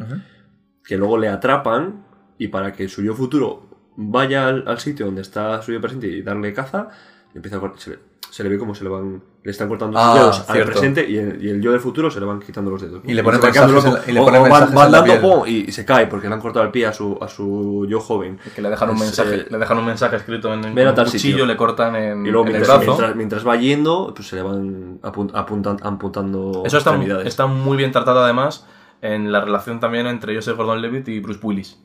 que 0.83 0.97
luego 0.97 1.17
le 1.17 1.29
atrapan 1.29 2.05
y 2.37 2.49
para 2.49 2.73
que 2.73 2.87
su 2.89 3.01
yo 3.01 3.15
futuro 3.15 3.91
vaya 3.97 4.47
al, 4.47 4.67
al 4.67 4.79
sitio 4.79 5.05
donde 5.07 5.21
está 5.21 5.61
su 5.61 5.71
yo 5.71 5.81
presente 5.81 6.07
y 6.07 6.21
darle 6.21 6.53
caza, 6.53 6.89
empieza 7.33 7.57
a 7.57 7.61
cort- 7.61 7.97
se, 8.35 8.43
le, 8.43 8.49
ve 8.49 8.57
como 8.57 8.75
se 8.75 8.83
le 8.83 8.89
van 8.89 9.23
le 9.43 9.51
están 9.51 9.69
cortando 9.69 9.97
Ah, 9.97 10.31
sus 10.33 10.45
dedos 10.47 10.49
al 10.49 10.65
presente 10.65 11.09
y 11.09 11.17
el, 11.17 11.41
y 11.41 11.49
el 11.49 11.61
yo 11.61 11.71
del 11.71 11.79
futuro 11.79 12.09
se 12.11 12.19
le 12.19 12.25
van 12.25 12.39
quitando 12.41 12.69
los 12.71 12.81
dedos. 12.81 13.01
Y 13.05 13.13
le 13.13 13.23
ponen 13.23 13.39
mensajes 13.39 13.71
loco. 13.71 13.87
en 13.87 13.93
la- 13.93 14.01
y 14.07 14.11
le 14.11 14.19
ponen 14.21 14.41
o 14.41 14.49
van, 14.49 14.51
van 14.51 14.85
en 14.87 14.91
la 14.91 14.97
dando 14.99 15.03
piel. 15.05 15.19
pum, 15.21 15.43
y, 15.47 15.71
se 15.71 15.85
cae 15.85 16.07
porque 16.07 16.27
le 16.27 16.33
han 16.33 16.41
cortado 16.41 16.65
el 16.65 16.71
pie 16.71 16.87
a 16.87 16.91
su, 16.93 17.17
a 17.21 17.27
su 17.29 17.85
yo 17.89 17.99
joven. 18.01 18.37
Que 18.55 18.61
le 18.61 18.69
dejan 18.71 18.89
un 18.89 18.99
mensaje, 18.99 19.35
eh, 19.35 19.45
le 19.49 19.57
dejan 19.57 19.77
un 19.77 19.85
mensaje 19.85 20.15
escrito 20.17 20.53
en, 20.53 20.65
en 20.65 20.69
un 20.87 20.95
tal 20.95 21.05
cuchillo, 21.05 21.19
sitio. 21.19 21.45
le 21.45 21.55
cortan 21.55 21.95
en, 21.95 22.25
Y 22.25 22.29
luego 22.31 22.47
en 22.47 22.55
el 22.55 22.59
mientras, 22.61 22.77
brazo. 22.79 22.91
mientras, 22.91 23.15
mientras 23.15 23.47
va 23.47 23.55
yendo, 23.55 24.11
pues 24.13 24.27
se 24.27 24.35
le 24.35 24.41
van 24.41 24.99
apun- 25.01 25.31
apuntan- 25.33 25.79
apuntando 25.81 26.63
Eso 26.65 26.77
está, 26.77 26.93
está 27.23 27.45
muy 27.47 27.77
bien 27.77 27.91
tratado 27.93 28.21
además 28.23 28.65
en 29.01 29.31
la 29.31 29.39
relación 29.41 29.79
también 29.79 30.07
entre 30.07 30.35
Joseph 30.35 30.57
Gordon-Levitt 30.57 31.07
y 31.07 31.19
Bruce 31.19 31.39
Willis. 31.43 31.79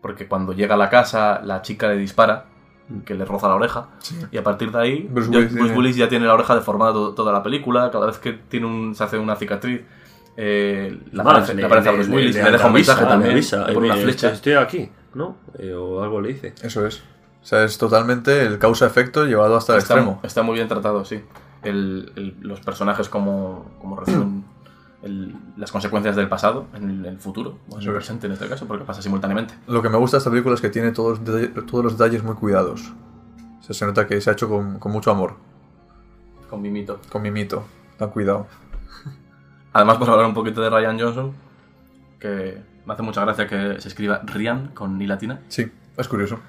Porque 0.00 0.26
cuando 0.28 0.52
llega 0.52 0.74
a 0.76 0.78
la 0.78 0.88
casa, 0.88 1.40
la 1.44 1.60
chica 1.62 1.88
le 1.88 1.96
dispara, 1.96 2.46
que 3.04 3.14
le 3.14 3.24
roza 3.24 3.48
la 3.48 3.54
oreja, 3.54 3.88
y 4.30 4.36
a 4.36 4.42
partir 4.44 4.70
de 4.72 4.78
ahí, 4.78 5.08
Bruce 5.10 5.30
ya- 5.30 5.38
Willis 5.38 5.52
Bruce 5.52 5.64
tiene- 5.68 5.78
Willis 5.78 5.96
ya 5.96 6.08
tiene 6.08 6.26
la 6.26 6.34
oreja 6.34 6.54
deformada 6.54 6.92
to- 6.92 7.14
toda 7.14 7.32
la 7.32 7.42
película, 7.42 7.90
cada 7.90 8.06
vez 8.06 8.18
que 8.18 8.32
tiene 8.32 8.66
un, 8.66 8.94
se 8.94 9.04
hace 9.04 9.18
una 9.18 9.36
cicatriz, 9.36 9.80
eh, 10.36 10.98
le 11.12 11.22
Vale, 11.22 11.30
aparece, 11.38 11.54
le 11.54 11.64
aparece 11.64 11.88
a 11.88 11.92
Bruce 11.92 12.10
Willis, 12.10 12.34
le, 12.36 12.50
deja 12.50 12.66
un 12.66 12.72
mensaje 12.72 13.02
le 13.02 13.08
también, 13.08 13.32
avisa, 13.32 13.66
le 13.66 13.74
pone 13.74 13.86
una 13.86 13.96
eh, 13.98 14.02
flecha. 14.02 14.30
Estoy 14.32 14.54
aquí, 14.54 14.90
¿no? 15.14 15.36
Eh, 15.58 15.72
o 15.74 16.02
algo 16.02 16.20
le 16.20 16.28
dice. 16.28 16.54
Eso 16.62 16.86
es. 16.86 17.02
O 17.42 17.44
sea, 17.44 17.64
es 17.64 17.76
totalmente 17.76 18.42
el 18.46 18.58
causa-efecto 18.58 19.24
llevado 19.26 19.56
hasta 19.56 19.72
el 19.74 19.78
Está, 19.80 19.94
extremo. 19.94 20.20
está 20.22 20.42
muy 20.42 20.54
bien 20.54 20.68
tratado, 20.68 21.04
sí. 21.04 21.22
El- 21.62 22.12
el- 22.16 22.36
los 22.40 22.60
personajes 22.60 23.08
como, 23.08 23.66
como 23.80 23.96
reciben 23.96 24.31
el- 25.02 25.34
las 25.56 25.70
consecuencias 25.72 26.14
del 26.16 26.28
pasado 26.28 26.66
en 26.74 27.04
el, 27.04 27.18
futuro, 27.18 27.58
o 27.68 27.76
en 27.76 27.82
el 27.82 27.88
es. 27.88 27.94
presente 27.94 28.26
en 28.26 28.32
este 28.34 28.48
caso, 28.48 28.66
porque 28.66 28.84
pasa 28.84 29.02
simultáneamente. 29.02 29.54
Lo 29.66 29.82
que 29.82 29.88
me 29.88 29.98
gusta 29.98 30.16
de 30.16 30.18
esta 30.18 30.30
película 30.30 30.54
es 30.54 30.60
que 30.60 30.68
tiene 30.70 30.92
todos, 30.92 31.20
todos 31.66 31.84
los 31.84 31.98
detalles 31.98 32.22
muy 32.22 32.34
cuidados. 32.34 32.92
O 33.60 33.62
sea, 33.62 33.74
se 33.74 33.86
nota 33.86 34.06
que 34.06 34.20
se 34.20 34.30
ha 34.30 34.32
hecho 34.32 34.48
con, 34.48 34.78
con 34.78 34.90
mucho 34.92 35.10
amor, 35.10 35.36
Con 36.50 36.60
mimito. 36.62 37.00
con 37.10 37.22
mimito. 37.22 37.64
Han 38.00 38.10
cuidado. 38.10 38.46
Además, 39.72 39.96
por 39.98 40.10
hablar 40.10 40.26
un 40.26 40.34
poquito 40.34 40.60
de 40.60 40.70
Ryan 40.70 40.98
Johnson, 40.98 41.32
que 42.18 42.62
me 42.84 42.92
hace 42.94 43.02
mucha 43.02 43.22
gracia 43.24 43.46
que 43.46 43.80
se 43.80 43.88
escriba 43.88 44.20
Ryan 44.24 44.68
con 44.74 44.98
ni 44.98 45.06
latina. 45.06 45.40
Sí, 45.48 45.70
es 45.96 46.08
curioso. 46.08 46.40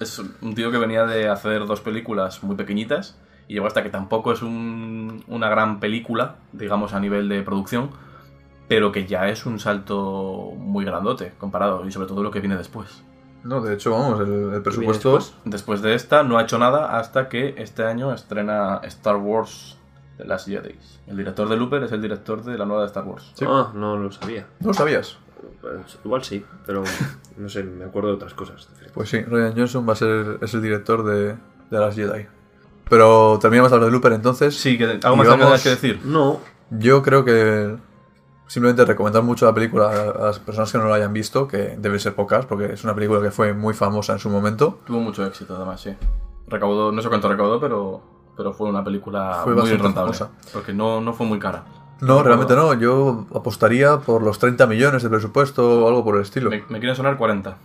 Es 0.00 0.18
un 0.18 0.54
tío 0.54 0.70
que 0.70 0.78
venía 0.78 1.04
de 1.06 1.28
hacer 1.28 1.66
dos 1.66 1.80
películas 1.80 2.42
muy 2.44 2.56
pequeñitas 2.56 3.16
y 3.48 3.54
llegó 3.54 3.66
hasta 3.66 3.82
que 3.82 3.90
tampoco 3.90 4.32
es 4.32 4.42
un- 4.42 5.24
una 5.26 5.48
gran 5.48 5.80
película, 5.80 6.36
digamos, 6.52 6.92
a 6.94 7.00
nivel 7.00 7.28
de 7.28 7.42
producción, 7.42 7.90
pero 8.68 8.92
que 8.92 9.06
ya 9.06 9.28
es 9.28 9.46
un 9.46 9.58
salto 9.58 10.52
muy 10.56 10.84
grandote 10.84 11.32
comparado 11.38 11.86
y 11.86 11.90
sobre 11.92 12.06
todo 12.06 12.22
lo 12.22 12.30
que 12.30 12.40
viene 12.40 12.56
después. 12.56 13.02
No, 13.44 13.60
de 13.62 13.74
hecho, 13.74 13.92
vamos, 13.92 14.20
el, 14.20 14.52
el 14.54 14.62
presupuesto... 14.62 15.14
después? 15.14 15.34
Después 15.44 15.80
de 15.82 15.94
esta 15.94 16.22
no 16.24 16.38
ha 16.38 16.42
hecho 16.42 16.58
nada 16.58 16.98
hasta 16.98 17.28
que 17.28 17.54
este 17.56 17.84
año 17.84 18.12
estrena 18.12 18.80
Star 18.84 19.16
Wars 19.16 19.78
The 20.18 20.24
Last 20.24 20.48
Jedi. 20.48 20.74
El 21.06 21.16
director 21.16 21.48
de 21.48 21.56
Looper 21.56 21.84
es 21.84 21.92
el 21.92 22.02
director 22.02 22.42
de 22.42 22.58
la 22.58 22.64
nueva 22.66 22.82
de 22.82 22.88
Star 22.88 23.04
Wars. 23.04 23.30
Sí. 23.34 23.44
Ah, 23.48 23.70
no 23.74 23.96
lo 23.96 24.10
sabía. 24.10 24.46
¿No 24.60 24.68
lo 24.68 24.74
sabías? 24.74 25.16
Pues, 25.60 25.98
igual 26.04 26.24
sí, 26.24 26.44
pero 26.66 26.82
no 27.36 27.48
sé, 27.48 27.62
me 27.62 27.84
acuerdo 27.84 28.08
de 28.08 28.14
otras 28.16 28.34
cosas. 28.34 28.68
Pues 28.92 29.08
sí, 29.08 29.22
Ryan 29.22 29.54
Johnson 29.56 29.88
va 29.88 29.92
a 29.92 29.96
ser 29.96 30.38
es 30.42 30.52
el 30.54 30.60
director 30.60 31.04
de, 31.04 31.36
de 31.70 31.78
las 31.78 31.94
Jedi. 31.94 32.26
Pero 32.88 33.38
terminamos 33.40 33.70
de 33.70 33.76
hablar 33.76 33.90
de 33.90 33.92
Looper 33.92 34.12
entonces. 34.12 34.56
Sí, 34.58 34.78
que 34.78 34.84
algo 35.02 35.16
más 35.16 35.28
que 35.28 35.36
vamos- 35.36 35.62
que 35.62 35.68
decir. 35.70 36.00
No, 36.04 36.38
Yo 36.70 37.02
creo 37.02 37.24
que 37.24 37.76
simplemente 38.46 38.84
recomendar 38.84 39.22
mucho 39.22 39.46
la 39.46 39.54
película 39.54 39.90
a 39.90 40.24
las 40.26 40.38
personas 40.38 40.70
que 40.72 40.78
no 40.78 40.88
la 40.88 40.96
hayan 40.96 41.12
visto, 41.12 41.46
que 41.48 41.76
deben 41.78 41.98
ser 42.00 42.14
pocas, 42.14 42.46
porque 42.46 42.72
es 42.72 42.84
una 42.84 42.94
película 42.94 43.20
que 43.22 43.30
fue 43.30 43.52
muy 43.54 43.74
famosa 43.74 44.12
en 44.14 44.18
su 44.18 44.28
momento. 44.30 44.78
Tuvo 44.86 45.00
mucho 45.00 45.24
éxito 45.26 45.56
además, 45.56 45.80
sí. 45.80 45.94
Recaudó, 46.46 46.92
no 46.92 47.02
sé 47.02 47.08
cuánto 47.08 47.28
recaudó, 47.28 47.60
pero, 47.60 48.00
pero 48.36 48.52
fue 48.54 48.68
una 48.70 48.82
película 48.84 49.40
Fue 49.44 49.54
muy 49.54 49.68
rentable. 49.70 49.94
famosa. 50.14 50.30
Porque 50.52 50.72
no, 50.72 51.00
no 51.00 51.12
fue 51.12 51.26
muy 51.26 51.38
cara. 51.38 51.64
No, 52.00 52.22
realmente 52.22 52.54
no. 52.54 52.72
Yo 52.74 53.26
apostaría 53.34 53.98
por 53.98 54.22
los 54.22 54.38
30 54.38 54.66
millones 54.66 55.02
de 55.02 55.10
presupuesto 55.10 55.84
o 55.84 55.88
algo 55.88 56.04
por 56.04 56.16
el 56.16 56.22
estilo. 56.22 56.48
Me, 56.48 56.62
me 56.68 56.78
quieren 56.78 56.94
sonar 56.94 57.16
40. 57.18 57.56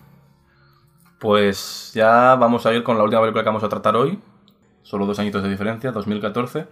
Pues 1.20 1.91
ya 1.94 2.36
vamos 2.36 2.66
a 2.66 2.74
ir 2.74 2.84
con 2.84 2.98
la 2.98 3.04
última 3.04 3.22
película 3.22 3.44
que 3.44 3.50
vamos 3.50 3.64
a 3.64 3.70
tratar 3.70 3.95
hoy. 3.95 4.20
Solo 4.84 5.05
dos 5.05 5.19
añitos 5.19 5.43
de 5.43 5.49
diferencia, 5.49 5.91
2014. 5.91 6.68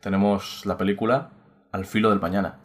Tenemos 0.00 0.64
la 0.66 0.76
película 0.76 1.30
Al 1.72 1.84
filo 1.86 2.10
del 2.10 2.20
mañana. 2.20 2.56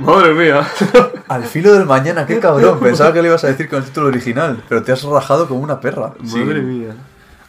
madre 0.00 0.34
mía. 0.34 0.66
Al 1.28 1.44
filo 1.44 1.72
del 1.74 1.86
mañana, 1.86 2.26
qué 2.26 2.38
cabrón. 2.38 2.78
Pensaba 2.80 3.12
que 3.12 3.22
le 3.22 3.28
ibas 3.28 3.44
a 3.44 3.48
decir 3.48 3.68
con 3.68 3.78
el 3.80 3.84
título 3.84 4.06
original, 4.08 4.62
pero 4.68 4.82
te 4.82 4.92
has 4.92 5.02
rajado 5.02 5.46
como 5.48 5.60
una 5.60 5.80
perra. 5.80 6.12
Madre 6.20 6.62
mía. 6.62 6.94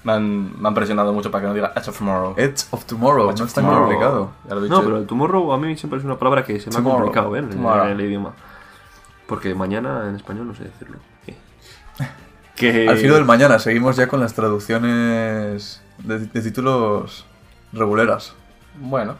Me 0.04 0.14
han, 0.14 0.62
me 0.62 0.68
han 0.68 0.74
presionado 0.74 1.12
mucho 1.12 1.30
para 1.30 1.42
que 1.42 1.48
no 1.50 1.54
diga 1.54 1.74
Edge 1.76 1.90
of 1.90 1.98
Tomorrow. 1.98 2.34
Edge 2.38 2.64
of 2.72 2.86
Tomorrow, 2.86 3.30
Edge 3.30 3.38
no 3.40 3.44
of 3.44 3.50
es 3.50 3.54
tan 3.54 3.66
Tomorrow. 3.66 3.86
complicado. 3.88 4.30
Ya 4.48 4.56
lo 4.56 4.62
he 4.62 4.64
dicho. 4.64 4.76
No, 4.76 4.84
pero 4.84 4.98
el 4.98 5.06
tomorrow 5.06 5.52
a 5.54 5.58
mí 5.58 5.76
siempre 5.78 6.00
es 6.00 6.06
una 6.06 6.18
palabra 6.18 6.44
que 6.44 6.58
se 6.60 6.70
me 6.70 6.76
Tomorrow. 6.78 6.98
ha 6.98 7.02
complicado 7.04 7.36
¿eh? 7.36 7.40
en, 7.40 7.50
Tomorrow. 7.50 7.86
en 7.86 7.92
el 7.92 8.02
idioma. 8.02 8.32
Porque 9.30 9.56
mañana 9.56 10.10
en 10.10 10.16
español 10.16 10.48
no 10.48 10.56
sé 10.56 10.66
decirlo. 10.66 10.98
¿Qué? 11.26 11.36
Que... 12.56 12.90
Al 12.90 12.98
filo 12.98 13.16
del 13.16 13.24
mañana, 13.24 13.58
seguimos 13.58 13.96
ya 13.96 14.08
con 14.10 14.20
las 14.20 14.34
traducciones 14.34 15.82
de, 16.04 16.20
de 16.20 16.42
títulos 16.42 17.26
reguleras. 17.72 18.34
Bueno, 18.82 19.16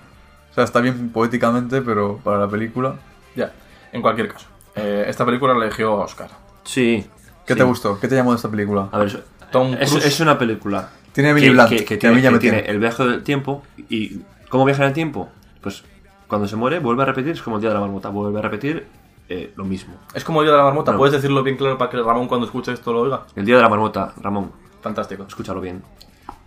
O 0.52 0.54
sea, 0.54 0.66
está 0.66 0.82
bien 0.82 1.10
poéticamente, 1.10 1.82
pero 1.82 2.18
para 2.22 2.38
la 2.40 2.48
película. 2.50 2.96
ya. 3.36 3.54
En 3.94 4.02
cualquier 4.02 4.28
caso. 4.28 4.46
eh, 4.76 5.06
esta 5.08 5.26
película 5.26 5.54
la 5.54 5.66
eligió 5.66 5.94
Oscar. 5.96 6.30
Sí. 6.64 7.06
¿Qué 7.46 7.54
sí. 7.54 7.58
te 7.60 7.64
gustó? 7.64 7.98
¿Qué 8.00 8.08
te 8.10 8.16
llamó 8.16 8.32
de 8.32 8.36
esta 8.36 8.50
película? 8.50 8.90
A 8.92 8.98
ver, 9.00 9.08
es, 9.08 9.18
Tom 9.52 9.74
es, 9.80 9.90
Cruise. 9.90 10.06
es 10.06 10.20
una 10.20 10.38
película. 10.38 10.90
Tiene 11.14 11.30
Emily 11.30 11.48
que, 11.48 11.52
Blunt, 11.54 11.70
que- 11.70 11.76
que 11.78 11.86
que 11.86 11.96
a 11.96 12.00
tiene, 12.00 12.16
mí 12.18 12.22
ya 12.22 12.30
que 12.30 12.34
me 12.34 12.40
tiene 12.40 12.58
tiene. 12.58 12.72
el 12.74 12.80
viaje 12.80 13.04
del 13.06 13.24
tiempo. 13.24 13.64
¿Y 13.90 14.20
cómo 14.50 14.66
viaja 14.66 14.84
en 14.84 14.90
el 14.90 14.94
tiempo? 14.94 15.30
Pues 15.62 15.84
cuando 16.28 16.48
se 16.48 16.56
muere 16.58 16.80
vuelve 16.80 17.04
a 17.04 17.06
repetir, 17.06 17.32
es 17.32 17.42
como 17.42 17.56
el 17.56 17.62
día 17.62 17.70
de 17.70 17.76
la 17.76 17.82
marmota, 17.82 18.10
vuelve 18.10 18.38
a 18.38 18.42
repetir 18.44 18.86
eh, 19.30 19.54
lo 19.56 19.64
mismo. 19.64 19.94
Es 20.14 20.24
como 20.24 20.42
el 20.42 20.48
día 20.48 20.54
de 20.54 20.58
la 20.58 20.66
marmota. 20.66 20.92
No. 20.92 20.98
¿Puedes 20.98 21.14
decirlo 21.14 21.44
bien 21.44 21.56
claro 21.56 21.78
para 21.78 21.90
que 21.92 21.98
Ramón 21.98 22.28
cuando 22.28 22.46
escuche 22.48 22.74
esto 22.74 22.92
lo 22.92 23.02
oiga? 23.02 23.24
El 23.36 23.46
día 23.46 23.56
de 23.58 23.62
la 23.62 23.70
marmota, 23.70 24.14
Ramón, 24.22 24.52
Fantástico. 24.82 25.26
escúchalo 25.28 25.62
bien. 25.62 25.84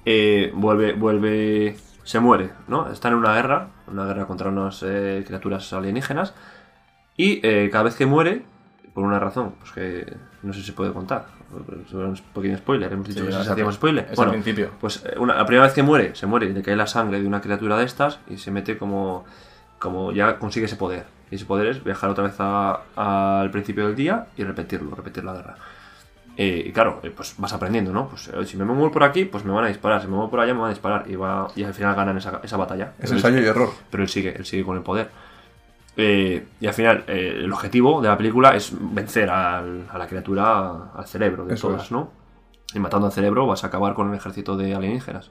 Eh, 0.05 0.51
vuelve, 0.55 0.93
vuelve, 0.95 1.77
se 2.03 2.19
muere, 2.21 2.51
¿no? 2.69 2.91
Está 2.91 3.09
en 3.09 3.15
una 3.15 3.35
guerra, 3.35 3.69
una 3.87 4.05
guerra 4.05 4.27
contra 4.27 4.49
unas 4.49 4.83
eh, 4.85 5.23
criaturas 5.27 5.73
alienígenas. 5.73 6.35
Y 7.17 7.41
eh, 7.47 7.69
cada 7.71 7.85
vez 7.85 7.95
que 7.95 8.07
muere, 8.07 8.45
por 8.95 9.05
una 9.05 9.19
razón, 9.19 9.55
pues 9.61 9.73
que 9.73 10.17
no 10.43 10.53
sé 10.53 10.61
si 10.61 10.67
se 10.67 10.73
puede 10.73 10.93
contar. 10.93 11.27
Es 11.87 11.93
un 11.93 12.19
pequeño 12.35 12.57
spoiler, 12.57 12.91
hemos 12.93 13.07
dicho 13.07 13.21
Sí, 13.21 13.27
que 13.27 13.33
si 13.33 13.49
hacíamos 13.51 13.75
spoiler. 13.75 14.09
es 14.11 14.19
al 14.19 14.31
principio. 14.31 14.71
Pues 14.81 15.05
eh, 15.05 15.15
una- 15.19 15.35
la 15.35 15.45
primera 15.45 15.67
vez 15.67 15.75
que 15.75 15.83
muere, 15.83 16.15
se 16.15 16.27
muere 16.27 16.47
y 16.47 16.53
le 16.55 16.63
cae 16.63 16.75
la 16.75 16.87
sangre 16.87 17.21
de 17.21 17.29
una 17.29 17.41
criatura 17.43 17.77
de 17.77 17.85
estas 17.85 18.19
y 18.29 18.39
se 18.39 18.51
mete 18.51 18.79
como, 18.79 19.25
como 19.79 20.13
ya 20.13 20.39
consigue 20.39 20.65
ese 20.67 20.77
poder. 20.77 21.05
Y 21.33 21.37
ese 21.37 21.47
poder 21.47 21.67
es 21.69 21.83
viajar 21.83 22.11
otra 22.11 22.25
vez 22.25 22.35
al 22.39 23.51
principio 23.51 23.87
del 23.87 23.97
día 23.97 24.27
y 24.37 24.45
repetirlo, 24.45 24.95
repetir 24.95 25.25
la 25.25 25.33
guerra. 25.33 25.57
Eh, 26.37 26.65
y 26.67 26.73
claro, 26.73 27.01
eh, 27.03 27.11
pues 27.11 27.35
vas 27.39 27.53
aprendiendo, 27.55 27.91
¿no? 27.91 28.07
Pues 28.09 28.29
eh, 28.29 28.45
si 28.45 28.59
me 28.59 28.65
muevo 28.67 28.91
por 28.91 29.03
aquí, 29.03 29.25
pues 29.25 29.43
me 29.45 29.51
van 29.53 29.65
a 29.65 29.69
disparar. 29.69 30.03
Si 30.03 30.07
me 30.09 30.13
muevo 30.15 30.31
por 30.31 30.41
allá, 30.41 30.53
me 30.53 30.61
van 30.61 30.69
a 30.71 30.75
disparar. 30.75 31.05
Y, 31.11 31.17
va, 31.17 31.49
y 31.57 31.65
al 31.65 31.73
final 31.73 31.95
ganan 31.97 32.19
esa, 32.19 32.41
esa 32.43 32.57
batalla. 32.59 32.93
Es 32.99 33.11
ensayo 33.13 33.41
y 33.41 33.47
error. 33.47 33.71
Pero 33.91 34.03
él 34.03 34.09
sigue, 34.11 34.35
él 34.37 34.45
sigue 34.45 34.63
con 34.63 34.77
el 34.77 34.83
poder. 34.83 35.09
Y 35.97 36.67
al 36.67 36.75
final, 36.75 37.05
el 37.07 37.51
objetivo 37.53 38.01
de 38.03 38.09
la 38.09 38.17
película 38.19 38.55
es 38.55 38.71
vencer 38.79 39.29
al- 39.31 39.87
a 39.91 39.97
la 39.99 40.07
criatura, 40.07 40.91
al 40.95 41.07
cerebro 41.07 41.45
de 41.47 41.55
Eso 41.55 41.69
todas, 41.69 41.85
es. 41.85 41.93
¿no? 41.93 42.11
Y 42.75 42.79
matando 42.79 43.07
al 43.07 43.13
cerebro 43.13 43.47
vas 43.47 43.65
a 43.65 43.67
acabar 43.69 43.95
con 43.95 44.11
el 44.11 44.15
ejército 44.17 44.57
de 44.57 44.75
alienígenas. 44.75 45.31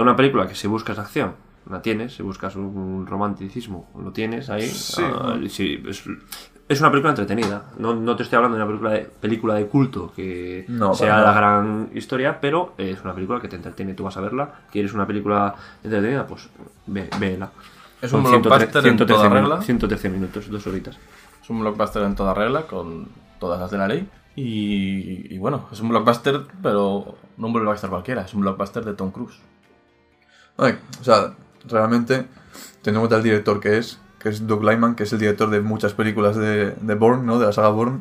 Una 0.00 0.14
película 0.16 0.46
que 0.46 0.54
si 0.54 0.68
buscas 0.68 0.98
acción, 0.98 1.34
la 1.70 1.82
tienes. 1.82 2.14
Si 2.14 2.22
buscas 2.22 2.56
un 2.56 3.06
romanticismo, 3.06 3.90
lo 3.98 4.12
tienes 4.12 4.50
ahí. 4.50 4.66
Sí. 4.66 5.02
Ah, 5.04 5.38
sí, 5.48 5.82
es, 5.86 6.04
es 6.68 6.80
una 6.80 6.90
película 6.90 7.10
entretenida. 7.10 7.64
No, 7.78 7.94
no 7.94 8.16
te 8.16 8.22
estoy 8.22 8.36
hablando 8.36 8.56
de 8.56 8.62
una 8.62 8.70
película 8.70 8.90
de, 8.92 9.00
película 9.00 9.54
de 9.54 9.66
culto 9.66 10.12
que 10.14 10.64
No, 10.68 10.94
sea 10.94 11.20
la 11.20 11.32
gran 11.32 11.90
historia, 11.94 12.40
pero 12.40 12.74
es 12.78 13.02
una 13.02 13.14
película 13.14 13.40
que 13.40 13.48
te 13.48 13.56
entretiene. 13.56 13.94
Tú 13.94 14.04
vas 14.04 14.16
a 14.16 14.20
verla. 14.20 14.52
¿Quieres 14.70 14.92
una 14.94 15.06
película 15.06 15.54
entretenida? 15.82 16.26
Pues 16.26 16.48
ve, 16.86 17.08
véela. 17.18 17.50
Es 18.00 18.12
un 18.12 18.22
Son 18.22 18.32
113 18.32 18.66
blockbuster 18.66 18.86
en 18.86 18.96
toda 18.96 19.28
regla. 19.28 19.62
113 19.62 20.08
minutos, 20.08 20.50
dos 20.50 20.66
horitas. 20.66 20.98
Es 21.42 21.50
un 21.50 21.60
blockbuster 21.60 22.02
en 22.02 22.14
toda 22.14 22.34
regla, 22.34 22.62
con 22.62 23.08
todas 23.38 23.60
las 23.60 23.70
de 23.70 23.78
la 23.78 23.88
ley. 23.88 24.08
Y, 24.34 25.34
y 25.34 25.38
bueno, 25.38 25.68
es 25.70 25.80
un 25.80 25.90
blockbuster, 25.90 26.40
pero 26.62 27.16
no 27.36 27.46
un 27.48 27.52
blockbuster 27.52 27.90
cualquiera, 27.90 28.22
es 28.22 28.32
un 28.34 28.40
blockbuster 28.40 28.84
de 28.84 28.94
Tom 28.94 29.10
Cruise. 29.10 29.38
Ay, 30.56 30.78
o 31.00 31.04
sea, 31.04 31.34
realmente, 31.68 32.26
teniendo 32.82 32.98
en 32.98 33.00
cuenta 33.00 33.16
el 33.16 33.22
director 33.22 33.60
que 33.60 33.78
es, 33.78 33.98
que 34.18 34.28
es 34.28 34.46
Doug 34.46 34.62
Lyman, 34.64 34.94
que 34.94 35.02
es 35.04 35.12
el 35.12 35.18
director 35.18 35.50
de 35.50 35.60
muchas 35.60 35.92
películas 35.94 36.36
de, 36.36 36.72
de 36.80 36.94
Bourne, 36.94 37.24
¿no? 37.24 37.38
De 37.38 37.46
la 37.46 37.52
saga 37.52 37.68
Bourne, 37.70 38.00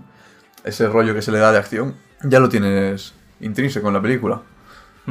ese 0.63 0.87
rollo 0.87 1.13
que 1.13 1.21
se 1.21 1.31
le 1.31 1.39
da 1.39 1.51
de 1.51 1.57
acción, 1.57 1.95
ya 2.23 2.39
lo 2.39 2.49
tienes 2.49 3.13
intrínseco 3.39 3.87
en 3.87 3.93
la 3.95 4.01
película. 4.01 4.41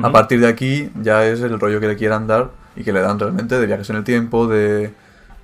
A 0.02 0.12
partir 0.12 0.38
de 0.40 0.46
aquí 0.46 0.90
ya 1.02 1.26
es 1.26 1.40
el 1.40 1.58
rollo 1.58 1.80
que 1.80 1.88
le 1.88 1.96
quieran 1.96 2.28
dar 2.28 2.50
y 2.76 2.84
que 2.84 2.92
le 2.92 3.00
dan 3.00 3.18
realmente 3.18 3.58
de 3.58 3.66
viajes 3.66 3.90
en 3.90 3.96
el 3.96 4.04
tiempo, 4.04 4.46
de 4.46 4.94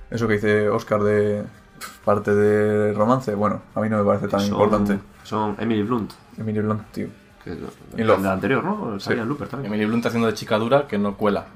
eso 0.09 0.25
que 0.27 0.35
dice 0.35 0.69
Oscar 0.69 1.03
de 1.03 1.43
parte 2.05 2.33
de 2.33 2.93
romance. 2.93 3.35
Bueno, 3.35 3.61
a 3.75 3.81
mí 3.81 3.89
no 3.89 3.97
me 3.97 4.05
parece 4.05 4.29
tan 4.29 4.39
Son- 4.39 4.51
importante. 4.53 4.99
Son 5.23 5.57
Emily 5.59 5.83
Blunt, 5.83 6.13
Emilio 6.37 6.63
Blunt, 6.63 6.81
tío. 6.93 7.07
que 7.43 7.51
es 7.51 7.57
Y 7.97 8.03
la 8.03 8.31
anterior, 8.31 8.63
¿no? 8.63 8.97
Salía 9.01 9.23
en 9.23 9.27
Looper 9.29 9.49
también. 9.49 9.73
Emily 9.73 9.85
Blunt 9.85 10.05
haciendo 10.05 10.27
de 10.27 10.33
chica 10.33 10.57
dura 10.57 10.87
que 10.87 10.97
no 10.97 11.17
cuela, 11.17 11.47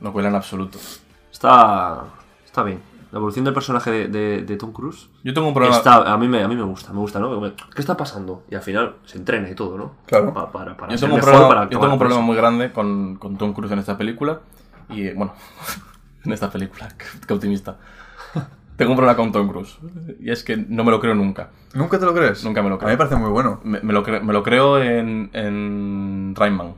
No, 0.00 0.12
cuela 0.12 0.28
en 0.28 0.34
absoluto. 0.36 0.78
Está, 1.32 2.04
está 2.44 2.62
bien. 2.62 2.80
La 3.10 3.18
evolución 3.18 3.44
del 3.46 3.54
personaje 3.54 3.90
de, 3.90 4.08
de- 4.08 4.42
de 4.42 4.56
Tom 4.58 4.70
Cruise 4.72 5.08
Yo 5.24 5.32
tengo 5.32 5.48
un 5.48 5.54
problema. 5.54 5.76
está, 5.76 6.12
a, 6.12 6.18
mí 6.18 6.28
me, 6.28 6.42
a 6.42 6.48
mí 6.48 6.54
me 6.54 6.62
gusta, 6.62 6.92
me 6.92 6.98
gusta, 6.98 7.18
¿no? 7.18 7.40
¿Qué 7.40 7.80
está 7.80 7.96
pasando? 7.96 8.44
Y 8.50 8.54
al 8.54 8.60
final 8.62 8.96
se 9.06 9.16
entrena 9.16 9.48
y 9.48 9.54
todo, 9.54 9.78
¿no? 9.78 9.92
Claro. 10.06 10.34
Pa- 10.34 10.52
para, 10.52 10.76
para 10.76 10.94
Yo 10.94 11.00
tengo 11.00 11.14
un 11.14 11.20
problema, 11.22 11.48
para 11.48 11.70
yo 11.70 11.80
tengo 11.80 11.92
un 11.94 11.98
problema 11.98 12.20
muy 12.20 12.36
grande 12.36 12.70
con, 12.70 13.16
con 13.16 13.38
Tom 13.38 13.54
Cruise 13.54 13.72
en 13.72 13.78
esta 13.78 13.96
película. 13.96 14.40
Y 14.90 15.06
eh, 15.06 15.14
bueno, 15.16 15.32
en 16.24 16.32
esta 16.32 16.50
película, 16.50 16.88
qué, 17.26 17.32
optimista. 17.32 17.78
tengo 18.76 18.90
un 18.92 18.96
problema 18.98 19.16
con 19.16 19.32
Tom 19.32 19.48
Cruise. 19.48 19.78
Y 20.20 20.30
es 20.30 20.44
que 20.44 20.58
no 20.58 20.84
me 20.84 20.90
lo 20.90 21.00
creo 21.00 21.14
nunca. 21.14 21.48
¿nunca 21.72 21.98
te 21.98 22.04
lo 22.04 22.12
crees? 22.14 22.44
Nunca 22.44 22.62
me 22.62 22.68
lo 22.68 22.74
A 22.74 22.78
creo. 22.78 22.88
mí 22.88 22.92
me 22.92 22.98
parece 22.98 23.16
muy 23.16 23.30
bueno. 23.30 23.60
Me, 23.64 23.80
me 23.80 23.94
lo, 23.94 24.04
cre- 24.04 24.20
me 24.20 24.34
lo 24.34 24.42
creo 24.42 24.82
en, 24.82 25.30
en 25.32 26.34
Rainman. 26.36 26.74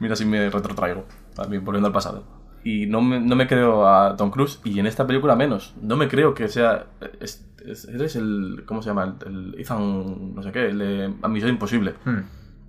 Mira 0.00 0.14
si 0.16 0.26
me 0.26 0.50
retrotraigo. 0.50 1.06
También 1.34 1.64
volviendo 1.64 1.86
al 1.86 1.94
pasado. 1.94 2.24
Y 2.68 2.86
no 2.86 3.00
me, 3.00 3.20
no 3.20 3.36
me 3.36 3.46
creo 3.46 3.86
a 3.86 4.16
Tom 4.16 4.30
Cruise. 4.30 4.60
Y 4.64 4.80
en 4.80 4.86
esta 4.86 5.06
película 5.06 5.36
menos. 5.36 5.74
No 5.80 5.96
me 5.96 6.08
creo 6.08 6.34
que 6.34 6.48
sea. 6.48 6.86
es- 7.20 7.46
es- 7.64 7.84
eres 7.86 8.16
el. 8.16 8.64
¿Cómo 8.66 8.82
se 8.82 8.88
llama? 8.90 9.14
El, 9.24 9.54
el 9.54 9.60
Ethan. 9.60 10.34
No 10.34 10.42
sé 10.42 10.50
qué. 10.50 10.66
El 10.70 10.78
de 10.78 11.12
Misión 11.28 11.50
Imposible. 11.50 11.94
Hmm. 12.04 12.22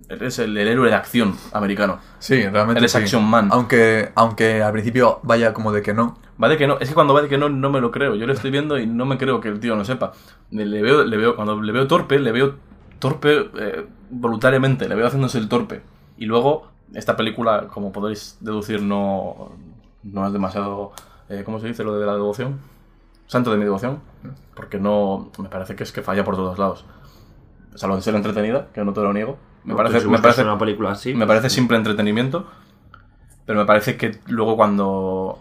Eres 0.08 0.38
el, 0.38 0.56
el 0.56 0.68
héroe 0.68 0.88
de 0.88 0.94
acción 0.94 1.34
americano. 1.52 1.98
Sí, 2.20 2.40
realmente 2.48 2.78
Eres 2.78 2.92
sí. 2.92 2.98
Action 2.98 3.24
Man. 3.28 3.48
Aunque, 3.50 4.10
aunque 4.14 4.62
al 4.62 4.72
principio 4.72 5.18
vaya 5.24 5.52
como 5.52 5.72
de 5.72 5.82
que 5.82 5.92
no. 5.94 6.16
Va 6.42 6.48
de 6.48 6.56
que 6.56 6.66
no. 6.68 6.78
Es 6.78 6.88
que 6.88 6.94
cuando 6.94 7.12
va 7.12 7.20
de 7.22 7.28
que 7.28 7.36
no, 7.36 7.48
no 7.48 7.68
me 7.68 7.80
lo 7.80 7.90
creo. 7.90 8.14
Yo 8.14 8.26
lo 8.26 8.32
estoy 8.32 8.50
viendo 8.52 8.78
y 8.78 8.86
no 8.86 9.04
me 9.04 9.18
creo 9.18 9.40
que 9.40 9.48
el 9.48 9.58
tío 9.58 9.74
no 9.74 9.84
sepa. 9.84 10.12
Le 10.52 10.64
le 10.64 10.80
veo, 10.80 11.04
le 11.04 11.16
veo, 11.16 11.34
cuando 11.34 11.60
le 11.60 11.72
veo 11.72 11.88
torpe, 11.88 12.20
le 12.20 12.30
veo 12.32 12.54
torpe 13.00 13.50
eh, 13.58 13.84
voluntariamente. 14.10 14.88
Le 14.88 14.94
veo 14.94 15.06
haciéndose 15.08 15.38
el 15.38 15.48
torpe. 15.48 15.82
Y 16.16 16.24
luego, 16.26 16.68
esta 16.94 17.16
película, 17.16 17.66
como 17.68 17.92
podéis 17.92 18.38
deducir, 18.40 18.80
no, 18.80 19.52
no 20.12 20.26
es 20.26 20.32
demasiado. 20.32 20.92
eh, 21.28 21.42
¿Cómo 21.44 21.58
se 21.60 21.66
dice 21.68 21.84
lo 21.84 21.98
de 21.98 22.06
la 22.06 22.14
devoción? 22.14 22.58
Santo 23.26 23.50
de 23.50 23.56
mi 23.58 23.64
devoción. 23.64 24.00
Porque 24.54 24.78
no. 24.78 25.30
Me 25.38 25.48
parece 25.48 25.76
que 25.76 25.82
es 25.84 25.92
que 25.92 26.02
falla 26.02 26.24
por 26.24 26.36
todos 26.36 26.58
lados. 26.58 26.84
Salvo 27.74 27.96
de 27.96 28.02
ser 28.02 28.14
entretenida, 28.14 28.68
que 28.72 28.84
no 28.84 28.92
te 28.92 29.00
lo 29.00 29.12
niego. 29.12 29.36
Me 29.64 29.72
No, 29.72 29.76
parece, 29.76 30.06
me 30.06 30.18
parece, 30.18 30.42
una 30.42 30.58
película 30.58 30.92
así, 30.92 31.14
me 31.14 31.26
parece 31.26 31.50
simple 31.50 31.76
entretenimiento. 31.76 32.46
Pero 33.44 33.60
me 33.60 33.66
parece 33.66 33.96
que 33.96 34.20
luego 34.26 34.56
cuando 34.56 35.38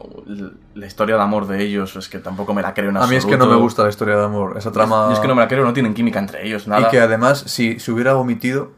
la 0.75 0.85
historia 0.85 1.15
de 1.17 1.21
amor 1.21 1.45
de 1.45 1.61
ellos 1.61 1.93
es 1.97 2.07
que 2.07 2.19
tampoco 2.19 2.53
me 2.53 2.61
la 2.61 2.73
creo 2.73 2.89
en 2.89 2.95
A 2.97 3.05
mí 3.07 3.15
es 3.17 3.25
que 3.25 3.31
no 3.31 3.35
absoluto. 3.35 3.55
me 3.57 3.61
gusta 3.61 3.83
la 3.83 3.89
historia 3.89 4.15
de 4.15 4.23
amor. 4.23 4.57
Esa 4.57 4.71
trama. 4.71 5.07
Y 5.09 5.13
es 5.13 5.19
que 5.19 5.27
no 5.27 5.35
me 5.35 5.41
la 5.41 5.47
creo, 5.49 5.65
no 5.65 5.73
tienen 5.73 5.93
química 5.93 6.19
entre 6.19 6.45
ellos, 6.47 6.67
nada. 6.69 6.87
Y 6.87 6.89
que 6.91 6.99
además, 7.01 7.39
si 7.47 7.79
se 7.79 7.91
hubiera 7.91 8.15
omitido 8.15 8.71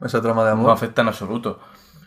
esa 0.00 0.20
trama 0.20 0.44
de 0.44 0.50
amor. 0.52 0.66
no 0.66 0.72
afecta 0.72 1.02
en 1.02 1.08
absoluto. 1.08 1.60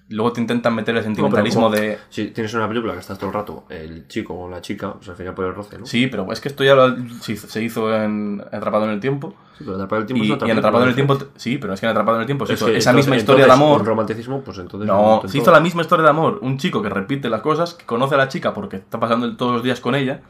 Luego 0.09 0.33
te 0.33 0.39
intentan 0.41 0.75
meter 0.75 0.95
el 0.95 1.01
sentimentalismo 1.03 1.61
No, 1.61 1.69
de... 1.71 1.97
Si 2.09 2.27
tienes 2.27 2.53
una 2.53 2.67
película 2.67 2.93
que 2.93 2.99
estás 2.99 3.17
todo 3.17 3.29
el 3.31 3.33
rato, 3.33 3.65
el 3.69 4.07
chico 4.07 4.35
o 4.35 4.47
la 4.47 4.61
chica, 4.61 4.93
pues 4.93 5.09
al 5.09 5.15
final 5.15 5.33
por 5.33 5.45
el 5.45 5.55
roce, 5.55 5.79
¿no? 5.79 5.87
Sí, 5.87 6.05
pero 6.05 6.31
es 6.31 6.39
que 6.39 6.47
esto 6.49 6.63
ya 6.63 6.75
lo- 6.75 6.95
se 7.21 7.33
hizo- 7.33 7.47
se 7.47 7.63
hizo 7.63 7.91
en 7.91 8.39
Atrapado 8.51 8.85
en 8.85 8.91
el 8.91 8.99
Tiempo. 8.99 9.33
Sí, 9.57 9.63
pero 9.63 9.73
Atrapado 9.77 10.01
en 10.01 10.03
el 10.03 10.07
Tiempo 10.07 10.23
Y, 10.23 10.27
es 10.27 10.33
otra 10.35 10.47
y 10.47 10.51
en 10.51 10.57
Atrapado 10.59 10.83
en 10.83 10.89
el. 10.89 10.95
Tiempo... 10.95 11.17
Sí, 11.37 11.57
pero 11.57 11.73
es 11.73 11.79
que 11.79 11.87
en 11.87 11.89
Atrapado 11.89 12.17
en 12.17 12.21
el 12.21 12.25
Tiempo 12.27 12.45
se 12.45 12.53
Es 12.53 12.59
hizo 12.61 12.67
esa 12.67 12.91
entonces- 12.91 12.95
misma 12.95 13.15
historia 13.17 13.45
de 13.45 13.51
entonces, 13.51 13.65
amor. 13.67 13.77
con 13.79 13.85
romanticismo, 13.87 14.41
pues 14.43 14.57
entonces. 14.59 14.87
No, 14.87 15.21
se 15.25 15.37
hizo 15.39 15.51
la 15.51 15.59
misma 15.59 15.81
historia 15.81 16.03
de 16.03 16.09
amor. 16.11 16.37
Un 16.43 16.59
chico 16.59 16.83
que 16.83 16.89
repite 16.89 17.27
las 17.27 17.41
cosas, 17.41 17.73
que 17.73 17.85
conoce 17.85 18.13
a 18.13 18.19
la 18.19 18.27
chica 18.27 18.53
porque 18.53 18.75
está 18.77 18.99
pasando 18.99 19.35
todos 19.35 19.53
los 19.53 19.63
días 19.63 19.79
con 19.79 19.95
ella. 19.95 20.21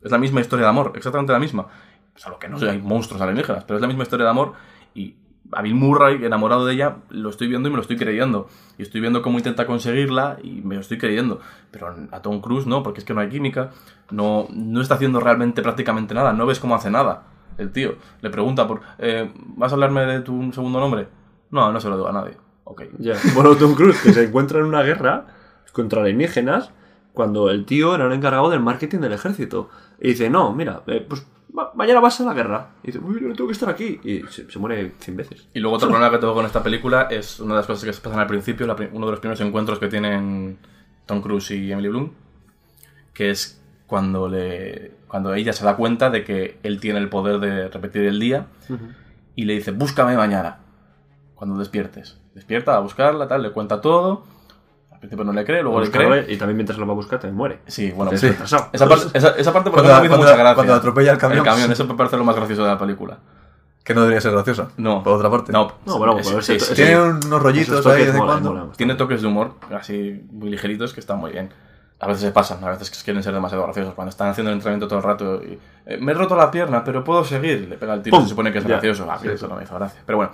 Es 0.00 0.12
la 0.12 0.18
misma 0.18 0.40
historia 0.42 0.62
de 0.66 0.70
amor, 0.70 0.92
exactamente 0.94 1.32
la 1.32 1.40
misma. 1.40 1.66
Solo 2.14 2.38
que 2.38 2.48
no 2.48 2.56
sé, 2.60 2.70
hay 2.70 2.78
monstruos 2.80 3.20
alienígenas, 3.20 3.64
pero 3.64 3.78
es 3.78 3.80
la 3.80 3.88
misma 3.88 4.04
historia 4.04 4.24
de 4.26 4.30
amor. 4.30 4.52
Y 4.94 5.16
a 5.52 5.62
Bill 5.62 5.74
Murray, 5.74 6.24
enamorado 6.24 6.66
de 6.66 6.74
ella, 6.74 6.96
lo 7.10 7.30
estoy 7.30 7.48
viendo 7.48 7.68
y 7.68 7.70
me 7.72 7.76
lo 7.76 7.82
estoy 7.82 7.96
creyendo. 7.96 8.48
Y 8.76 8.82
estoy 8.82 9.00
viendo 9.00 9.22
cómo 9.22 9.38
intenta 9.38 9.66
conseguirla 9.66 10.38
y 10.42 10.60
me 10.62 10.74
lo 10.74 10.80
estoy 10.80 10.98
creyendo. 10.98 11.40
Pero 11.70 11.94
a 12.10 12.22
Tom 12.22 12.40
Cruise 12.40 12.66
no, 12.66 12.82
porque 12.82 13.00
es 13.00 13.04
que 13.04 13.14
no 13.14 13.20
hay 13.20 13.28
química. 13.28 13.70
No, 14.10 14.46
no 14.50 14.80
está 14.80 14.94
haciendo 14.94 15.20
realmente 15.20 15.62
prácticamente 15.62 16.14
nada. 16.14 16.32
No 16.32 16.46
ves 16.46 16.60
cómo 16.60 16.74
hace 16.74 16.90
nada. 16.90 17.24
El 17.56 17.72
tío 17.72 17.96
le 18.20 18.30
pregunta 18.30 18.66
por... 18.68 18.82
eh, 18.98 19.32
¿Vas 19.56 19.72
a 19.72 19.74
hablarme 19.74 20.02
de 20.06 20.20
tu 20.20 20.52
segundo 20.52 20.80
nombre? 20.80 21.08
No, 21.50 21.72
no 21.72 21.80
se 21.80 21.88
lo 21.88 21.96
digo 21.96 22.08
a 22.08 22.12
nadie. 22.12 22.36
Ok. 22.64 22.82
Ya. 22.98 23.14
Bueno, 23.34 23.56
Tom 23.56 23.74
Cruise, 23.74 24.00
que 24.02 24.12
se 24.12 24.24
encuentra 24.24 24.60
en 24.60 24.66
una 24.66 24.82
guerra 24.82 25.26
contra 25.72 26.02
alienígenas 26.02 26.70
cuando 27.12 27.50
el 27.50 27.64
tío 27.64 27.94
era 27.94 28.06
el 28.06 28.12
encargado 28.12 28.50
del 28.50 28.60
marketing 28.60 28.98
del 28.98 29.12
ejército. 29.12 29.70
Y 30.00 30.08
dice, 30.08 30.30
no, 30.30 30.52
mira, 30.52 30.82
eh, 30.86 31.04
pues 31.08 31.26
ma- 31.58 31.70
mañana 31.74 32.00
vas 32.00 32.20
a 32.20 32.24
la 32.24 32.34
guerra. 32.34 32.68
Y 32.82 32.88
dice, 32.88 32.98
uy, 33.00 33.20
yo 33.20 33.28
no 33.28 33.34
tengo 33.34 33.48
que 33.48 33.52
estar 33.52 33.68
aquí. 33.68 34.00
Y 34.04 34.20
se, 34.30 34.50
se 34.50 34.58
muere 34.58 34.92
100 35.00 35.16
veces. 35.16 35.48
Y 35.52 35.58
luego 35.60 35.76
otro 35.76 35.88
problema 35.88 36.10
que 36.10 36.18
tengo 36.18 36.34
con 36.34 36.46
esta 36.46 36.62
película 36.62 37.08
es 37.10 37.40
una 37.40 37.54
de 37.54 37.58
las 37.60 37.66
cosas 37.66 37.84
que 37.84 37.92
se 37.92 38.00
pasan 38.00 38.20
al 38.20 38.26
principio, 38.26 38.66
la 38.66 38.74
uno 38.92 39.06
de 39.06 39.12
los 39.12 39.20
primeros 39.20 39.40
encuentros 39.40 39.78
que 39.78 39.88
tienen 39.88 40.58
Tom 41.06 41.20
Cruise 41.20 41.50
y 41.50 41.70
Emily 41.72 41.88
Bloom, 41.88 42.10
que 43.12 43.30
es 43.30 43.60
cuando, 43.86 44.28
le, 44.28 44.92
cuando 45.08 45.34
ella 45.34 45.52
se 45.52 45.64
da 45.64 45.74
cuenta 45.76 46.10
de 46.10 46.22
que 46.24 46.58
él 46.62 46.78
tiene 46.80 46.98
el 47.00 47.08
poder 47.08 47.40
de 47.40 47.68
repetir 47.68 48.02
el 48.04 48.20
día 48.20 48.46
y 49.34 49.44
le 49.44 49.54
dice, 49.54 49.70
búscame 49.72 50.16
mañana, 50.16 50.58
cuando 51.34 51.58
despiertes. 51.58 52.18
Despierta 52.34 52.76
a 52.76 52.80
buscarla, 52.80 53.26
tal, 53.26 53.42
le 53.42 53.50
cuenta 53.50 53.80
todo. 53.80 54.24
Al 54.98 55.00
principio 55.02 55.24
no 55.24 55.32
le 55.32 55.44
cree, 55.44 55.62
luego 55.62 55.80
le 55.80 55.90
cree. 55.92 56.26
Y 56.32 56.36
también 56.36 56.56
mientras 56.56 56.76
lo 56.76 56.84
va 56.84 56.92
a 56.92 56.96
buscar, 56.96 57.20
también 57.20 57.36
muere. 57.36 57.60
Sí, 57.68 57.92
bueno, 57.92 58.10
sí. 58.16 58.26
Esa 58.26 58.68
parte, 58.88 59.06
esa, 59.16 59.28
esa 59.30 59.52
parte 59.52 59.70
por 59.70 59.78
ejemplo, 59.78 60.00
me 60.00 60.06
hizo 60.08 60.16
mucha 60.18 60.36
gracia. 60.36 60.54
cuando 60.56 60.74
atropella 60.74 61.12
el 61.12 61.18
camión. 61.18 61.38
El 61.38 61.44
camión, 61.44 61.70
eso 61.70 61.84
me 61.86 61.94
parece 61.94 62.16
lo 62.16 62.24
más 62.24 62.34
gracioso 62.34 62.62
de 62.64 62.68
la 62.68 62.78
película. 62.78 63.18
Que 63.84 63.94
no 63.94 64.00
debería 64.02 64.20
ser 64.20 64.32
graciosa. 64.32 64.68
No. 64.76 65.02
Por 65.04 65.14
otra 65.14 65.30
parte. 65.30 65.52
No, 65.52 65.72
No, 65.86 65.98
bueno, 65.98 66.18
es- 66.18 66.26
sí, 66.26 66.34
ese- 66.54 66.58
sí, 66.60 66.74
Tiene 66.74 66.90
sí. 66.90 67.26
unos 67.26 67.42
rollitos 67.42 67.86
ahí 67.86 68.00
de 68.00 68.06
vez 68.06 68.14
en 68.14 68.18
molan, 68.20 68.42
cuando. 68.42 68.72
Tiene 68.76 68.94
toques 68.96 69.22
de 69.22 69.28
humor, 69.28 69.52
así 69.74 70.26
muy 70.32 70.50
ligeritos, 70.50 70.92
que 70.92 71.00
están 71.00 71.18
muy 71.18 71.30
bien. 71.30 71.48
A 72.00 72.06
veces 72.06 72.22
se 72.22 72.30
pasan, 72.32 72.62
a 72.62 72.68
veces 72.70 72.90
quieren 73.02 73.22
ser 73.22 73.32
demasiado 73.34 73.64
graciosos. 73.64 73.94
Cuando 73.94 74.10
están 74.10 74.28
haciendo 74.28 74.50
el 74.50 74.56
entrenamiento 74.56 74.88
todo 74.88 74.98
el 74.98 75.04
rato 75.04 75.40
y 75.42 75.58
eh, 75.86 75.98
me 76.00 76.12
he 76.12 76.14
roto 76.14 76.36
la 76.36 76.50
pierna, 76.50 76.84
pero 76.84 77.02
puedo 77.04 77.24
seguir. 77.24 77.66
Le 77.68 77.76
pega 77.78 77.94
el 77.94 78.02
tiro, 78.02 78.16
¡Pum! 78.16 78.24
se 78.24 78.30
supone 78.30 78.52
que 78.52 78.58
es 78.58 78.64
gracioso. 78.66 79.10
A 79.10 79.18
mí 79.18 79.28
eso 79.28 79.48
no 79.48 79.56
me 79.56 79.62
hizo 79.62 79.74
gracia. 79.76 80.00
Pero 80.04 80.18
bueno, 80.18 80.32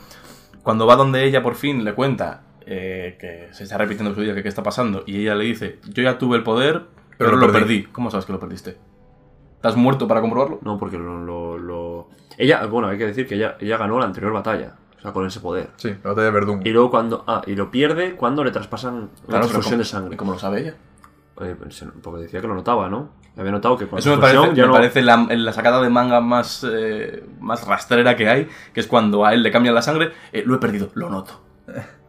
cuando 0.62 0.86
va 0.86 0.96
donde 0.96 1.22
ella 1.24 1.42
por 1.42 1.54
fin 1.54 1.84
le 1.84 1.94
cuenta 1.94 2.40
eh, 2.66 3.16
que 3.20 3.48
se 3.52 3.64
está 3.64 3.78
repitiendo 3.78 4.14
su 4.14 4.20
día, 4.20 4.34
que 4.34 4.42
qué 4.42 4.48
está 4.48 4.62
pasando, 4.62 5.02
y 5.06 5.20
ella 5.22 5.34
le 5.34 5.44
dice, 5.44 5.78
yo 5.92 6.02
ya 6.02 6.18
tuve 6.18 6.36
el 6.36 6.42
poder, 6.42 6.82
pero, 7.16 7.30
Pero 7.30 7.36
lo 7.36 7.46
lo 7.46 7.52
perdí. 7.52 7.80
perdí. 7.80 7.92
¿Cómo 7.92 8.10
sabes 8.10 8.26
que 8.26 8.32
lo 8.32 8.40
perdiste? 8.40 8.76
¿Estás 9.56 9.76
muerto 9.76 10.06
para 10.08 10.20
comprobarlo? 10.20 10.58
No, 10.62 10.78
porque 10.78 10.98
lo, 10.98 11.24
lo, 11.24 11.58
lo- 11.58 12.08
Ella, 12.36 12.66
bueno, 12.66 12.88
hay 12.88 12.98
que 12.98 13.06
decir 13.06 13.26
que 13.26 13.34
ella, 13.36 13.56
ella 13.60 13.76
ganó 13.78 13.98
la 13.98 14.04
anterior 14.06 14.32
batalla. 14.32 14.74
O 14.98 15.00
sea, 15.00 15.12
con 15.12 15.26
ese 15.26 15.40
poder. 15.40 15.70
Sí, 15.76 15.88
la 16.02 16.10
batalla 16.10 16.26
de 16.26 16.30
Verdún. 16.30 16.60
Y 16.64 16.70
luego 16.70 16.90
cuando... 16.90 17.24
Ah, 17.26 17.42
y 17.46 17.54
lo 17.54 17.70
pierde 17.70 18.14
cuando 18.16 18.42
le 18.44 18.50
traspasan 18.50 18.94
una 18.94 19.06
Claro, 19.06 19.20
pero 19.26 19.40
transfusión 19.40 19.62
¿cómo- 19.72 19.78
de 19.78 19.84
sangre. 19.84 20.14
¿Y 20.14 20.16
cómo 20.16 20.32
lo 20.32 20.38
sabe 20.38 20.60
ella? 20.60 20.74
Eh, 21.40 21.56
pues, 21.58 21.84
porque 22.02 22.22
decía 22.22 22.40
que 22.40 22.46
lo 22.46 22.54
notaba, 22.54 22.88
¿no? 22.88 23.10
Había 23.36 23.50
notado 23.52 23.76
que 23.76 23.86
con 23.88 23.98
Eso 23.98 24.10
me 24.10 24.16
la 24.16 24.22
parece, 24.22 24.54
ya 24.54 24.62
me 24.62 24.68
no- 24.68 24.72
parece 24.74 25.02
la, 25.02 25.16
la 25.28 25.52
sacada 25.52 25.82
de 25.82 25.90
manga 25.90 26.20
más, 26.20 26.64
eh, 26.70 27.24
más 27.40 27.66
rastrera 27.66 28.16
que 28.16 28.28
hay, 28.28 28.48
que 28.72 28.80
es 28.80 28.86
cuando 28.86 29.24
a 29.26 29.34
él 29.34 29.42
le 29.42 29.50
cambian 29.50 29.74
la 29.74 29.82
sangre, 29.82 30.12
eh, 30.32 30.42
lo 30.46 30.54
he 30.54 30.58
perdido, 30.58 30.90
lo 30.94 31.10
noto. 31.10 31.40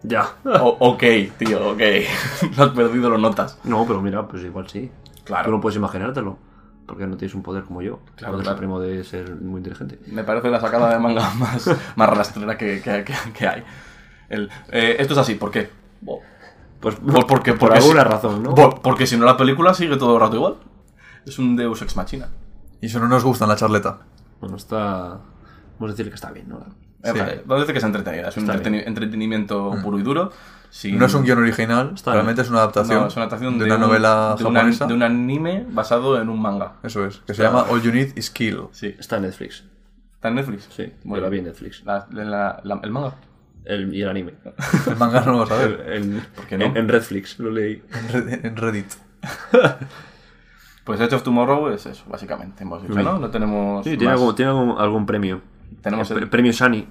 Ya. 0.07 0.29
O- 0.61 0.77
ok, 0.91 1.03
tío, 1.37 1.71
ok. 1.71 1.81
lo 2.57 2.63
has 2.63 2.69
perdido, 2.71 3.09
lo 3.09 3.17
notas. 3.17 3.59
No, 3.63 3.85
pero 3.85 4.01
mira, 4.01 4.27
pues 4.27 4.43
igual 4.43 4.67
sí. 4.69 4.91
Claro. 5.23 5.45
Tú 5.45 5.51
no 5.51 5.61
puedes 5.61 5.77
imaginártelo. 5.77 6.37
Porque 6.85 7.07
no 7.07 7.17
tienes 7.17 7.33
un 7.33 7.41
poder 7.41 7.63
como 7.63 7.81
yo. 7.81 7.99
Claro, 8.15 8.43
supremo 8.43 8.79
de 8.79 9.03
ser 9.03 9.35
muy 9.41 9.57
inteligente. 9.57 9.99
Me 10.07 10.23
parece 10.23 10.49
la 10.49 10.59
sacada 10.61 10.91
de 10.93 10.99
manga 10.99 11.27
más, 11.39 11.67
más 11.95 12.09
rastrera 12.09 12.57
que, 12.57 12.79
que- 12.81 13.03
que- 13.03 13.33
que 13.33 13.47
hay. 13.47 13.63
El, 14.29 14.49
eh, 14.71 14.97
esto 14.99 15.13
es 15.13 15.19
así, 15.19 15.33
¿por 15.35 15.49
qué? 15.51 15.69
Pues 16.79 16.95
Por, 16.97 17.25
porque, 17.25 17.53
por 17.53 17.69
porque 17.69 17.77
alguna 17.79 18.03
si- 18.03 18.07
razón, 18.09 18.43
¿no? 18.43 18.53
porque 18.53 19.07
si 19.07 19.17
no 19.17 19.25
la 19.25 19.35
película 19.37 19.73
sigue 19.73 19.97
todo 19.97 20.15
el 20.15 20.21
rato 20.21 20.35
igual. 20.35 20.55
Es 21.25 21.39
un 21.39 21.55
Deus 21.55 21.81
Ex 21.81 21.95
Machina. 21.95 22.29
Y 22.81 22.85
eso 22.85 22.99
no 22.99 23.07
nos 23.07 23.23
gusta 23.23 23.45
en 23.45 23.49
la 23.49 23.55
charleta. 23.55 24.01
Bueno, 24.39 24.57
está... 24.57 24.77
Vamos 25.79 25.81
a 25.81 25.87
decir 25.87 26.09
que 26.09 26.15
está 26.15 26.29
bien, 26.31 26.47
¿no? 26.49 26.59
Eh, 27.05 27.11
Sí. 27.13 27.41
Parece 27.47 27.71
que 27.71 27.77
es 27.79 27.83
entretenida, 27.83 28.29
es 28.29 28.37
un 28.37 28.49
entretenimiento 28.49 29.75
puro 29.83 29.99
y 29.99 30.03
duro. 30.03 30.31
sin- 30.71 30.97
No 30.99 31.05
es 31.05 31.13
un 31.13 31.23
guion 31.23 31.37
original, 31.39 31.91
Está 31.95 32.11
realmente 32.13 32.41
es 32.41 32.49
una 32.49 32.59
adaptación, 32.59 32.99
No, 33.01 33.07
es 33.07 33.15
una 33.15 33.23
adaptación 33.25 33.57
de, 33.59 33.65
una 33.65 33.75
un- 33.75 33.81
novela 33.81 34.35
de 34.37 34.43
de 34.87 34.93
un 34.93 35.03
anime 35.03 35.65
basado 35.69 36.19
en 36.21 36.27
un 36.29 36.41
manga. 36.41 36.73
Eso 36.83 37.05
es, 37.05 37.19
que 37.19 37.33
se 37.33 37.43
llama 37.43 37.65
All 37.69 37.81
You 37.81 37.91
Need 37.93 38.17
Is 38.17 38.29
Kill. 38.29 38.63
Sí. 38.71 38.93
Está 38.99 39.15
en 39.17 39.21
Netflix. 39.23 39.63
¿Está 40.15 40.27
en 40.29 40.35
Netflix? 40.35 40.67
Sí, 40.75 40.91
yo 41.03 41.15
la 41.17 41.29
vi 41.29 41.35
bien. 41.37 41.45
en 41.45 41.51
Netflix. 41.51 41.83
La- 41.85 42.07
la- 42.11 42.59
la- 42.63 42.79
¿El 42.83 42.91
manga? 42.91 43.13
El, 43.63 43.93
y 43.95 44.01
el 44.01 44.09
anime. 44.09 44.33
El 44.87 44.95
manga 44.97 45.21
no 45.21 45.31
lo 45.33 45.37
vas 45.39 45.51
a 45.51 45.55
ver. 45.57 45.85
En, 45.93 46.21
qué 46.49 46.57
no? 46.57 46.65
en, 46.65 46.75
en 46.77 46.87
Redflix, 46.89 47.39
lo 47.39 47.51
leí. 47.51 47.81
En 47.93 48.09
Red- 48.09 48.45
En 48.45 48.55
Reddit. 48.57 48.87
Pues 50.83 50.99
Edge 51.01 51.15
of 51.15 51.23
Tomorrow 51.23 51.69
es 51.69 51.85
eso, 51.87 52.03
básicamente. 52.07 52.63
Hemos 52.63 52.83
dicho. 52.83 52.93
¿no? 53.01 53.17
No 53.17 53.29
tenemos. 53.31 53.83
Sí, 53.83 53.97
tiene, 53.97 54.05
más. 54.13 54.19
algún, 54.21 54.35
tiene 54.35 54.51
algún, 54.51 54.77
algún 54.77 55.05
premio. 55.07 55.41
Tenemos 55.81 56.09
el 56.11 56.17
el- 56.19 56.29
premio 56.29 56.53
Sani. 56.53 56.87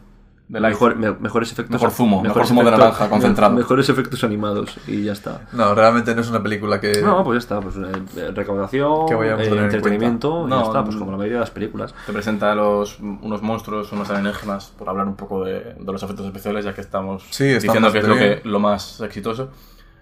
de 0.46 0.60
Mejor, 0.60 0.94
me- 0.96 1.10
mejores 1.12 1.50
efectos. 1.52 1.72
Mejor 1.72 1.90
zumo, 1.90 2.16
mejor 2.16 2.26
mejores 2.28 2.48
zumo 2.48 2.60
de 2.62 2.68
efectos- 2.68 2.84
naranja 2.84 3.08
concentrado. 3.08 3.54
Mejores 3.54 3.88
efectos 3.88 4.24
animados. 4.24 4.76
Y 4.86 5.02
ya 5.04 5.12
está. 5.12 5.40
No, 5.52 5.74
realmente 5.74 6.14
no 6.14 6.20
es 6.20 6.28
una 6.28 6.42
película 6.42 6.80
que... 6.82 7.00
No, 7.00 7.24
pues 7.24 7.36
ya 7.36 7.38
está. 7.56 7.60
Pues 7.62 7.76
eh, 7.76 8.30
recaudación, 8.30 9.06
Que 9.08 9.14
vayamos 9.14 9.40
a 9.40 9.44
eh, 9.44 9.48
tener 9.48 9.58
en 9.60 9.64
entretenimiento. 9.64 10.30
cuenta. 10.40 10.46
y 10.48 10.58
ya 10.58 10.62
No, 10.62 10.66
está, 10.68 10.84
pues 10.84 10.96
como 10.96 11.10
la 11.12 11.16
mayoría 11.16 11.38
de 11.38 11.40
las 11.40 11.50
películas. 11.50 11.94
Te 12.04 12.12
presenta 12.12 12.54
los, 12.54 13.00
unos 13.00 13.40
monstruos, 13.40 13.90
unos 13.92 14.10
alienígenas, 14.10 14.66
por 14.78 14.86
hablar 14.90 15.06
un 15.08 15.16
poco 15.16 15.44
de, 15.44 15.60
de 15.80 15.92
los 15.92 16.02
efectos 16.02 16.26
especiales, 16.26 16.66
ya 16.66 16.74
que 16.74 16.82
estamos 16.82 17.24
Sí, 17.30 17.44
diciendo 17.44 17.90
que 17.90 17.98
es 18.00 18.06
lo, 18.08 18.14
que, 18.14 18.42
lo 18.44 18.60
más 18.60 19.00
exitoso. 19.00 19.50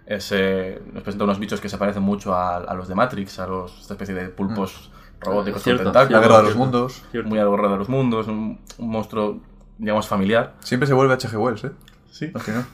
Es, 0.07 0.33
eh, 0.33 0.83
nos 0.93 1.05
presenta 1.05 1.23
unos 1.25 1.39
bichos 1.39 1.61
que 1.61 1.69
se 1.69 1.79
parecen 1.79 2.03
mucho 2.03 2.35
a, 2.35 2.57
a 2.57 2.75
los 2.75 2.89
de 2.89 2.97
Matrix, 2.97 3.39
a 3.39 3.47
los, 3.47 3.81
esta 3.81 3.95
especie 3.95 4.13
de 4.17 4.29
pulpos 4.29 4.91
robóticos 5.25 5.63
Cierto, 5.63 5.85
con 5.85 5.93
tentáculos. 5.93 6.21
La 6.21 6.27
guerra 6.27 6.37
de 6.39 6.43
los 6.45 6.53
Cierto. 6.53 6.65
mundos. 6.65 7.03
Cierto. 7.11 7.29
Muy 7.29 7.39
a 7.39 7.45
la 7.45 7.51
guerra 7.51 7.69
de 7.73 7.77
los 7.79 7.89
mundos, 7.89 8.27
un, 8.29 8.59
un 8.79 8.89
monstruo, 8.91 9.41
digamos, 9.79 10.07
familiar. 10.09 10.55
Siempre 10.61 10.87
se 10.87 10.93
vuelve 10.95 11.13
a 11.13 11.17
H.G. 11.17 11.37
Wells, 11.39 11.65
¿eh? 11.65 11.71
Sí. 12.11 12.31
Al 12.35 12.41
final. 12.41 12.65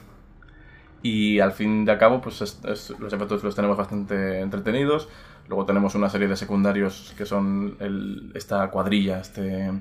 Y 1.01 1.39
al 1.39 1.53
fin 1.53 1.85
de 1.85 1.97
cabo, 1.97 2.19
pues 2.21 2.41
es- 2.41 2.59
es- 2.65 2.93
los 2.99 3.13
efectos 3.13 3.43
los 3.43 3.55
tenemos 3.55 3.77
bastante 3.77 4.41
entretenidos. 4.41 5.07
Luego 5.47 5.65
tenemos 5.65 5.95
una 5.95 6.09
serie 6.09 6.27
de 6.27 6.35
secundarios 6.35 7.13
que 7.17 7.25
son 7.25 7.77
el- 7.79 8.31
esta 8.35 8.69
cuadrilla, 8.69 9.19
este, 9.19 9.71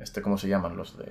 este, 0.00 0.22
¿cómo 0.22 0.36
se 0.38 0.48
llaman? 0.48 0.76
Los 0.76 0.96
de 0.98 1.06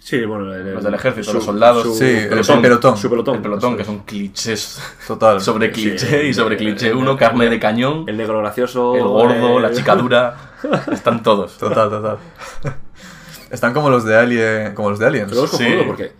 Sí, 0.00 0.24
bueno. 0.26 0.52
el- 0.52 0.74
los 0.74 0.84
del 0.84 0.94
ejército, 0.94 1.24
su- 1.30 1.34
los 1.34 1.44
soldados. 1.44 1.82
su 1.82 1.94
Sí, 1.94 2.04
el 2.04 2.28
pelotón. 2.28 2.60
pelotón. 2.62 2.96
Su 2.98 3.08
pelotón. 3.08 3.36
el 3.36 3.42
pelotón, 3.42 3.76
que 3.76 3.84
son 3.84 4.00
clichés 4.00 4.80
Total. 5.06 5.40
sobre 5.40 5.72
Sí, 5.74 5.82
cliché 5.82 6.26
y 6.26 6.34
sobre 6.34 6.56
el- 6.56 6.60
cliché 6.60 6.88
el- 6.88 6.96
uno, 6.96 7.12
el- 7.12 7.16
carne 7.18 7.48
de 7.48 7.58
cañón, 7.58 8.04
El 8.08 8.16
negro 8.16 8.38
gracioso. 8.40 8.94
el 8.96 9.02
gordo, 9.04 9.60
la 9.60 9.72
chica 9.72 9.94
dura, 9.96 10.52
están 10.92 11.22
todos. 11.22 11.56
Total, 11.58 11.88
total. 11.88 12.18
Están 13.50 13.72
como 13.72 13.88
los 13.90 14.04
de 14.04 14.16
Alien, 14.16 14.74
como 14.74 14.90
los 14.90 14.98
de 14.98 15.06
Aliens. 15.06 15.30
Pero 15.30 15.46
Sí. 15.46 15.64
porque 15.86 16.12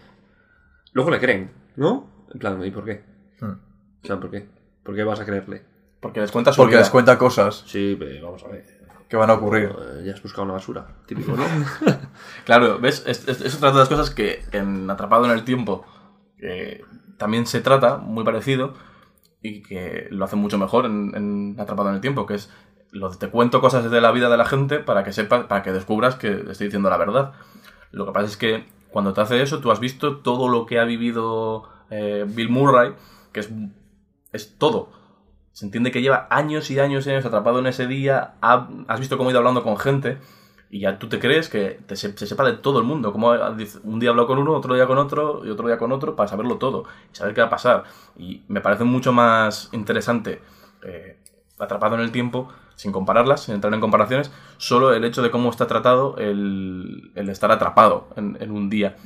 luego 0.92 1.10
le 1.10 1.18
creen, 1.20 1.50
¿no? 1.76 2.10
En 2.32 2.38
plan, 2.38 2.64
¿y 2.64 2.70
por 2.70 2.84
qué? 2.84 3.02
Hmm. 3.40 3.50
O 4.02 4.06
sea, 4.06 4.18
¿por 4.20 4.30
qué? 4.30 4.48
¿Por 4.82 4.94
qué 4.94 5.02
vas 5.04 5.20
a 5.20 5.24
creerle? 5.24 5.62
Porque 6.00 6.20
les 6.20 6.30
cuenta 6.30 6.52
su 6.52 6.58
Porque 6.58 6.72
vida. 6.74 6.80
les 6.80 6.90
cuenta 6.90 7.16
cosas 7.18 7.64
Sí, 7.66 7.96
pero 7.98 8.26
vamos 8.26 8.44
a 8.44 8.48
ver. 8.48 8.64
Que 9.08 9.16
van 9.16 9.30
a 9.30 9.34
ocurrir. 9.34 9.70
Eh, 9.78 10.02
Ya 10.06 10.12
has 10.14 10.22
buscado 10.22 10.44
una 10.44 10.54
basura, 10.54 10.86
típico, 11.06 11.32
¿no? 11.36 11.44
Claro, 12.44 12.78
¿ves? 12.78 13.04
Es, 13.06 13.26
es- 13.28 13.40
es 13.40 13.54
otra 13.56 13.70
de 13.72 13.78
las 13.78 13.88
cosas 13.88 14.10
que 14.10 14.44
en 14.52 14.88
Atrapado 14.90 15.24
en 15.26 15.30
el 15.32 15.44
Tiempo 15.44 15.84
también 17.16 17.46
se 17.46 17.60
trata 17.60 17.96
muy 17.98 18.24
parecido 18.24 18.74
y 19.40 19.62
que 19.62 20.08
lo 20.10 20.24
hace 20.24 20.36
mucho 20.36 20.58
mejor 20.58 20.86
en, 20.86 21.12
en 21.14 21.56
Atrapado 21.58 21.88
en 21.90 21.96
el 21.96 22.00
Tiempo, 22.00 22.26
que 22.26 22.34
es 22.34 22.50
lo 22.90 23.10
te 23.10 23.28
cuento 23.28 23.60
cosas 23.60 23.90
de 23.90 24.00
la 24.00 24.12
vida 24.12 24.28
de 24.28 24.36
la 24.36 24.44
gente 24.44 24.78
para 24.78 25.02
que 25.04 25.12
sepas, 25.12 25.46
para 25.46 25.62
que 25.62 25.72
descubras 25.72 26.14
que 26.14 26.44
estoy 26.50 26.66
diciendo 26.68 26.90
la 26.90 26.96
verdad. 26.96 27.32
Lo 27.90 28.06
que 28.06 28.12
pasa 28.12 28.26
es 28.26 28.36
que 28.36 28.66
cuando 28.90 29.12
te 29.12 29.20
hace 29.20 29.42
eso, 29.42 29.60
tú 29.60 29.72
has 29.72 29.80
visto 29.80 30.18
todo 30.18 30.48
lo 30.48 30.64
que 30.66 30.78
ha 30.78 30.84
vivido 30.84 31.68
eh, 31.90 32.24
Bill 32.28 32.50
Murray, 32.50 32.94
que 33.32 33.40
es, 33.40 33.50
es 34.32 34.56
todo. 34.58 34.90
Se 35.54 35.64
entiende 35.64 35.90
que 35.90 36.02
lleva 36.02 36.26
años 36.30 36.70
y 36.70 36.78
años 36.78 37.06
y 37.06 37.10
años 37.10 37.24
atrapado 37.24 37.58
en 37.60 37.66
ese 37.66 37.86
día, 37.86 38.34
ha- 38.42 38.68
has 38.88 39.00
visto 39.00 39.16
cómo 39.16 39.30
ha 39.30 39.32
ido 39.32 39.38
hablando 39.38 39.62
con 39.62 39.78
gente, 39.78 40.18
y 40.68 40.80
ya 40.80 40.98
tú 40.98 41.08
te 41.08 41.18
crees 41.20 41.48
que 41.48 41.80
te 41.86 41.96
se, 41.96 42.14
se 42.18 42.26
sepa 42.26 42.44
de 42.44 42.52
todo 42.54 42.78
el 42.80 42.84
mundo. 42.84 43.12
Como 43.12 43.32
dice, 43.54 43.78
un 43.84 43.98
día 44.00 44.10
habló 44.10 44.26
con 44.26 44.38
uno, 44.38 44.52
otro 44.52 44.74
día 44.74 44.86
con 44.86 44.98
otro 44.98 45.42
y 45.46 45.48
otro 45.50 45.68
día 45.68 45.78
con 45.78 45.90
otro 45.92 46.16
para 46.16 46.28
saberlo 46.28 46.56
todo 46.58 46.84
y 47.12 47.16
saber 47.16 47.32
qué 47.32 47.40
va 47.40 47.46
a 47.46 47.50
pasar. 47.50 47.84
Y 48.18 48.42
me 48.48 48.60
parece 48.60 48.84
mucho 48.84 49.12
más 49.12 49.70
interesante 49.72 50.42
eh, 50.82 51.16
Atrapado 51.56 51.94
en 51.94 52.00
el 52.00 52.10
tiempo, 52.10 52.48
sin 52.74 52.90
compararlas, 52.90 53.44
sin 53.44 53.54
entrar 53.54 53.72
en 53.72 53.80
comparaciones, 53.80 54.32
solo 54.56 54.92
el 54.92 55.04
hecho 55.04 55.22
de 55.22 55.30
cómo 55.30 55.48
está 55.50 55.68
tratado 55.68 56.16
el, 56.18 57.12
el 57.14 57.28
estar 57.28 57.52
atrapado 57.52 58.08
en, 58.16 58.36
en 58.40 58.50
un 58.50 58.68
día. 58.68 58.96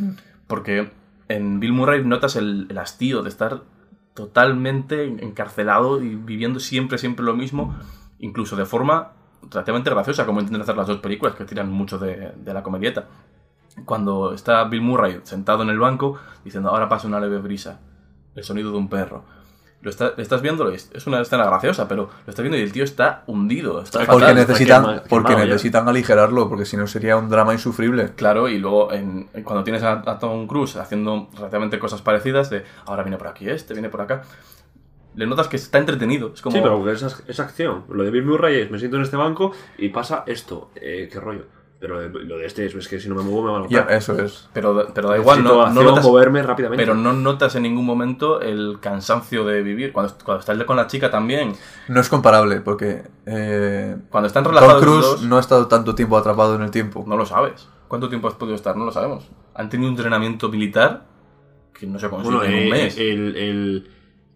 Porque 0.46 0.90
en 1.28 1.60
Bill 1.60 1.74
Murray 1.74 2.02
notas 2.02 2.36
el, 2.36 2.66
el 2.70 2.78
hastío 2.78 3.22
de 3.22 3.28
estar 3.28 3.60
totalmente 4.18 5.04
encarcelado 5.04 6.02
y 6.02 6.16
viviendo 6.16 6.58
siempre, 6.58 6.98
siempre 6.98 7.24
lo 7.24 7.34
mismo, 7.34 7.76
incluso 8.18 8.56
de 8.56 8.66
forma 8.66 9.12
relativamente 9.48 9.90
graciosa, 9.90 10.26
como 10.26 10.40
intentan 10.40 10.62
hacer 10.62 10.76
las 10.76 10.88
dos 10.88 10.98
películas, 10.98 11.36
que 11.36 11.44
tiran 11.44 11.70
mucho 11.70 11.98
de, 11.98 12.32
de 12.36 12.52
la 12.52 12.64
comedieta. 12.64 13.06
Cuando 13.84 14.34
está 14.34 14.64
Bill 14.64 14.80
Murray 14.80 15.20
sentado 15.22 15.62
en 15.62 15.68
el 15.68 15.78
banco, 15.78 16.18
diciendo, 16.44 16.70
ahora 16.70 16.88
pasa 16.88 17.06
una 17.06 17.20
leve 17.20 17.38
brisa, 17.38 17.78
el 18.34 18.42
sonido 18.42 18.72
de 18.72 18.78
un 18.78 18.88
perro. 18.88 19.22
Lo 19.80 19.90
está- 19.90 20.14
estás 20.18 20.42
viendo, 20.42 20.68
es 20.70 20.90
es 20.92 21.06
una 21.06 21.20
escena 21.20 21.44
graciosa, 21.46 21.86
pero 21.86 22.04
lo 22.26 22.30
estás 22.30 22.42
viendo 22.42 22.56
y 22.58 22.62
el 22.62 22.72
tío 22.72 22.82
está 22.82 23.22
hundido. 23.28 23.80
Está 23.80 24.00
Porque 24.00 24.12
fatal. 24.22 24.34
necesitan, 24.34 24.82
quemado- 24.82 25.02
porque 25.08 25.28
quemado 25.28 25.46
ya. 25.46 25.52
necesitan 25.52 25.88
aligerarlo, 25.88 26.48
porque 26.48 26.64
si 26.64 26.76
no 26.76 26.86
sería 26.88 27.16
un 27.16 27.28
drama 27.28 27.52
insufrible. 27.52 28.10
Claro, 28.16 28.48
y 28.48 28.58
luego 28.58 28.92
en, 28.92 29.28
cuando 29.44 29.62
tienes 29.62 29.84
a, 29.84 30.02
a 30.04 30.18
Tom 30.18 30.48
Cruise 30.48 30.74
haciendo 30.76 31.28
relativamente 31.36 31.78
cosas 31.78 32.02
parecidas, 32.02 32.50
de 32.50 32.64
ahora 32.86 33.04
viene 33.04 33.18
por 33.18 33.28
aquí 33.28 33.48
este, 33.48 33.72
viene 33.74 33.88
por 33.88 34.00
acá, 34.00 34.22
le 35.14 35.26
notas 35.26 35.46
que 35.48 35.56
está 35.56 35.78
entretenido. 35.78 36.32
Es 36.34 36.42
como, 36.42 36.56
Sí, 36.56 36.60
pero 36.62 36.90
esa 36.90 37.42
acción. 37.44 37.84
Lo 37.88 38.02
de 38.02 38.10
Bill 38.10 38.24
Murray 38.24 38.60
es, 38.62 38.70
me 38.72 38.78
siento 38.80 38.96
en 38.96 39.02
este 39.04 39.16
banco 39.16 39.52
y 39.78 39.90
pasa 39.90 40.24
esto. 40.26 40.70
Eh, 40.74 41.08
¿Qué 41.12 41.20
rollo? 41.20 41.44
Pero 41.80 41.94
lo 41.94 42.00
de, 42.00 42.24
lo 42.24 42.38
de 42.38 42.46
este 42.46 42.66
es, 42.66 42.88
que 42.88 42.98
si 42.98 43.08
no 43.08 43.14
me 43.14 43.22
muevo 43.22 43.42
me 43.44 43.52
van 43.52 43.62
a 43.64 43.68
Ya, 43.68 43.82
matar. 43.82 43.96
eso 43.96 44.18
es. 44.20 44.48
pero, 44.52 44.88
pero 44.92 45.10
da 45.10 45.16
igual, 45.16 45.44
Necesito 45.44 45.66
no, 45.68 45.72
no 45.72 45.82
notas, 45.90 46.04
moverme 46.04 46.42
rápidamente. 46.42 46.82
pero 46.84 46.96
no 46.96 47.12
notas 47.12 47.54
en 47.54 47.62
ningún 47.62 47.86
momento 47.86 48.40
el 48.40 48.78
cansancio 48.80 49.44
de 49.44 49.62
vivir. 49.62 49.92
Cuando, 49.92 50.12
cuando 50.24 50.40
estás 50.40 50.60
con 50.64 50.76
la 50.76 50.88
chica 50.88 51.08
también, 51.10 51.52
No 51.86 52.00
es 52.00 52.08
comparable, 52.08 52.60
porque 52.62 53.02
eh, 53.26 53.96
cuando 54.10 54.26
están 54.26 54.42
Tom 54.42 54.54
relajados 54.54 54.82
los 54.84 54.92
Cruise 54.92 55.06
dos, 55.06 55.22
no 55.22 55.36
ha 55.36 55.40
estado 55.40 55.68
tanto 55.68 55.94
tiempo 55.94 56.16
atrapado 56.16 56.56
en 56.56 56.62
el 56.62 56.72
tiempo. 56.72 57.04
no 57.06 57.16
lo 57.16 57.24
sabes. 57.26 57.68
¿Cuánto 57.86 58.08
tiempo 58.08 58.26
has 58.26 58.34
podido 58.34 58.56
estar? 58.56 58.76
No 58.76 58.84
lo 58.84 58.90
sabemos. 58.90 59.28
Han 59.54 59.68
tenido 59.70 59.88
un 59.90 59.96
entrenamiento 59.96 60.48
militar 60.48 61.04
que 61.72 61.86
no 61.86 61.98
se 62.00 62.08
consigue 62.10 62.36
Bueno, 62.36 62.50
en 62.52 62.54
un 62.58 62.66
eh, 62.66 62.70
mes. 62.70 62.98
el, 62.98 63.36
el- 63.36 63.90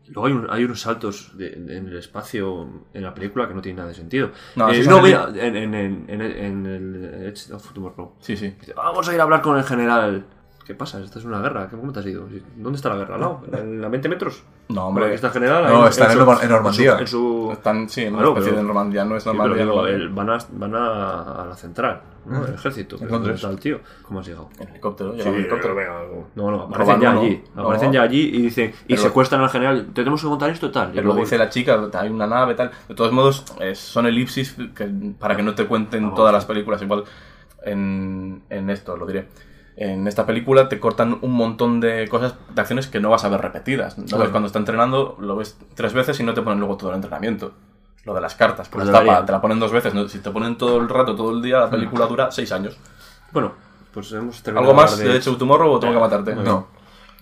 Luego 0.09 0.27
hay, 0.27 0.33
un- 0.33 0.47
hay 0.51 0.65
unos 0.65 0.81
saltos 0.81 1.37
de- 1.37 1.51
de- 1.51 1.77
en 1.77 1.87
el 1.89 1.97
espacio 1.97 2.69
en 2.93 3.03
la 3.03 3.15
película 3.15 3.47
que 3.49 3.55
no 3.55 3.63
tienen 3.63 3.77
nada 3.79 3.89
de 3.89 3.95
sentido. 3.95 4.31
No, 4.57 4.71
Eh, 4.71 4.83
no, 4.87 5.01
mira, 5.01 5.29
en, 5.35 5.57
en, 5.57 5.75
en, 5.75 6.05
en, 6.09 6.21
en 6.23 6.67
el 6.67 7.05
Edge 7.27 7.53
of 7.53 7.73
Tomorrow. 7.73 8.15
Sí, 8.21 8.37
sí. 8.37 8.55
Dice, 8.61 8.75
Vamos 8.75 9.09
a 9.09 9.15
ir 9.15 9.21
a 9.21 9.23
hablar 9.23 9.41
con 9.43 9.57
el 9.57 9.65
general. 9.65 10.25
¿Qué 10.67 10.75
pasa? 10.77 11.01
Esta 11.01 11.19
es 11.19 11.25
una 11.25 11.41
guerra. 11.41 11.69
¿Cómo 11.69 11.93
te 11.93 11.99
has 12.01 12.07
ido? 12.07 12.25
¿Dónde 12.57 12.77
está 12.77 12.89
la 12.91 12.95
guerra? 12.97 13.17
¿Al 13.17 13.21
lado? 13.21 13.41
¿En 13.53 13.81
la 13.81 13.89
20 13.89 14.09
metros? 14.09 14.45
No, 14.69 14.87
Hombre, 14.87 15.13
está 15.13 15.29
general. 15.31 15.65
No, 15.69 15.89
están 15.89 16.07
en 16.07 16.13
su- 16.13 16.19
Norma- 16.25 16.39
en 16.43 16.49
Normandía. 16.49 16.99
En 17.01 17.07
su, 17.09 17.47
su- 17.49 17.53
Están, 17.53 17.89
sí, 17.89 18.03
en 18.03 18.09
una 18.11 18.19
Claro, 18.19 18.29
especie 18.31 18.51
pero- 18.53 18.61
de 18.63 18.67
Normandía, 18.69 19.05
no 19.05 19.17
es 19.17 19.25
Sí, 19.25 19.29
pero 19.33 19.39
Normandía. 19.43 19.65
digo, 19.65 19.83
no. 19.83 19.89
el- 19.89 20.09
van, 20.11 20.31
a, 20.31 20.39
van 20.53 20.75
a, 20.77 21.43
a 21.43 21.47
la 21.47 21.57
central, 21.57 22.01
¿no? 22.27 22.47
El 22.47 22.55
ejército. 22.55 22.95
En 22.95 23.09
Londres. 23.09 23.21
¿Dónde 23.21 23.35
está 23.35 23.49
el 23.51 23.59
tío? 23.59 23.81
¿Cómo 24.03 24.21
has 24.21 24.27
llegado? 24.27 24.51
En 24.61 24.69
helicóptero, 24.69 25.15
Sí, 25.15 25.29
helicóptero. 25.29 25.75
No, 26.37 26.51
no, 26.53 26.63
aparecen 26.63 27.01
ya 27.01 27.11
allí. 27.11 27.45
No. 27.57 27.63
Aparecen 27.65 27.93
ya 27.93 28.03
allí 28.03 28.21
y 28.33 28.43
dicen, 28.43 28.71
y 28.87 28.95
Pero- 28.95 29.03
secuestran 29.03 29.41
al 29.43 29.51
general. 29.51 29.89
Tenemos 29.93 30.23
que 30.23 30.29
contar 30.29 30.49
esto 30.51 30.71
tal. 30.71 30.91
Y 30.91 30.93
Pero 30.93 31.09
lo 31.09 31.15
luego- 31.15 31.25
dice 31.25 31.39
la 31.39 31.49
chica, 31.51 31.81
hay 31.95 32.09
una 32.09 32.29
nave, 32.29 32.55
tal. 32.55 32.71
De 32.89 32.95
todos 32.95 33.11
modos, 33.11 33.45
eh, 33.59 33.75
son 33.75 34.07
elipsis 34.07 34.57
que, 34.77 34.89
para 35.19 35.35
que 35.35 35.43
no 35.43 35.57
te 35.57 35.67
cuenten 35.67 36.03
Vamos. 36.05 36.17
todas 36.17 36.33
las 36.33 36.45
películas. 36.47 36.81
Igual 36.81 37.03
en, 37.65 38.43
en 38.49 38.71
esto, 38.71 38.97
lo 38.97 39.07
diré. 39.07 39.27
En 39.77 40.07
esta 40.07 40.27
película 40.27 40.69
te 40.69 40.79
cortan 40.79 41.19
un 41.23 41.33
montón 41.33 41.81
de 41.81 42.07
cosas, 42.09 42.35
de 42.55 42.61
acciones 42.61 42.87
que 42.89 43.01
no 43.01 43.09
vas 43.11 43.25
a 43.25 43.29
ver 43.31 43.41
repetidas. 43.41 43.97
Lo 43.97 44.19
ves 44.19 44.29
cuando 44.29 44.47
está 44.49 44.59
entrenando, 44.59 45.17
lo 45.19 45.37
ves 45.37 45.57
tres 45.75 45.95
veces 45.95 46.21
y 46.21 46.23
no 46.25 46.35
te 46.35 46.43
ponen 46.43 46.59
luego 46.59 46.77
todo 46.77 46.91
el 46.91 46.97
entrenamiento. 46.97 47.53
Lo 48.05 48.13
de 48.15 48.21
las 48.21 48.35
cartas, 48.35 48.69
pues 48.69 48.83
Pues 48.83 48.87
está 48.89 48.99
debería. 48.99 49.21
pa- 49.21 49.27
te 49.27 49.33
la 49.33 49.41
ponen 49.41 49.59
dos 49.61 49.73
veces. 49.73 49.95
¿no? 49.95 50.07
Si 50.09 50.19
te 50.19 50.31
ponen 50.31 50.59
todo 50.59 50.79
el 50.79 50.89
rato, 50.89 51.15
todo 51.17 51.31
el 51.31 51.41
día, 51.41 51.61
la 51.61 51.71
película 51.71 52.07
dura 52.07 52.31
seis 52.31 52.51
años. 52.53 52.77
Bueno, 53.33 53.53
pues 53.95 54.13
hemos 54.13 54.43
terminado. 54.43 54.71
¿Algo 54.71 54.83
más 54.83 54.99
de 54.99 55.09
de 55.09 55.21
Show 55.23 55.37
Tomorrow 55.37 55.71
o 55.73 55.81
tengo 55.81 55.95
que 55.95 56.01
matarte? 56.01 56.35
No. 56.35 56.67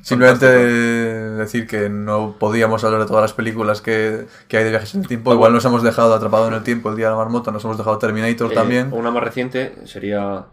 Simplemente 0.03 0.47
decir 0.47 1.67
que 1.67 1.89
no 1.91 2.35
podíamos 2.39 2.83
hablar 2.85 3.01
de 3.03 3.07
todas 3.07 3.23
las 3.23 3.33
películas 3.35 3.81
que, 3.83 4.27
que 4.49 4.57
hay 4.57 4.65
de 4.65 4.71
viajes 4.71 4.95
en 4.95 5.03
el 5.03 5.09
tiempo. 5.09 5.33
Igual 5.35 5.53
nos 5.53 5.65
hemos 5.67 5.83
dejado 5.83 6.15
atrapado 6.15 6.49
en 6.49 6.55
el 6.55 6.63
tiempo 6.63 6.89
el 6.91 6.97
día 6.97 7.07
de 7.07 7.13
la 7.13 7.19
marmota, 7.19 7.51
nos 7.51 7.63
hemos 7.65 7.77
dejado 7.79 7.99
Terminator 7.99 8.51
Eh, 8.51 8.55
también. 8.55 8.89
Una 8.93 9.11
más 9.11 9.23
reciente 9.23 9.77
sería 9.85 10.47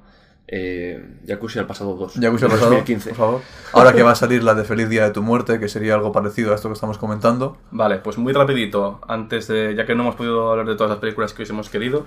eh, 0.48 1.20
Jacuzzi 1.28 1.60
al 1.60 1.66
pasado 1.68 1.96
2. 1.96 2.16
Ya 2.16 2.32
que 2.32 2.38
se 2.38 2.46
ha 2.46 2.50
pasado, 2.50 2.70
2015. 2.72 3.10
por 3.10 3.18
favor. 3.18 3.42
Ahora 3.74 3.94
que 3.94 4.04
va 4.04 4.12
a 4.12 4.16
salir 4.16 4.44
la 4.44 4.54
de 4.56 4.64
Feliz 4.64 4.88
Día 4.90 5.04
de 5.04 5.12
tu 5.12 5.22
Muerte, 5.22 5.60
que 5.60 5.68
sería 5.68 5.94
algo 5.96 6.12
parecido 6.12 6.52
a 6.52 6.56
esto 6.56 6.70
que 6.70 6.74
estamos 6.74 6.98
comentando. 6.98 7.58
Vale, 7.72 7.98
pues 7.98 8.18
muy 8.18 8.32
rapidito, 8.34 9.02
antes 9.08 9.48
de, 9.48 9.76
ya 9.76 9.86
que 9.86 9.94
no 9.96 10.04
hemos 10.04 10.16
podido 10.16 10.50
hablar 10.52 10.66
de 10.68 10.76
todas 10.76 10.90
las 10.92 11.00
películas 11.00 11.34
que 11.34 11.40
hubiésemos 11.42 11.70
querido, 11.70 12.06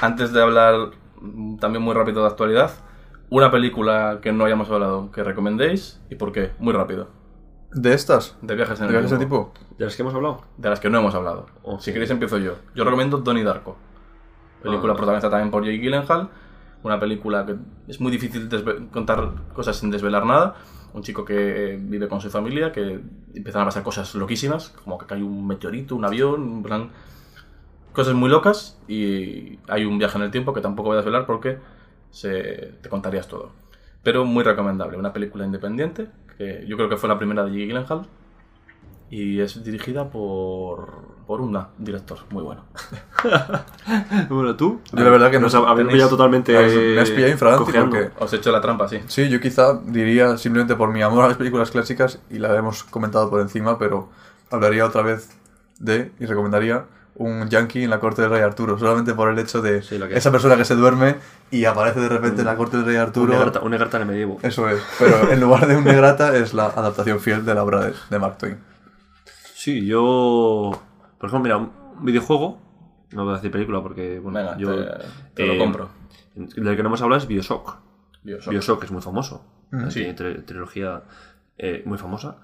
antes 0.00 0.32
de 0.32 0.42
hablar 0.42 0.90
también 1.60 1.82
muy 1.82 1.94
rápido 1.94 2.22
de 2.22 2.28
actualidad, 2.28 2.70
una 3.30 3.50
película 3.50 4.18
que 4.22 4.32
no 4.32 4.44
hayamos 4.44 4.68
hablado, 4.70 5.10
que 5.12 5.22
recomendéis 5.22 6.00
y 6.10 6.16
por 6.16 6.32
qué, 6.32 6.50
muy 6.58 6.72
rápido, 6.72 7.08
¿De 7.74 7.94
estas? 7.94 8.36
de 8.42 8.54
viajes 8.54 8.78
en 8.80 8.86
¿De 8.88 8.88
el 8.88 8.92
viajes 8.92 9.10
de 9.12 9.16
tiempo, 9.18 9.52
tipo? 9.54 9.76
¿De 9.78 9.84
las 9.86 9.96
que 9.96 10.02
hemos 10.02 10.14
hablado? 10.14 10.42
de 10.58 10.68
las 10.68 10.80
que 10.80 10.90
no 10.90 10.98
hemos 10.98 11.14
hablado. 11.14 11.46
Oh, 11.62 11.78
si 11.78 11.86
sí. 11.86 11.92
queréis 11.92 12.10
empiezo 12.10 12.36
yo. 12.38 12.56
Yo 12.74 12.84
recomiendo 12.84 13.18
Donnie 13.18 13.44
Darko, 13.44 13.76
película 14.62 14.92
Ah. 14.92 14.96
protagonizada 14.96 15.30
también 15.30 15.50
por 15.50 15.64
Jake 15.64 15.78
Gyllenhaal, 15.78 16.28
una 16.82 16.98
película 16.98 17.46
que 17.46 17.56
es 17.88 18.00
muy 18.00 18.10
difícil 18.10 18.48
contar 18.90 19.30
cosas 19.54 19.76
sin 19.76 19.90
desvelar 19.90 20.26
nada. 20.26 20.56
Un 20.94 21.02
chico 21.02 21.24
que 21.24 21.78
vive 21.80 22.08
con 22.08 22.20
su 22.20 22.30
familia, 22.30 22.70
que 22.70 23.00
empiezan 23.34 23.62
a 23.62 23.64
pasar 23.64 23.82
cosas 23.82 24.14
loquísimas, 24.14 24.68
como 24.84 24.98
que 24.98 25.06
cae 25.06 25.22
un 25.22 25.46
meteorito, 25.46 25.96
un 25.96 26.04
avión, 26.04 26.42
en 26.42 26.62
plan, 26.62 26.90
cosas 27.92 28.14
muy 28.14 28.28
locas 28.28 28.78
y 28.88 29.58
hay 29.68 29.84
un 29.84 29.98
viaje 29.98 30.18
en 30.18 30.24
el 30.24 30.30
tiempo 30.30 30.52
que 30.52 30.60
tampoco 30.60 30.88
voy 30.88 30.94
a 30.94 30.96
desvelar 30.96 31.26
porque 31.26 31.58
se, 32.10 32.74
te 32.82 32.88
contarías 32.88 33.28
todo. 33.28 33.52
Pero 34.02 34.24
muy 34.24 34.44
recomendable, 34.44 34.98
una 34.98 35.12
película 35.12 35.46
independiente, 35.46 36.08
que 36.36 36.64
yo 36.66 36.76
creo 36.76 36.88
que 36.88 36.96
fue 36.96 37.08
la 37.08 37.18
primera 37.18 37.44
de 37.44 37.50
Jake 37.50 37.66
Gyllenhaal 37.66 38.06
y 39.10 39.40
es 39.40 39.62
dirigida 39.62 40.10
por, 40.10 41.11
por 41.26 41.40
un 41.40 41.58
director 41.78 42.18
muy 42.30 42.42
bueno. 42.42 42.64
Bueno, 44.28 44.56
tú. 44.56 44.80
Yo 44.92 45.02
la 45.04 45.10
verdad 45.10 45.30
que 45.30 45.38
no 45.38 45.42
Nos 45.48 45.54
habéis 45.54 45.88
pillado 45.88 46.10
totalmente. 46.10 46.52
Me 46.52 47.00
has 47.00 47.10
pillado 47.10 47.32
infraganti 47.32 47.72
porque- 47.72 48.10
Os 48.18 48.32
he 48.32 48.36
hecho 48.36 48.52
la 48.52 48.60
trampa, 48.60 48.88
sí. 48.88 49.00
Sí, 49.06 49.28
yo 49.28 49.40
quizá 49.40 49.78
diría 49.84 50.36
simplemente 50.38 50.74
por 50.76 50.90
mi 50.92 51.02
amor 51.02 51.24
a 51.24 51.28
las 51.28 51.36
películas 51.36 51.70
clásicas, 51.70 52.18
y 52.30 52.38
la 52.38 52.54
hemos 52.56 52.84
comentado 52.84 53.28
por 53.30 53.40
encima, 53.40 53.78
pero 53.78 54.08
hablaría 54.50 54.84
otra 54.86 55.02
vez 55.02 55.30
de, 55.78 56.12
y 56.20 56.26
recomendaría, 56.26 56.84
un 57.14 57.48
yankee 57.50 57.84
en 57.84 57.90
la 57.90 58.00
corte 58.00 58.22
del 58.22 58.30
rey 58.30 58.40
Arturo, 58.40 58.78
solamente 58.78 59.12
por 59.14 59.28
el 59.28 59.38
hecho 59.38 59.60
de 59.60 59.82
Sí, 59.82 59.98
lo 59.98 60.08
que 60.08 60.16
esa 60.16 60.28
es. 60.30 60.32
persona 60.32 60.56
que 60.56 60.64
se 60.64 60.74
duerme 60.74 61.16
y 61.50 61.66
aparece 61.66 62.00
de 62.00 62.08
repente 62.08 62.40
en 62.40 62.46
la 62.46 62.56
corte 62.56 62.78
del 62.78 62.86
rey 62.86 62.96
Un 62.96 63.02
Arturo. 63.02 63.32
negrata, 63.32 63.60
un 63.60 63.70
negrata 63.70 63.96
en 63.98 64.02
el 64.04 64.08
medievo. 64.08 64.38
Eso 64.42 64.68
es, 64.68 64.80
pero 64.98 65.30
en 65.30 65.40
lugar 65.40 65.66
de 65.66 65.76
un 65.76 65.84
negrata 65.84 66.34
es 66.36 66.54
la 66.54 66.66
adaptación 66.66 67.20
fiel 67.20 67.44
de 67.44 67.54
la 67.54 67.62
obra 67.64 67.80
de, 67.84 67.94
de 68.08 68.18
Mark 68.18 68.38
Twain. 68.38 68.56
Sí, 69.54 69.84
yo. 69.86 70.82
Por 71.22 71.28
ejemplo, 71.28 71.44
mira, 71.44 71.56
un 71.56 72.04
videojuego. 72.04 72.58
No 73.12 73.22
voy 73.22 73.34
a 73.34 73.36
decir 73.36 73.52
película 73.52 73.80
porque, 73.80 74.18
bueno, 74.18 74.40
Venga, 74.40 74.56
yo. 74.58 74.74
te, 74.74 75.04
te 75.34 75.46
lo 75.46 75.52
eh, 75.52 75.58
compro. 75.58 75.88
Del 76.34 76.76
que 76.76 76.82
no 76.82 76.88
hemos 76.88 77.00
hablado 77.00 77.20
es 77.22 77.28
Bioshock. 77.28 77.76
Bioshock. 78.24 78.50
Bioshock 78.50 78.82
es 78.82 78.90
muy 78.90 79.02
famoso. 79.02 79.46
Mm. 79.70 79.86
Tiene 79.88 80.16
tri- 80.16 80.44
trilogía 80.44 81.04
eh, 81.58 81.84
muy 81.86 81.96
famosa 81.96 82.38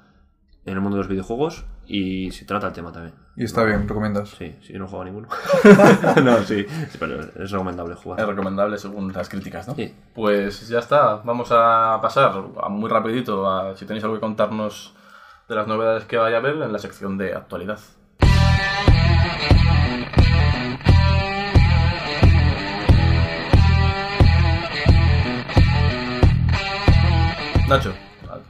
en 0.65 0.75
el 0.75 0.81
mundo 0.81 0.97
de 0.97 1.03
los 1.03 1.09
videojuegos 1.09 1.65
y 1.87 2.31
se 2.31 2.45
trata 2.45 2.69
el 2.69 2.73
tema 2.73 2.93
también. 2.93 3.17
Y 3.35 3.43
está 3.43 3.65
bien, 3.65 3.89
recomiendas. 3.89 4.29
Sí, 4.29 4.55
sí, 4.63 4.73
yo 4.75 4.79
no 4.79 4.85
he 4.85 4.89
jugado 4.89 5.03
a 5.03 5.05
ninguno. 5.07 5.29
no, 6.23 6.37
sí, 6.45 6.65
sí, 6.91 6.99
pero 7.01 7.21
es 7.21 7.51
recomendable 7.51 7.97
jugar. 7.97 8.21
Es 8.21 8.27
recomendable 8.29 8.79
según 8.79 9.13
las 9.13 9.29
críticas, 9.29 9.67
¿no? 9.67 9.75
Sí. 9.75 9.93
Pues 10.15 10.69
ya 10.69 10.79
está, 10.79 11.17
vamos 11.17 11.49
a 11.51 11.99
pasar 12.01 12.33
a 12.63 12.69
muy 12.69 12.89
rapidito 12.89 13.51
a 13.51 13.75
si 13.75 13.85
tenéis 13.87 14.05
algo 14.05 14.15
que 14.17 14.21
contarnos 14.21 14.95
de 15.49 15.55
las 15.57 15.67
novedades 15.67 16.05
que 16.05 16.17
vaya 16.19 16.37
a 16.37 16.39
haber 16.39 16.63
en 16.63 16.73
la 16.73 16.79
sección 16.79 17.19
de 17.19 17.35
actualidad. 17.35 17.81
Nacho, 27.69 27.93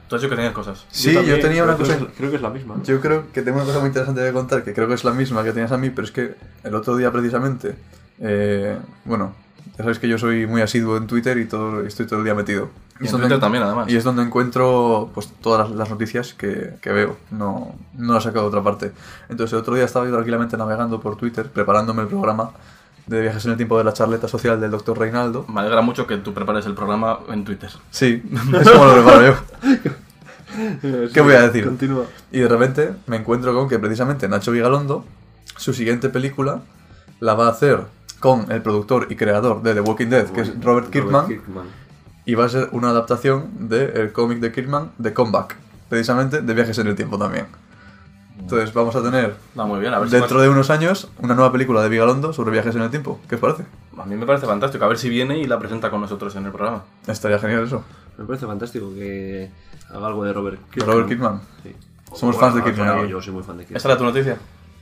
Tú 0.09 0.15
has 0.15 0.21
dicho 0.21 0.29
que 0.31 0.37
tenías 0.37 0.53
cosas. 0.53 0.85
Sí, 0.89 1.13
yo, 1.13 1.39
tenía 1.39 1.63
una 1.63 1.77
cosa. 1.77 1.95
creo 2.17 2.31
que 2.31 2.37
es 2.37 2.41
la 2.41 2.49
misma. 2.49 2.81
Yo 2.83 2.99
creo 2.99 3.31
que 3.31 3.43
tengo 3.43 3.57
una 3.57 3.65
cosa 3.65 3.79
muy 3.79 3.89
interesante 3.89 4.21
de 4.21 4.33
contar, 4.33 4.63
que 4.63 4.73
creo 4.73 4.87
que 4.87 4.95
es 4.95 5.03
la 5.03 5.11
misma 5.11 5.43
que 5.43 5.51
tenías 5.51 5.71
a 5.71 5.77
mí, 5.77 5.91
pero 5.91 6.05
es 6.05 6.11
que 6.11 6.33
el 6.63 6.73
otro 6.73 6.97
día 6.97 7.11
precisamente, 7.11 7.75
eh, 8.19 8.75
bueno, 9.05 9.35
ya 9.79 9.83
sabéis 9.83 9.99
que 9.99 10.09
yo 10.09 10.17
soy 10.17 10.45
muy 10.45 10.61
asiduo 10.61 10.97
en 10.97 11.07
Twitter 11.07 11.37
y 11.37 11.45
todo, 11.45 11.85
estoy 11.85 12.05
todo 12.05 12.19
el 12.19 12.25
día 12.25 12.35
metido. 12.35 12.69
Y 12.99 13.03
en 13.03 13.05
es 13.05 13.11
donde 13.13 13.37
también, 13.37 13.63
además. 13.63 13.89
Y 13.89 13.95
es 13.95 14.03
donde 14.03 14.23
encuentro 14.23 15.09
pues 15.13 15.31
todas 15.41 15.69
las, 15.69 15.77
las 15.77 15.89
noticias 15.89 16.33
que, 16.33 16.73
que 16.81 16.91
veo, 16.91 17.15
no, 17.31 17.73
no 17.97 18.13
las 18.13 18.23
saco 18.23 18.41
de 18.41 18.45
otra 18.45 18.61
parte. 18.61 18.91
Entonces 19.29 19.53
el 19.53 19.59
otro 19.59 19.75
día 19.75 19.85
estaba 19.85 20.05
yo 20.05 20.11
tranquilamente 20.11 20.57
navegando 20.57 20.99
por 20.99 21.15
Twitter, 21.15 21.49
preparándome 21.49 22.01
el 22.01 22.09
programa 22.09 22.51
de 23.07 23.21
viajes 23.21 23.45
en 23.45 23.51
el 23.51 23.57
tiempo 23.57 23.77
de 23.77 23.85
la 23.85 23.93
charleta 23.93 24.27
social 24.27 24.59
del 24.59 24.69
doctor 24.69 24.99
Reinaldo. 24.99 25.45
Me 25.47 25.61
alegra 25.61 25.81
mucho 25.81 26.05
que 26.05 26.17
tú 26.17 26.33
prepares 26.33 26.65
el 26.65 26.73
programa 26.73 27.19
en 27.29 27.45
Twitter. 27.45 27.69
Sí, 27.89 28.21
es 28.59 28.69
como 28.69 28.83
lo 28.83 28.93
preparo 28.95 29.27
yo. 29.27 29.35
¿Qué 31.13 31.21
voy 31.21 31.35
a 31.35 31.43
decir? 31.43 31.63
Continúa. 31.63 32.03
Y 32.33 32.39
de 32.39 32.49
repente 32.49 32.91
me 33.07 33.15
encuentro 33.15 33.53
con 33.53 33.69
que 33.69 33.79
precisamente 33.79 34.27
Nacho 34.27 34.51
Vigalondo, 34.51 35.05
su 35.55 35.73
siguiente 35.73 36.09
película, 36.09 36.63
la 37.21 37.33
va 37.35 37.47
a 37.47 37.51
hacer 37.51 37.85
con 38.19 38.51
el 38.51 38.61
productor 38.61 39.07
y 39.09 39.15
creador 39.15 39.61
de 39.61 39.73
The 39.73 39.81
Walking 39.81 40.07
Dead, 40.07 40.27
que 40.27 40.41
es 40.41 40.63
Robert 40.63 40.89
Kirkman, 40.89 41.27
y 42.25 42.35
va 42.35 42.45
a 42.45 42.49
ser 42.49 42.69
una 42.71 42.89
adaptación 42.89 43.69
del 43.69 44.11
cómic 44.11 44.39
de 44.39 44.51
Kirkman, 44.51 44.91
de 44.97 45.13
Comeback, 45.13 45.55
precisamente 45.87 46.41
de 46.41 46.53
viajes 46.53 46.77
en 46.79 46.87
el 46.87 46.95
tiempo 46.95 47.17
también. 47.17 47.47
Entonces 48.39 48.73
vamos 48.73 48.95
a 48.95 49.03
tener 49.03 49.35
Va 49.57 49.65
muy 49.65 49.79
bien, 49.79 49.93
a 49.93 49.99
ver 49.99 50.09
si 50.09 50.15
dentro 50.15 50.41
de 50.41 50.47
unos 50.49 50.69
años 50.69 51.09
una 51.19 51.35
nueva 51.35 51.51
película 51.51 51.81
de 51.83 51.89
Vigalondo 51.89 52.31
sobre 52.33 52.51
viajes 52.51 52.75
en 52.75 52.81
el 52.81 52.89
tiempo. 52.89 53.19
¿Qué 53.27 53.35
os 53.35 53.41
parece? 53.41 53.65
A 53.97 54.05
mí 54.05 54.15
me 54.15 54.25
parece 54.25 54.45
fantástico. 54.45 54.85
A 54.85 54.87
ver 54.87 54.97
si 54.97 55.09
viene 55.09 55.37
y 55.39 55.45
la 55.45 55.59
presenta 55.59 55.89
con 55.89 55.99
nosotros 55.99 56.35
en 56.37 56.45
el 56.45 56.51
programa. 56.51 56.83
Estaría 57.05 57.37
genial 57.37 57.65
eso. 57.65 57.83
Me 58.17 58.25
parece 58.25 58.45
fantástico 58.47 58.93
que 58.93 59.51
haga 59.89 60.07
algo 60.07 60.23
de 60.23 60.33
Robert 60.33 60.57
De 60.57 60.69
Kirkman. 60.71 60.93
Robert 60.93 61.07
Kirkman. 61.09 61.41
Sí. 61.63 61.75
Somos 62.15 62.21
Bueno, 62.21 62.39
fans 62.39 62.55
de 62.55 62.63
Kirkman 62.63 62.99
aquí. 62.99 63.09
Yo 63.09 63.21
soy 63.21 63.33
muy 63.33 63.43
fan 63.43 63.57
de 63.57 63.63
Kirkman. 63.63 63.77
¿Esa 63.77 63.87
era 63.89 63.97
tu 63.97 64.03
noticia? 64.05 64.37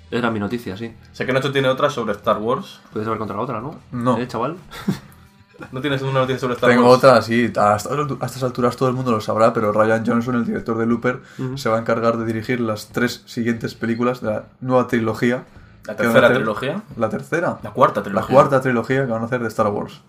Era 0.10 0.32
mi 0.32 0.40
noticia, 0.40 0.78
sí. 0.78 0.94
Sé 1.12 1.26
que 1.26 1.34
Nacho 1.34 1.52
tiene 1.52 1.68
otra 1.68 1.90
sobre 1.90 2.14
Star 2.14 2.38
Wars. 2.38 2.80
Puedes 2.94 3.08
haber 3.08 3.20
contra 3.20 3.36
la 3.36 3.44
otra, 3.44 3.60
¿no? 3.60 3.76
No. 3.92 4.18
¿Eh, 4.18 4.28
chaval? 4.28 4.56
¿No 5.72 5.82
tienes 5.82 6.02
una 6.04 6.20
noticia 6.20 6.40
sobre 6.40 6.54
Star 6.54 6.70
Tengo 6.70 6.86
Wars? 6.86 6.98
otra, 7.00 7.22
sí, 7.24 7.52
a 7.58 7.76
estas, 7.76 7.88
a 7.88 8.26
estas 8.26 8.44
alturas 8.44 8.78
todo 8.78 8.90
el 8.90 8.96
mundo 8.96 9.12
lo 9.12 9.20
sabrá, 9.22 9.54
pero 9.54 9.72
Ryan 9.72 10.06
Johnson, 10.06 10.36
el 10.36 10.46
director 10.46 10.78
de 10.78 10.86
Looper, 10.86 11.22
se 11.56 11.68
va 11.70 11.78
a 11.78 11.80
encargar 11.80 12.18
de 12.18 12.26
dirigir 12.26 12.60
las 12.62 12.90
tres 12.90 13.24
siguientes 13.26 13.74
películas 13.74 14.22
de 14.22 14.30
la 14.32 14.44
nueva 14.62 14.88
trilogía. 14.88 15.46
¿La 15.86 15.96
tercera 15.96 16.28
hacer- 16.28 16.38
trilogía? 16.38 16.82
La 16.96 17.10
tercera. 17.10 17.58
La 17.64 17.72
cuarta 17.72 18.02
La 18.02 18.04
trilogía. 18.04 18.34
cuarta 18.36 18.62
trilogía 18.62 19.06
que 19.06 19.12
van 19.12 19.24
a 19.24 19.26
hacer 19.26 19.42
de 19.42 19.48
Star 19.48 19.68
Wars. 19.68 20.02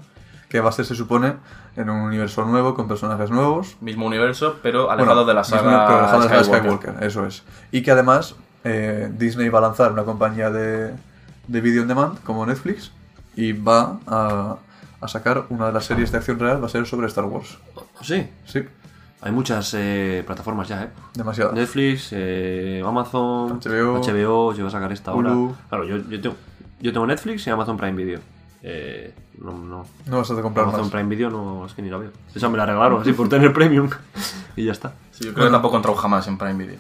Que 0.51 0.61
va 0.61 0.69
a 0.69 0.73
ser, 0.73 0.85
se 0.85 0.95
supone, 0.95 1.35
en 1.77 1.89
un 1.91 2.01
universo 2.01 2.45
nuevo, 2.45 2.75
con 2.75 2.87
personajes 2.89 3.31
nuevos. 3.31 3.77
Mismo 3.81 4.07
universo, 4.07 4.57
pero 4.63 4.91
alejado 4.91 5.25
Bueno, 5.25 5.29
de 5.29 5.35
la 5.35 5.41
mismo, 5.43 5.57
saga, 5.59 5.87
pero 5.87 5.99
alejado 5.99 6.23
de 6.23 6.29
la 6.29 6.31
saga 6.31 6.45
Skywalker. 6.45 6.81
Skywalker, 6.91 7.07
eso 7.09 7.27
es. 7.27 7.43
Y 7.71 7.83
que 7.83 7.91
además 7.91 8.35
eh, 8.65 9.11
Disney 9.17 9.49
va 9.49 9.59
a 9.59 9.63
lanzar 9.63 9.93
una 9.93 10.05
compañía 10.05 10.51
de, 10.51 10.95
de 11.47 11.61
video 11.61 11.83
on 11.83 11.89
demand 11.89 12.23
como 12.23 12.45
Netflix 12.47 12.93
y 13.37 13.53
va 13.53 14.01
a, 14.07 14.57
a 15.01 15.09
sacar 15.09 15.45
una 15.51 15.67
de 15.67 15.73
las 15.73 15.85
series 15.85 16.11
de 16.13 16.19
acción 16.19 16.39
real, 16.39 16.61
va 16.63 16.67
a 16.67 16.71
ser 16.71 16.87
sobre 16.87 17.07
Star 17.07 17.25
Wars. 17.25 17.59
Sí. 18.03 18.29
Sí, 18.45 18.63
Hay 19.21 19.33
muchas 19.33 19.75
eh, 19.77 20.23
plataformas 20.27 20.69
ya, 20.69 20.85
¿eh? 20.85 20.89
demasiado. 21.15 21.53
Netflix, 21.53 22.09
eh, 22.13 22.83
Amazon, 22.85 23.61
HBO, 23.61 24.01
HBO, 24.01 24.55
se 24.55 24.63
va 24.63 24.69
a 24.69 24.73
sacar 24.73 24.93
esta 24.93 25.13
ahora. 25.13 25.33
Hulu. 25.33 25.55
Claro, 25.69 25.85
yo, 25.85 25.97
yo, 25.99 26.21
tengo, 26.21 26.37
yo 26.81 26.93
tengo 26.93 27.07
Netflix 27.07 27.47
y 27.47 27.51
Amazon 27.51 27.77
Prime 27.77 27.93
Video. 28.05 28.21
Eh, 28.63 29.15
no, 29.41 29.53
no. 29.53 29.87
No 30.07 30.17
vas 30.19 30.31
a 30.31 30.43
comprar 30.43 30.65
Amazon 30.65 30.83
más. 30.87 30.91
Prime 30.91 31.09
Video 31.09 31.31
no, 31.31 31.65
es 31.67 31.75
que 31.75 31.83
ni 31.83 31.91
la 31.91 31.99
veo. 31.99 32.11
Esa 32.35 32.49
me 32.49 32.59
la 32.59 32.67
regalaron 32.67 33.01
así 33.03 33.13
por 33.13 33.29
tener 33.29 33.53
premium 33.53 33.89
y 34.57 34.65
ya 34.65 34.73
está. 34.73 34.95
Sí, 35.13 35.27
yo 35.27 35.35
creo 35.35 35.47
que 35.47 35.53
tampoco 35.53 35.77
he 35.77 35.79
entrado 35.79 35.97
jamás 35.97 36.27
en 36.27 36.37
Prime 36.39 36.55
Video. 36.65 36.79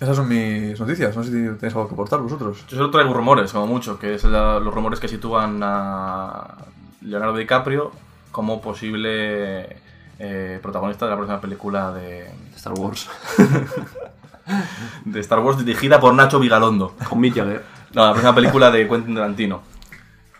Esas 0.00 0.16
son 0.16 0.28
mis 0.28 0.80
noticias. 0.80 1.14
No 1.14 1.22
sé 1.22 1.28
si 1.30 1.36
tenéis 1.58 1.74
algo 1.76 1.86
que 1.88 1.94
aportar 1.94 2.20
vosotros. 2.20 2.64
Yo 2.68 2.76
solo 2.78 2.90
traigo 2.90 3.12
rumores, 3.12 3.52
como 3.52 3.66
mucho, 3.66 3.98
que 3.98 4.14
es 4.14 4.24
la- 4.24 4.58
los 4.58 4.72
rumores 4.74 4.98
que 4.98 5.08
sitúan 5.08 5.60
a 5.62 6.56
Leonardo 7.02 7.36
DiCaprio 7.36 7.92
como 8.32 8.60
posible 8.62 9.76
eh, 10.18 10.58
protagonista 10.62 11.04
de 11.04 11.10
la 11.10 11.16
próxima 11.16 11.40
película 11.40 11.92
de, 11.92 12.30
Star 12.56 12.72
Wars. 12.74 13.08
de 15.04 15.20
Star 15.20 15.40
Wars 15.40 15.58
dirigida 15.64 16.00
por 16.00 16.14
Nacho 16.14 16.40
Vigalondo. 16.40 16.94
Con 17.08 17.20
Mick 17.20 17.34
Jagger. 17.36 17.64
No, 17.94 18.04
la 18.06 18.10
próxima 18.12 18.34
película 18.34 18.70
de 18.70 18.88
Quentin 18.88 19.14
Tarantino. 19.14 19.62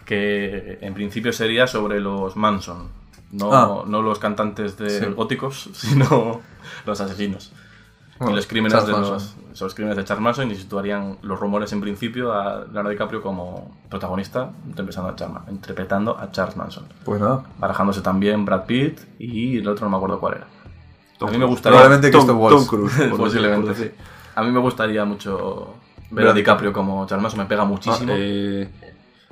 Que 0.04 0.78
en 0.80 0.94
principio 0.94 1.32
sería 1.32 1.66
sobre 1.66 2.00
los 2.00 2.36
Manson. 2.36 2.88
No, 3.32 3.52
Ah. 3.52 3.84
no 3.86 4.02
los 4.02 4.18
cantantes 4.18 4.76
de 4.76 4.90
Sí. 5.00 5.06
góticos, 5.06 5.70
sino 5.74 6.40
los 6.86 7.00
asesinos. 7.00 7.52
Bueno, 8.20 8.32
y 8.34 8.36
los 8.36 8.46
crímenes 8.46 8.86
de 8.86 8.92
los, 8.92 9.34
los 9.60 9.74
crímenes 9.74 9.96
de 9.96 10.04
Charles 10.04 10.22
Manson 10.22 10.50
y 10.50 10.54
situarían 10.54 11.18
los 11.22 11.40
rumores 11.40 11.72
en 11.72 11.80
principio 11.80 12.32
a 12.32 12.60
Leonardo 12.66 12.90
DiCaprio 12.90 13.22
como 13.22 13.76
protagonista 13.88 14.50
interpretando 14.66 15.08
a 15.10 15.16
Charles, 15.16 15.38
interpretando 15.50 16.16
a 16.18 16.30
Charles 16.30 16.56
Manson. 16.56 16.84
Pues 17.04 17.20
nada. 17.20 17.42
Barajándose 17.58 18.02
también 18.02 18.44
Brad 18.44 18.66
Pitt 18.66 19.00
y 19.18 19.56
el 19.58 19.66
otro 19.68 19.86
no 19.86 19.90
me 19.90 19.96
acuerdo 19.96 20.20
cuál 20.20 20.34
era. 20.34 20.46
a 21.20 21.30
mí 21.30 21.38
me 21.38 21.46
gustaría... 21.46 21.78
Probablemente 21.80 22.10
Tom. 22.16 22.26
Tom 22.26 22.66
Cruise. 22.66 22.92
Posiblemente, 23.16 23.74
sí. 23.74 23.90
A 24.34 24.42
mí 24.44 24.50
me 24.52 24.60
gustaría 24.60 25.04
mucho 25.04 25.74
ver 26.10 26.28
a 26.28 26.32
DiCaprio 26.32 26.72
como 26.72 27.06
Charles 27.06 27.22
Manson, 27.22 27.40
me 27.40 27.46
pega 27.46 27.62
Ah, 27.62 27.64
muchísimo. 27.64 28.12
eh, 28.14 28.68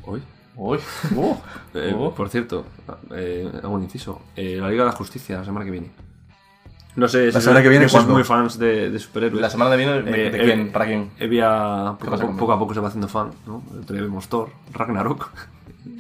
uy. 0.07 0.23
Uy, 0.61 0.79
uh, 1.15 1.37
Eh, 1.75 1.95
uh. 1.95 2.13
Por 2.15 2.29
cierto, 2.31 2.65
eh, 3.15 3.49
hago 3.63 3.75
un 3.75 3.83
inciso. 3.85 4.23
Eh, 4.35 4.57
la 4.61 4.69
Liga 4.69 4.83
de 4.83 4.91
la 4.91 4.97
Justicia, 4.97 5.39
la 5.39 5.45
semana 5.45 5.65
que 5.65 5.71
viene. 5.71 5.93
No 6.99 7.07
sé 7.07 7.31
¿La 7.31 7.41
semana 7.41 7.63
que 7.63 7.69
viene 7.69 7.89
sois 7.89 8.07
muy 8.07 8.25
fans 8.25 8.59
de, 8.59 8.91
de 8.91 8.99
superhéroes. 8.99 9.41
La 9.41 9.49
semana 9.49 9.71
que 9.71 9.77
viene, 9.77 10.03
¿de, 10.03 10.27
Eh, 10.27 10.31
de 10.31 10.39
eh, 10.39 10.45
quién? 10.45 10.73
¿Para 10.73 10.85
quién? 10.87 11.11
Evia 11.19 11.95
poco, 11.99 12.15
a 12.15 12.19
poco, 12.19 12.53
a 12.53 12.59
poco 12.59 12.75
se 12.75 12.81
va 12.81 12.89
haciendo 12.89 13.07
fan, 13.07 13.31
¿no? 13.47 13.63
Día 13.89 14.03
vimos 14.03 14.29
Thor, 14.29 14.51
Ragnarok. 14.73 15.31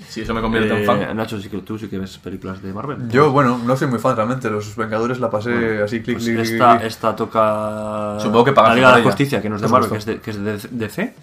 Si 0.09 0.20
eso 0.23 0.33
me 0.35 0.41
convierte 0.41 0.73
en 0.75 0.83
Eh, 0.83 0.85
fan. 0.86 1.17
Nacho, 1.17 1.41
sí 1.41 1.49
que 1.49 1.59
tú 1.59 1.78
sí 1.78 1.89
que 1.89 1.99
ves 1.99 2.18
películas 2.18 2.62
de 2.62 2.73
Marvel. 2.73 3.09
Yo, 3.10 3.31
bueno, 3.33 3.59
no 3.65 3.77
soy 3.77 3.89
muy 3.89 3.99
fan 3.99 4.17
realmente. 4.17 4.49
Los 4.51 4.77
Vengadores 4.77 5.18
la 5.18 5.31
pasé 5.31 5.51
Bueno, 5.51 5.85
así, 5.85 6.01
clic, 6.01 6.17
pues 6.17 6.25
clic, 6.25 6.36
clic, 6.36 6.52
esta, 6.52 6.77
clic. 6.77 6.86
esta 6.86 7.17
toca 7.17 8.17
Supongo 8.20 8.44
que 8.44 8.52
pagas 8.52 8.70
la 8.70 8.75
Liga 8.77 8.91
de 8.93 8.99
la. 8.99 9.05
Justicia, 9.05 9.41
que 9.43 9.49
no 9.49 9.57
es 9.57 9.62
de 9.62 9.68
Marvel, 9.68 9.91
que 9.91 9.97
es 9.99 10.07
de, 10.07 10.20
que 10.20 10.31
es 10.31 10.43
de 10.43 10.59
DC. 10.70 11.15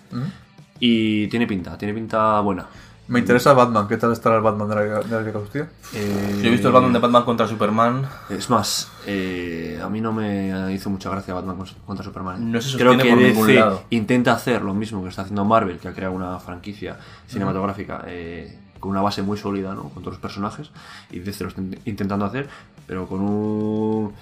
Y 0.80 1.28
tiene 1.28 1.48
pinta, 1.48 1.78
tiene 1.78 1.94
pinta 1.94 2.40
buena. 2.42 2.66
Me 3.08 3.20
interesa 3.20 3.54
Batman. 3.54 3.88
¿Qué 3.88 3.98
tal 3.98 4.12
estará 4.12 4.38
el 4.38 4.42
Batman 4.42 4.68
de 4.68 4.76
la, 4.76 4.82
de 4.82 5.08
la 5.08 5.22
Liga 5.22 5.40
Justicia? 5.40 5.70
Eh, 5.94 6.40
Yo 6.42 6.48
he 6.48 6.52
visto 6.52 6.68
el 6.70 6.74
Batman 6.74 6.94
de 6.94 7.00
Batman 7.00 7.24
contra 7.24 7.48
Superman. 7.48 8.08
Es 8.30 8.50
más, 8.50 8.92
eh, 9.06 9.80
a 9.84 9.88
mí 9.90 10.02
no 10.02 10.12
me 10.12 10.74
hizo 10.74 10.90
mucha 10.90 11.10
gracia 11.12 11.34
Batman 11.36 11.58
contra 11.86 12.04
Superman. 12.04 12.52
No 12.52 12.60
se 12.62 12.78
Creo 12.78 12.98
que 12.98 13.10
por 13.10 13.20
DC 13.20 13.30
ningún 13.34 13.56
lado. 13.56 13.84
intenta 13.92 14.34
hacer 14.34 14.64
lo 14.64 14.74
mismo 14.74 15.04
que 15.04 15.10
está 15.10 15.22
haciendo 15.22 15.46
Marvel, 15.46 15.78
que 15.78 15.88
ha 15.88 15.94
creado 15.94 16.16
una 16.16 16.40
franquicia 16.40 16.98
cinematográfica 17.28 18.04
eh, 18.08 18.58
con 18.80 18.90
una 18.92 19.02
base 19.02 19.22
muy 19.22 19.38
sólida, 19.38 19.76
¿no? 19.76 19.84
Con 19.90 20.02
todos 20.02 20.14
los 20.14 20.20
personajes, 20.22 20.72
y 21.12 21.20
DC 21.20 21.44
lo 21.44 21.50
está 21.50 21.62
in- 21.62 21.80
intentando 21.86 22.26
hacer, 22.26 22.48
pero 22.88 23.08
con 23.08 23.22
un 23.22 24.14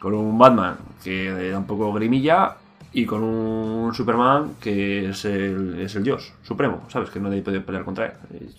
con 0.00 0.14
un 0.14 0.36
Batman 0.36 0.76
que 1.04 1.30
da 1.50 1.58
un 1.58 1.64
poco 1.66 1.92
grimilla 1.92 2.56
y 2.92 3.06
con 3.06 3.22
un 3.22 3.94
Superman 3.94 4.56
que 4.60 5.10
es 5.10 5.24
el, 5.24 5.80
es 5.80 5.94
el 5.96 6.04
dios 6.04 6.32
supremo, 6.42 6.84
¿sabes? 6.88 7.10
Que 7.10 7.20
nadie 7.20 7.42
puede 7.42 7.60
pelear 7.60 7.84
contra 7.84 8.06
él. 8.06 8.12
Eh, 8.34 8.50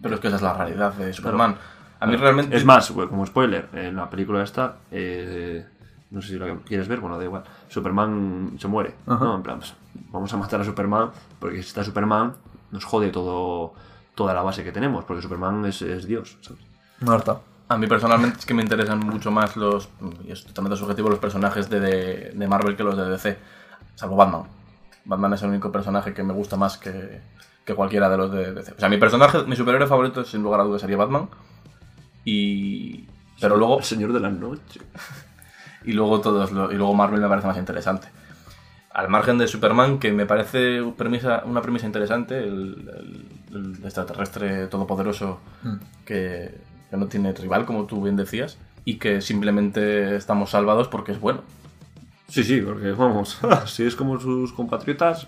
Pero 0.00 0.14
es 0.14 0.20
que 0.20 0.28
esa 0.28 0.36
es 0.36 0.42
la 0.42 0.54
realidad 0.54 0.92
de 0.94 1.12
Superman. 1.12 1.56
A 2.00 2.06
mí 2.06 2.16
realmente... 2.16 2.56
es 2.56 2.64
más, 2.64 2.90
como 2.90 3.24
spoiler, 3.26 3.68
en 3.74 3.94
la 3.94 4.10
película 4.10 4.42
esta, 4.42 4.76
eh, 4.90 5.64
no 6.10 6.20
sé 6.20 6.28
si 6.28 6.38
la 6.38 6.56
quieres 6.66 6.88
ver, 6.88 7.00
bueno, 7.00 7.16
da 7.16 7.24
igual. 7.24 7.44
Superman 7.68 8.56
se 8.58 8.66
muere, 8.66 8.94
Ajá. 9.06 9.24
¿no? 9.24 9.36
En 9.36 9.42
plan, 9.42 9.58
pues, 9.58 9.74
vamos 10.10 10.32
a 10.32 10.36
matar 10.36 10.60
a 10.60 10.64
Superman, 10.64 11.10
porque 11.38 11.62
si 11.62 11.68
está 11.68 11.84
Superman, 11.84 12.32
nos 12.72 12.84
jode 12.84 13.10
todo, 13.10 13.74
toda 14.14 14.34
la 14.34 14.42
base 14.42 14.64
que 14.64 14.72
tenemos, 14.72 15.04
porque 15.04 15.22
Superman 15.22 15.64
es, 15.66 15.80
es 15.82 16.06
Dios, 16.06 16.38
¿sabes? 16.40 16.62
Marta. 17.00 17.38
A 17.68 17.78
mí 17.78 17.86
personalmente 17.86 18.38
es 18.40 18.46
que 18.46 18.54
me 18.54 18.62
interesan 18.62 18.98
mucho 18.98 19.30
más 19.30 19.56
los, 19.56 19.88
y 20.26 20.32
es 20.32 20.44
totalmente 20.44 20.76
subjetivo, 20.76 21.08
los 21.08 21.18
personajes 21.18 21.70
de, 21.70 21.80
de, 21.80 22.32
de 22.34 22.48
Marvel 22.48 22.76
que 22.76 22.82
los 22.82 22.96
de 22.96 23.08
DC. 23.08 23.38
Salvo 23.94 24.16
Batman. 24.16 24.42
Batman 25.04 25.32
es 25.34 25.42
el 25.42 25.50
único 25.50 25.70
personaje 25.72 26.14
que 26.14 26.22
me 26.22 26.32
gusta 26.32 26.56
más 26.56 26.78
que, 26.78 27.20
que 27.64 27.74
cualquiera 27.74 28.08
de 28.08 28.16
los 28.16 28.30
de 28.32 28.52
DC. 28.52 28.72
O 28.76 28.78
sea, 28.80 28.88
mi 28.88 28.98
personaje, 28.98 29.42
mi 29.44 29.56
superhéroe 29.56 29.86
favorito 29.88 30.24
sin 30.24 30.42
lugar 30.42 30.60
a 30.60 30.64
dudas 30.64 30.80
sería 30.80 30.96
Batman. 30.96 31.28
Y... 32.24 33.06
Pero 33.40 33.56
luego... 33.56 33.78
El 33.78 33.84
Señor 33.84 34.12
de 34.12 34.20
la 34.20 34.30
Noche. 34.30 34.80
y 35.84 35.92
luego 35.92 36.20
todos 36.20 36.52
lo- 36.52 36.70
y 36.72 36.76
luego 36.76 36.94
Marvel 36.94 37.20
me 37.20 37.28
parece 37.28 37.46
más 37.48 37.56
interesante. 37.58 38.08
Al 38.90 39.08
margen 39.08 39.38
de 39.38 39.48
Superman, 39.48 39.98
que 39.98 40.12
me 40.12 40.26
parece 40.26 40.82
premisa, 40.96 41.42
una 41.46 41.62
premisa 41.62 41.86
interesante, 41.86 42.38
el, 42.38 43.26
el- 43.50 43.76
el 43.76 43.84
extraterrestre 43.84 44.66
todopoderoso 44.68 45.40
que, 46.04 46.54
que 46.90 46.96
no 46.96 47.06
tiene 47.06 47.32
rival, 47.32 47.64
como 47.66 47.86
tú 47.86 48.02
bien 48.02 48.16
decías, 48.16 48.58
y 48.84 48.98
que 48.98 49.20
simplemente 49.20 50.14
estamos 50.16 50.50
salvados 50.50 50.88
porque 50.88 51.12
es 51.12 51.20
bueno. 51.20 51.40
Sí, 52.28 52.44
sí, 52.44 52.60
porque 52.60 52.92
vamos, 52.92 53.38
si 53.66 53.84
es 53.84 53.94
como 53.96 54.18
sus 54.20 54.52
compatriotas, 54.52 55.26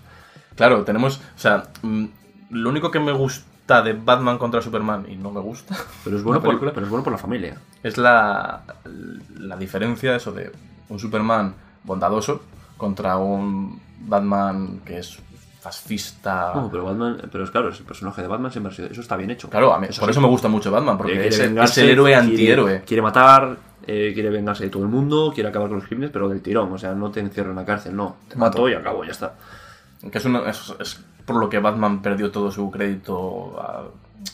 Claro, 0.56 0.84
tenemos, 0.84 1.16
o 1.16 1.38
sea, 1.38 1.64
mm, 1.82 2.04
lo 2.50 2.70
único 2.70 2.90
que 2.92 3.00
me 3.00 3.10
gusta 3.10 3.82
de 3.82 3.92
Batman 3.92 4.38
contra 4.38 4.62
Superman, 4.62 5.04
y 5.08 5.16
no 5.16 5.32
me 5.32 5.40
gusta, 5.40 5.76
pero 6.04 6.16
es 6.16 6.22
bueno, 6.22 6.40
por, 6.42 6.58
pero 6.72 6.82
es 6.86 6.88
bueno 6.90 7.02
por 7.02 7.12
la 7.12 7.18
familia. 7.18 7.58
es 7.82 7.98
la, 7.98 8.62
la 9.36 9.56
diferencia 9.56 10.14
eso 10.14 10.30
de 10.30 10.52
un 10.88 10.98
Superman 11.00 11.54
bondadoso 11.82 12.42
contra 12.76 13.16
un 13.16 13.80
Batman 14.00 14.80
que 14.84 14.98
es 14.98 15.18
fascista. 15.60 16.52
No, 16.54 16.70
pero 16.70 16.84
Batman, 16.84 17.20
pero 17.32 17.42
es 17.42 17.50
claro, 17.50 17.70
es 17.70 17.80
el 17.80 17.86
personaje 17.86 18.22
de 18.22 18.28
Batman 18.28 18.52
siempre 18.52 18.72
ha 18.72 18.76
sido, 18.76 18.88
eso 18.88 19.00
está 19.00 19.16
bien 19.16 19.30
hecho. 19.30 19.48
Claro, 19.50 19.72
a 19.74 19.78
mí- 19.80 19.86
Eso 19.88 20.00
por 20.00 20.08
sí. 20.08 20.12
eso 20.12 20.20
me 20.20 20.28
gusta 20.28 20.46
mucho 20.48 20.70
Batman, 20.70 20.96
porque 20.98 21.26
es, 21.26 21.38
el- 21.40 21.48
vengarse, 21.48 21.80
es 21.80 21.84
el 21.86 21.90
héroe 21.90 22.12
quiere- 22.12 22.26
antihéroe. 22.28 22.82
Quiere 22.82 23.02
matar, 23.02 23.56
eh, 23.86 24.12
quiere 24.14 24.30
vengarse 24.30 24.64
de 24.64 24.70
todo 24.70 24.82
el 24.82 24.88
mundo, 24.88 25.30
quiere 25.34 25.48
acabar 25.48 25.68
con 25.68 25.78
los 25.78 25.86
crímenes, 25.86 26.10
pero 26.12 26.28
del 26.28 26.40
tirón. 26.42 26.72
O 26.72 26.78
sea, 26.78 26.94
no 26.94 27.10
te 27.10 27.20
encierro 27.20 27.50
en 27.50 27.56
la 27.56 27.64
cárcel, 27.64 27.94
no. 27.96 28.16
Te 28.28 28.36
Mato. 28.36 28.58
mato 28.58 28.68
y 28.68 28.74
acabo, 28.74 29.04
ya 29.04 29.12
está. 29.12 29.34
Que 30.10 30.18
es, 30.18 30.24
una- 30.24 30.48
es- 30.50 30.74
es 30.80 31.00
por 31.24 31.36
lo 31.36 31.48
que 31.48 31.58
Batman 31.58 32.02
perdió 32.02 32.30
todo 32.30 32.50
su 32.50 32.70
crédito 32.70 33.58
a, 33.60 33.84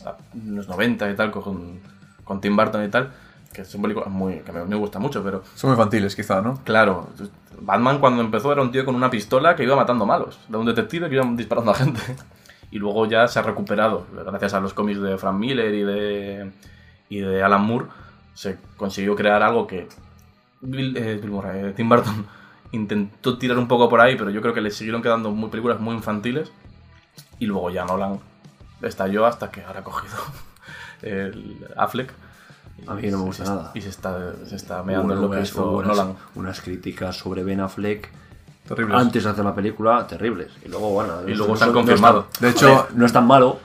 a 0.09 0.17
los 0.47 0.69
90 0.69 1.11
y 1.11 1.15
tal, 1.15 1.31
con, 1.31 1.79
con 2.25 2.41
Tim 2.41 2.57
Burton 2.57 2.85
y 2.85 2.89
tal, 2.89 3.11
que 3.53 3.65
son 3.65 3.83
películas 3.83 4.09
muy, 4.11 4.41
que 4.41 4.51
me, 4.53 4.65
me 4.65 4.77
gusta 4.77 4.99
mucho, 4.99 5.23
pero 5.23 5.43
Son 5.55 5.71
muy 5.71 5.77
infantiles, 5.77 6.17
quizá, 6.17 6.41
¿no? 6.41 6.61
claro, 6.65 7.09
Batman 7.61 7.99
cuando 7.99 8.23
empezó 8.23 8.51
era 8.53 8.63
un 8.63 8.73
tío 8.73 8.85
con 8.85 8.95
una 8.95 9.11
pistola 9.11 9.55
que 9.55 9.63
iba 9.65 9.77
matando 9.77 10.07
malos, 10.07 10.39
era 10.49 10.59
un 10.59 10.67
detective 10.67 11.09
que 11.09 11.15
iba 11.17 11.25
disparando 11.35 11.71
a 11.71 11.75
gente. 11.75 12.01
Y 12.73 12.79
luego 12.79 13.07
ya 13.07 13.27
se 13.29 13.39
ha 13.39 13.43
recuperado, 13.43 14.07
gracias 14.27 14.55
a 14.55 14.61
los 14.61 14.73
cómics 14.75 15.01
de 15.01 15.19
Frank 15.19 15.37
Miller 15.37 15.75
y 15.75 15.83
de, 15.83 16.53
y 17.09 17.19
de 17.19 17.43
Alan 17.43 17.63
Moore, 17.65 17.87
se 18.41 18.57
consiguió 18.79 19.15
crear 19.15 19.43
algo 19.43 19.67
que 19.67 19.87
Bill- 20.63 20.97
eh, 20.97 21.19
Bill 21.21 21.31
Murray, 21.31 21.61
eh, 21.67 21.73
Tim 21.77 21.89
Burton 21.91 22.25
intentó 22.73 23.37
tirar 23.37 23.59
un 23.59 23.69
poco 23.69 23.89
por 23.91 24.01
ahí, 24.01 24.17
pero 24.17 24.31
yo 24.31 24.41
creo 24.41 24.55
que 24.55 24.63
le 24.63 24.71
siguieron 24.71 25.03
quedando 25.03 25.31
muy 25.31 25.51
películas 25.51 25.79
muy 25.79 25.95
infantiles. 25.95 26.51
Y 27.39 27.45
luego 27.47 27.69
ya 27.71 27.85
Nolan 27.85 28.19
estalló 28.81 29.27
hasta 29.27 29.51
que 29.51 29.63
ahora 29.63 29.81
ha 29.81 29.85
cogido 29.85 30.15
el 31.03 31.67
Affleck. 31.77 32.13
A 32.87 32.95
mí 32.95 33.09
no 33.11 33.19
me 33.19 33.25
gusta 33.25 33.43
Y 33.43 33.47
se- 33.47 33.53
nada. 33.53 33.71
Y 33.75 33.81
se 33.83 33.89
está, 33.91 34.33
se 34.47 34.57
está 34.57 34.83
meando 34.83 35.13
en 35.15 35.21
lo 35.21 35.29
que 35.31 35.37
unas- 35.37 35.49
hizo 35.51 35.71
unas, 35.73 35.89
Nolan. 35.97 36.17
unas 36.35 36.61
críticas 36.63 37.17
sobre 37.19 37.45
Ben 37.45 37.61
Affleck 37.61 38.11
Terribles. 38.67 38.97
antes 39.01 39.25
de 39.25 39.31
hacer 39.31 39.45
la 39.45 39.55
película 39.55 40.07
terribles. 40.07 40.51
Y 40.65 40.69
luego, 40.69 40.91
bueno, 40.93 41.29
Y 41.29 41.35
luego 41.35 41.57
se 41.57 41.65
han 41.65 41.73
confirmado. 41.75 42.27
De 42.41 42.49
hecho- 42.51 42.89
no 42.95 43.05
es 43.05 43.13
tan 43.13 43.27
malo. 43.27 43.59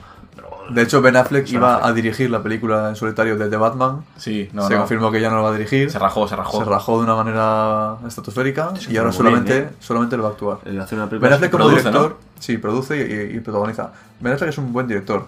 De 0.70 0.82
hecho, 0.82 1.00
Ben 1.02 1.16
Affleck 1.16 1.48
iba 1.50 1.76
Affleck. 1.76 1.90
a 1.90 1.92
dirigir 1.92 2.30
la 2.30 2.42
película 2.42 2.88
en 2.88 2.96
solitario 2.96 3.36
de 3.36 3.48
The 3.48 3.56
Batman. 3.56 4.04
Sí, 4.16 4.48
no, 4.52 4.66
se 4.66 4.74
no. 4.74 4.80
confirmó 4.80 5.10
que 5.10 5.20
ya 5.20 5.30
no 5.30 5.36
lo 5.36 5.42
va 5.42 5.50
a 5.50 5.52
dirigir. 5.52 5.90
Se 5.90 5.98
rajó, 5.98 6.26
se 6.28 6.36
rajó. 6.36 6.58
Se 6.58 6.64
rajó 6.64 6.98
de 6.98 7.04
una 7.04 7.14
manera 7.16 7.96
estratosférica 8.06 8.72
y 8.88 8.96
ahora 8.96 9.12
solamente, 9.12 9.52
bien, 9.52 9.64
¿eh? 9.66 9.76
solamente 9.80 10.16
lo 10.16 10.24
va 10.24 10.30
a 10.30 10.32
actuar. 10.32 10.58
Eh, 10.64 10.70
una 10.92 11.06
Ben 11.06 11.32
Affleck 11.32 11.50
como 11.50 11.64
produce, 11.64 11.88
director, 11.88 12.18
sí, 12.38 12.58
produce 12.58 13.30
y, 13.32 13.36
y 13.36 13.40
protagoniza. 13.40 13.92
Ben 14.20 14.32
Affleck 14.32 14.50
es 14.50 14.58
un 14.58 14.72
buen 14.72 14.86
director, 14.86 15.26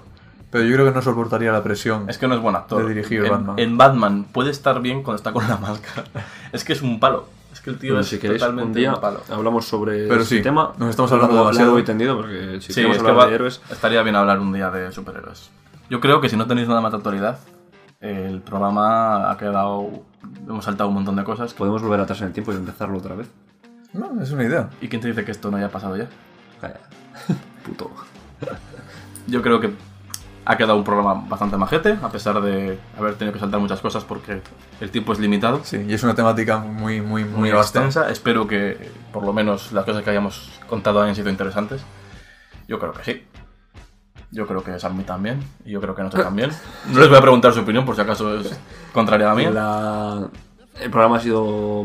pero 0.51 0.65
yo 0.65 0.75
creo 0.75 0.87
que 0.87 0.93
no 0.93 1.03
soportaría 1.03 1.53
la 1.53 1.63
presión. 1.63 2.09
Es 2.09 2.19
que 2.19 2.27
no 2.27 2.35
es 2.35 2.41
buen 2.41 2.57
actor. 2.57 2.83
De 2.83 2.95
dirigir 2.95 3.25
en, 3.25 3.31
Batman. 3.31 3.59
en 3.59 3.79
Batman 3.79 4.25
puede 4.33 4.51
estar 4.51 4.81
bien 4.81 5.03
cuando 5.03 5.17
está 5.17 5.33
con 5.33 5.47
la 5.49 5.57
máscara. 5.57 6.05
Es 6.53 6.65
que 6.65 6.73
es 6.73 6.81
un 6.81 6.99
palo. 6.99 7.27
Es 7.59 7.65
que 7.65 7.71
el 7.71 7.79
tío 7.79 7.91
Bueno, 7.95 8.03
es 8.03 8.07
si 8.09 8.19
queréis, 8.21 8.39
totalmente 8.41 8.67
un 8.69 8.73
día 8.73 8.95
un 8.95 9.01
palo. 9.01 9.21
hablamos 9.31 9.65
sobre 9.67 10.07
Pero 10.07 10.23
este 10.23 10.37
sí, 10.37 10.43
tema. 10.43 10.73
nos 10.79 10.91
estamos 10.91 11.11
hablando 11.11 11.35
Largo- 11.35 11.47
demasiado. 11.49 11.71
largo 11.73 11.79
y 11.81 11.85
tendido, 11.85 12.17
porque 12.17 12.61
si 12.61 12.69
Sí, 12.69 12.75
queremos 12.77 12.97
es 12.99 13.03
que 13.03 13.09
hablar 13.11 13.27
va- 13.27 13.29
de 13.31 13.35
héroes... 13.35 13.61
estaría 13.69 14.03
bien 14.05 14.15
hablar 14.15 14.39
un 14.39 14.53
día 14.53 14.71
de 14.71 14.93
superhéroes. 14.93 15.51
Yo 15.91 15.99
creo 16.01 16.21
que 16.21 16.29
si 16.29 16.37
no 16.37 16.47
tenéis 16.47 16.69
nada 16.69 16.81
más 16.81 16.93
de 16.93 16.99
actualidad, 16.99 17.41
el 18.01 18.41
programa 18.43 19.29
ha 19.31 19.37
quedado... 19.37 19.91
Hemos 20.49 20.65
saltado 20.65 20.89
un 20.89 20.95
montón 20.95 21.17
de 21.17 21.25
cosas. 21.25 21.53
Podemos 21.53 21.83
volver 21.83 21.99
atrás 22.01 22.21
en 22.21 22.29
el 22.29 22.33
tiempo 22.33 22.53
y 22.53 22.57
empezarlo 22.57 22.97
otra 22.99 23.17
vez. 23.17 23.29
No, 23.93 24.23
es 24.23 24.31
una 24.31 24.45
idea. 24.45 24.71
¿Y 24.81 24.89
quién 24.89 25.03
te 25.03 25.09
dice 25.09 25.25
que 25.25 25.33
esto 25.33 25.51
no 25.51 25.57
haya 25.57 25.71
pasado 25.71 25.97
ya? 25.97 26.07
Calla. 26.61 26.79
Puto. 27.65 27.91
Yo 29.27 29.43
creo 29.43 29.59
que 29.61 29.73
ha 30.51 30.57
quedado 30.57 30.77
un 30.79 30.85
programa 30.85 31.13
bastante 31.29 31.59
majete, 31.59 31.99
a 32.03 32.09
pesar 32.09 32.41
de 32.41 32.79
haber 32.99 33.17
tenido 33.17 33.35
que 33.35 33.39
saltar 33.39 33.61
muchas 33.61 33.81
cosas 33.81 34.03
porque 34.05 34.41
el 34.81 34.91
tiempo 34.91 35.13
es 35.13 35.19
limitado. 35.19 35.61
Sí, 35.63 35.85
y 35.87 35.93
es 35.93 36.03
una 36.03 36.15
temática 36.15 36.57
muy, 36.59 37.03
muy, 37.03 37.23
muy, 37.25 37.41
muy 37.41 37.51
extensa. 37.51 38.11
Espero 38.11 38.47
que 38.47 38.91
por 39.13 39.25
lo 39.25 39.33
menos 39.35 39.73
las 39.73 39.85
cosas 39.85 40.03
que 40.03 40.09
hayamos 40.11 40.51
contado 40.67 41.03
hayan 41.03 41.15
sido 41.15 41.29
interesantes. 41.29 41.83
Yo 42.67 42.79
creo 42.79 42.93
que 42.95 43.05
sí. 43.05 43.25
Yo 44.31 44.47
creo 44.47 44.65
que 44.65 44.79
Sammy 44.81 45.05
también. 45.05 45.43
Y 45.67 45.73
yo 45.73 45.81
creo 45.83 45.95
que 45.95 46.03
Nacho 46.03 46.19
también. 46.23 46.51
No 46.93 46.99
les 47.01 47.09
voy 47.11 47.19
a 47.19 47.21
preguntar 47.21 47.53
su 47.53 47.61
opinión 47.61 47.85
por 47.85 47.95
si 47.95 48.01
acaso 48.01 48.35
es 48.41 48.59
contraria 48.95 49.31
a. 49.31 49.35
La- 49.35 50.29
El 50.81 50.91
programa 50.91 51.17
ha 51.17 51.21
sido... 51.21 51.85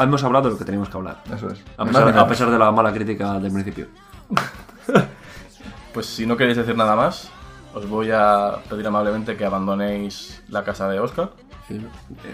Hemos 0.00 0.24
hablado 0.24 0.46
de 0.48 0.52
lo 0.54 0.58
que 0.58 0.64
teníamos 0.64 0.88
que 0.88 0.96
hablar. 0.96 1.22
Eso 1.32 1.48
es. 1.50 1.62
A 1.76 1.84
pesar, 1.84 2.18
a 2.18 2.26
pesar 2.26 2.50
de 2.50 2.58
la 2.58 2.72
mala 2.72 2.92
crítica 2.92 3.38
del 3.38 3.52
principio. 3.52 3.86
Pues 5.92 6.06
si 6.06 6.24
no 6.24 6.36
queréis 6.36 6.56
decir 6.56 6.76
nada 6.76 6.94
más, 6.94 7.30
os 7.74 7.88
voy 7.88 8.10
a 8.10 8.58
pedir 8.68 8.86
amablemente 8.86 9.36
que 9.36 9.44
abandonéis 9.44 10.42
la 10.48 10.64
casa 10.64 10.88
de 10.88 11.00
Oscar, 11.00 11.30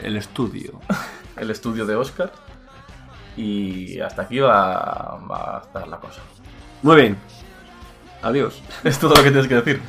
El 0.02 0.16
estudio. 0.16 0.80
el 1.36 1.50
estudio 1.50 1.86
de 1.86 1.96
Oscar. 1.96 2.32
Y 3.36 4.00
hasta 4.00 4.22
aquí 4.22 4.38
va, 4.38 5.18
va 5.30 5.58
a 5.58 5.60
estar 5.60 5.86
la 5.86 5.98
cosa. 5.98 6.22
Muy 6.82 6.96
bien. 6.96 7.16
Adiós. 8.22 8.62
Es 8.84 8.98
todo 8.98 9.14
lo 9.14 9.22
que 9.22 9.30
tienes 9.30 9.46
que 9.46 9.54
decir. 9.56 9.82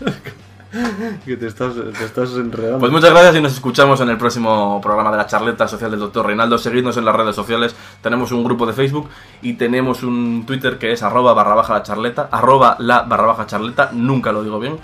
que 1.25 1.37
te 1.37 1.47
estás, 1.47 1.73
te 1.75 2.03
estás 2.03 2.33
enredando. 2.33 2.79
Pues 2.79 2.91
muchas 2.91 3.11
gracias 3.11 3.35
y 3.37 3.41
nos 3.41 3.53
escuchamos 3.53 4.01
en 4.01 4.09
el 4.09 4.17
próximo 4.17 4.81
programa 4.81 5.11
de 5.11 5.17
la 5.17 5.25
charleta 5.25 5.67
social 5.67 5.91
del 5.91 6.01
doctor 6.01 6.25
Reinaldo. 6.25 6.57
Seguidnos 6.57 6.97
en 6.97 7.05
las 7.05 7.15
redes 7.15 7.35
sociales. 7.35 7.75
Tenemos 8.01 8.31
un 8.33 8.43
grupo 8.43 8.65
de 8.65 8.73
Facebook 8.73 9.09
y 9.41 9.53
tenemos 9.53 10.03
un 10.03 10.45
Twitter 10.45 10.77
que 10.77 10.91
es 10.91 11.03
arroba 11.03 11.33
barra 11.33 11.55
baja 11.55 11.73
la 11.73 11.83
charleta. 11.83 12.27
Arroba 12.31 12.75
la 12.79 13.03
barra 13.03 13.27
baja 13.27 13.45
charleta. 13.45 13.91
Nunca 13.93 14.31
lo 14.31 14.43
digo 14.43 14.59
bien. 14.59 14.77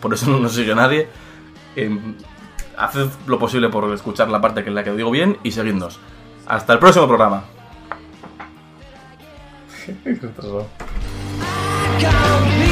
Por 0.00 0.14
eso 0.14 0.30
no 0.30 0.38
nos 0.38 0.54
sigue 0.54 0.74
nadie. 0.74 1.08
Em, 1.76 2.14
haced 2.76 3.08
lo 3.26 3.38
posible 3.38 3.68
por 3.68 3.92
escuchar 3.92 4.28
la 4.28 4.40
parte 4.40 4.62
que 4.62 4.70
es 4.70 4.74
la 4.74 4.82
que 4.84 4.92
digo 4.92 5.10
bien 5.10 5.38
y 5.42 5.52
seguidnos. 5.52 6.00
Hasta 6.46 6.72
el 6.72 6.78
próximo 6.78 7.06
programa. 7.06 7.44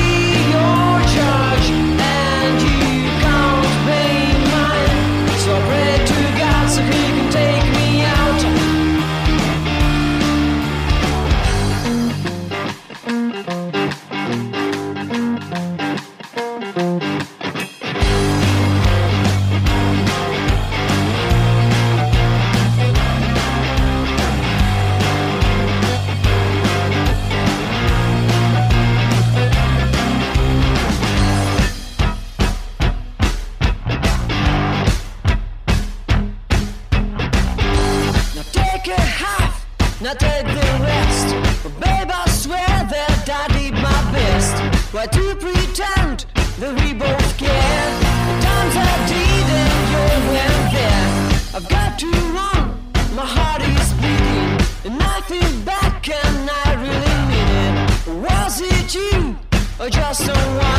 just 59.90 60.28
a 60.28 60.32
one. 60.32 60.77